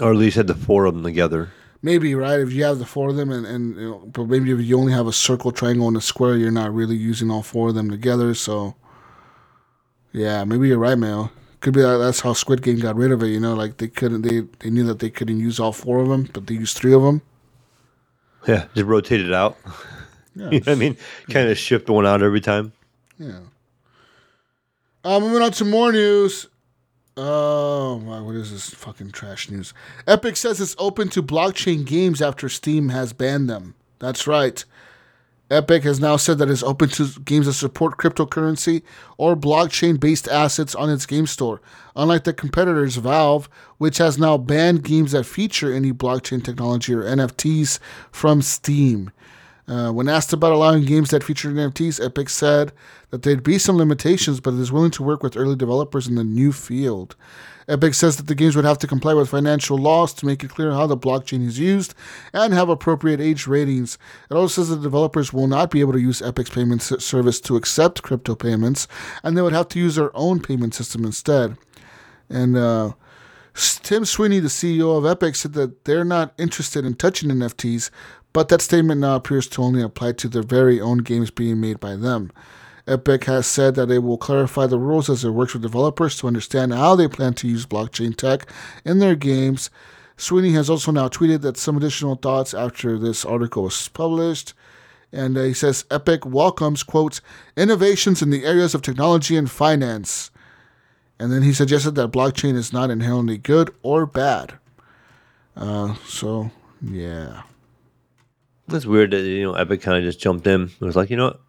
Or 0.02 0.10
at 0.10 0.16
least 0.16 0.36
had 0.36 0.46
the 0.46 0.54
four 0.54 0.84
of 0.84 0.94
them 0.94 1.04
together. 1.04 1.52
Maybe 1.80 2.14
right 2.14 2.40
if 2.40 2.52
you 2.52 2.64
have 2.64 2.78
the 2.80 2.86
four 2.86 3.09
of 3.10 3.16
them, 3.16 3.30
and 3.30 3.46
and 3.46 3.76
you 3.76 3.90
know, 3.90 3.98
but 4.12 4.26
maybe 4.28 4.50
if 4.50 4.60
you 4.60 4.78
only 4.78 4.92
have 4.92 5.06
a 5.06 5.12
circle, 5.12 5.52
triangle, 5.52 5.86
and 5.88 5.96
a 5.96 6.00
square, 6.00 6.36
you're 6.36 6.50
not 6.50 6.74
really 6.74 6.96
using 6.96 7.30
all 7.30 7.42
four 7.42 7.68
of 7.68 7.74
them 7.76 7.88
together. 7.90 8.34
So, 8.34 8.74
yeah, 10.12 10.42
maybe 10.44 10.68
you're 10.68 10.78
right, 10.78 10.98
Mayo. 10.98 11.30
Could 11.60 11.74
be 11.74 11.80
that 11.82 11.98
that's 11.98 12.20
how 12.20 12.32
Squid 12.32 12.62
Game 12.62 12.78
got 12.80 12.96
rid 12.96 13.12
of 13.12 13.22
it. 13.22 13.28
You 13.28 13.38
know, 13.40 13.55
like 13.55 13.76
they 13.76 13.88
couldn't, 13.88 14.22
they 14.22 14.40
they 14.59 14.70
knew 14.70 14.84
that 14.84 14.98
they 14.98 15.10
couldn't 15.10 15.38
use 15.38 15.60
all 15.60 15.72
four 15.72 16.00
of 16.00 16.09
them, 16.09 16.28
but 16.32 16.46
they 16.48 16.55
used 16.55 16.76
three 16.76 16.92
of 16.92 17.02
them. 17.02 17.22
Yeah, 18.46 18.66
just 18.74 18.86
rotate 18.86 19.20
it 19.20 19.32
out. 19.32 19.56
Yeah, 20.34 20.44
You 20.50 20.60
know 20.60 20.64
what 20.64 20.68
I 20.68 20.74
mean? 20.74 20.96
Kind 21.30 21.48
of 21.48 21.59
shift 21.59 21.88
one 21.90 22.06
out 22.06 22.22
every 22.22 22.40
time. 22.40 22.72
yeah. 23.18 23.40
Uh, 25.05 25.20
moving 25.20 25.42
on 25.42 25.52
to 25.52 25.64
more 25.64 25.92
news. 25.92 26.46
Um, 27.18 27.24
oh 27.24 27.98
my, 27.98 28.20
what 28.20 28.36
is 28.36 28.52
this 28.52 28.70
fucking 28.70 29.10
trash 29.10 29.50
news? 29.50 29.74
Epic 30.06 30.36
says 30.36 30.60
it's 30.60 30.76
open 30.78 31.08
to 31.08 31.20
blockchain 31.20 31.84
games 31.84 32.22
after 32.22 32.48
Steam 32.48 32.90
has 32.90 33.12
banned 33.12 33.50
them. 33.50 33.74
That's 33.98 34.28
right. 34.28 34.64
Epic 35.50 35.82
has 35.82 35.98
now 35.98 36.16
said 36.16 36.38
that 36.38 36.48
it's 36.48 36.62
open 36.62 36.90
to 36.90 37.08
games 37.24 37.46
that 37.46 37.54
support 37.54 37.96
cryptocurrency 37.96 38.82
or 39.16 39.34
blockchain 39.34 39.98
based 39.98 40.28
assets 40.28 40.76
on 40.76 40.90
its 40.90 41.06
game 41.06 41.26
store, 41.26 41.60
unlike 41.96 42.22
the 42.22 42.32
competitors 42.32 42.96
Valve, 42.96 43.48
which 43.78 43.98
has 43.98 44.16
now 44.16 44.38
banned 44.38 44.84
games 44.84 45.10
that 45.10 45.24
feature 45.24 45.72
any 45.72 45.90
blockchain 45.90 46.44
technology 46.44 46.94
or 46.94 47.02
NFTs 47.02 47.80
from 48.12 48.42
Steam. 48.42 49.10
Uh, 49.68 49.92
when 49.92 50.08
asked 50.08 50.32
about 50.32 50.52
allowing 50.52 50.84
games 50.84 51.10
that 51.10 51.22
feature 51.22 51.50
NFTs, 51.50 52.02
Epic 52.02 52.30
said 52.30 52.72
that 53.10 53.22
there'd 53.22 53.42
be 53.42 53.58
some 53.58 53.76
limitations, 53.76 54.40
but 54.40 54.54
it 54.54 54.60
is 54.60 54.72
willing 54.72 54.90
to 54.92 55.02
work 55.02 55.22
with 55.22 55.36
early 55.36 55.56
developers 55.56 56.08
in 56.08 56.14
the 56.14 56.24
new 56.24 56.52
field. 56.52 57.16
Epic 57.68 57.92
says 57.92 58.16
that 58.16 58.28
the 58.28 58.34
games 58.34 58.56
would 58.56 58.64
have 58.64 58.78
to 58.78 58.86
comply 58.86 59.12
with 59.12 59.28
financial 59.28 59.76
laws 59.76 60.14
to 60.14 60.24
make 60.24 60.42
it 60.42 60.48
clear 60.48 60.72
how 60.72 60.86
the 60.86 60.96
blockchain 60.96 61.46
is 61.46 61.58
used 61.58 61.94
and 62.32 62.54
have 62.54 62.70
appropriate 62.70 63.20
age 63.20 63.46
ratings. 63.46 63.98
It 64.30 64.34
also 64.34 64.62
says 64.62 64.70
that 64.70 64.80
developers 64.80 65.34
will 65.34 65.46
not 65.46 65.70
be 65.70 65.80
able 65.80 65.92
to 65.92 66.00
use 66.00 66.22
Epic's 66.22 66.48
payment 66.48 66.80
service 66.80 67.38
to 67.42 67.56
accept 67.56 68.02
crypto 68.02 68.34
payments, 68.34 68.88
and 69.22 69.36
they 69.36 69.42
would 69.42 69.52
have 69.52 69.68
to 69.68 69.78
use 69.78 69.96
their 69.96 70.16
own 70.16 70.40
payment 70.40 70.74
system 70.74 71.04
instead. 71.04 71.58
And 72.30 72.56
uh, 72.56 72.92
Tim 73.82 74.04
Sweeney, 74.04 74.38
the 74.38 74.48
CEO 74.48 74.96
of 74.96 75.04
Epic, 75.04 75.34
said 75.34 75.52
that 75.54 75.84
they're 75.84 76.04
not 76.04 76.32
interested 76.38 76.84
in 76.84 76.94
touching 76.94 77.28
NFTs, 77.28 77.90
but 78.32 78.48
that 78.48 78.62
statement 78.62 79.00
now 79.00 79.16
appears 79.16 79.46
to 79.48 79.62
only 79.62 79.82
apply 79.82 80.12
to 80.12 80.28
their 80.28 80.42
very 80.42 80.80
own 80.80 80.98
games 80.98 81.30
being 81.30 81.60
made 81.60 81.80
by 81.80 81.96
them. 81.96 82.30
Epic 82.86 83.24
has 83.24 83.46
said 83.46 83.74
that 83.74 83.90
it 83.90 84.02
will 84.02 84.16
clarify 84.16 84.66
the 84.66 84.78
rules 84.78 85.10
as 85.10 85.24
it 85.24 85.30
works 85.30 85.52
with 85.52 85.62
developers 85.62 86.16
to 86.16 86.26
understand 86.26 86.72
how 86.72 86.96
they 86.96 87.06
plan 87.06 87.34
to 87.34 87.48
use 87.48 87.66
blockchain 87.66 88.16
tech 88.16 88.50
in 88.84 88.98
their 88.98 89.14
games. 89.14 89.70
Sweeney 90.16 90.52
has 90.52 90.70
also 90.70 90.90
now 90.90 91.09
tweeted 91.09 91.42
that 91.42 91.56
some 91.56 91.76
additional 91.76 92.16
thoughts 92.16 92.55
after 92.55 92.98
this 92.98 93.24
article 93.24 93.64
was 93.64 93.88
published. 93.88 94.55
And 95.12 95.36
he 95.36 95.55
says 95.55 95.84
Epic 95.90 96.26
welcomes, 96.26 96.82
quote, 96.82 97.20
innovations 97.56 98.20
in 98.20 98.30
the 98.30 98.44
areas 98.44 98.74
of 98.74 98.82
technology 98.82 99.36
and 99.36 99.50
finance. 99.50 100.30
And 101.18 101.32
then 101.32 101.42
he 101.42 101.52
suggested 101.52 101.94
that 101.94 102.10
blockchain 102.10 102.55
is 102.55 102.72
not 102.72 102.90
inherently 102.90 103.38
good 103.38 103.74
or 103.82 104.06
bad. 104.06 104.55
Uh, 105.56 105.94
so, 106.06 106.50
yeah. 106.82 107.42
It's 108.70 108.86
weird 108.86 109.12
that 109.12 109.22
you 109.22 109.44
know 109.44 109.54
Epic 109.54 109.80
kind 109.80 109.98
of 109.98 110.04
just 110.04 110.20
jumped 110.20 110.46
in. 110.46 110.64
It 110.64 110.84
was 110.84 110.96
like, 110.96 111.10
you 111.10 111.16
know 111.16 111.26
what? 111.26 111.40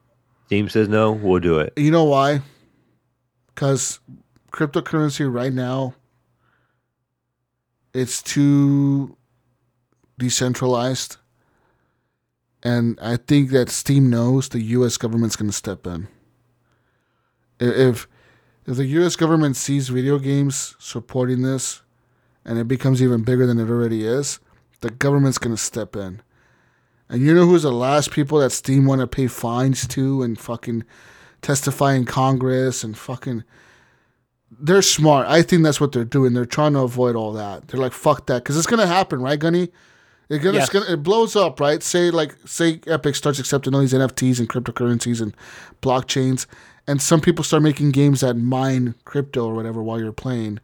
Steam 0.45 0.69
says 0.69 0.87
no, 0.87 1.11
we'll 1.11 1.39
do 1.39 1.59
it. 1.59 1.73
You 1.75 1.91
know 1.91 2.05
why? 2.05 2.41
Because 3.47 3.99
cryptocurrency 4.51 5.31
right 5.31 5.53
now, 5.53 5.93
it's 7.93 8.23
too 8.23 9.17
decentralized. 10.17 11.17
And 12.63 12.97
I 13.01 13.17
think 13.17 13.51
that 13.51 13.69
Steam 13.69 14.09
knows 14.09 14.49
the 14.49 14.61
U.S. 14.61 14.97
government's 14.97 15.35
going 15.35 15.49
to 15.49 15.55
step 15.55 15.85
in. 15.85 16.07
If 17.59 18.07
if 18.65 18.77
the 18.77 18.85
U.S. 18.85 19.15
government 19.15 19.55
sees 19.55 19.89
video 19.89 20.19
games 20.19 20.75
supporting 20.79 21.41
this, 21.41 21.81
and 22.45 22.57
it 22.57 22.67
becomes 22.67 23.01
even 23.01 23.23
bigger 23.23 23.45
than 23.45 23.59
it 23.59 23.69
already 23.69 24.05
is, 24.05 24.39
the 24.81 24.89
government's 24.89 25.37
going 25.37 25.55
to 25.55 25.61
step 25.61 25.95
in. 25.95 26.21
And 27.09 27.21
you 27.21 27.33
know 27.33 27.45
who's 27.45 27.63
the 27.63 27.71
last 27.71 28.11
people 28.11 28.39
that 28.39 28.51
Steam 28.51 28.85
want 28.85 29.01
to 29.01 29.07
pay 29.07 29.27
fines 29.27 29.87
to 29.89 30.21
and 30.21 30.39
fucking 30.39 30.83
testify 31.41 31.93
in 31.93 32.05
Congress 32.05 32.83
and 32.83 32.97
fucking. 32.97 33.43
They're 34.51 34.81
smart. 34.81 35.27
I 35.27 35.41
think 35.41 35.63
that's 35.63 35.79
what 35.79 35.91
they're 35.91 36.03
doing. 36.05 36.33
They're 36.33 36.45
trying 36.45 36.73
to 36.73 36.79
avoid 36.79 37.15
all 37.15 37.33
that. 37.33 37.67
They're 37.67 37.79
like, 37.79 37.93
fuck 37.93 38.25
that. 38.27 38.43
Because 38.43 38.57
it's 38.57 38.67
going 38.67 38.79
to 38.79 38.87
happen, 38.87 39.21
right, 39.21 39.39
Gunny? 39.39 39.69
It, 40.29 40.39
gonna, 40.39 40.57
it's 40.59 40.71
Yes. 40.73 40.83
gonna, 40.83 40.93
it 40.93 41.03
blows 41.03 41.35
up, 41.35 41.59
right? 41.59 41.81
Say 41.81 42.11
like 42.11 42.35
say 42.45 42.79
Epic 42.85 43.15
starts 43.15 43.39
accepting 43.39 43.73
all 43.73 43.79
these 43.81 43.93
NFTs 43.93 44.37
and 44.39 44.47
cryptocurrencies 44.47 45.21
and 45.21 45.35
blockchains, 45.81 46.45
and 46.85 47.01
some 47.01 47.19
people 47.19 47.43
start 47.43 47.63
making 47.63 47.89
games 47.91 48.21
that 48.21 48.35
mine 48.35 48.93
crypto 49.05 49.47
or 49.47 49.55
whatever 49.55 49.81
while 49.81 49.99
you're 49.99 50.11
playing. 50.11 50.59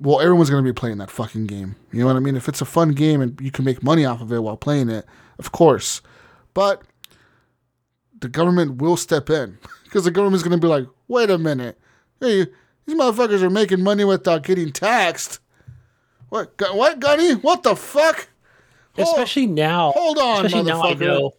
Well, 0.00 0.20
everyone's 0.20 0.48
gonna 0.50 0.62
be 0.62 0.72
playing 0.72 0.98
that 0.98 1.10
fucking 1.10 1.46
game. 1.46 1.76
You 1.92 2.00
know 2.00 2.06
what 2.06 2.16
I 2.16 2.20
mean? 2.20 2.36
If 2.36 2.48
it's 2.48 2.60
a 2.60 2.64
fun 2.66 2.90
game 2.92 3.20
and 3.20 3.38
you 3.40 3.50
can 3.50 3.64
make 3.64 3.82
money 3.82 4.04
off 4.04 4.20
of 4.22 4.32
it 4.32 4.42
while 4.42 4.56
playing 4.56 4.88
it, 4.88 5.04
of 5.38 5.52
course. 5.52 6.00
But 6.54 6.82
the 8.18 8.28
government 8.28 8.80
will 8.80 8.96
step 8.96 9.28
in 9.30 9.58
because 9.84 10.04
the 10.04 10.10
government's 10.10 10.42
gonna 10.42 10.58
be 10.58 10.66
like, 10.68 10.86
wait 11.08 11.30
a 11.30 11.38
minute, 11.38 11.78
hey, 12.20 12.46
these 12.86 12.96
motherfuckers 12.96 13.42
are 13.42 13.50
making 13.50 13.82
money 13.82 14.04
without 14.04 14.42
getting 14.42 14.72
taxed. 14.72 15.38
What? 16.30 16.52
What, 16.72 16.98
Gunny? 17.00 17.34
What 17.34 17.62
the 17.62 17.76
fuck? 17.76 18.28
Hold- 18.94 19.08
Especially 19.08 19.46
now. 19.46 19.92
hold 19.92 20.18
on, 20.18 20.46
especially 20.46 20.70
now 20.70 20.82
I 20.82 20.94
motherfucker. 20.94 21.00
know. 21.00 21.34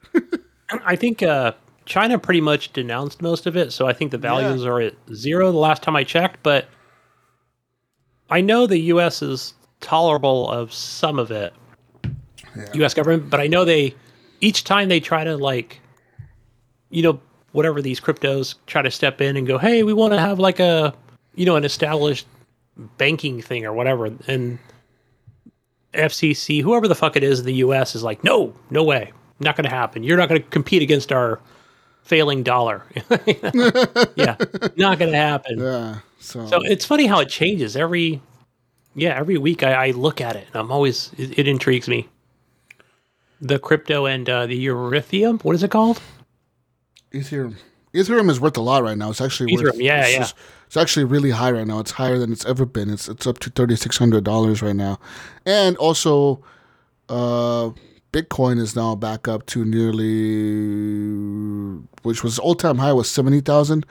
I 0.86 0.96
think 0.96 1.24
uh, 1.24 1.54
China 1.86 2.18
pretty 2.20 2.42
much 2.42 2.72
denounced 2.74 3.22
most 3.22 3.46
of 3.46 3.58
it, 3.58 3.74
so 3.74 3.88
I 3.88 3.94
think 3.94 4.12
the 4.12 4.18
values 4.18 4.66
are 4.66 4.80
at 4.80 4.94
zero 5.14 5.52
the 5.52 5.58
last 5.58 5.82
time 5.84 5.96
I 5.96 6.04
checked. 6.04 6.44
But 6.44 6.68
I 8.32 8.41
know 8.41 8.66
the 8.66 8.80
U.S. 8.80 9.22
is 9.22 9.53
tolerable 9.82 10.49
of 10.49 10.74
some 10.74 11.20
of 11.20 11.32
it, 11.32 11.53
U.S. 12.74 12.94
government. 12.94 13.30
But 13.30 13.41
I 13.41 13.48
know 13.48 13.66
they 13.66 13.94
each 14.40 14.64
time 14.64 14.90
they 14.90 14.99
try 14.99 15.24
to 15.24 15.38
like, 15.38 15.80
you 16.90 17.03
know, 17.03 17.20
whatever 17.52 17.82
these 17.82 17.99
cryptos 17.99 18.56
try 18.66 18.82
to 18.82 18.90
step 18.90 19.20
in 19.22 19.36
and 19.36 19.45
go, 19.45 19.58
hey, 19.58 19.84
we 19.84 19.94
want 19.94 20.14
to 20.14 20.20
have 20.20 20.40
like 20.40 20.60
a, 20.60 20.94
you 21.36 21.45
know, 21.45 21.58
an 21.58 21.66
established 21.66 22.26
banking 22.98 23.41
thing 23.41 23.66
or 23.66 23.74
whatever, 23.74 24.06
and 24.28 24.58
FCC, 25.94 26.62
whoever 26.62 26.88
the 26.88 26.95
fuck 26.95 27.16
it 27.16 27.24
is 27.24 27.40
in 27.41 27.45
the 27.45 27.56
US 27.56 27.95
is 27.95 28.03
like, 28.03 28.24
no, 28.24 28.53
no 28.70 28.84
way. 28.84 29.12
Not 29.40 29.58
going 29.58 29.66
to 29.66 29.76
happen. 29.76 30.03
You're 30.03 30.18
not 30.18 30.30
going 30.30 30.41
to 30.41 30.48
compete 30.49 30.82
against 30.82 31.12
our 31.12 31.40
failing 32.03 32.44
dollar. 32.44 32.86
yeah, 34.16 34.36
not 34.78 34.99
going 34.99 35.12
to 35.12 35.18
happen. 35.18 35.60
Yeah. 35.60 35.99
So, 36.22 36.45
So 36.45 36.61
it's 36.64 36.85
funny 36.85 37.07
how 37.07 37.19
it 37.19 37.30
changes 37.30 37.76
every, 37.76 38.22
yeah, 38.95 39.18
every 39.18 39.38
week 39.38 39.64
I, 39.64 39.88
I 39.88 39.91
look 39.91 40.22
at 40.22 40.35
it 40.35 40.48
and 40.48 40.56
I'm 40.56 40.72
always, 40.72 41.11
it, 41.18 41.39
it 41.39 41.48
intrigues 41.48 41.88
me. 41.88 42.07
The 43.41 43.60
crypto 43.60 44.06
and 44.06 44.30
uh, 44.30 44.45
the 44.45 44.65
Ethereum, 44.65 45.43
what 45.43 45.56
is 45.56 45.64
it 45.64 45.72
called? 45.72 45.99
Ethereum. 47.11 47.56
Ethereum 47.93 48.30
is 48.30 48.39
worth 48.39 48.56
a 48.56 48.61
lot 48.61 48.84
right 48.84 48.98
now. 48.98 49.10
It's 49.10 49.19
actually 49.19 49.57
worth, 49.57 49.76
Ethereum, 49.76 49.84
yeah, 49.84 50.02
it's 50.03 50.11
yeah. 50.14 50.19
just- 50.19 50.35
it's 50.68 50.77
actually 50.77 51.03
really 51.03 51.31
high 51.31 51.52
right 51.52 51.68
now. 51.68 51.80
It's 51.80 51.91
higher 51.91 52.18
than 52.18 52.31
it's 52.31 52.45
ever 52.45 52.65
been. 52.65 52.89
It's 52.89 53.10
it's 53.10 53.27
up 53.27 53.39
to 53.39 53.49
thirty 53.49 53.76
six 53.76 53.98
hundred 53.98 54.23
dollars 54.23 54.61
right 54.61 54.73
now, 54.73 54.99
and 55.45 55.76
also, 55.76 56.41
uh, 57.10 57.72
Bitcoin 58.14 58.57
is 58.57 58.73
now 58.73 58.95
back 58.95 59.27
up 59.27 59.45
to 59.48 59.65
nearly, 59.65 60.06
which 62.03 62.23
was 62.23 62.39
all 62.39 62.56
time 62.56 62.77
high 62.77 62.93
was 62.93 63.10
seventy 63.10 63.41
thousand, 63.41 63.85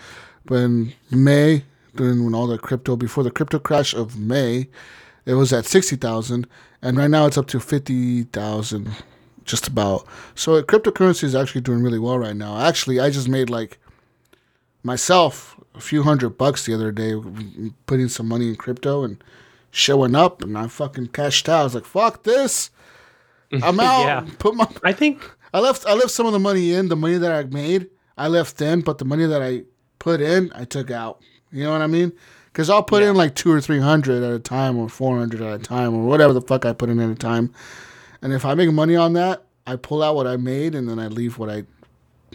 but 0.47 0.55
in 0.55 0.95
May 1.11 1.65
during 1.95 2.25
when 2.25 2.35
all 2.35 2.47
the 2.47 2.59
crypto 2.59 2.97
before 2.97 3.25
the 3.25 3.31
crypto 3.31 3.59
crash 3.59 3.95
of 3.95 4.19
May, 4.19 4.69
it 5.27 5.35
was 5.35 5.53
at 5.53 5.67
sixty 5.67 5.97
thousand, 5.97 6.47
and 6.83 6.97
right 6.97 7.11
now 7.11 7.27
it's 7.27 7.39
up 7.39 7.47
to 7.49 7.61
fifty 7.61 8.25
thousand, 8.25 8.91
just 9.45 9.69
about. 9.69 10.07
So 10.35 10.63
cryptocurrency 10.63 11.25
is 11.25 11.35
actually 11.35 11.61
doing 11.63 11.83
really 11.83 11.99
well 11.99 12.19
right 12.19 12.37
now. 12.37 12.59
Actually, 12.59 13.01
I 13.01 13.11
just 13.11 13.29
made 13.29 13.51
like 13.51 13.79
myself 14.83 15.59
a 15.75 15.81
few 15.81 16.03
hundred 16.03 16.31
bucks 16.31 16.67
the 16.67 16.75
other 16.75 16.91
day 16.93 17.15
putting 17.87 18.09
some 18.09 18.29
money 18.29 18.49
in 18.49 18.57
crypto 18.57 19.05
and 19.05 19.23
showing 19.71 20.15
up 20.15 20.43
and 20.43 20.57
I 20.57 20.67
fucking 20.67 21.09
cashed 21.09 21.49
out. 21.49 21.61
I 21.61 21.65
was 21.65 21.75
like, 21.75 21.85
fuck 21.85 22.23
this. 22.23 22.71
I'm 23.53 23.79
out. 23.81 24.05
Yeah. 24.05 24.27
Put 24.39 24.55
my 24.55 24.69
I 24.83 24.93
think 24.93 25.31
I 25.55 25.61
left 25.61 25.87
I 25.87 25.95
left 25.95 26.11
some 26.11 26.27
of 26.27 26.33
the 26.33 26.39
money 26.39 26.73
in, 26.73 26.89
the 26.89 26.97
money 26.97 27.19
that 27.19 27.33
I 27.33 27.45
made, 27.45 27.89
I 28.17 28.29
left 28.29 28.61
in, 28.61 28.81
but 28.81 28.99
the 28.99 29.05
money 29.05 29.27
that 29.27 29.43
I 29.43 29.63
put 29.99 30.21
in, 30.21 30.53
I 30.55 30.65
took 30.65 30.91
out. 30.91 31.23
You 31.53 31.65
know 31.65 31.73
what 31.73 31.83
I 31.83 31.87
mean? 31.87 32.13
Because 32.53 32.69
I'll 32.71 32.83
put 32.83 33.03
in 33.03 33.15
like 33.15 33.35
two 33.35 33.53
or 33.53 33.61
three 33.61 33.79
hundred 33.79 34.23
at 34.23 34.33
a 34.33 34.39
time, 34.39 34.77
or 34.77 34.89
four 34.89 35.19
hundred 35.19 35.41
at 35.41 35.61
a 35.61 35.63
time, 35.63 35.95
or 35.95 36.05
whatever 36.05 36.33
the 36.33 36.41
fuck 36.41 36.65
I 36.65 36.73
put 36.73 36.89
in 36.89 37.01
at 37.01 37.11
a 37.11 37.15
time. 37.15 37.53
And 38.23 38.33
if 38.33 38.45
I 38.45 38.55
make 38.55 38.71
money 38.73 38.97
on 38.97 39.13
that, 39.15 39.45
I 39.67 39.77
pull 39.77 40.03
out 40.03 40.17
what 40.17 40.27
I 40.27 40.37
made, 40.37 40.75
and 40.75 40.89
then 40.89 40.99
I 40.99 41.07
leave 41.07 41.39
what 41.39 41.49
I 41.49 41.65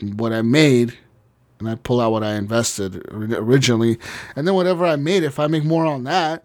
what 0.02 0.34
I 0.34 0.42
made, 0.42 0.98
and 1.60 1.70
I 1.70 1.76
pull 1.76 2.02
out 2.02 2.12
what 2.12 2.24
I 2.24 2.36
invested 2.36 3.06
originally, 3.12 3.98
and 4.36 4.48
then 4.48 4.56
whatever 4.56 4.86
I 4.86 4.96
made, 4.96 5.24
if 5.24 5.40
I 5.40 5.48
make 5.48 5.64
more 5.64 5.86
on 5.86 6.04
that, 6.06 6.44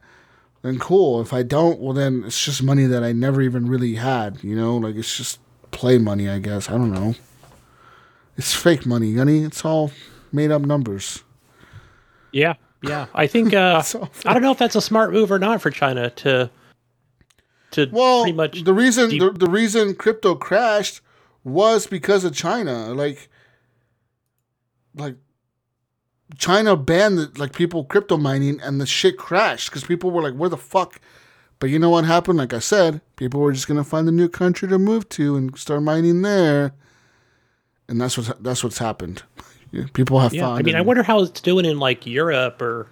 then 0.63 0.79
cool. 0.79 1.21
If 1.21 1.33
I 1.33 1.43
don't, 1.43 1.81
well 1.81 1.95
then 1.95 2.25
it's 2.27 2.45
just 2.45 2.63
money 2.63 2.87
that 2.87 3.03
I 3.03 3.13
never 3.13 3.41
even 3.41 3.69
really 3.69 3.95
had. 3.95 4.43
You 4.43 4.55
know, 4.57 4.77
like 4.77 4.97
it's 4.97 5.17
just 5.17 5.39
play 5.71 5.99
money, 5.99 6.29
I 6.29 6.39
guess. 6.39 6.69
I 6.69 6.73
don't 6.73 6.93
know. 6.93 7.15
It's 8.37 8.55
fake 8.55 8.87
money, 8.87 9.15
honey. 9.15 9.43
It's 9.43 9.65
all 9.65 9.91
made 10.33 10.51
up 10.51 10.63
numbers. 10.63 11.23
Yeah, 12.33 12.55
yeah. 12.83 13.07
I 13.15 13.27
think 13.27 13.55
uh 13.55 13.83
I 14.27 14.33
don't 14.33 14.43
know 14.43 14.53
if 14.53 14.59
that's 14.59 14.77
a 14.77 14.81
smart 14.81 15.13
move 15.13 15.31
or 15.31 15.39
not 15.39 15.61
for 15.61 15.71
China 15.71 16.11
to 16.11 16.51
to 17.73 17.89
Well, 17.93 18.23
pretty 18.23 18.37
much 18.37 18.65
the 18.65 18.75
reason 18.75 19.11
deep- 19.11 19.21
the, 19.21 19.31
the 19.31 19.51
reason 19.51 19.95
crypto 19.95 20.35
crashed 20.35 21.01
was 21.45 21.87
because 21.87 22.25
of 22.25 22.35
China. 22.35 22.93
Like, 22.93 23.29
like 24.95 25.17
China 26.37 26.77
banned 26.77 27.19
the, 27.19 27.33
like 27.37 27.53
people 27.53 27.85
crypto 27.85 28.17
mining, 28.17 28.61
and 28.61 28.81
the 28.81 28.87
shit 28.87 29.17
crashed 29.17 29.71
because 29.71 29.85
people 29.85 30.11
were 30.11 30.23
like, 30.23 30.35
"Where 30.35 30.49
the 30.51 30.57
fuck?" 30.57 31.01
But 31.59 31.71
you 31.71 31.79
know 31.79 31.91
what 31.91 32.05
happened? 32.05 32.39
Like 32.39 32.55
I 32.55 32.59
said, 32.59 33.01
people 33.17 33.41
were 33.41 33.53
just 33.53 33.69
gonna 33.69 33.85
find 33.85 34.09
a 34.09 34.13
new 34.13 34.29
country 34.29 34.69
to 34.69 34.79
move 34.79 35.09
to 35.11 35.37
and 35.37 35.57
start 35.59 35.83
mining 35.83 36.23
there, 36.23 36.73
and 37.89 38.01
that's 38.01 38.17
what's 38.17 38.31
that's 38.41 38.65
what's 38.65 38.79
happened. 38.79 39.23
People 39.93 40.21
have 40.21 40.35
yeah. 40.35 40.43
found. 40.43 40.59
I 40.59 40.63
mean, 40.63 40.75
a- 40.75 40.79
I 40.79 40.81
wonder 40.83 41.03
how 41.03 41.21
it's 41.23 41.41
doing 41.41 41.65
in 41.65 41.79
like 41.79 42.07
Europe 42.07 42.61
or 42.61 42.89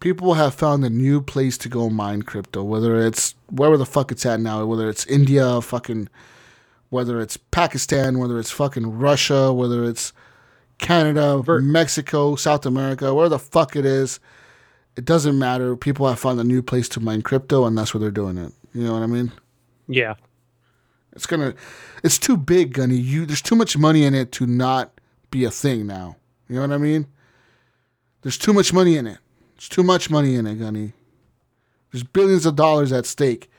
people 0.00 0.34
have 0.34 0.54
found 0.54 0.84
a 0.84 0.90
new 0.90 1.20
place 1.20 1.58
to 1.58 1.68
go 1.68 1.88
mine 1.90 2.22
crypto, 2.22 2.62
whether 2.62 2.96
it's 3.04 3.34
wherever 3.50 3.76
the 3.76 3.86
fuck 3.86 4.12
it's 4.12 4.26
at 4.26 4.40
now, 4.40 4.64
whether 4.64 4.88
it's 4.88 5.06
India, 5.06 5.60
fucking, 5.60 6.08
whether 6.90 7.20
it's 7.20 7.36
Pakistan, 7.36 8.18
whether 8.18 8.38
it's 8.38 8.50
fucking 8.50 8.98
Russia, 8.98 9.52
whether 9.52 9.84
it's 9.84 10.12
Canada, 10.78 11.38
Ver- 11.42 11.60
Mexico, 11.60 12.36
South 12.36 12.64
America, 12.66 13.12
where 13.14 13.28
the 13.28 13.38
fuck 13.38 13.74
it 13.74 13.84
is. 13.84 14.20
It 14.96 15.04
doesn't 15.04 15.38
matter. 15.38 15.76
People 15.76 16.08
have 16.08 16.18
found 16.18 16.40
a 16.40 16.44
new 16.44 16.60
place 16.62 16.88
to 16.90 17.00
mine 17.00 17.22
crypto, 17.22 17.64
and 17.64 17.78
that's 17.78 17.94
where 17.94 18.00
they're 18.00 18.10
doing 18.10 18.36
it. 18.36 18.52
You 18.74 18.84
know 18.84 18.92
what 18.92 19.02
I 19.02 19.06
mean? 19.06 19.32
yeah. 19.88 20.14
It's 21.12 21.26
gonna, 21.26 21.54
it's 22.04 22.18
too 22.18 22.36
big, 22.36 22.74
Gunny. 22.74 22.94
You 22.94 23.26
there's 23.26 23.42
too 23.42 23.56
much 23.56 23.76
money 23.76 24.04
in 24.04 24.14
it 24.14 24.30
to 24.32 24.46
not 24.46 24.97
be 25.30 25.44
a 25.44 25.50
thing 25.50 25.86
now. 25.86 26.16
You 26.48 26.56
know 26.56 26.62
what 26.62 26.72
I 26.72 26.78
mean? 26.78 27.06
There's 28.22 28.38
too 28.38 28.52
much 28.52 28.72
money 28.72 28.96
in 28.96 29.06
it. 29.06 29.18
There's 29.56 29.68
too 29.68 29.82
much 29.82 30.10
money 30.10 30.34
in 30.34 30.46
it, 30.46 30.56
Gunny. 30.56 30.92
There's 31.92 32.04
billions 32.04 32.46
of 32.46 32.56
dollars 32.56 32.92
at 32.92 33.06
stake. 33.06 33.50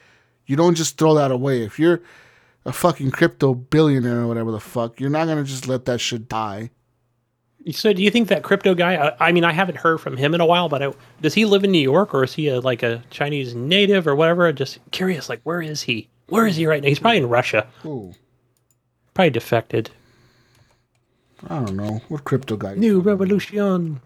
You 0.46 0.56
don't 0.56 0.76
just 0.76 0.98
throw 0.98 1.14
that 1.16 1.32
away. 1.32 1.64
If 1.64 1.80
you're 1.80 2.02
a 2.66 2.72
fucking 2.72 3.12
crypto 3.12 3.54
billionaire 3.54 4.22
or 4.22 4.28
whatever 4.28 4.52
the 4.52 4.60
fuck, 4.60 5.00
you're 5.00 5.10
not 5.10 5.28
gonna 5.28 5.44
just 5.44 5.68
let 5.68 5.86
that 5.86 6.00
shit 6.00 6.28
die. 6.28 6.72
So, 7.72 7.92
do 7.92 8.02
you 8.02 8.10
think 8.10 8.30
that 8.30 8.44
crypto 8.44 8.74
guy? 8.74 8.96
I, 8.96 9.28
I 9.28 9.32
mean, 9.32 9.44
I 9.44 9.52
haven't 9.52 9.78
heard 9.78 10.00
from 10.00 10.16
him 10.16 10.34
in 10.34 10.40
a 10.42 10.46
while, 10.46 10.70
but 10.70 10.82
I, 10.82 10.94
does 11.22 11.34
he 11.34 11.46
live 11.46 11.64
in 11.64 11.72
New 11.72 11.82
York 11.82 12.14
or 12.14 12.24
is 12.24 12.34
he 12.34 12.48
a, 12.48 12.60
like 12.62 12.84
a 12.84 13.04
Chinese 13.10 13.54
native 13.54 14.08
or 14.08 14.16
whatever? 14.16 14.52
Just 14.54 14.80
curious, 14.92 15.28
like 15.28 15.42
where 15.44 15.62
is 15.62 15.82
he? 15.82 16.08
Where 16.28 16.48
is 16.48 16.56
he 16.56 16.66
right 16.66 16.82
now? 16.82 16.88
He's 16.90 17.00
probably 17.00 17.18
in 17.18 17.30
Russia. 17.30 17.68
Ooh, 17.86 18.14
Probably 19.14 19.32
defected. 19.32 19.90
I 21.48 21.60
don't 21.60 21.76
know. 21.76 22.02
What 22.10 22.24
crypto 22.26 22.58
guy? 22.58 22.76
New 22.76 23.00
revolution. 23.00 24.02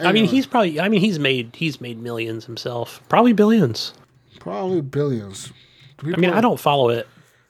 I 0.00 0.12
mean, 0.12 0.24
he's 0.24 0.46
probably. 0.46 0.80
I 0.80 0.88
mean, 0.88 1.00
he's 1.00 1.18
made 1.18 1.54
he's 1.54 1.80
made 1.80 2.00
millions 2.00 2.44
himself. 2.46 3.00
Probably 3.08 3.32
billions. 3.32 3.94
probably 4.40 4.80
billions. 4.80 5.52
I 6.00 6.06
mean, 6.06 6.14
People- 6.16 6.34
I 6.34 6.40
don't 6.40 6.58
follow 6.58 6.88
it. 6.88 7.06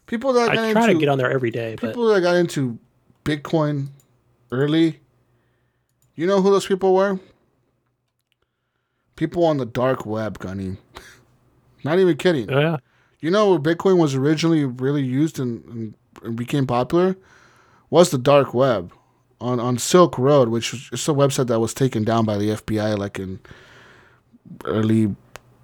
People 0.06 0.34
that 0.34 0.50
I 0.50 0.72
try 0.72 0.86
to 0.86 0.98
get 0.98 1.08
on 1.08 1.16
there 1.16 1.30
every 1.30 1.50
day, 1.50 1.76
but 1.80 1.88
people 1.88 2.06
that 2.08 2.20
got 2.20 2.36
into 2.36 2.78
Bitcoin 3.24 3.88
early, 4.52 5.00
you 6.14 6.26
know 6.26 6.42
who 6.42 6.50
those 6.50 6.66
people 6.66 6.94
were? 6.94 7.18
People 9.16 9.46
on 9.46 9.56
the 9.56 9.64
dark 9.64 10.04
web, 10.04 10.38
Gunny. 10.38 10.76
Not 11.84 11.98
even 11.98 12.18
kidding. 12.18 12.52
oh 12.52 12.60
yeah, 12.60 12.76
You 13.20 13.30
know 13.30 13.50
where 13.50 13.58
Bitcoin 13.58 13.98
was 13.98 14.14
originally 14.14 14.66
really 14.66 15.02
used 15.02 15.38
and, 15.38 15.94
and 16.22 16.36
became 16.36 16.66
popular? 16.66 17.16
Was 17.90 18.10
the 18.10 18.18
dark 18.18 18.54
web. 18.54 18.92
On, 19.40 19.60
on 19.60 19.76
Silk 19.76 20.16
Road, 20.16 20.48
which 20.48 20.72
is 20.72 21.06
a 21.06 21.12
website 21.12 21.48
that 21.48 21.60
was 21.60 21.74
taken 21.74 22.02
down 22.02 22.24
by 22.24 22.38
the 22.38 22.50
FBI 22.50 22.96
like 22.96 23.18
in 23.18 23.40
early 24.64 25.14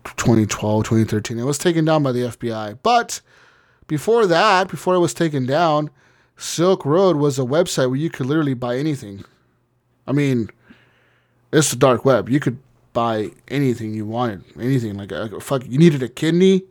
2012, 0.05 0.85
2013. 0.85 1.39
It 1.39 1.45
was 1.45 1.57
taken 1.57 1.85
down 1.85 2.03
by 2.03 2.13
the 2.13 2.23
FBI. 2.23 2.79
But 2.83 3.21
before 3.87 4.27
that, 4.27 4.69
before 4.69 4.95
it 4.95 4.99
was 4.99 5.15
taken 5.15 5.47
down, 5.47 5.89
Silk 6.37 6.85
Road 6.85 7.17
was 7.17 7.39
a 7.39 7.43
website 7.43 7.89
where 7.89 7.97
you 7.97 8.11
could 8.11 8.27
literally 8.27 8.55
buy 8.55 8.77
anything. 8.77 9.25
I 10.07 10.13
mean, 10.13 10.51
it's 11.53 11.71
the 11.71 11.77
dark 11.77 12.05
web. 12.05 12.29
You 12.29 12.41
could 12.41 12.59
buy 12.93 13.31
anything 13.49 13.95
you 13.95 14.07
wanted, 14.07 14.45
anything. 14.59 14.97
Like, 14.97 15.13
a, 15.13 15.41
fuck, 15.41 15.67
you 15.67 15.79
needed 15.79 16.03
a 16.03 16.09
kidney, 16.09 16.65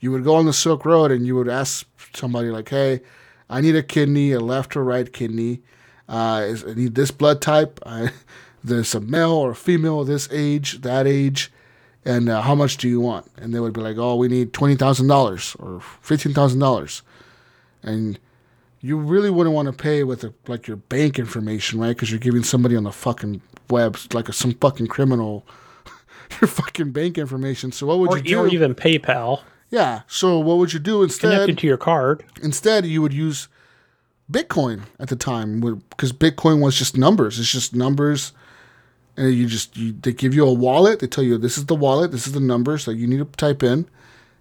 you 0.00 0.10
would 0.10 0.24
go 0.24 0.34
on 0.34 0.46
the 0.46 0.52
Silk 0.52 0.84
Road 0.84 1.10
and 1.10 1.26
you 1.26 1.36
would 1.36 1.48
ask 1.48 1.86
somebody 2.14 2.50
like, 2.50 2.68
"Hey, 2.68 3.00
I 3.52 3.60
need 3.60 3.76
a 3.76 3.82
kidney, 3.82 4.32
a 4.32 4.40
left 4.40 4.76
or 4.76 4.84
right 4.84 5.12
kidney. 5.12 5.62
Uh, 6.08 6.44
is, 6.46 6.64
I 6.64 6.74
need 6.74 6.94
this 6.94 7.10
blood 7.10 7.40
type. 7.40 7.78
I, 7.86 8.10
there's 8.64 8.94
a 8.94 9.00
male 9.00 9.32
or 9.32 9.52
a 9.52 9.56
female, 9.56 10.04
this 10.04 10.28
age, 10.32 10.80
that 10.80 11.06
age." 11.06 11.52
and 12.04 12.28
uh, 12.28 12.42
how 12.42 12.54
much 12.54 12.76
do 12.78 12.88
you 12.88 13.00
want? 13.00 13.30
And 13.36 13.54
they 13.54 13.60
would 13.60 13.72
be 13.72 13.80
like, 13.80 13.96
oh, 13.96 14.16
we 14.16 14.28
need 14.28 14.52
twenty 14.52 14.74
thousand 14.74 15.08
dollars 15.08 15.56
or 15.58 15.80
fifteen 16.00 16.34
thousand 16.34 16.60
dollars, 16.60 17.02
and 17.82 18.18
you 18.80 18.96
really 18.96 19.30
wouldn't 19.30 19.54
want 19.54 19.66
to 19.66 19.72
pay 19.72 20.02
with 20.02 20.24
a, 20.24 20.34
like 20.48 20.66
your 20.66 20.76
bank 20.76 21.18
information, 21.18 21.78
right? 21.78 21.90
Because 21.90 22.10
you're 22.10 22.18
giving 22.18 22.42
somebody 22.42 22.76
on 22.76 22.84
the 22.84 22.92
fucking 22.92 23.40
web, 23.70 23.96
like 24.12 24.28
a, 24.28 24.32
some 24.32 24.54
fucking 24.54 24.88
criminal, 24.88 25.46
your 26.40 26.48
fucking 26.48 26.90
bank 26.90 27.18
information. 27.18 27.70
So 27.70 27.86
what 27.86 28.00
would 28.00 28.10
or, 28.10 28.16
you 28.18 28.22
do? 28.22 28.38
or 28.40 28.48
even 28.48 28.74
PayPal 28.74 29.42
yeah. 29.72 30.02
So 30.06 30.38
what 30.38 30.58
would 30.58 30.72
you 30.72 30.78
do 30.78 31.02
instead? 31.02 31.30
connected 31.32 31.58
to 31.58 31.66
your 31.66 31.78
card. 31.78 32.22
Instead, 32.42 32.84
you 32.84 33.00
would 33.00 33.14
use 33.14 33.48
Bitcoin 34.30 34.82
at 35.00 35.08
the 35.08 35.16
time 35.16 35.60
because 35.88 36.12
Bitcoin 36.12 36.60
was 36.60 36.76
just 36.76 36.96
numbers. 36.96 37.40
It's 37.40 37.50
just 37.50 37.74
numbers, 37.74 38.32
and 39.16 39.32
you 39.32 39.46
just 39.46 39.74
you, 39.76 39.92
they 39.92 40.12
give 40.12 40.34
you 40.34 40.46
a 40.46 40.52
wallet. 40.52 41.00
They 41.00 41.06
tell 41.06 41.24
you 41.24 41.38
this 41.38 41.56
is 41.56 41.66
the 41.66 41.74
wallet, 41.74 42.12
this 42.12 42.26
is 42.26 42.34
the 42.34 42.40
numbers 42.40 42.84
that 42.84 42.96
you 42.96 43.06
need 43.06 43.18
to 43.18 43.24
type 43.24 43.62
in. 43.62 43.88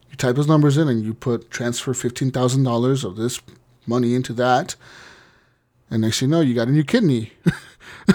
You 0.09 0.17
type 0.17 0.35
those 0.35 0.49
numbers 0.49 0.77
in, 0.77 0.89
and 0.89 1.01
you 1.01 1.13
put 1.13 1.49
transfer 1.49 1.93
fifteen 1.93 2.29
thousand 2.29 2.63
dollars 2.63 3.05
of 3.05 3.15
this 3.15 3.39
money 3.87 4.13
into 4.13 4.33
that, 4.33 4.75
and 5.89 6.01
next 6.01 6.19
thing 6.19 6.29
you 6.29 6.35
know, 6.35 6.41
you 6.41 6.53
got 6.53 6.67
a 6.67 6.71
new 6.71 6.83
kidney. 6.83 7.31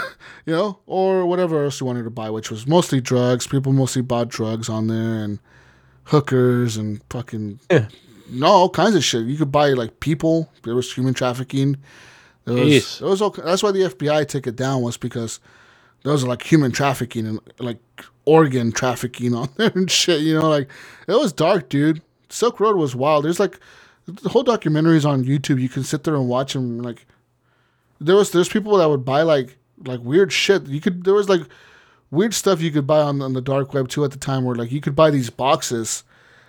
you 0.45 0.53
know, 0.53 0.81
or 0.87 1.25
whatever 1.25 1.65
else 1.65 1.81
you 1.81 1.87
wanted 1.87 2.05
to 2.05 2.11
buy, 2.11 2.29
which 2.29 2.51
was 2.51 2.67
mostly 2.67 3.01
drugs. 3.01 3.47
People 3.47 3.73
mostly 3.73 4.03
bought 4.03 4.29
drugs 4.29 4.69
on 4.69 4.87
there 4.87 5.25
and 5.25 5.39
hookers 6.07 6.77
and 6.77 7.01
fucking 7.11 7.59
Yeah. 7.71 7.89
no 8.31 8.47
all 8.47 8.71
kinds 8.71 8.95
of 8.95 9.05
shit. 9.05 9.27
You 9.27 9.37
could 9.37 9.53
buy 9.53 9.71
like 9.71 10.01
people. 10.01 10.51
There 10.65 10.75
was 10.75 10.93
human 10.93 11.15
trafficking. 11.15 11.77
There 12.45 12.55
was, 12.55 12.65
Jeez. 12.69 12.99
there 13.01 13.09
was 13.09 13.21
all, 13.23 13.31
that's 13.31 13.63
why 13.63 13.73
the 13.73 13.81
FBI 13.89 14.27
took 14.29 14.47
it 14.47 14.55
down 14.57 14.83
was 14.83 14.97
because 14.97 15.41
there 16.05 16.13
was 16.13 16.25
like 16.25 16.43
human 16.43 16.71
trafficking 16.71 17.27
and 17.27 17.41
like 17.59 17.79
organ 18.25 18.71
trafficking 18.73 19.35
on 19.35 19.49
there 19.57 19.73
and 19.75 19.91
shit. 19.91 20.21
You 20.21 20.39
know, 20.39 20.49
like 20.49 20.69
it 21.09 21.13
was 21.13 21.33
dark, 21.33 21.69
dude. 21.69 22.03
Silk 22.29 22.61
Road 22.61 22.77
was 22.77 22.95
wild. 22.95 23.25
There's 23.25 23.41
like 23.41 23.59
the 24.07 24.29
whole 24.29 24.45
documentary 24.45 24.97
is 24.97 25.05
on 25.07 25.25
YouTube. 25.25 25.61
You 25.61 25.69
can 25.69 25.83
sit 25.83 26.05
there 26.05 26.15
and 26.15 26.29
watch 26.29 26.53
them. 26.53 26.79
Like 26.79 27.05
there 28.01 28.15
was 28.15 28.31
there's 28.31 28.49
people 28.49 28.77
that 28.77 28.89
would 28.89 29.05
buy 29.05 29.23
like 29.23 29.57
like 29.85 30.01
weird 30.01 30.33
shit. 30.33 30.67
You 30.69 30.81
could 30.81 31.03
there 31.05 31.15
was 31.15 31.29
like 31.29 31.43
weird 32.11 32.35
stuff 32.35 32.61
you 32.61 32.71
could 32.71 32.87
buy 32.87 33.01
on, 33.01 33.21
on 33.23 33.33
the 33.33 33.41
dark 33.41 33.75
web 33.75 33.89
too 33.89 34.05
at 34.05 34.11
the 34.11 34.19
time 34.19 34.45
where 34.45 34.55
like 34.57 34.73
you 34.73 34.81
could 34.81 34.97
buy 34.97 35.11
these 35.11 35.31
boxes 35.31 36.05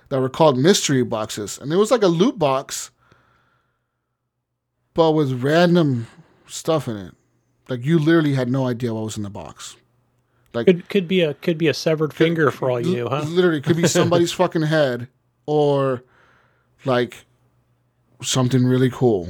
that 0.10 0.20
were 0.20 0.30
called 0.30 0.58
mystery 0.58 1.04
boxes. 1.04 1.58
And 1.58 1.72
it 1.72 1.78
was 1.78 1.92
like 1.92 2.04
a 2.04 2.08
loot 2.08 2.40
box 2.40 2.92
but 4.98 5.12
with 5.12 5.44
random 5.44 6.08
stuff 6.48 6.88
in 6.88 6.98
it. 6.98 7.14
Like 7.70 7.86
you 7.86 8.00
literally 8.00 8.34
had 8.34 8.50
no 8.50 8.66
idea 8.66 8.96
what 8.96 9.04
was 9.04 9.16
in 9.16 9.22
the 9.22 9.30
box. 9.30 9.78
Like 10.54 10.66
Could 10.66 10.90
could 10.90 11.08
be 11.08 11.22
a 11.22 11.36
could 11.36 11.60
be 11.60 11.68
a 11.68 11.74
severed 11.74 12.16
finger 12.16 12.50
for 12.50 12.72
all 12.72 12.80
you 12.80 12.92
knew, 12.92 13.08
huh? 13.08 13.22
literally 13.28 13.62
could 13.62 13.78
be 13.78 13.88
somebody's 13.88 14.32
fucking 14.34 14.64
head 14.64 15.08
or 15.46 16.04
like 16.84 17.27
something 18.22 18.66
really 18.66 18.90
cool 18.90 19.30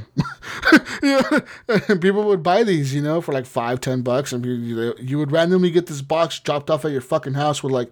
know? 1.03 1.41
people 1.99 2.23
would 2.23 2.41
buy 2.41 2.63
these 2.63 2.93
you 2.93 3.01
know 3.01 3.19
for 3.19 3.33
like 3.33 3.45
five 3.45 3.81
ten 3.81 4.01
bucks 4.01 4.31
and 4.31 4.45
you, 4.45 4.93
you 4.97 5.17
would 5.17 5.31
randomly 5.31 5.69
get 5.69 5.87
this 5.87 6.01
box 6.01 6.39
dropped 6.39 6.69
off 6.69 6.85
at 6.85 6.91
your 6.91 7.01
fucking 7.01 7.33
house 7.33 7.61
with 7.61 7.73
like 7.73 7.91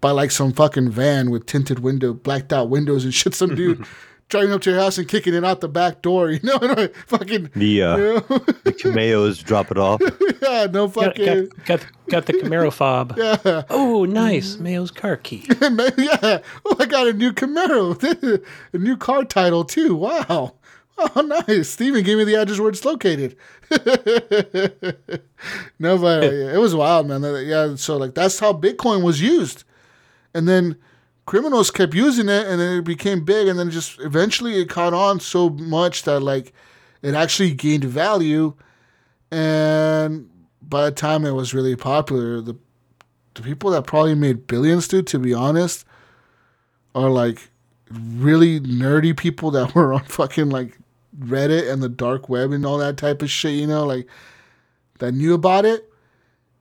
by 0.00 0.10
like 0.10 0.30
some 0.30 0.52
fucking 0.52 0.90
van 0.90 1.30
with 1.30 1.46
tinted 1.46 1.80
window, 1.80 2.12
blacked 2.12 2.52
out 2.52 2.68
windows 2.68 3.04
and 3.04 3.14
shit. 3.14 3.34
Some 3.34 3.54
dude 3.54 3.84
driving 4.28 4.52
up 4.52 4.60
to 4.62 4.70
your 4.70 4.78
house 4.78 4.98
and 4.98 5.08
kicking 5.08 5.34
it 5.34 5.44
out 5.44 5.60
the 5.60 5.68
back 5.68 6.02
door. 6.02 6.30
You 6.38 6.40
know, 6.42 6.58
and 6.58 6.78
I 6.78 6.86
fucking 7.06 7.50
The 7.56 7.82
uh, 7.82 7.96
you 7.96 8.04
know? 8.04 8.20
the 8.64 8.72
Cameos 8.72 9.42
drop 9.42 9.70
it 9.70 9.78
off. 9.78 10.00
yeah, 10.42 10.66
no 10.70 10.88
fucking 10.88 11.46
got, 11.48 11.64
got, 11.64 11.86
got 12.08 12.26
the 12.26 12.34
Camaro 12.34 12.72
fob. 12.72 13.14
yeah. 13.16 13.62
Oh, 13.70 14.04
nice. 14.04 14.56
Mayo's 14.56 14.90
car 14.90 15.16
key. 15.16 15.44
Yeah. 15.48 16.40
Oh, 16.64 16.76
I 16.78 16.86
got 16.86 17.08
a 17.08 17.12
new 17.12 17.32
Camaro, 17.32 18.42
a 18.72 18.78
new 18.78 18.96
car 18.96 19.24
title 19.24 19.64
too. 19.64 19.94
Wow. 19.96 20.54
Oh, 20.98 21.20
nice. 21.46 21.70
Steven 21.70 22.02
gave 22.04 22.18
me 22.18 22.24
the 22.24 22.34
address 22.34 22.58
where 22.58 22.68
it's 22.68 22.84
located. 22.84 23.36
no, 25.78 25.98
but 25.98 26.22
yeah, 26.24 26.54
it 26.54 26.58
was 26.60 26.74
wild, 26.74 27.08
man. 27.08 27.22
Yeah, 27.46 27.74
so 27.76 27.96
like 27.96 28.14
that's 28.14 28.38
how 28.38 28.52
Bitcoin 28.52 29.02
was 29.02 29.20
used, 29.20 29.64
and 30.34 30.48
then 30.48 30.76
criminals 31.28 31.70
kept 31.70 31.92
using 31.92 32.26
it, 32.30 32.46
and 32.46 32.58
then 32.58 32.78
it 32.78 32.84
became 32.84 33.22
big, 33.22 33.48
and 33.48 33.58
then 33.58 33.70
just 33.70 34.00
eventually 34.00 34.58
it 34.58 34.70
caught 34.70 34.94
on 34.94 35.20
so 35.20 35.50
much 35.50 36.04
that 36.04 36.20
like 36.20 36.54
it 37.02 37.14
actually 37.14 37.52
gained 37.52 37.84
value, 37.84 38.54
and 39.30 40.30
by 40.62 40.86
the 40.86 40.90
time 40.90 41.26
it 41.26 41.32
was 41.32 41.52
really 41.52 41.76
popular, 41.76 42.40
the 42.40 42.56
the 43.34 43.42
people 43.42 43.70
that 43.72 43.86
probably 43.86 44.14
made 44.14 44.46
billions, 44.46 44.88
dude, 44.88 45.06
to 45.08 45.18
be 45.18 45.34
honest, 45.34 45.84
are 46.94 47.10
like 47.10 47.50
really 47.90 48.58
nerdy 48.60 49.14
people 49.14 49.50
that 49.50 49.74
were 49.74 49.92
on 49.92 50.04
fucking 50.04 50.48
like 50.48 50.78
Reddit 51.18 51.70
and 51.70 51.82
the 51.82 51.90
dark 51.90 52.30
web 52.30 52.52
and 52.52 52.64
all 52.64 52.78
that 52.78 52.96
type 52.96 53.20
of 53.20 53.28
shit, 53.28 53.52
you 53.52 53.66
know, 53.66 53.84
like 53.84 54.08
that 54.98 55.12
knew 55.12 55.34
about 55.34 55.66
it. 55.66 55.92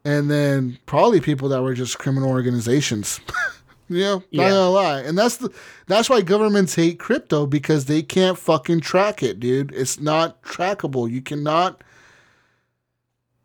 And 0.03 0.29
then 0.29 0.77
probably 0.85 1.21
people 1.21 1.47
that 1.49 1.61
were 1.61 1.73
just 1.73 1.99
criminal 1.99 2.29
organizations. 2.29 3.21
you 3.89 3.99
know, 3.99 4.15
not 4.15 4.25
Yeah. 4.31 4.49
gonna 4.49 4.69
lie. 4.69 4.99
And 5.01 5.17
that's 5.17 5.37
the 5.37 5.49
that's 5.87 6.09
why 6.09 6.21
governments 6.21 6.75
hate 6.75 6.99
crypto 6.99 7.45
because 7.45 7.85
they 7.85 8.01
can't 8.01 8.37
fucking 8.37 8.81
track 8.81 9.23
it, 9.23 9.39
dude. 9.39 9.73
It's 9.73 9.99
not 9.99 10.41
trackable. 10.43 11.09
You 11.09 11.21
cannot 11.21 11.83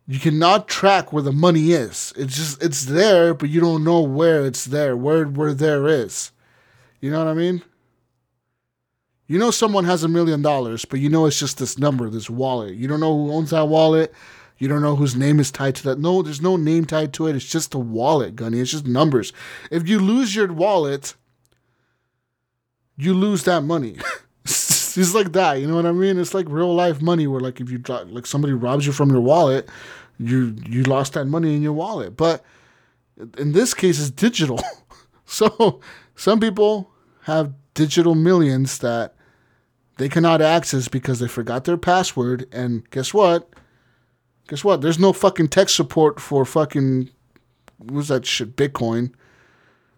you 0.07 0.19
cannot 0.19 0.67
track 0.67 1.13
where 1.13 1.23
the 1.23 1.31
money 1.31 1.71
is. 1.71 2.11
It's 2.17 2.35
just 2.35 2.61
it's 2.61 2.85
there, 2.85 3.33
but 3.33 3.49
you 3.49 3.61
don't 3.61 3.83
know 3.83 4.01
where 4.01 4.45
it's 4.45 4.65
there, 4.65 4.97
where 4.97 5.25
where 5.25 5.53
there 5.53 5.87
is. 5.87 6.31
You 6.99 7.11
know 7.11 7.19
what 7.19 7.27
I 7.31 7.33
mean? 7.33 7.61
You 9.27 9.39
know 9.39 9.51
someone 9.51 9.85
has 9.85 10.03
a 10.03 10.09
million 10.09 10.41
dollars, 10.41 10.83
but 10.85 10.99
you 10.99 11.09
know 11.09 11.25
it's 11.25 11.39
just 11.39 11.57
this 11.57 11.77
number, 11.79 12.09
this 12.09 12.29
wallet. 12.29 12.75
You 12.75 12.87
don't 12.87 12.99
know 12.99 13.15
who 13.15 13.31
owns 13.33 13.51
that 13.51 13.67
wallet. 13.69 14.13
You 14.63 14.69
don't 14.69 14.81
know 14.81 14.95
whose 14.95 15.13
name 15.13 15.41
is 15.41 15.51
tied 15.51 15.75
to 15.75 15.83
that. 15.89 15.99
No, 15.99 16.21
there's 16.21 16.41
no 16.41 16.55
name 16.55 16.85
tied 16.85 17.11
to 17.15 17.27
it. 17.27 17.35
It's 17.35 17.43
just 17.43 17.73
a 17.73 17.77
wallet, 17.77 18.37
Gunny. 18.37 18.61
It's 18.61 18.71
just 18.71 18.87
numbers. 18.87 19.33
If 19.69 19.89
you 19.89 19.99
lose 19.99 20.33
your 20.33 20.53
wallet, 20.53 21.15
you 22.95 23.13
lose 23.13 23.43
that 23.43 23.65
money. 23.65 23.97
it's 24.45 25.13
like 25.13 25.33
that. 25.33 25.59
You 25.59 25.67
know 25.67 25.75
what 25.75 25.85
I 25.85 25.91
mean? 25.91 26.17
It's 26.17 26.33
like 26.33 26.45
real 26.47 26.73
life 26.73 27.01
money 27.01 27.27
where 27.27 27.41
like 27.41 27.59
if 27.59 27.69
you 27.69 27.83
like 28.07 28.25
somebody 28.25 28.53
robs 28.53 28.85
you 28.85 28.93
from 28.93 29.09
your 29.09 29.19
wallet, 29.19 29.67
you 30.17 30.55
you 30.65 30.83
lost 30.83 31.11
that 31.11 31.25
money 31.25 31.53
in 31.55 31.61
your 31.61 31.73
wallet. 31.73 32.15
But 32.15 32.41
in 33.37 33.51
this 33.51 33.73
case 33.73 33.99
it's 33.99 34.11
digital. 34.11 34.61
so 35.25 35.81
some 36.15 36.39
people 36.39 36.89
have 37.23 37.53
digital 37.73 38.15
millions 38.15 38.77
that 38.77 39.13
they 39.97 40.07
cannot 40.07 40.41
access 40.41 40.87
because 40.87 41.19
they 41.19 41.27
forgot 41.27 41.65
their 41.65 41.75
password 41.75 42.47
and 42.53 42.89
guess 42.91 43.13
what? 43.13 43.49
Guess 44.47 44.63
what? 44.63 44.81
There's 44.81 44.99
no 44.99 45.13
fucking 45.13 45.49
tech 45.49 45.69
support 45.69 46.19
for 46.19 46.45
fucking 46.45 47.09
what's 47.77 48.09
that 48.09 48.25
shit 48.25 48.55
Bitcoin. 48.55 49.13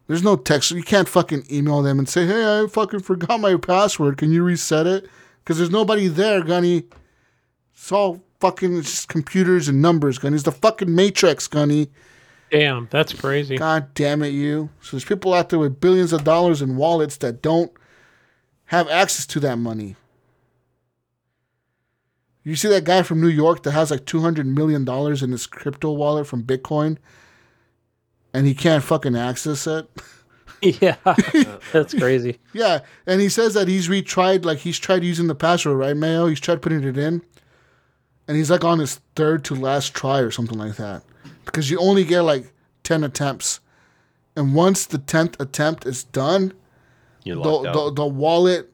There's 0.07 0.23
no 0.23 0.35
text. 0.35 0.71
You 0.71 0.83
can't 0.83 1.09
fucking 1.09 1.45
email 1.51 1.81
them 1.81 1.97
and 1.97 2.07
say, 2.07 2.27
"Hey, 2.27 2.61
I 2.61 2.67
fucking 2.67 2.99
forgot 2.99 3.39
my 3.39 3.55
password. 3.57 4.17
Can 4.17 4.31
you 4.31 4.43
reset 4.43 4.85
it?" 4.85 5.09
Because 5.43 5.57
there's 5.57 5.71
nobody 5.71 6.07
there, 6.07 6.43
Gunny. 6.43 6.83
It's 7.73 7.91
all 7.91 8.23
fucking 8.39 8.77
it's 8.77 8.91
just 8.91 9.09
computers 9.09 9.67
and 9.67 9.81
numbers, 9.81 10.19
Gunny. 10.19 10.35
It's 10.35 10.43
the 10.43 10.51
fucking 10.51 10.93
Matrix, 10.93 11.47
Gunny. 11.47 11.89
Damn, 12.51 12.87
that's 12.91 13.13
crazy. 13.13 13.57
God 13.57 13.93
damn 13.95 14.21
it, 14.21 14.29
you. 14.29 14.69
So 14.81 14.91
there's 14.91 15.05
people 15.05 15.33
out 15.33 15.49
there 15.49 15.59
with 15.59 15.81
billions 15.81 16.13
of 16.13 16.23
dollars 16.23 16.61
in 16.61 16.77
wallets 16.77 17.17
that 17.17 17.41
don't 17.41 17.71
have 18.65 18.87
access 18.89 19.25
to 19.27 19.39
that 19.41 19.57
money. 19.57 19.95
You 22.45 22.55
see 22.55 22.69
that 22.69 22.85
guy 22.85 23.01
from 23.01 23.19
New 23.19 23.27
York 23.27 23.63
that 23.63 23.71
has 23.71 23.91
like 23.91 24.05
$200 24.05 24.45
million 24.45 24.87
in 24.87 25.31
his 25.31 25.47
crypto 25.47 25.91
wallet 25.91 26.27
from 26.27 26.43
Bitcoin 26.43 26.97
and 28.33 28.45
he 28.45 28.53
can't 28.53 28.83
fucking 28.83 29.17
access 29.17 29.67
it? 29.67 29.89
Yeah, 30.61 30.95
that's 31.73 31.93
crazy. 31.93 32.39
Yeah, 32.53 32.79
and 33.05 33.21
he 33.21 33.29
says 33.29 33.53
that 33.53 33.67
he's 33.67 33.87
retried, 33.87 34.45
like 34.45 34.59
he's 34.59 34.79
tried 34.79 35.03
using 35.03 35.27
the 35.27 35.35
password, 35.35 35.77
right, 35.77 35.95
Mayo? 35.95 36.25
He's 36.25 36.39
tried 36.39 36.61
putting 36.61 36.83
it 36.83 36.97
in, 36.97 37.21
and 38.27 38.37
he's 38.37 38.49
like 38.49 38.63
on 38.63 38.79
his 38.79 38.99
third 39.15 39.43
to 39.45 39.53
last 39.55 39.93
try 39.93 40.19
or 40.19 40.31
something 40.31 40.57
like 40.57 40.77
that, 40.77 41.03
because 41.43 41.69
you 41.69 41.77
only 41.77 42.03
get 42.03 42.21
like 42.21 42.51
ten 42.83 43.03
attempts, 43.03 43.59
and 44.35 44.55
once 44.55 44.87
the 44.87 44.97
tenth 44.97 45.39
attempt 45.39 45.85
is 45.85 46.03
done, 46.05 46.53
You're 47.23 47.35
the, 47.35 47.41
locked 47.41 47.63
the 47.73 47.81
out. 47.81 47.95
the 47.95 48.07
wallet, 48.07 48.71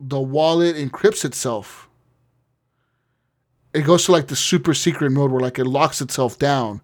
the 0.00 0.20
wallet 0.20 0.76
encrypts 0.76 1.26
itself. 1.26 1.85
It 3.76 3.84
goes 3.84 4.06
to 4.06 4.12
like 4.12 4.28
the 4.28 4.36
super 4.36 4.72
secret 4.72 5.10
mode 5.10 5.30
where 5.30 5.40
like 5.40 5.58
it 5.58 5.66
locks 5.66 6.00
itself 6.00 6.38
down, 6.38 6.80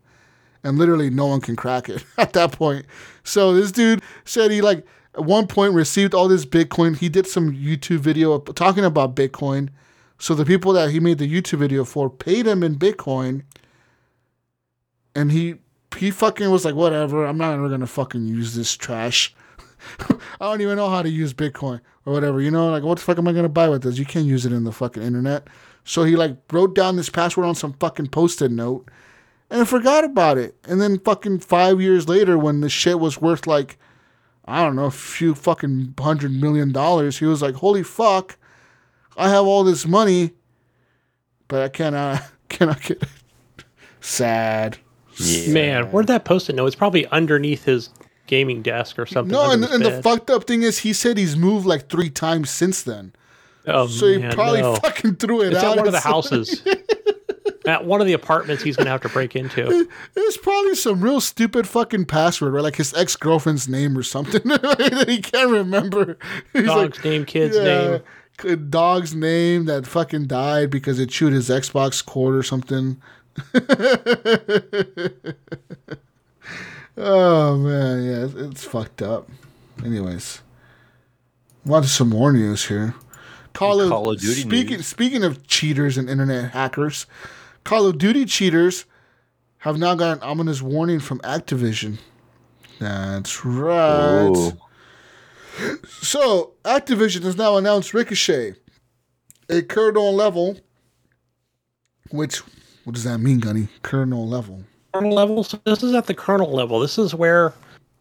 and 0.63 0.79
literally 0.79 1.09
no 1.09 1.27
one 1.27 1.41
can 1.41 1.57
crack 1.57 1.89
it 1.89 2.05
at 2.19 2.35
that 2.35 2.53
point. 2.53 2.85
So 3.25 3.55
this 3.55 3.73
dude 3.73 4.03
said 4.27 4.51
he 4.51 4.61
like 4.61 4.87
at 5.15 5.25
one 5.25 5.47
point 5.47 5.73
received 5.73 6.13
all 6.13 6.29
this 6.29 6.45
Bitcoin. 6.45 6.99
He 6.99 7.09
did 7.09 7.27
some 7.27 7.51
YouTube 7.51 8.01
video 8.01 8.39
talking 8.39 8.85
about 8.85 9.17
Bitcoin. 9.17 9.71
So 10.19 10.35
the 10.35 10.45
people 10.45 10.75
that 10.75 10.91
he 10.91 11.01
made 11.01 11.17
the 11.17 11.27
YouTube 11.27 11.59
video 11.61 11.85
for 11.87 12.11
paid 12.11 12.47
him 12.47 12.63
in 12.63 12.77
Bitcoin, 12.77 13.45
and 15.15 15.33
he 15.33 15.55
he 15.97 16.11
fucking 16.11 16.51
was 16.51 16.67
like, 16.67 16.75
whatever. 16.75 17.25
I'm 17.25 17.39
not 17.39 17.55
ever 17.55 17.71
gonna 17.71 17.87
fucking 17.87 18.27
use 18.27 18.55
this 18.55 18.77
trash. 18.77 19.35
I 19.99 20.45
don't 20.45 20.61
even 20.61 20.77
know 20.77 20.91
how 20.91 21.01
to 21.01 21.09
use 21.09 21.33
Bitcoin 21.33 21.81
or 22.05 22.13
whatever. 22.13 22.43
You 22.43 22.51
know, 22.51 22.71
like 22.71 22.83
what 22.83 22.99
the 22.99 23.05
fuck 23.05 23.17
am 23.17 23.29
I 23.29 23.33
gonna 23.33 23.49
buy 23.49 23.71
with 23.71 23.83
this? 23.83 23.99
You 23.99 24.05
can't 24.05 24.27
use 24.27 24.45
it 24.45 24.53
in 24.53 24.65
the 24.65 24.73
fucking 24.73 25.03
internet. 25.03 25.49
So 25.85 26.05
he 26.05 26.17
like 26.17 26.37
wrote 26.53 26.75
down 26.75 26.97
this 26.97 27.11
password 27.11 27.47
on 27.47 27.55
some 27.55 27.73
fucking 27.75 28.09
post-it 28.09 28.51
note 28.51 28.89
and 29.51 29.69
forgot 29.69 30.05
about 30.05 30.39
it. 30.39 30.57
And 30.65 30.81
then 30.81 30.99
fucking 30.99 31.41
five 31.41 31.81
years 31.81 32.09
later, 32.09 32.39
when 32.39 32.61
the 32.61 32.69
shit 32.69 32.99
was 32.99 33.21
worth 33.21 33.47
like, 33.47 33.79
I 34.45 34.65
don't 34.65 34.77
know, 34.77 34.87
a 34.87 34.91
few 34.91 35.35
fucking 35.35 35.95
hundred 35.99 36.33
million 36.33 36.73
dollars, 36.73 37.19
he 37.19 37.27
was 37.27 37.43
like, 37.43 37.57
"Holy 37.57 37.83
fuck, 37.83 38.37
I 39.17 39.29
have 39.29 39.45
all 39.45 39.63
this 39.63 39.87
money, 39.87 40.33
but 41.49 41.63
I 41.63 41.69
cannot, 41.69 42.23
cannot 42.49 42.83
get 42.83 43.03
it." 43.03 43.09
Sad. 44.01 44.79
Yeah. 45.19 45.53
Man, 45.53 45.85
where'd 45.93 46.09
that 46.09 46.25
post-it 46.25 46.57
note? 46.57 46.67
It's 46.67 46.75
probably 46.77 47.07
underneath 47.09 47.65
his 47.65 47.91
gaming 48.27 48.63
desk 48.63 48.99
or 48.99 49.07
something. 49.07 49.33
No, 49.33 49.51
and, 49.51 49.63
and 49.65 49.85
the 49.85 50.03
fucked 50.03 50.31
up 50.31 50.45
thing 50.45 50.63
is, 50.63 50.79
he 50.79 50.93
said 50.93 51.19
he's 51.19 51.37
moved 51.37 51.67
like 51.67 51.89
three 51.89 52.11
times 52.11 52.51
since 52.51 52.83
then. 52.83 53.13
Oh, 53.67 53.87
So 53.87 54.09
he 54.09 54.19
man, 54.19 54.33
probably 54.33 54.61
no. 54.63 54.75
fucking 54.77 55.17
threw 55.17 55.43
it 55.43 55.53
It's 55.53 55.63
out. 55.63 55.73
at 55.73 55.77
one 55.79 55.87
of 55.87 55.93
the 55.93 56.01
houses. 56.01 56.63
at 57.67 57.85
one 57.85 58.01
of 58.01 58.07
the 58.09 58.13
apartments 58.13 58.63
he's 58.63 58.77
gonna 58.77 58.91
have 58.91 59.03
to 59.03 59.09
break 59.09 59.37
into. 59.37 59.89
It's 60.17 60.37
probably 60.37 60.75
some 60.75 61.01
real 61.01 61.21
stupid 61.21 61.69
fucking 61.69 62.07
password, 62.07 62.53
right? 62.55 62.63
Like 62.63 62.77
his 62.77 62.93
ex 62.95 63.15
girlfriend's 63.15 63.69
name 63.69 63.97
or 63.97 64.03
something 64.03 64.43
that 64.45 65.05
he 65.09 65.21
can't 65.21 65.51
remember. 65.51 66.19
He's 66.53 66.65
Dog's 66.67 67.05
name, 67.05 67.25
kid's 67.25 67.57
yeah, 67.57 67.99
name. 68.45 68.69
Dog's 68.71 69.15
name 69.15 69.67
that 69.67 69.87
fucking 69.87 70.27
died 70.27 70.71
because 70.71 70.99
it 70.99 71.11
chewed 71.11 71.33
his 71.33 71.49
Xbox 71.49 72.05
cord 72.05 72.35
or 72.35 72.43
something. 72.43 73.01
oh 76.97 77.57
man, 77.57 78.03
yeah, 78.05 78.25
it's, 78.25 78.35
it's 78.35 78.65
fucked 78.65 79.03
up. 79.03 79.29
Anyways, 79.85 80.43
want 81.65 81.85
some 81.87 82.09
more 82.11 82.33
news 82.33 82.67
here. 82.67 82.95
Call 83.53 83.81
of, 83.81 83.89
Call 83.91 84.11
of 84.11 84.21
Duty 84.21 84.43
speaking 84.43 84.77
news. 84.77 84.87
speaking 84.87 85.25
of 85.25 85.47
cheaters 85.47 85.99
and 85.99 86.09
internet 86.09 86.53
hackers, 86.53 87.07
Call 87.65 87.87
of 87.87 87.99
Duty 87.99 88.25
cheaters 88.25 88.85
have 89.59 89.79
now 89.79 89.95
got 89.95 90.17
an 90.17 90.23
ominous 90.23 90.61
warning 90.63 91.01
from 91.01 91.21
Activision. 91.21 91.99
That's 92.79 93.45
right. 93.45 94.27
Ooh. 94.27 94.53
So, 95.87 96.55
Activision 96.65 97.23
has 97.23 97.37
now 97.37 97.57
announced 97.57 97.95
Ricochet, 97.95 98.55
a 99.49 99.63
kernel 99.63 100.15
level, 100.15 100.59
which, 102.11 102.39
what 102.85 102.95
does 102.95 103.05
that 103.05 103.19
mean, 103.19 103.39
Gunny? 103.39 103.69
Kernel 103.83 104.27
level. 104.27 104.65
Kernel 104.95 105.13
level. 105.13 105.45
So 105.45 105.61
this 105.65 105.83
is 105.83 105.95
at 105.95 106.07
the 106.07 106.15
kernel 106.15 106.51
level. 106.53 106.81
This 106.81 106.99
is 106.99 107.15
where 107.15 107.53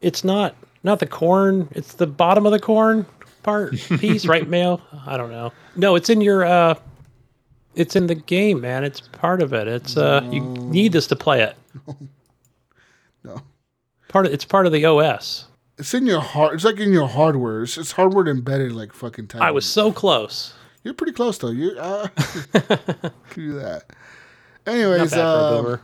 it's 0.01 0.23
not 0.23 0.55
not 0.83 0.99
the 0.99 1.05
corn. 1.05 1.67
It's 1.71 1.93
the 1.93 2.07
bottom 2.07 2.45
of 2.45 2.51
the 2.51 2.59
corn 2.59 3.05
part 3.43 3.73
piece, 3.99 4.25
right, 4.25 4.47
Mayo? 4.47 4.81
I 5.05 5.17
don't 5.17 5.31
know. 5.31 5.51
No, 5.75 5.95
it's 5.95 6.09
in 6.09 6.21
your. 6.21 6.43
uh 6.45 6.75
It's 7.75 7.95
in 7.95 8.07
the 8.07 8.15
game, 8.15 8.61
man. 8.61 8.83
It's 8.83 9.01
part 9.01 9.41
of 9.41 9.53
it. 9.53 9.67
It's 9.67 9.97
uh 9.97 10.27
you 10.31 10.41
need 10.41 10.91
this 10.91 11.07
to 11.07 11.15
play 11.15 11.41
it. 11.43 11.55
No. 13.23 13.39
Part 14.07 14.25
of 14.25 14.33
it's 14.33 14.45
part 14.45 14.65
of 14.65 14.71
the 14.71 14.83
OS. 14.83 15.45
It's 15.77 15.93
in 15.93 16.07
your 16.07 16.21
hard. 16.21 16.55
It's 16.55 16.63
like 16.63 16.79
in 16.79 16.91
your 16.91 17.07
hardware. 17.07 17.61
It's, 17.61 17.77
it's 17.77 17.91
hardware 17.91 18.27
embedded 18.27 18.71
like 18.71 18.93
fucking. 18.93 19.27
Titan. 19.27 19.47
I 19.47 19.51
was 19.51 19.65
so 19.65 19.91
close. 19.91 20.53
You're 20.83 20.95
pretty 20.95 21.13
close 21.13 21.37
though. 21.37 21.51
You 21.51 21.77
uh, 21.77 22.07
do 23.35 23.53
that. 23.59 23.83
Anyways, 24.65 25.13
um. 25.13 25.79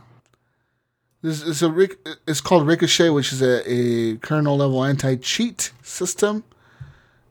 This 1.22 1.42
is 1.42 1.62
a 1.62 1.88
it's 2.28 2.40
called 2.40 2.66
Ricochet, 2.66 3.10
which 3.10 3.32
is 3.32 3.42
a, 3.42 3.62
a 3.70 4.16
kernel 4.18 4.56
level 4.56 4.84
anti 4.84 5.16
cheat 5.16 5.72
system, 5.82 6.44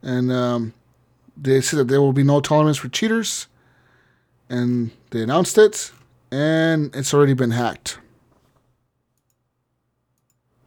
and 0.02 0.30
um, 0.32 0.74
they 1.36 1.60
said 1.60 1.78
that 1.80 1.88
there 1.88 2.00
will 2.00 2.12
be 2.12 2.22
no 2.24 2.40
tolerance 2.40 2.76
for 2.78 2.88
cheaters, 2.88 3.46
and 4.48 4.90
they 5.10 5.22
announced 5.22 5.58
it, 5.58 5.92
and 6.30 6.94
it's 6.94 7.12
already 7.14 7.34
been 7.34 7.50
hacked. 7.52 7.98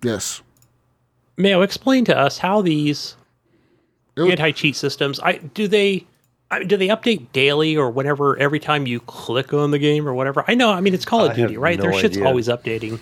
Yes, 0.03 0.41
Mayo, 1.37 1.61
explain 1.61 2.05
to 2.05 2.17
us 2.17 2.37
how 2.39 2.61
these 2.61 3.15
It 4.15 4.21
would- 4.21 4.31
anti-cheat 4.31 4.75
systems. 4.75 5.19
I 5.19 5.33
do 5.37 5.67
they. 5.67 6.05
I, 6.53 6.63
do 6.65 6.75
they 6.75 6.89
update 6.89 7.31
daily 7.31 7.77
or 7.77 7.89
whenever 7.89 8.37
every 8.37 8.59
time 8.59 8.85
you 8.85 8.99
click 8.99 9.53
on 9.53 9.71
the 9.71 9.79
game 9.79 10.05
or 10.05 10.13
whatever? 10.13 10.43
I 10.49 10.53
know. 10.53 10.69
I 10.69 10.81
mean, 10.81 10.93
it's 10.93 11.05
Call 11.05 11.23
of 11.23 11.31
I 11.31 11.35
Duty, 11.35 11.55
right? 11.55 11.77
no 11.77 11.83
Their 11.83 11.93
shit's 11.93 12.17
idea. 12.17 12.27
always 12.27 12.49
updating. 12.49 12.99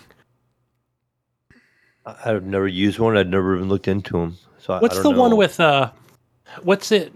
I- 2.06 2.14
I've 2.26 2.44
never 2.44 2.68
used 2.68 3.00
one. 3.00 3.16
I've 3.16 3.26
never 3.26 3.56
even 3.56 3.68
looked 3.68 3.88
into 3.88 4.12
them. 4.12 4.38
So 4.60 4.72
I- 4.74 4.76
I 4.76 4.80
What's 4.80 4.94
don't 5.02 5.14
the 5.14 5.20
one 5.20 5.36
with 5.36 5.58
uh 5.58 5.90
what's 6.62 6.92
it 6.92 7.12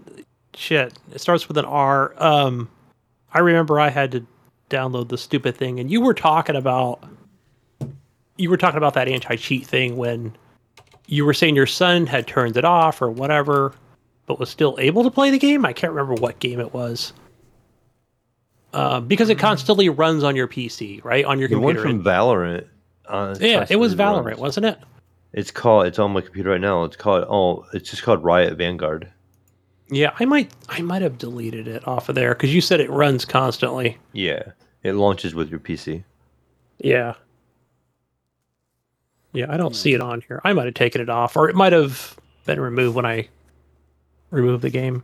shit. 0.53 0.93
It 1.13 1.19
starts 1.21 1.47
with 1.47 1.57
an 1.57 1.65
R. 1.65 2.13
Um 2.17 2.69
I 3.33 3.39
remember 3.39 3.79
I 3.79 3.89
had 3.89 4.11
to 4.13 4.25
download 4.69 5.09
the 5.09 5.17
stupid 5.17 5.55
thing 5.55 5.79
and 5.79 5.91
you 5.91 6.01
were 6.01 6.13
talking 6.13 6.55
about 6.55 7.03
you 8.37 8.49
were 8.49 8.57
talking 8.57 8.77
about 8.77 8.93
that 8.95 9.07
anti-cheat 9.07 9.65
thing 9.65 9.95
when 9.97 10.35
you 11.07 11.25
were 11.25 11.33
saying 11.33 11.55
your 11.55 11.67
son 11.67 12.07
had 12.07 12.27
turned 12.27 12.57
it 12.57 12.65
off 12.65 13.01
or 13.01 13.09
whatever 13.09 13.73
but 14.25 14.39
was 14.39 14.49
still 14.49 14.75
able 14.79 15.03
to 15.03 15.11
play 15.11 15.29
the 15.29 15.37
game. 15.37 15.65
I 15.65 15.73
can't 15.73 15.93
remember 15.93 16.19
what 16.19 16.39
game 16.39 16.59
it 16.59 16.73
was. 16.73 17.13
Um, 18.73 19.07
because 19.07 19.29
it 19.29 19.39
constantly 19.39 19.87
runs 19.87 20.23
on 20.23 20.35
your 20.35 20.47
PC, 20.47 21.03
right? 21.03 21.23
On 21.23 21.39
your 21.39 21.47
the 21.47 21.59
one 21.59 21.75
computer. 21.75 21.97
from 21.97 22.03
Valorant? 22.03 22.67
Uh, 23.07 23.35
yeah, 23.39 23.65
it 23.69 23.77
was 23.77 23.95
Valorant, 23.95 24.25
runs. 24.25 24.39
wasn't 24.39 24.65
it? 24.65 24.79
It's 25.31 25.51
called. 25.51 25.85
It's 25.87 25.99
on 25.99 26.11
my 26.11 26.21
computer 26.21 26.49
right 26.49 26.59
now. 26.59 26.83
It's 26.83 26.95
called. 26.95 27.25
Oh, 27.29 27.65
it's 27.73 27.89
just 27.89 28.03
called 28.03 28.23
Riot 28.23 28.57
Vanguard. 28.57 29.09
Yeah, 29.89 30.11
I 30.19 30.25
might 30.25 30.51
I 30.67 30.81
might 30.81 31.01
have 31.01 31.17
deleted 31.17 31.67
it 31.67 31.87
off 31.87 32.09
of 32.09 32.15
there 32.15 32.33
because 32.33 32.53
you 32.53 32.61
said 32.61 32.79
it 32.79 32.89
runs 32.89 33.23
constantly. 33.25 33.97
Yeah, 34.13 34.41
it 34.83 34.93
launches 34.93 35.35
with 35.35 35.49
your 35.49 35.59
PC. 35.59 36.03
Yeah. 36.79 37.13
Yeah, 39.33 39.47
I 39.49 39.57
don't 39.57 39.75
see 39.75 39.93
it 39.93 40.01
on 40.01 40.21
here. 40.27 40.39
I 40.45 40.53
might 40.53 40.65
have 40.65 40.75
taken 40.75 41.01
it 41.01 41.09
off, 41.09 41.35
or 41.35 41.49
it 41.49 41.55
might 41.55 41.73
have 41.73 42.15
been 42.45 42.59
removed 42.59 42.95
when 42.95 43.05
I 43.05 43.27
removed 44.31 44.63
the 44.63 44.69
game. 44.69 45.03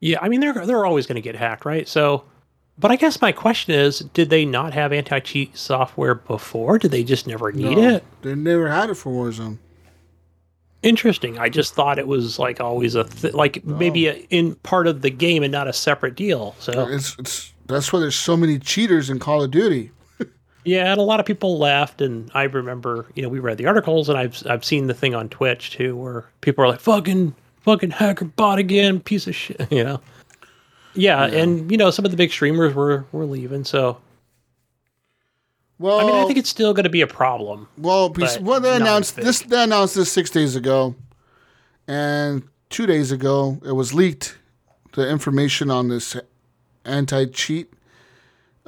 Yeah, 0.00 0.18
I 0.22 0.28
mean 0.28 0.40
they're 0.40 0.64
they're 0.66 0.86
always 0.86 1.06
going 1.06 1.16
to 1.16 1.20
get 1.20 1.36
hacked, 1.36 1.64
right? 1.66 1.86
So, 1.86 2.24
but 2.78 2.90
I 2.90 2.96
guess 2.96 3.20
my 3.20 3.32
question 3.32 3.74
is, 3.74 3.98
did 3.98 4.30
they 4.30 4.46
not 4.46 4.72
have 4.72 4.92
anti-cheat 4.92 5.58
software 5.58 6.14
before? 6.14 6.78
Did 6.78 6.90
they 6.90 7.04
just 7.04 7.26
never 7.26 7.52
need 7.52 7.76
No, 7.76 7.88
it? 7.96 8.04
They 8.22 8.34
never 8.34 8.70
had 8.70 8.88
it 8.88 8.94
for 8.94 9.12
Warzone. 9.12 9.58
Interesting. 10.82 11.38
I 11.38 11.48
just 11.50 11.74
thought 11.74 11.98
it 11.98 12.06
was 12.06 12.38
like 12.38 12.60
always 12.60 12.94
a 12.94 13.04
th- 13.04 13.34
like 13.34 13.64
maybe 13.64 14.06
a, 14.06 14.14
in 14.30 14.54
part 14.56 14.86
of 14.86 15.02
the 15.02 15.10
game 15.10 15.42
and 15.42 15.52
not 15.52 15.68
a 15.68 15.72
separate 15.72 16.14
deal. 16.14 16.54
So 16.58 16.88
It's 16.88 17.16
it's 17.18 17.52
that's 17.66 17.92
why 17.92 18.00
there's 18.00 18.16
so 18.16 18.36
many 18.36 18.58
cheaters 18.58 19.10
in 19.10 19.18
Call 19.18 19.42
of 19.42 19.50
Duty. 19.50 19.90
Yeah, 20.62 20.90
and 20.92 21.00
a 21.00 21.02
lot 21.02 21.20
of 21.20 21.26
people 21.26 21.56
left, 21.56 22.02
and 22.02 22.30
I 22.34 22.42
remember, 22.42 23.06
you 23.14 23.22
know, 23.22 23.30
we 23.30 23.38
read 23.38 23.56
the 23.56 23.64
articles, 23.64 24.10
and 24.10 24.18
I've 24.18 24.42
I've 24.46 24.62
seen 24.62 24.88
the 24.88 24.94
thing 24.94 25.14
on 25.14 25.30
Twitch 25.30 25.70
too, 25.70 25.96
where 25.96 26.26
people 26.42 26.62
are 26.62 26.68
like, 26.68 26.80
"Fucking, 26.80 27.34
fucking 27.62 27.92
hacker 27.92 28.26
bot 28.26 28.58
again, 28.58 29.00
piece 29.00 29.26
of 29.26 29.34
shit," 29.34 29.66
you 29.72 29.82
know. 29.82 30.02
Yeah, 30.92 31.24
and 31.24 31.70
you 31.70 31.78
know, 31.78 31.90
some 31.90 32.04
of 32.04 32.10
the 32.10 32.16
big 32.18 32.30
streamers 32.30 32.74
were 32.74 33.06
were 33.12 33.24
leaving, 33.24 33.64
so 33.64 33.96
Well, 35.80 35.98
I 35.98 36.04
mean, 36.04 36.14
I 36.14 36.26
think 36.26 36.38
it's 36.38 36.50
still 36.50 36.74
going 36.74 36.84
to 36.84 36.90
be 36.90 37.00
a 37.00 37.06
problem. 37.06 37.66
Well, 37.78 38.14
well, 38.42 38.60
they 38.60 38.76
announced 38.76 39.16
this. 39.16 39.40
They 39.40 39.62
announced 39.62 39.94
this 39.94 40.12
six 40.12 40.28
days 40.28 40.54
ago, 40.54 40.94
and 41.88 42.42
two 42.68 42.84
days 42.86 43.10
ago 43.10 43.58
it 43.64 43.72
was 43.72 43.94
leaked. 43.94 44.36
The 44.92 45.08
information 45.08 45.70
on 45.70 45.88
this 45.88 46.16
anti-cheat 46.84 47.72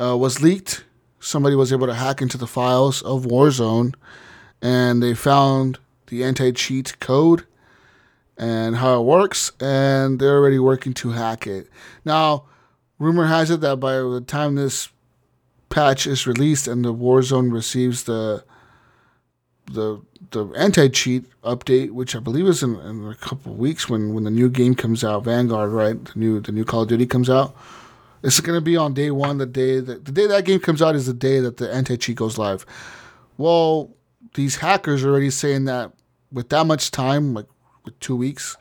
uh, 0.00 0.16
was 0.16 0.40
leaked. 0.40 0.84
Somebody 1.20 1.54
was 1.54 1.70
able 1.70 1.86
to 1.86 1.94
hack 1.94 2.22
into 2.22 2.38
the 2.38 2.46
files 2.46 3.02
of 3.02 3.26
Warzone, 3.26 3.94
and 4.62 5.02
they 5.02 5.12
found 5.12 5.78
the 6.06 6.24
anti-cheat 6.24 6.98
code 6.98 7.44
and 8.38 8.76
how 8.76 8.98
it 8.98 9.04
works, 9.04 9.52
and 9.60 10.18
they're 10.18 10.38
already 10.38 10.58
working 10.58 10.94
to 10.94 11.10
hack 11.10 11.46
it. 11.46 11.68
Now, 12.06 12.46
rumor 12.98 13.26
has 13.26 13.50
it 13.50 13.60
that 13.60 13.76
by 13.80 13.96
the 13.96 14.22
time 14.26 14.54
this 14.54 14.88
patch 15.72 16.06
is 16.06 16.26
released 16.26 16.68
and 16.68 16.84
the 16.84 16.94
Warzone 16.94 17.52
receives 17.52 18.04
the 18.04 18.44
the 19.66 20.00
the 20.30 20.46
anti 20.56 20.88
cheat 20.88 21.24
update, 21.42 21.90
which 21.90 22.14
I 22.14 22.20
believe 22.20 22.46
is 22.46 22.62
in, 22.62 22.76
in 22.76 23.08
a 23.08 23.14
couple 23.14 23.54
weeks 23.54 23.88
when, 23.88 24.12
when 24.12 24.24
the 24.24 24.30
new 24.30 24.48
game 24.48 24.74
comes 24.74 25.02
out, 25.02 25.24
Vanguard, 25.24 25.70
right? 25.70 26.04
The 26.04 26.12
new 26.18 26.40
the 26.40 26.52
new 26.52 26.64
Call 26.64 26.82
of 26.82 26.88
Duty 26.88 27.06
comes 27.06 27.30
out. 27.30 27.56
It's 28.22 28.38
going 28.38 28.56
to 28.56 28.60
be 28.60 28.76
on 28.76 28.94
day 28.94 29.10
one. 29.10 29.38
The 29.38 29.46
day 29.46 29.80
that 29.80 30.04
the 30.04 30.12
day 30.12 30.26
that 30.26 30.44
game 30.44 30.60
comes 30.60 30.82
out 30.82 30.94
is 30.94 31.06
the 31.06 31.14
day 31.14 31.40
that 31.40 31.56
the 31.56 31.72
anti 31.72 31.96
cheat 31.96 32.16
goes 32.16 32.38
live. 32.38 32.66
Well, 33.38 33.90
these 34.34 34.56
hackers 34.56 35.02
are 35.02 35.10
already 35.10 35.30
saying 35.30 35.64
that 35.64 35.92
with 36.30 36.50
that 36.50 36.66
much 36.66 36.90
time, 36.90 37.34
like 37.34 37.46
with 37.84 37.98
two 37.98 38.16
weeks, 38.16 38.56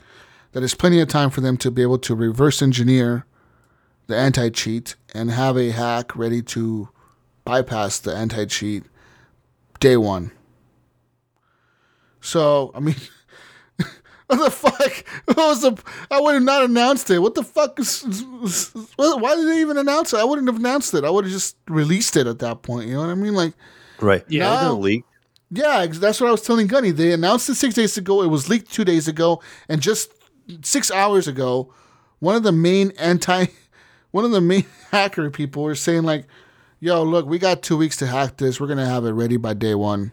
that 0.53 0.63
is 0.63 0.73
plenty 0.73 1.01
of 1.01 1.09
time 1.09 1.29
for 1.29 1.41
them 1.41 1.57
to 1.57 1.71
be 1.71 1.81
able 1.81 1.99
to 1.99 2.15
reverse 2.15 2.61
engineer 2.61 3.25
the 4.07 4.15
anti 4.15 4.49
cheat 4.49 4.95
and 5.13 5.31
have 5.31 5.57
a 5.57 5.71
hack 5.71 6.15
ready 6.15 6.41
to 6.41 6.89
bypass 7.45 7.99
the 7.99 8.15
anti 8.15 8.45
cheat 8.45 8.83
day 9.79 9.97
one. 9.97 10.31
So 12.21 12.71
I 12.75 12.79
mean, 12.79 12.95
what 14.27 14.43
the 14.43 14.51
fuck? 14.51 15.05
What 15.25 15.37
was 15.37 15.61
the? 15.61 15.77
I 16.09 16.19
would 16.19 16.33
have 16.35 16.43
not 16.43 16.63
announced 16.63 17.09
it. 17.09 17.19
What 17.19 17.35
the 17.35 17.43
fuck 17.43 17.79
is? 17.79 18.03
is- 18.03 18.71
Why 18.97 19.35
did 19.35 19.47
they 19.47 19.61
even 19.61 19.77
announce 19.77 20.13
it? 20.13 20.17
I 20.19 20.23
wouldn't 20.23 20.47
have 20.47 20.57
announced 20.57 20.93
it. 20.93 21.03
I 21.05 21.09
would 21.09 21.23
have 21.25 21.31
just 21.33 21.55
released 21.67 22.17
it 22.17 22.27
at 22.27 22.39
that 22.39 22.61
point. 22.61 22.87
You 22.87 22.95
know 22.95 23.01
what 23.01 23.09
I 23.09 23.15
mean? 23.15 23.33
Like, 23.33 23.53
Right. 23.99 24.23
Yeah. 24.27 24.45
It 24.47 24.49
wasn't 24.55 24.71
No. 24.71 24.79
leaked. 24.79 25.07
yeah, 25.51 25.85
that's 25.87 26.19
what 26.19 26.27
I 26.27 26.31
was 26.31 26.41
telling 26.41 26.67
Gunny. 26.67 26.91
They 26.91 27.11
announced 27.13 27.49
it 27.49 27.55
six 27.55 27.75
days 27.75 27.97
ago. 27.97 28.21
It 28.23 28.27
was 28.27 28.49
leaked 28.49 28.71
two 28.71 28.83
days 28.85 29.07
ago, 29.07 29.41
and 29.69 29.81
just 29.81 30.11
six 30.63 30.91
hours 30.91 31.27
ago, 31.27 31.73
one 32.19 32.35
of 32.35 32.43
the 32.43 32.51
main 32.51 32.91
anti, 32.97 33.45
one 34.11 34.25
of 34.25 34.31
the 34.31 34.41
main 34.41 34.65
hacker 34.91 35.29
people 35.29 35.63
were 35.63 35.75
saying 35.75 36.03
like, 36.03 36.25
"Yo, 36.81 37.01
look, 37.03 37.25
we 37.25 37.39
got 37.39 37.61
two 37.61 37.77
weeks 37.77 37.95
to 37.97 38.07
hack 38.07 38.35
this. 38.35 38.59
We're 38.59 38.67
gonna 38.67 38.85
have 38.85 39.05
it 39.05 39.11
ready 39.11 39.37
by 39.37 39.53
day 39.53 39.75
one." 39.75 40.11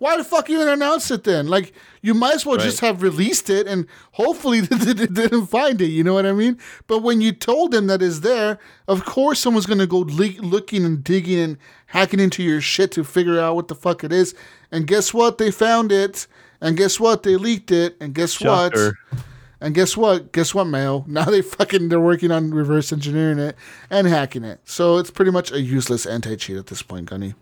Why 0.00 0.16
the 0.16 0.24
fuck 0.24 0.48
you 0.48 0.56
even 0.56 0.66
announce 0.66 1.10
it 1.10 1.24
then? 1.24 1.46
Like, 1.46 1.74
you 2.00 2.14
might 2.14 2.36
as 2.36 2.46
well 2.46 2.56
just 2.56 2.80
have 2.80 3.02
released 3.02 3.50
it 3.50 3.66
and 3.66 3.86
hopefully 4.12 4.60
they 4.62 4.94
didn't 4.94 5.46
find 5.48 5.78
it. 5.78 5.88
You 5.88 6.02
know 6.02 6.14
what 6.14 6.24
I 6.24 6.32
mean? 6.32 6.58
But 6.86 7.00
when 7.00 7.20
you 7.20 7.32
told 7.32 7.72
them 7.72 7.86
that 7.88 8.00
it's 8.00 8.20
there, 8.20 8.58
of 8.88 9.04
course 9.04 9.40
someone's 9.40 9.66
gonna 9.66 9.86
go 9.86 9.98
le- 9.98 10.40
looking 10.40 10.86
and 10.86 11.04
digging 11.04 11.38
and 11.38 11.58
hacking 11.84 12.18
into 12.18 12.42
your 12.42 12.62
shit 12.62 12.92
to 12.92 13.04
figure 13.04 13.38
out 13.38 13.56
what 13.56 13.68
the 13.68 13.74
fuck 13.74 14.02
it 14.02 14.10
is. 14.10 14.34
And 14.72 14.86
guess 14.86 15.12
what? 15.12 15.36
They 15.36 15.50
found 15.50 15.92
it. 15.92 16.26
And 16.62 16.78
guess 16.78 16.98
what? 16.98 17.22
They 17.22 17.36
leaked 17.36 17.70
it. 17.70 17.98
And 18.00 18.14
guess 18.14 18.32
Shocker. 18.32 18.96
what? 19.10 19.20
And 19.60 19.74
guess 19.74 19.96
what? 19.96 20.32
Guess 20.32 20.54
what, 20.54 20.64
Mayo? 20.64 21.04
Now 21.08 21.24
they 21.24 21.42
fucking 21.42 21.88
they're 21.88 22.00
working 22.00 22.30
on 22.30 22.52
reverse 22.52 22.92
engineering 22.92 23.38
it 23.38 23.56
and 23.90 24.06
hacking 24.06 24.44
it. 24.44 24.60
So 24.64 24.96
it's 24.96 25.10
pretty 25.10 25.30
much 25.30 25.52
a 25.52 25.60
useless 25.60 26.06
anti-cheat 26.06 26.56
at 26.56 26.68
this 26.68 26.82
point, 26.82 27.06
Gunny. 27.06 27.34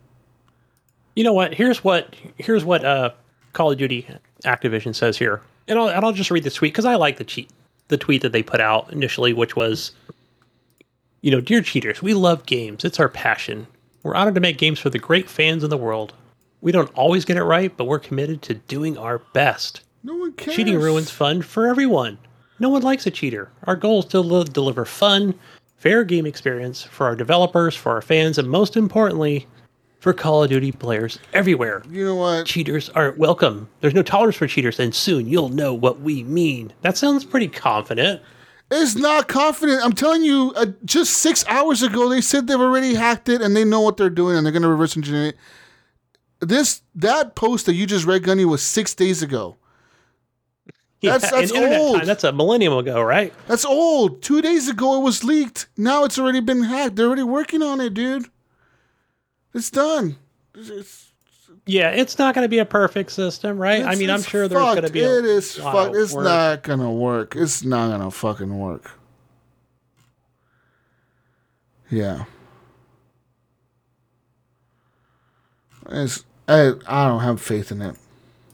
You 1.14 1.24
know 1.24 1.32
what? 1.32 1.54
Here's 1.54 1.82
what 1.84 2.14
here's 2.36 2.64
what 2.64 2.84
uh, 2.84 3.10
Call 3.52 3.72
of 3.72 3.78
Duty 3.78 4.06
Activision 4.44 4.94
says 4.94 5.18
here, 5.18 5.40
and 5.66 5.78
I'll 5.78 5.88
and 5.88 6.04
I'll 6.04 6.12
just 6.12 6.30
read 6.30 6.44
the 6.44 6.50
tweet 6.50 6.72
because 6.72 6.84
I 6.84 6.96
like 6.96 7.18
the 7.18 7.24
cheat 7.24 7.50
the 7.88 7.96
tweet 7.96 8.22
that 8.22 8.32
they 8.32 8.42
put 8.42 8.60
out 8.60 8.92
initially, 8.92 9.32
which 9.32 9.56
was, 9.56 9.92
you 11.22 11.30
know, 11.30 11.40
dear 11.40 11.62
cheaters, 11.62 12.00
we 12.00 12.14
love 12.14 12.46
games. 12.46 12.84
It's 12.84 13.00
our 13.00 13.08
passion. 13.08 13.66
We're 14.02 14.14
honored 14.14 14.36
to 14.36 14.40
make 14.40 14.58
games 14.58 14.78
for 14.78 14.90
the 14.90 14.98
great 14.98 15.28
fans 15.28 15.64
in 15.64 15.70
the 15.70 15.76
world. 15.76 16.12
We 16.60 16.72
don't 16.72 16.92
always 16.94 17.24
get 17.24 17.36
it 17.36 17.44
right, 17.44 17.74
but 17.76 17.86
we're 17.86 17.98
committed 17.98 18.42
to 18.42 18.54
doing 18.54 18.96
our 18.96 19.18
best. 19.18 19.80
No 20.02 20.14
one 20.14 20.32
cares. 20.32 20.56
Cheating 20.56 20.78
ruins 20.78 21.10
fun 21.10 21.42
for 21.42 21.66
everyone. 21.66 22.18
No 22.58 22.68
one 22.68 22.82
likes 22.82 23.06
a 23.06 23.10
cheater. 23.10 23.50
Our 23.64 23.76
goal 23.76 24.00
is 24.00 24.06
to 24.06 24.20
li- 24.20 24.44
deliver 24.44 24.84
fun, 24.84 25.34
fair 25.76 26.04
game 26.04 26.26
experience 26.26 26.82
for 26.82 27.06
our 27.06 27.16
developers, 27.16 27.74
for 27.74 27.92
our 27.92 28.02
fans, 28.02 28.38
and 28.38 28.48
most 28.48 28.76
importantly, 28.76 29.46
for 30.00 30.12
Call 30.12 30.44
of 30.44 30.50
Duty 30.50 30.72
players 30.72 31.18
everywhere. 31.32 31.82
You 31.90 32.04
know 32.04 32.14
what? 32.16 32.46
Cheaters 32.46 32.88
aren't 32.90 33.18
welcome. 33.18 33.68
There's 33.80 33.94
no 33.94 34.02
tolerance 34.02 34.36
for 34.36 34.46
cheaters, 34.46 34.78
and 34.78 34.94
soon 34.94 35.26
you'll 35.28 35.48
know 35.48 35.74
what 35.74 36.00
we 36.00 36.22
mean. 36.24 36.72
That 36.82 36.96
sounds 36.96 37.24
pretty 37.24 37.48
confident. 37.48 38.22
It's 38.70 38.96
not 38.96 39.28
confident. 39.28 39.82
I'm 39.84 39.94
telling 39.94 40.22
you, 40.22 40.52
uh, 40.54 40.66
just 40.84 41.14
six 41.14 41.44
hours 41.48 41.82
ago, 41.82 42.08
they 42.08 42.20
said 42.20 42.46
they've 42.46 42.60
already 42.60 42.94
hacked 42.94 43.28
it 43.28 43.40
and 43.40 43.56
they 43.56 43.64
know 43.64 43.80
what 43.80 43.96
they're 43.96 44.10
doing 44.10 44.36
and 44.36 44.44
they're 44.44 44.52
going 44.52 44.62
to 44.62 44.68
reverse 44.68 44.94
engineer 44.96 45.28
it. 45.28 45.36
This 46.40 46.82
that 46.94 47.34
post 47.34 47.66
that 47.66 47.74
you 47.74 47.86
just 47.86 48.04
read, 48.04 48.22
Gunny, 48.24 48.44
was 48.44 48.62
six 48.62 48.94
days 48.94 49.22
ago. 49.22 49.56
That's- 51.02 51.30
that's 51.30 51.52
old. 51.52 51.98
time, 51.98 52.06
that's 52.06 52.24
a 52.24 52.32
millennium 52.32 52.72
ago, 52.72 53.00
right? 53.02 53.32
That's 53.46 53.64
old. 53.64 54.20
Two 54.22 54.42
days 54.42 54.68
ago, 54.68 54.96
it 54.98 55.02
was 55.04 55.22
leaked. 55.22 55.68
Now 55.76 56.04
it's 56.04 56.18
already 56.18 56.40
been 56.40 56.64
hacked. 56.64 56.96
They're 56.96 57.06
already 57.06 57.22
working 57.22 57.62
on 57.62 57.80
it, 57.80 57.94
dude. 57.94 58.26
It's 59.54 59.70
done. 59.70 60.16
It's- 60.54 60.70
it's- 60.70 61.04
Yeah, 61.66 61.90
it's 61.90 62.18
not 62.18 62.34
going 62.34 62.44
to 62.44 62.48
be 62.48 62.58
a 62.58 62.64
perfect 62.64 63.12
system, 63.12 63.58
right? 63.58 63.84
I 63.84 63.94
mean, 63.94 64.10
I'm 64.10 64.22
sure 64.22 64.48
there's 64.48 64.60
going 64.60 64.82
to 64.82 64.90
be. 64.90 65.00
A 65.02 65.18
It 65.18 65.24
is 65.26 65.54
fucked. 65.56 65.94
It's 65.94 66.12
work. 66.14 66.24
not 66.24 66.62
gonna 66.62 66.90
work. 66.92 67.36
It's 67.36 67.62
not 67.62 67.90
gonna 67.90 68.10
fucking 68.10 68.58
work. 68.58 68.90
Yeah. 71.90 72.24
It's, 75.90 76.24
I 76.48 76.72
I 76.86 77.06
don't 77.08 77.20
have 77.20 77.40
faith 77.40 77.70
in 77.72 77.82
it, 77.82 77.96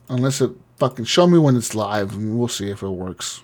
unless 0.08 0.40
it 0.40 0.50
fucking 0.88 1.06
show 1.06 1.26
me 1.26 1.38
when 1.38 1.56
it's 1.56 1.74
live, 1.74 2.12
and 2.12 2.38
we'll 2.38 2.46
see 2.46 2.68
if 2.68 2.82
it 2.82 2.88
works. 2.90 3.42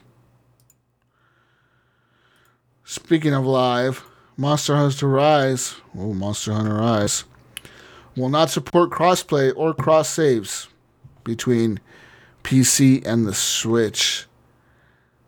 Speaking 2.84 3.32
of 3.32 3.46
live, 3.46 4.04
Monster 4.36 4.76
Hunter 4.76 5.08
Rise, 5.08 5.76
oh 5.96 6.12
Monster 6.12 6.52
Hunter 6.52 6.74
Rise, 6.74 7.24
will 8.14 8.28
not 8.28 8.50
support 8.50 8.90
crossplay 8.90 9.54
or 9.56 9.72
cross 9.72 10.10
saves 10.10 10.68
between 11.24 11.80
PC 12.44 13.06
and 13.06 13.26
the 13.26 13.32
Switch. 13.32 14.26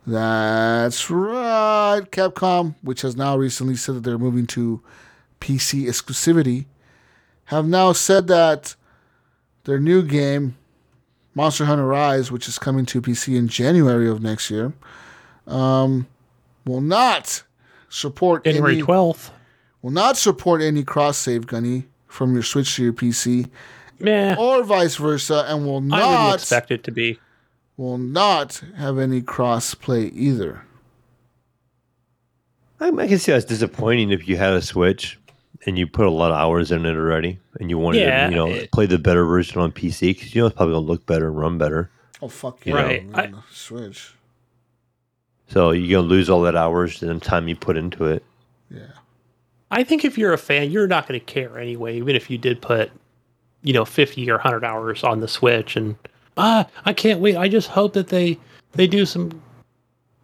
That's 0.07 1.08
right. 1.08 2.02
Capcom, 2.10 2.74
which 2.82 3.00
has 3.00 3.16
now 3.16 3.39
recently 3.39 3.76
said 3.76 3.94
that 3.94 4.05
they're 4.05 4.18
moving 4.18 4.47
to 4.49 4.82
PC 5.41 5.84
exclusivity, 5.84 6.66
have 7.47 7.66
now 7.66 7.92
said 7.92 8.26
that 8.26 8.74
their 9.65 9.81
new 9.81 10.02
game, 10.02 10.58
Monster 11.35 11.65
Hunter 11.65 11.86
Rise, 11.86 12.31
which 12.31 12.49
is 12.49 12.59
coming 12.59 12.85
to 12.86 13.01
PC 13.01 13.36
in 13.36 13.49
January 13.49 14.09
of 14.09 14.23
next 14.23 14.51
year, 14.51 14.73
um, 15.47 16.07
will 16.67 16.81
not 16.81 17.43
support 17.89 18.44
January 18.44 18.75
any, 18.75 18.83
12th. 18.83 19.31
will 19.81 19.91
not 19.91 20.17
support 20.17 20.61
any 20.61 20.83
cross 20.85 21.17
save 21.17 21.47
gunny 21.47 21.85
from 22.07 22.35
your 22.35 22.43
Switch 22.43 22.77
to 22.77 22.85
your 22.85 22.93
PC 22.93 23.49
Meh. 23.99 24.36
or 24.39 24.62
vice 24.62 24.97
versa, 24.97 25.47
and 25.49 25.65
will 25.65 25.77
I 25.77 25.77
wouldn't 25.77 25.91
not 25.91 26.35
expect 26.35 26.70
it 26.70 26.85
to 26.85 26.91
be. 26.93 27.19
will 27.77 27.99
not 27.99 28.62
have 28.77 28.99
any 28.99 29.23
cross 29.23 29.75
play 29.75 30.07
either. 30.07 30.65
I, 32.78 32.89
I 32.89 33.09
can 33.09 33.19
see 33.19 33.33
that's 33.33 33.44
disappointing 33.44 34.11
if 34.11 34.28
you 34.28 34.36
had 34.36 34.52
a 34.52 34.61
Switch 34.62 35.19
and 35.66 35.78
you 35.78 35.86
put 35.86 36.07
a 36.07 36.10
lot 36.10 36.31
of 36.31 36.36
hours 36.36 36.73
in 36.73 36.84
it 36.86 36.94
already, 36.97 37.39
and 37.60 37.70
you 37.70 37.78
wanted 37.78 38.00
Yeah, 38.00 38.26
to, 38.26 38.31
you 38.31 38.36
know, 38.36 38.49
it- 38.49 38.73
play 38.73 38.86
the 38.86 38.99
better 38.99 39.24
version 39.24 39.60
on 39.60 39.70
PC 39.73 40.15
because 40.15 40.34
you 40.34 40.42
know 40.42 40.47
it's 40.47 40.57
probably 40.57 40.74
gonna 40.74 40.86
look 40.86 41.07
better 41.07 41.28
and 41.28 41.39
run 41.39 41.58
better. 41.58 41.91
Oh 42.20 42.28
fuck 42.28 42.65
You 42.66 42.74
yeah! 42.74 42.82
Right. 42.82 43.07
man, 43.08 43.34
I- 43.36 43.41
Switch. 43.52 44.12
So 45.49 45.70
you're 45.70 46.00
gonna 46.00 46.08
lose 46.08 46.31
all 46.31 46.42
that 46.42 46.57
hours 46.57 47.02
and 47.02 47.20
time 47.23 47.49
you 47.49 47.57
put 47.57 47.76
into 47.76 48.07
it. 48.07 48.24
Yeah. 48.70 48.86
I 49.70 49.84
think 49.84 50.05
if 50.05 50.16
you're 50.18 50.32
a 50.32 50.39
fan, 50.39 50.70
you're 50.70 50.86
not 50.86 51.08
going 51.08 51.18
to 51.18 51.24
care 51.24 51.58
anyway, 51.58 51.97
even 51.97 52.15
if 52.15 52.28
you 52.28 52.36
did 52.36 52.60
put, 52.60 52.91
you 53.62 53.73
know, 53.73 53.86
50 53.86 54.31
or 54.31 54.34
100 54.34 54.65
hours 54.65 55.02
on 55.02 55.20
the 55.20 55.28
Switch. 55.28 55.76
And 55.76 55.97
ah, 56.36 56.66
I 56.84 56.92
can't 56.92 57.20
wait. 57.20 57.36
I 57.36 57.49
just 57.49 57.68
hope 57.68 57.94
that 57.94 58.08
they 58.08 58.39
they 58.73 58.86
do 58.86 59.05
some, 59.07 59.41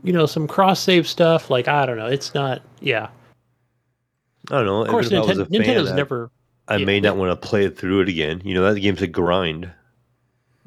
you 0.03 0.13
know, 0.13 0.27
some 0.27 0.47
cross 0.49 0.81
save 0.81 1.07
stuff. 1.09 1.49
Like 1.51 1.67
I 1.69 1.87
don't 1.87 1.97
know. 1.97 2.07
It's 2.07 2.35
not. 2.35 2.61
Yeah. 2.81 3.09
I 4.51 4.57
don't 4.57 4.67
know. 4.67 4.83
Of 4.83 4.89
course, 4.89 5.07
even 5.07 5.19
I 5.19 5.21
was 5.23 5.39
Nintendo, 5.39 5.41
a 5.41 5.47
fan, 5.47 5.77
Nintendo's 5.77 5.91
I- 5.93 5.97
never 5.97 6.31
I 6.69 6.77
yeah. 6.77 6.85
may 6.85 7.01
not 7.01 7.17
want 7.17 7.31
to 7.41 7.49
play 7.49 7.65
it 7.65 7.79
through 7.79 8.01
it 8.03 8.09
again. 8.09 8.43
You 8.45 8.55
know, 8.55 8.73
that 8.73 8.79
game's 8.81 9.01
a 9.03 9.07
grind. 9.07 9.71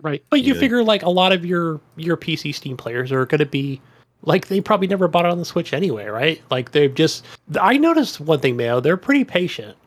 right. 0.01 0.23
But 0.29 0.41
you 0.41 0.53
Yeah. 0.55 0.59
figure 0.59 0.83
like 0.83 1.03
a 1.03 1.09
lot 1.09 1.31
of 1.31 1.45
your 1.45 1.79
your 1.95 2.17
PC 2.17 2.53
Steam 2.53 2.75
players 2.77 3.11
are 3.11 3.25
going 3.25 3.39
to 3.39 3.45
be 3.45 3.79
like 4.23 4.47
they 4.47 4.61
probably 4.61 4.87
never 4.87 5.07
bought 5.07 5.25
it 5.25 5.31
on 5.31 5.37
the 5.39 5.45
Switch 5.45 5.73
anyway, 5.73 6.05
right? 6.07 6.41
Like 6.49 6.71
they've 6.71 6.93
just. 6.93 7.25
I 7.59 7.77
noticed 7.77 8.19
one 8.19 8.39
thing, 8.39 8.55
Mayo. 8.55 8.79
They're 8.79 8.97
pretty 8.97 9.23
patient. 9.23 9.77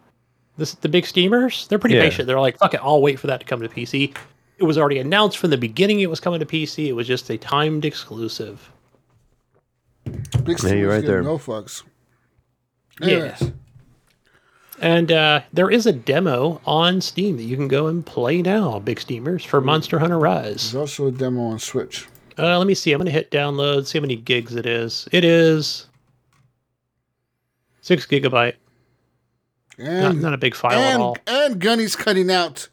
This 0.56 0.74
the 0.74 0.89
big 0.89 1.05
steamers. 1.06 1.66
They're 1.68 1.78
pretty 1.81 1.97
Yeah. 1.97 2.02
patient. 2.02 2.26
They're 2.28 2.40
like, 2.40 2.58
fuck 2.58 2.74
it, 2.74 2.81
I'll 2.82 3.02
wait 3.02 3.18
for 3.18 3.26
that 3.28 3.40
to 3.40 3.47
come 3.47 3.60
to 3.60 3.68
PC. 3.68 4.14
It 4.58 4.62
was 4.64 4.78
already 4.78 4.98
announced 4.98 5.39
from 5.39 5.50
the 5.50 5.58
beginning 5.58 5.98
it 6.00 6.08
was 6.10 6.20
coming 6.20 6.39
to 6.39 6.47
PC. 6.47 6.86
It 6.86 6.92
was 6.92 7.08
just 7.08 7.28
a 7.31 7.36
timed 7.36 7.84
exclusive. 7.84 8.70
Big 10.44 10.62
Yeah, 10.62 10.74
you're 10.74 10.90
right 10.90 11.05
there. 11.05 11.23
No 11.23 11.39
fucks. 11.39 11.82
Yeah. 13.00 13.36
And 14.80 15.12
uh, 15.12 15.42
there 15.52 15.70
is 15.70 15.86
a 15.86 15.92
demo 15.92 16.60
on 16.66 17.00
Steam 17.00 17.36
that 17.36 17.44
you 17.44 17.56
can 17.56 17.68
go 17.68 17.86
and 17.86 18.04
play 18.04 18.42
now, 18.42 18.80
Big 18.80 19.00
Steamers, 19.00 19.44
for 19.44 19.60
Monster 19.60 19.98
Hunter 20.00 20.18
Rise. 20.18 20.72
There's 20.72 20.74
also 20.74 21.06
a 21.06 21.12
demo 21.12 21.42
on 21.46 21.58
Switch. 21.58 22.06
Uh, 22.36 22.58
let 22.58 22.66
me 22.66 22.74
see. 22.74 22.92
I'm 22.92 22.98
going 22.98 23.06
to 23.06 23.12
hit 23.12 23.30
download, 23.30 23.86
see 23.86 23.98
how 23.98 24.02
many 24.02 24.16
gigs 24.16 24.54
it 24.56 24.66
is. 24.66 25.08
It 25.12 25.24
is 25.24 25.86
six 27.82 28.06
gigabyte. 28.06 28.54
Not, 29.78 29.88
And 29.88 30.22
not 30.22 30.34
a 30.34 30.38
big 30.38 30.54
file 30.54 30.72
at 30.78 30.94
and, 30.94 31.02
all. 31.02 31.16
and 31.26 31.60
Gunny's 31.60 31.94
cutting 31.96 32.30
out. 32.30 32.68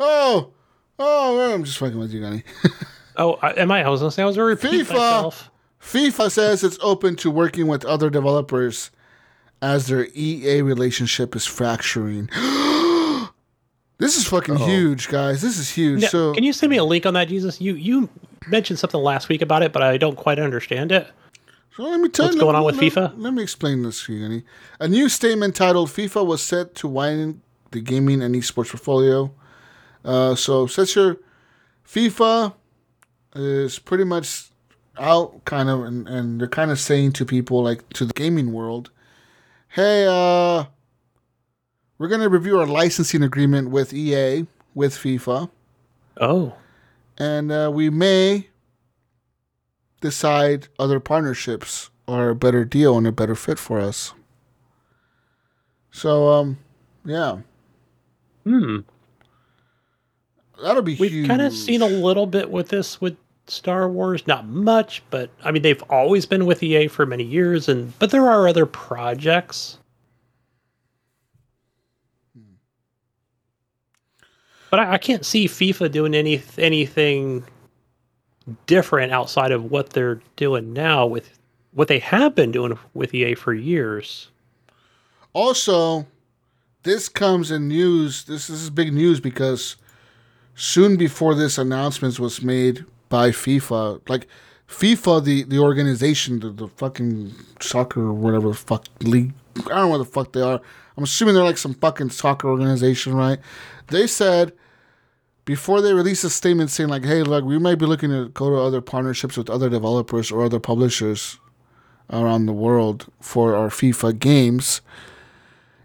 Oh, 0.00 0.50
oh, 0.98 1.52
I'm 1.54 1.64
just 1.64 1.78
fucking 1.78 1.98
with 1.98 2.12
you, 2.12 2.20
Gunny. 2.20 2.42
Oh, 3.16 3.34
I, 3.42 3.52
am 3.52 3.70
I? 3.70 3.84
I 3.84 3.88
was 3.90 4.00
going 4.00 4.10
to 4.10 4.12
say 4.14 4.24
I 4.24 4.26
was 4.26 4.36
repeat 4.36 4.86
FIFA. 4.86 4.90
myself. 4.90 5.50
FIFA 5.80 6.32
says 6.32 6.64
it's 6.64 6.78
open 6.82 7.14
to 7.14 7.30
working 7.30 7.68
with 7.68 7.84
other 7.84 8.10
developers 8.10 8.90
as 9.64 9.86
their 9.86 10.06
EA 10.14 10.60
relationship 10.60 11.34
is 11.34 11.46
fracturing. 11.46 12.26
this 13.98 14.18
is 14.18 14.26
fucking 14.26 14.56
huge, 14.56 15.08
guys. 15.08 15.40
This 15.40 15.58
is 15.58 15.70
huge. 15.70 16.02
Now, 16.02 16.08
so 16.08 16.34
can 16.34 16.44
you 16.44 16.52
send 16.52 16.70
me 16.70 16.76
a 16.76 16.84
link 16.84 17.06
on 17.06 17.14
that, 17.14 17.28
Jesus? 17.28 17.62
You 17.62 17.74
you 17.74 18.10
mentioned 18.46 18.78
something 18.78 19.00
last 19.00 19.30
week 19.30 19.40
about 19.40 19.62
it, 19.62 19.72
but 19.72 19.82
I 19.82 19.96
don't 19.96 20.16
quite 20.16 20.38
understand 20.38 20.92
it. 20.92 21.08
So 21.74 21.82
let 21.84 21.98
me 21.98 22.10
tell 22.10 22.26
you. 22.26 22.28
What's 22.28 22.34
you, 22.34 22.40
going 22.42 22.56
on 22.56 22.64
with 22.64 22.76
let- 22.76 22.92
FIFA? 22.92 23.14
Let 23.16 23.32
me 23.32 23.42
explain 23.42 23.82
this 23.82 24.04
to 24.04 24.12
you, 24.12 24.20
Gunny. 24.20 24.42
A 24.80 24.86
new 24.86 25.08
statement 25.08 25.56
titled 25.56 25.88
"FIFA 25.88 26.26
was 26.26 26.42
set 26.42 26.74
to 26.76 26.88
widen 26.88 27.40
the 27.70 27.80
gaming 27.80 28.22
and 28.22 28.34
esports 28.34 28.70
portfolio." 28.70 29.32
Uh, 30.04 30.34
so 30.34 30.66
since 30.66 30.94
your 30.94 31.16
FIFA 31.88 32.52
is 33.34 33.78
pretty 33.78 34.04
much 34.04 34.50
out, 34.98 35.42
kind 35.46 35.70
of, 35.70 35.84
and, 35.84 36.06
and 36.06 36.38
they're 36.38 36.48
kind 36.48 36.70
of 36.70 36.78
saying 36.78 37.12
to 37.12 37.24
people 37.24 37.62
like 37.62 37.88
to 37.94 38.04
the 38.04 38.12
gaming 38.12 38.52
world, 38.52 38.90
"Hey, 39.74 40.06
uh, 40.06 40.66
we're 41.98 42.06
gonna 42.06 42.28
review 42.28 42.60
our 42.60 42.66
licensing 42.66 43.24
agreement 43.24 43.70
with 43.70 43.92
EA 43.92 44.46
with 44.72 44.94
FIFA." 44.94 45.50
Oh, 46.20 46.54
and 47.18 47.50
uh, 47.50 47.72
we 47.74 47.90
may 47.90 48.50
decide 50.00 50.68
other 50.78 51.00
partnerships 51.00 51.90
are 52.06 52.30
a 52.30 52.34
better 52.36 52.64
deal 52.64 52.96
and 52.96 53.04
a 53.04 53.10
better 53.10 53.34
fit 53.34 53.58
for 53.58 53.80
us. 53.80 54.14
So, 55.90 56.28
um, 56.28 56.58
yeah, 57.04 57.38
hmm. 58.44 58.80
that'll 60.62 60.82
be 60.82 60.94
We've 60.94 61.26
kind 61.26 61.42
of 61.42 61.52
seen 61.52 61.82
a 61.82 61.86
little 61.86 62.26
bit 62.26 62.48
with 62.48 62.68
this 62.68 63.00
with 63.00 63.16
Star 63.46 63.88
Wars, 63.88 64.26
not 64.26 64.46
much, 64.46 65.02
but 65.10 65.30
I 65.42 65.50
mean 65.50 65.62
they've 65.62 65.82
always 65.84 66.26
been 66.26 66.46
with 66.46 66.62
EA 66.62 66.88
for 66.88 67.04
many 67.04 67.24
years, 67.24 67.68
and 67.68 67.96
but 67.98 68.10
there 68.10 68.28
are 68.28 68.48
other 68.48 68.66
projects. 68.66 69.78
Hmm. 72.34 72.54
But 74.70 74.80
I, 74.80 74.92
I 74.92 74.98
can't 74.98 75.26
see 75.26 75.46
FIFA 75.46 75.92
doing 75.92 76.14
any 76.14 76.42
anything 76.56 77.44
different 78.66 79.12
outside 79.12 79.52
of 79.52 79.70
what 79.70 79.90
they're 79.90 80.20
doing 80.36 80.72
now 80.72 81.06
with 81.06 81.38
what 81.72 81.88
they 81.88 81.98
have 81.98 82.34
been 82.34 82.52
doing 82.52 82.78
with 82.94 83.14
EA 83.14 83.34
for 83.34 83.52
years. 83.52 84.28
Also, 85.32 86.06
this 86.84 87.08
comes 87.08 87.50
in 87.50 87.68
news. 87.68 88.24
This, 88.24 88.46
this 88.46 88.62
is 88.62 88.70
big 88.70 88.92
news 88.92 89.20
because 89.20 89.76
soon 90.54 90.96
before 90.96 91.34
this 91.34 91.58
announcement 91.58 92.18
was 92.20 92.42
made 92.42 92.84
by 93.14 93.30
FIFA, 93.30 94.00
like 94.08 94.26
FIFA, 94.68 95.22
the, 95.22 95.44
the 95.44 95.60
organization, 95.60 96.40
the, 96.40 96.50
the 96.50 96.66
fucking 96.66 97.32
soccer 97.60 98.00
or 98.00 98.12
whatever 98.12 98.48
the 98.48 98.54
fuck 98.54 98.86
league, 99.02 99.32
I 99.56 99.68
don't 99.68 99.68
know 99.68 99.88
what 99.88 99.98
the 99.98 100.04
fuck 100.04 100.32
they 100.32 100.40
are. 100.40 100.60
I'm 100.96 101.04
assuming 101.04 101.36
they're 101.36 101.44
like 101.44 101.56
some 101.56 101.74
fucking 101.74 102.10
soccer 102.10 102.48
organization, 102.48 103.14
right? 103.14 103.38
They 103.86 104.08
said 104.08 104.52
before 105.44 105.80
they 105.80 105.94
released 105.94 106.24
a 106.24 106.30
statement 106.30 106.70
saying 106.70 106.88
like, 106.88 107.04
hey, 107.04 107.22
look, 107.22 107.44
we 107.44 107.56
might 107.56 107.76
be 107.76 107.86
looking 107.86 108.10
to 108.10 108.30
go 108.30 108.50
to 108.50 108.56
other 108.56 108.80
partnerships 108.80 109.36
with 109.36 109.48
other 109.48 109.70
developers 109.70 110.32
or 110.32 110.44
other 110.44 110.58
publishers 110.58 111.38
around 112.10 112.46
the 112.46 112.52
world 112.52 113.06
for 113.20 113.54
our 113.54 113.68
FIFA 113.68 114.18
games. 114.18 114.80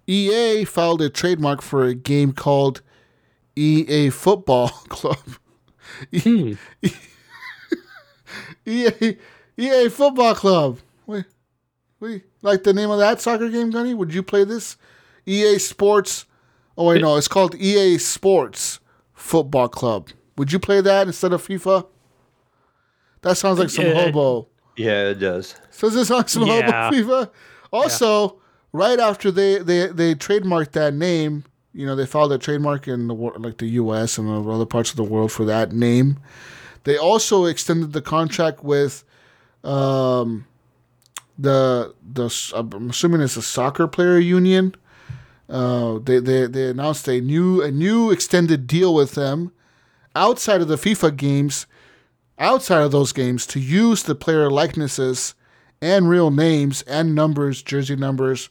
EA 0.08 0.66
filed 0.66 1.03
a 1.03 1.11
trademark 1.11 1.61
for 1.61 1.85
a 1.85 1.93
game 1.93 2.33
called 2.33 2.82
EA 3.56 4.09
Football 4.09 4.69
Club. 4.90 5.19
Hmm. 6.24 6.53
EA 8.66 9.18
EA 9.58 9.90
Football 9.90 10.35
Club. 10.35 10.80
Wait, 11.06 11.26
We 12.00 12.24
like 12.42 12.64
the 12.64 12.74
name 12.74 12.90
of 12.90 13.00
that 13.00 13.19
soccer 13.22 13.50
game, 13.50 13.72
Gunny? 13.72 13.93
Would 13.93 14.14
you 14.14 14.24
play 14.24 14.43
this? 14.43 14.77
EA 15.26 15.58
Sports. 15.59 16.26
Oh 16.77 16.85
wait, 16.85 17.01
no, 17.01 17.18
it's 17.18 17.27
called 17.27 17.56
EA 17.56 17.98
Sports 17.98 18.80
Football 19.14 19.68
Club. 19.69 20.09
Would 20.38 20.51
you 20.53 20.59
play 20.59 20.80
that 20.82 21.08
instead 21.08 21.34
of 21.34 21.45
FIFA? 21.45 21.85
That 23.22 23.35
sounds 23.38 23.59
like 23.59 23.69
some 23.69 23.85
Yeah. 23.85 24.06
hobo. 24.06 24.48
Yeah, 24.77 25.09
it 25.09 25.16
does. 25.16 25.56
So 25.72 25.90
this 25.90 26.09
on 26.09 26.27
some 26.27 26.43
Yeah. 26.48 26.90
hobo 26.90 26.95
FIFA. 26.95 27.30
Also, 27.74 28.40
right 28.72 29.00
after 29.00 29.30
they, 29.32 29.58
they 29.59 29.88
they 29.88 30.16
trademarked 30.16 30.72
that 30.72 30.93
name, 30.93 31.43
you 31.74 31.85
know, 31.85 31.95
they 31.95 32.06
filed 32.06 32.32
a 32.32 32.38
trademark 32.38 32.88
in 32.88 33.08
the 33.08 33.14
wor- 33.14 33.35
like 33.38 33.58
the 33.58 33.68
U.S. 33.72 34.18
and 34.18 34.30
other 34.48 34.66
parts 34.66 34.90
of 34.92 34.95
the 34.95 35.03
world 35.03 35.32
for 35.34 35.43
that 35.45 35.74
name. 35.74 36.18
They 36.83 36.98
also 36.98 37.45
extended 37.45 37.93
the 37.93 38.01
contract 38.01 38.64
with, 38.64 39.03
um, 39.64 40.45
the 41.40 41.95
the 42.14 42.53
I'm 42.53 42.90
assuming 42.90 43.22
it's 43.22 43.38
a 43.38 43.41
soccer 43.41 43.88
player 43.88 44.17
union. 44.17 44.75
Uh, 45.49 45.99
they, 46.03 46.19
they 46.19 46.45
they 46.45 46.69
announced 46.69 47.08
a 47.08 47.22
new 47.22 47.61
a 47.61 47.72
new 47.72 48.11
extended 48.11 48.67
deal 48.67 48.93
with 48.93 49.16
them 49.16 49.51
outside 50.16 50.61
of 50.61 50.67
the 50.67 50.75
FIFA 50.75 51.16
games, 51.16 51.66
outside 52.38 52.82
of 52.82 52.91
those 52.91 53.14
games 53.14 53.48
to 53.48 53.59
use 53.59 54.03
the 54.03 54.16
player 54.16 54.49
likenesses 54.51 55.33
and 55.82 56.09
real 56.09 56.30
names 56.30 56.82
and 56.83 57.16
numbers, 57.16 57.64
jersey 57.64 57.95
numbers, 57.95 58.49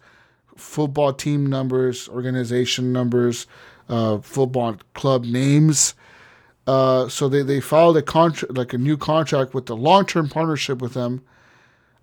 football 0.56 1.12
team 1.12 1.44
numbers, 1.46 2.08
organization 2.08 2.90
numbers, 2.90 3.46
uh, 3.88 4.18
football 4.18 4.76
club 4.94 5.24
names. 5.24 5.94
Uh, 6.68 7.08
so 7.08 7.30
they, 7.30 7.42
they 7.42 7.60
filed 7.60 7.96
a 7.96 8.02
contract, 8.02 8.54
like 8.54 8.74
a 8.74 8.78
new 8.78 8.98
contract 8.98 9.54
with 9.54 9.64
the 9.66 9.74
long 9.76 10.04
term 10.04 10.28
partnership 10.28 10.82
with 10.82 10.92
them 10.92 11.22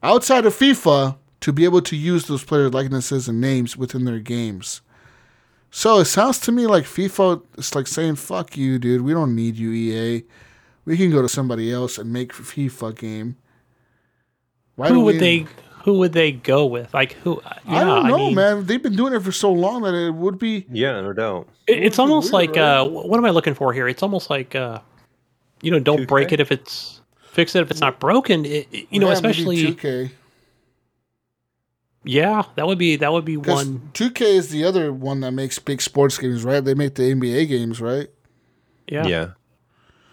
outside 0.02 0.44
of 0.46 0.56
FIFA 0.56 1.18
to 1.42 1.54
be 1.54 1.66
able 1.66 1.82
to 1.84 1.96
use 1.96 2.26
those 2.26 2.44
player 2.44 2.68
likenesses 2.70 3.28
and 3.28 3.40
names 3.40 3.78
within 3.78 4.06
their 4.06 4.18
games. 4.20 4.82
So 5.70 6.00
it 6.00 6.06
sounds 6.06 6.40
to 6.40 6.52
me 6.52 6.66
like 6.66 6.86
FIFA 6.86 7.44
is 7.60 7.76
like 7.76 7.86
saying, 7.86 8.16
fuck 8.16 8.58
you, 8.58 8.80
dude. 8.80 9.02
We 9.04 9.14
don't 9.14 9.36
need 9.36 9.56
you, 9.56 9.72
EA. 9.72 10.24
We 10.86 10.98
can 10.98 11.12
go 11.12 11.22
to 11.22 11.30
somebody 11.30 11.72
else 11.72 12.00
and 12.00 12.12
make 12.12 12.32
a 12.34 12.42
FIFA 12.42 12.98
game. 12.98 13.36
Why 14.78 14.90
Who 14.90 15.02
would 15.02 15.16
we- 15.16 15.20
they? 15.20 15.46
Who 15.86 16.00
would 16.00 16.14
they 16.14 16.32
go 16.32 16.66
with? 16.66 16.94
Like 16.96 17.14
who? 17.14 17.42
I 17.46 17.80
don't 17.86 18.04
yeah, 18.06 18.10
know, 18.10 18.18
mean, 18.18 18.36
man. 18.36 18.66
They've 18.66 18.82
been 18.82 18.96
doing 18.96 19.14
it 19.14 19.22
for 19.22 19.32
so 19.32 19.52
long 19.54 19.84
that 19.84 19.94
it 19.94 20.14
would 20.14 20.40
be. 20.40 20.66
Yeah, 20.72 21.00
no 21.02 21.14
doubt. 21.14 21.48
It, 21.68 21.84
it's 21.84 21.98
be 21.98 22.02
almost 22.02 22.34
weird, 22.34 22.50
like 22.50 22.58
right? 22.58 22.80
uh, 22.80 22.86
what 22.86 23.18
am 23.18 23.26
I 23.26 23.30
looking 23.30 23.54
for 23.54 23.72
here? 23.72 23.88
It's 23.88 24.02
almost 24.02 24.32
like 24.32 24.56
uh, 24.56 24.80
you 25.62 25.70
know, 25.70 25.80
don't 25.80 26.08
break 26.08 26.30
2K? 26.30 26.32
it 26.34 26.40
if 26.40 26.52
it's 26.52 27.02
fix 27.32 27.56
it 27.56 27.62
if 27.62 27.70
it's 27.70 27.82
not 27.82 28.00
broken. 28.00 28.46
It, 28.46 28.68
it- 28.72 28.88
you 28.90 29.00
know, 29.00 29.08
Yeah, 29.12 29.20
maybe 29.22 29.30
especially 29.30 29.76
2K. 29.76 30.12
yeah, 32.04 32.44
that 32.56 32.66
would 32.68 32.78
be 32.80 32.96
that 32.98 33.12
would 33.12 33.26
be 33.26 33.38
one. 33.38 33.92
2K 33.94 34.22
is 34.22 34.50
the 34.50 34.64
other 34.64 34.92
one 34.92 35.20
that 35.22 35.32
makes 35.34 35.60
big 35.60 35.82
sports 35.82 36.18
games, 36.18 36.44
right? 36.44 36.64
They 36.66 36.74
make 36.74 36.96
the 36.96 37.04
NBA 37.04 37.48
games, 37.48 37.80
right? 37.82 38.08
Yeah, 38.88 39.06
Yeah. 39.08 39.28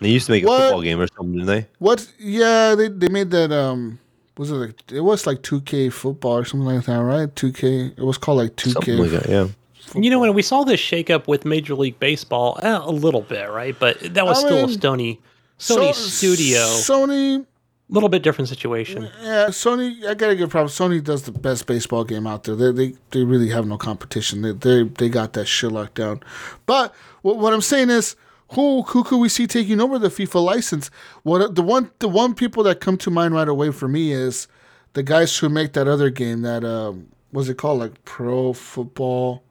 They 0.01 0.09
used 0.11 0.27
to 0.27 0.33
make 0.33 0.45
What? 0.45 0.59
a 0.61 0.65
football 0.65 0.83
game 0.83 1.01
or 1.01 1.07
something, 1.17 1.33
didn't 1.33 1.47
they? 1.47 1.67
What? 1.79 2.07
Yeah, 2.19 2.75
they 2.75 2.89
they 2.89 3.09
made 3.09 3.31
that. 3.31 3.53
Um, 3.53 4.01
was 4.39 4.51
it 4.51 4.55
like 4.55 4.93
it 4.93 5.01
was 5.01 5.27
like 5.27 5.43
2K 5.43 5.93
football 5.93 6.39
or 6.39 6.45
something 6.45 6.67
like 6.67 6.85
that, 6.87 6.97
right? 6.97 7.33
2K. 7.35 7.99
It 7.99 8.03
was 8.03 8.19
called 8.19 8.39
like 8.39 8.57
2K. 8.57 8.73
Something 8.73 8.99
like 8.99 9.11
that. 9.11 9.29
Yeah. 9.29 9.49
You 9.95 10.09
know, 10.11 10.21
when 10.21 10.33
we 10.33 10.43
saw 10.43 10.65
this 10.65 10.81
shakeup 10.81 11.27
with 11.27 11.45
Major 11.45 11.75
League 11.75 11.99
Baseball, 11.99 12.59
eh, 12.63 12.79
a 12.81 12.91
little 12.91 13.21
bit, 13.21 13.51
right? 13.51 13.77
But 13.79 14.01
that 14.15 14.25
was 14.25 14.43
I 14.43 14.47
still 14.47 14.65
a 14.65 14.67
mean, 14.69 14.79
Sony 14.79 15.19
Sony 15.59 15.93
So- 15.93 15.93
Studio, 15.93 16.61
a 16.61 16.65
Sony. 16.65 17.47
little 17.91 18.09
bit 18.09 18.23
different 18.23 18.49
situation. 18.49 19.03
Yeah, 19.23 19.47
Sony. 19.49 20.03
I 20.07 20.15
gotta 20.15 20.35
give 20.35 20.49
props. 20.51 20.79
Sony 20.79 21.03
does 21.05 21.25
the 21.25 21.33
best 21.33 21.67
baseball 21.67 22.05
game 22.05 22.27
out 22.27 22.45
there. 22.45 22.57
They 22.57 22.73
they, 22.73 22.95
they 23.11 23.25
really 23.25 23.51
have 23.51 23.67
no 23.67 23.77
competition. 23.77 24.41
They 24.43 24.53
they 24.53 24.85
they 24.85 25.09
got 25.11 25.35
that 25.35 25.45
shit 25.47 25.71
locked 25.73 25.97
down. 25.97 26.21
But 26.65 26.95
what, 27.21 27.37
what 27.39 27.53
I'm 27.53 27.61
saying 27.61 27.91
is, 27.91 28.17
who 28.53 28.83
who 28.83 29.05
could 29.05 29.19
we 29.19 29.29
see 29.29 29.47
taking 29.47 29.81
over 29.81 29.99
the 29.99 30.09
FIFA 30.09 30.45
license? 30.45 30.91
What 31.23 31.55
the 31.55 31.63
one 31.63 31.91
the 31.99 32.09
one 32.09 32.35
people 32.35 32.63
that 32.65 32.81
come 32.81 32.97
to 32.99 33.11
mind 33.11 33.35
right 33.35 33.49
away 33.49 33.71
for 33.71 33.89
me 33.89 34.13
is 34.13 34.49
the 34.93 35.03
guys 35.03 35.37
who 35.39 35.49
make 35.49 35.73
that 35.73 35.89
other 35.89 36.11
game 36.11 36.43
that 36.43 36.65
um 36.65 37.09
what's 37.31 37.49
it 37.49 37.57
called 37.57 37.81
like 37.81 38.05
Pro 38.05 38.53
Football 38.53 39.43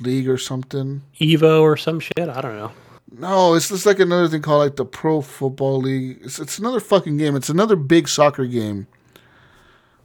League 0.00 0.28
or 0.28 0.38
something. 0.38 1.02
Evo 1.20 1.62
or 1.62 1.76
some 1.76 2.00
shit. 2.00 2.18
I 2.18 2.40
don't 2.40 2.56
know. 2.56 2.72
No, 3.12 3.54
it's 3.54 3.68
just 3.68 3.86
like 3.86 3.98
another 3.98 4.28
thing 4.28 4.42
called 4.42 4.64
like 4.64 4.76
the 4.76 4.84
Pro 4.84 5.20
Football 5.20 5.78
League. 5.80 6.18
It's, 6.22 6.38
it's 6.38 6.58
another 6.58 6.80
fucking 6.80 7.16
game. 7.16 7.36
It's 7.36 7.48
another 7.48 7.76
big 7.76 8.08
soccer 8.08 8.46
game. 8.46 8.86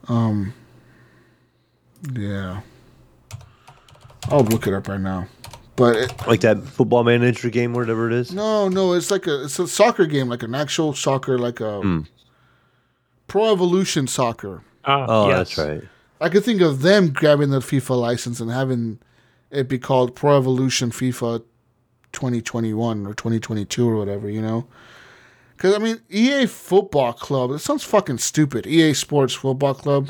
Um. 0.07 0.53
Yeah. 2.13 2.61
I'll 4.30 4.43
look 4.43 4.67
it 4.67 4.73
up 4.73 4.88
right 4.88 5.01
now. 5.01 5.27
But 5.75 5.95
it, 5.95 6.27
Like 6.27 6.41
that 6.41 6.64
football 6.64 7.03
manager 7.03 7.50
game, 7.50 7.74
whatever 7.74 8.08
it 8.08 8.14
is. 8.14 8.33
no, 8.33 8.67
no, 8.67 8.93
it's 8.93 9.09
like 9.09 9.25
a 9.27 9.43
it's 9.45 9.58
a 9.59 9.67
soccer 9.67 10.06
game, 10.06 10.27
like 10.30 10.43
an 10.43 10.53
actual 10.53 10.93
soccer, 10.93 11.38
like 11.38 11.59
a 11.61 12.03
Pro 13.27 13.51
Evolution 13.53 14.08
Soccer. 14.08 14.64
Ah, 14.85 15.06
Oh, 15.08 15.27
yes. 15.30 15.56
that's 15.56 15.58
right. 15.69 15.82
I 16.19 16.30
could 16.30 16.43
think 16.43 16.61
of 16.61 16.82
them 16.82 17.11
grabbing 17.11 17.50
the 17.50 17.59
FIFA 17.59 18.00
license 18.00 18.40
and 18.40 18.51
having 18.51 19.00
it 19.50 19.67
be 19.69 19.80
called 19.80 20.16
Pro 20.16 20.38
Evolution 20.38 20.91
FIFA 20.91 21.43
2021 22.11 23.08
or 23.08 23.14
2022 23.14 23.90
or 23.90 23.95
whatever, 23.95 24.30
you 24.30 24.41
know? 24.41 24.67
Because, 25.56 25.74
I 25.75 25.77
mean, 25.80 26.01
EA 26.09 26.45
Football 26.48 27.14
Club, 27.14 27.51
that 27.51 27.59
sounds 27.59 27.83
fucking 27.83 28.17
stupid. 28.17 28.67
EA 28.67 28.93
Sports 28.93 29.33
Football 29.33 29.75
Club. 29.75 30.09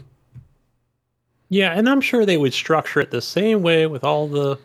Yeah, 1.49 1.73
and 1.73 1.87
I'm 1.89 2.01
sure 2.01 2.25
they 2.25 2.37
would 2.37 2.53
structure 2.53 3.01
it 3.01 3.11
the 3.11 3.21
same 3.21 3.61
way 3.61 3.85
with 3.85 4.03
all 4.03 4.27
the, 4.27 4.57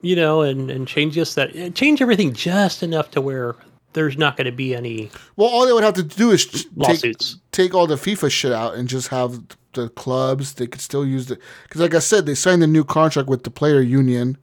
you 0.00 0.16
know, 0.16 0.42
and 0.42 0.70
and 0.70 0.86
change 0.86 1.14
just 1.14 1.34
that 1.36 1.74
change 1.74 2.00
everything 2.02 2.32
just 2.32 2.82
enough 2.82 3.10
to 3.12 3.20
where 3.20 3.56
there's 3.94 4.16
not 4.18 4.36
going 4.36 4.44
to 4.44 4.52
be 4.52 4.74
any 4.74 5.10
Well, 5.36 5.48
all 5.48 5.66
they 5.66 5.72
would 5.72 5.82
have 5.84 5.94
to 5.94 6.02
do 6.02 6.30
is 6.30 6.46
take, 6.46 6.66
lawsuits. 6.76 7.38
take 7.52 7.74
all 7.74 7.86
the 7.86 7.94
FIFA 7.96 8.30
shit 8.30 8.52
out 8.52 8.74
and 8.74 8.88
just 8.88 9.08
have 9.08 9.42
the 9.72 9.88
clubs. 9.90 10.54
They 10.54 10.66
could 10.66 10.80
still 10.80 11.06
use 11.06 11.26
the. 11.26 11.38
Because, 11.64 11.80
like 11.80 11.94
I 11.94 11.98
said, 12.00 12.26
they 12.26 12.34
signed 12.34 12.62
a 12.62 12.66
new 12.66 12.84
contract 12.84 13.28
with 13.28 13.44
the 13.44 13.50
player 13.50 13.80
union 13.80 14.36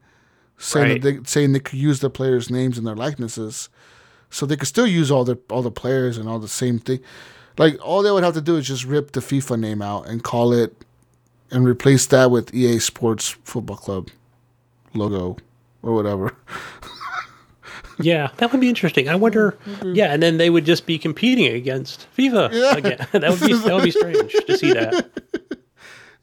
saying, 0.58 0.90
Right. 0.90 1.01
that 1.01 1.24
they, 1.24 1.24
saying 1.25 1.51
they 1.51 1.59
could 1.59 1.80
use 1.80 2.00
the 2.00 2.09
players' 2.09 2.50
names 2.50 2.77
and 2.77 2.85
their 2.88 2.95
likenesses. 2.95 3.69
So 4.30 4.45
they 4.45 4.58
could 4.58 4.67
still 4.67 4.88
use 4.88 5.11
all 5.11 5.24
the 5.24 5.38
all 5.50 5.61
the 5.61 5.72
players 5.72 6.17
and 6.17 6.27
all 6.27 6.40
the 6.40 6.48
same 6.48 6.80
thing. 6.80 7.00
Like 7.58 7.77
all 7.82 8.01
they 8.01 8.11
would 8.11 8.24
have 8.24 8.34
to 8.34 8.42
do 8.42 8.58
is 8.58 8.67
just 8.67 8.84
rip 8.84 9.11
the 9.11 9.22
FIFA 9.22 9.59
name 9.59 9.82
out 9.82 10.08
and 10.08 10.24
call 10.24 10.51
it 10.51 10.75
and 11.51 11.66
replace 11.66 12.06
that 12.08 12.32
with 12.32 12.53
EA 12.53 12.80
Sports 12.80 13.30
Football 13.45 13.77
Club 13.77 14.09
logo 14.96 15.38
or 15.84 15.94
whatever. 15.94 16.36
Yeah, 18.00 18.30
that 18.38 18.52
would 18.52 18.60
be 18.60 18.68
interesting. 18.68 19.08
I 19.08 19.16
wonder. 19.16 19.58
Yeah, 19.84 20.12
and 20.14 20.22
then 20.22 20.38
they 20.38 20.50
would 20.50 20.66
just 20.66 20.86
be 20.86 20.98
competing 21.00 21.54
against 21.54 22.08
FIFA 22.18 22.52
Yeah. 22.52 22.76
again. 22.76 23.08
that 23.14 23.30
would 23.32 23.40
be 23.40 23.54
that 23.54 23.74
would 23.74 23.84
be 23.84 23.92
strange 24.00 24.34
to 24.34 24.58
see 24.58 24.74
that. 24.74 25.10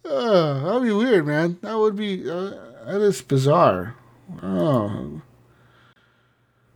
Uh, 0.04 0.64
that'd 0.64 0.82
be 0.82 0.92
weird, 0.92 1.26
man. 1.26 1.58
That 1.62 1.78
would 1.78 1.96
be 1.96 2.28
uh, 2.30 2.50
that 2.86 3.00
is 3.00 3.22
bizarre. 3.22 3.94
Oh. 4.42 5.22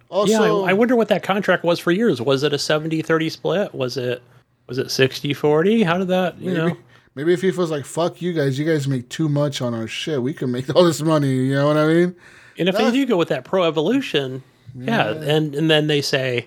Also, 0.08 0.32
yeah, 0.32 0.66
I, 0.66 0.70
I 0.70 0.72
wonder 0.72 0.94
what 0.96 1.08
that 1.08 1.22
contract 1.22 1.64
was 1.64 1.78
for 1.80 1.90
years. 1.90 2.22
Was 2.22 2.42
it 2.44 2.52
a 2.52 2.56
70-30 2.56 3.30
split? 3.30 3.74
Was 3.74 3.96
it 3.96 4.22
was 4.68 4.78
it 4.78 4.86
60-40? 4.86 5.84
How 5.84 5.98
did 5.98 6.08
that, 6.08 6.38
you 6.38 6.54
know? 6.54 6.76
Maybe 7.16 7.32
if 7.32 7.40
FIFA's 7.40 7.70
like, 7.70 7.84
fuck 7.86 8.20
you 8.22 8.32
guys, 8.32 8.58
you 8.58 8.64
guys 8.66 8.86
make 8.86 9.08
too 9.08 9.28
much 9.28 9.60
on 9.62 9.72
our 9.74 9.86
shit. 9.88 10.22
We 10.22 10.32
can 10.34 10.52
make 10.52 10.68
all 10.76 10.84
this 10.84 11.02
money. 11.02 11.32
You 11.34 11.54
know 11.54 11.66
what 11.66 11.76
I 11.78 11.86
mean? 11.88 12.14
And 12.58 12.68
if 12.68 12.76
That- 12.76 12.84
they 12.84 12.90
do 12.92 13.06
go 13.06 13.16
with 13.16 13.28
that 13.28 13.44
pro 13.44 13.64
evolution, 13.64 14.42
yeah, 14.78 15.08
and 15.12 15.54
and 15.54 15.70
then 15.70 15.86
they 15.88 16.02
say, 16.02 16.46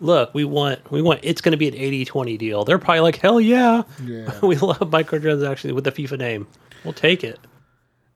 look, 0.00 0.32
we 0.34 0.44
want 0.44 0.90
we 0.90 1.02
want 1.02 1.20
it's 1.22 1.40
going 1.42 1.52
to 1.52 1.58
be 1.58 1.68
an 1.68 1.74
80-20 1.74 2.38
deal. 2.38 2.64
They're 2.64 2.78
probably 2.78 3.00
like, 3.00 3.16
hell 3.16 3.40
yeah, 3.40 3.82
Yeah. 4.04 4.32
we 4.42 4.56
love 4.56 4.78
microtransactions 4.78 5.72
with 5.72 5.84
the 5.84 5.92
FIFA 5.92 6.18
name. 6.18 6.46
We'll 6.84 6.94
take 6.94 7.22
it. 7.22 7.38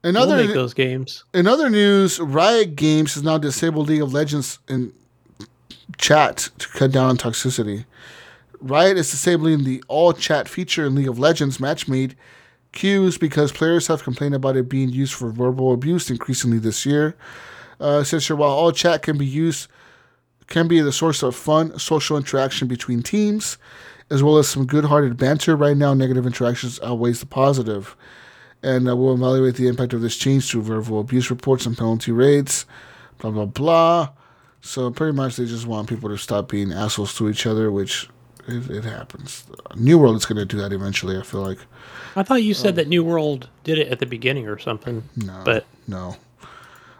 In 0.05 0.15
We'll 0.15 0.35
make 0.37 0.53
those 0.55 0.73
games. 0.73 1.25
in 1.35 1.47
other 1.47 1.69
news, 1.69 2.21
Riot 2.21 2.77
Games 2.77 3.15
has 3.15 3.23
now 3.25 3.39
disabled 3.39 3.89
League 3.89 4.03
of 4.03 4.13
Legends 4.13 4.59
in 4.69 4.93
chat 5.99 6.49
to 6.59 6.69
cut 6.69 6.93
down 6.93 7.09
on 7.11 7.17
toxicity. 7.17 7.85
Riot 8.61 8.97
is 8.97 9.11
disabling 9.11 9.65
the 9.65 9.83
all 9.89 10.13
chat 10.13 10.49
feature 10.49 10.87
in 10.87 10.95
League 10.95 11.09
of 11.09 11.19
Legends 11.19 11.61
match 11.61 11.89
made 11.89 12.17
queues 12.73 13.19
because 13.19 13.53
players 13.53 13.87
have 13.87 14.03
complained 14.03 14.35
about 14.35 14.57
it 14.57 14.69
being 14.69 14.91
used 14.91 15.15
for 15.15 15.31
verbal 15.31 15.73
abuse 15.73 16.11
increasingly 16.11 16.59
this 16.59 16.85
year. 16.87 17.17
Uh, 17.81 18.03
here, 18.03 18.37
while 18.37 18.51
all 18.51 18.73
chat 18.73 19.03
can 19.03 19.19
be 19.19 19.27
used, 19.27 19.69
can 20.47 20.69
be 20.69 20.81
the 20.81 20.93
source 20.93 21.23
of 21.23 21.35
fun, 21.35 21.79
social 21.79 22.17
interaction 22.17 22.69
between 22.69 23.03
teams, 23.03 23.59
as 24.11 24.23
well 24.23 24.39
as 24.39 24.49
some 24.49 24.67
good-hearted 24.67 25.17
banter. 25.17 25.57
Right 25.57 25.77
now, 25.77 25.93
negative 25.93 26.27
interactions 26.27 26.81
outweighs 26.83 27.21
the 27.21 27.27
positive, 27.27 27.97
and 28.63 28.89
uh, 28.89 28.97
we'll 28.97 29.15
evaluate 29.15 29.57
the 29.57 29.69
impact 29.69 29.93
of 29.93 30.01
this 30.01 30.17
change 30.17 30.51
through 30.51 30.63
verbal 30.63 31.01
abuse 31.01 31.31
reports 31.31 31.67
and 31.67 31.77
penalty 31.77 32.13
rates. 32.13 32.65
Blah 33.19 33.31
blah 33.31 33.47
blah. 33.47 34.11
So 34.61 34.91
pretty 34.91 35.13
much, 35.13 35.37
they 35.37 35.47
just 35.47 35.67
want 35.67 35.89
people 35.89 36.09
to 36.09 36.19
stop 36.19 36.49
being 36.49 36.73
assholes 36.73 37.15
to 37.17 37.29
each 37.29 37.47
other, 37.47 37.71
which 37.71 38.09
It, 38.49 38.71
it 38.71 38.85
happens. 38.85 39.45
New 39.75 39.99
World 39.99 40.17
is 40.17 40.25
going 40.27 40.39
to 40.39 40.45
do 40.45 40.57
that 40.59 40.73
eventually. 40.73 41.17
I 41.19 41.23
feel 41.23 41.43
like. 41.43 41.59
I 42.15 42.23
thought 42.23 42.43
you 42.43 42.55
said 42.55 42.77
that 42.77 42.89
New 42.89 43.03
World 43.05 43.49
did 43.65 43.79
it 43.79 43.89
at 43.89 43.99
the 43.99 44.07
beginning 44.07 44.47
or 44.49 44.59
something. 44.59 45.03
No, 45.17 45.43
But 45.45 45.67
no. 45.89 46.17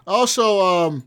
Also, 0.05 0.61
um, 0.61 1.03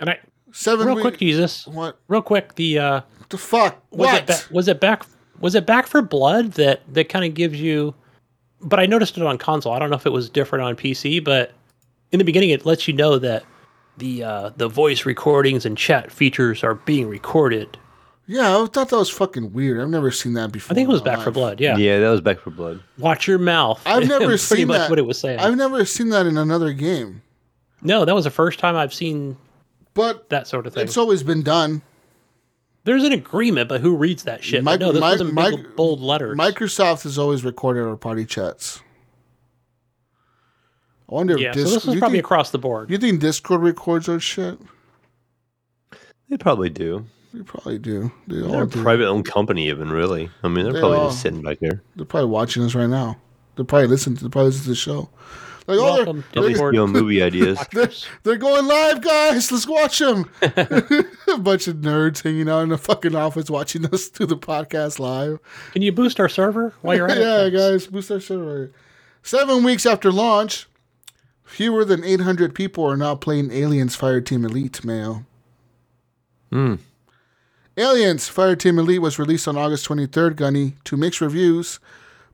and 0.00 0.10
I 0.10 0.18
seven. 0.52 0.86
real 0.86 0.96
week- 0.96 1.02
quick, 1.02 1.18
Jesus, 1.18 1.66
What 1.66 1.98
real 2.08 2.22
quick, 2.22 2.54
the 2.56 2.78
uh, 2.78 3.00
the 3.28 3.38
fuck? 3.38 3.80
was 3.90 3.98
what? 4.08 4.20
it 4.22 4.26
ba- 4.26 4.40
was 4.54 4.68
it 4.68 4.80
back 4.80 5.04
was 5.40 5.54
it 5.54 5.66
Back 5.66 5.86
4 5.86 6.02
Blood 6.02 6.52
that 6.52 6.82
that 6.92 7.08
kind 7.08 7.24
of 7.24 7.34
gives 7.34 7.60
you 7.60 7.94
but 8.60 8.78
i 8.78 8.86
noticed 8.86 9.16
it 9.16 9.22
on 9.24 9.38
console 9.38 9.72
i 9.72 9.78
don't 9.80 9.90
know 9.90 9.96
if 9.96 10.06
it 10.06 10.12
was 10.12 10.28
different 10.30 10.62
on 10.64 10.76
pc 10.76 11.24
but 11.24 11.50
in 12.12 12.18
the 12.20 12.24
beginning 12.24 12.50
it 12.50 12.64
lets 12.64 12.86
you 12.86 12.94
know 12.94 13.18
that 13.18 13.42
the 13.98 14.22
uh 14.22 14.50
the 14.56 14.68
voice 14.68 15.04
recordings 15.04 15.64
and 15.66 15.76
chat 15.76 16.12
features 16.12 16.62
are 16.62 16.74
being 16.76 17.08
recorded 17.08 17.76
yeah, 18.26 18.56
I 18.58 18.66
thought 18.66 18.88
that 18.88 18.96
was 18.96 19.10
fucking 19.10 19.52
weird. 19.52 19.80
I've 19.80 19.88
never 19.88 20.10
seen 20.10 20.34
that 20.34 20.52
before. 20.52 20.72
i 20.72 20.74
think 20.74 20.88
it 20.88 20.92
was 20.92 21.00
my 21.04 21.16
Back 21.16 21.24
4 21.24 21.32
Blood 21.32 21.60
yeah. 21.60 21.76
Yeah, 21.76 21.98
that 22.00 22.10
was 22.10 22.20
Back 22.20 22.38
4 22.40 22.52
Blood. 22.52 22.80
watch 22.98 23.26
your 23.26 23.38
mouth 23.38 23.80
I've 23.84 24.06
never 24.08 24.24
pretty 24.38 24.38
seen 24.38 24.68
much 24.68 24.78
that. 24.78 24.90
what 24.90 24.98
it 24.98 25.02
was 25.06 25.18
saying 25.18 25.38
I've 25.40 25.56
never 25.56 25.84
seen 25.84 26.08
that 26.10 26.26
in 26.26 26.36
another 26.38 26.72
game, 26.72 27.22
no 27.82 28.04
that 28.04 28.14
was 28.14 28.24
the 28.24 28.30
first 28.30 28.58
time 28.58 28.76
i've 28.76 28.94
seen 28.94 29.36
but 29.94 30.28
that 30.30 30.46
sort 30.46 30.66
of 30.66 30.72
thing 30.74 30.84
it's 30.84 30.96
always 30.96 31.22
been 31.22 31.42
done. 31.42 31.82
there's 32.84 33.04
an 33.04 33.12
agreement 33.12 33.68
but 33.68 33.80
who 33.80 33.96
reads 33.96 34.22
that 34.22 34.42
shit 34.44 34.62
Mic- 34.64 34.78
but 34.78 34.80
no 34.80 34.92
this 34.92 35.00
mic- 35.00 35.10
wasn't 35.10 35.34
big 35.34 35.58
mic- 35.66 35.76
bold 35.76 36.00
letters 36.00 36.38
Microsoft 36.38 37.02
has 37.02 37.18
always 37.18 37.44
recorded 37.44 37.84
our 37.86 37.96
party 37.96 38.24
chats. 38.24 38.80
I 41.10 41.14
wonder 41.14 41.36
yeah 41.38 41.48
if 41.50 41.54
so 41.56 41.62
Dis- 41.64 41.72
this 41.74 41.86
was 41.86 41.94
you 41.94 42.00
probably 42.00 42.18
think, 42.18 42.24
across 42.26 42.50
the 42.50 42.58
board 42.58 42.88
you 42.90 42.98
think 42.98 43.20
Discord 43.20 43.60
records 43.62 44.08
our 44.08 44.20
shit? 44.20 44.58
They 46.28 46.38
probably 46.38 46.70
do. 46.70 47.04
They 47.32 47.42
probably 47.42 47.78
do. 47.78 48.12
They 48.26 48.36
They're 48.40 48.48
all 48.48 48.62
a 48.62 48.66
do. 48.66 48.82
private 48.82 49.06
owned 49.06 49.24
company, 49.24 49.68
even 49.68 49.90
really. 49.90 50.30
I 50.42 50.48
mean, 50.48 50.64
they're 50.64 50.74
They 50.74 50.80
probably 50.80 50.98
all- 50.98 51.08
just 51.10 51.22
sitting 51.22 51.42
back 51.42 51.58
there. 51.60 51.82
They're 51.96 52.04
probably 52.04 52.28
watching 52.30 52.62
us 52.62 52.74
right 52.74 52.88
now. 52.88 53.16
They're 53.56 53.64
probably 53.64 53.88
listening. 53.88 54.16
To, 54.16 54.22
they're 54.24 54.30
probably 54.30 54.50
listening 54.50 54.64
to 54.64 54.70
the 54.70 54.76
show. 54.76 55.08
Like, 55.68 55.78
oh, 55.80 55.96
they're, 55.96 56.04
to 56.06 56.18
At 56.18 56.36
least 56.38 56.48
Discord. 56.54 56.74
you 56.74 56.86
movie 56.88 57.22
ideas. 57.22 57.58
they're, 57.72 57.90
they're 58.24 58.36
going 58.36 58.66
live, 58.66 59.00
guys. 59.00 59.52
Let's 59.52 59.66
watch 59.66 59.98
them. 60.00 60.28
a 60.42 61.38
bunch 61.38 61.68
of 61.68 61.76
nerds 61.76 62.22
hanging 62.22 62.48
out 62.48 62.62
in 62.62 62.70
the 62.70 62.78
fucking 62.78 63.14
office 63.14 63.48
watching 63.48 63.86
us 63.86 64.08
do 64.08 64.26
the 64.26 64.36
podcast 64.36 64.98
live. 64.98 65.38
can 65.72 65.82
you 65.82 65.92
boost 65.92 66.18
our 66.18 66.28
server 66.28 66.74
while 66.82 66.96
you're 66.96 67.08
at 67.10 67.16
yeah, 67.18 67.44
it 67.46 67.50
guys, 67.52 67.86
boost 67.86 68.10
our 68.10 68.18
server. 68.20 68.72
Seven 69.22 69.62
weeks 69.62 69.86
after 69.86 70.10
launch, 70.10 70.66
fewer 71.44 71.84
than 71.84 72.02
800 72.02 72.54
people 72.56 72.84
are 72.84 72.96
now 72.96 73.14
playing 73.14 73.52
Aliens 73.52 73.96
Fireteam 73.96 74.44
Elite, 74.44 74.84
Mayo. 74.84 75.24
Hmm. 76.50 76.74
Aliens 77.78 78.28
Fireteam 78.28 78.78
Elite 78.78 79.00
was 79.00 79.18
released 79.18 79.48
on 79.48 79.56
August 79.56 79.88
23rd, 79.88 80.36
Gunny, 80.36 80.74
to 80.84 80.96
mixed 80.98 81.22
reviews, 81.22 81.80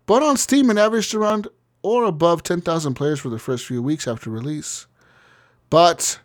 but 0.05 0.21
on 0.21 0.37
Steam 0.37 0.69
it 0.69 0.79
averaged 0.79 1.15
around 1.15 1.47
or 1.81 2.05
above 2.05 2.43
10,000 2.43 2.95
players 2.95 3.21
for 3.21 3.29
the 3.29 3.39
first 3.39 3.65
few 3.65 3.81
weeks 3.81 4.09
after 4.09 4.31
release. 4.31 4.89
But 5.71 6.19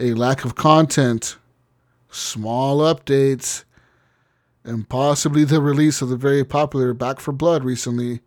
a 0.00 0.14
lack 0.14 0.44
of 0.44 0.56
content, 0.56 1.36
small 2.10 2.78
updates, 2.78 3.62
and 4.64 4.88
possibly 4.88 5.44
the 5.44 5.60
release 5.60 6.02
of 6.02 6.08
the 6.08 6.16
very 6.16 6.42
popular 6.42 6.92
Back 6.92 7.20
4 7.20 7.32
Blood 7.34 7.62
recently 7.62 8.20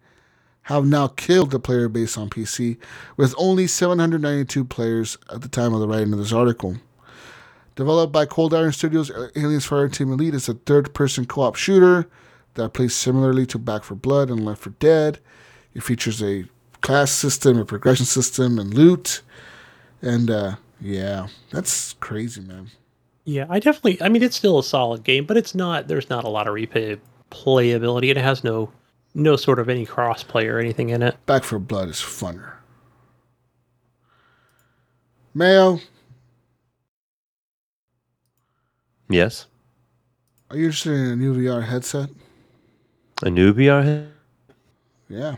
have 0.64 0.86
now 0.86 1.08
killed 1.08 1.52
the 1.52 1.60
player 1.60 1.90
base 1.90 2.18
on 2.18 2.30
PC, 2.30 2.78
with 3.18 3.36
only 3.38 3.68
792 3.68 4.64
players 4.64 5.18
at 5.34 5.42
the 5.42 5.50
time 5.50 5.74
of 5.74 5.82
the 5.82 5.88
writing 5.88 6.14
of 6.14 6.20
this 6.20 6.32
article. 6.32 6.78
Developed 7.78 8.12
by 8.12 8.26
Cold 8.26 8.56
Iron 8.56 8.72
Studios, 8.72 9.12
Aliens 9.36 9.68
Fireteam 9.68 10.12
Elite 10.12 10.34
is 10.34 10.50
a 10.50 10.56
third 10.56 10.96
person 10.96 11.26
co 11.26 11.42
op 11.42 11.56
shooter 11.56 12.10
that 12.56 12.74
plays 12.74 12.96
similarly 12.96 13.46
to 13.46 13.60
Back 13.60 13.84
4 13.84 13.96
Blood 13.96 14.32
and 14.32 14.44
Left 14.44 14.64
4 14.64 14.74
Dead. 14.80 15.20
It 15.76 15.84
features 15.84 16.24
a 16.24 16.46
class 16.82 17.12
system, 17.12 17.60
a 17.60 17.66
progression 17.66 18.08
system, 18.08 18.58
and 18.58 18.74
loot. 18.74 19.22
And 20.02 20.32
uh, 20.32 20.56
yeah, 20.82 21.28
that's 21.52 21.94
crazy, 22.00 22.42
man. 22.42 22.72
Yeah, 23.26 23.46
I 23.48 23.60
definitely. 23.60 24.02
I 24.02 24.10
mean, 24.10 24.24
it's 24.24 24.36
still 24.36 24.58
a 24.58 24.64
solid 24.64 25.04
game, 25.04 25.26
but 25.26 25.38
it's 25.38 25.54
not. 25.54 25.88
There's 25.88 26.10
not 26.10 26.24
a 26.24 26.30
lot 26.30 26.48
of 26.48 26.56
replay 26.56 27.00
playability. 27.30 28.10
It 28.10 28.18
has 28.18 28.44
no 28.44 28.72
no 29.14 29.36
sort 29.36 29.60
of 29.60 29.70
any 29.70 29.86
crossplay 29.86 30.52
or 30.52 30.58
anything 30.58 30.90
in 30.90 31.04
it. 31.04 31.16
Back 31.28 31.44
4 31.44 31.60
Blood 31.60 31.90
is 31.90 31.98
funner. 31.98 32.54
Mayo, 35.36 35.80
Yes. 39.10 39.48
are 40.50 40.58
you 40.58 40.66
interested 40.66 40.94
in 40.94 41.06
a 41.08 41.16
new 41.16 41.34
VR 41.36 41.64
headset? 41.66 42.10
A 43.24 43.30
new 43.30 43.54
VR 43.54 43.84
head? 43.84 44.12
Yeah. 45.10 45.36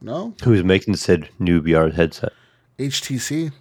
No? 0.00 0.34
Who's 0.42 0.64
making 0.64 0.96
said 0.96 1.28
new 1.38 1.62
VR 1.62 1.92
headset? 1.92 2.32
HTC? 2.78 3.52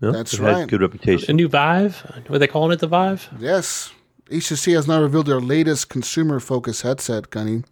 No, 0.00 0.12
That's 0.12 0.32
they've 0.32 0.40
had 0.40 0.52
right. 0.56 0.68
Good 0.68 0.80
reputation. 0.80 1.30
A 1.30 1.34
new 1.34 1.48
Vive? 1.48 2.00
What 2.26 2.36
are 2.36 2.38
they 2.38 2.46
calling 2.46 2.72
it? 2.72 2.78
The 2.80 2.86
Vive? 2.86 3.28
Yes. 3.40 3.92
HTC 4.30 4.74
has 4.74 4.86
now 4.86 5.00
revealed 5.02 5.26
their 5.26 5.40
latest 5.40 5.88
consumer 5.88 6.38
focused 6.38 6.82
headset, 6.82 7.30
Gunny, 7.30 7.64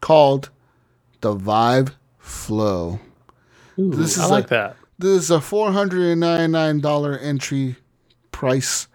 called 0.00 0.50
the 1.20 1.34
Vive 1.34 1.96
Flow. 2.18 2.98
Ooh, 3.78 3.90
This 3.94 4.18
I 4.18 4.24
is 4.24 4.30
like 4.30 4.46
a- 4.46 4.48
that. 4.48 4.76
This 5.00 5.24
is 5.24 5.30
a 5.30 5.38
$499 5.38 7.22
entry 7.22 7.76
price. 8.32 8.88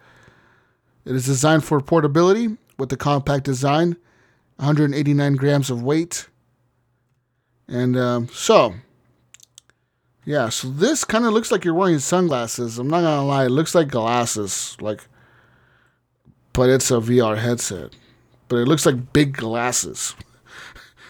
It 1.06 1.14
is 1.14 1.24
designed 1.24 1.64
for 1.64 1.80
portability 1.80 2.58
with 2.78 2.90
the 2.90 2.98
compact 2.98 3.44
design, 3.44 3.96
189 4.56 5.36
grams 5.36 5.70
of 5.70 5.82
weight. 5.82 6.28
And 7.68 7.96
um, 7.96 8.28
so, 8.28 8.74
yeah, 10.26 10.50
so 10.50 10.68
this 10.68 11.04
kind 11.04 11.24
of 11.24 11.32
looks 11.32 11.50
like 11.50 11.64
you're 11.64 11.72
wearing 11.72 11.98
sunglasses. 11.98 12.78
I'm 12.78 12.88
not 12.88 13.00
going 13.00 13.20
to 13.20 13.22
lie, 13.22 13.46
it 13.46 13.50
looks 13.50 13.74
like 13.74 13.88
glasses, 13.88 14.76
like, 14.80 15.08
but 16.52 16.68
it's 16.68 16.90
a 16.90 16.94
VR 16.94 17.38
headset. 17.38 17.96
But 18.48 18.56
it 18.56 18.68
looks 18.68 18.84
like 18.84 19.14
big 19.14 19.34
glasses. 19.34 20.14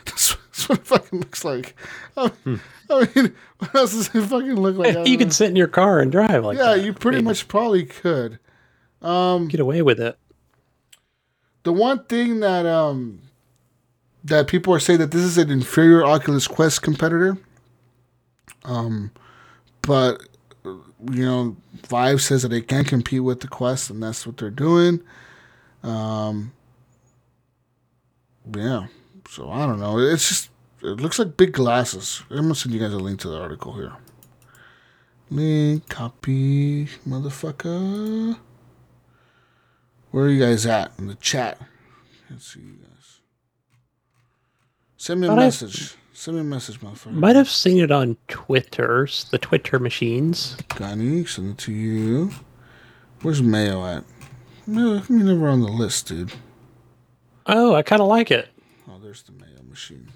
that's, 0.69 0.91
what 0.91 1.01
it 1.01 1.03
fucking 1.05 1.19
looks 1.21 1.45
like. 1.45 1.75
I 2.17 2.31
mean, 2.45 2.61
I 2.91 3.09
mean 3.15 3.35
what 3.59 3.75
else 3.75 3.93
does 3.93 4.15
it 4.15 4.27
fucking 4.29 4.55
look 4.57 4.77
like? 4.77 4.95
You 5.07 5.17
can 5.19 5.29
know. 5.29 5.33
sit 5.33 5.49
in 5.51 5.57
your 5.57 5.69
car 5.69 6.01
and 6.01 6.11
drive 6.13 6.45
like 6.45 6.57
Yeah, 6.59 6.75
that. 6.77 6.85
you 6.85 6.93
pretty 6.93 7.17
Maybe 7.19 7.27
much 7.27 7.49
probably 7.49 7.85
could. 7.85 8.39
Um, 9.03 9.49
get 9.49 9.61
away 9.61 9.83
with 9.83 10.01
it. 10.01 10.19
the 11.65 11.73
one 11.73 12.05
thing 12.05 12.41
that 12.41 12.65
um 12.67 13.21
that 14.25 14.47
people 14.47 14.73
are 14.75 14.81
saying 14.81 14.99
that 15.01 15.11
this 15.11 15.23
is 15.23 15.37
an 15.37 15.51
inferior 15.51 16.05
Oculus 16.05 16.47
Quest 16.49 16.81
competitor. 16.83 17.37
Um, 18.65 19.11
but 19.83 20.23
you 20.65 21.25
know, 21.27 21.57
Vive 21.89 22.23
says 22.23 22.41
that 22.43 22.49
they 22.49 22.63
can 22.63 22.85
compete 22.87 23.23
with 23.23 23.41
the 23.41 23.49
Quest, 23.49 23.91
and 23.91 24.03
that's 24.03 24.27
what 24.27 24.39
they're 24.39 24.49
doing. 24.49 25.03
Um, 25.83 26.53
yeah. 28.57 28.87
So 29.29 29.51
I 29.51 29.67
don't 29.67 29.81
know. 29.81 29.99
It's 29.99 30.27
just 30.29 30.49
it 30.85 31.01
looks 31.01 31.19
like 31.19 31.37
big 31.37 31.53
glasses. 31.53 32.23
I'm 32.31 32.37
gonna 32.43 32.55
send 32.55 32.75
you 32.75 32.81
guys 32.81 32.93
a 32.93 32.99
link 32.99 33.21
to 33.21 33.29
the 33.29 33.39
article 33.41 33.73
here. 33.75 33.93
Link 35.31 35.89
copy, 35.89 36.87
motherfucker. 37.09 38.37
Where 40.11 40.25
are 40.27 40.29
you 40.29 40.39
guys 40.45 40.67
at 40.67 40.93
in 40.99 41.07
the 41.09 41.15
chat? 41.17 41.59
Let's 42.31 42.53
see 42.53 42.61
you 42.61 42.75
guys. 42.75 43.21
Send 44.97 45.21
me 45.21 45.27
a 45.29 45.33
I- 45.33 45.37
message. 45.37 45.97
Send 46.17 46.37
me 46.37 46.43
a 46.43 46.45
message, 46.45 46.81
motherfucker. 46.81 47.11
Might 47.13 47.35
have 47.35 47.49
seen 47.51 47.79
it 47.79 47.91
on 47.91 48.17
Twitters, 48.29 49.27
the 49.33 49.39
Twitter 49.39 49.81
machines. 49.81 50.57
Gunny, 50.77 51.25
send 51.25 51.51
it 51.53 51.59
to 51.59 51.73
you. 51.73 52.31
Where's 53.23 53.43
Mayo 53.43 53.85
at? 53.85 54.05
No, 54.67 55.03
you 55.09 55.25
never 55.25 55.49
on 55.49 55.61
the 55.61 55.69
list, 55.69 56.07
dude. 56.07 56.33
Oh, 57.47 57.75
I 57.75 57.83
kind 57.83 58.01
of 58.01 58.07
like 58.07 58.31
it. 58.31 58.49
Oh, 58.89 58.99
there's 59.03 59.23
the 59.25 59.33
Mayo 59.33 59.63
machine. 59.69 60.09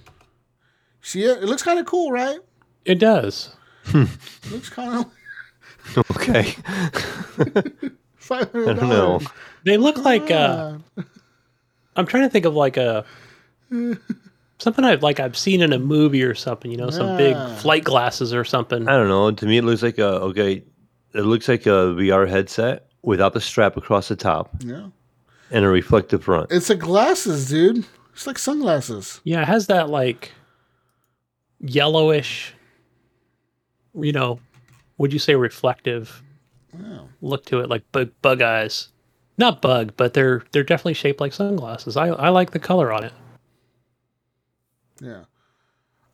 See 1.08 1.22
it? 1.24 1.38
It 1.42 1.46
looks 1.46 1.62
kind 1.62 1.78
of 1.78 1.86
cool, 1.86 2.12
right? 2.12 2.38
It 2.84 2.96
does. 2.98 3.56
It 3.94 4.08
looks 4.50 4.68
kind 4.68 5.06
of 5.96 5.96
Okay. 6.10 6.54
five 8.16 8.54
I 8.54 8.74
don't 8.74 8.88
know. 8.90 9.20
They 9.64 9.78
look 9.78 9.96
like. 9.96 10.30
uh 10.30 10.76
I'm 11.96 12.04
trying 12.06 12.24
to 12.24 12.28
think 12.28 12.44
of 12.44 12.54
like 12.54 12.76
a 12.76 13.06
something 14.58 14.84
I've 14.84 15.02
like 15.02 15.18
I've 15.18 15.36
seen 15.36 15.62
in 15.62 15.72
a 15.72 15.78
movie 15.78 16.22
or 16.22 16.34
something. 16.34 16.70
You 16.70 16.76
know, 16.76 16.90
some 16.90 17.16
big 17.16 17.36
flight 17.56 17.84
glasses 17.84 18.34
or 18.34 18.44
something. 18.44 18.86
I 18.86 18.92
don't 18.92 19.08
know. 19.08 19.30
To 19.30 19.46
me, 19.46 19.56
it 19.56 19.64
looks 19.64 19.82
like 19.82 19.96
a 19.98 20.06
okay. 20.28 20.62
It 21.14 21.22
looks 21.22 21.48
like 21.48 21.64
a 21.64 21.94
VR 21.96 22.28
headset 22.28 22.86
without 23.02 23.32
the 23.32 23.40
strap 23.40 23.78
across 23.78 24.08
the 24.08 24.16
top 24.16 24.50
Yeah, 24.60 24.88
and 25.50 25.64
a 25.64 25.68
reflective 25.68 26.22
front. 26.24 26.52
it's 26.52 26.68
a 26.68 26.76
glasses, 26.76 27.48
dude. 27.48 27.86
It's 28.12 28.26
like 28.26 28.38
sunglasses. 28.38 29.20
Yeah, 29.24 29.40
it 29.40 29.48
has 29.48 29.68
that 29.68 29.88
like 29.88 30.32
yellowish, 31.60 32.54
you 33.94 34.12
know, 34.12 34.40
would 34.96 35.12
you 35.12 35.18
say 35.18 35.34
reflective 35.34 36.22
look 37.20 37.44
to 37.46 37.60
it, 37.60 37.68
like 37.68 37.90
bug, 37.92 38.10
bug 38.22 38.42
eyes. 38.42 38.88
not 39.36 39.62
bug, 39.62 39.94
but 39.96 40.14
they're 40.14 40.42
they're 40.52 40.64
definitely 40.64 40.94
shaped 40.94 41.20
like 41.20 41.32
sunglasses. 41.32 41.96
I 41.96 42.08
I 42.08 42.28
like 42.28 42.50
the 42.50 42.58
color 42.58 42.92
on 42.92 43.04
it. 43.04 43.12
Yeah. 45.00 45.24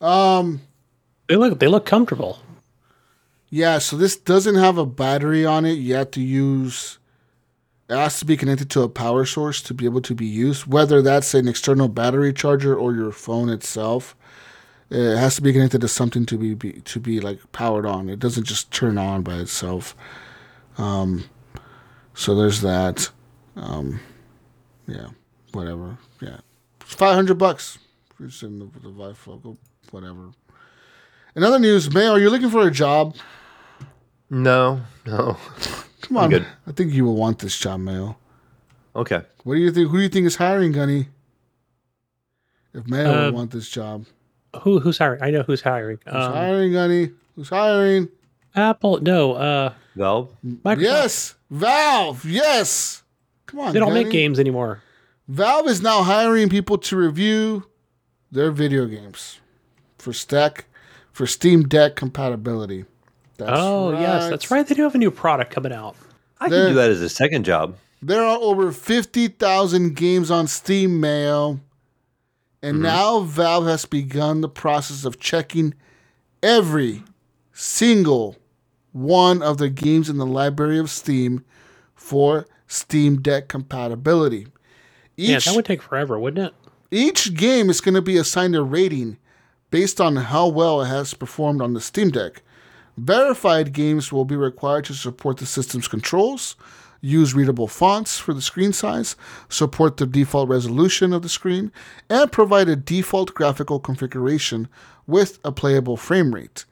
Um. 0.01 0.61
They 1.27 1.35
look 1.35 1.59
they 1.59 1.67
look 1.67 1.85
comfortable. 1.85 2.39
Yeah. 3.49 3.79
So 3.79 3.97
this 3.97 4.15
doesn't 4.15 4.55
have 4.55 4.77
a 4.77 4.85
battery 4.85 5.45
on 5.45 5.65
it. 5.65 5.73
You 5.73 5.95
have 5.95 6.11
to 6.11 6.21
use. 6.21 6.99
It 7.89 7.95
has 7.95 8.17
to 8.19 8.25
be 8.25 8.35
connected 8.35 8.69
to 8.71 8.81
a 8.81 8.89
power 8.89 9.25
source 9.25 9.61
to 9.63 9.73
be 9.73 9.85
able 9.85 10.01
to 10.01 10.15
be 10.15 10.25
used. 10.25 10.65
Whether 10.65 11.03
that's 11.03 11.35
an 11.35 11.47
external 11.47 11.87
battery 11.87 12.33
charger 12.33 12.75
or 12.75 12.93
your 12.95 13.11
phone 13.11 13.49
itself, 13.49 14.15
it 14.89 15.17
has 15.17 15.35
to 15.35 15.41
be 15.41 15.51
connected 15.53 15.81
to 15.81 15.87
something 15.87 16.25
to 16.27 16.37
be, 16.37 16.53
be 16.53 16.73
to 16.81 16.99
be 16.99 17.19
like 17.19 17.39
powered 17.51 17.85
on. 17.85 18.09
It 18.09 18.19
doesn't 18.19 18.43
just 18.45 18.71
turn 18.71 18.97
on 18.97 19.23
by 19.23 19.35
itself. 19.35 19.95
Um. 20.77 21.25
So 22.13 22.35
there's 22.35 22.61
that. 22.61 23.09
Um. 23.55 23.99
Yeah. 24.87 25.07
Whatever. 25.53 25.97
Yeah. 26.21 26.37
It's 26.81 26.93
five 26.93 27.15
hundred 27.15 27.37
bucks. 27.37 27.77
It's 28.19 28.43
in 28.43 28.59
the, 28.59 28.65
the 28.79 28.89
bifocal. 28.89 29.57
Whatever. 29.91 30.31
In 31.35 31.43
other 31.43 31.59
news, 31.59 31.93
May, 31.93 32.07
are 32.07 32.19
you 32.19 32.29
looking 32.29 32.49
for 32.49 32.65
a 32.65 32.71
job? 32.71 33.15
No, 34.29 34.81
no. 35.05 35.37
Come 36.01 36.17
on. 36.17 36.29
good. 36.29 36.45
I 36.65 36.71
think 36.71 36.93
you 36.93 37.03
will 37.05 37.15
want 37.15 37.39
this 37.39 37.57
job, 37.57 37.79
Mayo. 37.81 38.17
Okay. 38.95 39.21
What 39.43 39.55
do 39.55 39.59
you 39.59 39.71
think? 39.71 39.89
Who 39.89 39.97
do 39.97 40.03
you 40.03 40.09
think 40.09 40.27
is 40.27 40.37
hiring, 40.37 40.71
Gunny? 40.71 41.09
If 42.73 42.87
Mayo 42.87 43.11
Uh, 43.11 43.25
would 43.25 43.33
want 43.33 43.51
this 43.51 43.67
job. 43.69 44.05
Who 44.61 44.79
who's 44.79 44.97
hiring? 44.97 45.21
I 45.21 45.31
know 45.31 45.43
who's 45.43 45.61
hiring. 45.61 45.99
Who's 46.05 46.13
Um, 46.15 46.33
hiring, 46.33 46.73
Gunny? 46.73 47.11
Who's 47.35 47.49
hiring? 47.49 48.09
Apple. 48.55 49.01
No. 49.01 49.33
Uh, 49.33 49.73
Valve. 49.95 50.31
Microsoft. 50.45 50.81
Yes. 50.81 51.35
Valve. 51.51 52.25
Yes. 52.25 53.03
Come 53.47 53.59
on. 53.59 53.73
They 53.73 53.79
don't 53.79 53.93
make 53.93 54.09
games 54.11 54.39
anymore. 54.39 54.81
Valve 55.27 55.67
is 55.67 55.81
now 55.81 56.03
hiring 56.03 56.49
people 56.49 56.77
to 56.77 56.95
review 56.95 57.65
their 58.31 58.51
video 58.51 58.85
games 58.85 59.39
for 59.97 60.13
stack 60.13 60.65
for 61.11 61.25
Steam 61.27 61.63
Deck 61.67 61.95
compatibility. 61.95 62.85
That's 63.37 63.51
oh 63.53 63.91
yes, 63.99 64.29
that's 64.29 64.49
right. 64.51 64.65
They 64.65 64.75
do 64.75 64.83
have 64.83 64.95
a 64.95 64.97
new 64.97 65.11
product 65.11 65.51
coming 65.51 65.73
out. 65.73 65.95
I 66.39 66.47
There- 66.49 66.65
can 66.65 66.69
do 66.71 66.75
that 66.75 66.89
as 66.91 67.01
a 67.01 67.09
second 67.09 67.43
job. 67.43 67.75
There 68.01 68.23
are 68.23 68.37
over 68.37 68.71
50,000 68.71 69.95
games 69.95 70.29
on 70.29 70.47
Steam 70.47 70.99
Mail. 70.99 71.59
And 72.65 72.77
mm-hmm. 72.77 72.83
now 72.83 73.19
Valve 73.19 73.65
has 73.67 73.85
begun 73.85 74.41
the 74.41 74.49
process 74.49 75.05
of 75.05 75.19
checking 75.19 75.75
every 76.41 77.03
single 77.53 78.37
one 78.91 79.43
of 79.43 79.59
the 79.59 79.69
games 79.69 80.09
in 80.09 80.17
the 80.17 80.25
library 80.25 80.79
of 80.79 80.89
Steam 80.89 81.45
for 81.93 82.47
Steam 82.65 83.21
Deck 83.21 83.47
compatibility. 83.49 84.47
Yeah, 85.15 85.39
that 85.39 85.55
would 85.55 85.65
take 85.65 85.81
forever, 85.81 86.19
wouldn't 86.19 86.47
it? 86.47 86.53
each 86.91 87.33
game 87.35 87.69
is 87.69 87.81
going 87.81 87.95
to 87.95 88.01
be 88.01 88.17
assigned 88.17 88.55
a 88.55 88.63
rating 88.63 89.17
based 89.69 89.99
on 89.99 90.15
how 90.15 90.47
well 90.47 90.81
it 90.81 90.87
has 90.87 91.13
performed 91.13 91.61
on 91.61 91.73
the 91.73 91.81
Steam 91.81 92.09
Deck. 92.09 92.41
Verified 92.97 93.73
games 93.73 94.11
will 94.11 94.25
be 94.25 94.35
required 94.35 94.85
to 94.85 94.93
support 94.93 95.37
the 95.37 95.45
system's 95.45 95.87
controls, 95.87 96.55
use 97.05 97.33
readable 97.33 97.67
fonts 97.67 98.17
for 98.17 98.33
the 98.33 98.41
screen 98.41 98.73
size, 98.73 99.15
support 99.47 99.97
the 99.97 100.05
default 100.05 100.49
resolution 100.49 101.13
of 101.13 101.21
the 101.21 101.29
screen, 101.29 101.71
and 102.09 102.31
provide 102.31 102.67
a 102.67 102.75
default 102.75 103.33
graphical 103.33 103.79
configuration 103.79 104.67
with 105.05 105.39
a 105.43 105.51
playable 105.51 105.97
frame 105.97 106.33
rate. 106.33 106.65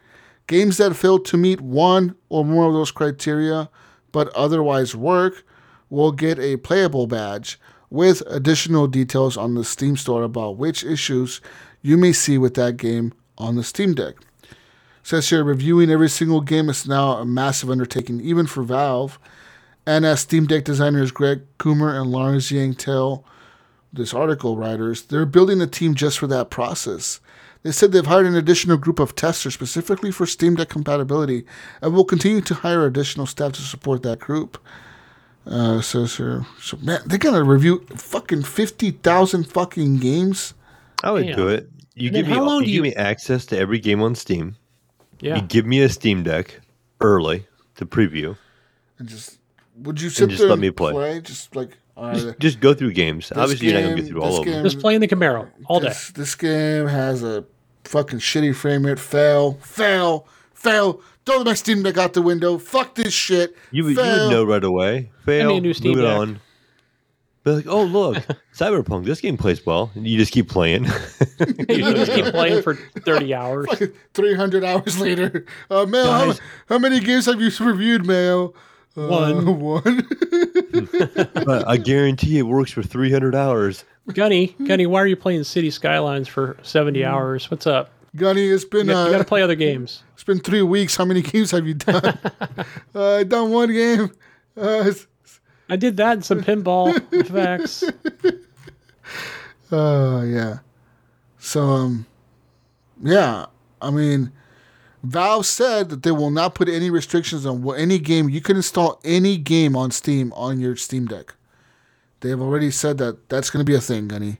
Games 0.47 0.77
that 0.77 0.95
fail 0.95 1.19
to 1.19 1.37
meet 1.37 1.61
one 1.61 2.15
or 2.29 2.43
more 2.43 2.67
of 2.67 2.73
those 2.73 2.91
criteria 2.91 3.69
but 4.13 4.29
otherwise 4.35 4.95
work 4.95 5.43
will 5.89 6.13
get 6.13 6.39
a 6.39 6.55
playable 6.57 7.07
badge 7.07 7.59
with 7.89 8.23
additional 8.27 8.87
details 8.87 9.35
on 9.35 9.55
the 9.55 9.63
Steam 9.65 9.97
store 9.97 10.23
about 10.23 10.57
which 10.57 10.85
issues 10.85 11.41
you 11.81 11.97
may 11.97 12.13
see 12.13 12.37
with 12.37 12.53
that 12.53 12.77
game 12.77 13.13
on 13.37 13.55
the 13.55 13.63
Steam 13.63 13.93
Deck. 13.93 14.15
Says 15.03 15.29
here, 15.29 15.43
reviewing 15.43 15.91
every 15.91 16.09
single 16.09 16.39
game 16.39 16.69
is 16.69 16.87
now 16.87 17.17
a 17.17 17.25
massive 17.25 17.69
undertaking, 17.69 18.21
even 18.21 18.47
for 18.47 18.63
Valve. 18.63 19.19
And 19.85 20.05
as 20.05 20.21
Steam 20.21 20.45
Deck 20.45 20.63
designers 20.63 21.11
Greg 21.11 21.41
Coomer 21.59 21.99
and 21.99 22.09
Lawrence 22.11 22.51
Yang 22.51 22.75
tell 22.75 23.25
this 23.91 24.13
article 24.13 24.55
writers, 24.57 25.03
they're 25.03 25.25
building 25.25 25.61
a 25.61 25.67
team 25.67 25.93
just 25.93 26.17
for 26.19 26.27
that 26.27 26.49
process. 26.49 27.19
They 27.63 27.71
said 27.71 27.91
they've 27.91 28.05
hired 28.05 28.25
an 28.25 28.35
additional 28.35 28.77
group 28.77 28.99
of 28.99 29.15
testers 29.15 29.53
specifically 29.53 30.11
for 30.11 30.25
Steam 30.25 30.55
Deck 30.55 30.69
compatibility 30.69 31.45
and 31.81 31.93
will 31.93 32.03
continue 32.05 32.41
to 32.41 32.53
hire 32.55 32.85
additional 32.85 33.25
staff 33.25 33.53
to 33.53 33.61
support 33.61 34.03
that 34.03 34.19
group. 34.19 34.57
Uh, 35.45 35.81
says 35.81 36.15
here, 36.15 36.45
so 36.61 36.77
man, 36.77 37.01
they're 37.05 37.17
gonna 37.17 37.43
review 37.43 37.85
fucking 37.97 38.43
50,000 38.43 39.43
fucking 39.43 39.97
games. 39.97 40.53
I 41.03 41.11
would 41.11 41.25
Damn. 41.27 41.35
do 41.35 41.47
it. 41.49 41.69
You 41.95 42.07
And 42.07 42.15
give 42.15 42.27
me 42.27 42.33
how 42.33 42.43
long 42.45 42.61
you 42.61 42.65
do 42.65 42.71
give 42.71 42.75
you- 42.75 42.81
me 42.83 42.95
access 42.95 43.45
to 43.47 43.57
every 43.57 43.79
game 43.79 44.01
on 44.01 44.15
Steam. 44.15 44.55
Yeah. 45.19 45.35
You 45.35 45.41
give 45.41 45.65
me 45.65 45.81
a 45.81 45.89
Steam 45.89 46.23
Deck 46.23 46.61
early 47.01 47.45
to 47.75 47.85
preview. 47.85 48.37
And 48.99 49.07
just, 49.09 49.37
would 49.77 50.01
you 50.01 50.09
sit 50.09 50.23
and 50.23 50.31
just 50.31 50.41
there 50.41 50.49
let 50.49 50.59
me 50.59 50.71
play. 50.71 51.19
Just 51.21 51.55
like, 51.55 51.77
all 51.95 52.07
right, 52.07 52.39
Just 52.39 52.59
go 52.59 52.73
through 52.73 52.93
games. 52.93 53.31
Obviously, 53.35 53.67
you're 53.67 53.75
not 53.75 53.81
gonna 53.81 53.95
game- 53.95 54.03
get 54.05 54.11
through 54.11 54.21
this 54.21 54.29
all 54.33 54.39
of 54.39 54.45
them. 54.45 54.63
Just 54.63 54.79
playing 54.79 54.99
the 55.01 55.07
Camaro 55.07 55.49
all 55.67 55.79
day. 55.79 55.89
This, 55.89 56.11
this 56.11 56.35
game 56.35 56.87
has 56.87 57.23
a 57.23 57.45
fucking 57.83 58.19
shitty 58.19 58.55
frame 58.55 58.85
rate. 58.85 58.99
Fail, 58.99 59.53
fail, 59.61 60.27
fail. 60.53 61.01
Throw 61.25 61.43
my 61.43 61.53
Steam 61.53 61.83
Deck 61.83 61.97
out 61.97 62.13
the 62.13 62.21
window. 62.21 62.57
Fuck 62.57 62.95
this 62.95 63.13
shit. 63.13 63.55
You 63.71 63.85
would, 63.85 63.95
you 63.95 64.01
would 64.01 64.29
know 64.31 64.43
right 64.43 64.63
away. 64.63 65.11
Fail. 65.25 65.49
need 65.51 65.57
a 65.57 65.61
new 65.61 65.73
Steam 65.73 65.93
move 65.93 65.99
it 66.03 66.07
Deck. 66.07 66.17
on. 66.17 66.39
Be 67.43 67.51
like, 67.51 67.67
oh 67.67 67.83
look, 67.83 68.17
Cyberpunk. 68.55 69.05
This 69.05 69.19
game 69.21 69.37
plays 69.37 69.65
well. 69.65 69.91
And 69.95 70.07
you 70.07 70.17
just 70.17 70.31
keep 70.31 70.49
playing. 70.49 70.85
you 71.69 71.93
just 71.93 72.11
keep 72.13 72.25
playing 72.25 72.61
for 72.61 72.75
thirty 72.75 73.33
hours. 73.35 73.67
300 74.13 74.63
hours 74.63 74.99
later. 74.99 75.45
Uh, 75.69 75.85
Mayo, 75.85 76.05
how, 76.05 76.33
how 76.69 76.77
many 76.79 76.99
games 77.01 77.25
have 77.25 77.41
you 77.41 77.51
reviewed, 77.59 78.05
Mayo? 78.05 78.53
Uh, 78.95 79.07
One. 79.07 79.59
One. 79.59 79.83
but 81.45 81.67
I 81.67 81.77
guarantee 81.77 82.37
it 82.37 82.43
works 82.43 82.71
for 82.71 82.83
300 82.83 83.33
hours. 83.35 83.85
Gunny, 84.13 84.55
Gunny, 84.67 84.85
why 84.85 85.01
are 85.01 85.07
you 85.07 85.15
playing 85.15 85.43
City 85.45 85.71
Skylines 85.71 86.27
for 86.27 86.57
seventy 86.61 87.05
hours? 87.05 87.49
What's 87.49 87.65
up? 87.65 87.89
Gunny, 88.15 88.47
it's 88.47 88.65
been, 88.65 88.87
You, 88.87 88.93
got 88.93 89.13
uh, 89.13 89.17
to 89.19 89.23
play 89.23 89.41
other 89.41 89.55
games. 89.55 90.03
it's 90.13 90.23
been 90.25 90.39
three 90.39 90.61
weeks. 90.61 90.95
How 90.97 91.05
many 91.05 91.21
games 91.21 91.51
have 91.51 91.65
you 91.65 91.73
done? 91.75 92.03
uh, 92.95 93.15
I 93.15 93.23
done 93.23 93.49
one 93.51 93.71
game. 93.71 94.11
Uh, 94.57 94.83
it's- 94.87 95.07
I 95.69 95.77
did 95.77 95.95
that 95.97 96.13
and 96.13 96.25
some 96.25 96.41
Pinball 96.43 96.93
FX. 97.09 97.89
Uh, 99.71 100.23
yeah. 100.25 100.59
So, 101.39 101.61
um, 101.63 102.05
yeah. 103.01 103.45
I 103.81 103.89
mean, 103.89 104.31
Valve 105.03 105.45
said 105.45 105.89
that 105.89 106.03
they 106.03 106.11
will 106.11 106.31
not 106.31 106.55
put 106.55 106.69
any 106.69 106.89
restrictions 106.89 107.45
on 107.45 107.67
any 107.77 107.99
game 107.99 108.29
you 108.29 108.39
can 108.39 108.55
install 108.55 109.01
any 109.03 109.37
game 109.37 109.75
on 109.75 109.91
Steam 109.91 110.31
on 110.33 110.59
your 110.59 110.77
Steam 110.77 111.05
Deck. 111.05 111.35
They 112.21 112.29
have 112.29 112.41
already 112.41 112.71
said 112.71 112.97
that 112.99 113.27
that's 113.27 113.49
going 113.49 113.65
to 113.65 113.69
be 113.69 113.75
a 113.75 113.81
thing, 113.81 114.07
Gunny. 114.07 114.37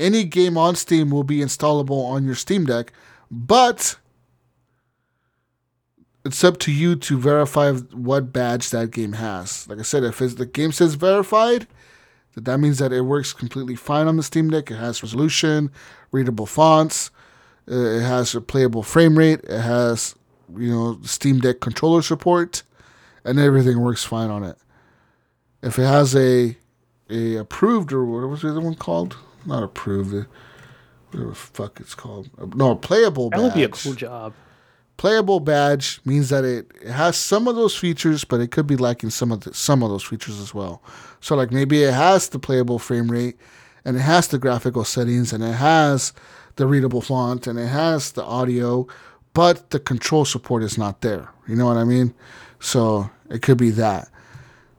Any 0.00 0.24
game 0.24 0.58
on 0.58 0.74
Steam 0.74 1.10
will 1.10 1.22
be 1.22 1.38
installable 1.38 2.04
on 2.10 2.24
your 2.24 2.34
Steam 2.34 2.64
Deck, 2.66 2.92
but 3.30 3.96
it's 6.24 6.42
up 6.42 6.58
to 6.58 6.72
you 6.72 6.96
to 6.96 7.18
verify 7.18 7.72
what 7.72 8.32
badge 8.32 8.70
that 8.70 8.90
game 8.90 9.12
has. 9.12 9.68
Like 9.68 9.78
I 9.78 9.82
said, 9.82 10.02
if 10.02 10.18
the 10.18 10.46
game 10.46 10.72
says 10.72 10.94
verified, 10.96 11.68
that 12.36 12.58
means 12.58 12.78
that 12.78 12.92
it 12.92 13.02
works 13.02 13.32
completely 13.32 13.76
fine 13.76 14.08
on 14.08 14.16
the 14.16 14.22
Steam 14.24 14.50
Deck. 14.50 14.70
It 14.70 14.76
has 14.76 15.02
resolution, 15.02 15.70
readable 16.10 16.46
fonts, 16.46 17.10
it 17.66 18.00
has 18.02 18.34
a 18.34 18.40
playable 18.40 18.82
frame 18.82 19.16
rate, 19.18 19.40
it 19.44 19.60
has 19.60 20.14
you 20.56 20.70
know 20.70 20.98
Steam 21.04 21.38
Deck 21.40 21.60
controller 21.60 22.02
support, 22.02 22.62
and 23.24 23.38
everything 23.38 23.80
works 23.80 24.04
fine 24.04 24.30
on 24.30 24.42
it. 24.44 24.56
If 25.62 25.78
it 25.78 25.84
has 25.86 26.14
a 26.16 26.56
a 27.10 27.36
approved 27.36 27.92
or 27.92 28.04
what 28.04 28.28
was 28.28 28.42
the 28.42 28.50
other 28.50 28.60
one 28.60 28.74
called? 28.76 29.16
Not 29.46 29.62
approved. 29.62 30.14
uh, 30.14 30.24
Whatever 31.10 31.30
the 31.30 31.34
fuck 31.36 31.80
it's 31.80 31.94
called. 31.94 32.30
Uh, 32.40 32.46
No, 32.54 32.76
playable. 32.76 33.30
That 33.30 33.40
would 33.42 33.54
be 33.54 33.64
a 33.64 33.68
cool 33.68 33.94
job. 33.94 34.32
playable 34.96 35.40
badge 35.40 36.00
means 36.04 36.28
that 36.28 36.44
it, 36.44 36.70
it 36.80 36.92
has 36.92 37.16
some 37.16 37.48
of 37.48 37.56
those 37.56 37.74
features, 37.76 38.22
but 38.24 38.40
it 38.40 38.52
could 38.52 38.66
be 38.68 38.76
lacking 38.76 39.10
some 39.10 39.32
of 39.32 39.40
the, 39.40 39.52
some 39.52 39.82
of 39.82 39.90
those 39.90 40.04
features 40.04 40.38
as 40.38 40.54
well. 40.54 40.82
So 41.20 41.34
like 41.34 41.50
maybe 41.50 41.82
it 41.82 41.92
has 41.94 42.28
the 42.28 42.38
playable 42.38 42.78
frame 42.78 43.10
rate, 43.10 43.36
and 43.84 43.96
it 43.96 44.00
has 44.02 44.28
the 44.28 44.38
graphical 44.38 44.84
settings, 44.84 45.32
and 45.32 45.42
it 45.42 45.54
has 45.54 46.12
the 46.56 46.66
readable 46.66 47.00
font, 47.00 47.46
and 47.46 47.58
it 47.58 47.68
has 47.68 48.12
the 48.12 48.24
audio, 48.24 48.86
but 49.34 49.70
the 49.70 49.78
control 49.80 50.24
support 50.24 50.62
is 50.62 50.76
not 50.76 51.00
there. 51.00 51.28
You 51.48 51.56
know 51.56 51.66
what 51.66 51.76
I 51.76 51.84
mean? 51.84 52.14
So 52.58 53.10
it 53.30 53.42
could 53.42 53.56
be 53.58 53.70
that. 53.70 54.08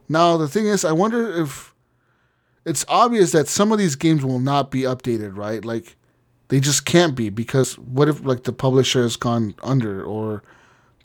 Now 0.10 0.38
the 0.38 0.48
thing 0.48 0.68
is, 0.68 0.84
I 0.86 0.92
wonder 0.92 1.32
if 1.42 1.74
it's 2.66 2.86
obvious 2.88 3.32
that 3.32 3.48
some 3.48 3.72
of 3.72 3.78
these 3.80 3.96
games 3.96 4.24
will 4.24 4.40
not 4.40 4.70
be 4.72 4.82
updated, 4.82 5.36
right? 5.38 5.64
Like 5.66 5.96
they 6.50 6.60
just 6.60 6.86
can't 6.86 7.16
be 7.16 7.30
because 7.30 7.78
what 7.80 8.08
if 8.10 8.24
like 8.26 8.44
the 8.44 8.54
publisher 8.54 9.02
has 9.02 9.16
gone 9.16 9.56
under 9.64 10.04
or 10.04 10.44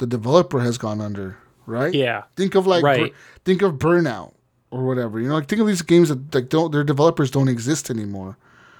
the 0.00 0.06
developer 0.06 0.60
has 0.60 0.76
gone 0.76 1.00
under, 1.00 1.38
right? 1.66 1.94
Yeah. 1.94 2.24
Think 2.36 2.54
of 2.56 2.66
like 2.66 2.82
Right. 2.84 3.14
think 3.44 3.62
of 3.62 3.74
Burnout. 3.74 4.32
or 4.72 4.84
whatever. 4.84 5.20
You 5.20 5.28
know, 5.28 5.34
like 5.36 5.46
think 5.48 5.60
of 5.60 5.66
these 5.68 5.82
games 5.82 6.08
that 6.08 6.34
like 6.34 6.48
don't 6.48 6.72
their 6.72 6.84
developers 6.84 7.30
don't 7.30 7.48
exist 7.48 7.88
anymore. 7.88 8.36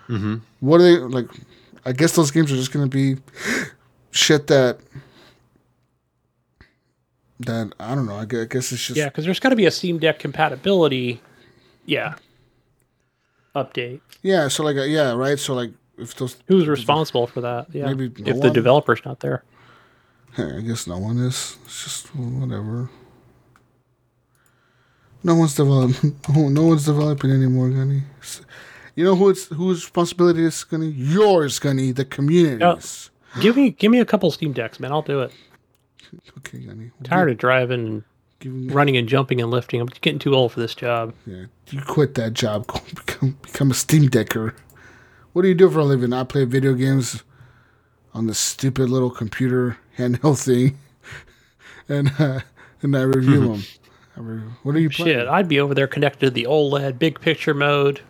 Mm-hmm. 0.08 0.36
What 0.60 0.80
are 0.80 0.84
they 0.84 0.98
like? 0.98 1.28
I 1.86 1.92
guess 1.92 2.14
those 2.16 2.30
games 2.30 2.50
are 2.52 2.56
just 2.56 2.72
gonna 2.72 2.86
be 2.88 3.16
shit 4.10 4.48
that 4.48 4.78
that 7.40 7.72
I 7.78 7.94
don't 7.94 8.06
know. 8.06 8.16
I 8.16 8.24
gue- 8.24 8.42
I 8.42 8.44
guess 8.46 8.72
it's 8.72 8.86
just 8.86 8.96
Yeah, 8.98 9.06
because 9.08 9.24
there's 9.24 9.40
got 9.40 9.50
to 9.50 9.56
be 9.56 9.66
a 9.66 9.70
Steam 9.70 9.98
Deck 9.98 10.18
compatibility. 10.18 11.20
Yeah. 11.84 12.14
Update. 13.54 14.00
yeah. 14.22 14.48
So 14.48 14.62
like 14.64 14.76
uh, 14.76 14.82
yeah, 14.82 15.12
right. 15.12 15.38
So 15.38 15.54
like 15.54 15.70
if 15.98 16.14
those 16.16 16.36
Who's 16.46 16.66
responsible 16.66 17.26
for 17.26 17.40
that? 17.42 17.68
Yeah. 17.72 17.86
Maybe 17.86 18.08
no 18.22 18.30
if 18.32 18.40
the 18.40 18.50
developer's 18.50 19.02
not 19.04 19.20
there. 19.20 19.44
Hey, 20.34 20.56
I 20.58 20.60
guess 20.60 20.86
no 20.86 20.98
one 20.98 21.18
is. 21.18 21.56
It's 21.64 21.84
just 21.84 22.06
whatever. 22.14 22.90
No 25.22 25.34
one's 25.36 25.54
developing. 25.54 26.18
No 26.52 26.62
one's 26.66 26.84
developing 26.84 27.30
anymore, 27.30 27.70
Gunny. 27.70 28.02
You 28.96 29.04
know 29.04 29.14
who 29.14 29.28
it's 29.28 29.44
whose 29.46 29.84
responsibility 29.84 30.42
is, 30.44 30.64
Gunny? 30.64 30.88
Yours, 30.88 31.58
Gunny. 31.58 31.92
The 31.92 32.04
communities. 32.06 33.10
Give 33.40 33.54
me 33.54 33.70
give 33.70 33.92
me 33.92 34.00
a 34.00 34.06
couple 34.06 34.30
Steam 34.30 34.52
Decks, 34.54 34.80
man. 34.80 34.90
I'll 34.90 35.02
do 35.02 35.20
it. 35.20 35.32
Okay, 36.38 36.58
Gunny. 36.60 36.90
Tired 37.04 37.30
of 37.30 37.36
driving 37.36 38.02
and 38.42 38.72
running 38.72 38.96
and 38.96 39.06
jumping 39.06 39.40
and 39.40 39.50
lifting. 39.50 39.82
I'm 39.82 39.88
getting 40.00 40.18
too 40.18 40.34
old 40.34 40.52
for 40.52 40.60
this 40.60 40.74
job. 40.74 41.12
yeah, 41.26 41.44
you 41.68 41.82
quit 41.82 42.14
that 42.14 42.32
job. 42.32 42.66
Become 42.94 43.36
become 43.42 43.70
a 43.70 43.74
Steam 43.74 44.08
Decker. 44.08 44.54
What 45.34 45.42
do 45.42 45.48
you 45.48 45.54
do 45.54 45.70
for 45.70 45.80
a 45.80 45.84
living? 45.84 46.14
I 46.14 46.24
play 46.24 46.44
video 46.46 46.72
games 46.72 47.22
on 48.14 48.26
the 48.26 48.34
stupid 48.34 48.88
little 48.88 49.10
computer 49.10 49.76
handheld 49.98 50.42
thing, 50.42 50.78
and 51.90 52.12
uh, 52.18 52.40
and 52.80 52.96
I 52.96 53.02
review 53.02 53.40
them. 53.48 53.62
I 54.16 54.20
re- 54.20 54.40
what 54.62 54.74
are 54.74 54.80
you 54.80 54.88
playing? 54.88 55.18
Shit, 55.18 55.28
I'd 55.28 55.48
be 55.48 55.60
over 55.60 55.74
there 55.74 55.86
connected 55.86 56.26
to 56.26 56.30
the 56.30 56.44
OLED 56.44 56.98
big 56.98 57.20
picture 57.20 57.52
mode. 57.52 58.00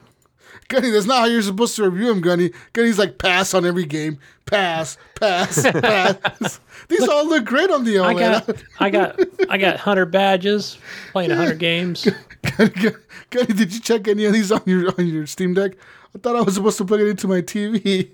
Gunny, 0.69 0.91
that's 0.91 1.07
not 1.07 1.21
how 1.21 1.25
you're 1.27 1.43
supposed 1.43 1.77
to 1.77 1.89
review 1.89 2.11
him, 2.11 2.21
Gunny. 2.21 2.51
Gunny's 2.73 2.99
like 2.99 3.19
pass 3.19 3.55
on 3.55 3.65
every 3.65 3.85
game. 3.85 4.19
Pass, 4.47 4.97
pass, 5.15 5.63
pass. 5.81 6.61
These 6.89 7.09
all 7.09 7.29
look 7.29 7.45
great 7.45 7.71
on 7.71 7.85
the 7.85 7.97
OLED. 7.97 8.05
I 8.07 8.15
got 8.15 8.63
I 8.81 8.91
got 8.91 9.51
I 9.51 9.59
got 9.59 9.77
hundred 9.79 10.07
badges, 10.07 10.79
playing 11.13 11.31
hundred 11.31 11.59
games. 11.61 12.09
Gunny, 12.57 12.95
Gunny, 13.31 13.55
did 13.55 13.73
you 13.75 13.81
check 13.81 14.09
any 14.09 14.25
of 14.25 14.33
these 14.33 14.51
on 14.53 14.63
your 14.67 14.93
on 14.99 15.07
your 15.07 15.27
Steam 15.27 15.55
Deck? 15.55 15.73
I 16.15 16.19
thought 16.19 16.37
I 16.37 16.41
was 16.41 16.55
supposed 16.55 16.79
to 16.79 16.85
plug 16.85 17.01
it 17.01 17.09
into 17.09 17.29
my 17.29 17.43
TV. 17.43 18.11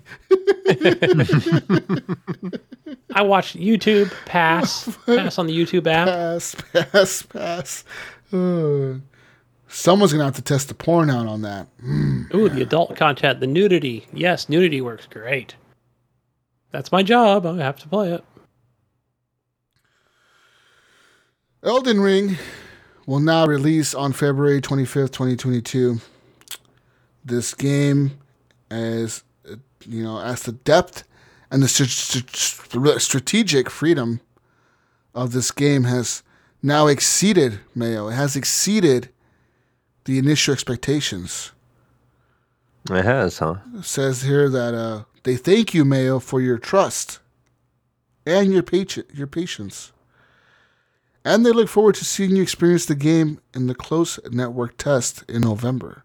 I 3.14 3.22
watched 3.22 3.56
YouTube 3.56 4.12
pass 4.24 4.88
pass 5.06 5.38
on 5.38 5.46
the 5.46 5.56
YouTube 5.56 5.86
app. 5.86 6.08
Pass, 6.08 6.56
pass, 6.72 7.22
pass. 7.22 7.84
Uh, 8.32 8.94
someone's 9.72 10.12
gonna 10.12 10.24
have 10.24 10.36
to 10.36 10.42
test 10.42 10.68
the 10.68 10.74
porn 10.74 11.10
out 11.10 11.26
on 11.26 11.42
that. 11.42 11.66
Hmm. 11.80 12.24
Ooh, 12.34 12.48
the 12.48 12.62
adult 12.62 12.96
content, 12.96 13.40
the 13.40 13.46
nudity. 13.46 14.06
Yes, 14.12 14.48
nudity 14.48 14.80
works 14.80 15.06
great. 15.06 15.56
That's 16.70 16.92
my 16.92 17.02
job. 17.02 17.46
I 17.46 17.56
have 17.56 17.78
to 17.80 17.88
play 17.88 18.12
it. 18.12 18.24
Elden 21.62 22.00
Ring 22.00 22.36
will 23.06 23.20
now 23.20 23.46
release 23.46 23.94
on 23.94 24.12
February 24.12 24.60
25th, 24.60 25.12
2022. 25.12 26.00
This 27.24 27.54
game 27.54 28.18
as 28.70 29.22
you 29.86 30.02
know, 30.02 30.20
as 30.20 30.42
the 30.42 30.52
depth 30.52 31.04
and 31.50 31.62
the 31.62 31.68
st- 31.68 31.90
st- 32.30 33.00
strategic 33.00 33.68
freedom 33.68 34.20
of 35.14 35.32
this 35.32 35.50
game 35.50 35.84
has 35.84 36.22
now 36.62 36.86
exceeded 36.86 37.60
Mayo. 37.74 38.08
It 38.08 38.14
has 38.14 38.36
exceeded 38.36 39.10
the 40.04 40.18
initial 40.18 40.52
expectations. 40.52 41.52
It 42.90 43.04
has, 43.04 43.38
huh? 43.38 43.56
It 43.76 43.84
says 43.84 44.22
here 44.22 44.48
that 44.48 44.74
uh, 44.74 45.04
they 45.22 45.36
thank 45.36 45.72
you, 45.72 45.84
Mayo, 45.84 46.18
for 46.18 46.40
your 46.40 46.58
trust 46.58 47.20
and 48.26 48.52
your 48.52 48.62
patient 48.62 49.06
your 49.12 49.26
patience. 49.26 49.92
And 51.24 51.46
they 51.46 51.52
look 51.52 51.68
forward 51.68 51.94
to 51.96 52.04
seeing 52.04 52.34
you 52.34 52.42
experience 52.42 52.86
the 52.86 52.96
game 52.96 53.40
in 53.54 53.68
the 53.68 53.74
close 53.74 54.18
network 54.30 54.76
test 54.76 55.22
in 55.28 55.42
November. 55.42 56.04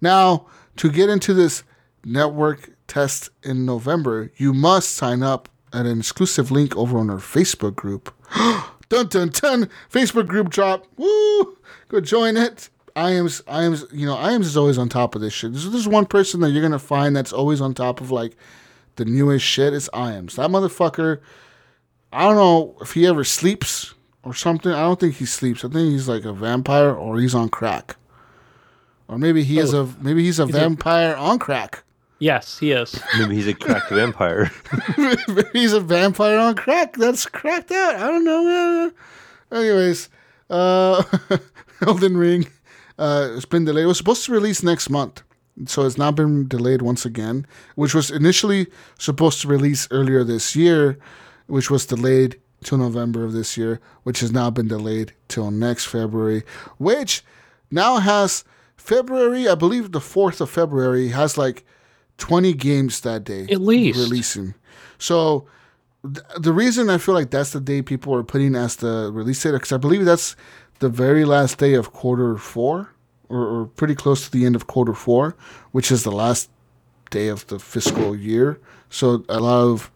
Now, 0.00 0.46
to 0.76 0.90
get 0.90 1.10
into 1.10 1.34
this 1.34 1.64
network 2.02 2.70
test 2.86 3.28
in 3.42 3.66
November, 3.66 4.30
you 4.36 4.54
must 4.54 4.92
sign 4.92 5.22
up 5.22 5.50
at 5.72 5.84
an 5.84 5.98
exclusive 5.98 6.50
link 6.50 6.74
over 6.76 6.98
on 6.98 7.10
our 7.10 7.18
Facebook 7.18 7.74
group. 7.74 8.14
dun 8.88 9.08
dun 9.08 9.28
dun! 9.28 9.68
Facebook 9.90 10.26
group 10.26 10.48
drop. 10.48 10.86
Woo! 10.96 11.58
Go 11.88 12.00
join 12.00 12.36
it. 12.38 12.70
I 12.96 13.10
am, 13.12 13.28
I 13.48 13.64
am, 13.64 13.76
you 13.92 14.06
know, 14.06 14.16
I 14.16 14.32
am 14.32 14.42
is 14.42 14.56
always 14.56 14.78
on 14.78 14.88
top 14.88 15.14
of 15.14 15.20
this 15.20 15.32
shit. 15.32 15.52
There's, 15.52 15.68
there's 15.70 15.88
one 15.88 16.06
person 16.06 16.40
that 16.40 16.50
you're 16.50 16.62
gonna 16.62 16.78
find 16.78 17.14
that's 17.16 17.32
always 17.32 17.60
on 17.60 17.74
top 17.74 18.00
of 18.00 18.10
like 18.10 18.36
the 18.96 19.04
newest 19.04 19.44
shit. 19.44 19.74
It's 19.74 19.88
Iams. 19.92 20.36
That 20.36 20.50
motherfucker. 20.50 21.20
I 22.12 22.22
don't 22.22 22.36
know 22.36 22.76
if 22.80 22.92
he 22.92 23.06
ever 23.06 23.24
sleeps 23.24 23.94
or 24.22 24.34
something. 24.34 24.70
I 24.70 24.82
don't 24.82 25.00
think 25.00 25.16
he 25.16 25.26
sleeps. 25.26 25.64
I 25.64 25.68
think 25.68 25.90
he's 25.90 26.08
like 26.08 26.24
a 26.24 26.32
vampire 26.32 26.94
or 26.94 27.18
he's 27.18 27.34
on 27.34 27.48
crack. 27.48 27.96
Or 29.08 29.18
maybe 29.18 29.42
he 29.42 29.58
is 29.58 29.74
a 29.74 29.84
maybe 30.00 30.22
he's 30.24 30.38
a 30.38 30.46
vampire 30.46 31.14
on 31.16 31.38
crack. 31.38 31.82
Yes, 32.20 32.58
he 32.58 32.70
is. 32.70 32.98
Maybe 33.18 33.34
he's 33.34 33.48
a 33.48 33.54
cracked 33.54 33.90
vampire. 33.90 34.50
Maybe 34.96 35.48
he's 35.52 35.72
a 35.72 35.80
vampire 35.80 36.38
on 36.38 36.54
crack. 36.54 36.96
That's 36.96 37.26
cracked 37.26 37.72
out. 37.72 37.96
I 37.96 38.06
don't 38.06 38.24
know. 38.24 38.44
man. 38.44 38.92
Anyways, 39.52 40.08
uh, 40.48 41.02
Elden 41.82 42.16
Ring. 42.16 42.46
Uh, 42.98 43.30
it's 43.36 43.44
been 43.44 43.64
delayed. 43.64 43.84
It 43.84 43.88
was 43.88 43.98
supposed 43.98 44.24
to 44.26 44.32
release 44.32 44.62
next 44.62 44.88
month, 44.90 45.22
so 45.66 45.84
it's 45.84 45.98
now 45.98 46.12
been 46.12 46.46
delayed 46.48 46.82
once 46.82 47.04
again. 47.04 47.46
Which 47.74 47.94
was 47.94 48.10
initially 48.10 48.66
supposed 48.98 49.40
to 49.42 49.48
release 49.48 49.88
earlier 49.90 50.22
this 50.24 50.54
year, 50.54 50.98
which 51.46 51.70
was 51.70 51.86
delayed 51.86 52.40
till 52.62 52.78
November 52.78 53.24
of 53.24 53.32
this 53.32 53.56
year, 53.56 53.80
which 54.04 54.20
has 54.20 54.32
now 54.32 54.48
been 54.50 54.68
delayed 54.68 55.12
till 55.28 55.50
next 55.50 55.86
February. 55.86 56.44
Which 56.78 57.22
now 57.70 57.98
has 57.98 58.44
February, 58.76 59.48
I 59.48 59.54
believe 59.54 59.92
the 59.92 60.00
fourth 60.00 60.40
of 60.40 60.48
February 60.50 61.08
has 61.08 61.36
like 61.36 61.64
twenty 62.16 62.52
games 62.54 63.00
that 63.00 63.24
day 63.24 63.46
At 63.50 63.60
least. 63.60 63.98
releasing. 63.98 64.54
So 64.98 65.46
th- 66.04 66.24
the 66.38 66.52
reason 66.52 66.88
I 66.88 66.98
feel 66.98 67.14
like 67.14 67.30
that's 67.30 67.50
the 67.50 67.60
day 67.60 67.82
people 67.82 68.14
are 68.14 68.22
putting 68.22 68.54
as 68.54 68.76
the 68.76 69.10
release 69.12 69.42
date, 69.42 69.52
because 69.52 69.72
I 69.72 69.78
believe 69.78 70.04
that's 70.04 70.36
the 70.84 70.90
very 70.90 71.24
last 71.24 71.56
day 71.56 71.72
of 71.72 71.92
quarter 71.94 72.36
four, 72.36 72.90
or, 73.30 73.40
or 73.46 73.66
pretty 73.66 73.94
close 73.94 74.26
to 74.26 74.30
the 74.30 74.44
end 74.44 74.54
of 74.54 74.66
quarter 74.66 74.92
four, 74.92 75.34
which 75.72 75.90
is 75.90 76.02
the 76.04 76.12
last 76.12 76.50
day 77.10 77.28
of 77.28 77.46
the 77.46 77.58
fiscal 77.58 78.14
year. 78.14 78.60
So 78.90 79.24
a 79.30 79.40
lot 79.40 79.62
of, 79.64 79.90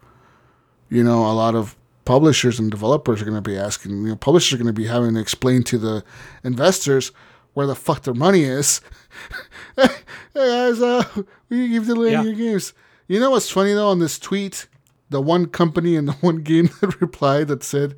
you 0.89 1.03
know, 1.03 1.27
a 1.29 1.35
lot 1.43 1.53
of 1.53 1.75
publishers 2.05 2.57
and 2.59 2.71
developers 2.71 3.21
are 3.21 3.25
going 3.25 3.35
to 3.43 3.49
be 3.49 3.55
asking, 3.55 3.91
you 4.01 4.07
know, 4.09 4.15
publishers 4.15 4.53
are 4.59 4.63
going 4.63 4.73
to 4.75 4.81
be 4.81 4.87
having 4.87 5.13
to 5.13 5.19
explain 5.19 5.61
to 5.65 5.77
the 5.77 6.03
investors 6.43 7.11
where 7.53 7.67
the 7.67 7.75
fuck 7.75 8.01
their 8.01 8.15
money 8.15 8.41
is. 8.43 8.81
hey 9.75 9.87
guys, 10.33 10.81
uh, 10.81 11.03
we 11.49 11.67
keep 11.69 11.85
delaying 11.85 12.13
Yeah. 12.13 12.23
your 12.23 12.33
games. 12.33 12.73
You 13.07 13.19
know 13.19 13.29
what's 13.29 13.49
funny 13.51 13.73
though 13.73 13.89
on 13.89 13.99
this 13.99 14.17
tweet? 14.17 14.67
The 15.11 15.21
one 15.21 15.45
company 15.45 15.95
and 15.95 16.07
the 16.07 16.13
one 16.21 16.37
game 16.37 16.69
that 16.81 16.99
replied 16.99 17.47
that 17.49 17.63
said, 17.63 17.95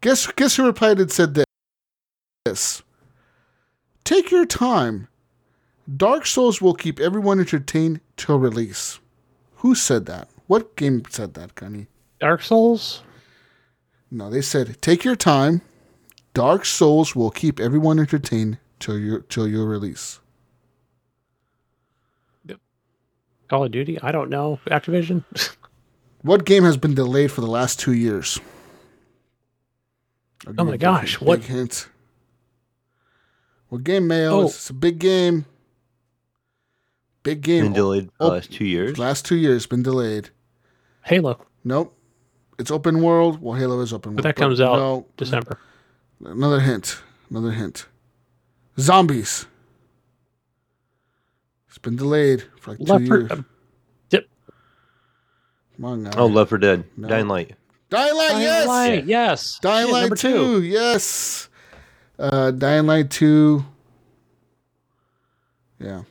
guess 0.00 0.26
guess 0.28 0.56
who 0.56 0.64
replied 0.64 0.98
and 0.98 1.12
said 1.12 1.34
this. 1.34 1.45
Take 4.04 4.30
your 4.30 4.46
time. 4.46 5.08
Dark 5.96 6.26
Souls 6.26 6.60
will 6.60 6.74
keep 6.74 7.00
everyone 7.00 7.40
entertained 7.40 8.00
till 8.16 8.38
release. 8.38 8.98
Who 9.56 9.74
said 9.74 10.06
that? 10.06 10.28
What 10.46 10.76
game 10.76 11.02
said 11.08 11.34
that, 11.34 11.54
Gunny? 11.54 11.86
Dark 12.20 12.42
Souls. 12.42 13.02
No, 14.10 14.30
they 14.30 14.42
said 14.42 14.80
take 14.80 15.04
your 15.04 15.16
time. 15.16 15.60
Dark 16.34 16.64
Souls 16.64 17.16
will 17.16 17.30
keep 17.30 17.58
everyone 17.58 17.98
entertained 17.98 18.58
till 18.78 18.98
your 18.98 19.20
till 19.20 19.48
your 19.48 19.66
release. 19.66 20.20
Call 23.48 23.64
of 23.64 23.70
Duty. 23.70 24.00
I 24.02 24.10
don't 24.10 24.28
know. 24.28 24.58
Activision. 24.66 25.24
What 26.22 26.44
game 26.44 26.64
has 26.64 26.76
been 26.76 26.94
delayed 26.94 27.30
for 27.30 27.40
the 27.40 27.46
last 27.46 27.78
two 27.78 27.92
years? 27.92 28.40
Oh 30.58 30.64
my 30.64 30.76
gosh, 30.76 31.20
what- 31.20 31.44
hint? 31.44 31.86
What 33.76 33.84
game, 33.84 34.06
Mayo? 34.08 34.30
Oh. 34.40 34.44
It's 34.46 34.70
a 34.70 34.72
big 34.72 34.98
game. 34.98 35.44
Big 37.22 37.42
game. 37.42 37.64
Been 37.64 37.72
delayed 37.74 38.08
Oh, 38.18 38.28
the 38.28 38.32
last 38.36 38.50
two 38.50 38.64
years. 38.64 38.98
Last 38.98 39.26
two 39.26 39.36
years 39.36 39.66
been 39.66 39.82
delayed. 39.82 40.30
Halo. 41.04 41.44
Nope. 41.62 41.94
It's 42.58 42.70
open 42.70 43.02
world. 43.02 43.42
Well, 43.42 43.52
Halo 43.58 43.78
is 43.82 43.92
open 43.92 44.12
world. 44.12 44.16
But 44.16 44.22
that 44.22 44.36
comes 44.36 44.62
out 44.62 44.76
No, 44.76 45.06
December. 45.18 45.58
another 46.24 46.60
hint. 46.60 47.02
Another 47.28 47.50
hint. 47.50 47.86
Zombies. 48.80 49.44
It's 51.68 51.76
been 51.76 51.96
delayed 51.96 52.44
for 52.58 52.70
like 52.76 52.86
two 52.86 53.04
years. 53.04 53.30
uh, 53.30 53.42
Dip. 54.08 54.26
Come 55.76 55.84
on 55.84 56.02
now. 56.04 56.12
Oh, 56.16 56.26
Left 56.28 56.48
4 56.48 56.56
Dead. 56.56 56.84
No. 56.96 57.08
Dying 57.08 57.28
Light. 57.28 57.54
Dying 57.90 58.16
Light, 58.16 58.28
Dying 58.30 58.42
yes. 58.42 58.66
Light, 58.66 59.04
yes. 59.04 59.58
Dying 59.60 59.86
Shit, 59.88 59.92
Light 59.92 60.00
number 60.00 60.16
2, 60.16 60.62
yes. 60.62 61.50
Uh, 62.18 62.50
Dying 62.50 62.86
Light 62.86 63.10
2 63.10 63.64
Yeah. 65.78 66.02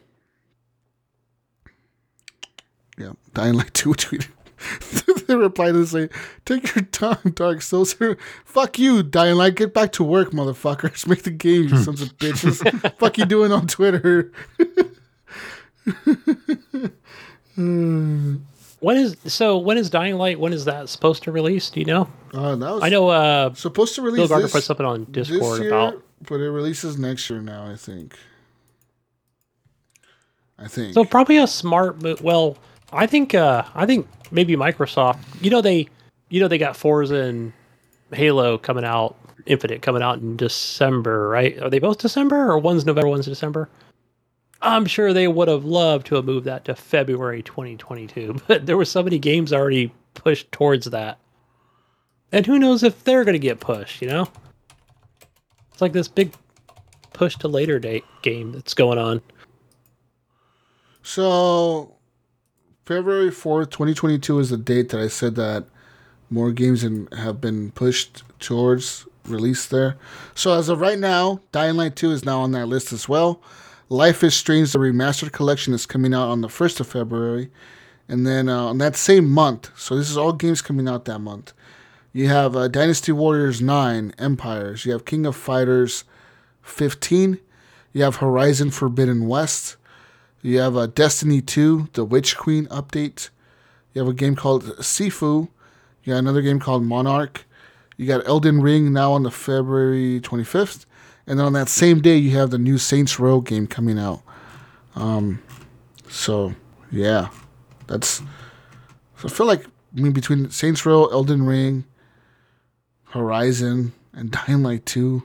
Yeah. 2.97 3.13
Dying 3.33 3.55
Light 3.55 3.73
2 3.73 3.89
tweeted. 3.93 4.27
they 5.27 5.35
replied 5.35 5.73
to 5.73 5.85
say, 5.85 6.09
Take 6.45 6.75
your 6.75 6.85
time, 6.85 7.33
Dark 7.33 7.61
Souls. 7.61 7.95
Fuck 8.45 8.79
you, 8.79 9.03
Dying 9.03 9.35
Light. 9.35 9.55
Get 9.55 9.73
back 9.73 9.91
to 9.93 10.03
work, 10.03 10.31
motherfuckers. 10.31 11.07
Make 11.07 11.23
the 11.23 11.31
game, 11.31 11.63
you 11.63 11.77
sons 11.77 12.01
of 12.01 12.17
bitches. 12.17 12.97
Fuck 12.97 13.17
you 13.17 13.25
doing 13.25 13.51
on 13.51 13.67
Twitter. 13.67 14.31
When 18.85 18.97
is 18.97 19.17
so? 19.25 19.57
When 19.57 19.79
is 19.79 19.89
Dying 19.89 20.13
Light? 20.13 20.39
When 20.39 20.53
is 20.53 20.65
that 20.65 20.89
supposed 20.89 21.23
to 21.23 21.31
release? 21.31 21.71
Do 21.71 21.79
you 21.79 21.87
know? 21.87 22.07
Uh, 22.31 22.55
that 22.55 22.83
I 22.83 22.89
know. 22.89 23.09
Uh, 23.09 23.51
supposed 23.55 23.95
to 23.95 24.01
Bill 24.01 24.11
release 24.11 24.29
Gardner 24.29 24.45
this, 24.45 24.51
put 24.51 24.63
something 24.63 24.85
on 24.85 25.05
Discord 25.05 25.61
year, 25.61 25.69
about. 25.69 26.03
but 26.21 26.35
it 26.35 26.51
releases 26.51 26.95
next 26.95 27.27
year 27.27 27.41
now, 27.41 27.65
I 27.65 27.77
think. 27.77 28.15
I 30.59 30.67
think. 30.67 30.93
So 30.93 31.03
probably 31.03 31.37
a 31.37 31.47
smart 31.47 31.99
move. 31.99 32.21
Well, 32.21 32.59
I 32.93 33.07
think. 33.07 33.33
Uh, 33.33 33.63
I 33.73 33.87
think 33.87 34.07
maybe 34.29 34.55
Microsoft. 34.55 35.17
You 35.41 35.49
know 35.49 35.61
they. 35.61 35.89
You 36.29 36.39
know 36.39 36.47
they 36.47 36.59
got 36.59 36.77
Forza 36.77 37.15
and 37.15 37.53
Halo 38.13 38.59
coming 38.59 38.85
out. 38.85 39.15
Infinite 39.47 39.81
coming 39.81 40.03
out 40.03 40.19
in 40.19 40.37
December, 40.37 41.27
right? 41.27 41.59
Are 41.59 41.71
they 41.71 41.79
both 41.79 41.97
December 41.97 42.51
or 42.51 42.59
one's 42.59 42.85
November, 42.85 43.09
one's 43.09 43.25
December? 43.25 43.67
I'm 44.61 44.85
sure 44.85 45.13
they 45.13 45.27
would 45.27 45.47
have 45.47 45.65
loved 45.65 46.07
to 46.07 46.15
have 46.15 46.25
moved 46.25 46.45
that 46.45 46.65
to 46.65 46.75
February 46.75 47.43
2022, 47.43 48.41
but 48.47 48.65
there 48.65 48.77
were 48.77 48.85
so 48.85 49.03
many 49.03 49.19
games 49.19 49.53
already 49.53 49.93
pushed 50.13 50.51
towards 50.51 50.85
that. 50.87 51.19
And 52.31 52.45
who 52.45 52.59
knows 52.59 52.83
if 52.83 53.03
they're 53.03 53.23
going 53.23 53.33
to 53.33 53.39
get 53.39 53.59
pushed, 53.59 54.01
you 54.01 54.07
know? 54.07 54.27
It's 55.71 55.81
like 55.81 55.93
this 55.93 56.07
big 56.07 56.33
push 57.13 57.35
to 57.37 57.47
later 57.47 57.79
date 57.79 58.03
game 58.21 58.51
that's 58.51 58.73
going 58.73 58.97
on. 58.97 59.21
So, 61.03 61.95
February 62.85 63.29
4th, 63.29 63.71
2022 63.71 64.39
is 64.39 64.49
the 64.49 64.57
date 64.57 64.89
that 64.89 64.99
I 64.99 65.07
said 65.07 65.35
that 65.35 65.65
more 66.29 66.51
games 66.51 66.85
have 67.17 67.39
been 67.39 67.71
pushed 67.71 68.23
towards 68.39 69.05
release 69.25 69.65
there. 69.67 69.97
So, 70.33 70.57
as 70.57 70.67
of 70.67 70.81
right 70.81 70.99
now, 70.99 71.41
Dying 71.51 71.77
Light 71.77 71.95
2 71.95 72.11
is 72.11 72.25
now 72.25 72.41
on 72.41 72.51
that 72.51 72.67
list 72.67 72.91
as 72.91 73.07
well. 73.07 73.41
Life 73.89 74.23
is 74.23 74.33
Strange, 74.33 74.71
the 74.71 74.79
remastered 74.79 75.31
collection, 75.31 75.71
is 75.71 75.85
coming 75.85 76.11
out 76.11 76.29
on 76.29 76.41
the 76.41 76.47
1st 76.47 76.79
of 76.79 76.87
February. 76.87 77.51
And 78.09 78.25
then 78.25 78.49
uh, 78.49 78.65
on 78.65 78.79
that 78.79 78.95
same 78.95 79.29
month, 79.29 79.69
so 79.77 79.95
this 79.95 80.09
is 80.09 80.17
all 80.17 80.33
games 80.33 80.63
coming 80.63 80.87
out 80.87 81.05
that 81.05 81.19
month. 81.19 81.53
You 82.11 82.27
have 82.29 82.55
uh, 82.55 82.67
Dynasty 82.67 83.11
Warriors 83.11 83.61
9, 83.61 84.13
Empires. 84.17 84.85
You 84.85 84.93
have 84.93 85.05
King 85.05 85.27
of 85.27 85.35
Fighters 85.35 86.03
15. 86.63 87.39
You 87.93 88.03
have 88.03 88.15
Horizon 88.17 88.71
Forbidden 88.71 89.27
West. 89.27 89.75
You 90.41 90.59
have 90.59 90.75
uh, 90.75 90.87
Destiny 90.87 91.41
2, 91.41 91.89
the 91.93 92.05
Witch 92.05 92.37
Queen 92.37 92.65
update. 92.67 93.29
You 93.93 94.01
have 94.01 94.09
a 94.09 94.13
game 94.13 94.35
called 94.35 94.63
Sifu. 94.77 95.49
You 96.03 96.13
got 96.13 96.19
another 96.19 96.41
game 96.41 96.59
called 96.59 96.83
Monark. 96.83 97.45
You 97.97 98.07
got 98.07 98.27
Elden 98.27 98.61
Ring 98.61 98.93
now 98.93 99.13
on 99.13 99.21
the 99.21 99.31
February 99.31 100.19
25th. 100.21 100.85
And 101.27 101.39
then 101.39 101.45
on 101.45 101.53
that 101.53 101.69
same 101.69 102.01
day, 102.01 102.17
you 102.17 102.31
have 102.37 102.51
the 102.51 102.57
new 102.57 102.77
Saints 102.77 103.19
Row 103.19 103.41
game 103.41 103.65
coming 103.67 103.97
out. 103.97 104.21
Um, 104.95 105.41
so, 106.07 106.53
yeah. 106.91 107.29
That's. 107.87 108.21
So 109.17 109.27
I 109.27 109.29
feel 109.29 109.45
like 109.47 109.65
I 109.65 110.01
mean, 110.01 110.11
between 110.11 110.49
Saints 110.51 110.85
Row, 110.85 111.05
Elden 111.07 111.45
Ring, 111.45 111.85
Horizon, 113.05 113.93
and 114.13 114.31
Dying 114.47 114.63
Light 114.63 114.85
2, 114.85 115.23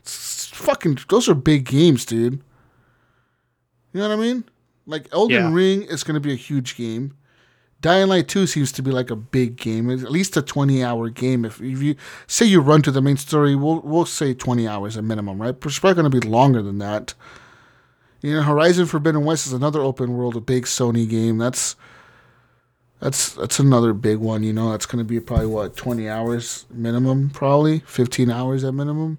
it's 0.00 0.46
fucking. 0.48 0.98
Those 1.08 1.28
are 1.28 1.34
big 1.34 1.64
games, 1.64 2.04
dude. 2.04 2.34
You 3.92 4.00
know 4.00 4.08
what 4.08 4.14
I 4.18 4.20
mean? 4.20 4.44
Like 4.86 5.08
Elden 5.12 5.36
Yeah. 5.36 5.52
Ring 5.52 5.82
is 5.82 6.02
going 6.04 6.14
to 6.14 6.20
be 6.20 6.32
a 6.32 6.36
huge 6.36 6.76
game. 6.76 7.16
Dying 7.82 8.08
Light 8.08 8.28
2 8.28 8.46
seems 8.46 8.72
to 8.72 8.82
be 8.82 8.90
like 8.92 9.10
a 9.10 9.16
big 9.16 9.56
game, 9.56 9.90
at 9.90 10.10
least 10.10 10.36
a 10.36 10.42
20 10.42 10.82
hour 10.82 11.10
game. 11.10 11.44
If, 11.44 11.60
if 11.60 11.82
you 11.82 11.96
say 12.26 12.46
you 12.46 12.60
run 12.60 12.80
to 12.82 12.90
the 12.90 13.02
main 13.02 13.16
story, 13.18 13.54
we'll, 13.56 13.80
we'll 13.80 14.06
say 14.06 14.32
20 14.34 14.66
hours 14.66 14.96
at 14.96 15.04
minimum, 15.04 15.42
right? 15.42 15.58
But 15.58 15.66
it's 15.66 15.78
probably 15.80 16.00
going 16.00 16.10
to 16.10 16.20
be 16.20 16.26
longer 16.26 16.62
than 16.62 16.78
that. 16.78 17.12
You 18.22 18.34
know, 18.36 18.42
Horizon 18.42 18.86
Forbidden 18.86 19.24
West 19.24 19.46
is 19.48 19.52
another 19.52 19.80
open 19.80 20.16
world, 20.16 20.36
a 20.36 20.40
big 20.40 20.64
Sony 20.64 21.08
game. 21.08 21.38
That's 21.38 21.74
that's 23.00 23.32
that's 23.34 23.58
another 23.58 23.92
big 23.92 24.18
one. 24.18 24.44
You 24.44 24.52
know, 24.52 24.70
that's 24.70 24.86
going 24.86 25.04
to 25.04 25.08
be 25.08 25.18
probably 25.18 25.46
what 25.46 25.76
20 25.76 26.08
hours 26.08 26.66
minimum, 26.70 27.30
probably 27.30 27.80
15 27.80 28.30
hours 28.30 28.62
at 28.62 28.74
minimum. 28.74 29.18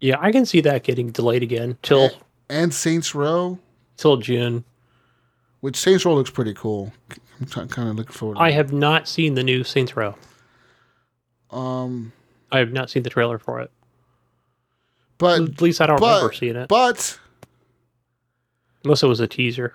Yeah, 0.00 0.16
I 0.18 0.32
can 0.32 0.46
see 0.46 0.62
that 0.62 0.82
getting 0.82 1.10
delayed 1.10 1.42
again 1.42 1.76
till 1.82 2.10
And 2.48 2.72
Saints 2.72 3.14
Row, 3.14 3.58
till 3.98 4.16
June. 4.16 4.64
which 5.60 5.76
Saints 5.76 6.06
Row 6.06 6.14
looks 6.14 6.30
pretty 6.30 6.54
cool. 6.54 6.94
I'm 7.56 7.68
kind 7.68 7.88
of 7.88 7.96
looking 7.96 8.12
forward. 8.12 8.36
to 8.36 8.40
I 8.40 8.50
have 8.50 8.72
not 8.72 9.06
seen 9.08 9.34
the 9.34 9.42
new 9.42 9.62
Saints 9.64 9.96
Row. 9.96 10.14
um, 11.50 12.12
I 12.52 12.58
have 12.58 12.72
not 12.72 12.90
seen 12.90 13.02
the 13.02 13.10
trailer 13.10 13.38
for 13.38 13.60
it. 13.60 13.70
but 15.18 15.40
At 15.40 15.60
least 15.60 15.80
I 15.80 15.86
don't 15.86 16.00
but 16.00 16.16
remember 16.16 16.32
seeing 16.32 16.56
it. 16.56 16.68
but 16.68 17.18
Unless 18.84 19.02
it 19.02 19.06
was 19.06 19.20
a 19.20 19.26
teaser. 19.26 19.74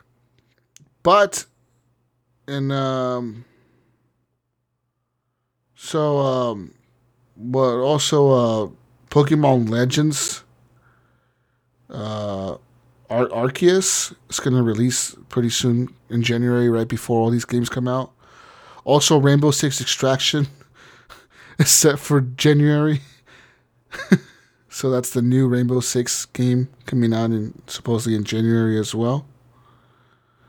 but 1.04 1.46
and 2.48 2.72
um 2.72 3.46
so 5.76 6.18
um 6.20 6.74
but 7.38 7.78
also 7.82 8.32
uh 8.32 8.70
Pokemon 9.10 9.70
Legends 9.70 10.44
uh 11.90 12.56
Ar- 13.12 13.28
Arceus 13.28 14.16
is 14.30 14.40
going 14.40 14.56
to 14.56 14.64
release 14.64 15.16
pretty 15.30 15.50
soon 15.50 15.94
in 16.10 16.24
January 16.24 16.70
right 16.70 16.88
before 16.88 17.20
all 17.20 17.30
these 17.30 17.46
games 17.46 17.70
come 17.70 17.88
out. 17.88 18.12
Also 18.86 19.20
Rainbow 19.20 19.52
Six 19.52 19.82
Extraction 19.82 20.48
is 21.60 21.70
set 21.70 22.00
for 22.00 22.22
January. 22.22 23.02
so 24.70 24.90
that's 24.90 25.12
the 25.12 25.22
new 25.22 25.48
Rainbow 25.48 25.82
Six 25.82 26.26
game 26.26 26.70
coming 26.86 27.14
out 27.14 27.32
in 27.32 27.62
supposedly 27.68 28.16
in 28.16 28.24
January 28.24 28.80
as 28.80 28.96
well. 28.96 29.28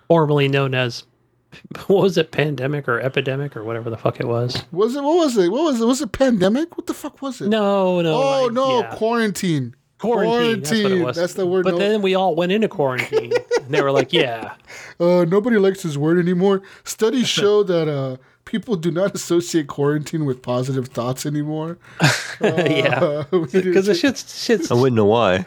Formerly 0.09 0.47
known 0.47 0.75
as 0.75 1.05
what 1.87 2.03
was 2.03 2.17
it, 2.17 2.31
pandemic 2.31 2.89
or 2.89 3.01
epidemic 3.01 3.57
or 3.57 3.65
whatever 3.65 3.91
the 3.91 3.99
fuck 3.99 4.21
it 4.21 4.29
was. 4.29 4.63
Was 4.71 4.95
it? 4.95 5.03
What 5.03 5.17
was 5.17 5.37
it? 5.37 5.51
What 5.51 5.65
was 5.65 5.81
it? 5.81 5.87
Was 5.87 6.01
it 6.01 6.13
pandemic? 6.13 6.77
What 6.77 6.87
the 6.87 6.95
fuck 6.95 7.21
was 7.21 7.41
it? 7.41 7.49
No, 7.49 8.01
no. 8.01 8.15
Oh 8.15 8.43
like, 8.45 8.53
no, 8.53 8.81
yeah. 8.81 8.95
quarantine. 8.95 9.75
Quarantine. 10.03 10.61
That's, 10.61 10.71
what 10.71 10.79
it 10.79 10.83
Quarantine. 10.83 11.03
was. 11.05 11.17
That's 11.17 11.35
the 11.35 11.47
word. 11.47 11.65
But 11.65 11.73
no, 11.73 11.79
then 11.79 12.03
we 12.03 12.15
all 12.15 12.35
went 12.35 12.53
into 12.53 12.69
quarantine, 12.69 13.33
and 13.63 13.69
they 13.75 13.81
were 13.83 13.91
like, 13.93 14.13
"Yeah, 14.13 14.55
uh, 15.01 15.25
nobody 15.29 15.57
likes 15.57 15.83
his 15.83 15.97
word 15.97 16.19
anymore. 16.19 16.63
Studies 16.85 17.29
show 17.29 17.63
that 17.63 17.89
uh, 17.89 18.17
people 18.45 18.77
do 18.77 18.91
not 18.91 19.15
associate 19.17 19.67
quarantine 19.69 20.25
with 20.25 20.43
positive 20.43 20.89
thoughts 20.89 21.25
anymore. 21.25 21.79
yeah," 22.41 22.99
Uh, 23.01 23.25
we, 23.33 23.39
need 23.39 23.51
to 23.53 23.63
because 23.63 23.87
the 23.87 23.95
cha- 23.95 24.09
shit's 24.09 24.45
shit's 24.45 24.71
I 24.71 24.75
wouldn't 24.75 24.97
know 24.97 25.07
why. 25.07 25.47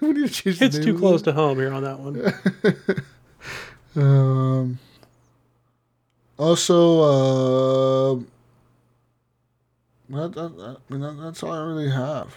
we 0.00 0.12
need 0.12 0.28
to 0.28 0.32
change 0.32 0.58
the 0.58 0.64
it's 0.66 0.76
name 0.76 0.84
too 0.84 0.98
close 0.98 1.20
it. 1.22 1.24
to 1.24 1.32
home 1.32 1.58
here 1.58 1.72
on 1.72 1.82
that 1.84 1.98
one. 2.00 2.32
Um. 3.96 4.78
Also, 6.38 7.00
uh, 7.00 8.14
that, 10.10 10.32
that, 10.34 10.56
that- 10.56 10.76
I 10.88 10.92
mean, 10.92 11.00
that, 11.02 11.20
that's 11.20 11.42
all 11.42 11.50
I 11.52 11.64
really 11.66 11.90
have. 11.90 12.32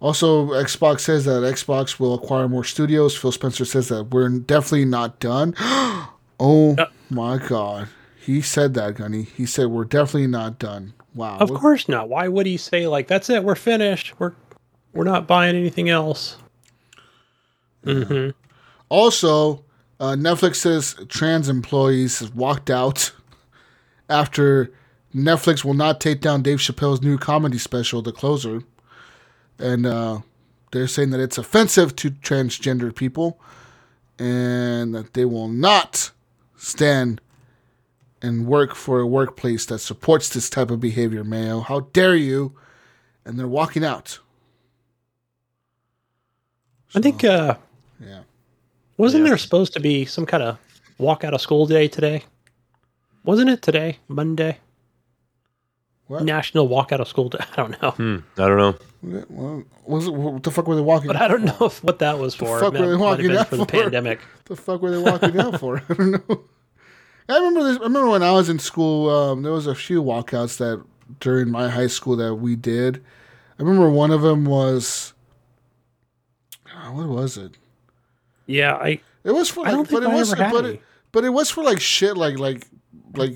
Also, 0.00 0.46
Xbox 0.50 1.00
says 1.00 1.24
that 1.24 1.42
Xbox 1.42 1.98
will 1.98 2.14
acquire 2.14 2.48
more 2.48 2.62
studios. 2.64 3.16
Phil 3.16 3.32
Spencer 3.32 3.64
says 3.64 3.88
that 3.88 4.04
we're 4.04 4.28
definitely 4.28 4.84
not 4.84 5.18
done. 5.18 5.54
oh 6.40 6.76
Uh. 6.78 6.86
my 7.10 7.38
god. 7.38 7.88
He 8.20 8.40
said 8.42 8.74
that, 8.74 8.94
Gunny. 8.96 9.22
He 9.22 9.44
said 9.46 9.68
we're 9.68 9.84
definitely 9.84 10.26
not 10.28 10.58
done. 10.58 10.92
Wow. 11.14 11.38
Of 11.38 11.50
What- 11.50 11.60
course 11.60 11.88
not. 11.88 12.08
Why 12.08 12.28
would 12.28 12.46
he 12.46 12.56
say 12.56 12.86
like 12.86 13.08
that's 13.08 13.28
it? 13.30 13.42
We're 13.42 13.54
finished. 13.56 14.14
We're 14.20 14.34
we're 14.92 15.04
not 15.04 15.26
buying 15.26 15.56
anything 15.56 15.88
else. 15.88 16.36
hmm 17.84 18.30
Also, 18.88 19.64
uh, 20.00 20.12
Netflix 20.12 20.56
says 20.56 20.94
trans 21.08 21.48
employees 21.48 22.20
have 22.20 22.34
walked 22.34 22.70
out 22.70 23.10
after 24.08 24.72
Netflix 25.14 25.64
will 25.64 25.74
not 25.74 26.00
take 26.00 26.20
down 26.20 26.42
Dave 26.42 26.58
Chappelle's 26.58 27.02
new 27.02 27.18
comedy 27.18 27.58
special, 27.58 28.00
The 28.02 28.12
Closer. 28.12 28.62
And 29.58 29.86
uh, 29.86 30.20
they're 30.72 30.86
saying 30.86 31.10
that 31.10 31.20
it's 31.20 31.38
offensive 31.38 31.96
to 31.96 32.10
transgender 32.10 32.94
people 32.94 33.40
and 34.18 34.94
that 34.94 35.14
they 35.14 35.24
will 35.24 35.48
not 35.48 36.10
stand 36.56 37.20
and 38.20 38.46
work 38.46 38.74
for 38.74 39.00
a 39.00 39.06
workplace 39.06 39.64
that 39.66 39.78
supports 39.78 40.28
this 40.28 40.50
type 40.50 40.70
of 40.70 40.80
behavior, 40.80 41.22
Mayo. 41.22 41.60
How 41.60 41.80
dare 41.80 42.16
you? 42.16 42.52
And 43.24 43.38
they're 43.38 43.46
walking 43.46 43.84
out. 43.84 44.18
I 46.94 47.00
think 47.00 47.22
uh 47.24 47.56
Yeah. 48.00 48.22
wasn't 48.96 49.24
Yeah. 49.24 49.30
there 49.30 49.38
supposed 49.38 49.72
to 49.74 49.80
be 49.80 50.04
some 50.04 50.26
kind 50.26 50.42
of 50.42 50.58
walk 50.98 51.22
out 51.24 51.34
of 51.34 51.40
school 51.40 51.66
day 51.66 51.86
today? 51.86 52.24
Wasn't 53.24 53.50
it 53.50 53.62
today, 53.62 53.98
Monday? 54.08 54.58
What? 56.08 56.24
National 56.24 56.68
Walkout 56.68 57.00
of 57.00 57.08
School 57.08 57.28
Day. 57.28 57.38
I 57.52 57.56
don't 57.56 57.80
know, 57.82 57.90
Hmm, 57.92 58.16
I 58.36 58.48
don't 58.48 58.56
know. 59.02 59.24
Well, 59.28 59.64
was 59.86 60.06
it, 60.08 60.12
what 60.14 60.42
the 60.42 60.50
fuck 60.50 60.66
were 60.66 60.74
they 60.74 60.80
walking? 60.82 61.06
but 61.06 61.16
I 61.16 61.28
don't 61.28 61.44
know 61.44 61.66
if 61.66 61.82
what 61.84 61.98
that 62.00 62.18
was 62.18 62.34
for. 62.34 62.58
The 62.58 62.64
fuck 62.64 62.72
That 62.72 62.80
were 62.80 62.86
they 62.88 62.96
might 62.96 63.00
walking 63.00 63.30
out 63.36 63.48
for 63.48 63.56
the 63.56 63.66
pandemic. 63.66 64.20
the 64.46 64.56
fuck 64.56 64.82
were 64.82 64.90
they 64.90 64.98
walking 64.98 65.38
out 65.38 65.60
for? 65.60 65.82
I 65.88 65.94
don't 65.94 66.28
know. 66.28 66.42
I 67.28 67.36
remember 67.36 67.62
this. 67.64 67.76
I 67.78 67.82
remember 67.82 68.08
when 68.10 68.22
I 68.22 68.32
was 68.32 68.48
in 68.48 68.58
school. 68.58 69.10
Um, 69.10 69.42
there 69.42 69.52
was 69.52 69.66
a 69.66 69.74
few 69.74 70.02
walkouts 70.02 70.56
that 70.58 70.82
during 71.20 71.50
my 71.50 71.68
high 71.68 71.86
school 71.86 72.16
that 72.16 72.36
we 72.36 72.56
did. 72.56 73.04
I 73.58 73.62
remember 73.62 73.90
one 73.90 74.10
of 74.10 74.22
them 74.22 74.46
was. 74.46 75.12
ah, 76.74 76.90
what 76.92 77.06
was 77.06 77.36
it? 77.36 77.58
Yeah, 78.46 78.74
I 78.76 79.00
It 79.24 79.32
was 79.32 79.50
for 79.50 79.60
I 79.66 79.72
like, 79.72 79.72
don't 79.72 79.82
but 79.82 79.88
think 79.90 80.02
it 80.04 80.08
I 80.10 80.14
was, 80.14 80.32
ever 80.32 80.42
had 80.42 80.52
but 80.54 80.64
it, 80.64 80.82
but 81.12 81.24
it 81.24 81.30
was 81.30 81.50
for 81.50 81.62
like 81.62 81.80
shit, 81.80 82.16
like 82.16 82.38
like 82.38 82.66
like 83.14 83.34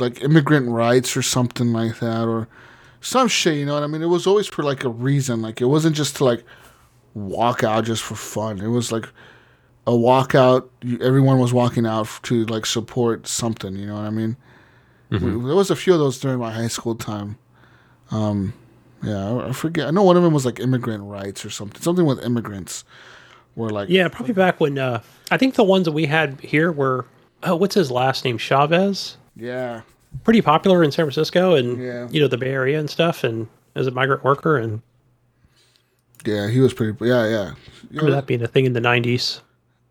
like 0.00 0.22
immigrant 0.22 0.68
rights 0.68 1.16
or 1.16 1.22
something 1.22 1.72
like 1.72 1.98
that, 2.00 2.26
or 2.26 2.48
some 3.00 3.28
shit. 3.28 3.56
You 3.56 3.66
know 3.66 3.74
what 3.74 3.82
I 3.82 3.86
mean? 3.86 4.02
It 4.02 4.06
was 4.06 4.26
always 4.26 4.46
for 4.46 4.62
like 4.62 4.84
a 4.84 4.88
reason. 4.88 5.42
Like 5.42 5.60
it 5.60 5.66
wasn't 5.66 5.96
just 5.96 6.16
to 6.16 6.24
like 6.24 6.44
walk 7.14 7.62
out 7.64 7.84
just 7.84 8.02
for 8.02 8.14
fun. 8.14 8.60
It 8.60 8.68
was 8.68 8.90
like 8.92 9.06
a 9.86 9.92
walkout. 9.92 10.68
You, 10.82 10.98
everyone 11.00 11.38
was 11.38 11.52
walking 11.52 11.86
out 11.86 12.08
to 12.24 12.44
like 12.46 12.66
support 12.66 13.26
something. 13.26 13.76
You 13.76 13.86
know 13.86 13.94
what 13.94 14.04
I 14.04 14.10
mean? 14.10 14.36
Mm-hmm. 15.10 15.46
There 15.46 15.56
was 15.56 15.70
a 15.70 15.76
few 15.76 15.92
of 15.92 15.98
those 15.98 16.18
during 16.20 16.38
my 16.38 16.52
high 16.52 16.68
school 16.68 16.94
time. 16.94 17.36
Um, 18.10 18.52
yeah, 19.02 19.28
I- 19.32 19.48
I 19.48 19.52
forget. 19.52 19.86
I 19.88 19.90
know 19.90 20.02
one 20.02 20.16
of 20.16 20.22
them 20.22 20.32
was 20.32 20.44
like 20.46 20.60
immigrant 20.60 21.04
rights 21.04 21.44
or 21.44 21.50
something. 21.50 21.80
Something 21.82 22.06
with 22.06 22.22
immigrants. 22.24 22.84
Were 23.56 23.70
like 23.70 23.88
yeah 23.88 24.06
probably 24.06 24.32
back 24.32 24.60
when 24.60 24.78
uh, 24.78 25.02
I 25.32 25.36
think 25.36 25.54
the 25.56 25.64
ones 25.64 25.84
that 25.86 25.90
we 25.92 26.06
had 26.06 26.40
here 26.40 26.70
were 26.70 27.04
oh 27.42 27.56
what's 27.56 27.74
his 27.74 27.90
last 27.90 28.24
name 28.24 28.38
Chavez. 28.38 29.16
Yeah. 29.40 29.80
Pretty 30.24 30.42
popular 30.42 30.82
in 30.82 30.90
San 30.92 31.04
Francisco 31.04 31.54
and 31.54 31.80
Yeah. 31.82 32.08
you 32.10 32.20
know 32.20 32.28
the 32.28 32.36
Bay 32.38 32.50
Area 32.50 32.78
and 32.78 32.90
stuff, 32.90 33.22
and 33.24 33.46
as 33.74 33.86
a 33.86 33.90
migrant 33.92 34.24
worker, 34.24 34.56
and 34.58 34.82
Yeah, 36.26 36.48
he 36.48 36.60
was 36.60 36.74
pretty. 36.74 36.96
Yeah, 37.04 37.26
yeah. 37.28 37.54
remember 37.90 38.10
that 38.12 38.26
being 38.26 38.42
a 38.42 38.48
thing 38.48 38.66
in 38.66 38.72
the 38.72 38.80
'90s. 38.80 39.40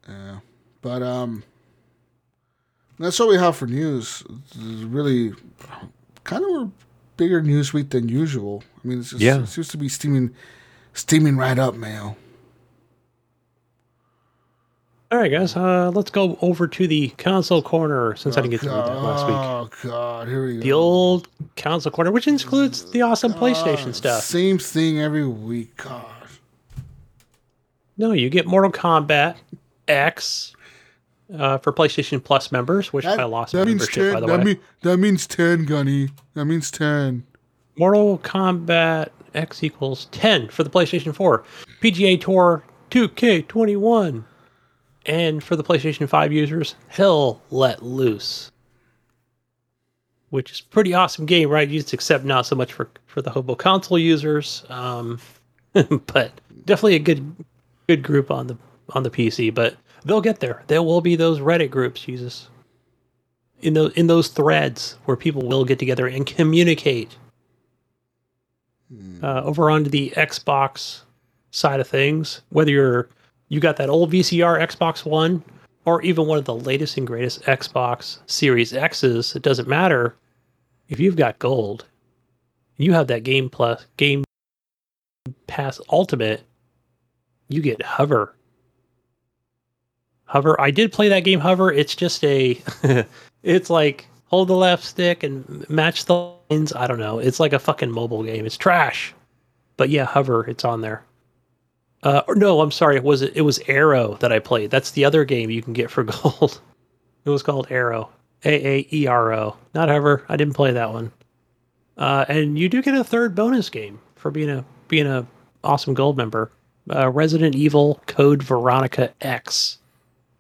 Yeah, 0.07 0.39
But 0.81 1.01
um, 1.03 1.43
that's 2.99 3.19
all 3.19 3.29
we 3.29 3.37
have 3.37 3.55
for 3.55 3.65
news. 3.67 4.23
It's 4.55 4.57
really 4.83 5.33
kind 6.23 6.43
of 6.43 6.49
a 6.67 6.71
bigger 7.17 7.41
news 7.41 7.73
week 7.73 7.89
than 7.91 8.09
usual. 8.09 8.63
I 8.83 8.87
mean, 8.87 8.99
it's 8.99 9.11
just, 9.11 9.21
Yeah. 9.21 9.39
it 9.41 9.47
seems 9.47 9.67
to 9.69 9.77
be 9.77 9.87
steaming, 9.89 10.33
steaming 10.93 11.37
right 11.37 11.57
up, 11.59 11.75
man. 11.75 12.15
All 15.11 15.17
right, 15.17 15.31
guys, 15.31 15.55
uh, 15.55 15.89
let's 15.89 16.11
go 16.11 16.37
over 16.41 16.67
to 16.67 16.87
the 16.87 17.09
console 17.17 17.63
corner 17.63 18.15
since 18.15 18.37
I 18.37 18.41
didn't 18.41 18.51
get 18.51 18.61
to 18.61 18.69
read 18.69 18.85
that 18.85 19.01
last 19.01 19.25
week. 19.25 19.35
Oh 19.35 19.89
God, 19.89 20.27
here 20.27 20.45
we 20.45 20.55
go. 20.57 20.61
The 20.61 20.71
old 20.71 21.27
console 21.55 21.91
corner, 21.91 22.11
which 22.11 22.27
includes 22.27 22.91
the 22.91 23.01
awesome 23.01 23.33
PlayStation 23.33 23.95
stuff. 23.95 24.21
Same 24.23 24.59
thing 24.59 24.99
every 24.99 25.27
week. 25.27 25.75
God. 25.77 26.05
No, 27.97 28.11
you 28.11 28.29
get 28.29 28.45
Mortal 28.45 28.71
Kombat 28.71 29.37
X 29.87 30.53
uh, 31.35 31.57
for 31.57 31.73
PlayStation 31.73 32.23
Plus 32.23 32.51
members, 32.51 32.93
which 32.93 33.05
I 33.05 33.23
lost 33.23 33.55
means 33.55 33.65
membership 33.67 33.93
ten. 33.93 34.13
by 34.13 34.19
the 34.19 34.27
that, 34.27 34.37
way. 34.39 34.45
mean, 34.45 34.59
that 34.83 34.97
means 34.97 35.25
ten, 35.25 35.65
Gunny. 35.65 36.09
That 36.35 36.45
means 36.45 36.69
ten. 36.69 37.25
Mortal 37.77 38.19
Kombat 38.19 39.09
X 39.33 39.63
equals 39.63 40.05
10 40.11 40.49
for 40.49 40.63
the 40.63 40.69
PlayStation 40.69 41.15
4. 41.15 41.43
PGA 41.81 42.19
Tour 42.19 42.63
2K21. 42.91 44.23
And 45.05 45.43
for 45.43 45.55
the 45.55 45.63
PlayStation 45.63 46.07
5 46.07 46.31
users, 46.31 46.75
Hell 46.87 47.41
Let 47.49 47.81
Loose. 47.81 48.51
Which 50.29 50.51
is 50.51 50.59
a 50.59 50.65
pretty 50.65 50.93
awesome 50.93 51.25
game, 51.25 51.49
right? 51.49 51.67
Just 51.67 51.93
except 51.93 52.23
not 52.23 52.45
so 52.45 52.55
much 52.55 52.73
for, 52.73 52.89
for 53.07 53.21
the 53.21 53.31
Hobo 53.31 53.55
console 53.55 53.97
users. 53.97 54.63
Um, 54.69 55.19
but 55.73 56.31
definitely 56.65 56.95
a 56.95 56.99
good 56.99 57.35
good 57.87 58.03
group 58.03 58.29
on 58.29 58.47
the 58.47 58.57
on 58.89 59.03
the 59.03 59.09
PC. 59.09 59.53
But 59.53 59.77
they'll 60.05 60.21
get 60.21 60.39
there. 60.39 60.63
There 60.67 60.83
will 60.83 61.01
be 61.01 61.15
those 61.15 61.39
Reddit 61.39 61.71
groups, 61.71 62.01
Jesus. 62.01 62.49
In 63.61 63.73
those 63.73 63.91
in 63.93 64.07
those 64.07 64.27
threads 64.27 64.97
where 65.05 65.17
people 65.17 65.41
will 65.41 65.65
get 65.65 65.79
together 65.79 66.07
and 66.07 66.25
communicate 66.25 67.17
uh, 69.21 69.41
over 69.43 69.69
onto 69.69 69.89
the 69.89 70.11
Xbox 70.11 71.01
side 71.51 71.79
of 71.79 71.87
things, 71.87 72.41
whether 72.49 72.71
you're 72.71 73.09
you 73.49 73.59
got 73.59 73.77
that 73.77 73.89
old 73.89 74.11
VCR 74.11 74.61
Xbox 74.61 75.05
One 75.05 75.43
or 75.85 76.01
even 76.03 76.27
one 76.27 76.37
of 76.37 76.45
the 76.45 76.55
latest 76.55 76.97
and 76.97 77.07
greatest 77.07 77.41
Xbox 77.43 78.19
Series 78.27 78.73
X's, 78.73 79.35
it 79.35 79.41
doesn't 79.41 79.67
matter. 79.67 80.15
If 80.87 80.99
you've 80.99 81.15
got 81.15 81.39
gold, 81.39 81.85
you 82.77 82.93
have 82.93 83.07
that 83.07 83.23
Game 83.23 83.49
Plus 83.49 83.85
Game 83.97 84.23
Pass 85.47 85.81
Ultimate, 85.91 86.43
you 87.49 87.61
get 87.61 87.81
Hover. 87.81 88.35
Hover. 90.25 90.59
I 90.61 90.69
did 90.69 90.91
play 90.91 91.09
that 91.09 91.23
game 91.23 91.39
Hover. 91.39 91.71
It's 91.71 91.95
just 91.95 92.23
a 92.23 92.61
it's 93.43 93.69
like 93.69 94.07
hold 94.25 94.47
the 94.47 94.55
left 94.55 94.83
stick 94.83 95.23
and 95.23 95.67
match 95.69 96.05
the 96.05 96.33
lines. 96.51 96.71
I 96.73 96.85
don't 96.85 96.99
know. 96.99 97.17
It's 97.17 97.39
like 97.39 97.53
a 97.53 97.59
fucking 97.59 97.91
mobile 97.91 98.23
game. 98.23 98.45
It's 98.45 98.57
trash. 98.57 99.13
But 99.75 99.89
yeah, 99.89 100.05
Hover, 100.05 100.47
it's 100.47 100.63
on 100.63 100.81
there. 100.81 101.03
Uh, 102.03 102.21
or 102.27 102.35
no, 102.35 102.61
I'm 102.61 102.71
sorry. 102.71 102.95
It 102.95 103.03
was 103.03 103.21
it 103.21 103.41
was 103.41 103.59
Aaero 103.59 104.17
that 104.19 104.31
I 104.31 104.39
played. 104.39 104.71
That's 104.71 104.91
the 104.91 105.05
other 105.05 105.25
game 105.25 105.49
you 105.49 105.61
can 105.61 105.73
get 105.73 105.91
for 105.91 106.03
gold. 106.21 106.61
it 107.25 107.29
was 107.29 107.43
called 107.43 107.67
Aaero. 107.69 108.09
A 108.45 108.67
A 108.79 108.87
E 108.93 109.07
R 109.07 109.33
O. 109.33 109.57
Not 109.73 109.89
Hover. 109.89 110.25
I 110.29 110.37
didn't 110.37 110.53
play 110.53 110.71
that 110.71 110.93
one. 110.93 111.11
Uh, 111.97 112.23
and 112.29 112.57
you 112.57 112.69
do 112.69 112.81
get 112.81 112.95
a 112.95 113.03
third 113.03 113.35
bonus 113.35 113.69
game 113.69 113.99
for 114.15 114.31
being 114.31 114.49
a 114.49 114.63
being 114.87 115.07
a 115.07 115.25
awesome 115.63 115.93
gold 115.93 116.15
member. 116.15 116.51
Uh, 116.89 117.09
Resident 117.09 117.53
Evil 117.55 118.01
Code 118.07 118.41
Veronica 118.41 119.13
X, 119.21 119.77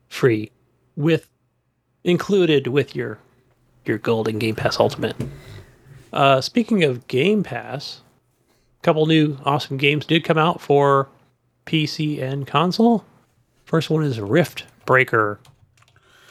free, 0.07 0.51
with 0.95 1.27
included 2.05 2.67
with 2.67 2.95
your 2.95 3.19
your 3.85 3.97
gold 3.97 4.25
golden 4.27 4.39
Game 4.39 4.55
Pass 4.55 4.79
Ultimate. 4.79 5.15
Uh, 6.13 6.39
speaking 6.41 6.83
of 6.83 7.07
Game 7.07 7.43
Pass, 7.43 8.01
a 8.79 8.83
couple 8.83 9.05
new 9.05 9.37
awesome 9.43 9.77
games 9.77 10.05
did 10.05 10.23
come 10.23 10.37
out 10.37 10.61
for 10.61 11.09
PC 11.69 12.21
and 12.21 12.47
console. 12.47 13.05
First 13.65 13.91
one 13.91 14.03
is 14.03 14.19
Rift 14.19 14.65
Breaker. 14.85 15.39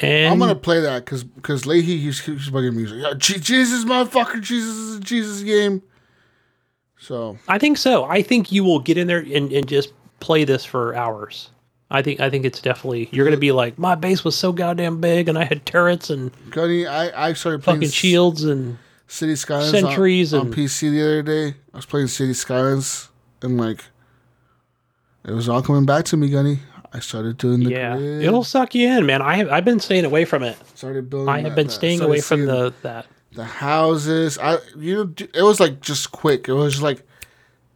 And 0.01 0.33
I'm 0.33 0.39
gonna 0.39 0.55
play 0.55 0.81
that 0.81 1.05
because 1.05 1.23
because 1.25 1.67
Leahy 1.67 1.99
he's 1.99 2.21
he's 2.21 2.51
bugging 2.51 2.75
me. 2.75 2.83
He's 2.83 2.93
like, 2.93 3.13
yeah, 3.13 3.39
Jesus, 3.39 3.85
motherfucker, 3.85 4.41
Jesus 4.41 4.75
is 4.77 4.97
a 4.99 5.01
Jesus 5.01 5.43
game. 5.43 5.83
So 6.99 7.39
I 7.47 7.59
think 7.59 7.79
so. 7.79 8.05
I 8.05 8.23
think 8.23 8.51
you 8.51 8.65
will 8.65 8.81
get 8.81 8.99
in 8.99 9.07
there 9.07 9.19
and, 9.19 9.53
and 9.53 9.69
just 9.69 9.93
play 10.21 10.45
this 10.45 10.65
for 10.65 10.95
hours. 10.95 11.51
I 11.91 12.03
think 12.03 12.21
I 12.21 12.31
think 12.31 12.45
it's 12.45 12.61
definitely 12.61 13.09
you're 13.13 13.25
gonna 13.25 13.37
be 13.37 13.53
like, 13.53 13.79
my 13.79 13.95
base 13.95 14.25
was 14.25 14.37
so 14.37 14.53
goddamn 14.53 15.01
big 15.01 15.29
and 15.29 15.39
I 15.39 15.45
had 15.45 15.65
turrets 15.67 16.11
and 16.11 16.31
Gunny, 16.51 16.87
I 16.87 17.29
I 17.29 17.33
started 17.33 17.63
playing 17.63 17.81
fucking 17.81 17.91
shields 17.91 18.45
and 18.45 18.79
City 19.07 19.37
Skylines 19.37 19.71
Sentries 19.71 20.35
on, 20.35 20.49
on 20.49 20.53
PC 20.53 20.91
the 20.91 21.03
other 21.03 21.23
day. 21.23 21.57
I 21.73 21.77
was 21.77 21.87
playing 21.87 22.09
City 22.09 22.35
Skylines 22.35 23.09
and 23.43 23.57
like 23.57 23.85
it 25.25 25.33
was 25.33 25.49
all 25.49 25.63
coming 25.63 25.85
back 25.87 26.05
to 26.07 26.17
me, 26.17 26.29
Gunny. 26.29 26.61
I 26.93 27.01
started 27.01 27.37
doing 27.37 27.65
the 27.65 27.71
yeah, 27.71 27.97
grid, 27.97 28.23
it'll 28.23 28.45
suck 28.45 28.75
you 28.75 28.89
in, 28.89 29.05
man. 29.05 29.21
I 29.21 29.37
have 29.37 29.51
I've 29.51 29.65
been 29.65 29.81
staying 29.81 30.05
away 30.07 30.25
from 30.25 30.43
it. 30.43 30.57
started 30.75 31.11
building. 31.11 31.29
I 31.29 31.41
have 31.41 31.51
that- 31.51 31.57
been 31.57 31.67
that- 31.67 31.73
staying 31.73 31.99
started 31.99 32.11
away 32.11 32.21
from 32.23 32.47
the 32.47 32.73
that. 32.83 33.07
the 33.33 33.45
houses. 33.45 34.39
I 34.39 34.59
you 34.77 34.95
know 34.95 35.13
it 35.35 35.43
was 35.43 35.61
like 35.61 35.81
just 35.81 36.13
quick. 36.13 36.49
It 36.49 36.55
was 36.55 36.75
just 36.75 36.83
like 36.83 37.03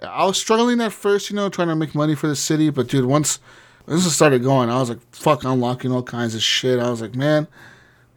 I 0.00 0.24
was 0.24 0.38
struggling 0.38 0.80
at 0.80 0.92
first, 0.92 1.30
you 1.30 1.36
know, 1.36 1.48
trying 1.48 1.68
to 1.68 1.76
make 1.76 1.94
money 1.94 2.14
for 2.14 2.26
the 2.26 2.34
city. 2.36 2.70
But 2.70 2.88
dude, 2.88 3.04
once 3.04 3.38
this 3.86 4.10
started 4.14 4.42
going, 4.42 4.70
I 4.70 4.78
was 4.80 4.88
like, 4.88 5.00
fuck, 5.14 5.44
unlocking 5.44 5.92
all 5.92 6.02
kinds 6.02 6.34
of 6.34 6.42
shit. 6.42 6.80
I 6.80 6.88
was 6.90 7.00
like, 7.02 7.14
man, 7.14 7.46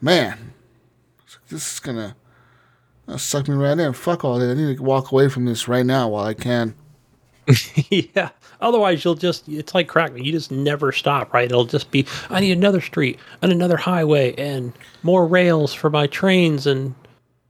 man, 0.01 0.53
like, 1.27 1.47
this 1.49 1.73
is 1.73 1.79
gonna, 1.79 2.15
gonna 3.05 3.19
suck 3.19 3.47
me 3.47 3.55
right 3.55 3.77
in. 3.77 3.93
Fuck 3.93 4.23
all 4.23 4.39
that. 4.39 4.49
I 4.49 4.53
need 4.53 4.77
to 4.77 4.83
walk 4.83 5.11
away 5.11 5.27
from 5.29 5.45
this 5.45 5.67
right 5.67 5.85
now 5.85 6.07
while 6.09 6.25
I 6.25 6.33
can. 6.33 6.73
yeah. 7.89 8.29
Otherwise, 8.65 9.05
you'll 9.05 9.15
just, 9.15 9.47
it's 9.47 9.75
like 9.75 9.87
crack. 9.87 10.11
You 10.17 10.31
just 10.31 10.51
never 10.51 10.91
stop, 10.91 11.31
right? 11.33 11.45
It'll 11.45 11.65
just 11.65 11.91
be, 11.91 12.05
I 12.31 12.39
need 12.39 12.51
another 12.51 12.81
street 12.81 13.19
and 13.43 13.51
another 13.51 13.77
highway 13.77 14.33
and 14.35 14.73
more 15.03 15.27
rails 15.27 15.71
for 15.71 15.91
my 15.91 16.07
trains 16.07 16.65
and, 16.65 16.95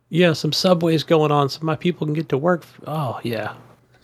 yeah, 0.10 0.34
some 0.34 0.52
subways 0.52 1.03
going 1.03 1.32
on 1.32 1.48
so 1.48 1.60
my 1.64 1.77
people 1.77 2.06
can 2.06 2.14
get 2.14 2.27
to 2.30 2.38
work. 2.38 2.66
Oh, 2.85 3.19
yeah. 3.24 3.53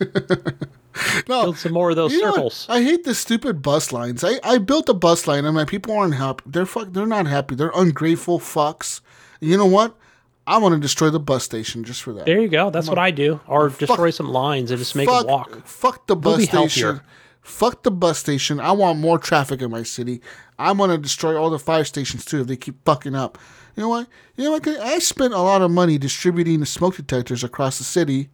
No, 1.26 1.44
Build 1.44 1.56
some 1.56 1.72
more 1.72 1.90
of 1.90 1.96
those 1.96 2.12
circles. 2.18 2.66
I 2.68 2.82
hate 2.82 3.04
the 3.04 3.14
stupid 3.14 3.62
bus 3.62 3.92
lines. 3.92 4.22
I, 4.22 4.38
I 4.44 4.58
built 4.58 4.90
a 4.90 4.94
bus 4.94 5.26
line 5.26 5.46
and 5.46 5.54
my 5.54 5.64
people 5.64 5.96
aren't 5.96 6.16
happy. 6.16 6.44
They're 6.46 6.66
fuck. 6.66 6.92
They're 6.92 7.06
not 7.06 7.26
happy. 7.26 7.54
They're 7.54 7.72
ungrateful 7.74 8.38
fucks. 8.38 9.00
And 9.40 9.48
you 9.48 9.56
know 9.56 9.64
what? 9.64 9.96
I 10.46 10.58
want 10.58 10.74
to 10.74 10.80
destroy 10.80 11.10
the 11.10 11.20
bus 11.20 11.44
station 11.44 11.84
just 11.84 12.02
for 12.02 12.12
that. 12.14 12.26
There 12.26 12.40
you 12.40 12.48
go. 12.48 12.70
That's 12.70 12.88
what 12.88 12.98
I 12.98 13.10
do. 13.10 13.40
Or 13.46 13.68
destroy 13.68 14.10
some 14.10 14.28
lines 14.28 14.70
and 14.70 14.78
just 14.78 14.96
make 14.96 15.08
fuck, 15.08 15.20
them 15.20 15.30
walk. 15.30 15.66
Fuck 15.66 16.06
the 16.06 16.16
bus 16.16 16.42
station. 16.42 16.58
healthier. 16.58 17.04
Fuck 17.42 17.82
the 17.82 17.90
bus 17.90 18.18
station. 18.18 18.60
I 18.60 18.72
want 18.72 18.98
more 18.98 19.18
traffic 19.18 19.62
in 19.62 19.70
my 19.70 19.82
city. 19.82 20.20
I'm 20.58 20.78
gonna 20.78 20.98
destroy 20.98 21.36
all 21.36 21.50
the 21.50 21.58
fire 21.58 21.84
stations 21.84 22.24
too 22.24 22.40
if 22.40 22.46
they 22.46 22.56
keep 22.56 22.84
fucking 22.84 23.14
up. 23.14 23.38
You 23.76 23.82
know 23.82 23.88
what? 23.88 24.08
You 24.36 24.44
know 24.44 24.52
what? 24.52 24.66
I 24.66 24.98
spent 24.98 25.32
a 25.32 25.38
lot 25.38 25.62
of 25.62 25.70
money 25.70 25.98
distributing 25.98 26.60
the 26.60 26.66
smoke 26.66 26.96
detectors 26.96 27.42
across 27.42 27.78
the 27.78 27.84
city 27.84 28.30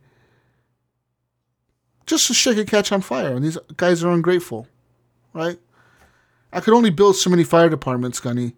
just 2.08 2.26
so 2.26 2.34
shit 2.34 2.56
could 2.56 2.66
catch 2.66 2.90
on 2.90 3.02
fire, 3.02 3.34
and 3.34 3.44
these 3.44 3.58
guys 3.76 4.02
are 4.02 4.10
ungrateful, 4.10 4.66
right? 5.32 5.58
I 6.52 6.60
could 6.60 6.74
only 6.74 6.90
build 6.90 7.16
so 7.16 7.30
many 7.30 7.44
fire 7.44 7.68
departments, 7.68 8.18
Gunny. 8.18 8.54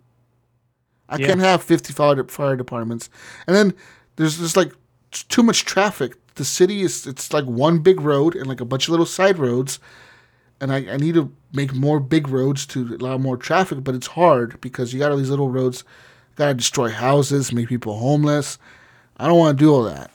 I 1.10 1.16
Yeah. 1.16 1.26
can't 1.26 1.40
have 1.40 1.62
50 1.62 1.92
fire, 1.92 2.56
departments. 2.56 3.10
And 3.46 3.54
then 3.54 3.74
there's 4.16 4.38
just 4.38 4.56
like 4.56 4.72
too 5.10 5.42
much 5.42 5.64
traffic. 5.64 6.16
The 6.36 6.44
city 6.44 6.80
is, 6.82 7.06
it's 7.06 7.32
like 7.32 7.44
one 7.44 7.80
big 7.80 8.00
road 8.00 8.34
and 8.36 8.46
like 8.46 8.60
a 8.60 8.64
bunch 8.64 8.84
of 8.86 8.90
little 8.90 9.04
side 9.06 9.38
roads. 9.38 9.78
And 10.60 10.72
I, 10.72 10.76
I 10.92 10.96
need 10.96 11.14
to 11.14 11.32
make 11.52 11.74
more 11.74 12.00
big 12.00 12.28
roads 12.28 12.64
to 12.66 12.96
allow 13.00 13.18
more 13.18 13.36
traffic, 13.36 13.82
but 13.82 13.94
it's 13.94 14.06
hard 14.08 14.60
because 14.60 14.92
you 14.92 14.98
got 15.00 15.10
all 15.10 15.16
these 15.18 15.30
little 15.30 15.50
roads. 15.50 15.84
Got 16.36 16.46
to 16.48 16.54
destroy 16.54 16.88
houses, 16.90 17.52
make 17.52 17.68
people 17.68 17.98
homeless. 17.98 18.56
I 19.16 19.26
don't 19.26 19.38
want 19.38 19.58
to 19.58 19.64
do 19.64 19.74
all 19.74 19.82
that. 19.84 20.10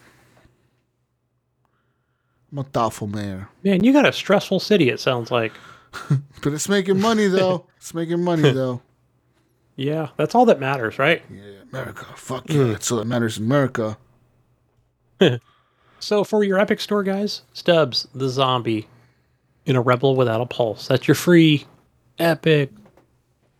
I'm 2.51 2.59
a 2.59 2.63
thoughtful 2.63 3.07
mayor. 3.07 3.49
Man, 3.63 3.83
you 3.83 3.91
got 3.91 4.07
a 4.07 4.13
stressful 4.13 4.59
city. 4.61 4.89
It 4.89 4.99
sounds 4.99 5.29
like. 5.31 5.51
But 6.41 6.53
it's 6.53 6.67
making 6.69 6.99
money 6.99 7.27
though. 7.27 7.67
it's 7.77 7.93
making 7.93 8.21
money 8.23 8.51
though. 8.53 8.81
Yeah, 9.75 10.09
that's 10.17 10.35
all 10.35 10.45
that 10.45 10.59
matters, 10.59 10.97
right? 10.99 11.21
Yeah, 11.29 11.61
America. 11.71 12.05
Fuck 12.15 12.49
yeah. 12.49 12.65
That's 12.65 12.91
all 12.91 12.99
that 12.99 13.07
matters 13.07 13.37
in 13.37 13.45
America. 13.45 13.97
So 16.05 16.23
for 16.23 16.43
your 16.43 16.59
epic 16.59 16.79
store 16.81 17.01
guys, 17.01 17.41
Stubbs 17.53 18.07
the 18.13 18.29
zombie 18.29 18.87
in 19.65 19.75
a 19.75 19.81
rebel 19.81 20.15
without 20.15 20.39
a 20.39 20.45
pulse. 20.45 20.87
That's 20.87 21.07
your 21.07 21.15
free 21.15 21.65
epic 22.19 22.69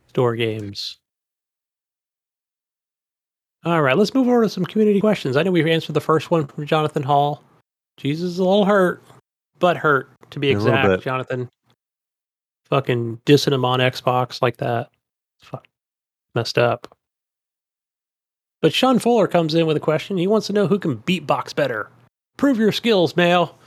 store 0.09 0.35
games. 0.35 0.97
All 3.63 3.81
right, 3.81 3.97
let's 3.97 4.13
move 4.13 4.27
over 4.27 4.43
to 4.43 4.49
some 4.49 4.63
community 4.63 4.99
questions. 4.99 5.35
I 5.35 5.41
know 5.41 5.49
we've 5.49 5.65
answered 5.65 5.93
the 5.93 6.01
first 6.01 6.29
one 6.29 6.45
from 6.45 6.67
Jonathan 6.67 7.01
Hall. 7.01 7.43
Jesus 7.97 8.33
is 8.33 8.37
a 8.37 8.43
little 8.43 8.65
hurt, 8.65 9.01
but 9.57 9.75
hurt 9.75 10.09
to 10.29 10.39
be 10.39 10.49
exact. 10.51 11.01
Jonathan, 11.01 11.49
fucking 12.65 13.21
dissing 13.25 13.53
him 13.53 13.65
on 13.65 13.79
Xbox 13.79 14.39
like 14.43 14.57
that. 14.57 14.89
Fuck 15.39 15.65
messed 16.35 16.57
up. 16.57 16.95
But 18.61 18.73
Sean 18.73 18.99
Fuller 18.99 19.27
comes 19.27 19.53
in 19.55 19.65
with 19.67 19.77
a 19.77 19.81
question. 19.81 20.17
He 20.17 20.27
wants 20.27 20.47
to 20.47 20.53
know 20.53 20.67
who 20.67 20.79
can 20.79 20.97
beatbox 20.99 21.55
better. 21.55 21.89
Prove 22.37 22.57
your 22.57 22.71
skills, 22.71 23.15
male. 23.15 23.57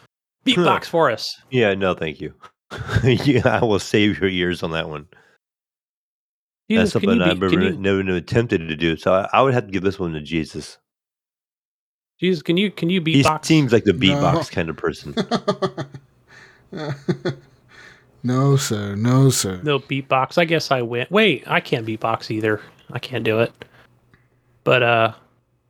Beatbox 0.44 0.84
for 0.86 1.10
us. 1.10 1.40
Yeah, 1.50 1.74
no, 1.74 1.94
thank 1.94 2.20
you. 2.20 2.34
yeah, 3.04 3.58
I 3.60 3.64
will 3.64 3.78
save 3.78 4.20
your 4.20 4.28
ears 4.30 4.62
on 4.62 4.72
that 4.72 4.88
one. 4.88 5.06
Jesus, 6.70 6.92
That's 6.92 7.00
can 7.04 7.10
you 7.10 7.16
something 7.18 7.30
I've 7.30 7.38
never, 7.38 7.52
you- 7.64 7.76
never, 7.78 8.02
never 8.02 8.18
attempted 8.18 8.68
to 8.68 8.76
do. 8.76 8.96
So 8.96 9.12
I, 9.12 9.28
I 9.32 9.42
would 9.42 9.54
have 9.54 9.66
to 9.66 9.72
give 9.72 9.82
this 9.82 9.98
one 9.98 10.12
to 10.12 10.20
Jesus. 10.20 10.78
Jesus, 12.20 12.42
can 12.42 12.56
you 12.56 12.70
can 12.72 12.90
you 12.90 13.00
He 13.00 13.22
beatbox? 13.22 13.44
seems 13.44 13.72
like 13.72 13.84
the 13.84 13.92
No. 13.92 14.00
beatbox 14.00 14.50
kind 14.50 14.68
of 14.68 14.76
person. 14.76 15.14
no, 18.22 18.56
sir. 18.56 18.94
No, 18.96 19.30
sir. 19.30 19.60
no 19.62 19.78
beatbox. 19.78 20.38
I 20.38 20.44
guess 20.44 20.70
I 20.70 20.82
went. 20.82 21.10
Wait, 21.10 21.44
I 21.46 21.60
can't 21.60 21.86
beatbox 21.86 22.30
either. 22.30 22.60
I 22.92 22.98
can't 22.98 23.24
do 23.24 23.40
it. 23.40 23.52
But 24.64 24.82
uh, 24.82 25.12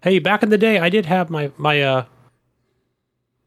hey, 0.02 0.18
back 0.18 0.42
in 0.42 0.48
the 0.50 0.58
day, 0.58 0.78
I 0.78 0.88
did 0.88 1.06
have 1.06 1.30
my 1.30 1.50
my 1.56 1.82
uh, 1.82 2.04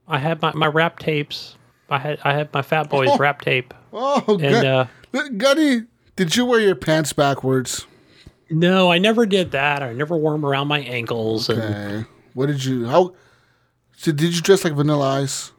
I 0.08 0.18
had 0.18 0.42
my 0.42 0.52
my 0.54 0.68
rap 0.68 1.00
tapes. 1.00 1.56
I 1.90 1.98
had 1.98 2.20
I 2.24 2.34
had 2.34 2.54
my 2.54 2.62
Fat 2.62 2.90
Boys 2.90 3.10
Oh. 3.12 3.18
rap 3.18 3.42
tape, 3.42 3.74
Oh, 3.92 4.40
and 4.42 4.66
uh, 4.66 4.86
Gunny, 5.38 5.84
did 6.16 6.36
you 6.36 6.46
wear 6.46 6.60
your 6.62 6.76
pants 6.76 7.12
backwards? 7.14 7.86
no, 8.50 8.92
I 8.92 8.98
never 8.98 9.26
did 9.26 9.52
that. 9.52 9.82
I 9.84 9.94
never 9.94 10.16
wore 10.18 10.34
them 10.34 10.46
around 10.46 10.68
my 10.68 10.80
ankles. 10.80 11.50
And 11.50 11.62
Okay. 11.62 12.10
What 12.34 12.46
did 12.48 12.64
you? 12.64 12.86
How? 12.88 13.14
So 13.98 14.12
did 14.12 14.34
you 14.36 14.42
dress 14.42 14.64
like 14.64 14.74
Vanilla 14.74 15.22
Ice? 15.22 15.52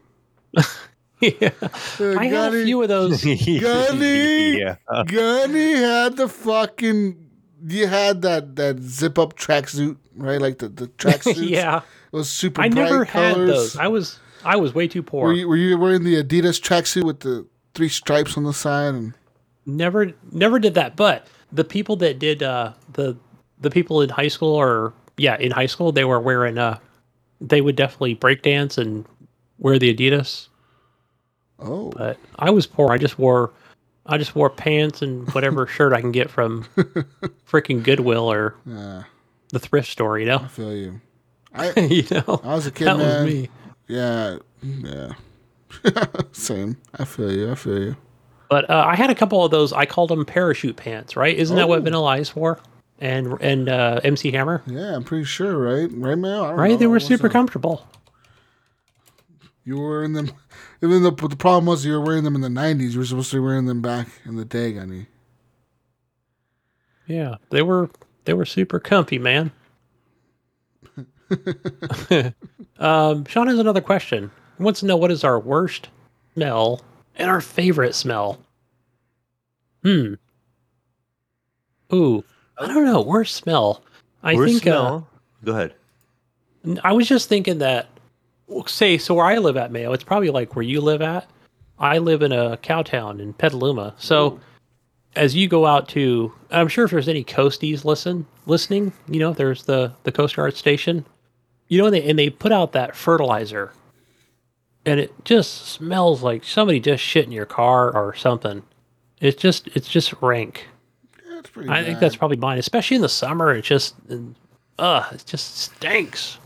yeah, 1.41 1.51
Uh, 1.99 2.15
I 2.15 2.27
had 2.27 2.47
a 2.47 2.53
few 2.53 2.81
of 2.83 2.89
those. 2.89 3.27
Gunny! 3.57 4.57
yeah. 4.59 4.77
Gunny 5.05 5.73
had 5.73 6.17
the 6.17 6.29
fucking. 6.29 7.19
You 7.67 7.87
had 7.87 8.21
that 8.23 8.55
that 8.57 8.79
zip 8.81 9.19
up 9.19 9.35
tracksuit, 9.37 9.97
right? 10.15 10.41
Like 10.41 10.59
the 10.59 10.69
the 10.69 10.87
tracksuit. 10.99 11.49
yeah, 11.49 11.79
it 11.79 12.15
was 12.15 12.29
super. 12.29 12.63
I 12.63 12.69
bright 12.69 12.75
never 12.75 13.05
had 13.05 13.33
colors. 13.35 13.47
those. 13.47 13.77
I 13.77 13.87
was 13.89 14.21
I 14.43 14.57
was 14.57 14.73
way 14.73 14.87
too 14.87 15.03
poor. 15.03 15.27
Were 15.27 15.33
you, 15.33 15.47
were 15.47 15.57
you 15.57 15.77
wearing 15.77 16.03
the 16.03 16.23
Adidas 16.23 16.61
tracksuit 16.61 17.03
with 17.05 17.21
the 17.21 17.47
three 17.75 17.89
stripes 17.89 18.37
on 18.37 18.43
the 18.43 18.53
side? 18.53 18.95
And 18.95 19.13
never 19.65 20.13
never 20.31 20.59
did 20.59 20.75
that 20.75 20.95
but 20.97 21.27
the 21.51 21.63
people 21.65 21.95
that 21.97 22.19
did 22.19 22.43
uh 22.43 22.73
the 22.93 23.17
the 23.59 23.71
people 23.71 24.01
in 24.01 24.09
high 24.09 24.27
school 24.29 24.53
or 24.55 24.93
yeah 25.17 25.37
in 25.39 25.51
high 25.51 25.67
school 25.67 25.91
they 25.93 26.05
were 26.05 26.21
wearing 26.21 26.57
uh 26.59 26.77
they 27.41 27.61
would 27.61 27.75
definitely 27.77 28.15
break 28.15 28.41
dance 28.43 28.77
and 28.77 29.05
wear 29.59 29.79
the 29.79 29.93
adidas 29.95 30.49
oh, 31.63 31.91
but 31.95 32.17
i 32.39 32.49
was 32.49 32.67
poor 32.67 32.91
i 32.91 32.97
just 32.97 33.17
wore 33.19 33.51
i 34.05 34.17
just 34.17 34.35
wore 34.35 34.49
pants 34.49 35.01
and 35.01 35.31
whatever 35.33 35.65
shirt 35.75 35.93
i 35.93 36.01
can 36.01 36.11
get 36.11 36.29
from 36.29 36.63
freaking 37.47 37.83
goodwill 37.83 38.31
or 38.31 38.55
yeah, 38.65 39.03
the 39.49 39.59
thrift 39.59 39.89
store 39.89 40.19
you 40.19 40.25
know 40.25 40.37
I 40.39 40.47
feel 40.47 40.73
you. 40.75 41.01
I 41.53 41.71
you 41.79 42.03
know 42.11 42.41
I 42.43 42.53
was 42.55 42.67
a 42.67 42.71
kid, 42.71 42.85
that 42.85 42.97
man. 42.97 43.25
was 43.25 43.33
me 43.33 43.49
Yeah, 43.87 44.37
yeah. 44.63 45.13
Same. 46.31 46.77
I 46.97 47.05
feel 47.05 47.31
you. 47.31 47.51
I 47.51 47.55
feel 47.55 47.79
you. 47.81 47.95
but 48.49 48.69
uh, 48.69 48.83
i 48.87 48.95
had 48.95 49.09
a 49.09 49.15
couple 49.15 49.43
of 49.43 49.51
those 49.51 49.73
i 49.73 49.85
called 49.85 50.09
them 50.09 50.25
parachute 50.25 50.75
pants 50.75 51.15
right 51.15 51.35
isn't 51.35 51.55
that 51.55 51.63
Oh. 51.65 51.67
what 51.67 51.81
vanilla 51.83 52.07
ice 52.09 52.35
wore 52.35 52.59
and 52.99 53.37
and 53.41 53.69
uh 53.69 53.99
mc 54.03 54.31
hammer 54.31 54.61
Yeah, 54.67 54.95
I'm 54.95 55.03
pretty 55.03 55.25
sure, 55.25 55.57
right? 55.57 55.89
Right, 55.91 56.17
Mail? 56.17 56.53
Right 56.53 56.71
know. 56.71 56.77
they 56.77 56.87
were 56.87 56.93
What's 56.93 57.07
super 57.07 57.27
up? 57.27 57.33
comfortable 57.33 57.87
You 59.65 59.77
were 59.77 59.89
wearing 59.89 60.13
them. 60.13 60.31
Even 60.83 61.03
though 61.03 61.11
but 61.11 61.29
the 61.29 61.35
problem 61.37 61.65
was 61.65 61.85
you 61.85 61.93
were 61.93 62.01
wearing 62.01 62.23
them 62.23 62.35
in 62.35 62.41
the 62.41 62.47
'90s. 62.49 62.91
You 62.91 62.99
were 62.99 63.05
supposed 63.05 63.31
to 63.31 63.37
be 63.37 63.41
wearing 63.41 63.65
them 63.65 63.81
back 63.81 64.07
in 64.25 64.35
the 64.35 64.45
day, 64.45 64.73
Gunny. 64.73 65.07
Yeah, 67.07 67.35
they 67.49 67.61
were 67.61 67.89
they 68.25 68.33
were 68.33 68.45
super 68.45 68.79
comfy, 68.79 69.19
man. 69.19 69.51
um, 72.79 73.25
Sean 73.25 73.47
has 73.47 73.59
another 73.59 73.81
question. 73.81 74.31
He 74.57 74.63
wants 74.63 74.81
to 74.81 74.85
know 74.85 74.97
what 74.97 75.11
is 75.11 75.23
our 75.23 75.39
worst 75.39 75.89
smell 76.33 76.81
and 77.15 77.29
our 77.29 77.41
favorite 77.41 77.95
smell. 77.95 78.39
Hmm. 79.83 80.13
Ooh, 81.93 82.23
I 82.57 82.67
don't 82.67 82.85
know. 82.85 83.01
Worst 83.01 83.35
smell. 83.35 83.83
I 84.23 84.35
Worst 84.35 84.53
think. 84.53 84.67
Uh, 84.67 84.69
smell? 84.69 85.07
Go 85.43 85.51
ahead. 85.51 85.73
I 86.83 86.93
was 86.93 87.07
just 87.07 87.27
thinking 87.27 87.57
that, 87.59 87.87
well, 87.89 87.92
say, 88.67 88.97
so 88.97 89.15
where 89.15 89.25
I 89.25 89.37
live 89.37 89.57
at 89.57 89.71
Mayo, 89.71 89.93
it's 89.93 90.03
probably 90.03 90.29
like 90.29 90.55
where 90.55 90.63
you 90.63 90.81
live 90.81 91.01
at. 91.01 91.27
I 91.79 91.97
live 91.97 92.21
in 92.21 92.31
a 92.31 92.57
cow 92.57 92.81
town 92.83 93.19
in 93.19 93.33
Petaluma. 93.33 93.95
So 93.97 94.39
as 95.15 95.35
you 95.35 95.47
go 95.47 95.65
out 95.65 95.89
to, 95.89 96.31
I'm 96.51 96.67
sure 96.67 96.85
if 96.85 96.91
there's 96.91 97.09
any 97.09 97.23
coasties 97.23 97.83
listen 97.83 98.25
listening, 98.45 98.93
you 99.07 99.19
know, 99.19 99.33
there's 99.33 99.63
the 99.63 99.93
the 100.03 100.11
Coast 100.11 100.35
Guard 100.35 100.55
station, 100.55 101.05
you 101.67 101.77
know, 101.79 101.85
and 101.85 101.95
they 101.95 102.09
and 102.09 102.17
they 102.17 102.29
put 102.29 102.51
out 102.51 102.71
that 102.73 102.95
fertilizer, 102.95 103.73
and 104.85 104.99
it 104.99 105.13
just 105.25 105.67
smells 105.67 106.23
like 106.23 106.43
somebody 106.43 106.79
just 106.79 107.03
shit 107.03 107.25
in 107.25 107.31
your 107.31 107.45
car 107.45 107.91
or 107.93 108.13
something. 108.15 108.63
It's 109.19 109.41
just 109.41 109.67
it's 109.75 109.87
just 109.87 110.13
rank. 110.21 110.67
Yeah. 111.55 111.71
I 111.73 111.83
think 111.83 111.99
that's 111.99 112.15
probably 112.15 112.37
mine, 112.37 112.57
especially 112.57 112.95
in 112.95 113.01
the 113.01 113.09
summer. 113.09 113.53
It 113.53 113.63
just, 113.63 113.95
uh, 114.79 115.09
it 115.11 115.23
just 115.25 115.57
stinks. 115.57 116.37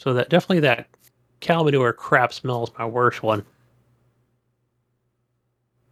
So 0.00 0.14
that 0.14 0.30
definitely 0.30 0.60
that 0.60 0.86
cow 1.40 1.62
manure 1.62 1.92
crap 1.92 2.32
smell 2.32 2.64
is 2.64 2.70
my 2.78 2.86
worst 2.86 3.22
one. 3.22 3.44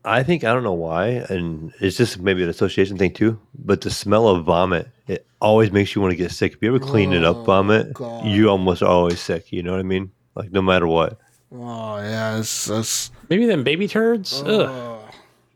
I 0.02 0.22
think 0.22 0.44
I 0.44 0.54
don't 0.54 0.62
know 0.62 0.72
why, 0.72 1.08
and 1.28 1.74
it's 1.78 1.98
just 1.98 2.18
maybe 2.18 2.42
an 2.42 2.48
association 2.48 2.96
thing 2.96 3.12
too. 3.12 3.38
But 3.54 3.82
the 3.82 3.90
smell 3.90 4.28
of 4.28 4.46
vomit, 4.46 4.88
it 5.08 5.26
always 5.42 5.70
makes 5.70 5.94
you 5.94 6.00
want 6.00 6.12
to 6.12 6.16
get 6.16 6.30
sick. 6.32 6.54
If 6.54 6.62
you 6.62 6.74
ever 6.74 6.78
clean 6.82 7.12
it 7.12 7.22
Oh, 7.22 7.32
up 7.40 7.44
vomit, 7.44 7.92
God. 7.92 8.24
you 8.24 8.48
almost 8.48 8.80
are 8.82 8.88
always 8.88 9.20
sick. 9.20 9.52
You 9.52 9.62
know 9.62 9.72
what 9.72 9.80
I 9.80 9.82
mean? 9.82 10.10
Like 10.34 10.52
no 10.52 10.62
matter 10.62 10.86
what. 10.86 11.18
Oh 11.52 11.98
yeah, 11.98 12.38
it's, 12.38 12.64
that's 12.64 13.10
Maybe 13.28 13.44
them 13.44 13.62
baby 13.62 13.88
turds. 13.88 14.42
Oh. 14.46 14.60
Ugh. 14.60 14.68
Oh. 14.70 15.10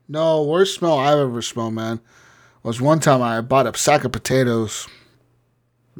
no 0.08 0.42
worst 0.42 0.74
smell 0.74 0.98
I've 0.98 1.18
ever 1.20 1.40
smelled, 1.40 1.72
man. 1.72 2.00
Was 2.62 2.82
one 2.82 3.00
time 3.00 3.22
I 3.22 3.40
bought 3.40 3.66
a 3.66 3.78
sack 3.78 4.04
of 4.04 4.12
potatoes 4.12 4.88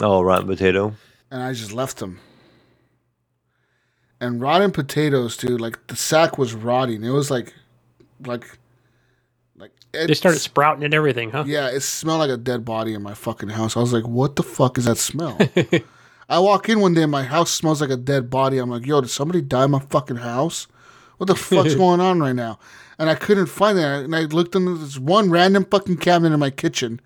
Oh, 0.02 0.20
rotten 0.20 0.48
potato. 0.48 0.94
and 1.30 1.42
I 1.42 1.54
just 1.54 1.72
left 1.72 1.96
them. 1.96 2.20
And 4.22 4.40
rotten 4.40 4.70
potatoes, 4.70 5.36
dude. 5.36 5.60
Like 5.60 5.84
the 5.88 5.96
sack 5.96 6.38
was 6.38 6.54
rotting. 6.54 7.02
It 7.02 7.10
was 7.10 7.28
like, 7.28 7.52
like, 8.24 8.56
like 9.56 9.72
They 9.90 10.14
started 10.14 10.38
sprouting 10.38 10.84
and 10.84 10.94
everything, 10.94 11.32
huh? 11.32 11.42
Yeah, 11.44 11.68
it 11.68 11.80
smelled 11.80 12.20
like 12.20 12.30
a 12.30 12.36
dead 12.36 12.64
body 12.64 12.94
in 12.94 13.02
my 13.02 13.14
fucking 13.14 13.48
house. 13.48 13.76
I 13.76 13.80
was 13.80 13.92
like, 13.92 14.06
what 14.06 14.36
the 14.36 14.44
fuck 14.44 14.78
is 14.78 14.84
that 14.84 14.98
smell? 14.98 15.36
I 16.28 16.38
walk 16.38 16.68
in 16.68 16.78
one 16.78 16.94
day 16.94 17.02
and 17.02 17.10
my 17.10 17.24
house 17.24 17.50
smells 17.50 17.80
like 17.80 17.90
a 17.90 17.96
dead 17.96 18.30
body. 18.30 18.58
I'm 18.58 18.70
like, 18.70 18.86
yo, 18.86 19.00
did 19.00 19.10
somebody 19.10 19.42
die 19.42 19.64
in 19.64 19.72
my 19.72 19.80
fucking 19.80 20.18
house? 20.18 20.68
What 21.16 21.26
the 21.26 21.34
fuck's 21.34 21.74
going 21.84 22.00
on 22.00 22.20
right 22.20 22.36
now? 22.36 22.60
And 23.00 23.10
I 23.10 23.16
couldn't 23.16 23.46
find 23.46 23.76
it. 23.76 23.84
And 23.84 24.14
I 24.14 24.20
looked 24.20 24.54
in 24.54 24.78
this 24.78 25.00
one 25.00 25.30
random 25.30 25.64
fucking 25.64 25.96
cabinet 25.96 26.32
in 26.32 26.38
my 26.38 26.50
kitchen. 26.50 27.00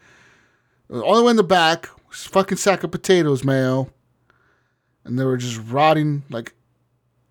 All 0.90 1.16
the 1.16 1.22
way 1.22 1.30
in 1.30 1.36
the 1.36 1.42
back 1.42 1.88
was 2.10 2.26
a 2.26 2.28
fucking 2.28 2.58
sack 2.58 2.84
of 2.84 2.90
potatoes, 2.90 3.42
mayo. 3.42 3.90
And 5.02 5.18
they 5.18 5.24
were 5.24 5.38
just 5.38 5.62
rotting 5.70 6.22
like 6.28 6.52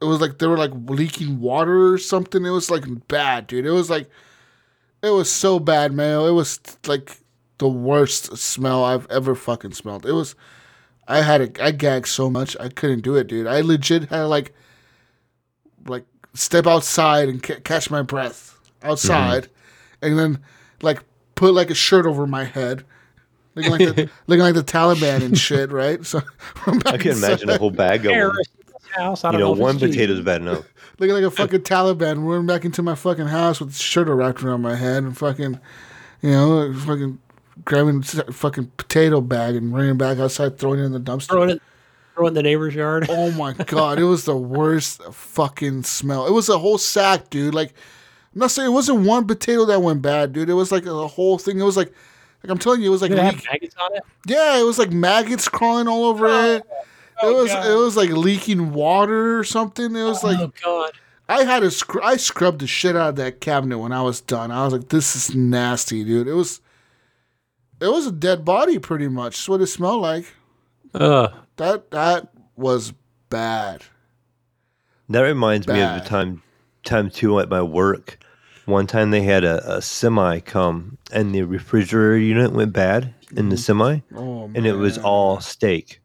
it 0.06 0.09
was 0.09 0.22
like 0.22 0.38
they 0.38 0.48
were 0.48 0.58
like 0.58 0.72
leaking 0.88 1.40
water 1.40 1.93
or 1.93 1.98
something. 1.98 2.45
It 2.45 2.51
was 2.51 2.69
like 2.69 2.85
bad, 3.08 3.48
dude. 3.48 3.66
It 3.66 3.72
was 3.72 3.90
like 3.90 4.09
it 5.01 5.09
was 5.09 5.32
so 5.32 5.59
bad, 5.59 5.93
man. 5.93 6.22
It 6.22 6.32
was 6.32 6.59
like 6.85 7.17
the 7.58 7.67
worst 7.67 8.38
smell 8.38 8.84
I've 8.84 9.09
ever 9.09 9.35
fucking 9.35 9.74
smelled. 9.74 10.06
It 10.06 10.11
was 10.11 10.35
I 11.08 11.22
had 11.22 11.42
a, 11.42 11.64
I 11.64 11.72
gagged 11.72 12.08
so 12.08 12.30
much 12.30 12.56
I 12.59 12.69
couldn't 12.69 13.01
do 13.01 13.16
it, 13.16 13.27
dude. 13.27 13.48
I 13.48 13.61
legit 13.61 14.09
had 14.09 14.17
to 14.17 14.27
like 14.27 14.53
like 15.88 16.06
step 16.34 16.67
outside 16.67 17.30
and 17.30 17.42
ca- 17.42 17.59
catch 17.64 17.90
my 17.90 18.01
breath 18.01 18.58
outside, 18.84 19.43
mm-hmm. 19.43 20.06
and 20.06 20.19
then 20.19 20.40
like 20.82 21.03
put 21.35 21.53
like 21.53 21.69
a 21.69 21.75
shirt 21.75 22.06
over 22.06 22.27
my 22.27 22.43
head, 22.43 22.84
looking 23.56 23.72
like 23.72 23.95
the, 23.95 24.09
looking 24.27 24.43
like 24.43 24.56
the 24.56 24.64
Taliban 24.64 25.24
and 25.24 25.38
shit, 25.38 25.72
right? 25.72 26.06
So 26.06 26.22
I 26.85 26.98
can 26.98 27.11
imagine 27.14 27.50
a 27.50 27.58
whole 27.58 27.72
bag 27.72 28.06
of 28.06 28.35
house. 28.95 29.24
I 29.24 29.30
You 29.30 29.32
don't 29.33 29.41
know, 29.41 29.48
know, 29.48 29.53
if 29.53 29.59
one 29.59 29.75
it's 29.75 29.82
Jesus. 29.83 29.95
potato's 29.95 30.22
bad 30.22 30.41
enough. 30.41 30.65
looking 30.99 31.15
like 31.15 31.24
a 31.24 31.32
fucking 31.32 31.61
Taliban, 31.61 32.25
running 32.27 32.45
back 32.48 32.65
into 32.65 32.82
my 32.82 32.95
fucking 32.95 33.27
house 33.27 33.59
with 33.59 33.69
a 33.69 33.74
shirt 33.74 34.07
wrapped 34.07 34.43
around 34.43 34.61
my 34.61 34.75
head 34.75 35.03
and 35.03 35.17
fucking, 35.17 35.59
you 36.22 36.30
know, 36.32 36.74
fucking 36.74 37.19
grabbing 37.64 37.99
s- 37.99 38.22
fucking 38.32 38.72
potato 38.77 39.22
bag 39.22 39.56
and 39.56 39.74
running 39.74 39.98
back 39.98 40.17
outside, 40.19 40.57
throwing 40.57 40.80
it 40.80 40.83
in 40.83 40.91
the 40.91 40.99
dumpster. 40.99 41.27
Throwing 41.30 41.49
it, 41.51 41.61
throw 42.15 42.27
in 42.27 42.33
the 42.33 42.43
neighbor's 42.43 42.75
yard. 42.75 43.07
Oh 43.09 43.32
my 43.32 43.53
god, 43.65 43.99
it 43.99 44.03
was 44.03 44.25
the 44.25 44.35
worst 44.38 45.01
fucking 45.14 45.83
smell. 45.83 46.25
It 46.27 46.32
was 46.33 46.49
a 46.49 46.57
whole 46.57 46.77
sack, 46.77 47.30
dude. 47.30 47.53
Like, 47.53 47.74
I'm 48.33 48.40
not 48.40 48.51
saying 48.51 48.67
it 48.69 48.74
wasn't 48.74 49.06
one 49.06 49.27
potato 49.27 49.65
that 49.65 49.82
went 49.82 50.01
bad, 50.01 50.33
dude. 50.33 50.49
It 50.49 50.53
was 50.53 50.72
like 50.72 50.85
a 50.85 51.07
whole 51.07 51.38
thing. 51.38 51.59
It 51.59 51.64
was 51.64 51.77
like, 51.77 51.88
like 52.43 52.51
I'm 52.51 52.57
telling 52.57 52.82
you, 52.82 52.88
it 52.88 52.91
was 52.91 53.01
like, 53.01 53.11
Did 53.11 53.19
it 53.19 53.24
have 53.25 53.43
maggots 53.49 53.75
on 53.82 53.95
it? 53.95 54.03
yeah, 54.27 54.59
it 54.59 54.64
was 54.64 54.77
like 54.80 54.91
maggots 54.91 55.48
crawling 55.49 55.88
all 55.88 56.06
over 56.06 56.27
it. 56.27 56.64
Oh. 56.69 56.85
It 57.24 57.27
oh, 57.27 57.44
was 57.44 57.52
God. 57.52 57.66
it 57.66 57.76
was 57.76 57.98
like 57.98 58.10
leaking 58.10 58.74
water 58.74 59.40
or 59.40 59.44
something. 59.44 59.95
It 59.95 60.03
was 60.03 60.24
like 60.24 60.40
oh 60.40 60.52
God. 60.64 60.92
I 61.27 61.44
had 61.44 61.61
to 61.61 61.72
scr- 61.72 62.03
I 62.03 62.18
scrubbed 62.18 62.60
the 62.60 62.68
shit 62.68 62.95
out 62.95 63.10
of 63.10 63.16
that 63.16 63.42
cabinet 63.42 63.80
when 63.80 63.92
I 63.92 64.02
was 64.02 64.22
done. 64.22 64.52
I 64.52 64.64
was 64.64 64.74
like, 64.74 64.90
this 64.90 65.16
is 65.16 65.35
nasty, 65.35 66.03
dude. 66.03 66.27
It 66.27 66.34
was 66.34 66.61
it 67.80 67.88
was 67.88 68.08
a 68.08 68.11
dead 68.11 68.45
body 68.45 68.80
pretty 68.80 69.08
much. 69.08 69.38
That's 69.38 69.50
what 69.50 69.61
it 69.61 69.68
smelled 69.68 70.02
like. 70.02 70.34
Ugh. 70.94 71.34
That 71.58 71.92
that 71.92 72.30
was 72.56 72.94
bad. 73.30 73.84
That 75.10 75.22
reminds 75.22 75.68
me 75.68 75.74
of 75.76 75.80
Bad. 75.80 76.03
the 76.03 76.10
time, 76.10 76.42
time 76.84 77.10
two 77.10 77.40
at 77.40 77.50
my 77.50 77.61
work. 77.61 78.18
One 78.66 78.88
time 78.88 79.11
they 79.11 79.22
had 79.22 79.44
a, 79.44 79.76
a 79.77 79.82
semi 79.82 80.40
come 80.40 80.98
and 81.11 81.34
the 81.34 81.44
refrigerator 81.44 82.18
unit 82.18 82.52
went 82.52 82.74
bad 82.74 83.14
in 83.35 83.50
the 83.50 83.56
mm-hmm. 83.56 83.61
semi, 83.61 84.00
Oh 84.16 84.45
and 84.56 84.66
it 84.66 84.74
was 84.74 84.98
all 84.98 85.40
steak. 85.40 86.02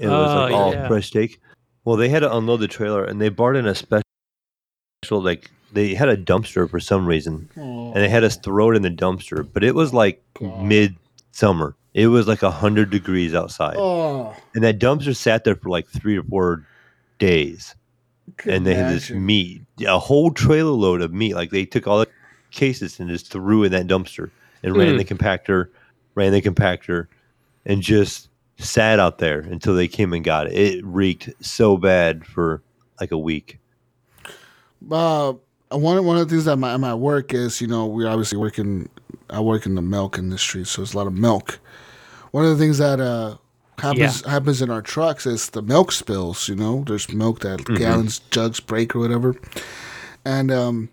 It 0.00 0.08
was 0.08 0.34
like 0.34 0.52
Oh, 0.52 0.56
all 0.56 0.72
yeah. 0.72 0.88
fresh 0.88 1.06
steak. 1.08 1.40
Well, 1.84 1.96
they 1.96 2.08
had 2.08 2.20
to 2.20 2.36
unload 2.36 2.60
the 2.60 2.68
trailer, 2.68 3.04
and 3.04 3.20
they 3.20 3.28
brought 3.28 3.56
in 3.56 3.66
a 3.66 3.74
special, 3.74 4.02
like 5.10 5.50
they 5.72 5.94
had 5.94 6.08
a 6.08 6.16
dumpster 6.16 6.68
for 6.68 6.80
some 6.80 7.06
reason, 7.06 7.48
Oh, 7.56 7.92
and 7.92 7.96
they 7.96 8.08
had 8.08 8.24
us 8.24 8.36
throw 8.36 8.70
it 8.72 8.76
in 8.76 8.82
the 8.82 8.90
dumpster. 8.90 9.46
But 9.50 9.64
it 9.64 9.74
was 9.74 9.92
like 9.94 10.22
God. 10.34 10.62
mid 10.64 10.96
summer. 11.32 11.74
It 11.94 12.06
was 12.06 12.28
like 12.28 12.40
hundred 12.40 12.90
degrees 12.90 13.34
outside, 13.34 13.74
oh 13.76 14.34
and 14.54 14.62
that 14.62 14.78
dumpster 14.78 15.14
sat 15.16 15.42
there 15.44 15.56
for 15.56 15.70
like 15.70 15.88
three 15.88 16.16
or 16.16 16.22
four 16.22 16.64
days 17.18 17.74
could 18.36 18.54
and 18.54 18.64
they 18.66 18.74
had 18.74 18.92
this 18.94 19.10
meat, 19.10 19.62
a 19.86 19.98
whole 19.98 20.30
trailer 20.30 20.70
load 20.70 21.02
of 21.02 21.12
meat. 21.12 21.34
Like 21.34 21.50
they 21.50 21.64
took 21.66 21.88
all 21.88 21.98
the 21.98 22.06
cases 22.52 23.00
and 23.00 23.10
just 23.10 23.30
threw 23.32 23.64
in 23.64 23.72
that 23.72 23.88
dumpster 23.88 24.30
and 24.62 24.76
ran 24.76 24.92
Hmm. 24.92 24.96
the 24.98 25.04
compactor, 25.04 25.68
ran 26.14 26.30
the 26.32 26.40
compactor, 26.40 27.08
and 27.66 27.82
just 27.82 28.28
sat 28.60 29.00
out 29.00 29.18
there 29.18 29.40
until 29.40 29.74
they 29.74 29.88
came 29.88 30.12
and 30.12 30.24
got 30.24 30.46
it. 30.46 30.52
It 30.52 30.84
reeked 30.84 31.30
so 31.40 31.76
bad 31.76 32.24
for 32.26 32.62
like 33.00 33.10
a 33.10 33.18
week. 33.18 33.58
uh, 34.90 35.32
one 35.70 36.04
one 36.04 36.16
of 36.16 36.28
the 36.28 36.34
things 36.34 36.44
that 36.44 36.56
my 36.56 36.76
my 36.76 36.94
work 36.94 37.32
is, 37.32 37.60
you 37.60 37.66
know, 37.66 37.86
we 37.86 38.04
obviously 38.04 38.38
work 38.38 38.58
in 38.58 38.88
I 39.28 39.40
work 39.40 39.66
in 39.66 39.74
the 39.74 39.82
milk 39.82 40.18
industry, 40.18 40.64
so 40.64 40.82
there's 40.82 40.94
a 40.94 40.96
lot 40.96 41.06
of 41.06 41.14
milk. 41.14 41.60
One 42.32 42.44
of 42.44 42.50
the 42.50 42.62
things 42.62 42.78
that 42.78 43.00
uh 43.00 43.36
happens 43.78 44.24
happens 44.26 44.62
in 44.62 44.70
our 44.70 44.82
trucks 44.82 45.26
is 45.26 45.50
the 45.50 45.62
milk 45.62 45.92
spills. 45.92 46.48
You 46.48 46.56
know, 46.56 46.84
there's 46.86 47.12
milk 47.12 47.40
that 47.40 47.64
gallons, 47.78 48.20
jugs 48.30 48.60
break 48.60 48.94
or 48.94 48.98
whatever, 48.98 49.36
and 50.24 50.50
um, 50.50 50.90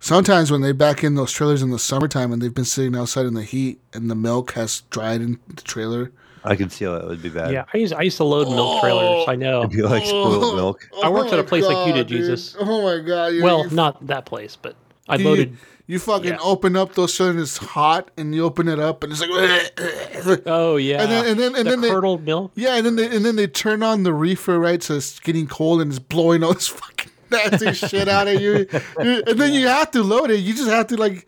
sometimes 0.00 0.50
when 0.50 0.60
they 0.60 0.72
back 0.72 1.02
in 1.02 1.14
those 1.14 1.32
trailers 1.32 1.62
in 1.62 1.70
the 1.70 1.78
summertime 1.78 2.32
and 2.32 2.42
they've 2.42 2.54
been 2.54 2.64
sitting 2.64 2.96
outside 2.96 3.26
in 3.26 3.34
the 3.34 3.42
heat 3.42 3.80
and 3.92 4.10
the 4.10 4.14
milk 4.14 4.52
has 4.52 4.82
dried 4.90 5.20
in 5.20 5.38
the 5.48 5.62
trailer. 5.62 6.12
I 6.46 6.56
can 6.56 6.70
see 6.70 6.84
how 6.84 6.98
that 6.98 7.06
would 7.08 7.22
be 7.22 7.28
bad. 7.28 7.52
Yeah, 7.52 7.64
I 7.72 7.78
used 7.78 7.92
I 7.94 8.02
used 8.02 8.16
to 8.18 8.24
load 8.24 8.48
milk 8.48 8.80
trailers. 8.80 9.24
I 9.28 9.36
know. 9.36 9.60
It'd 9.60 9.70
be 9.72 9.82
like 9.82 10.04
spoiled 10.06 10.42
oh, 10.44 10.56
milk. 10.56 10.88
Oh 10.92 11.02
I 11.02 11.08
worked 11.08 11.32
at 11.32 11.38
a 11.38 11.42
my 11.42 11.48
place 11.48 11.64
like 11.64 11.86
you 11.86 11.92
did, 11.92 12.06
dude. 12.06 12.18
Jesus. 12.20 12.56
Oh 12.58 12.82
my 12.82 13.02
god! 13.06 13.28
you- 13.34 13.42
Well, 13.42 13.64
you 13.64 13.70
not 13.74 14.06
that 14.06 14.24
place, 14.26 14.56
but 14.56 14.76
I 15.08 15.16
You- 15.16 15.24
loaded. 15.24 15.56
You 15.88 16.00
fucking 16.00 16.30
Yeah. 16.30 16.38
open 16.42 16.74
up 16.74 16.94
those 16.96 17.14
trailers 17.14 17.34
and 17.36 17.42
it's 17.42 17.56
hot, 17.58 18.10
and 18.16 18.34
you 18.34 18.42
open 18.44 18.66
it 18.66 18.80
up 18.80 19.04
and 19.04 19.12
it's 19.12 19.20
like, 19.20 19.30
Oh 20.46 20.76
yeah. 20.76 21.02
And 21.02 21.10
then- 21.12 21.26
and 21.26 21.38
then- 21.40 21.54
and 21.54 21.66
the 21.66 21.70
then 21.70 21.80
they- 21.80 21.88
curdled 21.90 22.24
milk. 22.24 22.50
yeah, 22.56 22.74
and 22.76 22.84
then 22.84 22.96
they 22.96 23.06
and 23.14 23.24
then 23.24 23.36
they 23.36 23.46
turn 23.46 23.82
on 23.84 24.02
the 24.02 24.12
reefer 24.12 24.58
right, 24.58 24.82
so 24.82 24.94
it's 24.96 25.20
getting 25.20 25.46
cold 25.46 25.80
and 25.80 25.90
it's 25.92 26.00
blowing 26.00 26.42
all 26.42 26.54
this 26.54 26.66
fucking 26.80 27.12
nasty 27.30 27.72
shit 27.72 28.08
out 28.08 28.26
of 28.28 28.40
you, 28.40 28.66
You- 29.00 29.22
and 29.26 29.38
then 29.38 29.52
you 29.54 29.68
have 29.68 29.90
to 29.92 30.02
load 30.02 30.30
it. 30.30 30.40
You 30.40 30.54
just 30.54 30.68
have 30.68 30.88
to 30.88 30.96
like, 30.96 31.26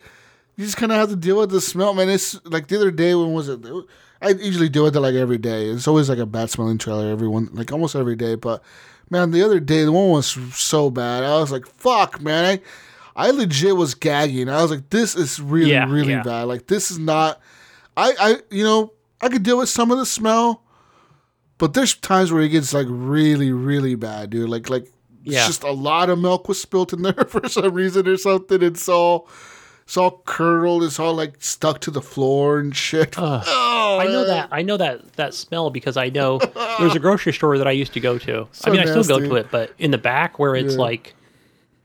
you 0.57 0.65
just 0.65 0.75
kind 0.75 0.91
of 0.91 0.97
have 0.97 1.07
to 1.09 1.15
deal 1.15 1.37
with 1.37 1.51
the 1.51 1.61
smell, 1.61 1.93
man. 1.93 2.09
It's 2.09 2.37
like 2.45 2.67
the 2.67 2.75
other 2.75 2.91
day 2.91 3.15
when 3.15 3.31
was 3.31 3.47
it? 3.47 3.61
I 4.21 4.29
usually 4.29 4.69
deal 4.69 4.83
with 4.83 4.95
it 4.95 4.99
like 4.99 5.15
every 5.15 5.37
day. 5.37 5.65
It's 5.67 5.87
always 5.87 6.09
like 6.09 6.17
a 6.19 6.25
bad 6.25 6.49
smelling 6.49 6.77
trailer 6.77 7.09
every 7.09 7.27
one, 7.27 7.49
like 7.53 7.71
almost 7.71 7.95
every 7.95 8.15
day. 8.15 8.35
But 8.35 8.61
man, 9.09 9.31
the 9.31 9.41
other 9.43 9.59
day 9.59 9.83
the 9.85 9.91
one 9.91 10.09
was 10.09 10.27
so 10.55 10.89
bad. 10.91 11.23
I 11.23 11.39
was 11.39 11.51
like, 11.51 11.65
fuck, 11.67 12.21
man. 12.21 12.45
I 13.15 13.27
I 13.27 13.31
legit 13.31 13.75
was 13.75 13.95
gagging. 13.95 14.49
I 14.49 14.61
was 14.61 14.71
like, 14.71 14.89
this 14.89 15.15
is 15.15 15.41
really, 15.41 15.71
Yeah, 15.71 15.89
really 15.89 16.11
yeah. 16.13 16.23
bad. 16.23 16.43
Like 16.43 16.67
this 16.67 16.91
is 16.91 16.99
not. 16.99 17.39
I 17.95 18.13
I 18.19 18.35
you 18.49 18.63
know 18.63 18.93
I 19.21 19.29
could 19.29 19.43
deal 19.43 19.57
with 19.57 19.69
some 19.69 19.91
of 19.91 19.97
the 19.97 20.05
smell, 20.05 20.63
but 21.57 21.73
there's 21.73 21.95
times 21.95 22.31
where 22.31 22.41
it 22.41 22.49
gets 22.49 22.73
like 22.73 22.87
really, 22.89 23.51
really 23.51 23.95
bad, 23.95 24.29
dude. 24.31 24.49
Like 24.49 24.69
like 24.69 24.85
Yeah. 25.23 25.39
it's 25.39 25.47
just 25.47 25.63
a 25.63 25.71
lot 25.71 26.09
of 26.09 26.19
milk 26.19 26.47
was 26.47 26.61
spilt 26.61 26.93
in 26.93 27.01
there 27.03 27.13
for 27.27 27.47
some 27.49 27.73
reason 27.73 28.07
or 28.07 28.17
something. 28.17 28.61
It's 28.61 28.87
all 28.89 29.27
it's 29.89 29.97
all 29.97 30.21
curdled. 30.25 30.83
It's 30.83 30.99
all 30.99 31.15
like 31.15 31.37
stuck 31.39 31.81
to 31.81 31.89
the 31.89 32.01
floor 32.03 32.59
and 32.59 32.75
shit. 32.75 33.17
Uh, 33.17 33.41
Ugh. 33.41 33.45
Oh, 33.81 33.97
I 33.97 34.05
know 34.05 34.19
man. 34.19 34.27
that. 34.27 34.49
I 34.51 34.61
know 34.61 34.77
that 34.77 35.13
that 35.13 35.33
smell 35.33 35.71
because 35.71 35.97
I 35.97 36.09
know 36.09 36.37
there's 36.79 36.95
a 36.95 36.99
grocery 36.99 37.33
store 37.33 37.57
that 37.57 37.67
I 37.67 37.71
used 37.71 37.91
to 37.93 37.99
go 37.99 38.19
to. 38.19 38.47
So 38.51 38.69
I 38.69 38.71
mean, 38.71 38.81
I 38.81 38.85
still 38.85 39.03
go 39.03 39.19
to 39.19 39.35
it, 39.35 39.47
but 39.49 39.73
in 39.79 39.89
the 39.89 39.97
back 39.97 40.37
where 40.37 40.55
it's 40.55 40.75
Yeah. 40.75 40.79
like, 40.81 41.15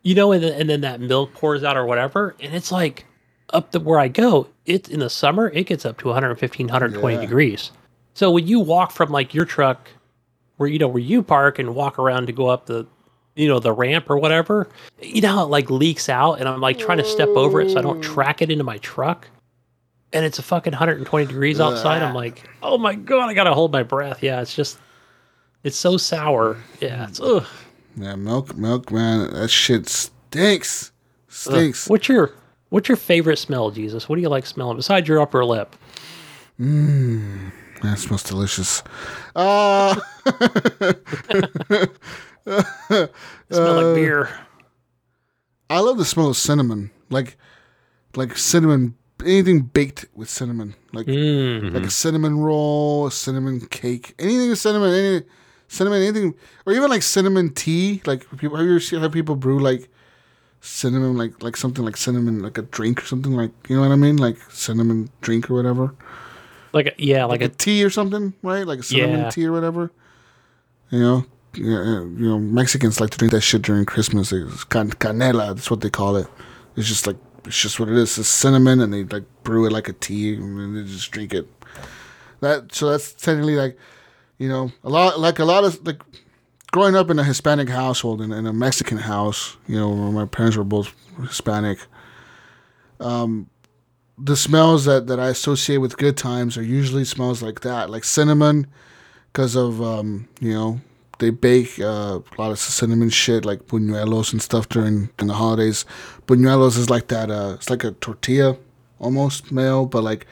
you 0.02 0.15
know, 0.15 0.33
and 0.33 0.44
then, 0.44 0.52
and 0.52 0.68
then 0.68 0.83
that 0.83 1.00
milk 1.00 1.33
pours 1.33 1.65
out 1.65 1.78
or 1.78 1.86
whatever, 1.86 2.36
and 2.41 2.55
it's 2.55 2.70
like 2.70 3.07
up 3.55 3.70
the 3.73 3.81
where 3.81 3.99
I 3.99 4.08
go. 4.08 4.49
It's 4.66 4.91
in 4.91 5.00
the 5.00 5.08
summer. 5.08 5.49
It 5.49 5.65
gets 5.66 5.86
up 5.86 5.97
to 6.00 6.08
115, 6.08 6.66
120 6.66 7.15
Yeah. 7.15 7.20
degrees. 7.23 7.70
So 8.12 8.31
when 8.31 8.47
you 8.47 8.60
walk 8.60 8.91
from 8.91 9.10
like 9.10 9.33
your 9.33 9.47
truck, 9.47 9.89
where 10.58 10.68
you 10.68 10.78
know 10.78 10.89
where 10.89 11.02
you 11.02 11.23
park 11.23 11.58
and 11.58 11.74
walk 11.74 11.99
around 11.99 12.26
to 12.26 12.33
go 12.33 12.49
up 12.49 12.66
the, 12.66 12.86
you 13.36 13.48
know, 13.48 13.58
the 13.58 13.72
ramp 13.72 14.08
or 14.10 14.18
whatever, 14.18 14.68
you 15.00 15.20
know 15.20 15.32
how 15.32 15.44
it 15.44 15.50
like 15.50 15.70
leaks 15.70 16.08
out, 16.08 16.34
and 16.34 16.48
I'm 16.48 16.60
like 16.60 16.78
trying 16.78 16.98
to 16.98 17.04
step 17.04 17.28
over 17.28 17.60
it 17.60 17.70
so 17.70 17.78
I 17.78 17.82
don't 17.82 18.02
track 18.02 18.42
it 18.42 18.50
into 18.50 18.64
my 18.64 18.78
truck 18.78 19.28
and 20.14 20.24
it's 20.24 20.38
a 20.38 20.42
fucking 20.42 20.72
120 20.72 21.26
degrees 21.26 21.60
outside. 21.60 22.00
I'm 22.00 22.14
like, 22.14 22.48
oh 22.62 22.78
my 22.78 22.94
god, 22.94 23.28
I 23.28 23.34
gotta 23.34 23.52
hold 23.52 23.72
my 23.72 23.82
breath. 23.82 24.22
Yeah, 24.22 24.40
it's 24.40 24.54
just, 24.54 24.78
it's 25.64 25.76
so 25.76 25.96
sour. 25.96 26.56
Yeah, 26.80 27.08
it's 27.08 27.20
ugh. 27.20 27.44
Yeah, 27.96 28.14
milk, 28.14 28.56
milk, 28.56 28.90
man. 28.92 29.32
That 29.34 29.50
shit 29.50 29.88
stinks. 29.88 30.92
Stinks. 31.28 31.88
What's 31.88 32.08
your 32.08 32.32
What's 32.70 32.88
your 32.88 32.96
favorite 32.96 33.38
smell, 33.38 33.70
Jesus? 33.70 34.08
What 34.08 34.16
do 34.16 34.22
you 34.22 34.28
like 34.28 34.46
smelling 34.46 34.76
besides 34.76 35.08
your 35.08 35.20
upper 35.20 35.44
lip? 35.44 35.76
Mmm. 36.60 37.52
That 37.82 37.98
smells 37.98 38.22
delicious. 38.22 38.82
Uh, 39.36 39.94
Smell 43.50 43.74
like 43.82 43.94
beer. 43.94 44.28
I 45.70 45.81
love 45.81 45.98
the 45.98 46.05
smell 46.05 46.28
of 46.28 46.36
cinnamon. 46.36 46.90
Like, 47.10 47.36
like 48.16 48.36
cinnamon. 48.36 48.97
Anything 49.24 49.62
baked 49.62 50.06
with 50.14 50.28
cinnamon. 50.28 50.74
Like, 50.92 51.06
Mm. 51.06 51.73
like 51.73 51.84
a 51.84 51.90
cinnamon 51.90 52.39
roll, 52.39 53.06
a 53.06 53.10
cinnamon 53.10 53.60
cake, 53.66 54.14
anything 54.18 54.50
with 54.50 54.58
cinnamon, 54.58 54.92
any 54.92 55.23
cinnamon, 55.68 56.02
anything, 56.02 56.34
or 56.66 56.73
even 56.74 56.90
like 56.90 57.02
cinnamon 57.02 57.55
tea. 57.55 58.02
Like 58.05 58.28
people, 58.36 58.56
have 58.58 58.66
you 58.66 58.73
ever 58.73 58.81
seen 58.81 59.00
how 59.00 59.08
people 59.08 59.36
brew 59.36 59.58
like 59.60 59.89
cinnamon, 60.60 61.16
like 61.16 61.42
like 61.42 61.56
something 61.56 61.84
like 61.84 61.97
cinnamon, 61.97 62.42
like 62.42 62.58
a 62.58 62.62
drink 62.62 63.02
or 63.02 63.06
something 63.06 63.32
like 63.34 63.52
you 63.68 63.76
know 63.76 63.82
what 63.82 63.92
I 63.92 63.97
mean, 63.97 64.16
like 64.18 64.36
cinnamon 64.50 65.08
drink 65.23 65.50
or 65.50 65.55
whatever, 65.55 65.94
Like 66.73 66.86
a, 66.89 66.92
yeah, 66.98 67.24
like, 67.24 67.40
like, 67.40 67.50
a, 67.50 67.52
a 67.52 67.56
tea 67.56 67.84
or 67.84 67.90
something, 67.90 68.34
right? 68.42 68.66
Like 68.66 68.81
a 68.81 68.82
cinnamon 68.82 69.20
Yeah. 69.20 69.31
tea 69.31 69.47
or 69.47 69.52
whatever. 69.52 69.90
You 70.90 70.98
know, 71.00 71.26
you 71.57 72.15
know 72.18 72.39
Mexicans 72.39 73.00
like 73.00 73.10
to 73.10 73.18
drink 73.18 73.33
that 73.33 73.41
shit 73.41 73.62
during 73.62 73.84
Christmas. 73.84 74.33
It's 74.33 74.65
can- 74.65 74.91
canela. 74.91 75.55
That's 75.55 75.70
what 75.70 75.81
they 75.81 75.91
call 75.91 76.16
it. 76.16 76.26
It's 76.76 76.89
just 76.89 77.07
like 77.07 77.16
it's 77.44 77.60
just 77.60 77.78
what 77.78 77.89
it 77.89 77.97
is. 77.97 78.18
It's 78.18 78.28
cinnamon, 78.28 78.81
and 78.81 78.92
they 78.92 79.05
like 79.05 79.24
brew 79.42 79.66
it 79.66 79.73
like 79.73 79.89
a 79.89 79.92
tea, 79.92 80.34
and 80.34 80.76
they 80.76 80.83
just 80.91 81.10
drink 81.10 81.34
it. 81.34 81.49
That 82.41 82.74
so 82.74 82.91
that's 82.91 83.12
technically 83.12 83.57
like, 83.57 83.78
you 84.39 84.49
know, 84.49 84.73
a 84.83 84.89
lot 84.89 85.20
like 85.20 85.39
a 85.39 85.44
lot 85.44 85.65
of 85.65 85.84
like 85.86 86.00
growing 86.73 86.97
up 86.97 87.10
in 87.10 87.18
a 87.18 87.24
Hispanic 87.24 87.68
household 87.68 88.20
and 88.20 88.33
in 88.33 88.47
a 88.47 88.52
Mexican 88.52 88.99
house. 88.99 89.57
You 89.66 89.76
know, 89.76 89.91
where 89.91 90.10
my 90.10 90.26
parents 90.26 90.57
were 90.57 90.65
both 90.65 90.94
Hispanic. 91.20 91.78
Um, 93.00 93.49
the 94.18 94.36
smells 94.36 94.84
that 94.84 95.07
that 95.08 95.20
I 95.20 95.28
associate 95.28 95.78
with 95.78 95.97
good 95.97 96.16
times 96.16 96.57
are 96.57 96.62
usually 96.62 97.05
smells 97.05 97.42
like 97.42 97.60
that, 97.60 97.91
like 97.91 98.05
cinnamon, 98.05 98.66
because 99.33 99.57
of 99.57 99.83
um, 99.83 100.28
you 100.41 100.52
know 100.52 100.81
they 101.18 101.30
bake 101.30 101.78
uh, 101.80 102.20
a 102.20 102.34
lot 102.38 102.50
of 102.50 102.58
cinnamon 102.58 103.10
shit 103.10 103.44
like 103.44 103.66
buñuelos 103.66 104.32
and 104.32 104.42
stuff 104.42 104.68
during, 104.68 105.10
during 105.16 105.28
the 105.28 105.34
holidays. 105.34 105.84
Buñuelos 106.26 106.76
is 106.78 106.90
like 106.90 107.08
that. 107.08 107.30
Uh, 107.30 107.52
it's 107.54 107.70
like 107.70 107.84
a 107.84 107.92
tortilla 107.92 108.56
almost 108.98 109.52
male, 109.52 109.86
but 109.86 110.02
like 110.02 110.26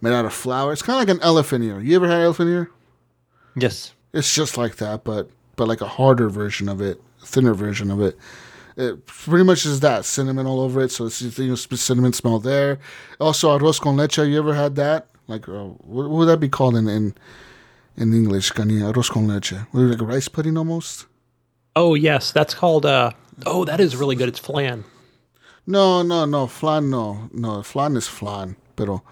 made 0.00 0.12
out 0.12 0.24
of 0.24 0.32
flour. 0.32 0.72
It's 0.72 0.82
kind 0.82 1.00
of 1.00 1.08
like 1.08 1.16
an 1.16 1.22
elephant 1.22 1.64
ear. 1.64 1.80
You 1.80 1.96
ever 1.96 2.08
had 2.08 2.20
elephant 2.20 2.50
ear? 2.50 2.70
Yes. 3.56 3.94
It's 4.12 4.34
just 4.34 4.56
like 4.56 4.76
that, 4.76 5.04
but 5.04 5.30
but 5.56 5.68
like 5.68 5.80
a 5.80 5.88
harder 5.88 6.28
version 6.28 6.68
of 6.68 6.80
it, 6.80 7.00
thinner 7.24 7.54
version 7.54 7.90
of 7.90 8.00
it. 8.00 8.16
It 8.76 9.04
pretty 9.06 9.44
much 9.44 9.66
is 9.66 9.80
that 9.80 10.04
cinnamon 10.04 10.46
all 10.46 10.60
over 10.60 10.80
it. 10.80 10.90
So 10.90 11.06
it's 11.06 11.20
you 11.38 11.48
know 11.48 11.54
cinnamon 11.54 12.12
smell 12.12 12.38
there. 12.38 12.78
Also 13.20 13.56
arroz 13.56 13.80
con 13.80 13.96
leche. 13.96 14.18
You 14.18 14.38
ever 14.38 14.54
had 14.54 14.76
that? 14.76 15.08
Like 15.28 15.48
uh, 15.48 15.64
what, 15.64 16.08
what 16.08 16.18
would 16.18 16.26
that 16.26 16.40
be 16.40 16.48
called 16.48 16.76
in 16.76 16.88
in 16.88 17.14
in 17.96 18.12
English? 18.12 18.50
Cani 18.50 18.80
arroz 18.80 19.10
con 19.10 19.26
leche. 19.26 19.66
What, 19.72 19.82
like 19.82 20.00
rice 20.00 20.28
pudding 20.28 20.56
almost. 20.56 21.06
Oh 21.76 21.94
yes, 21.94 22.32
that's 22.32 22.54
called. 22.54 22.86
uh 22.86 23.12
Oh, 23.46 23.64
that 23.64 23.80
is 23.80 23.96
really 23.96 24.14
good. 24.16 24.28
It's 24.28 24.38
flan. 24.38 24.84
No, 25.66 26.02
no, 26.02 26.24
no. 26.26 26.46
Flan, 26.46 26.90
no, 26.90 27.28
no. 27.32 27.62
Flan 27.62 27.96
is 27.96 28.06
flan, 28.08 28.56
pero 28.76 29.02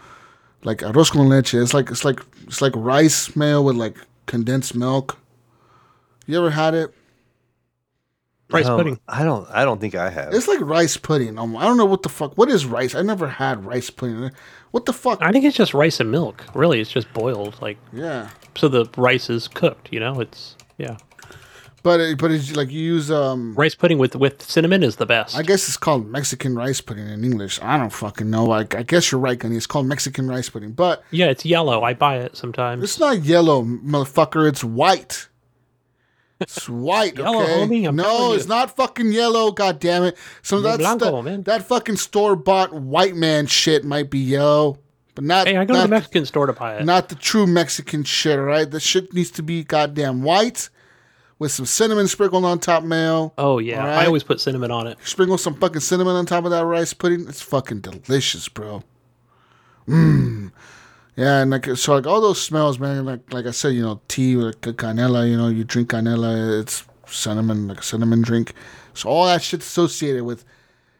like 0.63 0.79
arroz 0.79 1.11
con 1.11 1.29
leche. 1.29 1.55
It's 1.55 1.73
like 1.75 1.91
it's 1.91 2.05
like 2.05 2.21
it's 2.47 2.61
like 2.61 2.73
rice 2.77 3.35
meal 3.37 3.65
with 3.65 3.77
like 3.77 3.97
condensed 4.27 4.75
milk. 4.75 5.19
You 6.27 6.39
ever 6.39 6.51
had 6.51 6.75
it? 6.75 6.95
Rice 8.51 8.67
Um, 8.67 8.77
pudding. 8.77 9.01
I 9.09 9.23
don't. 9.25 9.49
I 9.51 9.65
don't 9.65 9.81
think 9.81 9.95
I 9.95 10.11
have. 10.11 10.35
It's 10.35 10.49
like 10.49 10.61
rice 10.61 10.97
pudding. 10.97 11.39
Um, 11.39 11.57
I 11.57 11.65
don't 11.65 11.77
know 11.77 11.85
what 11.87 12.03
the 12.03 12.09
fuck. 12.09 12.37
What 12.37 12.51
is 12.51 12.67
rice? 12.67 12.95
I 12.95 13.03
never 13.03 13.29
had 13.29 13.65
rice 13.65 13.91
pudding. 13.91 14.33
What 14.71 14.87
the 14.87 14.93
fuck? 14.93 15.21
I 15.21 15.33
think 15.33 15.45
it's 15.45 15.57
just 15.57 15.75
rice 15.75 16.01
and 16.01 16.11
milk. 16.11 16.45
Really, 16.55 16.81
it's 16.81 16.91
just 16.91 17.13
boiled. 17.13 17.61
Like 17.61 17.79
Yeah, 17.93 18.31
so, 18.57 18.69
the 18.69 18.87
rice 18.97 19.29
is 19.29 19.49
cooked. 19.49 19.89
You 19.93 20.01
know, 20.01 20.21
it's 20.21 20.57
yeah. 20.79 20.97
but 21.83 21.99
it, 21.99 22.19
but 22.19 22.31
it's 22.31 22.55
like 22.55 22.71
you 22.71 22.81
use 22.81 23.11
um. 23.11 23.55
Rice 23.55 23.75
pudding 23.75 23.99
with 23.99 24.15
with 24.15 24.43
cinnamon 24.43 24.83
is 24.83 24.97
the 24.97 25.07
best. 25.07 25.37
I 25.37 25.43
guess 25.43 25.67
it's 25.67 25.77
called 25.77 26.07
Mexican 26.07 26.55
rice 26.55 26.81
pudding 26.81 27.09
in 27.09 27.25
English. 27.25 27.61
I 27.63 27.79
don't 27.79 27.91
fucking 27.91 28.31
know. 28.31 28.45
Like 28.45 28.75
I 28.77 28.85
guess 28.85 29.11
you're 29.11 29.21
right, 29.21 29.39
Gunny. 29.39 29.57
It's 29.57 29.67
called 29.67 29.87
Mexican 29.87 30.29
rice 30.29 30.49
pudding, 30.49 30.73
but 30.73 31.03
yeah, 31.11 31.27
it's 31.27 31.45
yellow. 31.45 31.83
I 31.83 31.95
buy 31.95 32.19
it 32.19 32.37
sometimes. 32.37 32.85
it's 32.85 33.01
not 33.01 33.25
yellow, 33.25 33.63
motherfucker. 33.63 34.49
It's 34.49 34.63
white. 34.63 35.29
It's 36.41 36.69
white, 36.69 37.19
Yellow, 37.19 37.43
okay? 37.43 37.53
homie, 37.53 37.87
I'm 37.89 37.97
no, 37.97 38.33
it's 38.33 38.47
not 38.49 38.75
fucking 38.75 39.13
yellow. 39.13 39.51
God 39.53 39.79
damn 39.79 40.05
it! 40.05 40.17
So 40.43 40.61
that's 40.63 40.79
blanco, 40.79 41.17
that, 41.17 41.23
man. 41.23 41.43
that 41.43 41.65
fucking 41.65 41.97
store 41.97 42.35
bought 42.35 42.73
white 42.73 43.15
man 43.15 43.47
shit 43.47 43.85
might 43.85 44.09
be 44.09 44.19
yellow, 44.21 44.79
but 45.15 45.25
not. 45.25 45.47
hey, 45.47 45.57
I 45.59 45.65
go 45.67 45.75
to 45.75 45.83
the 45.83 45.89
Mexican 45.89 46.25
store 46.25 46.47
to 46.47 46.55
buy 46.55 46.77
it. 46.77 46.85
Not 46.87 47.11
the 47.11 47.15
true 47.15 47.47
Mexican 47.47 48.05
shit, 48.05 48.39
all 48.39 48.45
right? 48.47 48.71
The 48.71 48.81
shit 48.81 49.13
needs 49.13 49.31
to 49.33 49.43
be 49.43 49.65
goddamn 49.65 50.23
white 50.23 50.71
with 51.39 51.53
some 51.53 51.67
cinnamon 51.67 52.07
sprinkled 52.09 52.45
on 52.45 52.59
top, 52.59 52.85
mayo. 52.85 53.33
oh 53.37 53.59
yeah, 53.59 53.81
Alright. 53.81 53.99
I 53.99 54.07
always 54.07 54.23
put 54.23 54.41
cinnamon 54.41 54.71
on 54.71 54.87
it. 54.87 54.97
Sprinkle 55.05 55.37
some 55.39 55.55
fucking 55.55 55.81
cinnamon 55.81 56.17
on 56.17 56.25
top 56.27 56.45
of 56.47 56.51
that 56.53 56.65
rice 56.65 56.93
pudding. 56.95 57.27
It's 57.29 57.43
fucking 57.43 57.81
delicious, 57.81 58.49
bro. 58.49 58.83
Mmm. 59.89 60.53
Yeah, 61.17 61.43
and 61.43 61.51
like 61.51 61.67
so, 61.77 61.95
like 61.95 62.07
all 62.07 62.21
those 62.21 62.41
smells, 62.41 62.79
man. 62.79 63.05
Like 63.05 63.33
like 63.33 63.47
I 63.47 63.51
said, 63.51 63.75
you 63.75 63.83
know, 63.83 64.01
tea 64.09 64.37
with 64.37 64.65
like 64.67 64.77
canela. 64.77 65.29
You 65.29 65.37
know, 65.37 65.49
you 65.49 65.65
drink 65.65 65.91
canela. 65.91 66.61
It's 66.61 66.85
cinnamon, 67.07 67.69
like 67.69 67.81
a 67.81 67.83
cinnamon 67.83 68.23
drink. 68.23 68.55
So 68.95 69.09
all 69.09 69.27
that 69.27 69.43
shit's 69.43 69.67
associated 69.67 70.25
with, 70.25 70.45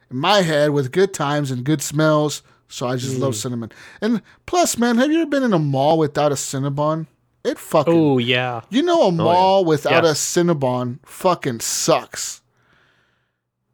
in 0.09 0.17
my 0.17 0.41
head, 0.41 0.71
with 0.71 0.91
good 0.91 1.13
times 1.13 1.51
and 1.51 1.63
good 1.63 1.81
smells. 1.81 2.41
So 2.67 2.87
I 2.87 2.95
just 2.95 3.17
love 3.17 3.33
mm. 3.33 3.35
cinnamon. 3.35 3.71
And 3.99 4.21
plus, 4.45 4.77
man, 4.77 4.97
have 4.97 5.11
you 5.11 5.21
ever 5.21 5.29
been 5.29 5.43
in 5.43 5.53
a 5.53 5.59
mall 5.59 5.97
without 5.97 6.31
a 6.31 6.35
Cinnabon? 6.35 7.07
It 7.43 7.57
fucking 7.57 7.93
Oh 7.93 8.17
yeah, 8.17 8.61
you 8.69 8.83
know, 8.83 9.01
a 9.01 9.05
oh, 9.07 9.11
mall 9.11 9.65
without 9.65 10.05
a 10.05 10.09
Cinnabon 10.09 10.99
fucking 11.03 11.59
sucks. 11.59 12.41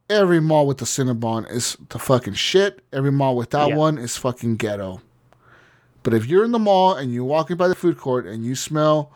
Every 0.10 0.40
mall 0.40 0.66
with 0.66 0.82
a 0.82 0.86
Cinnabon 0.86 1.52
is 1.52 1.78
the 1.90 2.00
fucking 2.00 2.36
shit. 2.36 2.82
Every 2.94 3.12
mall 3.12 3.36
without 3.36 3.70
Yeah. 3.70 3.76
one 3.76 3.98
is 3.98 4.16
fucking 4.16 4.56
ghetto. 4.56 5.02
But 6.08 6.14
if 6.14 6.26
you're 6.26 6.46
in 6.46 6.54
the 6.54 6.58
mall 6.58 6.94
and 6.94 7.14
you're 7.14 7.26
walking 7.26 7.58
by 7.58 7.68
the 7.68 7.76
food 7.76 7.98
court 7.98 8.26
and 8.26 8.46
you 8.46 8.56
smell 8.56 9.12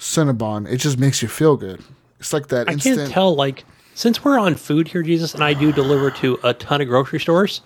Cinnabon, 0.00 0.68
it 0.68 0.78
just 0.78 0.98
makes 0.98 1.22
you 1.22 1.28
feel 1.28 1.56
good. 1.56 1.80
It's 2.18 2.32
like 2.32 2.48
that 2.48 2.68
I 2.68 2.72
instant. 2.72 2.96
can't 2.96 3.10
tell. 3.12 3.36
Like 3.36 3.64
since 3.94 4.24
we're 4.24 4.36
on 4.36 4.56
food 4.56 4.88
here, 4.88 5.04
Jesus, 5.04 5.32
and 5.32 5.44
I 5.44 5.54
do 5.54 5.70
deliver 5.70 6.10
to 6.10 6.40
a 6.42 6.54
ton 6.54 6.80
of 6.80 6.88
grocery 6.88 7.20
stores. 7.20 7.60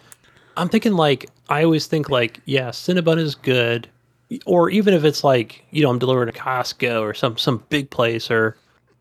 I'm 0.58 0.68
thinking 0.68 0.92
like 0.92 1.30
I 1.48 1.64
always 1.64 1.86
think 1.86 2.10
like 2.10 2.40
yeah, 2.44 2.68
Cinnabon 2.68 3.16
is 3.16 3.34
good, 3.36 3.88
or 4.44 4.68
even 4.68 4.92
if 4.92 5.02
it's 5.02 5.24
like 5.24 5.64
you 5.70 5.82
know 5.82 5.88
I'm 5.88 5.98
delivering 5.98 6.30
to 6.30 6.38
Costco 6.38 7.00
or 7.00 7.14
some 7.14 7.38
some 7.38 7.64
big 7.70 7.88
place 7.88 8.30
or 8.30 8.54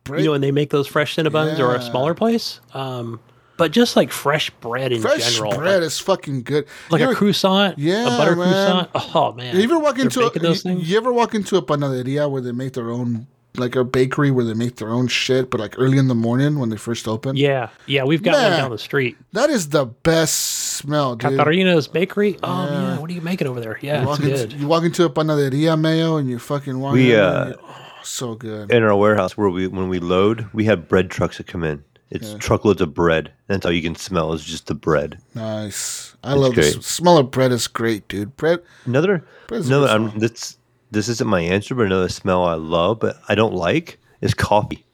Break- 0.05 0.21
you 0.21 0.27
know 0.27 0.33
and 0.33 0.41
they 0.41 0.51
make 0.51 0.69
those 0.69 0.87
fresh 0.87 1.17
Cinnabons 1.17 1.59
or 1.59 1.75
a 1.75 1.81
smaller 1.81 2.13
place. 2.13 2.61
Um, 2.73 3.19
but 3.59 3.71
just 3.71 3.95
like 3.95 4.11
fresh 4.11 4.49
bread 4.61 4.91
in 4.91 5.01
Fresh 5.01 5.33
general, 5.35 5.51
Fresh 5.51 5.59
bread 5.61 5.81
like, 5.81 5.87
is 5.87 5.99
fucking 5.99 6.41
good. 6.43 6.65
like 6.89 7.01
You 7.01 7.05
a 7.07 7.09
ever- 7.11 7.17
croissant, 7.19 7.77
Yeah, 7.77 8.07
a 8.07 8.17
butter 8.17 8.35
man. 8.35 8.85
croissant. 8.87 9.15
Oh 9.15 9.33
man, 9.33 9.55
You 9.55 9.61
ever 9.63 9.77
walk 9.77 9.97
They're 9.97 10.05
into 10.05 10.25
a, 10.25 10.31
those 10.39 10.65
you, 10.65 10.71
things? 10.71 10.89
you 10.89 10.97
ever 10.97 11.13
walk 11.13 11.35
into 11.35 11.57
a 11.57 11.61
panaderia 11.61 12.27
where 12.31 12.41
they 12.41 12.51
make 12.51 12.73
their 12.73 12.89
own 12.89 13.27
like 13.57 13.75
a 13.75 13.83
bakery 13.83 14.29
where 14.31 14.45
they 14.45 14.53
make 14.53 14.75
their 14.77 14.89
own 14.89 15.07
shit, 15.07 15.49
but 15.49 15.59
like 15.59 15.73
early 15.77 15.97
in 15.97 16.07
the 16.07 16.15
morning 16.15 16.59
when 16.59 16.69
they 16.69 16.77
first 16.77 17.07
open? 17.07 17.35
Yeah, 17.35 17.69
yeah, 17.87 18.03
we've 18.05 18.21
got 18.23 18.33
Man. 18.33 18.51
one 18.51 18.59
down 18.59 18.71
the 18.71 18.77
street. 18.77 19.17
That 19.33 19.49
is 19.49 19.69
the 19.69 19.85
best 19.85 20.35
smell, 20.35 21.15
dude. 21.15 21.31
Catarina's 21.31 21.87
Bakery. 21.87 22.37
Oh 22.43 22.65
Yeah. 22.65 22.69
man, 22.71 23.01
what 23.01 23.09
are 23.09 23.13
you 23.13 23.21
making 23.21 23.47
over 23.47 23.59
there? 23.59 23.77
Yeah, 23.81 23.95
You 23.95 23.99
it's 24.01 24.07
walk, 24.07 24.19
into, 24.21 24.47
good. 24.47 24.53
you 24.53 24.67
walk 24.67 24.83
into 24.83 25.03
a 25.03 25.09
panaderia, 25.09 25.77
mayo, 25.77 26.17
and 26.17 26.29
you 26.29 26.39
fucking 26.39 26.79
walk 26.79 26.93
We, 26.93 27.13
in 27.13 27.19
uh, 27.19 27.41
and 27.47 27.49
you- 27.55 27.59
oh, 27.67 27.75
so 28.03 28.35
good. 28.35 28.71
in 28.71 28.83
our 28.83 28.95
warehouse 28.95 29.35
where 29.35 29.49
we 29.49 29.67
when 29.67 29.89
we 29.89 29.99
load, 29.99 30.47
we 30.53 30.65
have 30.65 30.87
bread 30.87 31.09
trucks 31.09 31.37
that 31.37 31.47
come 31.47 31.63
in. 31.63 31.83
It's 32.11 32.33
truckloads 32.35 32.81
of 32.81 32.93
bread. 32.93 33.31
That's 33.47 33.65
all 33.65 33.71
you 33.71 33.83
can 33.83 33.95
smell 33.95 34.33
is 34.33 34.43
just 34.43 34.65
the 34.67 34.73
bread. 34.75 35.19
nice. 35.35 36.15
I 36.23 36.33
love 36.33 36.55
the 36.55 36.61
great. 36.61 36.77
s- 36.77 36.85
smell 36.85 37.17
of 37.17 37.29
bread 37.31 37.51
is 37.51 37.67
great, 37.67 38.07
dude. 38.07 38.35
Bread. 38.35 38.59
Another, 38.85 39.23
Bread's 39.47 39.69
a 39.69 39.73
another. 39.77 39.93
I'm, 39.93 40.09
um, 40.09 40.19
this 40.19 40.57
this 40.91 41.07
isn't 41.07 41.29
my 41.29 41.41
answer, 41.41 41.75
but 41.75 41.85
another 41.85 42.09
smell 42.09 42.43
I 42.43 42.55
love, 42.55 42.99
but 42.99 43.21
I 43.29 43.35
don't 43.35 43.53
like 43.53 43.99
is 44.21 44.33
coffee. 44.33 44.85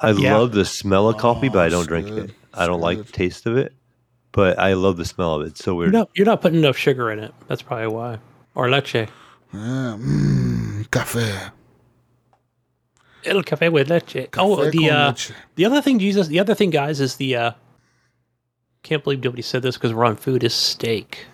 I 0.00 0.10
Yeah. 0.10 0.36
love 0.36 0.52
the 0.52 0.64
smell 0.66 1.08
of 1.08 1.16
coffee, 1.16 1.48
but 1.48 1.60
I 1.60 1.68
don't 1.70 1.86
drink 1.88 2.08
good. 2.08 2.30
it. 2.30 2.36
I 2.54 2.66
don't 2.66 2.76
It's 2.76 2.82
like 2.84 2.98
the 3.06 3.12
taste 3.12 3.46
of 3.46 3.56
it, 3.56 3.72
but 4.32 4.58
I 4.58 4.74
love 4.74 4.98
the 4.98 5.04
smell 5.06 5.34
of 5.34 5.42
it. 5.42 5.46
It's 5.52 5.64
so 5.64 5.74
weird. 5.74 5.92
No, 5.94 6.06
you're 6.14 6.26
not 6.26 6.42
putting 6.42 6.58
enough 6.58 6.76
sugar 6.76 7.10
in 7.10 7.18
it. 7.18 7.32
That's 7.48 7.62
probably 7.62 7.86
why. 7.88 8.18
Or 8.54 8.68
leche. 8.68 8.94
Yeah. 8.94 9.06
Mmm. 9.54 10.90
Cafe. 10.90 11.34
El 13.24 13.42
cafe 13.42 13.68
with 13.68 13.88
leche. 13.88 14.28
oh, 14.36 14.68
the 14.70 14.78
con 14.88 14.90
uh, 14.90 15.06
leche. 15.10 15.30
the 15.54 15.64
other 15.64 15.80
thing, 15.82 15.98
Jesus. 15.98 16.28
The 16.28 16.40
other 16.40 16.54
thing, 16.54 16.70
guys, 16.70 17.00
is 17.00 17.16
the. 17.16 17.36
uh 17.36 17.52
Can't 18.82 19.02
believe 19.04 19.22
nobody 19.22 19.42
said 19.42 19.62
this 19.62 19.76
because 19.76 19.92
we're 19.94 20.04
on 20.04 20.16
food. 20.16 20.42
Is 20.44 20.54
steak. 20.54 21.26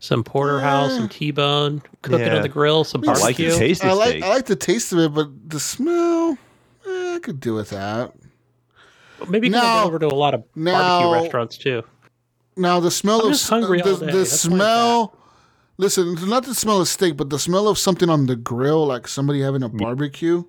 Some 0.00 0.22
porterhouse, 0.22 0.94
some 0.94 1.08
T-bone, 1.08 1.82
cook 2.02 2.20
it 2.20 2.26
Yeah. 2.26 2.36
on 2.36 2.42
the 2.42 2.48
grill, 2.48 2.84
some 2.84 3.02
I 3.02 3.14
like 3.14 3.18
barbecue. 3.20 3.50
the 3.50 3.58
taste 3.58 3.84
I 3.84 3.90
of 3.90 3.98
like 3.98 4.08
steak. 4.10 4.22
I 4.22 4.28
like 4.28 4.46
the 4.46 4.54
taste 4.54 4.92
of 4.92 5.00
it, 5.00 5.12
but 5.12 5.50
the 5.50 5.58
smell, 5.58 6.38
eh, 6.86 7.14
I 7.16 7.18
could 7.20 7.40
do 7.40 7.54
with 7.54 7.70
that. 7.70 8.12
Maybe 9.28 9.48
go 9.48 9.82
over 9.84 9.98
to 9.98 10.06
a 10.06 10.14
lot 10.14 10.34
of 10.34 10.44
now- 10.54 11.00
barbecue 11.00 11.22
restaurants 11.24 11.58
too. 11.58 11.82
Now 12.56 12.78
the 12.78 12.92
smell 12.92 13.20
I'm 13.22 13.26
of 13.26 13.32
just 13.32 13.44
s- 13.46 13.48
hungry 13.50 13.82
the, 13.82 13.90
all 13.90 13.96
day. 13.96 14.06
the 14.06 14.12
That's 14.18 14.44
why 14.46 14.52
I'm 14.52 14.56
smell. 14.58 15.16
Listen, 15.78 16.14
not 16.28 16.44
the 16.44 16.54
smell 16.54 16.80
of 16.80 16.86
steak, 16.86 17.16
but 17.16 17.30
the 17.30 17.38
smell 17.40 17.66
of 17.66 17.76
something 17.76 18.08
on 18.08 18.26
the 18.26 18.36
grill, 18.36 18.86
like 18.86 19.08
somebody 19.08 19.40
having 19.40 19.64
a 19.64 19.68
barbecue. 19.68 20.44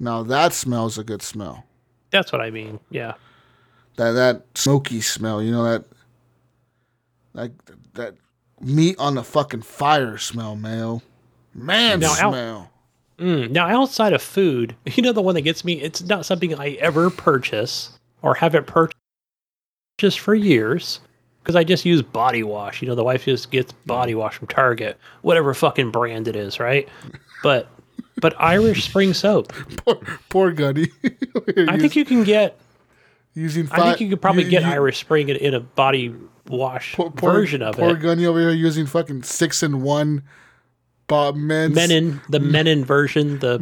Now 0.00 0.22
that 0.24 0.54
smells 0.54 0.98
a 0.98 1.04
good 1.04 1.22
smell. 1.22 1.64
That's 2.10 2.32
what 2.32 2.40
I 2.40 2.50
mean. 2.50 2.80
Yeah. 2.90 3.14
That 3.96 4.12
that 4.12 4.42
smoky 4.54 5.02
smell, 5.02 5.42
you 5.42 5.52
know 5.52 5.64
that, 5.64 5.84
like 7.34 7.52
that 7.94 8.14
meat 8.60 8.96
on 8.98 9.14
the 9.14 9.22
fucking 9.22 9.62
fire 9.62 10.18
smell, 10.18 10.56
Mayo. 10.56 11.02
Man 11.54 12.00
Now, 12.00 12.14
smell. 12.14 12.70
Mm, 13.18 13.50
now, 13.50 13.68
outside 13.68 14.12
of 14.14 14.22
food, 14.22 14.74
you 14.86 15.02
know 15.02 15.12
the 15.12 15.20
one 15.20 15.34
that 15.34 15.42
gets 15.42 15.64
me. 15.64 15.74
It's 15.74 16.02
not 16.02 16.24
something 16.24 16.54
I 16.58 16.70
ever 16.80 17.10
purchase 17.10 17.98
or 18.22 18.34
haven't 18.34 18.66
purchased 18.66 20.20
for 20.20 20.34
years 20.34 21.00
because 21.42 21.56
I 21.56 21.64
just 21.64 21.84
use 21.84 22.00
body 22.00 22.42
wash. 22.42 22.80
You 22.80 22.88
know, 22.88 22.94
the 22.94 23.04
wife 23.04 23.26
just 23.26 23.50
gets 23.50 23.72
body 23.72 24.14
wash 24.14 24.36
from 24.36 24.48
Target, 24.48 24.98
whatever 25.20 25.52
fucking 25.52 25.90
brand 25.90 26.26
it 26.26 26.36
is, 26.36 26.58
right? 26.58 26.88
But 27.42 27.68
but 28.20 28.34
Irish 28.40 28.84
Spring 28.84 29.14
soap. 29.14 29.52
poor, 29.84 30.00
poor 30.28 30.52
Gunny. 30.52 30.88
I 31.68 31.78
think 31.78 31.96
you 31.96 32.04
can 32.04 32.24
get. 32.24 32.58
using. 33.34 33.68
I 33.70 33.82
think 33.82 34.00
you 34.00 34.08
could 34.08 34.20
probably 34.22 34.44
you- 34.44 34.50
get 34.50 34.62
you- 34.62 34.68
Irish 34.68 34.98
Spring 35.00 35.28
in, 35.28 35.36
in 35.36 35.54
a 35.54 35.60
body 35.60 36.14
wash 36.48 36.94
poor- 36.94 37.10
poor- 37.10 37.32
version 37.32 37.62
of 37.62 37.76
Poor 37.76 37.90
it. 37.90 37.92
Poor 37.94 38.02
Gunny 38.02 38.26
over 38.26 38.40
here 38.40 38.50
using 38.50 38.86
fucking 38.86 39.22
six 39.24 39.62
and 39.62 39.82
one. 39.82 40.22
Bob 41.06 41.34
men's 41.34 41.74
Menin, 41.74 42.20
the 42.28 42.38
Menin 42.40 42.84
version, 42.84 43.40
the 43.40 43.58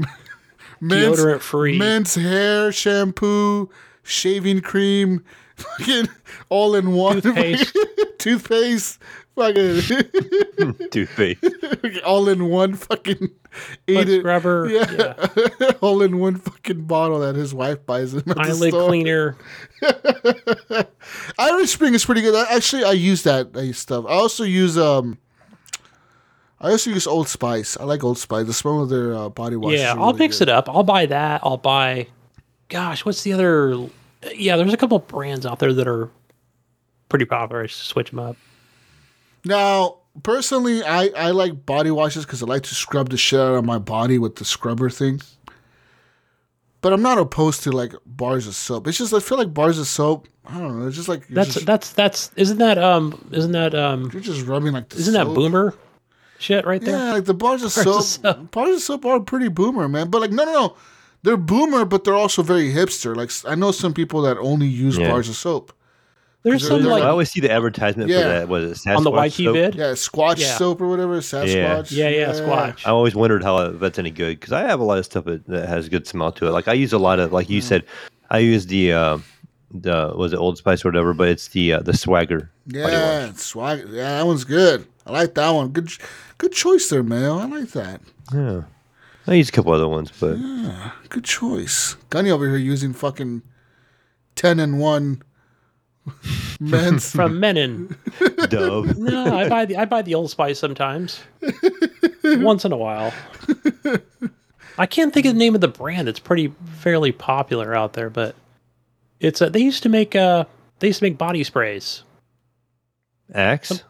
men's, 0.82 1.18
deodorant 1.18 1.40
free. 1.40 1.78
men's 1.78 2.14
hair 2.14 2.70
shampoo, 2.72 3.70
shaving 4.02 4.60
cream, 4.60 5.24
fucking 5.56 6.08
all 6.50 6.74
in 6.74 6.92
one 6.92 7.22
Toothpaste. 7.22 7.74
toothpaste, 8.18 8.98
fucking 9.38 10.88
Toothpaste. 10.90 11.44
all 12.04 12.28
in 12.28 12.46
one 12.48 12.74
fucking 12.74 13.16
foot 13.18 13.78
ate 13.88 14.08
it. 14.08 14.20
scrubber, 14.20 14.68
Yeah. 14.68 15.14
yeah. 15.58 15.70
all 15.80 16.02
in 16.02 16.18
one 16.18 16.36
fucking 16.36 16.82
bottle 16.84 17.20
that 17.20 17.36
his 17.36 17.54
wife 17.54 17.84
buys 17.86 18.12
him 18.14 18.20
at 18.20 18.36
the 18.36 18.40
eyelid 18.40 18.72
store. 18.72 18.88
cleaner. 18.88 19.36
Irish 21.38 21.70
Spring 21.70 21.94
is 21.94 22.04
pretty 22.04 22.20
good. 22.22 22.34
Actually, 22.50 22.84
I 22.84 22.92
use 22.92 23.22
that 23.22 23.72
stuff. 23.74 24.04
I 24.06 24.12
also 24.12 24.44
use 24.44 24.76
um. 24.76 25.18
I 26.60 26.70
also 26.72 26.90
use 26.90 27.06
Old 27.06 27.28
Spice. 27.28 27.76
I 27.76 27.84
like 27.84 28.02
Old 28.02 28.18
Spice. 28.18 28.46
The 28.46 28.52
smell 28.52 28.82
of 28.82 28.88
their 28.88 29.14
uh, 29.14 29.28
body 29.28 29.54
wash. 29.54 29.74
Yeah, 29.74 29.94
I'll 29.96 30.12
mix 30.12 30.40
it 30.40 30.48
up. 30.48 30.68
I'll 30.68 30.82
buy 30.82 31.06
that. 31.06 31.40
I'll 31.44 31.56
buy. 31.56 32.08
Gosh, 32.68 33.04
what's 33.04 33.22
the 33.22 33.32
other? 33.32 33.86
Yeah, 34.34 34.56
there's 34.56 34.72
a 34.72 34.76
couple 34.76 34.98
brands 34.98 35.46
out 35.46 35.60
there 35.60 35.72
that 35.72 35.86
are 35.86 36.10
pretty 37.08 37.24
popular. 37.26 37.62
I 37.62 37.66
should 37.66 37.86
switch 37.86 38.10
them 38.10 38.18
up. 38.18 38.36
Now, 39.48 40.00
personally, 40.22 40.82
I, 40.84 41.10
I 41.16 41.30
like 41.30 41.64
body 41.64 41.90
washes 41.90 42.26
because 42.26 42.42
I 42.42 42.46
like 42.46 42.62
to 42.64 42.74
scrub 42.74 43.08
the 43.08 43.16
shit 43.16 43.40
out 43.40 43.54
of 43.54 43.64
my 43.64 43.78
body 43.78 44.18
with 44.18 44.36
the 44.36 44.44
scrubber 44.44 44.90
thing. 44.90 45.20
But 46.80 46.92
I'm 46.92 47.02
not 47.02 47.18
opposed 47.18 47.62
to 47.64 47.72
like 47.72 47.92
bars 48.06 48.46
of 48.46 48.54
soap. 48.54 48.86
It's 48.86 48.98
just 48.98 49.12
I 49.14 49.20
feel 49.20 49.38
like 49.38 49.52
bars 49.54 49.78
of 49.78 49.86
soap. 49.86 50.28
I 50.46 50.58
don't 50.58 50.78
know. 50.78 50.86
It's 50.86 50.96
just 50.96 51.08
like 51.08 51.26
That's 51.28 51.54
just, 51.54 51.66
that's 51.66 51.92
that's 51.92 52.30
isn't 52.36 52.58
that 52.58 52.78
um 52.78 53.28
isn't 53.32 53.52
that 53.52 53.74
um 53.74 54.10
you're 54.12 54.22
just 54.22 54.46
rubbing 54.46 54.72
like 54.74 54.88
the 54.90 54.98
isn't 54.98 55.14
that 55.14 55.26
boomer 55.26 55.74
shit 56.38 56.64
right 56.66 56.80
there? 56.80 56.96
Yeah, 56.96 57.12
like 57.14 57.24
the 57.24 57.34
bars 57.34 57.62
of 57.64 57.74
Bars 57.74 57.84
soap. 57.84 57.96
of 57.98 58.36
soap. 58.36 58.50
Bars 58.52 58.76
of 58.76 58.82
soap 58.82 59.04
are 59.06 59.18
pretty 59.20 59.48
boomer, 59.48 59.88
man. 59.88 60.08
But 60.10 60.20
like, 60.20 60.30
no, 60.30 60.44
no, 60.44 60.52
no. 60.52 60.76
They're 61.24 61.36
boomer, 61.36 61.84
but 61.84 62.04
they're 62.04 62.14
also 62.14 62.42
very 62.42 62.72
hipster. 62.72 63.16
Like 63.16 63.30
I 63.50 63.56
know 63.56 63.72
some 63.72 63.92
people 63.94 64.22
that 64.22 64.36
only 64.38 64.68
use 64.68 64.96
Yeah. 64.98 65.10
bars 65.10 65.28
of 65.28 65.34
soap. 65.36 65.72
There's 66.44 66.66
some 66.66 66.82
they're 66.82 66.90
like 66.92 67.02
I 67.02 67.08
always 67.08 67.30
see 67.30 67.40
the 67.40 67.50
advertisement 67.50 68.08
Yeah. 68.10 68.22
for 68.22 68.28
that. 68.28 68.48
Was 68.48 68.86
it 68.86 68.90
on 68.90 69.02
the 69.04 69.10
Sasquatch 69.10 69.26
YT 69.26 69.44
soap? 69.44 69.54
vid. 69.54 69.74
Yeah, 69.74 69.84
Squatch 69.92 70.38
Yeah. 70.38 70.56
soap 70.56 70.80
or 70.80 70.88
whatever. 70.88 71.18
Sasquatch. 71.20 71.90
Yeah, 71.90 72.08
yeah, 72.08 72.32
Squatch. 72.32 72.86
I 72.86 72.90
always 72.90 73.14
wondered 73.14 73.42
how 73.42 73.58
if 73.58 73.80
that's 73.80 73.98
any 73.98 74.10
good 74.10 74.38
because 74.38 74.52
I 74.52 74.62
have 74.62 74.80
a 74.80 74.84
lot 74.84 74.98
of 74.98 75.04
stuff 75.04 75.24
that, 75.24 75.46
that 75.48 75.68
has 75.68 75.88
good 75.88 76.06
smell 76.06 76.30
to 76.32 76.46
it. 76.46 76.50
Like 76.50 76.68
I 76.68 76.74
use 76.74 76.92
a 76.92 76.98
lot 76.98 77.18
of, 77.18 77.32
like 77.32 77.50
you 77.50 77.60
said, 77.60 77.84
I 78.30 78.38
use 78.38 78.66
the 78.66 78.92
uh, 78.92 79.18
the 79.72 80.12
was 80.16 80.32
it 80.32 80.36
Old 80.38 80.58
Spice 80.58 80.84
or 80.84 80.88
whatever, 80.88 81.12
but 81.12 81.28
it's 81.28 81.48
the 81.48 81.72
uh, 81.74 81.80
the 81.80 81.92
Swagger. 81.96 82.50
Yeah, 82.66 83.26
wash. 83.28 83.36
swag. 83.38 83.80
Yeah, 83.90 84.18
that 84.18 84.26
one's 84.26 84.44
good. 84.44 84.86
I 85.06 85.12
like 85.12 85.34
that 85.34 85.50
one. 85.50 85.70
Good, 85.70 85.90
good 86.38 86.52
choice 86.52 86.88
there, 86.88 87.02
Mayo. 87.02 87.38
I 87.38 87.46
like 87.46 87.70
that. 87.70 88.00
yeah. 88.32 88.62
I 89.26 89.34
use 89.34 89.48
a 89.50 89.52
couple 89.52 89.72
other 89.72 89.88
ones, 89.88 90.10
but 90.18 90.38
yeah, 90.38 90.92
Good 91.10 91.24
choice. 91.24 91.96
Gunny 92.08 92.30
over 92.30 92.48
here 92.48 92.56
using 92.56 92.94
fucking 92.94 93.42
ten 94.36 94.58
and 94.60 94.78
one 94.78 95.22
men's. 96.60 97.10
from 97.14 97.40
Menin. 97.40 97.96
Dove. 98.48 98.96
No, 98.98 99.36
I 99.36 99.48
buy 99.48 99.64
the 99.64 99.76
I 99.76 99.84
buy 99.84 100.02
the 100.02 100.14
Old 100.14 100.30
Spice 100.30 100.58
sometimes, 100.58 101.20
once 102.24 102.64
in 102.64 102.72
a 102.72 102.76
while. 102.76 103.12
I 104.78 104.86
can't 104.86 105.12
think 105.12 105.26
of 105.26 105.34
the 105.34 105.38
name 105.38 105.54
of 105.54 105.60
the 105.60 105.68
brand. 105.68 106.08
It's 106.08 106.18
pretty 106.20 106.52
fairly 106.76 107.12
popular 107.12 107.74
out 107.74 107.94
there, 107.94 108.10
but 108.10 108.34
it's 109.20 109.42
uh, 109.42 109.48
they 109.48 109.60
used 109.60 109.82
to 109.84 109.88
make 109.88 110.14
uh 110.14 110.44
they 110.78 110.88
used 110.88 111.00
to 111.00 111.04
make 111.04 111.18
body 111.18 111.42
sprays. 111.44 112.02
Axe. 113.34 113.82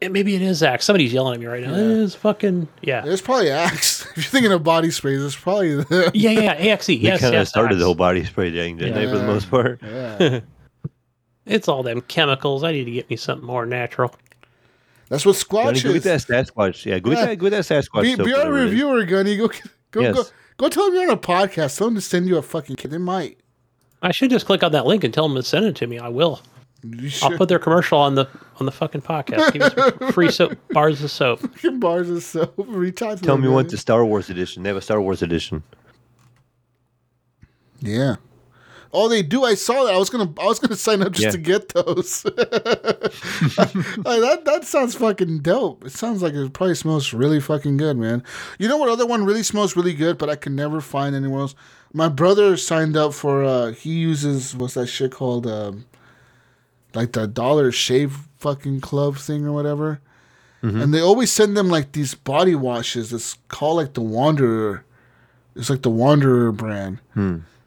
It, 0.00 0.10
maybe 0.12 0.34
it 0.34 0.40
is 0.40 0.62
Axe. 0.62 0.86
Somebody's 0.86 1.12
yelling 1.12 1.34
at 1.34 1.40
me 1.40 1.46
right 1.46 1.62
now. 1.62 1.74
It 1.74 1.78
is 1.78 2.14
fucking 2.14 2.68
yeah. 2.80 3.02
It's 3.04 3.20
probably 3.20 3.50
Axe. 3.50 4.06
If 4.12 4.16
you're 4.16 4.24
thinking 4.24 4.52
of 4.52 4.64
body 4.64 4.90
sprays, 4.90 5.22
it's 5.22 5.36
probably 5.36 5.76
the. 5.76 6.10
Yeah, 6.14 6.30
yeah, 6.30 6.40
yeah, 6.58 6.74
AXE. 6.74 6.86
They 6.86 6.94
Yes, 6.94 7.20
kind 7.20 7.34
of 7.34 7.40
yes, 7.40 7.48
started 7.50 7.72
Axe. 7.74 7.78
the 7.80 7.84
whole 7.84 7.94
body 7.94 8.24
spray 8.24 8.50
thing, 8.50 8.78
didn't 8.78 8.94
they? 8.94 9.06
For 9.06 9.18
the 9.18 9.26
most 9.26 9.50
part. 9.50 9.80
Yeah. 9.82 10.40
It's 11.46 11.68
all 11.68 11.82
them 11.82 12.00
chemicals. 12.02 12.62
I 12.64 12.72
need 12.72 12.84
to 12.84 12.90
get 12.90 13.08
me 13.10 13.16
something 13.16 13.46
more 13.46 13.66
natural. 13.66 14.14
That's 15.08 15.26
what 15.26 15.44
Gunny, 15.48 15.78
Squatch 15.80 15.82
go 15.84 15.90
is. 15.90 16.04
get 16.04 16.26
that 16.26 16.46
Sasquatch. 16.46 16.84
Yeah, 16.86 16.98
go 17.00 17.10
Yeah. 17.10 17.16
get 17.16 17.26
that. 17.26 17.34
Go 17.36 17.50
get 17.50 17.66
that 17.66 17.84
Sasquatch. 17.84 18.02
Be, 18.02 18.14
soap, 18.14 18.26
be 18.26 18.32
our 18.32 18.38
whatever 18.40 18.58
it 18.58 18.64
is. 18.66 18.70
reviewer, 18.70 19.04
Gunny. 19.04 19.36
Go, 19.36 19.48
go, 19.90 20.00
Yes. 20.00 20.14
go, 20.14 20.24
go. 20.58 20.68
Tell 20.68 20.86
them 20.86 20.94
you're 20.94 21.04
on 21.10 21.10
a 21.10 21.16
podcast. 21.16 21.76
Tell 21.78 21.88
them 21.88 21.96
to 21.96 22.00
send 22.00 22.28
you 22.28 22.36
a 22.36 22.42
fucking 22.42 22.76
kid. 22.76 22.90
They 22.92 22.98
might. 22.98 23.38
I 24.02 24.12
should 24.12 24.30
just 24.30 24.46
click 24.46 24.62
on 24.62 24.72
that 24.72 24.86
link 24.86 25.02
and 25.04 25.12
tell 25.12 25.26
them 25.28 25.36
to 25.36 25.42
send 25.42 25.66
it 25.66 25.76
to 25.76 25.86
me. 25.86 25.98
I 25.98 26.08
will. 26.08 26.40
I'll 27.22 27.36
put 27.36 27.50
their 27.50 27.58
commercial 27.58 27.98
on 27.98 28.14
the 28.14 28.26
on 28.58 28.64
the 28.66 28.72
fucking 28.72 29.02
podcast. 29.02 29.52
Give 29.52 29.60
me 29.62 29.98
some 29.98 30.12
free 30.12 30.30
soap 30.30 30.56
bars 30.70 31.02
of 31.02 31.10
soap. 31.10 31.40
bars 31.74 32.08
of 32.08 32.22
soap. 32.22 32.54
Reach 32.58 33.02
out 33.02 33.18
Tell 33.22 33.34
them, 33.34 33.42
me 33.42 33.48
you 33.48 33.52
want 33.54 33.68
the 33.68 33.76
Star 33.76 34.04
Wars 34.06 34.30
edition. 34.30 34.62
They 34.62 34.68
have 34.70 34.76
a 34.78 34.80
Star 34.80 35.00
Wars 35.02 35.20
edition. 35.20 35.62
Yeah. 37.80 38.16
Oh, 38.92 39.08
they 39.08 39.22
do. 39.22 39.44
I 39.44 39.54
saw 39.54 39.84
that. 39.84 39.94
I 39.94 39.98
was 39.98 40.10
gonna. 40.10 40.32
I 40.40 40.44
was 40.46 40.58
gonna 40.58 40.74
sign 40.88 41.02
up 41.02 41.12
just 41.12 41.24
Yeah. 41.26 41.30
to 41.30 41.38
get 41.38 41.68
those. 41.70 42.24
Like, 44.04 44.20
that 44.20 44.42
that 44.44 44.64
sounds 44.64 44.94
fucking 44.94 45.40
dope. 45.40 45.84
It 45.84 45.92
sounds 45.92 46.22
like 46.22 46.34
it 46.34 46.52
probably 46.52 46.74
smells 46.74 47.12
really 47.12 47.40
fucking 47.40 47.76
good, 47.76 47.96
man. 47.96 48.22
You 48.58 48.68
know 48.68 48.76
what 48.76 48.88
other 48.88 49.06
one 49.06 49.24
really 49.24 49.42
smells 49.42 49.76
really 49.76 49.94
good, 49.94 50.18
but 50.18 50.28
I 50.28 50.36
can 50.36 50.54
never 50.54 50.80
find 50.80 51.14
anywhere 51.14 51.40
else. 51.42 51.54
My 51.92 52.08
brother 52.08 52.56
signed 52.56 52.96
up 52.96 53.14
for. 53.14 53.44
uh 53.44 53.72
He 53.72 53.90
uses 53.90 54.54
what's 54.56 54.74
that 54.74 54.86
shit 54.86 55.12
called? 55.12 55.46
Um, 55.46 55.86
like 56.94 57.12
the 57.12 57.26
Dollar 57.26 57.70
Shave 57.72 58.16
fucking 58.38 58.80
club 58.80 59.16
thing 59.16 59.46
or 59.46 59.52
whatever. 59.52 60.00
And 60.62 60.92
they 60.92 61.00
always 61.00 61.32
send 61.32 61.56
them 61.56 61.68
like 61.70 61.92
these 61.92 62.14
body 62.14 62.54
washes. 62.54 63.14
It's 63.14 63.38
called 63.48 63.78
like 63.78 63.94
the 63.94 64.02
Wanderer. 64.02 64.84
It's 65.56 65.70
like 65.70 65.80
the 65.80 65.90
Wanderer 65.90 66.52
brand. 66.52 66.98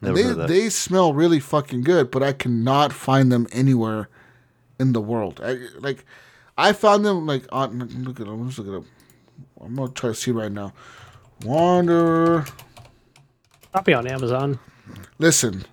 Never 0.04 0.16
they 0.16 0.24
heard 0.24 0.32
of 0.32 0.38
that. 0.38 0.48
they 0.50 0.70
smell 0.70 1.14
really 1.14 1.40
fucking 1.40 1.82
good, 1.82 2.12
but 2.12 2.22
I 2.24 2.34
cannot 2.34 2.94
find 2.94 3.32
them 3.32 3.48
anywhere 3.52 4.10
in 4.80 4.94
the 4.94 5.02
world. 5.02 5.40
I, 5.44 5.58
like 5.80 6.06
I 6.58 6.74
found 6.74 7.06
them 7.06 7.26
like 7.26 7.46
on 7.52 7.80
look 8.04 8.20
at 8.20 8.26
them. 8.28 8.46
Let's 8.46 8.58
look 8.58 8.68
it 8.68 8.76
up. 8.76 8.84
I'm 9.62 9.76
gonna 9.76 9.92
try 9.92 10.10
to 10.10 10.16
see 10.16 10.32
right 10.32 10.52
now. 10.52 10.74
Wanderer. 11.46 12.46
Probably 13.72 13.94
on 13.94 14.08
Amazon. 14.08 14.60
Listen, 15.18 15.66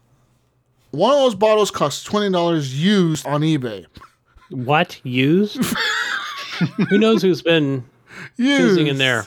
one 0.90 1.12
of 1.12 1.18
those 1.18 1.34
bottles 1.34 1.70
costs 1.70 2.04
twenty 2.04 2.30
dollars 2.30 2.82
used 2.82 3.26
on 3.26 3.42
eBay. 3.42 3.86
What 4.50 5.00
used? 5.04 5.62
Who 6.90 6.98
knows 6.98 7.22
who's 7.22 7.40
been 7.42 7.84
Used 8.36 8.60
using 8.60 8.86
in 8.88 8.98
there? 8.98 9.26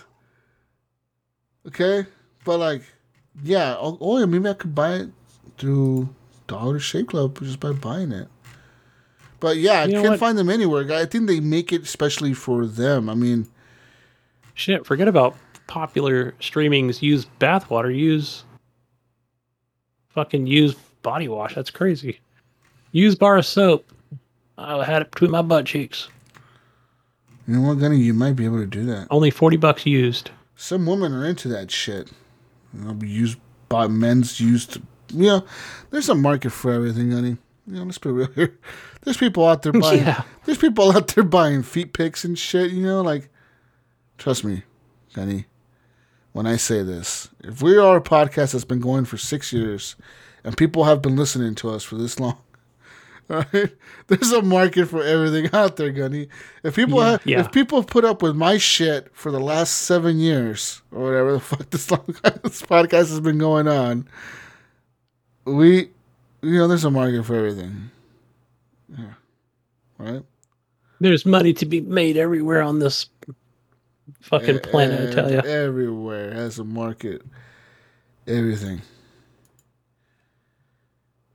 Okay, 1.67 2.05
but 2.43 2.59
like, 2.59 2.83
yeah. 3.41 3.75
Oh, 3.79 4.19
yeah, 4.19 4.25
maybe 4.25 4.49
I 4.49 4.53
could 4.53 4.75
buy 4.75 4.95
it 4.95 5.09
through 5.57 6.09
Dollar 6.47 6.79
Shave 6.79 7.07
Club 7.07 7.39
just 7.39 7.59
by 7.59 7.71
buying 7.71 8.11
it. 8.11 8.27
But 9.39 9.57
yeah, 9.57 9.81
I 9.81 9.85
You 9.85 9.93
know 9.93 10.01
can't 10.01 10.11
what? 10.11 10.19
find 10.19 10.37
them 10.37 10.49
anywhere. 10.49 10.89
I 10.93 11.05
think 11.05 11.27
they 11.27 11.39
make 11.39 11.73
it 11.73 11.83
especially 11.83 12.33
for 12.33 12.65
them. 12.65 13.09
I 13.09 13.15
mean, 13.15 13.47
Shit, 14.55 14.85
forget 14.85 15.07
about 15.07 15.35
popular 15.65 16.33
streamings. 16.39 17.01
Use 17.01 17.25
bathwater. 17.39 17.93
Use 17.95 18.43
fucking 20.09 20.45
use 20.45 20.75
body 21.01 21.27
wash. 21.27 21.55
That's 21.55 21.71
crazy. 21.71 22.19
Use 22.91 23.15
bar 23.15 23.37
of 23.37 23.45
soap. 23.45 23.91
I 24.57 24.83
had 24.85 25.01
it 25.01 25.11
between 25.11 25.31
my 25.31 25.41
butt 25.41 25.65
cheeks. 25.65 26.07
you 27.47 27.55
know 27.55 27.67
what, 27.67 27.79
Gunny? 27.79 27.97
You 27.97 28.13
might 28.13 28.35
be 28.35 28.45
able 28.45 28.59
to 28.59 28.67
do 28.67 28.85
that. 28.85 29.07
Only 29.09 29.31
forty 29.31 29.57
bucks 29.57 29.85
used. 29.87 30.29
Some 30.55 30.85
women 30.85 31.11
are 31.13 31.25
into 31.25 31.47
that 31.47 31.71
shit. 31.71 32.11
You 32.73 32.81
know, 32.81 32.99
used 33.05 33.39
by 33.69 33.87
men's 33.87 34.39
used. 34.39 34.77
You 35.13 35.27
know, 35.27 35.45
there's 35.91 36.09
a 36.09 36.15
market 36.15 36.51
for 36.51 36.71
everything, 36.71 37.11
honey. 37.11 37.37
You 37.67 37.75
know, 37.75 37.83
let's 37.83 37.97
be 37.97 38.09
real 38.09 38.31
here. 38.33 38.57
There's 39.01 39.17
people 39.17 39.45
out 39.47 39.61
there 39.61 39.71
buying. 39.73 39.99
Yeah. 39.99 40.23
There's 40.45 40.57
people 40.57 40.91
out 40.91 41.07
there 41.09 41.23
buying 41.23 41.63
feet 41.63 41.93
pics 41.93 42.23
and 42.23 42.37
shit. 42.37 42.71
You 42.71 42.83
know, 42.85 43.01
like, 43.01 43.29
trust 44.17 44.43
me, 44.43 44.63
honey. 45.15 45.45
When 46.31 46.47
I 46.47 46.55
say 46.55 46.81
this, 46.81 47.29
if 47.43 47.61
we 47.61 47.77
are 47.77 47.97
a 47.97 48.01
podcast 48.01 48.53
that's 48.53 48.65
been 48.65 48.79
going 48.79 49.05
for 49.05 49.17
six 49.17 49.53
years, 49.53 49.95
and 50.43 50.57
people 50.57 50.85
have 50.85 51.01
been 51.01 51.15
listening 51.15 51.53
to 51.55 51.69
us 51.69 51.83
for 51.83 51.95
this 51.95 52.19
long, 52.19 52.37
all 53.29 53.45
right, 53.53 53.73
there's 54.07 54.31
a 54.31 54.41
market 54.41 54.87
for 54.87 55.01
everything 55.03 55.49
out 55.53 55.75
there, 55.77 55.91
Gunny. 55.91 56.27
If 56.63 56.75
people 56.75 56.99
Yeah. 56.99 57.11
have, 57.11 57.21
Yeah. 57.25 57.39
if 57.41 57.51
people 57.51 57.79
have 57.79 57.87
put 57.87 58.05
up 58.05 58.21
with 58.21 58.35
my 58.35 58.57
shit 58.57 59.09
for 59.13 59.31
the 59.31 59.39
last 59.39 59.71
seven 59.83 60.17
years 60.19 60.81
or 60.91 61.03
whatever 61.05 61.33
the 61.33 61.39
fuck 61.41 61.69
this 61.69 61.89
long 61.91 62.05
this 62.43 62.61
podcast 62.61 63.09
has 63.09 63.19
been 63.19 63.37
going 63.37 63.67
on, 63.67 64.07
we, 65.45 65.89
you 66.41 66.57
know, 66.57 66.67
there's 66.67 66.85
a 66.85 66.91
market 66.91 67.25
for 67.25 67.35
everything. 67.35 67.89
Yeah. 68.97 69.13
Right. 69.97 70.23
There's 70.99 71.25
money 71.25 71.53
to 71.53 71.65
be 71.65 71.81
made 71.81 72.17
everywhere 72.17 72.61
on 72.61 72.79
this 72.79 73.07
Fucking 74.19 74.59
planet, 74.59 75.11
I 75.11 75.13
tell 75.13 75.31
you. 75.31 75.37
Everywhere 75.39 76.33
has 76.33 76.59
a 76.59 76.63
market. 76.65 77.21
Everything. 78.27 78.81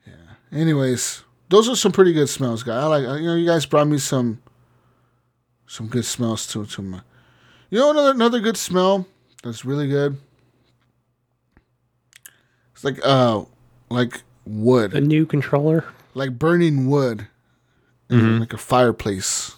Yeah. 0.06 0.12
Anyways, 0.52 1.22
those 1.48 1.68
are 1.68 1.76
some 1.76 1.92
pretty 1.92 2.12
good 2.12 2.28
smells, 2.28 2.62
guys. 2.62 2.82
I 2.82 2.86
like. 2.86 3.02
You 3.20 3.26
know, 3.26 3.34
you 3.34 3.46
guys 3.46 3.66
brought 3.66 3.86
me 3.88 3.98
some. 3.98 4.40
Some 5.66 5.86
good 5.88 6.04
smells 6.04 6.46
too. 6.46 6.64
To 6.66 6.82
my. 6.82 7.00
You 7.70 7.78
know 7.78 7.90
another 7.90 8.10
another 8.12 8.40
good 8.40 8.56
smell 8.56 9.06
that's 9.42 9.64
really 9.64 9.88
good. 9.88 10.16
It's 12.74 12.84
like 12.84 13.00
uh, 13.04 13.44
like 13.90 14.22
wood, 14.46 14.94
A 14.94 15.00
new 15.00 15.26
controller. 15.26 15.84
like 16.14 16.38
burning 16.38 16.88
wood, 16.88 17.26
in 18.08 18.40
like 18.40 18.52
a 18.52 18.58
fireplace. 18.58 19.54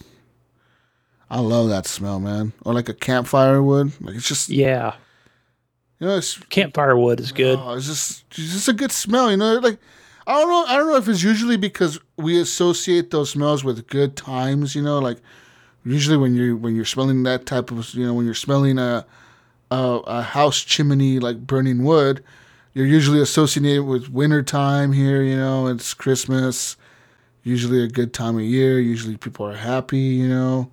I 1.30 1.38
love 1.38 1.68
that 1.68 1.86
smell, 1.86 2.18
man. 2.18 2.52
Or 2.64 2.74
like 2.74 2.88
a 2.88 2.94
campfire 2.94 3.62
wood. 3.62 3.92
Like 4.00 4.16
it's 4.16 4.26
just 4.26 4.48
Yeah. 4.48 4.94
you 6.00 6.08
know, 6.08 6.16
it's 6.16 6.36
Campfire 6.48 6.96
wood 6.96 7.20
is 7.20 7.30
good. 7.30 7.58
Oh, 7.60 7.74
it's 7.74 7.86
just 7.86 8.24
it's 8.30 8.52
just 8.52 8.68
a 8.68 8.72
good 8.72 8.90
smell, 8.90 9.30
you 9.30 9.36
know. 9.36 9.58
Like 9.58 9.78
I 10.30 10.34
don't 10.34 10.48
know, 10.48 10.64
I 10.64 10.76
don't 10.76 10.86
know 10.86 10.96
if 10.96 11.08
it's 11.08 11.24
usually 11.24 11.56
because 11.56 11.98
we 12.16 12.40
associate 12.40 13.10
those 13.10 13.30
smells 13.30 13.64
with 13.64 13.88
good 13.88 14.16
times, 14.16 14.76
you 14.76 14.82
know. 14.82 15.00
Like 15.00 15.18
usually 15.84 16.16
when 16.16 16.36
you 16.36 16.56
when 16.56 16.76
you're 16.76 16.84
smelling 16.84 17.24
that 17.24 17.46
type 17.46 17.72
of, 17.72 17.92
you 17.94 18.06
know, 18.06 18.14
when 18.14 18.26
you're 18.26 18.34
smelling 18.34 18.78
a 18.78 19.04
a, 19.72 19.76
a 20.06 20.22
house 20.22 20.60
chimney 20.60 21.18
like 21.18 21.48
burning 21.48 21.82
wood, 21.82 22.22
you're 22.74 22.86
usually 22.86 23.20
associated 23.20 23.82
with 23.82 24.08
winter 24.10 24.40
time 24.40 24.92
here, 24.92 25.20
you 25.20 25.36
know. 25.36 25.66
It's 25.66 25.94
Christmas, 25.94 26.76
usually 27.42 27.82
a 27.82 27.88
good 27.88 28.14
time 28.14 28.36
of 28.36 28.42
year. 28.42 28.78
Usually 28.78 29.16
people 29.16 29.46
are 29.46 29.56
happy, 29.56 29.98
you 29.98 30.28
know. 30.28 30.70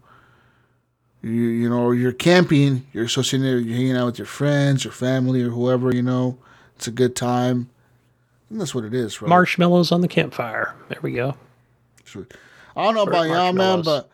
You 1.23 1.31
you 1.31 1.67
know, 1.67 1.89
you're 1.89 2.11
camping, 2.13 2.85
you're 2.93 3.05
associated, 3.05 3.65
you're 3.65 3.75
hanging 3.75 3.97
out 3.97 4.05
with 4.05 4.19
your 4.19 4.27
friends, 4.27 4.83
your 4.83 4.93
family, 4.93 5.41
or 5.41 5.49
whoever, 5.49 5.91
you 5.95 6.03
know. 6.03 6.37
It's 6.75 6.85
a 6.87 6.91
good 6.91 7.15
time. 7.15 7.71
And 8.49 8.61
that's 8.61 8.73
what 8.73 8.83
it 8.85 8.93
is, 8.93 9.21
right? 9.21 9.27
Marshmallows 9.29 9.91
on 9.91 10.01
the 10.01 10.07
campfire. 10.07 10.73
There 10.89 10.99
we 11.01 11.13
go. 11.13 11.35
Sweet. 12.05 12.33
I 12.75 12.83
don't 12.83 12.95
know 12.95 13.03
Or 13.05 13.09
about 13.09 13.27
y'all, 13.27 13.53
man, 13.53 13.81
but 13.81 14.09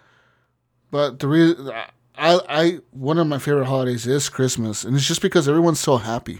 but 0.89 1.19
the 1.19 1.27
reason 1.27 1.69
I 1.71 2.39
I 2.49 2.79
one 2.91 3.17
of 3.19 3.27
my 3.27 3.37
favorite 3.39 3.65
holidays 3.65 4.07
is 4.07 4.29
Christmas, 4.29 4.83
and 4.83 4.95
it's 4.95 5.07
just 5.07 5.21
because 5.21 5.47
everyone's 5.47 5.79
so 5.79 5.97
happy. 5.97 6.39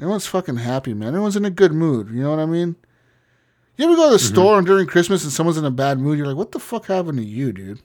Everyone's 0.00 0.26
fucking 0.26 0.56
happy, 0.58 0.94
man. 0.94 1.08
Everyone's 1.08 1.36
in 1.36 1.44
a 1.44 1.50
good 1.50 1.72
mood. 1.72 2.08
You 2.10 2.22
know 2.22 2.30
what 2.30 2.38
I 2.38 2.46
mean? 2.46 2.76
You 3.76 3.86
ever 3.86 3.96
go 3.96 4.04
to 4.06 4.10
the 4.10 4.16
Mm-hmm. 4.16 4.34
store 4.34 4.62
during 4.62 4.86
Christmas 4.86 5.24
and 5.24 5.32
someone's 5.32 5.56
in 5.58 5.64
a 5.64 5.70
bad 5.70 5.98
mood? 5.98 6.18
You're 6.18 6.26
like, 6.26 6.36
what 6.36 6.52
the 6.52 6.58
fuck 6.60 6.86
happened 6.86 7.18
to 7.18 7.24
you, 7.24 7.52
dude? 7.52 7.80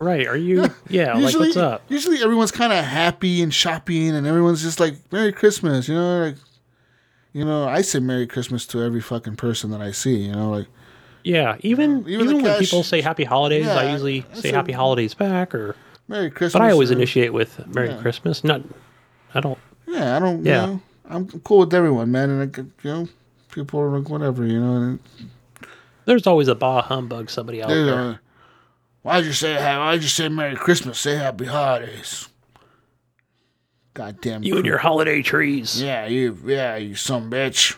Right. 0.00 0.26
Are 0.26 0.36
you? 0.36 0.66
Yeah. 0.88 1.14
like, 1.14 1.22
usually, 1.22 1.48
what's 1.48 1.56
up? 1.56 1.82
Usually 1.88 2.22
everyone's 2.22 2.50
kind 2.50 2.72
of 2.72 2.84
happy 2.84 3.42
and 3.42 3.52
shopping, 3.54 4.10
and 4.10 4.26
everyone's 4.26 4.62
just 4.62 4.80
like 4.80 4.96
Merry 5.12 5.32
Christmas. 5.32 5.88
You 5.88 5.94
know, 5.94 6.24
like 6.26 6.36
you 7.32 7.44
know, 7.44 7.64
I 7.68 7.82
say 7.82 7.98
Merry 7.98 8.26
Christmas 8.26 8.66
to 8.68 8.82
every 8.82 9.00
fucking 9.00 9.36
person 9.36 9.70
that 9.70 9.80
I 9.80 9.92
see. 9.92 10.16
You 10.16 10.32
know, 10.32 10.50
like 10.50 10.66
Yeah. 11.24 11.56
Even 11.60 12.00
Even 12.08 12.26
even, 12.28 12.42
when 12.42 12.58
people 12.58 12.82
say 12.82 13.00
Happy 13.00 13.24
Holidays, 13.24 13.66
Yeah, 13.66 13.74
I 13.76 13.92
usually 13.92 14.24
I 14.32 14.34
say 14.34 14.40
say- 14.42 14.52
Happy 14.52 14.72
Holidays 14.72 15.14
back, 15.14 15.54
or 15.54 15.76
Merry 16.08 16.30
Christmas. 16.30 16.52
but 16.54 16.62
I 16.62 16.70
always 16.72 16.90
or- 16.90 16.94
initiate 16.94 17.32
with 17.32 17.64
Merry 17.74 17.88
Yeah. 17.90 18.00
Christmas. 18.02 18.42
Not. 18.44 18.62
I 19.34 19.40
don't. 19.40 19.58
Yeah, 19.86 20.16
I 20.16 20.18
don't. 20.20 20.44
Yeah. 20.44 20.60
You 20.66 20.72
know, 20.72 20.80
I'm 21.08 21.26
cool 21.40 21.58
with 21.60 21.74
everyone, 21.74 22.10
man, 22.12 22.30
and 22.30 22.56
I, 22.56 22.60
you 22.86 22.92
know, 22.94 23.08
people 23.50 23.80
are 23.80 23.98
like 23.98 24.08
whatever, 24.08 24.44
you 24.46 24.60
know. 24.60 24.76
And 24.76 24.98
There's 26.04 26.26
always 26.26 26.48
a 26.48 26.54
bah 26.54 26.82
humbug 26.82 27.30
somebody 27.30 27.62
out 27.62 27.68
there. 27.68 28.20
why'd 29.02 29.24
you 29.24 29.32
say 29.32 29.54
Why'd 29.54 30.02
you 30.02 30.08
say 30.08 30.28
Merry 30.28 30.56
Christmas? 30.56 30.98
Say 30.98 31.16
Happy 31.16 31.44
Holidays. 31.46 32.28
Goddamn. 33.94 34.42
You 34.42 34.56
and 34.56 34.64
your 34.66 34.78
holiday 34.78 35.22
trees. 35.22 35.80
Yeah, 35.82 36.06
you. 36.06 36.38
Yeah, 36.46 36.76
you 36.76 36.94
some 36.94 37.30
bitch. 37.30 37.76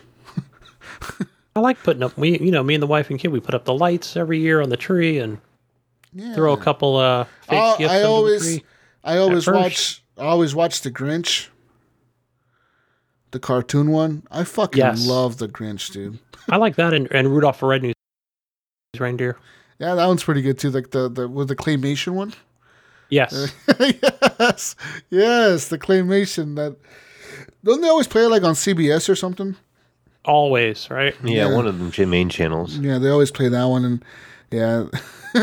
I 1.55 1.59
like 1.59 1.81
putting 1.83 2.03
up. 2.03 2.17
We, 2.17 2.37
you 2.39 2.51
know, 2.51 2.63
me 2.63 2.73
and 2.75 2.81
the 2.83 2.87
wife 2.87 3.09
and 3.09 3.19
kid, 3.19 3.29
we 3.29 3.39
put 3.39 3.55
up 3.55 3.65
the 3.65 3.73
lights 3.73 4.15
every 4.17 4.39
year 4.39 4.61
on 4.61 4.69
the 4.69 4.77
tree 4.77 5.19
and 5.19 5.39
Yeah. 6.13 6.33
throw 6.35 6.53
a 6.53 6.57
couple 6.57 6.95
uh 6.97 7.25
fake 7.41 7.59
I, 7.59 7.77
gifts 7.77 7.91
I 7.93 7.95
under 7.97 8.07
always, 8.07 8.41
the 8.45 8.59
tree. 8.59 8.65
I 9.03 9.17
always 9.17 9.47
watch. 9.47 10.03
I 10.17 10.23
always 10.25 10.55
watch 10.55 10.81
the 10.81 10.91
Grinch. 10.91 11.47
The 13.31 13.39
cartoon 13.39 13.91
one. 13.91 14.23
I 14.31 14.43
fucking 14.45 14.79
Yes. 14.79 15.05
love 15.05 15.37
the 15.37 15.47
Grinch, 15.49 15.91
dude. 15.91 16.19
I 16.49 16.55
like 16.57 16.75
that 16.75 16.93
and, 16.93 17.11
and 17.11 17.29
Rudolph 17.29 17.59
the 17.59 17.65
Red-Nosed 17.65 17.95
Reindeer. 18.97 19.37
Yeah, 19.79 19.95
that 19.95 20.05
one's 20.05 20.23
pretty 20.23 20.41
good 20.41 20.57
too. 20.57 20.69
Like 20.69 20.91
the 20.91 21.09
the 21.09 21.27
with 21.27 21.49
the 21.49 21.55
claymation 21.55 22.13
one. 22.13 22.33
Yes. 23.09 23.53
yes, 23.79 24.75
yes, 25.09 25.67
the 25.67 25.77
claymation 25.77 26.55
that 26.55 26.75
don't 27.63 27.81
they 27.81 27.87
always 27.89 28.07
play 28.07 28.25
like 28.27 28.43
on 28.43 28.53
CBS 28.53 29.09
or 29.09 29.15
something? 29.15 29.55
Always, 30.25 30.89
right? 30.89 31.15
Yeah, 31.23 31.47
Yeah. 31.49 31.55
one 31.55 31.67
of 31.67 31.95
the 31.95 32.05
main 32.05 32.29
channels. 32.29 32.77
Yeah, 32.77 32.97
they 32.97 33.09
always 33.09 33.31
play 33.31 33.47
that 33.49 33.65
one, 33.65 33.85
and 33.85 34.05
yeah, 34.51 34.85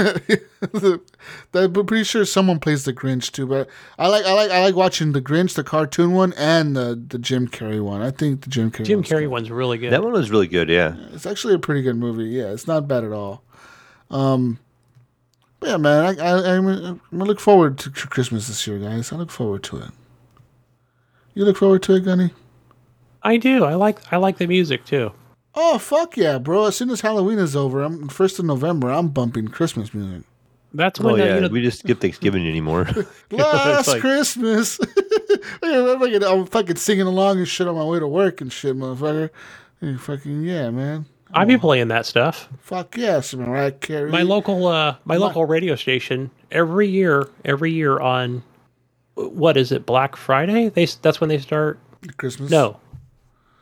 I'm 1.54 1.72
pretty 1.72 2.04
sure 2.04 2.24
someone 2.24 2.58
plays 2.58 2.84
the 2.84 2.92
Grinch 2.92 3.30
too. 3.32 3.46
But 3.46 3.68
I 3.98 4.08
like 4.08 4.24
I 4.24 4.32
like 4.32 4.50
I 4.50 4.62
like 4.62 4.74
watching 4.74 5.12
the 5.12 5.20
Grinch, 5.22 5.54
the 5.54 5.64
cartoon 5.64 6.12
one, 6.12 6.32
and 6.34 6.74
the 6.76 7.00
the 7.08 7.18
Jim 7.18 7.48
Carrey 7.48 7.82
one. 7.82 8.02
I 8.02 8.10
think 8.10 8.42
the 8.42 8.50
Jim 8.50 8.70
Carrey. 8.70 8.86
Jim 8.86 8.98
one's 8.98 9.08
Carrey 9.08 9.20
good. 9.20 9.28
one's 9.28 9.50
really 9.50 9.78
good. 9.78 9.92
That 9.92 10.02
one 10.02 10.12
was 10.12 10.30
really 10.30 10.48
good. 10.48 10.68
Yeah, 10.68 10.96
It's 11.12 11.26
actually 11.26 11.54
a 11.54 11.58
pretty 11.58 11.82
good 11.82 11.96
movie. 11.96 12.24
Yeah, 12.24 12.52
it's 12.52 12.66
not 12.66 12.88
bad 12.88 13.04
at 13.04 13.12
all. 13.12 13.42
Um, 14.10 14.58
but 14.58 14.71
yeah, 15.62 15.76
man, 15.76 16.18
I, 16.20 16.24
I 16.24 16.56
I'm, 16.56 16.66
I'm 16.66 17.00
gonna 17.10 17.24
look 17.24 17.40
forward 17.40 17.78
to 17.78 17.90
Christmas 17.90 18.48
this 18.48 18.66
year, 18.66 18.78
guys. 18.78 19.12
I 19.12 19.16
look 19.16 19.30
forward 19.30 19.62
to 19.64 19.78
it. 19.78 19.90
You 21.34 21.44
look 21.44 21.56
forward 21.56 21.82
to 21.84 21.94
it, 21.94 22.00
Gunny? 22.00 22.30
I 23.22 23.36
do. 23.36 23.64
I 23.64 23.74
like 23.74 24.12
I 24.12 24.16
like 24.16 24.38
the 24.38 24.46
music 24.46 24.84
too. 24.84 25.12
Oh 25.54 25.78
fuck 25.78 26.16
yeah, 26.16 26.38
bro! 26.38 26.64
As 26.66 26.76
soon 26.76 26.90
as 26.90 27.00
Halloween 27.00 27.38
is 27.38 27.54
over, 27.54 27.82
I'm 27.82 28.08
first 28.08 28.38
of 28.38 28.44
November. 28.44 28.90
I'm 28.90 29.08
bumping 29.08 29.48
Christmas 29.48 29.92
music. 29.94 30.24
That's 30.74 31.00
oh 31.00 31.04
when 31.04 31.20
uh, 31.20 31.24
yeah. 31.24 31.34
you 31.34 31.40
know, 31.42 31.48
we 31.48 31.62
just 31.62 31.80
skip 31.80 32.00
Thanksgiving 32.00 32.48
anymore. 32.48 32.88
Last 33.30 33.88
like- 33.88 34.00
Christmas. 34.00 34.80
I'm, 35.62 35.98
fucking, 35.98 36.24
I'm 36.24 36.46
fucking 36.46 36.76
singing 36.76 37.06
along 37.06 37.38
and 37.38 37.48
shit 37.48 37.68
on 37.68 37.74
my 37.74 37.84
way 37.84 37.98
to 37.98 38.06
work 38.06 38.40
and 38.40 38.52
shit, 38.52 38.76
motherfucker. 38.76 39.30
Hey, 39.80 39.96
fucking 39.96 40.42
yeah, 40.42 40.70
man. 40.70 41.06
I 41.34 41.44
be 41.44 41.56
playing 41.58 41.88
that 41.88 42.04
stuff. 42.06 42.48
Fuck 42.60 42.96
yes, 42.96 43.32
Mariah 43.34 43.72
Carey. 43.72 44.10
My 44.10 44.22
local 44.22 44.66
uh 44.66 44.96
my 45.04 45.16
local 45.16 45.44
radio 45.44 45.74
station 45.76 46.30
every 46.50 46.88
year 46.88 47.28
every 47.44 47.72
year 47.72 47.98
on 48.00 48.42
what 49.14 49.56
is 49.56 49.72
it 49.72 49.86
Black 49.86 50.16
Friday? 50.16 50.68
They 50.68 50.86
that's 50.86 51.20
when 51.20 51.28
they 51.28 51.38
start. 51.38 51.78
Christmas. 52.16 52.50
No. 52.50 52.78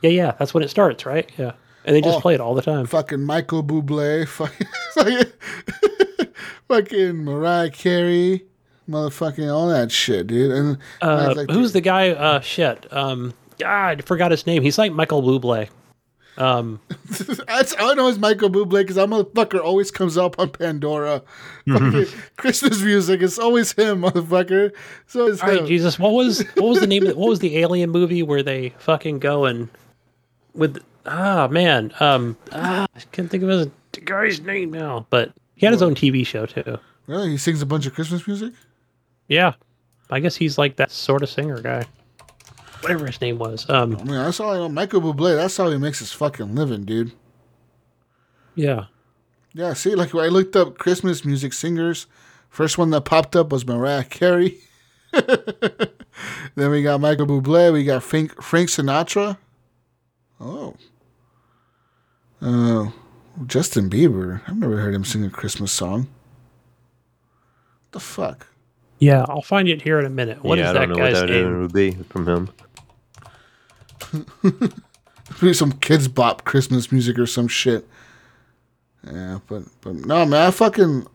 Yeah, 0.02 0.10
yeah, 0.10 0.32
that's 0.38 0.54
when 0.54 0.62
it 0.62 0.70
starts, 0.70 1.04
right? 1.04 1.30
Yeah. 1.36 1.52
And 1.84 1.94
they 1.96 2.00
just 2.00 2.18
Oh. 2.18 2.20
play 2.20 2.34
it 2.34 2.40
all 2.40 2.54
the 2.54 2.62
time. 2.62 2.86
Fucking 2.86 3.22
Michael 3.22 3.62
Bublé. 3.62 4.26
Fucking, 4.94 5.32
fucking, 6.68 7.16
Mariah 7.24 7.70
Carey. 7.70 8.44
Motherfucking 8.88 9.52
all 9.52 9.68
that 9.68 9.92
shit, 9.92 10.26
dude. 10.26 10.50
And 10.50 10.78
Uh, 11.00 11.32
like 11.36 11.50
who's 11.50 11.72
the 11.72 11.80
guy? 11.80 12.10
Uh, 12.10 12.40
shit. 12.40 12.92
Um, 12.92 13.34
ah, 13.64 13.88
I 13.88 13.96
forgot 13.96 14.30
his 14.32 14.46
name. 14.46 14.62
He's 14.62 14.78
like 14.78 14.92
Michael 14.92 15.22
Bublé. 15.22 15.68
Um, 16.36 16.80
That's 17.46 17.74
all 17.74 17.90
I 17.90 17.94
know 17.94 18.08
is 18.08 18.18
Michael 18.18 18.50
Bublé 18.50 18.80
because 18.80 18.96
that 18.96 19.08
motherfucker 19.08 19.62
always 19.62 19.90
comes 19.90 20.16
up 20.16 20.38
on 20.38 20.50
Pandora. 20.50 21.22
Fucking 21.68 22.06
Christmas 22.36 22.80
music. 22.82 23.22
It's 23.22 23.38
always 23.38 23.72
him, 23.72 24.02
motherfucker. 24.02 24.72
So 25.06 25.26
it's 25.26 25.42
all 25.42 25.48
right, 25.48 25.60
him. 25.60 25.66
Jesus. 25.66 25.98
What 25.98 26.12
was 26.12 26.40
what 26.54 26.68
was 26.68 26.80
the 26.80 26.86
name? 26.86 27.06
Of, 27.06 27.16
what 27.16 27.28
was 27.28 27.40
the 27.40 27.58
alien 27.58 27.90
movie 27.90 28.22
where 28.22 28.42
they 28.42 28.70
fucking 28.78 29.18
go 29.18 29.44
and 29.44 29.68
with 30.54 30.82
ah 31.06 31.48
man 31.48 31.92
um 32.00 32.36
ah, 32.52 32.86
I 32.94 33.00
can't 33.12 33.30
think 33.30 33.42
of 33.42 33.48
his 33.48 33.68
the 33.92 34.00
guy's 34.00 34.40
name 34.40 34.70
now, 34.70 35.06
but 35.10 35.32
he 35.56 35.66
had 35.66 35.72
his 35.72 35.82
own 35.82 35.94
TV 35.94 36.26
show 36.26 36.46
too. 36.46 36.78
Really? 37.06 37.30
He 37.30 37.36
sings 37.38 37.60
a 37.60 37.66
bunch 37.66 37.86
of 37.86 37.94
Christmas 37.94 38.26
music? 38.26 38.54
Yeah, 39.28 39.54
I 40.10 40.20
guess 40.20 40.36
he's 40.36 40.58
like 40.58 40.76
that 40.76 40.90
sort 40.90 41.22
of 41.22 41.28
singer 41.28 41.60
guy. 41.60 41.84
Whatever 42.82 43.06
his 43.06 43.20
name 43.20 43.38
was. 43.38 43.68
Um, 43.68 43.94
I 43.96 44.02
mean, 44.04 44.14
that's 44.14 44.40
all 44.40 44.52
I 44.52 44.56
know. 44.56 44.68
Michael 44.68 45.00
Bublé, 45.02 45.36
that's 45.36 45.56
how 45.56 45.70
he 45.70 45.76
makes 45.78 45.98
his 45.98 46.12
fucking 46.12 46.54
living, 46.54 46.84
dude. 46.84 47.12
yeah. 48.54 48.86
Yeah, 49.52 49.72
see, 49.74 49.96
like 49.96 50.14
when 50.14 50.24
I 50.24 50.28
looked 50.28 50.54
up 50.54 50.78
Christmas 50.78 51.24
music 51.24 51.52
singers, 51.52 52.06
first 52.48 52.78
one 52.78 52.90
that 52.90 53.00
popped 53.00 53.34
up 53.34 53.50
was 53.50 53.66
Mariah 53.66 54.04
Carey. 54.04 54.58
then 55.12 56.70
we 56.70 56.84
got 56.84 57.00
Michael 57.00 57.26
Bublé. 57.26 57.72
We 57.72 57.82
got 57.82 58.04
Frank, 58.04 58.40
Frank 58.40 58.68
Sinatra. 58.68 59.38
Oh. 60.40 60.76
Uh, 62.40 62.90
Justin 63.46 63.90
Bieber. 63.90 64.40
I've 64.46 64.56
never 64.56 64.76
heard 64.78 64.94
him 64.94 65.04
sing 65.04 65.24
a 65.24 65.30
Christmas 65.30 65.72
song. 65.72 66.02
What 66.02 67.92
the 67.92 68.00
fuck? 68.00 68.46
Yeah, 69.00 69.24
I'll 69.28 69.42
find 69.42 69.68
it 69.68 69.82
here 69.82 69.98
in 69.98 70.06
a 70.06 70.10
minute. 70.10 70.44
What 70.44 70.60
is 70.60 70.64
yeah, 70.64 70.70
I 70.70 70.74
that 70.74 70.86
don't 70.86 70.90
know 70.90 70.94
guy's 70.94 71.20
what 71.22 71.26
that 71.26 71.32
name? 71.32 71.60
would 71.60 71.72
be 71.72 71.92
from 72.08 72.28
him. 72.28 72.50
Maybe 74.42 75.54
some 75.54 75.72
Kidz 75.72 76.12
Bop 76.12 76.44
Christmas 76.44 76.90
music 76.90 77.18
or 77.18 77.26
some 77.26 77.48
shit. 77.48 77.86
Yeah, 79.06 79.38
but 79.46 79.62
but 79.80 79.94
no 79.94 80.26
man, 80.26 80.48
I 80.48 80.50
fucking 80.50 81.06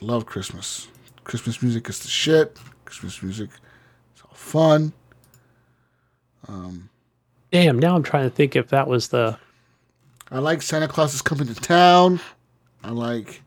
love 0.00 0.26
Christmas. 0.26 0.88
Christmas 1.24 1.62
music 1.62 1.88
is 1.88 2.00
the 2.00 2.08
shit. 2.08 2.56
Christmas 2.84 3.22
music. 3.22 3.50
It's 4.12 4.22
all 4.22 4.34
fun. 4.34 4.92
Um, 6.48 6.90
Damn, 7.50 7.78
now 7.78 7.94
I'm 7.94 8.02
trying 8.02 8.28
to 8.28 8.34
think 8.34 8.56
if 8.56 8.68
that 8.68 8.88
was 8.88 9.08
the. 9.08 9.38
I 10.30 10.38
like 10.38 10.62
Santa 10.62 10.88
Claus 10.88 11.14
is 11.14 11.22
coming 11.22 11.46
to 11.46 11.54
town. 11.54 12.20
I 12.82 12.90
like. 12.90 13.42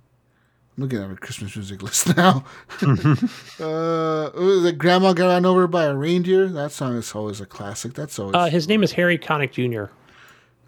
I'm 0.77 0.83
looking 0.83 0.99
at 1.01 1.09
my 1.09 1.15
Christmas 1.15 1.55
music 1.55 1.81
list 1.81 2.15
now. 2.15 2.43
uh, 2.81 4.29
the 4.29 4.73
Grandma 4.77 5.13
got 5.13 5.27
run 5.27 5.45
over 5.45 5.65
by 5.65 5.85
a 5.85 5.95
reindeer. 5.95 6.47
That 6.47 6.71
song 6.71 6.95
is 6.95 7.15
always 7.15 7.41
a 7.41 7.47
classic. 7.47 7.93
That's 7.93 8.19
always. 8.19 8.35
Uh, 8.35 8.45
his 8.45 8.67
name 8.67 8.83
is 8.83 8.91
Harry 8.91 9.17
Connick 9.17 9.51
Jr. 9.51 9.91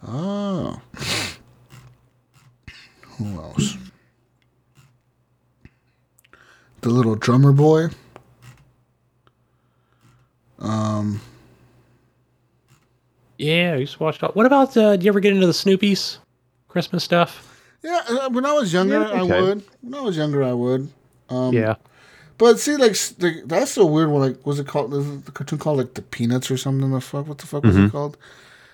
oh. 0.07 0.81
Who 3.17 3.25
else? 3.37 3.77
The 6.81 6.89
little 6.89 7.15
drummer 7.15 7.51
boy. 7.51 7.89
Um. 10.57 11.21
Yeah, 13.37 13.73
I 13.73 13.77
used 13.77 13.97
to 13.97 14.03
watch. 14.03 14.21
What 14.21 14.45
about? 14.45 14.75
Uh, 14.75 14.95
do 14.95 15.05
you 15.05 15.11
ever 15.11 15.19
get 15.19 15.33
into 15.33 15.45
the 15.47 15.53
Snoopy's 15.53 16.19
Christmas 16.67 17.03
stuff? 17.03 17.48
Yeah, 17.81 18.01
uh, 18.09 18.29
when 18.29 18.45
I 18.45 18.53
was 18.53 18.73
younger, 18.73 18.99
Yeah, 19.01 19.09
I 19.11 19.23
would. 19.23 19.63
When 19.81 19.93
I 19.95 20.01
was 20.01 20.17
younger, 20.17 20.43
I 20.43 20.53
would. 20.53 20.89
Um, 21.29 21.53
yeah. 21.53 21.75
But 22.37 22.59
see, 22.59 22.75
like, 22.77 22.95
that's 23.45 23.77
a 23.77 23.85
weird 23.85 24.09
one. 24.09 24.21
Like, 24.21 24.45
was 24.45 24.59
it 24.59 24.67
called 24.67 24.91
was 24.91 25.23
the 25.23 25.31
cartoon 25.31 25.59
called 25.59 25.77
like 25.77 25.93
the 25.95 26.01
Peanuts 26.01 26.49
or 26.49 26.57
something? 26.57 26.89
The 26.91 27.01
fuck, 27.01 27.27
what 27.27 27.37
the 27.37 27.47
fuck 27.47 27.63
was 27.63 27.75
Mm-hmm. 27.75 27.85
it 27.87 27.91
called? 27.91 28.17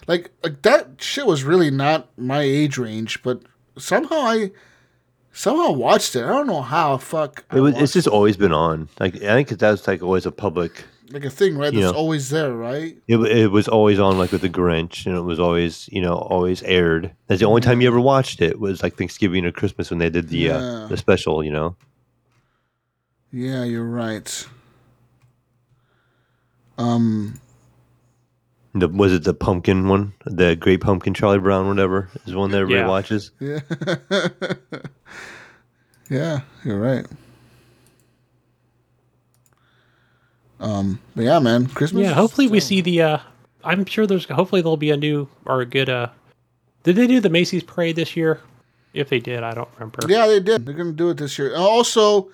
Like, 0.08 0.30
like 0.44 0.62
that 0.62 0.90
shit 1.00 1.26
was 1.26 1.44
really 1.44 1.72
not 1.72 2.08
my 2.18 2.42
age 2.42 2.78
range, 2.78 3.24
but 3.24 3.42
somehow 3.78 4.18
I 4.18 4.52
somehow 5.34 5.72
watched 5.72 6.16
it. 6.16 6.24
I 6.24 6.30
don't 6.30 6.46
know 6.48 6.62
how. 6.62 6.98
Fuck, 6.98 7.44
It 7.54 7.60
was. 7.60 7.76
It's 7.76 7.94
just 7.94 8.08
always 8.08 8.38
been 8.38 8.54
on. 8.54 8.88
Like 9.00 9.16
I 9.24 9.34
think 9.44 9.50
that's 9.60 9.88
like 9.88 10.04
always 10.04 10.26
a 10.28 10.32
public. 10.32 10.84
It. 11.08 11.14
like 11.14 11.26
a 11.26 11.30
thing, 11.30 11.58
right? 11.58 11.72
you 11.74 11.82
That's 11.82 11.94
know. 11.94 11.98
always 12.00 12.30
there, 12.30 12.54
right? 12.54 12.98
It, 13.08 13.18
it 13.18 13.52
was 13.52 13.68
always 13.68 14.00
on 14.00 14.18
like 14.18 14.32
with 14.32 14.42
the 14.42 14.50
Grinch, 14.50 15.06
and 15.06 15.16
it 15.16 15.22
was 15.22 15.40
always 15.40 15.88
you 15.92 16.02
know 16.02 16.16
always 16.16 16.62
aired. 16.64 17.14
That's 17.28 17.40
the 17.40 17.48
only 17.48 17.62
time 17.62 17.82
you 17.82 17.88
ever 17.88 18.00
watched 18.02 18.42
it 18.42 18.60
was 18.60 18.82
like 18.84 18.96
Thanksgiving 18.96 19.46
or 19.46 19.52
Christmas 19.52 19.90
when 19.90 20.00
they 20.00 20.10
did 20.10 20.30
the 20.30 20.38
Yeah. 20.38 20.58
uh, 20.58 20.88
the 20.88 20.98
special. 20.98 21.44
You 21.44 21.52
know. 21.52 21.76
Yeah, 23.32 23.64
you're 23.66 23.84
right. 23.86 24.48
Um, 26.78 27.40
The, 28.74 28.88
was 28.90 29.14
it 29.14 29.24
the 29.24 29.34
pumpkin 29.34 29.88
one? 29.88 30.14
The 30.26 30.56
Great 30.56 30.82
Pumpkin 30.82 31.14
Charlie 31.14 31.40
Brown, 31.40 31.68
whatever, 31.68 32.10
is 32.26 32.36
one 32.36 32.52
that 32.52 32.58
everybody 32.62 32.82
Yeah. 32.82 32.88
watches. 32.88 33.32
yeah, 33.40 33.60
yeah, 36.10 36.40
you're 36.64 36.80
right. 36.80 37.06
Um, 40.66 41.00
but 41.16 41.24
yeah, 41.26 41.40
man, 41.40 41.68
Christmas. 41.68 42.04
Yeah. 42.04 42.14
Hopefully, 42.14 42.48
we 42.48 42.60
see 42.60 42.82
the. 42.82 43.02
uh 43.02 43.18
I'm 43.64 43.86
sure 43.86 44.08
there's. 44.08 44.26
Hopefully, 44.26 44.62
there'll 44.62 44.78
be 44.78 44.92
a 44.92 44.98
new 44.98 45.28
or 45.46 45.62
a 45.62 45.66
good. 45.66 45.90
uh 45.90 46.10
Did 46.84 46.96
they 46.96 47.08
do 47.08 47.20
the 47.20 47.30
Macy's 47.30 47.64
parade 47.64 47.96
this 47.96 48.16
year? 48.16 48.42
If 48.94 49.10
they 49.10 49.20
did, 49.20 49.44
I 49.44 49.54
don't 49.54 49.70
remember. 49.76 50.00
Yeah, 50.08 50.26
they 50.28 50.40
did. 50.40 50.66
They're 50.66 50.74
gonna 50.74 50.92
do 50.92 51.10
it 51.10 51.18
this 51.18 51.38
year. 51.38 51.50
And 51.50 51.62
also, 51.62 52.30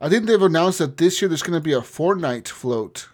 I 0.00 0.08
think 0.08 0.26
they've 0.26 0.40
announced 0.42 0.78
that 0.80 0.96
this 0.96 1.20
year 1.22 1.28
there's 1.28 1.42
gonna 1.42 1.60
be 1.60 1.74
a 1.74 1.80
Fortnite 1.80 2.48
float. 2.48 3.08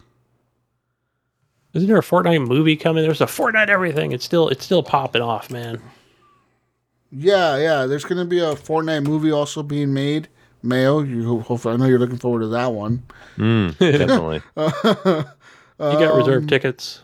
Isn't 1.75 1.89
there 1.89 1.99
a 1.99 2.03
Fortnite 2.03 2.47
movie 2.47 2.77
coming? 2.77 3.03
There's 3.03 3.21
a 3.21 3.27
Fortnite 3.27 3.69
everything. 3.69 4.13
It's 4.13 4.25
still. 4.25 4.49
It's 4.49 4.65
still 4.65 4.83
popping 4.83 5.23
off, 5.23 5.51
man. 5.51 5.83
Yeah, 7.11 7.59
yeah. 7.59 7.85
There's 7.87 8.05
gonna 8.05 8.25
be 8.25 8.39
a 8.39 8.55
Fortnite 8.55 9.05
movie 9.05 9.31
also 9.31 9.63
being 9.63 9.93
made. 9.93 10.29
Mayo, 10.63 11.01
you 11.01 11.27
ho- 11.27 11.41
hopefully 11.41 11.75
I 11.75 11.77
know 11.77 11.87
you're 11.87 11.99
looking 11.99 12.19
forward 12.19 12.41
to 12.41 12.49
that 12.49 12.73
one. 12.73 13.03
Mm, 13.37 13.77
definitely. 13.99 14.43
You 14.57 14.65
got 15.79 16.13
Um, 16.13 16.19
reserved 16.19 16.49
tickets. 16.49 17.03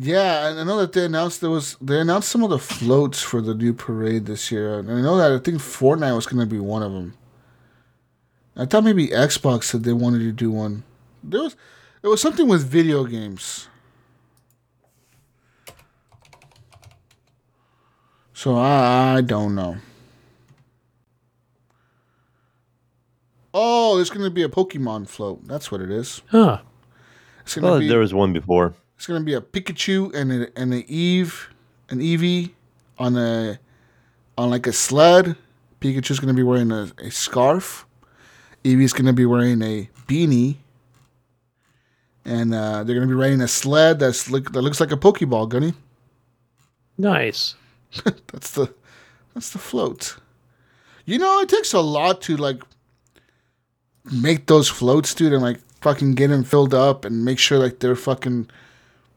Yeah, 0.00 0.48
and 0.48 0.60
I 0.60 0.64
know 0.64 0.76
that 0.78 0.92
they 0.92 1.04
announced 1.06 1.40
there 1.40 1.50
was 1.50 1.76
they 1.80 1.98
announced 2.00 2.28
some 2.28 2.44
of 2.44 2.50
the 2.50 2.58
floats 2.58 3.20
for 3.22 3.40
the 3.40 3.54
new 3.54 3.72
parade 3.74 4.26
this 4.26 4.52
year, 4.52 4.78
and 4.78 4.90
I 4.90 5.00
know 5.00 5.16
that 5.16 5.32
I 5.32 5.38
think 5.38 5.58
Fortnite 5.58 6.14
was 6.14 6.26
going 6.26 6.38
to 6.40 6.46
be 6.46 6.60
one 6.60 6.82
of 6.82 6.92
them. 6.92 7.14
I 8.56 8.64
thought 8.66 8.84
maybe 8.84 9.08
Xbox 9.08 9.64
said 9.64 9.82
they 9.84 9.92
wanted 9.92 10.18
to 10.20 10.32
do 10.32 10.50
one. 10.52 10.84
There 11.24 11.42
was 11.42 11.56
it 12.02 12.08
was 12.08 12.20
something 12.20 12.46
with 12.46 12.64
video 12.64 13.04
games. 13.04 13.68
So 18.34 18.54
I, 18.56 19.16
I 19.16 19.20
don't 19.20 19.54
know. 19.56 19.78
Oh, 23.60 23.96
there's 23.96 24.10
going 24.10 24.24
to 24.24 24.30
be 24.30 24.44
a 24.44 24.48
Pokemon 24.48 25.08
float. 25.08 25.46
That's 25.48 25.72
what 25.72 25.80
it 25.80 25.90
is. 25.90 26.22
Huh. 26.28 26.60
It's 27.40 27.54
going 27.56 27.64
to 27.64 27.70
Well, 27.70 27.80
be 27.80 27.88
there 27.88 27.98
was 27.98 28.14
one 28.14 28.32
before. 28.32 28.74
it's 28.96 29.06
gonna 29.06 29.24
be 29.24 29.34
a 29.34 29.40
Pikachu 29.40 30.14
and 30.14 30.30
a, 30.32 30.58
and 30.58 30.72
an 30.74 30.84
Eve, 30.86 31.48
an 31.88 31.98
Eevee 32.00 32.50
on 32.98 33.16
a 33.16 33.58
on 34.36 34.50
like 34.50 34.66
a 34.66 34.72
sled. 34.72 35.34
Pikachu's 35.80 36.20
gonna 36.20 36.34
be 36.34 36.42
wearing 36.42 36.70
a, 36.70 36.92
a 36.98 37.10
scarf. 37.10 37.86
Eevee's 38.64 38.92
gonna 38.92 39.12
be 39.14 39.24
wearing 39.26 39.62
a 39.62 39.88
beanie. 40.06 40.56
And 42.24 42.52
uh, 42.52 42.84
they're 42.84 42.94
gonna 42.94 43.06
be 43.06 43.14
riding 43.14 43.40
a 43.40 43.48
sled 43.48 43.98
that's 43.98 44.28
look, 44.30 44.52
that 44.52 44.60
looks 44.62 44.78
like 44.80 44.92
a 44.92 44.96
Pokeball, 44.96 45.48
Gunny. 45.48 45.72
Nice. 47.00 47.54
That's 48.04 48.50
the 48.52 48.74
that's 49.32 49.50
the 49.50 49.58
float. 49.58 50.16
You 51.06 51.18
know, 51.18 51.40
it 51.40 51.48
takes 51.48 51.72
a 51.72 51.80
lot 51.80 52.20
to 52.22 52.36
like 52.36 52.60
make 54.12 54.46
those 54.46 54.68
floats, 54.68 55.14
dude, 55.14 55.32
and 55.32 55.42
like 55.42 55.60
fucking 55.80 56.14
get 56.14 56.28
them 56.28 56.44
filled 56.44 56.74
up 56.74 57.04
and 57.04 57.24
make 57.24 57.38
sure 57.38 57.58
like 57.58 57.78
they're 57.78 57.96
fucking 57.96 58.48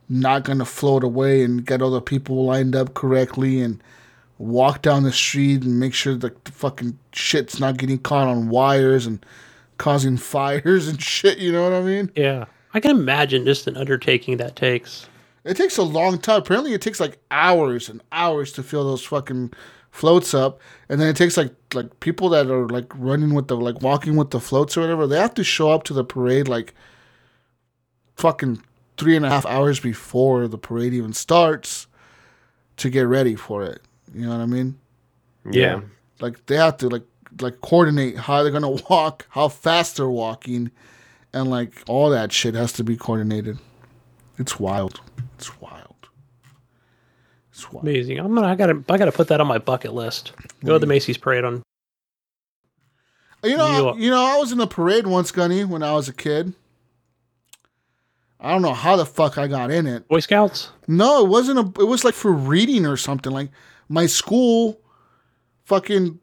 not 0.10 0.44
gonna 0.44 0.66
float 0.66 1.04
away 1.04 1.44
and 1.44 1.66
get 1.66 1.82
all 1.82 1.92
the 1.92 2.02
people 2.02 2.46
lined 2.46 2.76
up 2.76 2.94
correctly 2.94 3.62
and 3.62 3.82
walk 4.38 4.82
down 4.82 5.04
the 5.04 5.12
street 5.12 5.64
and 5.64 5.80
make 5.80 5.94
sure 5.94 6.16
the 6.16 6.34
fucking 6.46 6.98
shit's 7.14 7.60
not 7.60 7.78
getting 7.78 8.00
caught 8.00 8.28
on 8.28 8.50
wires 8.50 9.06
and 9.06 9.24
causing 9.78 10.18
fires 10.34 10.88
and 10.88 11.02
shit. 11.02 11.38
You 11.38 11.52
know 11.52 11.64
what 11.64 11.74
I 11.74 11.82
mean? 11.82 12.12
Yeah. 12.16 12.46
I 12.74 12.80
can 12.80 12.92
imagine 12.92 13.46
just 13.46 13.68
an 13.68 13.76
undertaking 13.76 14.38
that 14.38 14.56
takes. 14.56 15.08
It 15.44 15.58
takes 15.58 15.78
a 15.78 15.84
long 15.84 16.20
time. 16.20 16.40
Apparently, 16.40 16.74
it 16.74 16.82
takes 16.82 17.00
like 17.00 17.18
hours 17.32 17.90
and 17.90 18.02
hours 18.12 18.52
to 18.54 18.64
fill 18.64 18.86
those 18.86 19.04
fucking 19.04 19.52
floats 19.92 20.34
up, 20.34 20.60
and 20.90 21.00
then 21.00 21.10
it 21.10 21.16
takes 21.16 21.38
like 21.38 21.54
like 21.74 22.00
people 22.00 22.30
that 22.30 22.48
are 22.48 22.68
like 22.68 22.92
running 22.96 23.34
with 23.34 23.48
the 23.48 23.58
like 23.58 23.82
walking 23.82 24.16
with 24.16 24.32
the 24.32 24.40
floats 24.40 24.76
or 24.78 24.82
whatever. 24.82 25.06
They 25.06 25.20
have 25.20 25.34
to 25.36 25.44
show 25.44 25.72
up 25.72 25.84
to 25.84 25.94
the 25.94 26.04
parade 26.04 26.48
like 26.48 26.74
fucking 28.16 28.62
three 28.98 29.16
and 29.16 29.26
a 29.26 29.30
half 29.30 29.46
hours 29.46 29.80
before 29.80 30.48
the 30.48 30.58
parade 30.58 30.94
even 30.94 31.14
starts 31.14 31.88
to 32.78 32.90
get 32.90 33.04
ready 33.04 33.36
for 33.36 33.64
it. 33.64 33.82
You 34.14 34.26
know 34.26 34.32
what 34.32 34.42
I 34.42 34.46
mean? 34.46 34.78
Yeah. 35.50 35.82
Like 36.20 36.46
they 36.46 36.56
have 36.56 36.78
to 36.78 36.90
like 36.90 37.04
like 37.40 37.62
coordinate 37.62 38.18
how 38.18 38.44
they're 38.44 38.52
gonna 38.52 38.70
walk, 38.90 39.28
how 39.30 39.50
fast 39.50 39.98
they're 39.98 40.10
walking, 40.10 40.72
and 41.34 41.50
like 41.50 41.84
all 41.88 42.10
that 42.10 42.32
shit 42.32 42.56
has 42.56 42.74
to 42.74 42.84
be 42.84 42.96
coordinated. 42.96 43.58
It's 44.38 44.60
wild. 44.60 45.02
It's 45.38 45.60
wild. 45.62 45.81
It's 47.62 47.72
wild. 47.72 47.88
Amazing. 47.88 48.20
I'm 48.20 48.34
gonna. 48.34 48.48
I 48.48 48.56
gotta. 48.56 48.84
I 48.90 48.98
gotta 48.98 49.12
put 49.12 49.28
that 49.28 49.40
on 49.40 49.48
my 49.48 49.60
bucket 49.60 49.94
list. 49.94 50.34
Go 50.64 50.74
to 50.74 50.80
the 50.80 50.88
Macy's 50.88 51.18
parade 51.18 51.44
on. 51.44 51.62
You 53.44 53.58
know, 53.58 53.96
You 53.96 54.10
know, 54.10 54.24
I 54.24 54.38
was 54.38 54.52
in 54.52 54.58
the 54.58 54.68
parade 54.68 55.08
once, 55.08 55.32
Gunny, 55.32 55.64
when 55.64 55.82
I 55.84 55.94
was 55.94 56.08
a 56.08 56.14
kid. 56.14 56.54
I 58.40 58.52
don't 58.52 58.62
know 58.64 58.74
how 58.74 58.96
the 58.96 59.06
fuck 59.06 59.38
I 59.38 59.48
got 59.48 59.70
in 59.70 59.86
it. 59.86 60.08
Boy 60.08 60.20
Scouts. 60.20 60.70
No, 60.88 61.24
it 61.24 61.30
wasn't 61.30 61.60
a. 61.60 61.82
It 61.82 61.86
was 61.86 62.04
like 62.04 62.16
for 62.16 62.32
reading 62.32 62.88
or 62.88 62.98
something. 62.98 63.32
Like 63.32 63.50
my 63.88 64.08
school, 64.08 64.80
fucking, 65.66 66.20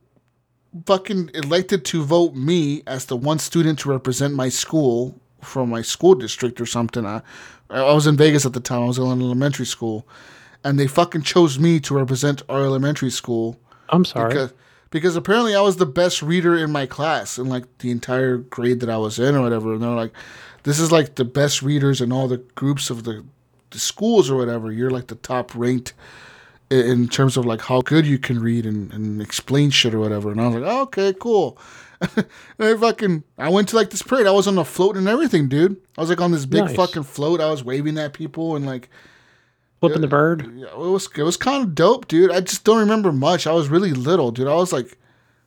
fucking 0.86 1.30
elected 1.34 1.84
to 1.86 2.02
vote 2.02 2.34
me 2.34 2.82
as 2.86 3.04
the 3.04 3.16
one 3.16 3.38
student 3.38 3.78
to 3.80 3.90
represent 3.90 4.34
my 4.34 4.48
school 4.48 5.20
from 5.40 5.70
my 5.70 5.82
school 5.82 6.16
district 6.16 6.60
or 6.60 6.66
something. 6.66 7.06
I, 7.06 7.22
I 7.70 7.92
was 7.94 8.08
in 8.08 8.16
Vegas 8.16 8.44
at 8.44 8.52
the 8.52 8.60
time. 8.60 8.82
I 8.82 8.86
was 8.86 8.98
in 8.98 9.04
elementary 9.04 9.66
school, 9.66 10.06
and 10.64 10.78
they 10.78 10.86
fucking 10.86 11.22
chose 11.22 11.58
me 11.58 11.80
to 11.80 11.94
represent 11.94 12.42
our 12.48 12.62
elementary 12.64 13.10
school 13.10 13.58
I'm 13.88 14.04
sorry. 14.04 14.28
because 14.28 14.52
because 14.90 15.16
apparently 15.16 15.54
I 15.54 15.60
was 15.60 15.76
the 15.76 15.86
best 15.86 16.22
reader 16.22 16.56
in 16.56 16.70
my 16.72 16.86
class 16.86 17.38
in 17.38 17.48
like 17.48 17.64
the 17.78 17.90
entire 17.90 18.38
grade 18.38 18.80
that 18.80 18.88
I 18.90 18.96
was 18.96 19.18
in 19.18 19.34
or 19.36 19.42
whatever. 19.42 19.74
And 19.74 19.82
they're 19.82 19.90
like, 19.90 20.12
this 20.62 20.80
is 20.80 20.90
like 20.90 21.16
the 21.16 21.26
best 21.26 21.60
readers 21.62 22.00
in 22.00 22.10
all 22.10 22.26
the 22.26 22.38
groups 22.54 22.88
of 22.88 23.04
the, 23.04 23.22
the 23.70 23.78
schools 23.78 24.30
or 24.30 24.36
whatever. 24.36 24.72
You're 24.72 24.90
like 24.90 25.08
the 25.08 25.14
top 25.16 25.54
ranked 25.54 25.92
i- 26.70 26.74
in 26.74 27.06
terms 27.08 27.36
of 27.36 27.44
like 27.44 27.60
how 27.60 27.82
good 27.82 28.06
you 28.06 28.18
can 28.18 28.40
read 28.40 28.64
and, 28.64 28.90
and 28.94 29.20
explain 29.20 29.68
shit 29.70 29.92
or 29.92 29.98
whatever. 30.00 30.30
And 30.30 30.40
I 30.40 30.46
was 30.46 30.54
like, 30.56 30.64
oh, 30.72 30.80
okay, 30.84 31.12
cool. 31.20 31.58
and 32.16 32.26
I 32.58 32.74
fucking 32.74 33.24
I 33.36 33.50
went 33.50 33.68
to 33.68 33.76
like 33.76 33.90
this 33.90 34.00
parade. 34.02 34.26
I 34.26 34.30
was 34.30 34.48
on 34.48 34.56
a 34.56 34.64
float 34.64 34.96
and 34.96 35.06
everything, 35.06 35.48
dude. 35.48 35.76
I 35.98 36.00
was 36.00 36.08
like 36.08 36.20
on 36.22 36.32
this 36.32 36.46
big 36.46 36.64
Nice. 36.64 36.76
fucking 36.76 37.02
float. 37.02 37.42
I 37.42 37.50
was 37.50 37.62
waving 37.62 37.98
at 37.98 38.14
people 38.14 38.56
and 38.56 38.64
like 38.64 38.88
Flipping 39.80 40.00
the 40.00 40.08
bird. 40.08 40.50
yeah, 40.56 40.66
it 40.66 40.76
was 40.78 41.08
it 41.16 41.22
was 41.22 41.36
kind 41.36 41.62
of 41.62 41.74
dope, 41.74 42.08
dude. 42.08 42.32
I 42.32 42.40
just 42.40 42.64
don't 42.64 42.80
remember 42.80 43.12
much. 43.12 43.46
I 43.46 43.52
was 43.52 43.68
really 43.68 43.92
little, 43.92 44.32
dude. 44.32 44.48
I 44.48 44.54
was 44.54 44.72
like 44.72 44.98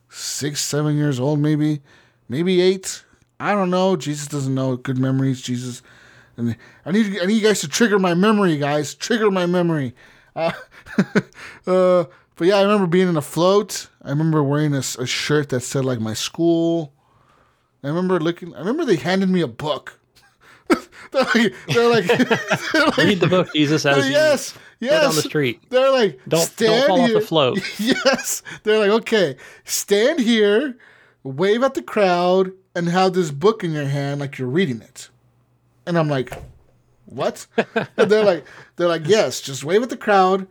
six, 0.08 0.60
seven 0.60 0.96
years 0.96 1.20
old, 1.20 1.38
maybe, 1.38 1.82
maybe 2.28 2.60
eight. 2.60 3.04
I 3.38 3.52
don't 3.52 3.70
know. 3.70 3.96
Jesus 3.96 4.28
doesn't 4.28 4.54
know 4.54 4.76
good 4.76 4.98
memories. 4.98 5.42
Jesus, 5.42 5.82
and 6.36 6.56
I 6.86 6.92
need 6.92 7.18
I 7.20 7.26
need 7.26 7.34
you 7.34 7.46
guys 7.46 7.60
to 7.60 7.68
trigger 7.68 7.98
my 7.98 8.14
memory, 8.14 8.56
guys. 8.56 8.94
Trigger 8.94 9.30
my 9.30 9.46
memory. 9.46 9.94
Uh, 10.34 10.50
uh, 11.66 12.04
but 12.36 12.46
yeah, 12.46 12.56
I 12.56 12.62
remember 12.62 12.86
being 12.86 13.06
in 13.06 13.18
a 13.18 13.20
float. 13.20 13.88
I 14.02 14.08
remember 14.08 14.42
wearing 14.42 14.72
a, 14.72 14.78
a 14.78 15.06
shirt 15.06 15.50
that 15.50 15.60
said 15.60 15.84
like 15.84 16.00
my 16.00 16.14
school. 16.14 16.94
I 17.84 17.88
remember 17.88 18.18
looking. 18.18 18.54
I 18.54 18.60
remember 18.60 18.86
they 18.86 18.96
handed 18.96 19.28
me 19.28 19.42
a 19.42 19.46
book. 19.46 20.00
They're 21.12 21.24
like, 21.24 21.54
they're 21.68 21.88
like, 21.90 22.06
they're 22.72 22.86
like 22.86 22.96
Read 22.96 23.20
the 23.20 23.26
book, 23.28 23.52
Jesus, 23.54 23.86
as 23.86 24.08
yes, 24.08 24.54
yes. 24.80 25.02
down 25.02 25.14
the 25.14 25.22
street. 25.22 25.62
They're 25.70 25.92
like, 25.92 26.18
Don't 26.28 26.30
don't 26.30 26.46
stand 26.46 26.86
fall 26.88 27.06
here. 27.06 27.16
off 27.16 27.22
the 27.22 27.26
float. 27.26 27.58
Yes. 27.78 28.42
They're 28.62 28.78
like, 28.78 28.90
okay, 29.02 29.36
stand 29.64 30.20
here, 30.20 30.76
wave 31.22 31.62
at 31.62 31.74
the 31.74 31.82
crowd, 31.82 32.52
and 32.74 32.88
have 32.88 33.12
this 33.12 33.30
book 33.30 33.62
in 33.62 33.72
your 33.72 33.84
hand 33.86 34.20
like 34.20 34.38
you're 34.38 34.48
reading 34.48 34.80
it. 34.82 35.10
And 35.86 35.98
I'm 35.98 36.08
like, 36.08 36.32
what? 37.06 37.46
and 37.96 38.10
they're 38.10 38.24
like, 38.24 38.44
they're 38.76 38.88
like, 38.88 39.06
yes, 39.06 39.40
just 39.40 39.64
wave 39.64 39.82
at 39.82 39.90
the 39.90 39.96
crowd. 39.96 40.46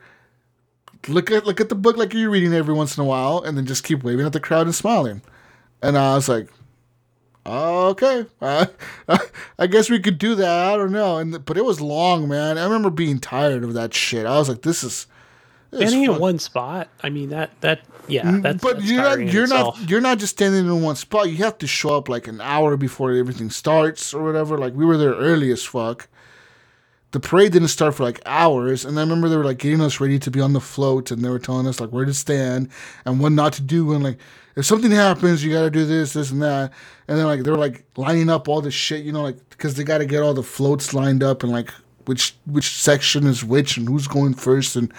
Look 1.08 1.32
at 1.32 1.48
look 1.48 1.60
at 1.60 1.70
the 1.70 1.76
book 1.76 1.98
like 1.98 2.14
you're 2.14 2.30
reading 2.30 2.54
every 2.54 2.76
once 2.76 2.96
in 2.96 3.02
a 3.04 3.08
while, 3.08 3.42
and 3.42 3.58
then 3.58 3.66
just 3.66 3.84
keep 3.84 4.04
waving 4.04 4.26
at 4.26 4.34
the 4.34 4.40
crowd 4.40 4.68
and 4.68 4.76
smiling. 4.76 5.24
And 5.82 5.98
I 5.98 6.14
was 6.14 6.30
like, 6.30 6.48
okay, 7.46 8.26
uh, 8.42 8.66
I 9.60 9.68
guess 9.68 9.90
we 9.90 10.00
could 10.00 10.18
do 10.18 10.36
that. 10.36 10.74
I 10.74 10.78
don't 10.78 10.92
know. 10.92 11.18
And 11.18 11.44
but 11.46 11.58
it 11.58 11.66
was 11.66 11.82
long, 11.82 12.28
man. 12.28 12.58
I 12.58 12.64
remember 12.64 12.90
being 12.90 13.20
tired 13.20 13.64
of 13.64 13.74
that 13.74 13.94
shit. 13.94 14.26
I 14.26 14.38
was 14.38 14.50
like, 14.50 14.62
this 14.62 14.84
is. 14.84 15.08
this 15.72 15.82
is 15.82 15.90
Standing 15.90 16.04
in 16.14 16.20
one 16.20 16.40
spot. 16.40 16.90
I 17.04 17.10
mean 17.10 17.30
that 17.30 17.52
that 17.62 17.82
yeah. 18.08 18.38
That's 18.42 18.58
Mm, 18.58 18.62
but 18.62 18.78
that's 18.78 18.86
you're 18.90 19.02
not 19.02 19.20
you're 19.28 19.44
itself. 19.44 19.80
not 19.80 19.90
you're 19.90 20.02
not 20.02 20.20
just 20.20 20.34
standing 20.38 20.66
in 20.66 20.82
one 20.82 20.96
spot. 20.96 21.30
You 21.30 21.38
have 21.38 21.58
to 21.60 21.68
show 21.68 21.96
up 21.98 22.10
like 22.10 22.28
an 22.28 22.42
hour 22.42 22.78
before 22.78 23.12
everything 23.12 23.50
starts 23.50 24.14
or 24.14 24.24
whatever. 24.24 24.58
Like 24.58 24.74
we 24.74 24.86
were 24.86 24.98
there 24.98 25.14
early 25.16 25.52
as 25.52 25.64
fuck. 25.64 26.08
The 27.12 27.20
parade 27.20 27.52
didn't 27.52 27.68
start 27.68 27.96
for 27.96 28.04
like 28.04 28.22
hours, 28.26 28.86
and 28.86 28.98
I 28.98 29.02
remember 29.02 29.28
they 29.28 29.36
were 29.36 29.46
like 29.46 29.58
getting 29.58 29.82
us 29.82 30.00
ready 30.00 30.18
to 30.20 30.32
be 30.32 30.40
on 30.40 30.54
the 30.54 30.62
float, 30.62 31.12
and 31.12 31.24
they 31.24 31.30
were 31.30 31.40
telling 31.40 31.68
us 31.68 31.80
like 31.80 31.90
where 31.90 32.06
to 32.06 32.14
stand 32.14 32.70
and 33.06 33.20
what 33.20 33.34
not 33.34 33.54
to 33.54 33.62
do, 33.62 33.92
and 33.94 34.04
like 34.04 34.18
if 34.56 34.66
something 34.66 34.92
happens, 34.92 35.44
you 35.44 35.52
got 35.52 35.64
to 35.64 35.70
do 35.70 35.86
this, 35.86 36.14
this, 36.14 36.32
and 36.32 36.42
that, 36.42 36.72
and 37.08 37.18
then 37.18 37.26
like 37.26 37.44
they 37.44 37.52
were 37.52 37.58
like 37.58 37.84
lining 37.98 38.30
up 38.30 38.48
all 38.48 38.62
the 38.62 38.72
shit, 38.72 39.04
you 39.04 39.12
know, 39.12 39.24
like 39.24 39.38
because 39.50 39.76
they 39.76 39.84
got 39.84 39.98
to 39.98 40.06
get 40.06 40.24
all 40.24 40.34
the 40.34 40.44
floats 40.44 40.94
lined 40.94 41.22
up 41.22 41.44
and 41.44 41.52
like 41.52 41.72
which 42.06 42.36
which 42.46 42.70
section 42.78 43.28
is 43.28 43.44
which 43.44 43.78
and 43.78 43.88
who's 43.88 44.08
going 44.08 44.34
first, 44.34 44.76
and 44.78 44.94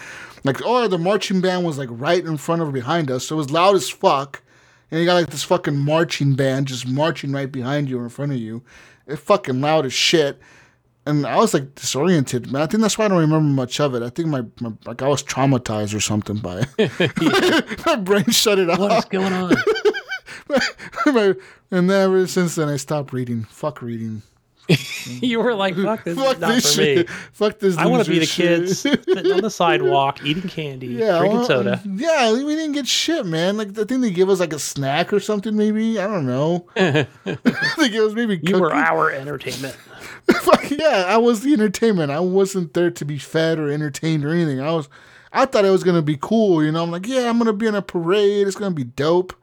like 0.44 0.60
oh 0.64 0.88
the 0.88 0.98
marching 0.98 1.40
band 1.40 1.64
was 1.64 1.78
like 1.78 1.88
right 1.90 2.24
in 2.24 2.36
front 2.36 2.60
of 2.60 2.68
or 2.68 2.72
behind 2.72 3.10
us, 3.10 3.26
so 3.26 3.36
it 3.36 3.38
was 3.38 3.50
loud 3.50 3.74
as 3.74 3.88
fuck. 3.88 4.42
And 4.90 5.00
you 5.00 5.06
got 5.06 5.14
like 5.14 5.30
this 5.30 5.44
fucking 5.44 5.78
marching 5.78 6.34
band 6.34 6.68
just 6.68 6.86
marching 6.86 7.32
right 7.32 7.50
behind 7.50 7.88
you 7.88 7.98
or 7.98 8.02
in 8.02 8.10
front 8.10 8.32
of 8.32 8.38
you. 8.38 8.62
It 9.06 9.16
fucking 9.16 9.62
loud 9.62 9.86
as 9.86 9.94
shit. 9.94 10.38
And 11.04 11.26
I 11.26 11.36
was 11.36 11.52
like 11.52 11.74
disoriented, 11.74 12.52
man. 12.52 12.62
I 12.62 12.66
think 12.66 12.80
that's 12.80 12.96
why 12.96 13.06
I 13.06 13.08
don't 13.08 13.18
remember 13.18 13.40
much 13.48 13.80
of 13.80 13.94
it. 13.94 14.02
I 14.02 14.08
think 14.08 14.28
my, 14.28 14.44
my 14.60 14.72
like 14.86 15.02
I 15.02 15.08
was 15.08 15.22
traumatized 15.22 15.96
or 15.96 16.00
something 16.00 16.36
by 16.36 16.64
it. 16.78 17.76
my 17.86 17.96
brain 17.96 18.30
shut 18.30 18.60
it 18.60 18.70
off. 18.70 18.78
What 18.78 18.98
is 18.98 19.04
going 19.06 19.32
on? 19.32 19.54
And 21.72 21.88
then 21.88 22.02
ever 22.02 22.26
since 22.26 22.54
then 22.54 22.68
I 22.68 22.76
stopped 22.76 23.14
reading. 23.14 23.44
Fuck 23.44 23.80
reading. 23.80 24.22
you 25.06 25.40
were 25.40 25.54
like, 25.54 25.74
fuck 25.76 26.04
this 26.04 26.16
Fuck 26.16 26.38
not 26.38 26.54
this 26.54 26.74
for 26.74 26.80
me. 26.82 27.04
Fuck 27.32 27.58
this. 27.58 27.76
I 27.76 27.86
want 27.86 28.04
to 28.04 28.10
be 28.10 28.20
the 28.20 28.26
shit. 28.26 28.60
kids 28.60 28.80
sitting 28.80 29.32
on 29.32 29.40
the 29.40 29.50
sidewalk 29.50 30.20
eating 30.24 30.48
candy, 30.48 30.86
Yeah, 30.86 31.18
drinking 31.18 31.38
well, 31.38 31.46
soda. 31.46 31.82
Yeah, 31.84 32.32
we 32.32 32.54
didn't 32.54 32.72
get 32.72 32.86
shit, 32.86 33.26
man. 33.26 33.56
Like 33.56 33.76
I 33.78 33.84
think 33.84 34.02
they 34.02 34.10
give 34.10 34.28
us 34.28 34.40
like 34.40 34.52
a 34.52 34.58
snack 34.58 35.12
or 35.12 35.20
something, 35.20 35.56
maybe. 35.56 35.98
I 35.98 36.06
don't 36.06 36.26
know. 36.26 36.66
they 36.74 37.06
give 37.88 38.04
us 38.04 38.12
maybe. 38.14 38.40
You 38.42 38.60
were 38.60 38.72
our 38.72 39.10
entertainment. 39.10 39.76
Fuck 40.30 40.70
yeah, 40.70 41.04
I 41.08 41.16
was 41.16 41.40
the 41.40 41.52
entertainment. 41.52 42.12
I 42.12 42.20
wasn't 42.20 42.74
there 42.74 42.90
to 42.90 43.04
be 43.04 43.18
fed 43.18 43.58
or 43.58 43.70
entertained 43.70 44.24
or 44.24 44.30
anything. 44.30 44.60
I 44.60 44.72
was, 44.72 44.88
I 45.32 45.46
thought 45.46 45.64
it 45.64 45.70
was 45.70 45.82
gonna 45.82 46.02
be 46.02 46.16
cool. 46.20 46.64
You 46.64 46.70
know, 46.70 46.84
I'm 46.84 46.90
like, 46.90 47.06
yeah, 47.06 47.28
I'm 47.28 47.38
gonna 47.38 47.52
be 47.52 47.66
in 47.66 47.74
a 47.74 47.82
parade. 47.82 48.46
It's 48.46 48.56
gonna 48.56 48.74
be 48.74 48.84
dope. 48.84 49.34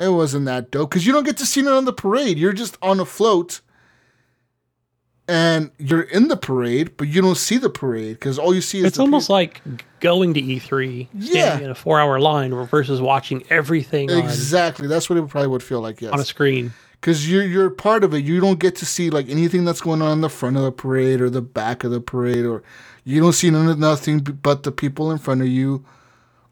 It 0.00 0.08
wasn't 0.08 0.46
that 0.46 0.70
dope 0.70 0.90
because 0.90 1.06
you 1.06 1.12
don't 1.12 1.24
get 1.24 1.36
to 1.36 1.46
see 1.46 1.60
it 1.60 1.68
on 1.68 1.84
the 1.84 1.92
parade. 1.92 2.38
You're 2.38 2.52
just 2.52 2.78
on 2.82 2.98
a 2.98 3.04
float, 3.04 3.60
and 5.26 5.70
you're 5.78 6.02
in 6.02 6.28
the 6.28 6.36
parade, 6.36 6.96
but 6.96 7.08
you 7.08 7.22
don't 7.22 7.36
see 7.38 7.56
the 7.56 7.70
parade 7.70 8.14
because 8.16 8.38
all 8.38 8.54
you 8.54 8.60
see 8.60 8.78
is 8.80 8.84
It's 8.84 8.98
almost 8.98 9.30
like 9.30 9.62
going 10.00 10.34
to 10.34 10.40
E3, 10.42 11.08
standing 11.08 11.32
Yeah. 11.34 11.58
in 11.58 11.70
a 11.70 11.74
four-hour 11.74 12.20
line 12.20 12.52
versus 12.66 13.00
watching 13.00 13.42
everything 13.50 14.10
on, 14.10 14.18
exactly. 14.18 14.86
That's 14.86 15.08
what 15.08 15.18
it 15.18 15.26
probably 15.28 15.48
would 15.48 15.62
feel 15.62 15.80
like. 15.80 16.02
on 16.02 16.20
a 16.20 16.24
screen. 16.24 16.72
because 17.00 17.30
you're 17.30 17.44
you're 17.44 17.70
part 17.70 18.04
of 18.04 18.12
it. 18.14 18.24
You 18.24 18.40
don't 18.40 18.58
get 18.58 18.76
to 18.76 18.86
see 18.86 19.08
like 19.10 19.28
anything 19.30 19.64
that's 19.64 19.80
going 19.80 20.02
on 20.02 20.12
in 20.12 20.20
the 20.20 20.28
front 20.28 20.56
of 20.56 20.62
the 20.62 20.72
parade 20.72 21.20
or 21.20 21.30
the 21.30 21.42
back 21.42 21.84
of 21.84 21.90
the 21.90 22.00
parade, 22.00 22.44
or 22.44 22.62
you 23.04 23.20
don't 23.20 23.32
see 23.34 23.50
none 23.50 23.68
of 23.68 23.78
nothing 23.78 24.18
but 24.20 24.62
the 24.62 24.72
people 24.72 25.10
in 25.10 25.18
front 25.18 25.40
of 25.42 25.48
you, 25.48 25.84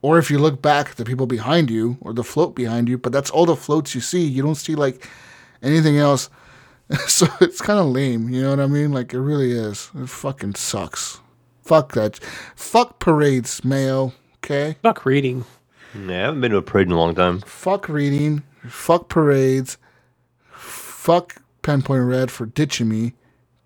or 0.00 0.18
if 0.18 0.30
you 0.30 0.38
look 0.38 0.62
back, 0.62 0.94
the 0.94 1.04
people 1.04 1.26
behind 1.26 1.70
you 1.70 1.96
or 2.00 2.12
the 2.14 2.24
float 2.24 2.54
behind 2.54 2.88
you. 2.88 2.96
But 2.96 3.12
that's 3.12 3.28
all 3.30 3.44
the 3.46 3.56
floats 3.56 3.94
you 3.94 4.00
see. 4.00 4.24
You 4.26 4.42
don't 4.42 4.54
see 4.56 4.74
like 4.74 5.06
anything 5.62 5.98
else. 5.98 6.30
so 7.06 7.26
it's 7.40 7.60
kind 7.60 7.78
of 7.78 7.86
lame. 7.86 8.28
You 8.28 8.42
know 8.42 8.50
what 8.50 8.60
I 8.60 8.66
mean? 8.66 8.92
Like 8.92 9.12
it 9.14 9.20
really 9.20 9.52
is. 9.52 9.90
It 9.94 10.08
fucking 10.08 10.54
sucks. 10.56 11.20
Fuck 11.62 11.92
that. 11.92 12.18
Fuck 12.56 12.98
parades, 12.98 13.64
Mayo. 13.64 14.12
Okay. 14.38 14.76
Fuck 14.82 15.04
reading. 15.06 15.44
Yeah, 15.94 16.10
I 16.16 16.20
haven't 16.26 16.40
been 16.40 16.50
to 16.52 16.56
a 16.58 16.62
parade 16.62 16.86
in 16.88 16.92
a 16.92 16.96
long 16.98 17.14
time. 17.14 17.40
fuck 17.42 17.88
reading, 17.88 18.42
fuck 18.66 19.08
parades, 19.10 19.76
fuck 20.50 21.42
Penpoint 21.62 22.08
Red 22.08 22.30
for 22.30 22.46
ditching 22.46 22.88
me, 22.88 23.12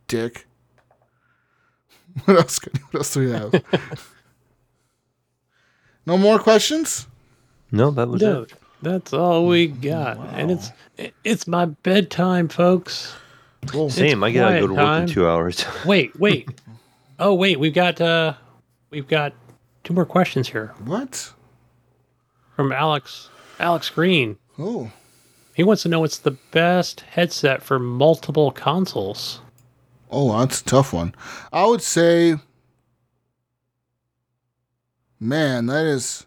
dick. 0.09 0.47
What 2.25 2.37
else? 2.39 2.59
can- 2.59 2.73
What 2.91 2.95
else 3.01 3.15
do 3.15 3.21
we 3.21 3.31
have? 3.31 3.55
no 6.07 6.19
more 6.19 6.39
questions. 6.39 7.07
No, 7.71 7.91
that 7.93 8.09
was 8.09 8.23
No, 8.23 8.43
it. 8.43 8.53
That's 8.83 9.13
all 9.13 9.47
we 9.47 9.67
got, 9.69 10.19
and 10.35 10.51
it's 10.51 10.71
it's 11.25 11.47
my 11.47 11.65
bedtime, 11.67 12.49
folks. 12.49 13.15
Cool. 13.67 13.91
Same. 13.91 14.23
I 14.23 14.31
gotta 14.33 14.61
go 14.61 14.67
quiet 14.67 14.69
to 14.69 14.75
work 14.75 14.77
time. 14.79 15.03
in 15.03 15.09
two 15.09 15.29
hours. 15.29 15.65
Wait, 15.87 16.19
wait. 16.21 16.49
oh, 17.19 17.35
wait. 17.35 17.59
We've 17.59 17.75
got 17.75 18.01
uh, 18.01 18.35
we've 18.91 19.09
got 19.09 19.33
two 19.85 19.93
more 19.95 20.05
questions 20.07 20.49
here 20.49 20.73
What? 20.85 21.33
from 22.55 22.71
Alex 22.73 23.29
Alex 23.59 23.89
Green. 23.91 24.37
Oh, 24.59 24.91
He 25.55 25.65
wants 25.65 25.83
to 25.83 25.89
know 25.89 26.01
what's 26.01 26.19
the 26.19 26.37
best 26.53 27.01
headset 27.01 27.63
for 27.63 27.79
multiple 27.79 28.51
consoles. 28.53 29.41
oh, 30.11 30.39
that's 30.39 30.61
a 30.61 30.65
tough 30.65 30.93
one. 30.93 31.15
I 31.53 31.67
would 31.67 31.83
say, 31.83 32.37
man, 35.19 35.67
that 35.67 35.85
is. 35.87 36.26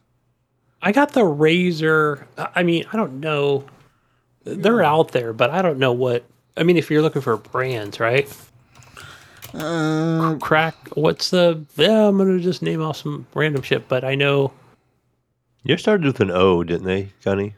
I 0.81 0.91
got 0.91 1.11
the 1.13 1.21
Razer. 1.21 2.25
I 2.37 2.63
mean, 2.63 2.85
I 2.91 2.97
don't 2.97 3.19
know. 3.19 3.65
They're 4.43 4.83
out 4.83 5.11
there, 5.11 5.33
but 5.33 5.49
I 5.49 5.61
don't 5.61 5.77
know 5.79 5.91
what. 5.91 6.23
I 6.55 6.63
mean, 6.63 6.77
if 6.77 6.89
you're 6.89 7.01
looking 7.01 7.21
for 7.21 7.37
brands, 7.37 7.99
right? 7.99 8.29
Uh, 9.53 10.35
Crack. 10.39 10.75
What's 10.95 11.29
the? 11.31 11.65
Yeah, 11.75 12.07
I'm 12.07 12.17
gonna 12.17 12.39
just 12.39 12.61
name 12.61 12.81
off 12.81 12.97
some 12.97 13.25
random 13.33 13.61
shit, 13.61 13.87
but 13.87 14.03
I 14.03 14.15
know. 14.15 14.53
You 15.63 15.75
started 15.77 16.05
with 16.05 16.19
an 16.21 16.31
O, 16.31 16.63
didn't 16.63 16.85
they, 16.85 17.09
Gunny? 17.23 17.55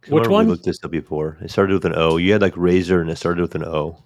'Cause 0.00 0.12
I 0.12 0.14
Which 0.14 0.28
one? 0.28 0.46
We 0.46 0.52
looked 0.52 0.64
this 0.64 0.82
up 0.82 0.90
before. 0.90 1.36
It 1.42 1.50
started 1.50 1.74
with 1.74 1.84
an 1.84 1.94
O. 1.94 2.16
You 2.16 2.32
had 2.32 2.40
like 2.42 2.54
Razer, 2.54 3.00
and 3.00 3.10
it 3.10 3.16
started 3.16 3.42
with 3.42 3.54
an 3.54 3.64
O. 3.64 3.98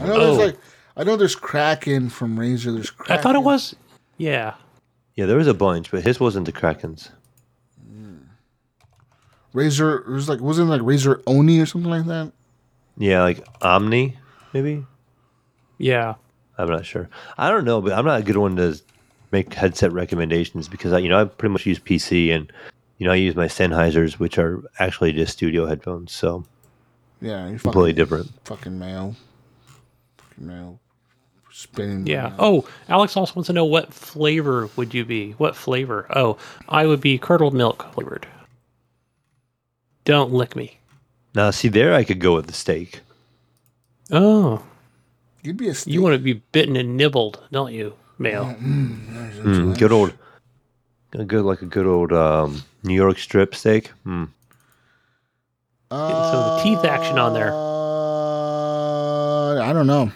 I 0.00 0.06
know 0.06 0.18
there's 0.18 0.38
Oh. 0.38 0.44
like, 0.44 0.56
I 0.96 1.04
know 1.04 1.16
there's 1.16 1.36
Kraken 1.36 2.10
from 2.10 2.36
Razer. 2.36 2.74
There's 2.74 2.90
Kraken. 2.90 3.16
I 3.16 3.22
thought 3.22 3.36
it 3.36 3.42
was. 3.42 3.74
Yeah. 4.18 4.54
Yeah, 5.18 5.26
there 5.26 5.36
was 5.36 5.48
a 5.48 5.54
bunch, 5.54 5.90
but 5.90 6.04
his 6.04 6.20
wasn't 6.20 6.46
the 6.46 6.52
Krakens. 6.52 7.10
Razer 9.52 10.02
It 10.06 10.12
was 10.12 10.28
like 10.28 10.40
wasn't 10.40 10.68
it 10.68 10.70
like 10.70 10.82
Razer 10.82 11.20
Oni 11.26 11.58
or 11.58 11.66
something 11.66 11.90
like 11.90 12.06
that. 12.06 12.30
Yeah, 12.96 13.22
like 13.22 13.44
Omni, 13.60 14.16
maybe. 14.52 14.86
Yeah. 15.76 16.14
I'm 16.56 16.68
not 16.68 16.86
sure. 16.86 17.08
I 17.36 17.50
don't 17.50 17.64
know, 17.64 17.80
but 17.80 17.94
I'm 17.94 18.04
not 18.04 18.20
a 18.20 18.22
good 18.22 18.36
one 18.36 18.54
to 18.56 18.80
make 19.32 19.52
headset 19.54 19.92
recommendations 19.92 20.68
because 20.68 20.92
I, 20.92 20.98
you 20.98 21.08
know, 21.08 21.20
I 21.20 21.24
pretty 21.24 21.52
much 21.52 21.66
use 21.66 21.80
PC 21.80 22.32
and 22.32 22.52
you 22.98 23.06
know 23.06 23.12
I 23.12 23.16
use 23.16 23.34
my 23.34 23.46
Sennheisers, 23.46 24.20
which 24.20 24.38
are 24.38 24.62
actually 24.78 25.12
just 25.12 25.32
studio 25.32 25.66
headphones, 25.66 26.12
so 26.12 26.44
Yeah, 27.20 27.48
you're 27.48 27.58
completely 27.58 27.90
fucking, 27.90 27.94
different. 27.96 28.30
fucking 28.44 28.78
male. 28.78 29.16
Fucking 30.18 30.46
male. 30.46 30.78
Spinning. 31.58 32.06
Yeah. 32.06 32.34
Oh, 32.38 32.68
Alex 32.88 33.16
also 33.16 33.34
wants 33.34 33.48
to 33.48 33.52
know 33.52 33.64
what 33.64 33.92
flavor 33.92 34.70
would 34.76 34.94
you 34.94 35.04
be? 35.04 35.32
What 35.32 35.56
flavor? 35.56 36.06
Oh, 36.14 36.38
I 36.68 36.86
would 36.86 37.00
be 37.00 37.18
curdled 37.18 37.52
milk 37.52 37.92
flavored. 37.94 38.28
Don't 40.04 40.32
lick 40.32 40.54
me. 40.54 40.78
Now, 41.34 41.50
see 41.50 41.66
there, 41.66 41.94
I 41.94 42.04
could 42.04 42.20
go 42.20 42.36
with 42.36 42.46
the 42.46 42.52
steak. 42.52 43.00
Oh, 44.12 44.62
You'd 45.42 45.56
be 45.56 45.68
a 45.68 45.74
steak. 45.74 45.92
you 45.92 46.00
want 46.00 46.12
to 46.12 46.20
be 46.20 46.34
bitten 46.52 46.76
and 46.76 46.96
nibbled, 46.96 47.42
don't 47.50 47.72
you, 47.72 47.94
male? 48.20 48.54
Mm, 48.62 49.76
good 49.76 49.90
old, 49.90 50.12
a 51.12 51.24
good 51.24 51.44
like 51.44 51.62
a 51.62 51.66
good 51.66 51.86
old 51.86 52.12
um, 52.12 52.62
New 52.84 52.94
York 52.94 53.18
strip 53.18 53.56
steak. 53.56 53.90
Mm. 54.06 54.28
Getting 55.90 56.24
some 56.30 56.36
of 56.36 56.58
the 56.58 56.62
teeth 56.62 56.84
action 56.84 57.18
on 57.18 57.34
there. 57.34 57.50
Uh, 57.52 59.60
I 59.60 59.72
don't 59.72 59.88
know. 59.88 60.12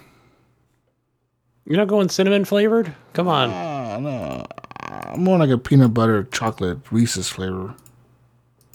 You're 1.64 1.78
not 1.78 1.88
going 1.88 2.08
cinnamon 2.08 2.44
flavored? 2.44 2.94
Come 3.12 3.28
on. 3.28 3.50
Uh, 3.50 3.98
no. 4.00 4.46
I'm 4.80 5.22
more 5.22 5.38
like 5.38 5.50
a 5.50 5.58
peanut 5.58 5.94
butter 5.94 6.24
chocolate 6.24 6.78
Reese's 6.90 7.28
flavor. 7.28 7.74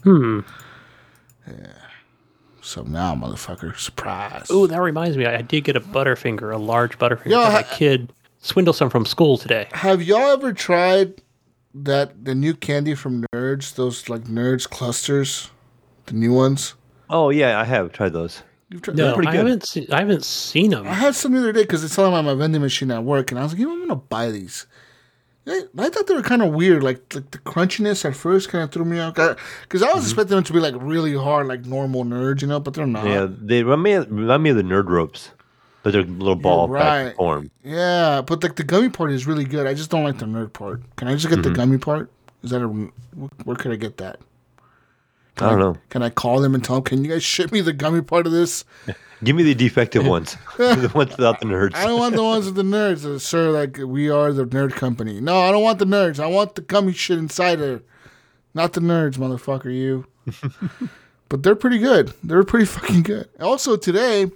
Hmm. 0.03 0.41
Yeah. 1.47 1.73
So 2.61 2.83
now, 2.83 3.15
motherfucker, 3.15 3.77
surprise. 3.77 4.49
Ooh, 4.51 4.67
that 4.67 4.81
reminds 4.81 5.17
me. 5.17 5.25
I 5.25 5.41
did 5.41 5.63
get 5.63 5.75
a 5.75 5.79
Butterfinger, 5.79 6.53
a 6.53 6.57
large 6.57 6.97
Butterfinger. 6.99 7.27
Yeah, 7.27 7.45
for 7.47 7.53
my 7.53 7.63
kid 7.63 8.11
swindle 8.39 8.73
some 8.73 8.89
from 8.89 9.05
school 9.05 9.37
today. 9.37 9.67
Have 9.71 10.03
y'all 10.03 10.31
ever 10.31 10.53
tried 10.53 11.21
that 11.73 12.25
the 12.25 12.35
new 12.35 12.53
candy 12.53 12.95
from 12.95 13.25
Nerds? 13.33 13.75
Those 13.75 14.09
like 14.09 14.23
Nerds 14.23 14.69
clusters, 14.69 15.49
the 16.07 16.13
new 16.13 16.33
ones. 16.33 16.73
Oh 17.09 17.29
yeah, 17.29 17.59
I 17.59 17.63
have 17.63 17.91
tried 17.93 18.13
those. 18.13 18.43
You've 18.69 18.81
tried. 18.81 18.97
No, 18.97 19.15
pretty 19.15 19.29
I 19.29 19.35
haven't. 19.35 19.65
Seen, 19.65 19.87
I 19.91 19.99
haven't 19.99 20.25
seen 20.25 20.71
them. 20.71 20.87
I 20.87 20.93
had 20.93 21.15
some 21.15 21.31
the 21.31 21.39
other 21.39 21.53
day 21.53 21.61
because 21.61 21.83
it's 21.83 21.95
them 21.95 22.13
on 22.13 22.25
my 22.25 22.33
vending 22.33 22.61
machine 22.61 22.91
at 22.91 23.03
work, 23.03 23.31
and 23.31 23.39
I 23.39 23.43
was 23.43 23.53
like, 23.53 23.59
you 23.59 23.67
know, 23.67 23.73
I'm 23.73 23.81
gonna 23.81 23.95
buy 23.95 24.29
these. 24.31 24.67
I, 25.45 25.63
I 25.77 25.89
thought 25.89 26.07
they 26.07 26.13
were 26.13 26.21
kind 26.21 26.41
of 26.41 26.53
weird, 26.53 26.83
like 26.83 27.13
like 27.15 27.31
the 27.31 27.37
crunchiness 27.37 28.03
at 28.03 28.15
first 28.15 28.49
kind 28.49 28.63
of 28.65 28.71
threw 28.71 28.83
me 28.83 28.99
off. 28.99 29.15
Because 29.15 29.81
I 29.81 29.87
was 29.87 29.95
mm-hmm. 29.95 30.03
expecting 30.03 30.35
them 30.35 30.43
to 30.43 30.53
be 30.53 30.59
like 30.59 30.75
really 30.77 31.15
hard, 31.15 31.47
like 31.47 31.65
normal 31.65 32.03
nerds, 32.03 32.41
you 32.41 32.47
know, 32.47 32.59
but 32.59 32.73
they're 32.73 32.85
not. 32.85 33.05
Yeah, 33.05 33.27
they 33.29 33.63
remind 33.63 34.11
me 34.11 34.21
remind 34.21 34.43
me 34.43 34.49
of 34.49 34.57
the 34.57 34.63
nerd 34.63 34.89
ropes, 34.89 35.31
but 35.83 35.93
they're 35.93 36.03
little 36.03 36.35
ball 36.35 36.67
right. 36.67 36.81
pack 36.81 37.15
form. 37.15 37.49
Yeah, 37.63 38.21
but 38.21 38.43
like 38.43 38.57
the 38.57 38.63
gummy 38.63 38.89
part 38.89 39.11
is 39.11 39.25
really 39.25 39.45
good. 39.45 39.65
I 39.65 39.73
just 39.73 39.89
don't 39.89 40.03
like 40.03 40.17
the 40.17 40.25
nerd 40.25 40.51
part. 40.51 40.81
Can 40.97 41.07
I 41.07 41.13
just 41.13 41.29
get 41.29 41.37
the 41.37 41.49
mm-hmm. 41.49 41.53
gummy 41.53 41.77
part? 41.77 42.11
Is 42.43 42.51
that 42.51 42.61
a 42.61 42.67
where 42.67 43.55
could 43.55 43.71
I 43.71 43.77
get 43.77 43.97
that? 43.97 44.19
I 45.41 45.49
don't 45.49 45.59
know. 45.59 45.77
Can 45.89 46.01
I 46.03 46.09
call 46.09 46.39
them 46.41 46.55
and 46.55 46.63
tell 46.63 46.77
them, 46.77 46.83
can 46.83 47.03
you 47.03 47.11
guys 47.11 47.23
ship 47.23 47.51
me 47.51 47.61
the 47.61 47.73
gummy 47.73 48.01
part 48.01 48.25
of 48.25 48.31
this? 48.31 48.65
Give 49.23 49.35
me 49.35 49.41
the 49.41 49.55
defective 49.55 50.05
ones, 50.05 50.37
the 50.57 50.91
ones 50.93 51.09
without 51.17 51.39
the 51.39 51.47
nerds. 51.47 51.73
I 51.73 51.85
don't 51.85 51.99
want 51.99 52.15
the 52.15 52.23
ones 52.23 52.45
with 52.45 52.53
the 52.55 52.61
nerds. 52.61 53.03
Uh, 53.03 53.17
sir, 53.17 53.49
like 53.49 53.77
we 53.77 54.09
are 54.11 54.31
the 54.31 54.45
nerd 54.45 54.73
company. 54.73 55.19
No, 55.19 55.39
I 55.39 55.51
don't 55.51 55.63
want 55.63 55.79
the 55.79 55.85
nerds. 55.85 56.19
I 56.19 56.27
want 56.27 56.53
the 56.53 56.61
gummy 56.61 56.93
shit 56.93 57.17
inside 57.17 57.55
there. 57.55 57.81
Not 58.53 58.73
the 58.73 58.79
nerds, 58.81 59.15
motherfucker, 59.17 59.73
you. 59.73 60.05
but 61.29 61.41
they're 61.41 61.55
pretty 61.55 61.79
good. 61.79 62.13
They're 62.23 62.43
pretty 62.43 62.65
fucking 62.67 63.01
good. 63.03 63.27
Also 63.39 63.75
today, 63.75 64.29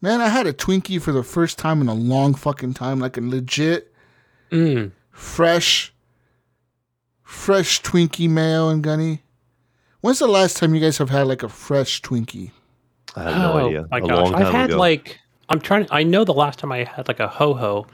man, 0.00 0.22
I 0.22 0.28
had 0.28 0.46
a 0.46 0.54
Twinkie 0.54 1.00
for 1.02 1.12
the 1.12 1.22
first 1.22 1.58
time 1.58 1.82
in 1.82 1.88
a 1.88 1.94
long 1.94 2.34
fucking 2.34 2.72
time, 2.74 3.00
like 3.00 3.18
a 3.18 3.20
legit 3.20 3.90
Mm. 4.50 4.92
fresh, 5.10 5.92
fresh 7.22 7.82
Twinkie 7.82 8.30
mayo 8.30 8.68
and 8.70 8.82
gunny. 8.82 9.23
When's 10.04 10.18
the 10.18 10.26
last 10.26 10.58
time 10.58 10.74
you 10.74 10.82
guys 10.82 10.98
have 10.98 11.08
had 11.08 11.28
like 11.28 11.42
a 11.42 11.48
fresh 11.48 12.02
Twinkie? 12.02 12.50
I 13.16 13.22
have 13.22 13.36
no 13.38 13.52
oh, 13.54 13.66
idea. 13.66 13.88
My 13.90 13.96
a 13.96 14.00
gosh, 14.02 14.10
long 14.10 14.32
time 14.32 14.42
I've 14.42 14.52
had 14.52 14.68
ago. 14.68 14.78
like. 14.78 15.18
I'm 15.48 15.58
trying. 15.58 15.86
I 15.90 16.02
know 16.02 16.24
the 16.24 16.34
last 16.34 16.58
time 16.58 16.72
I 16.72 16.84
had 16.84 17.08
like 17.08 17.20
a 17.20 17.26
ho 17.26 17.54
ho. 17.54 17.86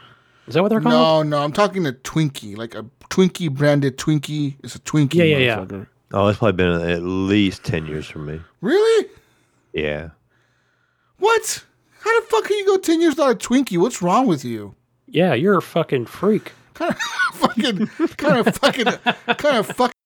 Is 0.48 0.54
that 0.54 0.62
what 0.62 0.70
they're 0.70 0.80
called? 0.80 1.28
No, 1.28 1.38
no, 1.38 1.44
I'm 1.44 1.52
talking 1.52 1.86
a 1.86 1.92
Twinkie, 1.92 2.56
like 2.56 2.74
a 2.74 2.84
Twinkie 3.10 3.48
branded 3.48 3.96
Twinkie. 3.96 4.56
It's 4.64 4.74
a 4.74 4.80
Twinkie, 4.80 5.14
Yeah, 5.14 5.24
yeah, 5.24 5.38
yeah. 5.38 5.84
oh, 6.12 6.26
it's 6.26 6.40
probably 6.40 6.56
been 6.56 6.90
at 6.90 7.02
least 7.04 7.62
ten 7.62 7.86
years 7.86 8.08
for 8.08 8.18
me. 8.18 8.40
Really? 8.60 9.08
Yeah. 9.72 10.08
What? 11.18 11.64
How 12.00 12.20
the 12.20 12.26
fuck 12.26 12.42
can 12.42 12.58
you 12.58 12.66
go 12.66 12.78
ten 12.78 13.00
years 13.00 13.12
without 13.12 13.30
a 13.30 13.36
Twinkie? 13.36 13.78
What's 13.78 14.02
wrong 14.02 14.26
with 14.26 14.44
you? 14.44 14.74
Yeah, 15.06 15.34
you're 15.34 15.58
a 15.58 15.62
fucking 15.62 16.06
freak. 16.06 16.54
kind 16.74 16.90
of 16.90 16.98
fucking 17.34 17.86
kind 18.16 18.48
of 18.48 18.56
fucking 18.56 18.86
kind 19.36 19.58
of 19.58 19.68
fucking 19.68 19.99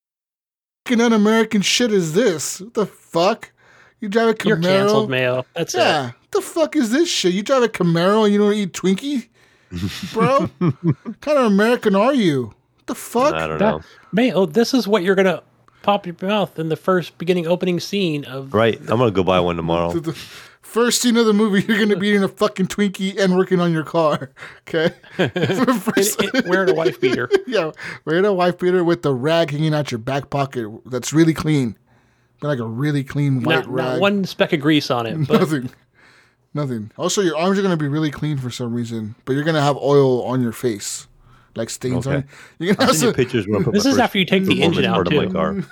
un-American 0.91 1.63
shit 1.63 1.93
is 1.93 2.13
this? 2.13 2.61
What 2.61 2.75
the 2.75 2.87
fuck? 2.87 3.51
You 4.01 4.09
drive 4.09 4.29
a 4.29 4.35
Camaro? 4.35 4.47
You're 4.49 4.61
canceled, 4.61 5.11
Mayo. 5.11 5.47
That's 5.55 5.75
Yeah. 5.75 6.09
it. 6.11 6.15
The 6.33 6.41
fuck 6.43 6.77
is 6.77 6.91
this 6.91 7.09
shit? 7.09 7.33
You 7.33 7.43
drive 7.43 7.63
a 7.63 7.69
Camaro 7.69 8.25
and 8.25 8.33
you 8.33 8.39
don't 8.39 8.53
eat 8.53 8.73
Twinkie, 8.73 9.29
bro? 10.13 10.47
what 10.59 11.21
kind 11.21 11.39
of 11.39 11.47
American 11.47 11.95
are 11.95 12.13
you? 12.13 12.47
What 12.77 12.87
the 12.87 12.95
fuck? 12.95 13.35
I 13.35 13.47
don't 13.47 13.59
That, 13.59 13.71
know. 13.71 13.81
Mayo, 14.13 14.47
this 14.47 14.75
is 14.75 14.87
what 14.87 15.03
you're 15.03 15.15
gonna 15.15 15.43
pop 15.83 16.07
your 16.07 16.17
mouth 16.21 16.59
in 16.59 16.69
the 16.69 16.77
first 16.77 17.17
beginning 17.19 17.47
opening 17.47 17.81
scene 17.81 18.25
of. 18.25 18.53
Right. 18.53 18.79
I'm 18.81 18.99
gonna 18.99 19.11
go 19.11 19.23
buy 19.23 19.41
one 19.41 19.57
tomorrow. 19.57 19.93
the 19.99 20.13
first 20.65 21.01
scene 21.01 21.17
of 21.17 21.27
the 21.27 21.33
movie, 21.33 21.63
you're 21.67 21.79
gonna 21.79 21.97
be 21.97 22.09
eating 22.09 22.25
a 22.25 22.29
fucking 22.29 22.67
Twinkie 22.67 23.19
and 23.19 23.37
working 23.37 23.61
on 23.61 23.73
your 23.73 23.85
car. 23.85 24.31
Okay. 24.67 24.93
First- 25.17 26.21
It- 26.23 26.35
it- 26.35 26.47
wearing 26.47 26.71
a 26.71 26.75
wife 26.83 27.01
beater. 27.01 27.29
yeah, 27.47 27.71
wearing 28.05 28.25
a 28.25 28.33
wife 28.33 28.59
beater 28.59 28.83
with 28.83 29.03
the 29.03 29.15
rag 29.15 29.51
hanging 29.51 29.75
out 29.75 29.91
your 29.93 29.99
back 29.99 30.31
pocket 30.31 30.69
that's 30.87 31.13
really 31.13 31.35
clean, 31.35 31.77
but 32.41 32.49
like 32.49 32.59
a 32.59 32.67
really 32.67 33.05
clean 33.05 33.43
white 33.43 33.67
Not, 33.67 33.69
rag. 33.69 33.87
not 33.93 34.01
one 34.01 34.25
speck 34.25 34.53
of 34.53 34.61
grease 34.61 34.91
on 34.91 35.07
it, 35.07 35.29
but 35.29 35.41
Nothing. 35.41 35.71
Nothing. 36.55 36.91
Also, 36.97 37.21
your 37.21 37.37
arms 37.37 37.59
are 37.59 37.63
gonna 37.63 37.77
be 37.77 37.89
really 37.89 38.11
clean 38.11 38.39
for 38.39 38.49
some 38.51 38.73
reason, 38.73 39.15
but 39.27 39.35
you're 39.35 39.45
gonna 39.45 39.61
have 39.61 39.77
oil 39.77 40.23
on 40.25 40.41
your 40.43 40.53
face, 40.53 41.07
like 41.57 41.69
stains 41.69 42.07
on. 42.07 42.15
Okay. 42.15 42.27
it. 42.27 42.35
You're 42.59 42.75
gonna 42.75 42.87
I'll 42.89 42.95
have 42.95 42.97
send 42.97 43.09
you 43.09 43.13
some, 43.13 43.15
pictures 43.15 43.47
when 43.47 43.61
I 43.61 43.65
put 43.65 43.75
This 43.75 43.85
is 43.85 43.93
first 43.93 44.01
after 44.03 44.19
you 44.19 44.25
take 44.25 44.45
the 44.45 44.55
performance 44.55 44.79
engine 44.79 44.91
out, 44.91 44.95
part 44.95 45.07
of 45.09 45.13
my 45.15 45.27
too. 45.27 45.67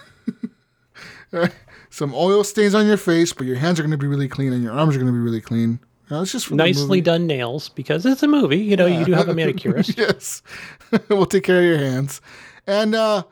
car. 1.32 1.52
Some 1.92 2.14
oil 2.14 2.42
stains 2.42 2.74
on 2.74 2.86
your 2.86 2.96
face, 2.96 3.34
but 3.34 3.46
your 3.46 3.56
hands 3.56 3.78
are 3.78 3.82
gonna 3.82 3.98
be 3.98 4.06
really 4.06 4.26
clean 4.26 4.52
and 4.52 4.64
your 4.64 4.72
arms 4.72 4.96
are 4.96 4.98
gonna 4.98 5.12
be 5.12 5.18
really 5.18 5.42
clean. 5.42 5.78
It's 6.10 6.32
just 6.32 6.46
for 6.46 6.54
nicely 6.54 7.00
done 7.00 7.26
nails 7.26 7.68
because 7.68 8.04
it's 8.06 8.22
a 8.22 8.28
movie. 8.28 8.58
You 8.58 8.76
know, 8.76 8.86
you 8.86 9.04
do 9.04 9.12
have 9.12 9.28
a 9.28 9.34
manicurist. 9.34 9.96
yes. 9.98 10.42
we'll 11.08 11.26
take 11.26 11.44
care 11.44 11.58
of 11.58 11.64
your 11.64 11.78
hands. 11.78 12.20
And 12.66 12.94
uh 12.94 13.24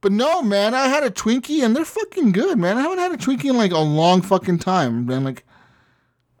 but 0.00 0.12
no, 0.12 0.40
man, 0.40 0.72
I 0.72 0.86
had 0.86 1.02
a 1.02 1.10
Twinkie 1.10 1.64
and 1.64 1.74
they're 1.74 1.84
fucking 1.84 2.30
good, 2.30 2.58
man. 2.58 2.78
I 2.78 2.82
haven't 2.82 2.98
had 2.98 3.12
a 3.12 3.16
Twinkie 3.16 3.50
in 3.50 3.56
like 3.56 3.72
a 3.72 3.78
long 3.78 4.22
fucking 4.22 4.58
time, 4.58 5.06
man. 5.06 5.24
Like 5.24 5.44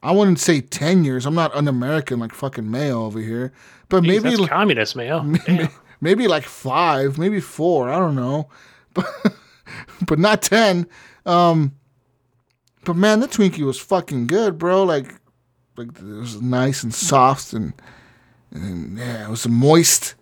I 0.04 0.12
wouldn't 0.12 0.38
say 0.38 0.60
ten 0.60 1.04
years. 1.04 1.26
I'm 1.26 1.34
not 1.34 1.54
un-American 1.54 2.20
like 2.20 2.32
fucking 2.32 2.70
Mayo 2.70 3.04
over 3.04 3.18
here. 3.18 3.52
But 3.88 4.04
Jeez, 4.04 4.06
maybe 4.06 4.36
that's 4.36 4.48
communist, 4.48 4.96
Mayo. 4.96 5.24
Damn. 5.46 5.68
maybe 6.00 6.28
like 6.28 6.44
five, 6.44 7.18
maybe 7.18 7.40
four. 7.40 7.90
I 7.90 7.98
don't 7.98 8.14
know, 8.14 8.48
but 8.94 9.06
but 10.06 10.20
not 10.20 10.42
ten. 10.42 10.86
Um, 11.26 11.76
but 12.84 12.96
man, 12.96 13.20
the 13.20 13.26
Twinkie 13.26 13.64
was 13.66 13.78
fucking 13.78 14.28
good, 14.28 14.58
bro. 14.58 14.84
Like, 14.84 15.14
like 15.76 15.88
it 15.98 16.02
was 16.04 16.40
nice 16.40 16.82
and 16.82 16.94
soft 16.94 17.52
and 17.52 17.74
and 18.52 18.96
yeah, 18.96 19.26
it 19.26 19.30
was 19.30 19.46
moist. 19.48 20.14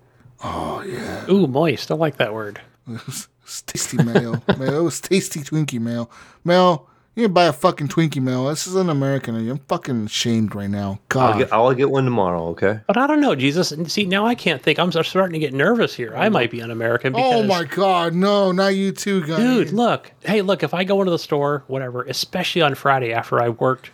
Oh 0.42 0.82
yeah, 0.82 1.30
Ooh, 1.30 1.46
moist. 1.46 1.90
I 1.90 1.94
like 1.94 2.16
that 2.16 2.34
word. 2.34 2.60
it 2.88 3.06
was, 3.06 3.24
it 3.24 3.44
was 3.44 3.62
tasty 3.62 4.02
mayo. 4.02 4.42
mayo, 4.58 4.80
it 4.80 4.84
was 4.84 5.00
tasty 5.00 5.40
Twinkie 5.40 5.80
mayo. 5.80 6.08
Mayo, 6.42 6.88
you 7.16 7.24
can 7.24 7.32
buy 7.32 7.44
a 7.44 7.52
fucking 7.52 7.88
Twinkie 7.88 8.20
mayo. 8.20 8.48
This 8.48 8.66
is 8.66 8.74
an 8.74 8.90
American. 8.90 9.36
I'm 9.48 9.58
fucking 9.68 10.06
ashamed 10.06 10.54
right 10.54 10.68
now. 10.68 10.88
I'll 10.88 10.98
God. 11.08 11.38
get, 11.38 11.52
I'll 11.52 11.72
get 11.74 11.90
one 11.90 12.04
tomorrow. 12.04 12.48
Okay. 12.48 12.80
But 12.86 12.96
I 12.96 13.06
don't 13.06 13.20
know, 13.20 13.34
Jesus. 13.34 13.70
And 13.72 13.90
See, 13.90 14.04
now 14.04 14.26
I 14.26 14.34
can't 14.34 14.60
think. 14.60 14.78
I'm 14.78 14.90
starting 14.90 15.32
to 15.34 15.38
get 15.38 15.54
nervous 15.54 15.94
here. 15.94 16.12
I 16.16 16.28
might 16.28 16.50
be 16.50 16.60
an 16.60 16.70
American. 16.70 17.14
Oh 17.14 17.16
because. 17.16 17.34
oh 17.34 17.42
my 17.44 17.64
God, 17.64 18.14
no, 18.14 18.50
not 18.52 18.68
you 18.74 18.90
too, 18.92 19.24
guy. 19.26 19.36
Dude, 19.36 19.72
look. 19.72 20.10
Hey, 20.24 20.42
look. 20.42 20.62
If 20.62 20.74
I 20.74 20.82
go 20.84 21.00
into 21.00 21.10
the 21.12 21.18
store, 21.18 21.62
whatever, 21.68 22.02
especially 22.02 22.62
on 22.62 22.74
Friday 22.74 23.12
after 23.12 23.40
I 23.40 23.48
worked, 23.50 23.90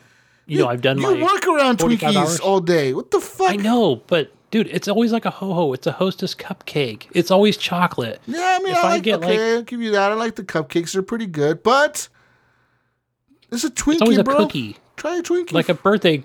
you 0.47 0.59
know, 0.59 0.69
I've 0.69 0.83
done 0.83 0.99
you 0.99 1.15
my. 1.17 1.23
work 1.23 1.47
around 1.47 1.79
Twinkies 1.79 2.17
hours? 2.17 2.41
all 2.41 2.61
day. 2.61 2.95
What 2.95 3.11
the 3.11 3.21
fuck? 3.21 3.51
I 3.51 3.57
know, 3.57 3.97
but 4.07 4.33
dude, 4.51 4.67
it's 4.69 4.89
always 4.89 5.13
like 5.13 5.27
a 5.27 5.31
ho 5.31 5.53
ho. 5.53 5.73
It's 5.75 5.87
a 5.87 5.93
Hostess 5.93 6.35
cupcake. 6.35 7.07
It's 7.13 7.31
always 7.31 7.57
chocolate. 7.57 8.21
Yeah, 8.27 8.57
I 8.59 8.63
mean, 8.65 8.73
If 8.73 8.79
I 8.79 8.81
I 8.81 8.91
like. 8.93 9.03
get, 9.03 9.19
okay, 9.23 9.27
like- 9.29 9.57
I'll 9.59 9.63
give 9.63 9.81
you 9.83 9.91
that. 9.93 10.11
I 10.11 10.15
like 10.15 10.37
the 10.37 10.43
cupcakes; 10.43 10.93
they're 10.93 11.03
pretty 11.03 11.27
good. 11.27 11.63
But 11.63 12.09
it's 13.53 13.65
a 13.65 13.71
Twinkie, 13.71 13.93
It's 13.95 14.03
always 14.03 14.19
a 14.19 14.25
bro. 14.25 14.37
cookie, 14.37 14.77
Try 14.97 15.17
a 15.19 15.23
Twinkie. 15.23 15.53
like 15.53 15.69
a 15.69 15.75
birthday, 15.75 16.23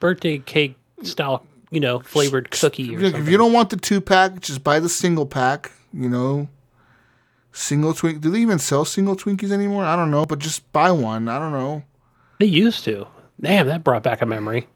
birthday 0.00 0.38
cake 0.38 0.76
style, 1.02 1.44
you 1.70 1.80
know, 1.80 2.00
flavored 2.00 2.50
cookie 2.50 2.96
Look, 2.96 3.00
something. 3.02 3.22
if 3.22 3.28
you 3.28 3.36
don't 3.36 3.52
want 3.52 3.70
the 3.70 3.76
two 3.76 4.00
pack, 4.00 4.40
just 4.40 4.62
buy 4.64 4.80
the 4.80 4.88
single 4.88 5.26
pack. 5.26 5.72
You 5.92 6.08
know, 6.08 6.48
single 7.52 7.94
Twink. 7.94 8.20
Do 8.20 8.30
they 8.30 8.38
even 8.40 8.58
sell 8.58 8.84
single 8.84 9.16
Twinkies 9.16 9.50
anymore? 9.50 9.84
I 9.84 9.96
don't 9.96 10.10
know, 10.10 10.26
but 10.26 10.38
just 10.38 10.70
buy 10.72 10.90
one. 10.90 11.28
I 11.28 11.38
don't 11.38 11.52
know. 11.52 11.82
They 12.38 12.46
used 12.46 12.84
to. 12.84 13.06
Damn, 13.40 13.66
that 13.68 13.82
brought 13.84 14.02
back 14.02 14.20
a 14.22 14.26
memory. 14.26 14.66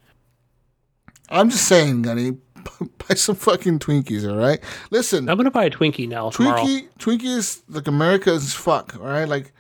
I'm 1.29 1.51
just 1.51 1.67
saying, 1.67 2.03
Gunny, 2.03 2.33
buy 3.09 3.15
some 3.15 3.35
fucking 3.37 3.79
Twinkies. 3.79 4.29
All 4.31 4.37
right. 4.39 4.59
Listen, 4.91 5.29
I'm 5.29 5.37
gonna 5.37 5.51
buy 5.51 5.65
a 5.65 5.71
Twinkie 5.71 6.09
now 6.09 6.31
tomorrow. 6.31 6.63
Twinkie, 6.63 6.89
Twinkie 6.99 7.25
is 7.37 7.63
like 7.69 7.87
America 7.89 8.33
is 8.33 8.55
fuck. 8.55 8.97
All 8.99 9.07
right, 9.07 9.29
like 9.29 9.53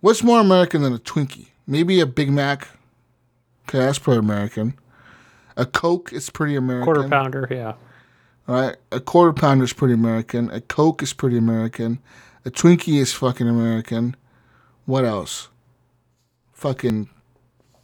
what's 0.00 0.22
more 0.22 0.40
American 0.40 0.82
than 0.82 0.92
a 0.94 0.98
Twinkie? 0.98 1.48
Maybe 1.66 2.00
a 2.00 2.06
Big 2.06 2.30
Mac. 2.30 2.68
Okay, 3.68 3.78
that's 3.78 3.98
pretty 3.98 4.18
American. 4.18 4.74
A 5.56 5.66
Coke 5.66 6.12
is 6.12 6.30
pretty 6.30 6.56
American. 6.56 6.84
Quarter 6.84 7.08
pounder, 7.08 7.48
yeah. 7.50 7.74
All 8.46 8.54
right, 8.54 8.76
a 8.92 9.00
quarter 9.00 9.32
pounder 9.32 9.64
is 9.64 9.72
pretty 9.72 9.94
American. 9.94 10.50
A 10.50 10.60
Coke 10.60 11.02
is 11.02 11.12
pretty 11.12 11.36
American. 11.36 11.98
A 12.46 12.50
Twinkie 12.50 12.98
is 12.98 13.12
fucking 13.12 13.48
American. 13.48 14.16
What 14.86 15.04
else? 15.04 15.48
Fucking, 16.54 17.10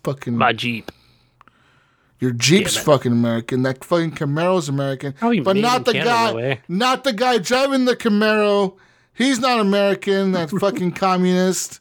fucking. 0.03 0.37
My 0.37 0.53
Jeep. 0.53 0.91
Your 2.21 2.31
Jeep's 2.31 2.77
fucking 2.77 3.13
American. 3.13 3.63
That 3.65 3.85
fucking 3.85 4.13
Camaro's 4.13 4.71
American. 4.71 5.13
Probably 5.13 5.41
but 5.41 5.57
not 5.57 5.85
the 5.85 5.93
Canada, 5.93 6.55
guy. 6.55 6.61
Not 6.69 7.05
the 7.05 7.13
guy 7.13 7.37
driving 7.37 7.85
the 7.85 7.95
Camaro. 7.95 8.77
He's 9.13 9.41
not 9.41 9.61
American. 9.61 10.33
That 10.33 10.49
fucking 10.61 10.93
communist. 10.93 11.81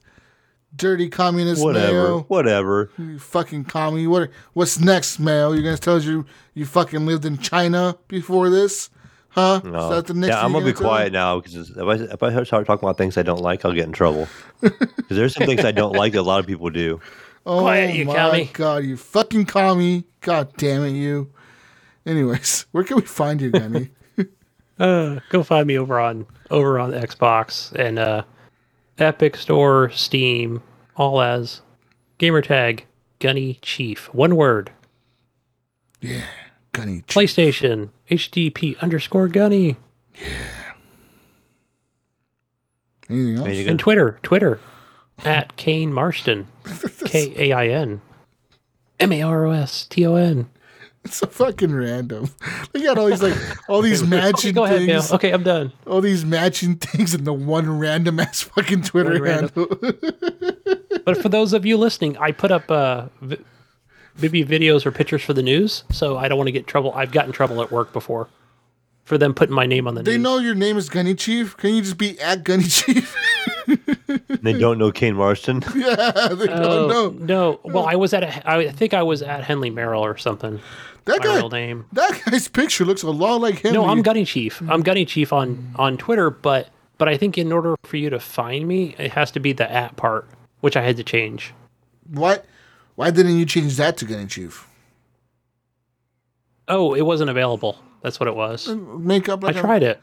Dirty 0.75 1.09
communist 1.09 1.63
Whatever. 1.63 1.91
Mayo. 1.93 2.19
Whatever. 2.27 2.89
You 2.97 3.19
fucking 3.19 3.65
commie. 3.65 4.07
What? 4.07 4.29
What's 4.53 4.79
next, 4.79 5.19
Mayo? 5.19 5.51
You're 5.53 5.63
gonna 5.63 5.77
tell 5.77 5.95
us 5.97 6.05
you 6.05 6.25
you 6.53 6.65
fucking 6.65 7.05
lived 7.05 7.25
in 7.25 7.37
China 7.37 7.97
before 8.07 8.49
this, 8.49 8.89
huh? 9.29 9.61
Is 9.63 9.71
No. 9.71 9.89
that 9.89 10.07
the 10.07 10.13
next? 10.13 10.29
yeah, 10.29 10.43
I'm 10.43 10.51
gonna 10.53 10.65
you're 10.65 10.73
be 10.73 10.79
tell? 10.79 10.87
quiet 10.89 11.13
now 11.13 11.39
because 11.39 11.69
if 11.71 11.77
I 11.77 11.93
if 11.95 12.23
I 12.23 12.43
start 12.43 12.65
talking 12.67 12.87
about 12.87 12.97
things 12.97 13.17
I 13.17 13.23
don't 13.23 13.41
like, 13.41 13.63
I'll 13.65 13.73
get 13.73 13.85
in 13.85 13.91
trouble. 13.93 14.27
Because 14.61 15.17
there's 15.17 15.33
some 15.35 15.45
things 15.45 15.65
I 15.65 15.71
don't 15.73 15.93
like 15.95 16.13
that 16.13 16.19
a 16.19 16.23
lot 16.23 16.39
of 16.39 16.47
people 16.47 16.69
do. 16.69 17.01
Oh 17.45 17.59
Quiet, 17.59 17.93
you 17.95 18.05
my 18.05 18.13
commie. 18.15 18.49
god, 18.53 18.85
you 18.85 18.95
fucking 18.95 19.45
commie! 19.45 20.05
God 20.21 20.55
damn 20.55 20.83
it, 20.85 20.91
you. 20.91 21.29
Anyways, 22.05 22.65
where 22.71 22.83
can 22.85 22.95
we 22.97 23.03
find 23.03 23.41
you, 23.41 23.51
Gunny? 23.51 23.89
Uh, 24.79 25.19
go 25.29 25.43
find 25.43 25.67
me 25.67 25.77
over 25.77 25.99
on 25.99 26.25
over 26.49 26.79
on 26.79 26.91
Xbox 26.93 27.71
and 27.73 27.99
uh, 27.99 28.23
Epic 28.97 29.35
Store, 29.37 29.89
Steam, 29.89 30.61
all 30.95 31.21
as 31.21 31.61
gamertag 32.19 32.81
Gunny 33.19 33.59
Chief. 33.61 34.13
One 34.13 34.35
word. 34.35 34.71
yeah, 36.01 36.25
Gunny. 36.73 37.01
Ch- 37.01 37.05
PlayStation 37.15 37.89
HDP 38.09 38.79
underscore 38.79 39.27
Gunny 39.27 39.77
Yeah. 40.15 40.73
Anything 43.09 43.37
else? 43.37 43.67
And? 43.67 43.79
Twitter 43.79 44.19
Twitter 44.23 44.59
at 45.25 45.55
Kain 45.57 45.91
Marston 45.93 46.47
K 47.05 47.33
A 47.37 47.51
I 47.53 47.67
N 47.67 48.01
M 48.99 49.11
A 49.11 49.21
R 49.21 49.45
O 49.45 49.51
S 49.51 49.85
T 49.85 50.05
O 50.05 50.15
N. 50.15 50.49
It's 51.05 51.17
so 51.17 51.27
fucking 51.27 51.75
random. 51.75 52.29
They 52.71 52.81
got 52.83 52.97
all 52.97 53.07
these 53.07 53.21
like 53.21 53.35
all 53.69 53.81
these 53.89 54.03
matching 54.03 54.51
Okay, 54.51 54.51
go 54.53 54.63
ahead, 54.63 54.87
Mail. 54.87 55.01
things. 55.01 55.11
Okay, 55.13 55.31
I'm 55.31 55.43
done. 55.43 55.73
All 55.85 55.99
these 55.99 56.23
matching 56.23 56.75
things 56.77 57.13
in 57.13 57.25
the 57.25 57.33
one 57.33 57.77
random 57.77 58.19
ass 58.21 58.41
fucking 58.41 58.83
Twitter 58.83 59.11
One 59.13 59.21
random- 59.21 59.67
handle. 59.81 59.91
But 61.05 61.21
for 61.21 61.27
those 61.27 61.51
of 61.51 61.65
you 61.65 61.75
listening, 61.75 62.15
I 62.17 62.31
put 62.31 62.51
up 62.51 62.71
uh, 62.71 63.07
vi- 63.21 63.37
maybe 64.21 64.45
videos 64.45 64.85
or 64.85 64.91
pictures 64.91 65.21
for 65.21 65.33
the 65.33 65.43
news, 65.43 65.83
so 65.91 66.17
I 66.17 66.29
don't 66.29 66.37
want 66.37 66.47
to 66.47 66.53
get 66.53 66.59
in 66.59 66.65
trouble. 66.65 66.93
I've 66.93 67.11
gotten 67.11 67.33
trouble 67.33 67.61
at 67.61 67.69
work 67.71 67.91
before 67.91 68.29
for 69.03 69.17
them 69.17 69.33
putting 69.33 69.53
my 69.53 69.65
name 69.65 69.85
on 69.89 69.95
the 69.95 70.03
they 70.03 70.13
news. 70.13 70.21
know 70.23 70.37
your 70.37 70.55
name 70.55 70.77
is 70.77 70.87
Gunny 70.87 71.15
Chief. 71.15 71.57
Can 71.57 71.73
you 71.75 71.81
just 71.81 71.97
be 71.97 72.17
at 72.21 72.45
Gunny 72.45 72.63
Chief? 72.63 73.13
They 74.41 74.53
don't 74.53 74.77
know 74.77 74.91
Kain 74.93 75.15
Marston. 75.15 75.61
yeah, 75.75 75.95
they 76.29 76.47
Oh, 76.47 76.87
don't 76.87 76.87
know. 76.87 77.09
no. 77.09 77.59
Well, 77.65 77.85
I 77.85 77.95
was 77.95 78.13
at 78.13 78.23
a. 78.23 78.49
I 78.49 78.71
think 78.71 78.93
I 78.93 79.03
was 79.03 79.21
at 79.21 79.43
Henley 79.43 79.69
Merrill 79.69 80.03
or 80.05 80.17
something. 80.17 80.61
That 81.05 81.19
My 81.19 81.25
guy, 81.25 81.35
real 81.35 81.49
name. 81.49 81.85
that 81.93 82.21
guy's 82.25 82.47
picture 82.47 82.85
looks 82.85 83.03
a 83.03 83.11
lot 83.11 83.41
like 83.41 83.59
him. 83.59 83.73
No, 83.73 83.85
I'm 83.85 84.01
Gunny 84.01 84.23
Chief. 84.25 84.61
I'm 84.69 84.81
Gunny 84.81 85.05
Chief 85.05 85.33
on 85.33 85.73
on 85.75 85.97
Twitter, 85.97 86.29
but 86.29 86.69
but 86.97 87.09
I 87.09 87.17
think 87.17 87.37
in 87.37 87.51
order 87.51 87.75
for 87.83 87.97
you 87.97 88.09
to 88.09 88.19
find 88.19 88.67
me, 88.67 88.95
it 88.97 89.11
has 89.11 89.31
to 89.31 89.39
be 89.39 89.51
the 89.53 89.69
at 89.69 89.95
part, 89.97 90.27
which 90.61 90.77
I 90.77 90.81
had 90.81 90.95
to 90.97 91.03
change. 91.03 91.53
What? 92.09 92.45
Why 92.95 93.09
didn't 93.11 93.37
you 93.37 93.45
change 93.45 93.75
that 93.77 93.97
to 93.97 94.05
Gunny 94.05 94.27
Chief? 94.27 94.67
Oh, 96.67 96.93
it 96.93 97.01
wasn't 97.01 97.29
available. 97.29 97.77
That's 98.01 98.19
what 98.19 98.27
it 98.27 98.35
was. 98.35 98.69
Uh, 98.69 98.75
make 98.75 99.27
up 99.29 99.43
I 99.43 99.47
like 99.47 99.55
a 99.57 99.61
tried 99.61 99.83
it. 99.83 100.01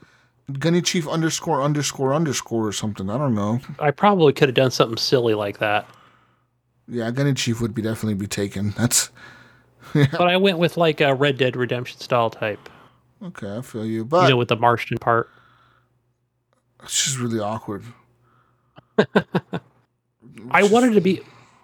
Gunny 0.58 0.82
Chief 0.82 1.06
underscore 1.08 1.62
underscore 1.62 2.12
underscore 2.12 2.66
or 2.66 2.72
something. 2.72 3.08
I 3.08 3.16
don't 3.16 3.34
know. 3.34 3.60
I 3.78 3.90
probably 3.90 4.32
could 4.32 4.48
have 4.48 4.54
done 4.56 4.70
something 4.70 4.96
silly 4.98 5.34
like 5.34 5.58
that. 5.58 5.86
Yeah, 6.88 7.10
Gunny 7.10 7.34
Chief 7.34 7.60
would 7.60 7.74
be 7.74 7.82
definitely 7.82 8.14
be 8.14 8.26
taken. 8.26 8.70
That's 8.76 9.10
But 10.12 10.28
I 10.28 10.36
went 10.36 10.58
with 10.58 10.76
like 10.76 11.00
a 11.00 11.14
Red 11.14 11.38
Dead 11.38 11.56
Redemption 11.56 11.98
style 12.00 12.30
type. 12.30 12.68
okay. 13.22 13.56
I 13.56 13.62
feel 13.62 13.84
you, 13.84 14.04
but 14.04 14.24
you 14.24 14.30
know, 14.30 14.36
with 14.36 14.48
the 14.48 14.56
Martian 14.56 14.98
part. 14.98 15.30
it's 16.82 17.04
just 17.04 17.18
really 17.18 17.40
awkward. 17.40 17.84
I 20.50 20.62
wanted 20.64 20.94
to 20.94 21.00
be, 21.00 21.20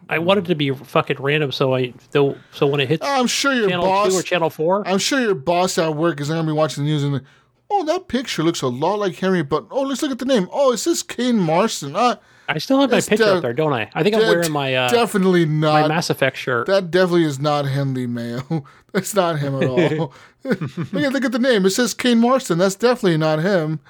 I 0.09 0.19
wanted 0.19 0.47
to 0.47 0.55
be 0.55 0.71
fucking 0.71 1.19
random. 1.21 1.53
So 1.53 1.75
I, 1.75 1.93
though, 2.13 2.37
so 2.53 2.67
when 2.67 2.81
it 2.81 2.89
hits 2.89 3.05
I'm 3.05 3.27
sure 3.27 3.53
your 3.53 3.69
channel 3.69 3.87
boss. 3.87 4.13
two 4.13 4.19
or 4.19 4.23
channel 4.23 4.51
four, 4.51 4.87
I'm 4.87 4.99
sure 4.99 5.21
your 5.21 5.35
boss 5.35 5.79
at 5.79 5.95
work 5.95 6.21
is 6.21 6.29
gonna 6.29 6.45
be 6.45 6.53
watching 6.53 6.85
the 6.85 6.91
news 6.91 7.05
and. 7.05 7.23
Oh, 7.69 7.85
that 7.85 8.07
picture 8.07 8.45
looks 8.45 8.63
a 8.63 8.69
lot 8.69 9.01
like 9.01 9.17
Henry, 9.17 9.43
but 9.43 9.67
oh, 9.73 9.83
let's 9.83 10.01
look 10.01 10.13
at 10.13 10.21
the 10.21 10.25
name. 10.25 10.49
Oh, 10.53 10.71
it 10.71 10.77
says 10.77 11.03
Kain 11.03 11.37
Marston. 11.37 11.97
Uh, 11.97 12.15
I 12.49 12.59
still 12.59 12.81
have 12.81 12.91
my 12.91 12.99
It's 12.99 13.09
picture 13.09 13.25
de- 13.25 13.35
up 13.37 13.43
there, 13.43 13.53
don't 13.53 13.73
I? 13.73 13.91
I 13.95 14.03
think 14.03 14.15
I'm 14.15 14.23
wearing 14.23 14.53
my 14.53 14.75
uh, 14.75 14.89
definitely 14.89 15.47
my 15.47 15.83
not. 15.83 15.89
Mass 15.89 16.11
Effect 16.11 16.37
shirt. 16.37 16.67
that 16.67 16.91
definitely 16.91 17.25
is 17.25 17.39
not 17.41 17.65
Henley 17.67 18.07
Mayo. 18.07 18.65
That's 18.93 19.15
not 19.15 19.39
him 19.39 19.55
at 19.61 19.69
all. 19.69 20.13
look 20.45 20.61
at 21.05 21.13
look 21.13 21.25
at 21.25 21.33
the 21.33 21.39
name. 21.41 21.67
It 21.67 21.71
says 21.71 21.93
Kain 21.95 22.19
Marston. 22.19 22.59
That's 22.59 22.77
definitely 22.77 23.19
not 23.19 23.41
him. 23.41 23.81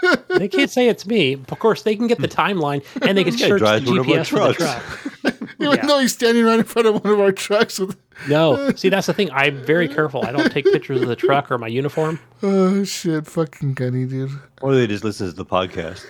they 0.28 0.48
can't 0.48 0.70
say 0.70 0.88
it's 0.88 1.06
me. 1.06 1.34
Of 1.34 1.58
course, 1.58 1.82
they 1.82 1.94
can 1.94 2.06
get 2.08 2.18
the 2.18 2.26
timeline 2.28 2.84
and 3.06 3.16
they 3.16 3.22
can 3.24 3.32
This 3.32 3.40
guy 3.42 3.48
search 3.48 3.60
the 3.60 3.66
drives 3.66 3.86
one 3.88 3.98
of 3.98 4.08
our 4.08 4.14
GPS 4.16 4.26
for 4.26 4.38
the 4.48 4.54
truck. 4.54 5.34
Even 5.60 5.76
Yeah. 5.76 5.86
though 5.86 5.98
he's 6.00 6.12
standing 6.12 6.44
right 6.44 6.58
in 6.58 6.64
front 6.64 6.88
of 6.88 7.04
one 7.04 7.12
of 7.12 7.20
our 7.20 7.30
trucks 7.30 7.78
with. 7.78 7.96
No, 8.28 8.70
see 8.72 8.88
that's 8.88 9.06
the 9.06 9.14
thing. 9.14 9.30
I'm 9.32 9.62
very 9.64 9.88
careful. 9.88 10.24
I 10.24 10.32
don't 10.32 10.50
take 10.50 10.64
pictures 10.64 11.00
of 11.02 11.08
the 11.08 11.16
truck 11.16 11.50
or 11.50 11.58
my 11.58 11.68
uniform. 11.68 12.18
Oh 12.42 12.82
shit! 12.84 13.26
Fucking 13.26 13.74
gunny, 13.74 14.04
dude. 14.06 14.30
Or 14.60 14.74
they 14.74 14.86
just 14.86 15.04
listen 15.04 15.28
to 15.28 15.32
the 15.32 15.46
podcast. 15.46 16.04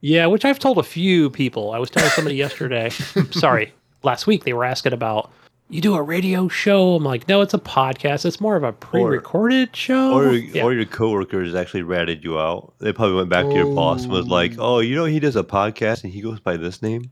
Yeah, 0.00 0.26
which 0.26 0.44
I've 0.44 0.58
told 0.58 0.78
a 0.78 0.82
few 0.82 1.30
people. 1.30 1.72
I 1.72 1.78
was 1.78 1.90
telling 1.90 2.10
somebody 2.10 2.36
yesterday. 2.36 2.90
sorry, 3.30 3.72
last 4.02 4.26
week 4.26 4.44
they 4.44 4.52
were 4.52 4.64
asking 4.64 4.92
about 4.92 5.32
you 5.68 5.80
do 5.80 5.94
a 5.96 6.02
radio 6.02 6.48
show. 6.48 6.94
I'm 6.94 7.02
like, 7.02 7.26
no, 7.28 7.40
it's 7.40 7.54
a 7.54 7.58
podcast. 7.58 8.24
It's 8.24 8.40
more 8.40 8.54
of 8.56 8.62
a 8.62 8.72
pre-recorded 8.72 9.74
show. 9.74 10.12
Or, 10.12 10.32
Yeah. 10.32 10.62
or 10.62 10.72
your 10.72 10.84
coworkers 10.84 11.54
actually 11.54 11.82
ratted 11.82 12.22
you 12.22 12.38
out. 12.38 12.72
They 12.78 12.92
probably 12.92 13.16
went 13.16 13.30
back 13.30 13.46
to 13.46 13.52
your 13.54 13.74
boss 13.74 14.04
and 14.04 14.12
was 14.12 14.28
like, 14.28 14.52
"Oh, 14.58 14.76
oh 14.76 14.78
you 14.80 14.94
know, 14.94 15.06
he 15.06 15.18
does 15.18 15.34
a 15.36 15.42
podcast 15.42 16.04
and 16.04 16.12
he 16.12 16.20
goes 16.20 16.38
by 16.40 16.56
this 16.56 16.82
name." 16.82 17.10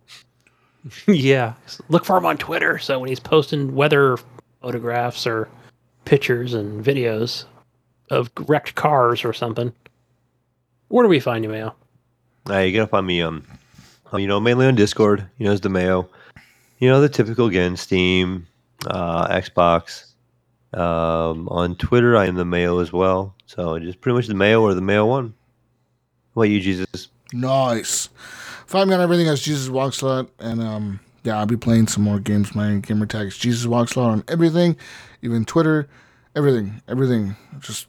yeah, 1.08 1.54
look 1.88 2.04
for 2.04 2.16
him 2.16 2.26
on 2.26 2.36
Twitter. 2.36 2.78
So 2.78 3.00
when 3.00 3.08
he's 3.08 3.20
posting 3.20 3.74
weather 3.74 4.18
photographs 4.60 5.26
or 5.26 5.48
pictures 6.04 6.54
and 6.54 6.84
videos 6.84 7.46
of 8.10 8.30
wrecked 8.46 8.74
cars 8.74 9.24
or 9.24 9.32
something, 9.32 9.72
where 10.88 11.02
do 11.02 11.08
we 11.08 11.20
find 11.20 11.42
you, 11.42 11.50
Mayo? 11.50 11.74
Uh, 12.48 12.58
you 12.58 12.76
gotta 12.76 12.86
find 12.86 13.06
me 13.06 13.22
um, 13.22 13.44
you 14.12 14.26
know, 14.26 14.40
mainly 14.40 14.66
on 14.66 14.74
Discord. 14.74 15.26
You 15.38 15.46
know, 15.46 15.52
as 15.52 15.60
the 15.60 15.68
Mayo. 15.68 16.08
You 16.78 16.90
know, 16.90 17.00
the 17.00 17.08
typical 17.08 17.46
again, 17.46 17.76
Steam, 17.76 18.46
uh, 18.86 19.28
Xbox. 19.28 20.06
Um, 20.72 21.48
on 21.48 21.76
Twitter, 21.76 22.16
I 22.16 22.26
am 22.26 22.34
the 22.34 22.44
Mayo 22.44 22.80
as 22.80 22.92
well. 22.92 23.34
So 23.46 23.78
just 23.78 24.00
pretty 24.00 24.16
much 24.16 24.26
the 24.26 24.34
Mayo 24.34 24.60
or 24.60 24.74
the 24.74 24.80
Mayo 24.80 25.06
one. 25.06 25.34
What 26.34 26.50
you, 26.50 26.60
Jesus? 26.60 27.08
Nice. 27.32 28.08
Find 28.66 28.90
me 28.90 28.96
on 28.96 29.00
everything 29.00 29.28
as 29.28 29.40
Jesus 29.40 29.68
Walks 29.68 30.00
a 30.00 30.06
lot, 30.06 30.30
and 30.40 30.60
um, 30.60 31.00
yeah, 31.22 31.38
I'll 31.38 31.46
be 31.46 31.56
playing 31.56 31.86
some 31.86 32.02
more 32.02 32.18
games. 32.18 32.54
My 32.54 32.74
gamer 32.76 33.06
tag 33.06 33.28
is 33.28 33.38
Jesus 33.38 33.66
Walks 33.66 33.94
a 33.94 34.00
lot 34.00 34.10
on 34.10 34.24
everything, 34.26 34.76
even 35.22 35.44
Twitter, 35.44 35.88
everything, 36.34 36.82
everything, 36.88 37.36
just 37.60 37.86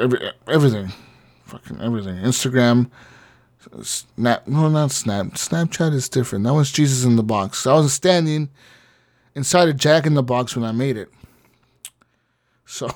every 0.00 0.18
everything, 0.48 0.92
fucking 1.44 1.80
everything. 1.82 2.16
Instagram, 2.16 2.90
Snap, 3.82 4.46
no, 4.46 4.68
not 4.68 4.90
Snap. 4.90 5.26
Snapchat 5.34 5.92
is 5.92 6.08
different. 6.08 6.44
That 6.44 6.54
was 6.54 6.72
Jesus 6.72 7.04
in 7.04 7.16
the 7.16 7.22
box. 7.22 7.66
I 7.66 7.74
was 7.74 7.92
standing 7.92 8.50
inside 9.34 9.68
a 9.68 9.74
Jack 9.74 10.06
in 10.06 10.14
the 10.14 10.22
Box 10.22 10.56
when 10.56 10.64
I 10.64 10.72
made 10.72 10.96
it. 10.96 11.08
So, 12.66 12.90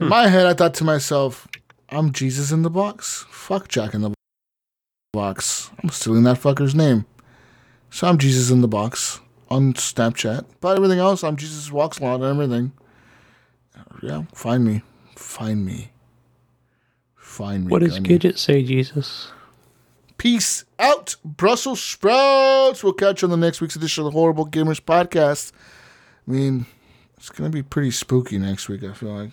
in 0.00 0.08
my 0.08 0.28
head, 0.28 0.46
I 0.46 0.54
thought 0.54 0.74
to 0.74 0.84
myself, 0.84 1.46
I'm 1.90 2.12
Jesus 2.12 2.52
in 2.52 2.62
the 2.62 2.70
box. 2.70 3.26
Fuck 3.30 3.68
Jack 3.68 3.94
in 3.94 4.02
the 4.02 4.14
box. 5.12 5.70
I'm 5.82 5.90
stealing 5.90 6.22
that 6.22 6.38
fucker's 6.38 6.74
name. 6.74 7.04
So 7.90 8.06
I'm 8.06 8.18
Jesus 8.18 8.50
in 8.50 8.60
the 8.60 8.68
box 8.68 9.20
on 9.50 9.74
Snapchat. 9.74 10.46
But 10.60 10.76
everything 10.76 11.00
else, 11.00 11.24
I'm 11.24 11.36
Jesus 11.36 11.72
walks 11.72 11.98
a 11.98 12.04
lot 12.04 12.22
and 12.22 12.24
everything. 12.24 12.72
Yeah, 14.02 14.22
find 14.32 14.64
me. 14.64 14.82
Find 15.16 15.66
me. 15.66 15.90
Find 17.30 17.66
me. 17.66 17.70
What 17.70 17.80
does 17.80 18.00
Gidget 18.00 18.38
say, 18.38 18.64
Jesus? 18.64 19.28
Peace 20.18 20.64
out, 20.80 21.14
Brussels 21.24 21.80
sprouts. 21.80 22.82
We'll 22.82 22.92
catch 22.92 23.22
you 23.22 23.26
on 23.26 23.30
the 23.30 23.36
next 23.36 23.60
week's 23.60 23.76
edition 23.76 24.04
of 24.04 24.12
the 24.12 24.18
Horrible 24.18 24.48
Gamers 24.48 24.80
podcast. 24.80 25.52
I 26.26 26.30
mean, 26.32 26.66
it's 27.16 27.30
gonna 27.30 27.48
be 27.50 27.62
pretty 27.62 27.92
spooky 27.92 28.36
next 28.36 28.68
week. 28.68 28.82
I 28.82 28.92
feel 28.94 29.10
like. 29.14 29.30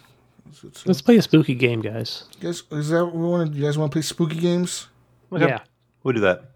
Is 0.52 0.64
it 0.64 0.78
so? 0.78 0.84
Let's 0.86 1.02
play 1.02 1.18
a 1.18 1.24
spooky 1.24 1.56
game, 1.56 1.82
guys. 1.82 2.26
Guys, 2.40 2.62
is 2.72 2.90
that 2.90 3.04
what 3.04 3.16
we 3.16 3.26
want? 3.26 3.56
You 3.56 3.64
guys 3.64 3.80
want 3.80 3.92
to 3.92 3.96
play 3.96 4.04
spooky 4.04 4.40
games? 4.40 4.88
Yeah, 5.32 5.62
We'll 6.04 6.14
do 6.14 6.22
that. 6.22 6.52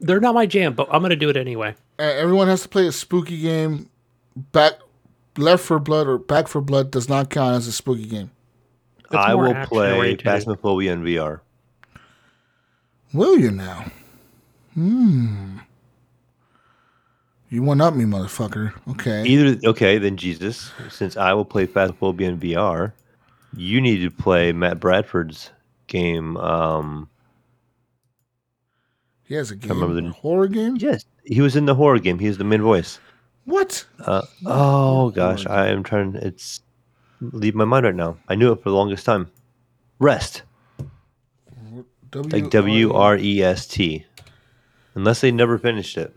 they're 0.00 0.20
not 0.20 0.34
my 0.36 0.46
jam, 0.46 0.74
but 0.74 0.88
I'm 0.92 1.02
gonna 1.02 1.16
do 1.16 1.28
it 1.28 1.36
anyway. 1.36 1.74
Uh, 1.98 2.02
everyone 2.04 2.46
has 2.46 2.62
to 2.62 2.68
play 2.68 2.86
a 2.86 2.92
spooky 2.92 3.40
game. 3.40 3.90
Back, 4.52 4.74
left 5.36 5.64
for 5.64 5.80
blood 5.80 6.06
or 6.06 6.18
Back 6.18 6.46
4 6.46 6.62
Blood 6.62 6.92
does 6.92 7.08
not 7.08 7.30
count 7.30 7.56
as 7.56 7.66
a 7.66 7.72
spooky 7.72 8.06
game. 8.06 8.30
It's 9.06 9.14
I 9.14 9.34
will 9.34 9.54
play 9.66 9.96
oriented. 9.96 10.26
Phasmophobia 10.26 10.90
in 10.92 11.02
VR. 11.04 11.40
Will 13.12 13.38
you 13.38 13.50
now? 13.50 13.84
Hmm. 14.74 15.58
You 17.50 17.62
one 17.62 17.80
up 17.80 17.94
me, 17.94 18.04
motherfucker. 18.04 18.72
Okay. 18.90 19.22
Either 19.24 19.68
okay, 19.68 19.98
then 19.98 20.16
Jesus, 20.16 20.72
since 20.90 21.16
I 21.16 21.32
will 21.34 21.44
play 21.44 21.66
Phasmophobia 21.66 22.22
in 22.22 22.38
VR, 22.40 22.92
you 23.56 23.80
need 23.80 23.98
to 24.00 24.10
play 24.10 24.52
Matt 24.52 24.80
Bradford's 24.80 25.50
game. 25.86 26.36
Um, 26.38 27.08
He 29.24 29.34
has 29.34 29.50
a 29.52 29.56
game. 29.56 29.70
remember 29.70 30.00
the- 30.00 30.10
horror 30.10 30.48
game. 30.48 30.76
Yes, 30.80 31.04
he 31.24 31.40
was 31.40 31.54
in 31.54 31.66
the 31.66 31.74
horror 31.76 32.00
game. 32.00 32.18
He 32.18 32.26
was 32.26 32.38
the 32.38 32.44
main 32.44 32.62
voice. 32.62 32.98
What? 33.44 33.84
Uh, 34.00 34.22
oh 34.46 35.10
gosh, 35.10 35.46
I 35.46 35.68
am 35.68 35.82
trying. 35.84 36.16
It's 36.16 36.60
leave 37.20 37.54
my 37.54 37.64
mind 37.64 37.86
right 37.86 37.94
now. 37.94 38.16
I 38.28 38.34
knew 38.34 38.52
it 38.52 38.62
for 38.62 38.70
the 38.70 38.76
longest 38.76 39.04
time. 39.06 39.30
Rest, 39.98 40.42
like 42.12 42.50
W 42.50 42.92
R 42.92 43.16
E 43.16 43.42
S 43.42 43.66
T. 43.66 44.04
Unless 44.94 45.20
they 45.20 45.32
never 45.32 45.58
finished 45.58 45.96
it. 45.96 46.14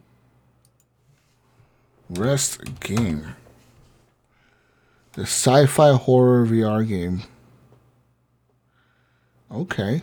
Rest 2.09 2.79
game. 2.79 3.35
The 5.13 5.23
sci-fi 5.23 5.93
horror 5.93 6.45
VR 6.45 6.87
game. 6.87 7.23
Okay. 9.51 10.01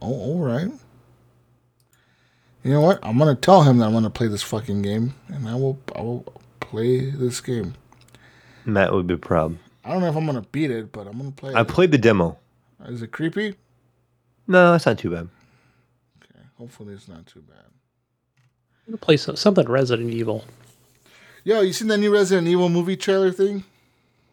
Oh, 0.00 0.08
all 0.08 0.38
right. 0.40 0.70
You 2.62 2.70
know 2.72 2.80
what? 2.80 2.98
I'm 3.02 3.18
gonna 3.18 3.34
tell 3.34 3.62
him 3.62 3.78
that 3.78 3.86
I'm 3.86 3.92
gonna 3.92 4.08
play 4.08 4.26
this 4.26 4.42
fucking 4.42 4.80
game, 4.80 5.14
and 5.28 5.46
I 5.46 5.54
will. 5.54 5.78
I 5.94 6.00
will 6.00 6.24
play 6.60 7.10
this 7.10 7.42
game. 7.42 7.74
Matt 8.64 8.92
would 8.92 9.06
be 9.06 9.16
proud. 9.16 9.58
I 9.84 9.90
don't 9.92 10.00
know 10.00 10.08
if 10.08 10.16
I'm 10.16 10.26
gonna 10.26 10.46
beat 10.52 10.70
it, 10.70 10.92
but 10.92 11.06
I'm 11.06 11.18
gonna 11.18 11.30
play. 11.30 11.54
I 11.54 11.60
it. 11.60 11.68
played 11.68 11.90
the 11.90 11.98
demo. 11.98 12.38
Is 12.86 13.02
it 13.02 13.12
creepy? 13.12 13.54
No, 14.46 14.74
it's 14.74 14.86
not 14.86 14.98
too 14.98 15.10
bad. 15.10 15.28
Okay. 16.22 16.40
Hopefully, 16.58 16.94
it's 16.94 17.08
not 17.08 17.26
too 17.26 17.40
bad. 17.40 17.64
I'm 18.86 18.92
gonna 18.92 18.98
play 18.98 19.16
some, 19.16 19.36
something 19.36 19.66
Resident 19.68 20.10
Evil. 20.10 20.44
Yo, 21.44 21.60
you 21.60 21.72
seen 21.72 21.88
that 21.88 21.98
new 21.98 22.12
Resident 22.12 22.48
Evil 22.48 22.68
movie 22.68 22.96
trailer 22.96 23.30
thing? 23.30 23.64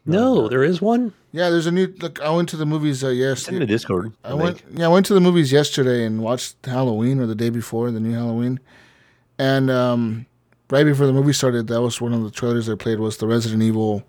No, 0.04 0.48
there 0.48 0.64
is 0.64 0.82
one. 0.82 1.12
Yeah, 1.30 1.48
there's 1.50 1.66
a 1.66 1.70
new. 1.70 1.94
Look, 2.00 2.20
I 2.20 2.30
went 2.30 2.48
to 2.50 2.56
the 2.56 2.66
movies 2.66 3.04
uh, 3.04 3.08
Send 3.08 3.18
me 3.18 3.24
yesterday. 3.24 3.58
the 3.60 3.66
Discord. 3.66 4.12
I 4.24 4.34
went. 4.34 4.62
Yeah, 4.74 4.86
I 4.86 4.88
went 4.88 5.06
to 5.06 5.14
the 5.14 5.20
movies 5.20 5.52
yesterday 5.52 6.04
and 6.04 6.22
watched 6.22 6.64
Halloween 6.66 7.20
or 7.20 7.26
the 7.26 7.34
day 7.34 7.50
before 7.50 7.90
the 7.90 8.00
new 8.00 8.12
Halloween, 8.12 8.58
and 9.38 9.70
um, 9.70 10.26
right 10.70 10.84
before 10.84 11.06
the 11.06 11.12
movie 11.12 11.32
started, 11.32 11.68
that 11.68 11.80
was 11.80 12.00
one 12.00 12.12
of 12.12 12.22
the 12.24 12.30
trailers 12.30 12.66
they 12.66 12.74
played 12.74 12.98
was 12.98 13.18
the 13.18 13.26
Resident 13.26 13.62
Evil. 13.62 14.02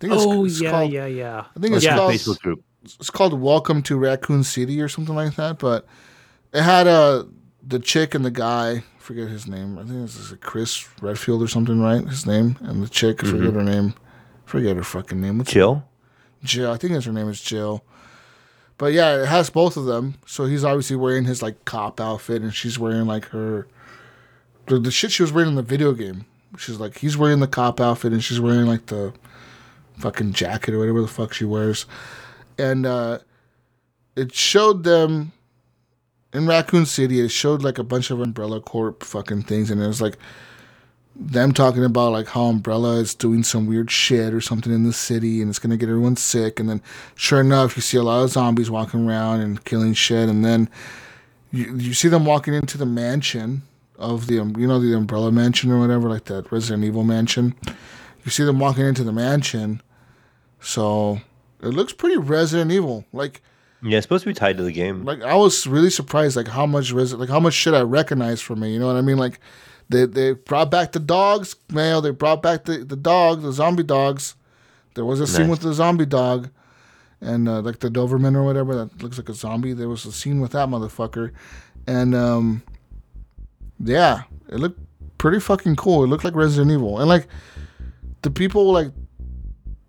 I 0.00 0.08
think 0.08 0.14
it's, 0.14 0.24
Oh 0.24 0.44
it's 0.46 0.60
yeah, 0.62 0.70
called, 0.70 0.92
yeah, 0.92 1.06
yeah. 1.06 1.44
I 1.54 1.60
think 1.60 1.74
it's 1.74 1.84
yeah. 1.84 1.96
called 1.96 2.12
Facebook 2.14 2.40
group. 2.40 2.64
it's 2.82 3.10
called 3.10 3.38
Welcome 3.38 3.82
to 3.82 3.98
Raccoon 3.98 4.44
City 4.44 4.80
or 4.80 4.88
something 4.88 5.14
like 5.14 5.34
that. 5.36 5.58
But 5.58 5.84
it 6.54 6.62
had 6.62 6.86
uh, 6.86 7.24
the 7.62 7.78
chick 7.78 8.14
and 8.14 8.24
the 8.24 8.30
guy. 8.30 8.70
I 8.70 8.82
forget 8.98 9.28
his 9.28 9.46
name. 9.46 9.78
I 9.78 9.82
think 9.82 10.00
this 10.00 10.16
is 10.16 10.34
Chris 10.40 10.88
Redfield 11.02 11.42
or 11.42 11.48
something, 11.48 11.82
right? 11.82 12.02
His 12.02 12.24
name 12.24 12.56
and 12.62 12.82
the 12.82 12.88
chick. 12.88 13.22
I 13.22 13.26
forget 13.26 13.52
her 13.52 13.62
name. 13.62 13.92
Forget 14.46 14.76
her 14.76 14.82
fucking 14.84 15.20
name. 15.20 15.36
What's 15.36 15.50
Chill. 15.52 15.84
Jill. 16.44 16.72
I 16.72 16.78
think 16.78 16.94
that's 16.94 17.04
her 17.04 17.12
name 17.12 17.28
is 17.28 17.42
Jill. 17.42 17.84
But 18.78 18.94
yeah, 18.94 19.22
it 19.22 19.26
has 19.26 19.50
both 19.50 19.76
of 19.76 19.84
them. 19.84 20.14
So 20.24 20.46
he's 20.46 20.64
obviously 20.64 20.96
wearing 20.96 21.26
his 21.26 21.42
like 21.42 21.66
cop 21.66 22.00
outfit, 22.00 22.40
and 22.40 22.54
she's 22.54 22.78
wearing 22.78 23.04
like 23.04 23.26
her 23.26 23.68
the, 24.64 24.78
the 24.78 24.90
shit 24.90 25.10
she 25.12 25.22
was 25.22 25.30
wearing 25.30 25.50
in 25.50 25.56
the 25.56 25.62
video 25.62 25.92
game. 25.92 26.24
She's 26.56 26.80
like 26.80 26.96
he's 26.96 27.18
wearing 27.18 27.40
the 27.40 27.46
cop 27.46 27.82
outfit, 27.82 28.14
and 28.14 28.24
she's 28.24 28.40
wearing 28.40 28.64
like 28.64 28.86
the 28.86 29.12
fucking 30.00 30.32
jacket 30.32 30.74
or 30.74 30.78
whatever 30.78 31.00
the 31.00 31.08
fuck 31.08 31.32
she 31.32 31.44
wears. 31.44 31.86
And 32.58 32.86
uh, 32.86 33.18
it 34.16 34.34
showed 34.34 34.84
them 34.84 35.32
in 36.32 36.46
Raccoon 36.46 36.86
City. 36.86 37.20
It 37.20 37.30
showed 37.30 37.62
like 37.62 37.78
a 37.78 37.84
bunch 37.84 38.10
of 38.10 38.20
Umbrella 38.20 38.60
Corp 38.60 39.02
fucking 39.02 39.42
things, 39.42 39.70
and 39.70 39.82
it 39.82 39.86
was 39.86 40.02
like 40.02 40.18
them 41.16 41.52
talking 41.52 41.84
about 41.84 42.12
like 42.12 42.28
how 42.28 42.44
Umbrella 42.44 42.96
is 42.96 43.14
doing 43.14 43.42
some 43.42 43.66
weird 43.66 43.90
shit 43.90 44.32
or 44.32 44.40
something 44.40 44.72
in 44.72 44.84
the 44.84 44.92
city 44.92 45.42
and 45.42 45.50
it's 45.50 45.58
gonna 45.58 45.76
get 45.76 45.88
everyone 45.88 46.16
sick. 46.16 46.58
And 46.58 46.68
then, 46.68 46.80
sure 47.14 47.40
enough, 47.40 47.76
you 47.76 47.82
see 47.82 47.98
a 47.98 48.02
lot 48.02 48.22
of 48.22 48.30
zombies 48.30 48.70
walking 48.70 49.06
around 49.06 49.40
and 49.40 49.62
killing 49.64 49.92
shit. 49.92 50.28
And 50.28 50.44
then 50.44 50.68
you 51.52 51.76
you 51.76 51.94
see 51.94 52.08
them 52.08 52.24
walking 52.24 52.54
into 52.54 52.78
the 52.78 52.86
mansion 52.86 53.62
of 53.98 54.26
the 54.26 54.34
you 54.34 54.66
know 54.66 54.80
the 54.80 54.96
Umbrella 54.96 55.30
Mansion 55.30 55.70
or 55.70 55.78
whatever, 55.78 56.08
like 56.08 56.24
that 56.24 56.50
Resident 56.50 56.84
Evil 56.84 57.04
mansion. 57.04 57.54
You 58.24 58.30
see 58.30 58.44
them 58.44 58.58
walking 58.58 58.86
into 58.86 59.04
the 59.04 59.12
mansion, 59.12 59.82
so 60.60 61.20
it 61.62 61.68
looks 61.68 61.92
pretty 61.92 62.16
Resident 62.16 62.70
Evil. 62.72 63.04
Like 63.12 63.42
Yeah, 63.82 63.98
it's 63.98 64.04
supposed 64.04 64.24
to 64.24 64.30
be 64.30 64.34
tied 64.34 64.56
to 64.58 64.62
the 64.62 64.72
game. 64.72 65.04
like 65.04 65.22
I 65.22 65.34
was 65.34 65.66
really 65.66 65.90
surprised 65.90 66.36
like 66.36 66.48
how 66.48 66.66
much 66.66 66.92
res- 66.92 67.14
like 67.14 67.28
how 67.28 67.40
much 67.40 67.54
shit 67.54 67.74
I 67.74 67.80
recognize 67.82 68.40
from 68.40 68.60
me. 68.60 68.72
You 68.72 68.78
know 68.78 68.86
what 68.86 68.96
I 68.96 69.00
mean? 69.02 69.18
Like 69.18 69.40
they 69.88 70.06
they 70.06 70.32
brought 70.32 70.70
back 70.70 70.92
the 70.92 71.00
dogs, 71.00 71.56
man. 71.70 72.02
They 72.02 72.10
brought 72.10 72.42
back 72.42 72.64
the 72.64 72.78
the 72.78 72.96
dog, 72.96 73.42
the 73.42 73.52
zombie 73.52 73.82
dogs. 73.82 74.34
There 74.94 75.04
was 75.04 75.20
a 75.20 75.26
scene 75.26 75.42
Nice. 75.42 75.50
with 75.50 75.60
the 75.60 75.72
zombie 75.72 76.06
dog, 76.06 76.50
and 77.20 77.48
uh, 77.48 77.60
like 77.60 77.78
the 77.80 77.88
Doberman 77.90 78.34
or 78.34 78.42
whatever 78.44 78.74
that 78.74 79.02
looks 79.02 79.18
like 79.18 79.28
a 79.28 79.34
zombie. 79.34 79.72
There 79.72 79.88
was 79.88 80.04
a 80.04 80.12
scene 80.12 80.40
with 80.40 80.52
that 80.52 80.68
motherfucker, 80.68 81.30
and 81.86 82.14
um, 82.14 82.62
yeah, 83.82 84.22
it 84.48 84.56
looked 84.60 84.80
pretty 85.18 85.38
fucking 85.40 85.76
cool. 85.76 86.02
It 86.04 86.08
looked 86.08 86.24
like 86.24 86.34
Resident 86.34 86.70
Evil, 86.72 86.98
and 86.98 87.08
like 87.08 87.28
the 88.22 88.30
people 88.30 88.70
like 88.72 88.90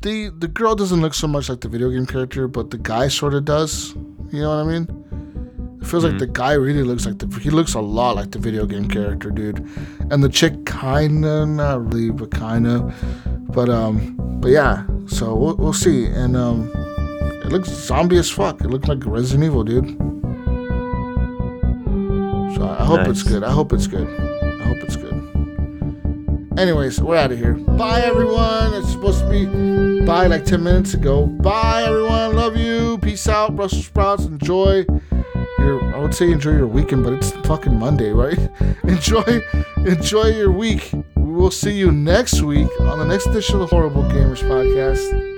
the 0.01 0.29
the 0.29 0.47
girl 0.47 0.75
doesn't 0.75 1.01
look 1.01 1.13
so 1.13 1.27
much 1.27 1.49
like 1.49 1.61
the 1.61 1.69
video 1.69 1.89
game 1.89 2.05
character, 2.05 2.47
but 2.47 2.71
the 2.71 2.77
guy 2.77 3.07
sort 3.07 3.33
of 3.33 3.45
does. 3.45 3.93
You 4.31 4.41
know 4.41 4.49
what 4.49 4.65
I 4.65 4.79
mean? 4.79 5.79
It 5.81 5.87
feels 5.87 6.03
like 6.03 6.19
the 6.19 6.27
guy 6.27 6.53
really 6.53 6.83
looks 6.83 7.05
like 7.05 7.17
the 7.17 7.27
he 7.39 7.49
looks 7.49 7.73
a 7.73 7.79
lot 7.81 8.15
like 8.15 8.31
the 8.31 8.39
video 8.39 8.65
game 8.65 8.87
character, 8.87 9.31
dude. 9.31 9.67
And 10.11 10.23
the 10.23 10.29
chick 10.29 10.65
kinda 10.65 11.45
not 11.45 11.93
really, 11.93 12.11
but 12.11 12.31
kinda. 12.31 12.93
But 13.49 13.69
um 13.69 14.15
but 14.41 14.49
yeah, 14.49 14.85
so 15.07 15.35
we'll, 15.35 15.55
we'll 15.57 15.73
see. 15.73 16.05
And 16.05 16.37
um 16.37 16.71
it 17.43 17.47
looks 17.51 17.69
zombie 17.69 18.17
as 18.17 18.29
fuck. 18.29 18.61
It 18.61 18.67
looks 18.69 18.87
like 18.87 19.05
Resident 19.05 19.43
Evil, 19.43 19.63
dude. 19.63 19.97
So 22.55 22.67
I 22.67 22.85
hope 22.85 23.07
it's 23.07 23.23
good. 23.23 23.43
I 23.43 23.51
hope 23.51 23.73
it's 23.73 23.87
good. 23.87 24.07
Anyways, 26.57 27.01
we're 27.01 27.15
out 27.15 27.31
of 27.31 27.37
here. 27.39 27.53
Bye, 27.53 28.01
everyone. 28.01 28.73
It's 28.73 28.91
supposed 28.91 29.21
to 29.21 29.29
be 29.29 30.05
bye 30.05 30.27
like 30.27 30.43
10 30.43 30.61
minutes 30.61 30.93
ago. 30.93 31.25
Bye, 31.25 31.83
everyone. 31.83 32.35
Love 32.35 32.57
you. 32.57 32.97
Peace 32.97 33.27
out. 33.27 33.55
Brussels 33.55 33.85
sprouts. 33.85 34.25
Enjoy 34.25 34.85
your, 35.59 35.95
I 35.95 35.99
would 35.99 36.13
say 36.13 36.29
enjoy 36.31 36.51
your 36.51 36.67
weekend, 36.67 37.03
but 37.03 37.13
it's 37.13 37.31
fucking 37.47 37.77
Monday, 37.77 38.11
right? 38.11 38.37
enjoy, 38.83 39.41
enjoy 39.77 40.25
your 40.25 40.51
week. 40.51 40.91
We 41.15 41.31
will 41.31 41.51
see 41.51 41.71
you 41.71 41.91
next 41.91 42.41
week 42.41 42.69
on 42.81 42.99
the 42.99 43.05
next 43.05 43.27
edition 43.27 43.61
of 43.61 43.69
the 43.69 43.75
Horrible 43.75 44.03
Gamers 44.03 44.43
Podcast. 44.43 45.30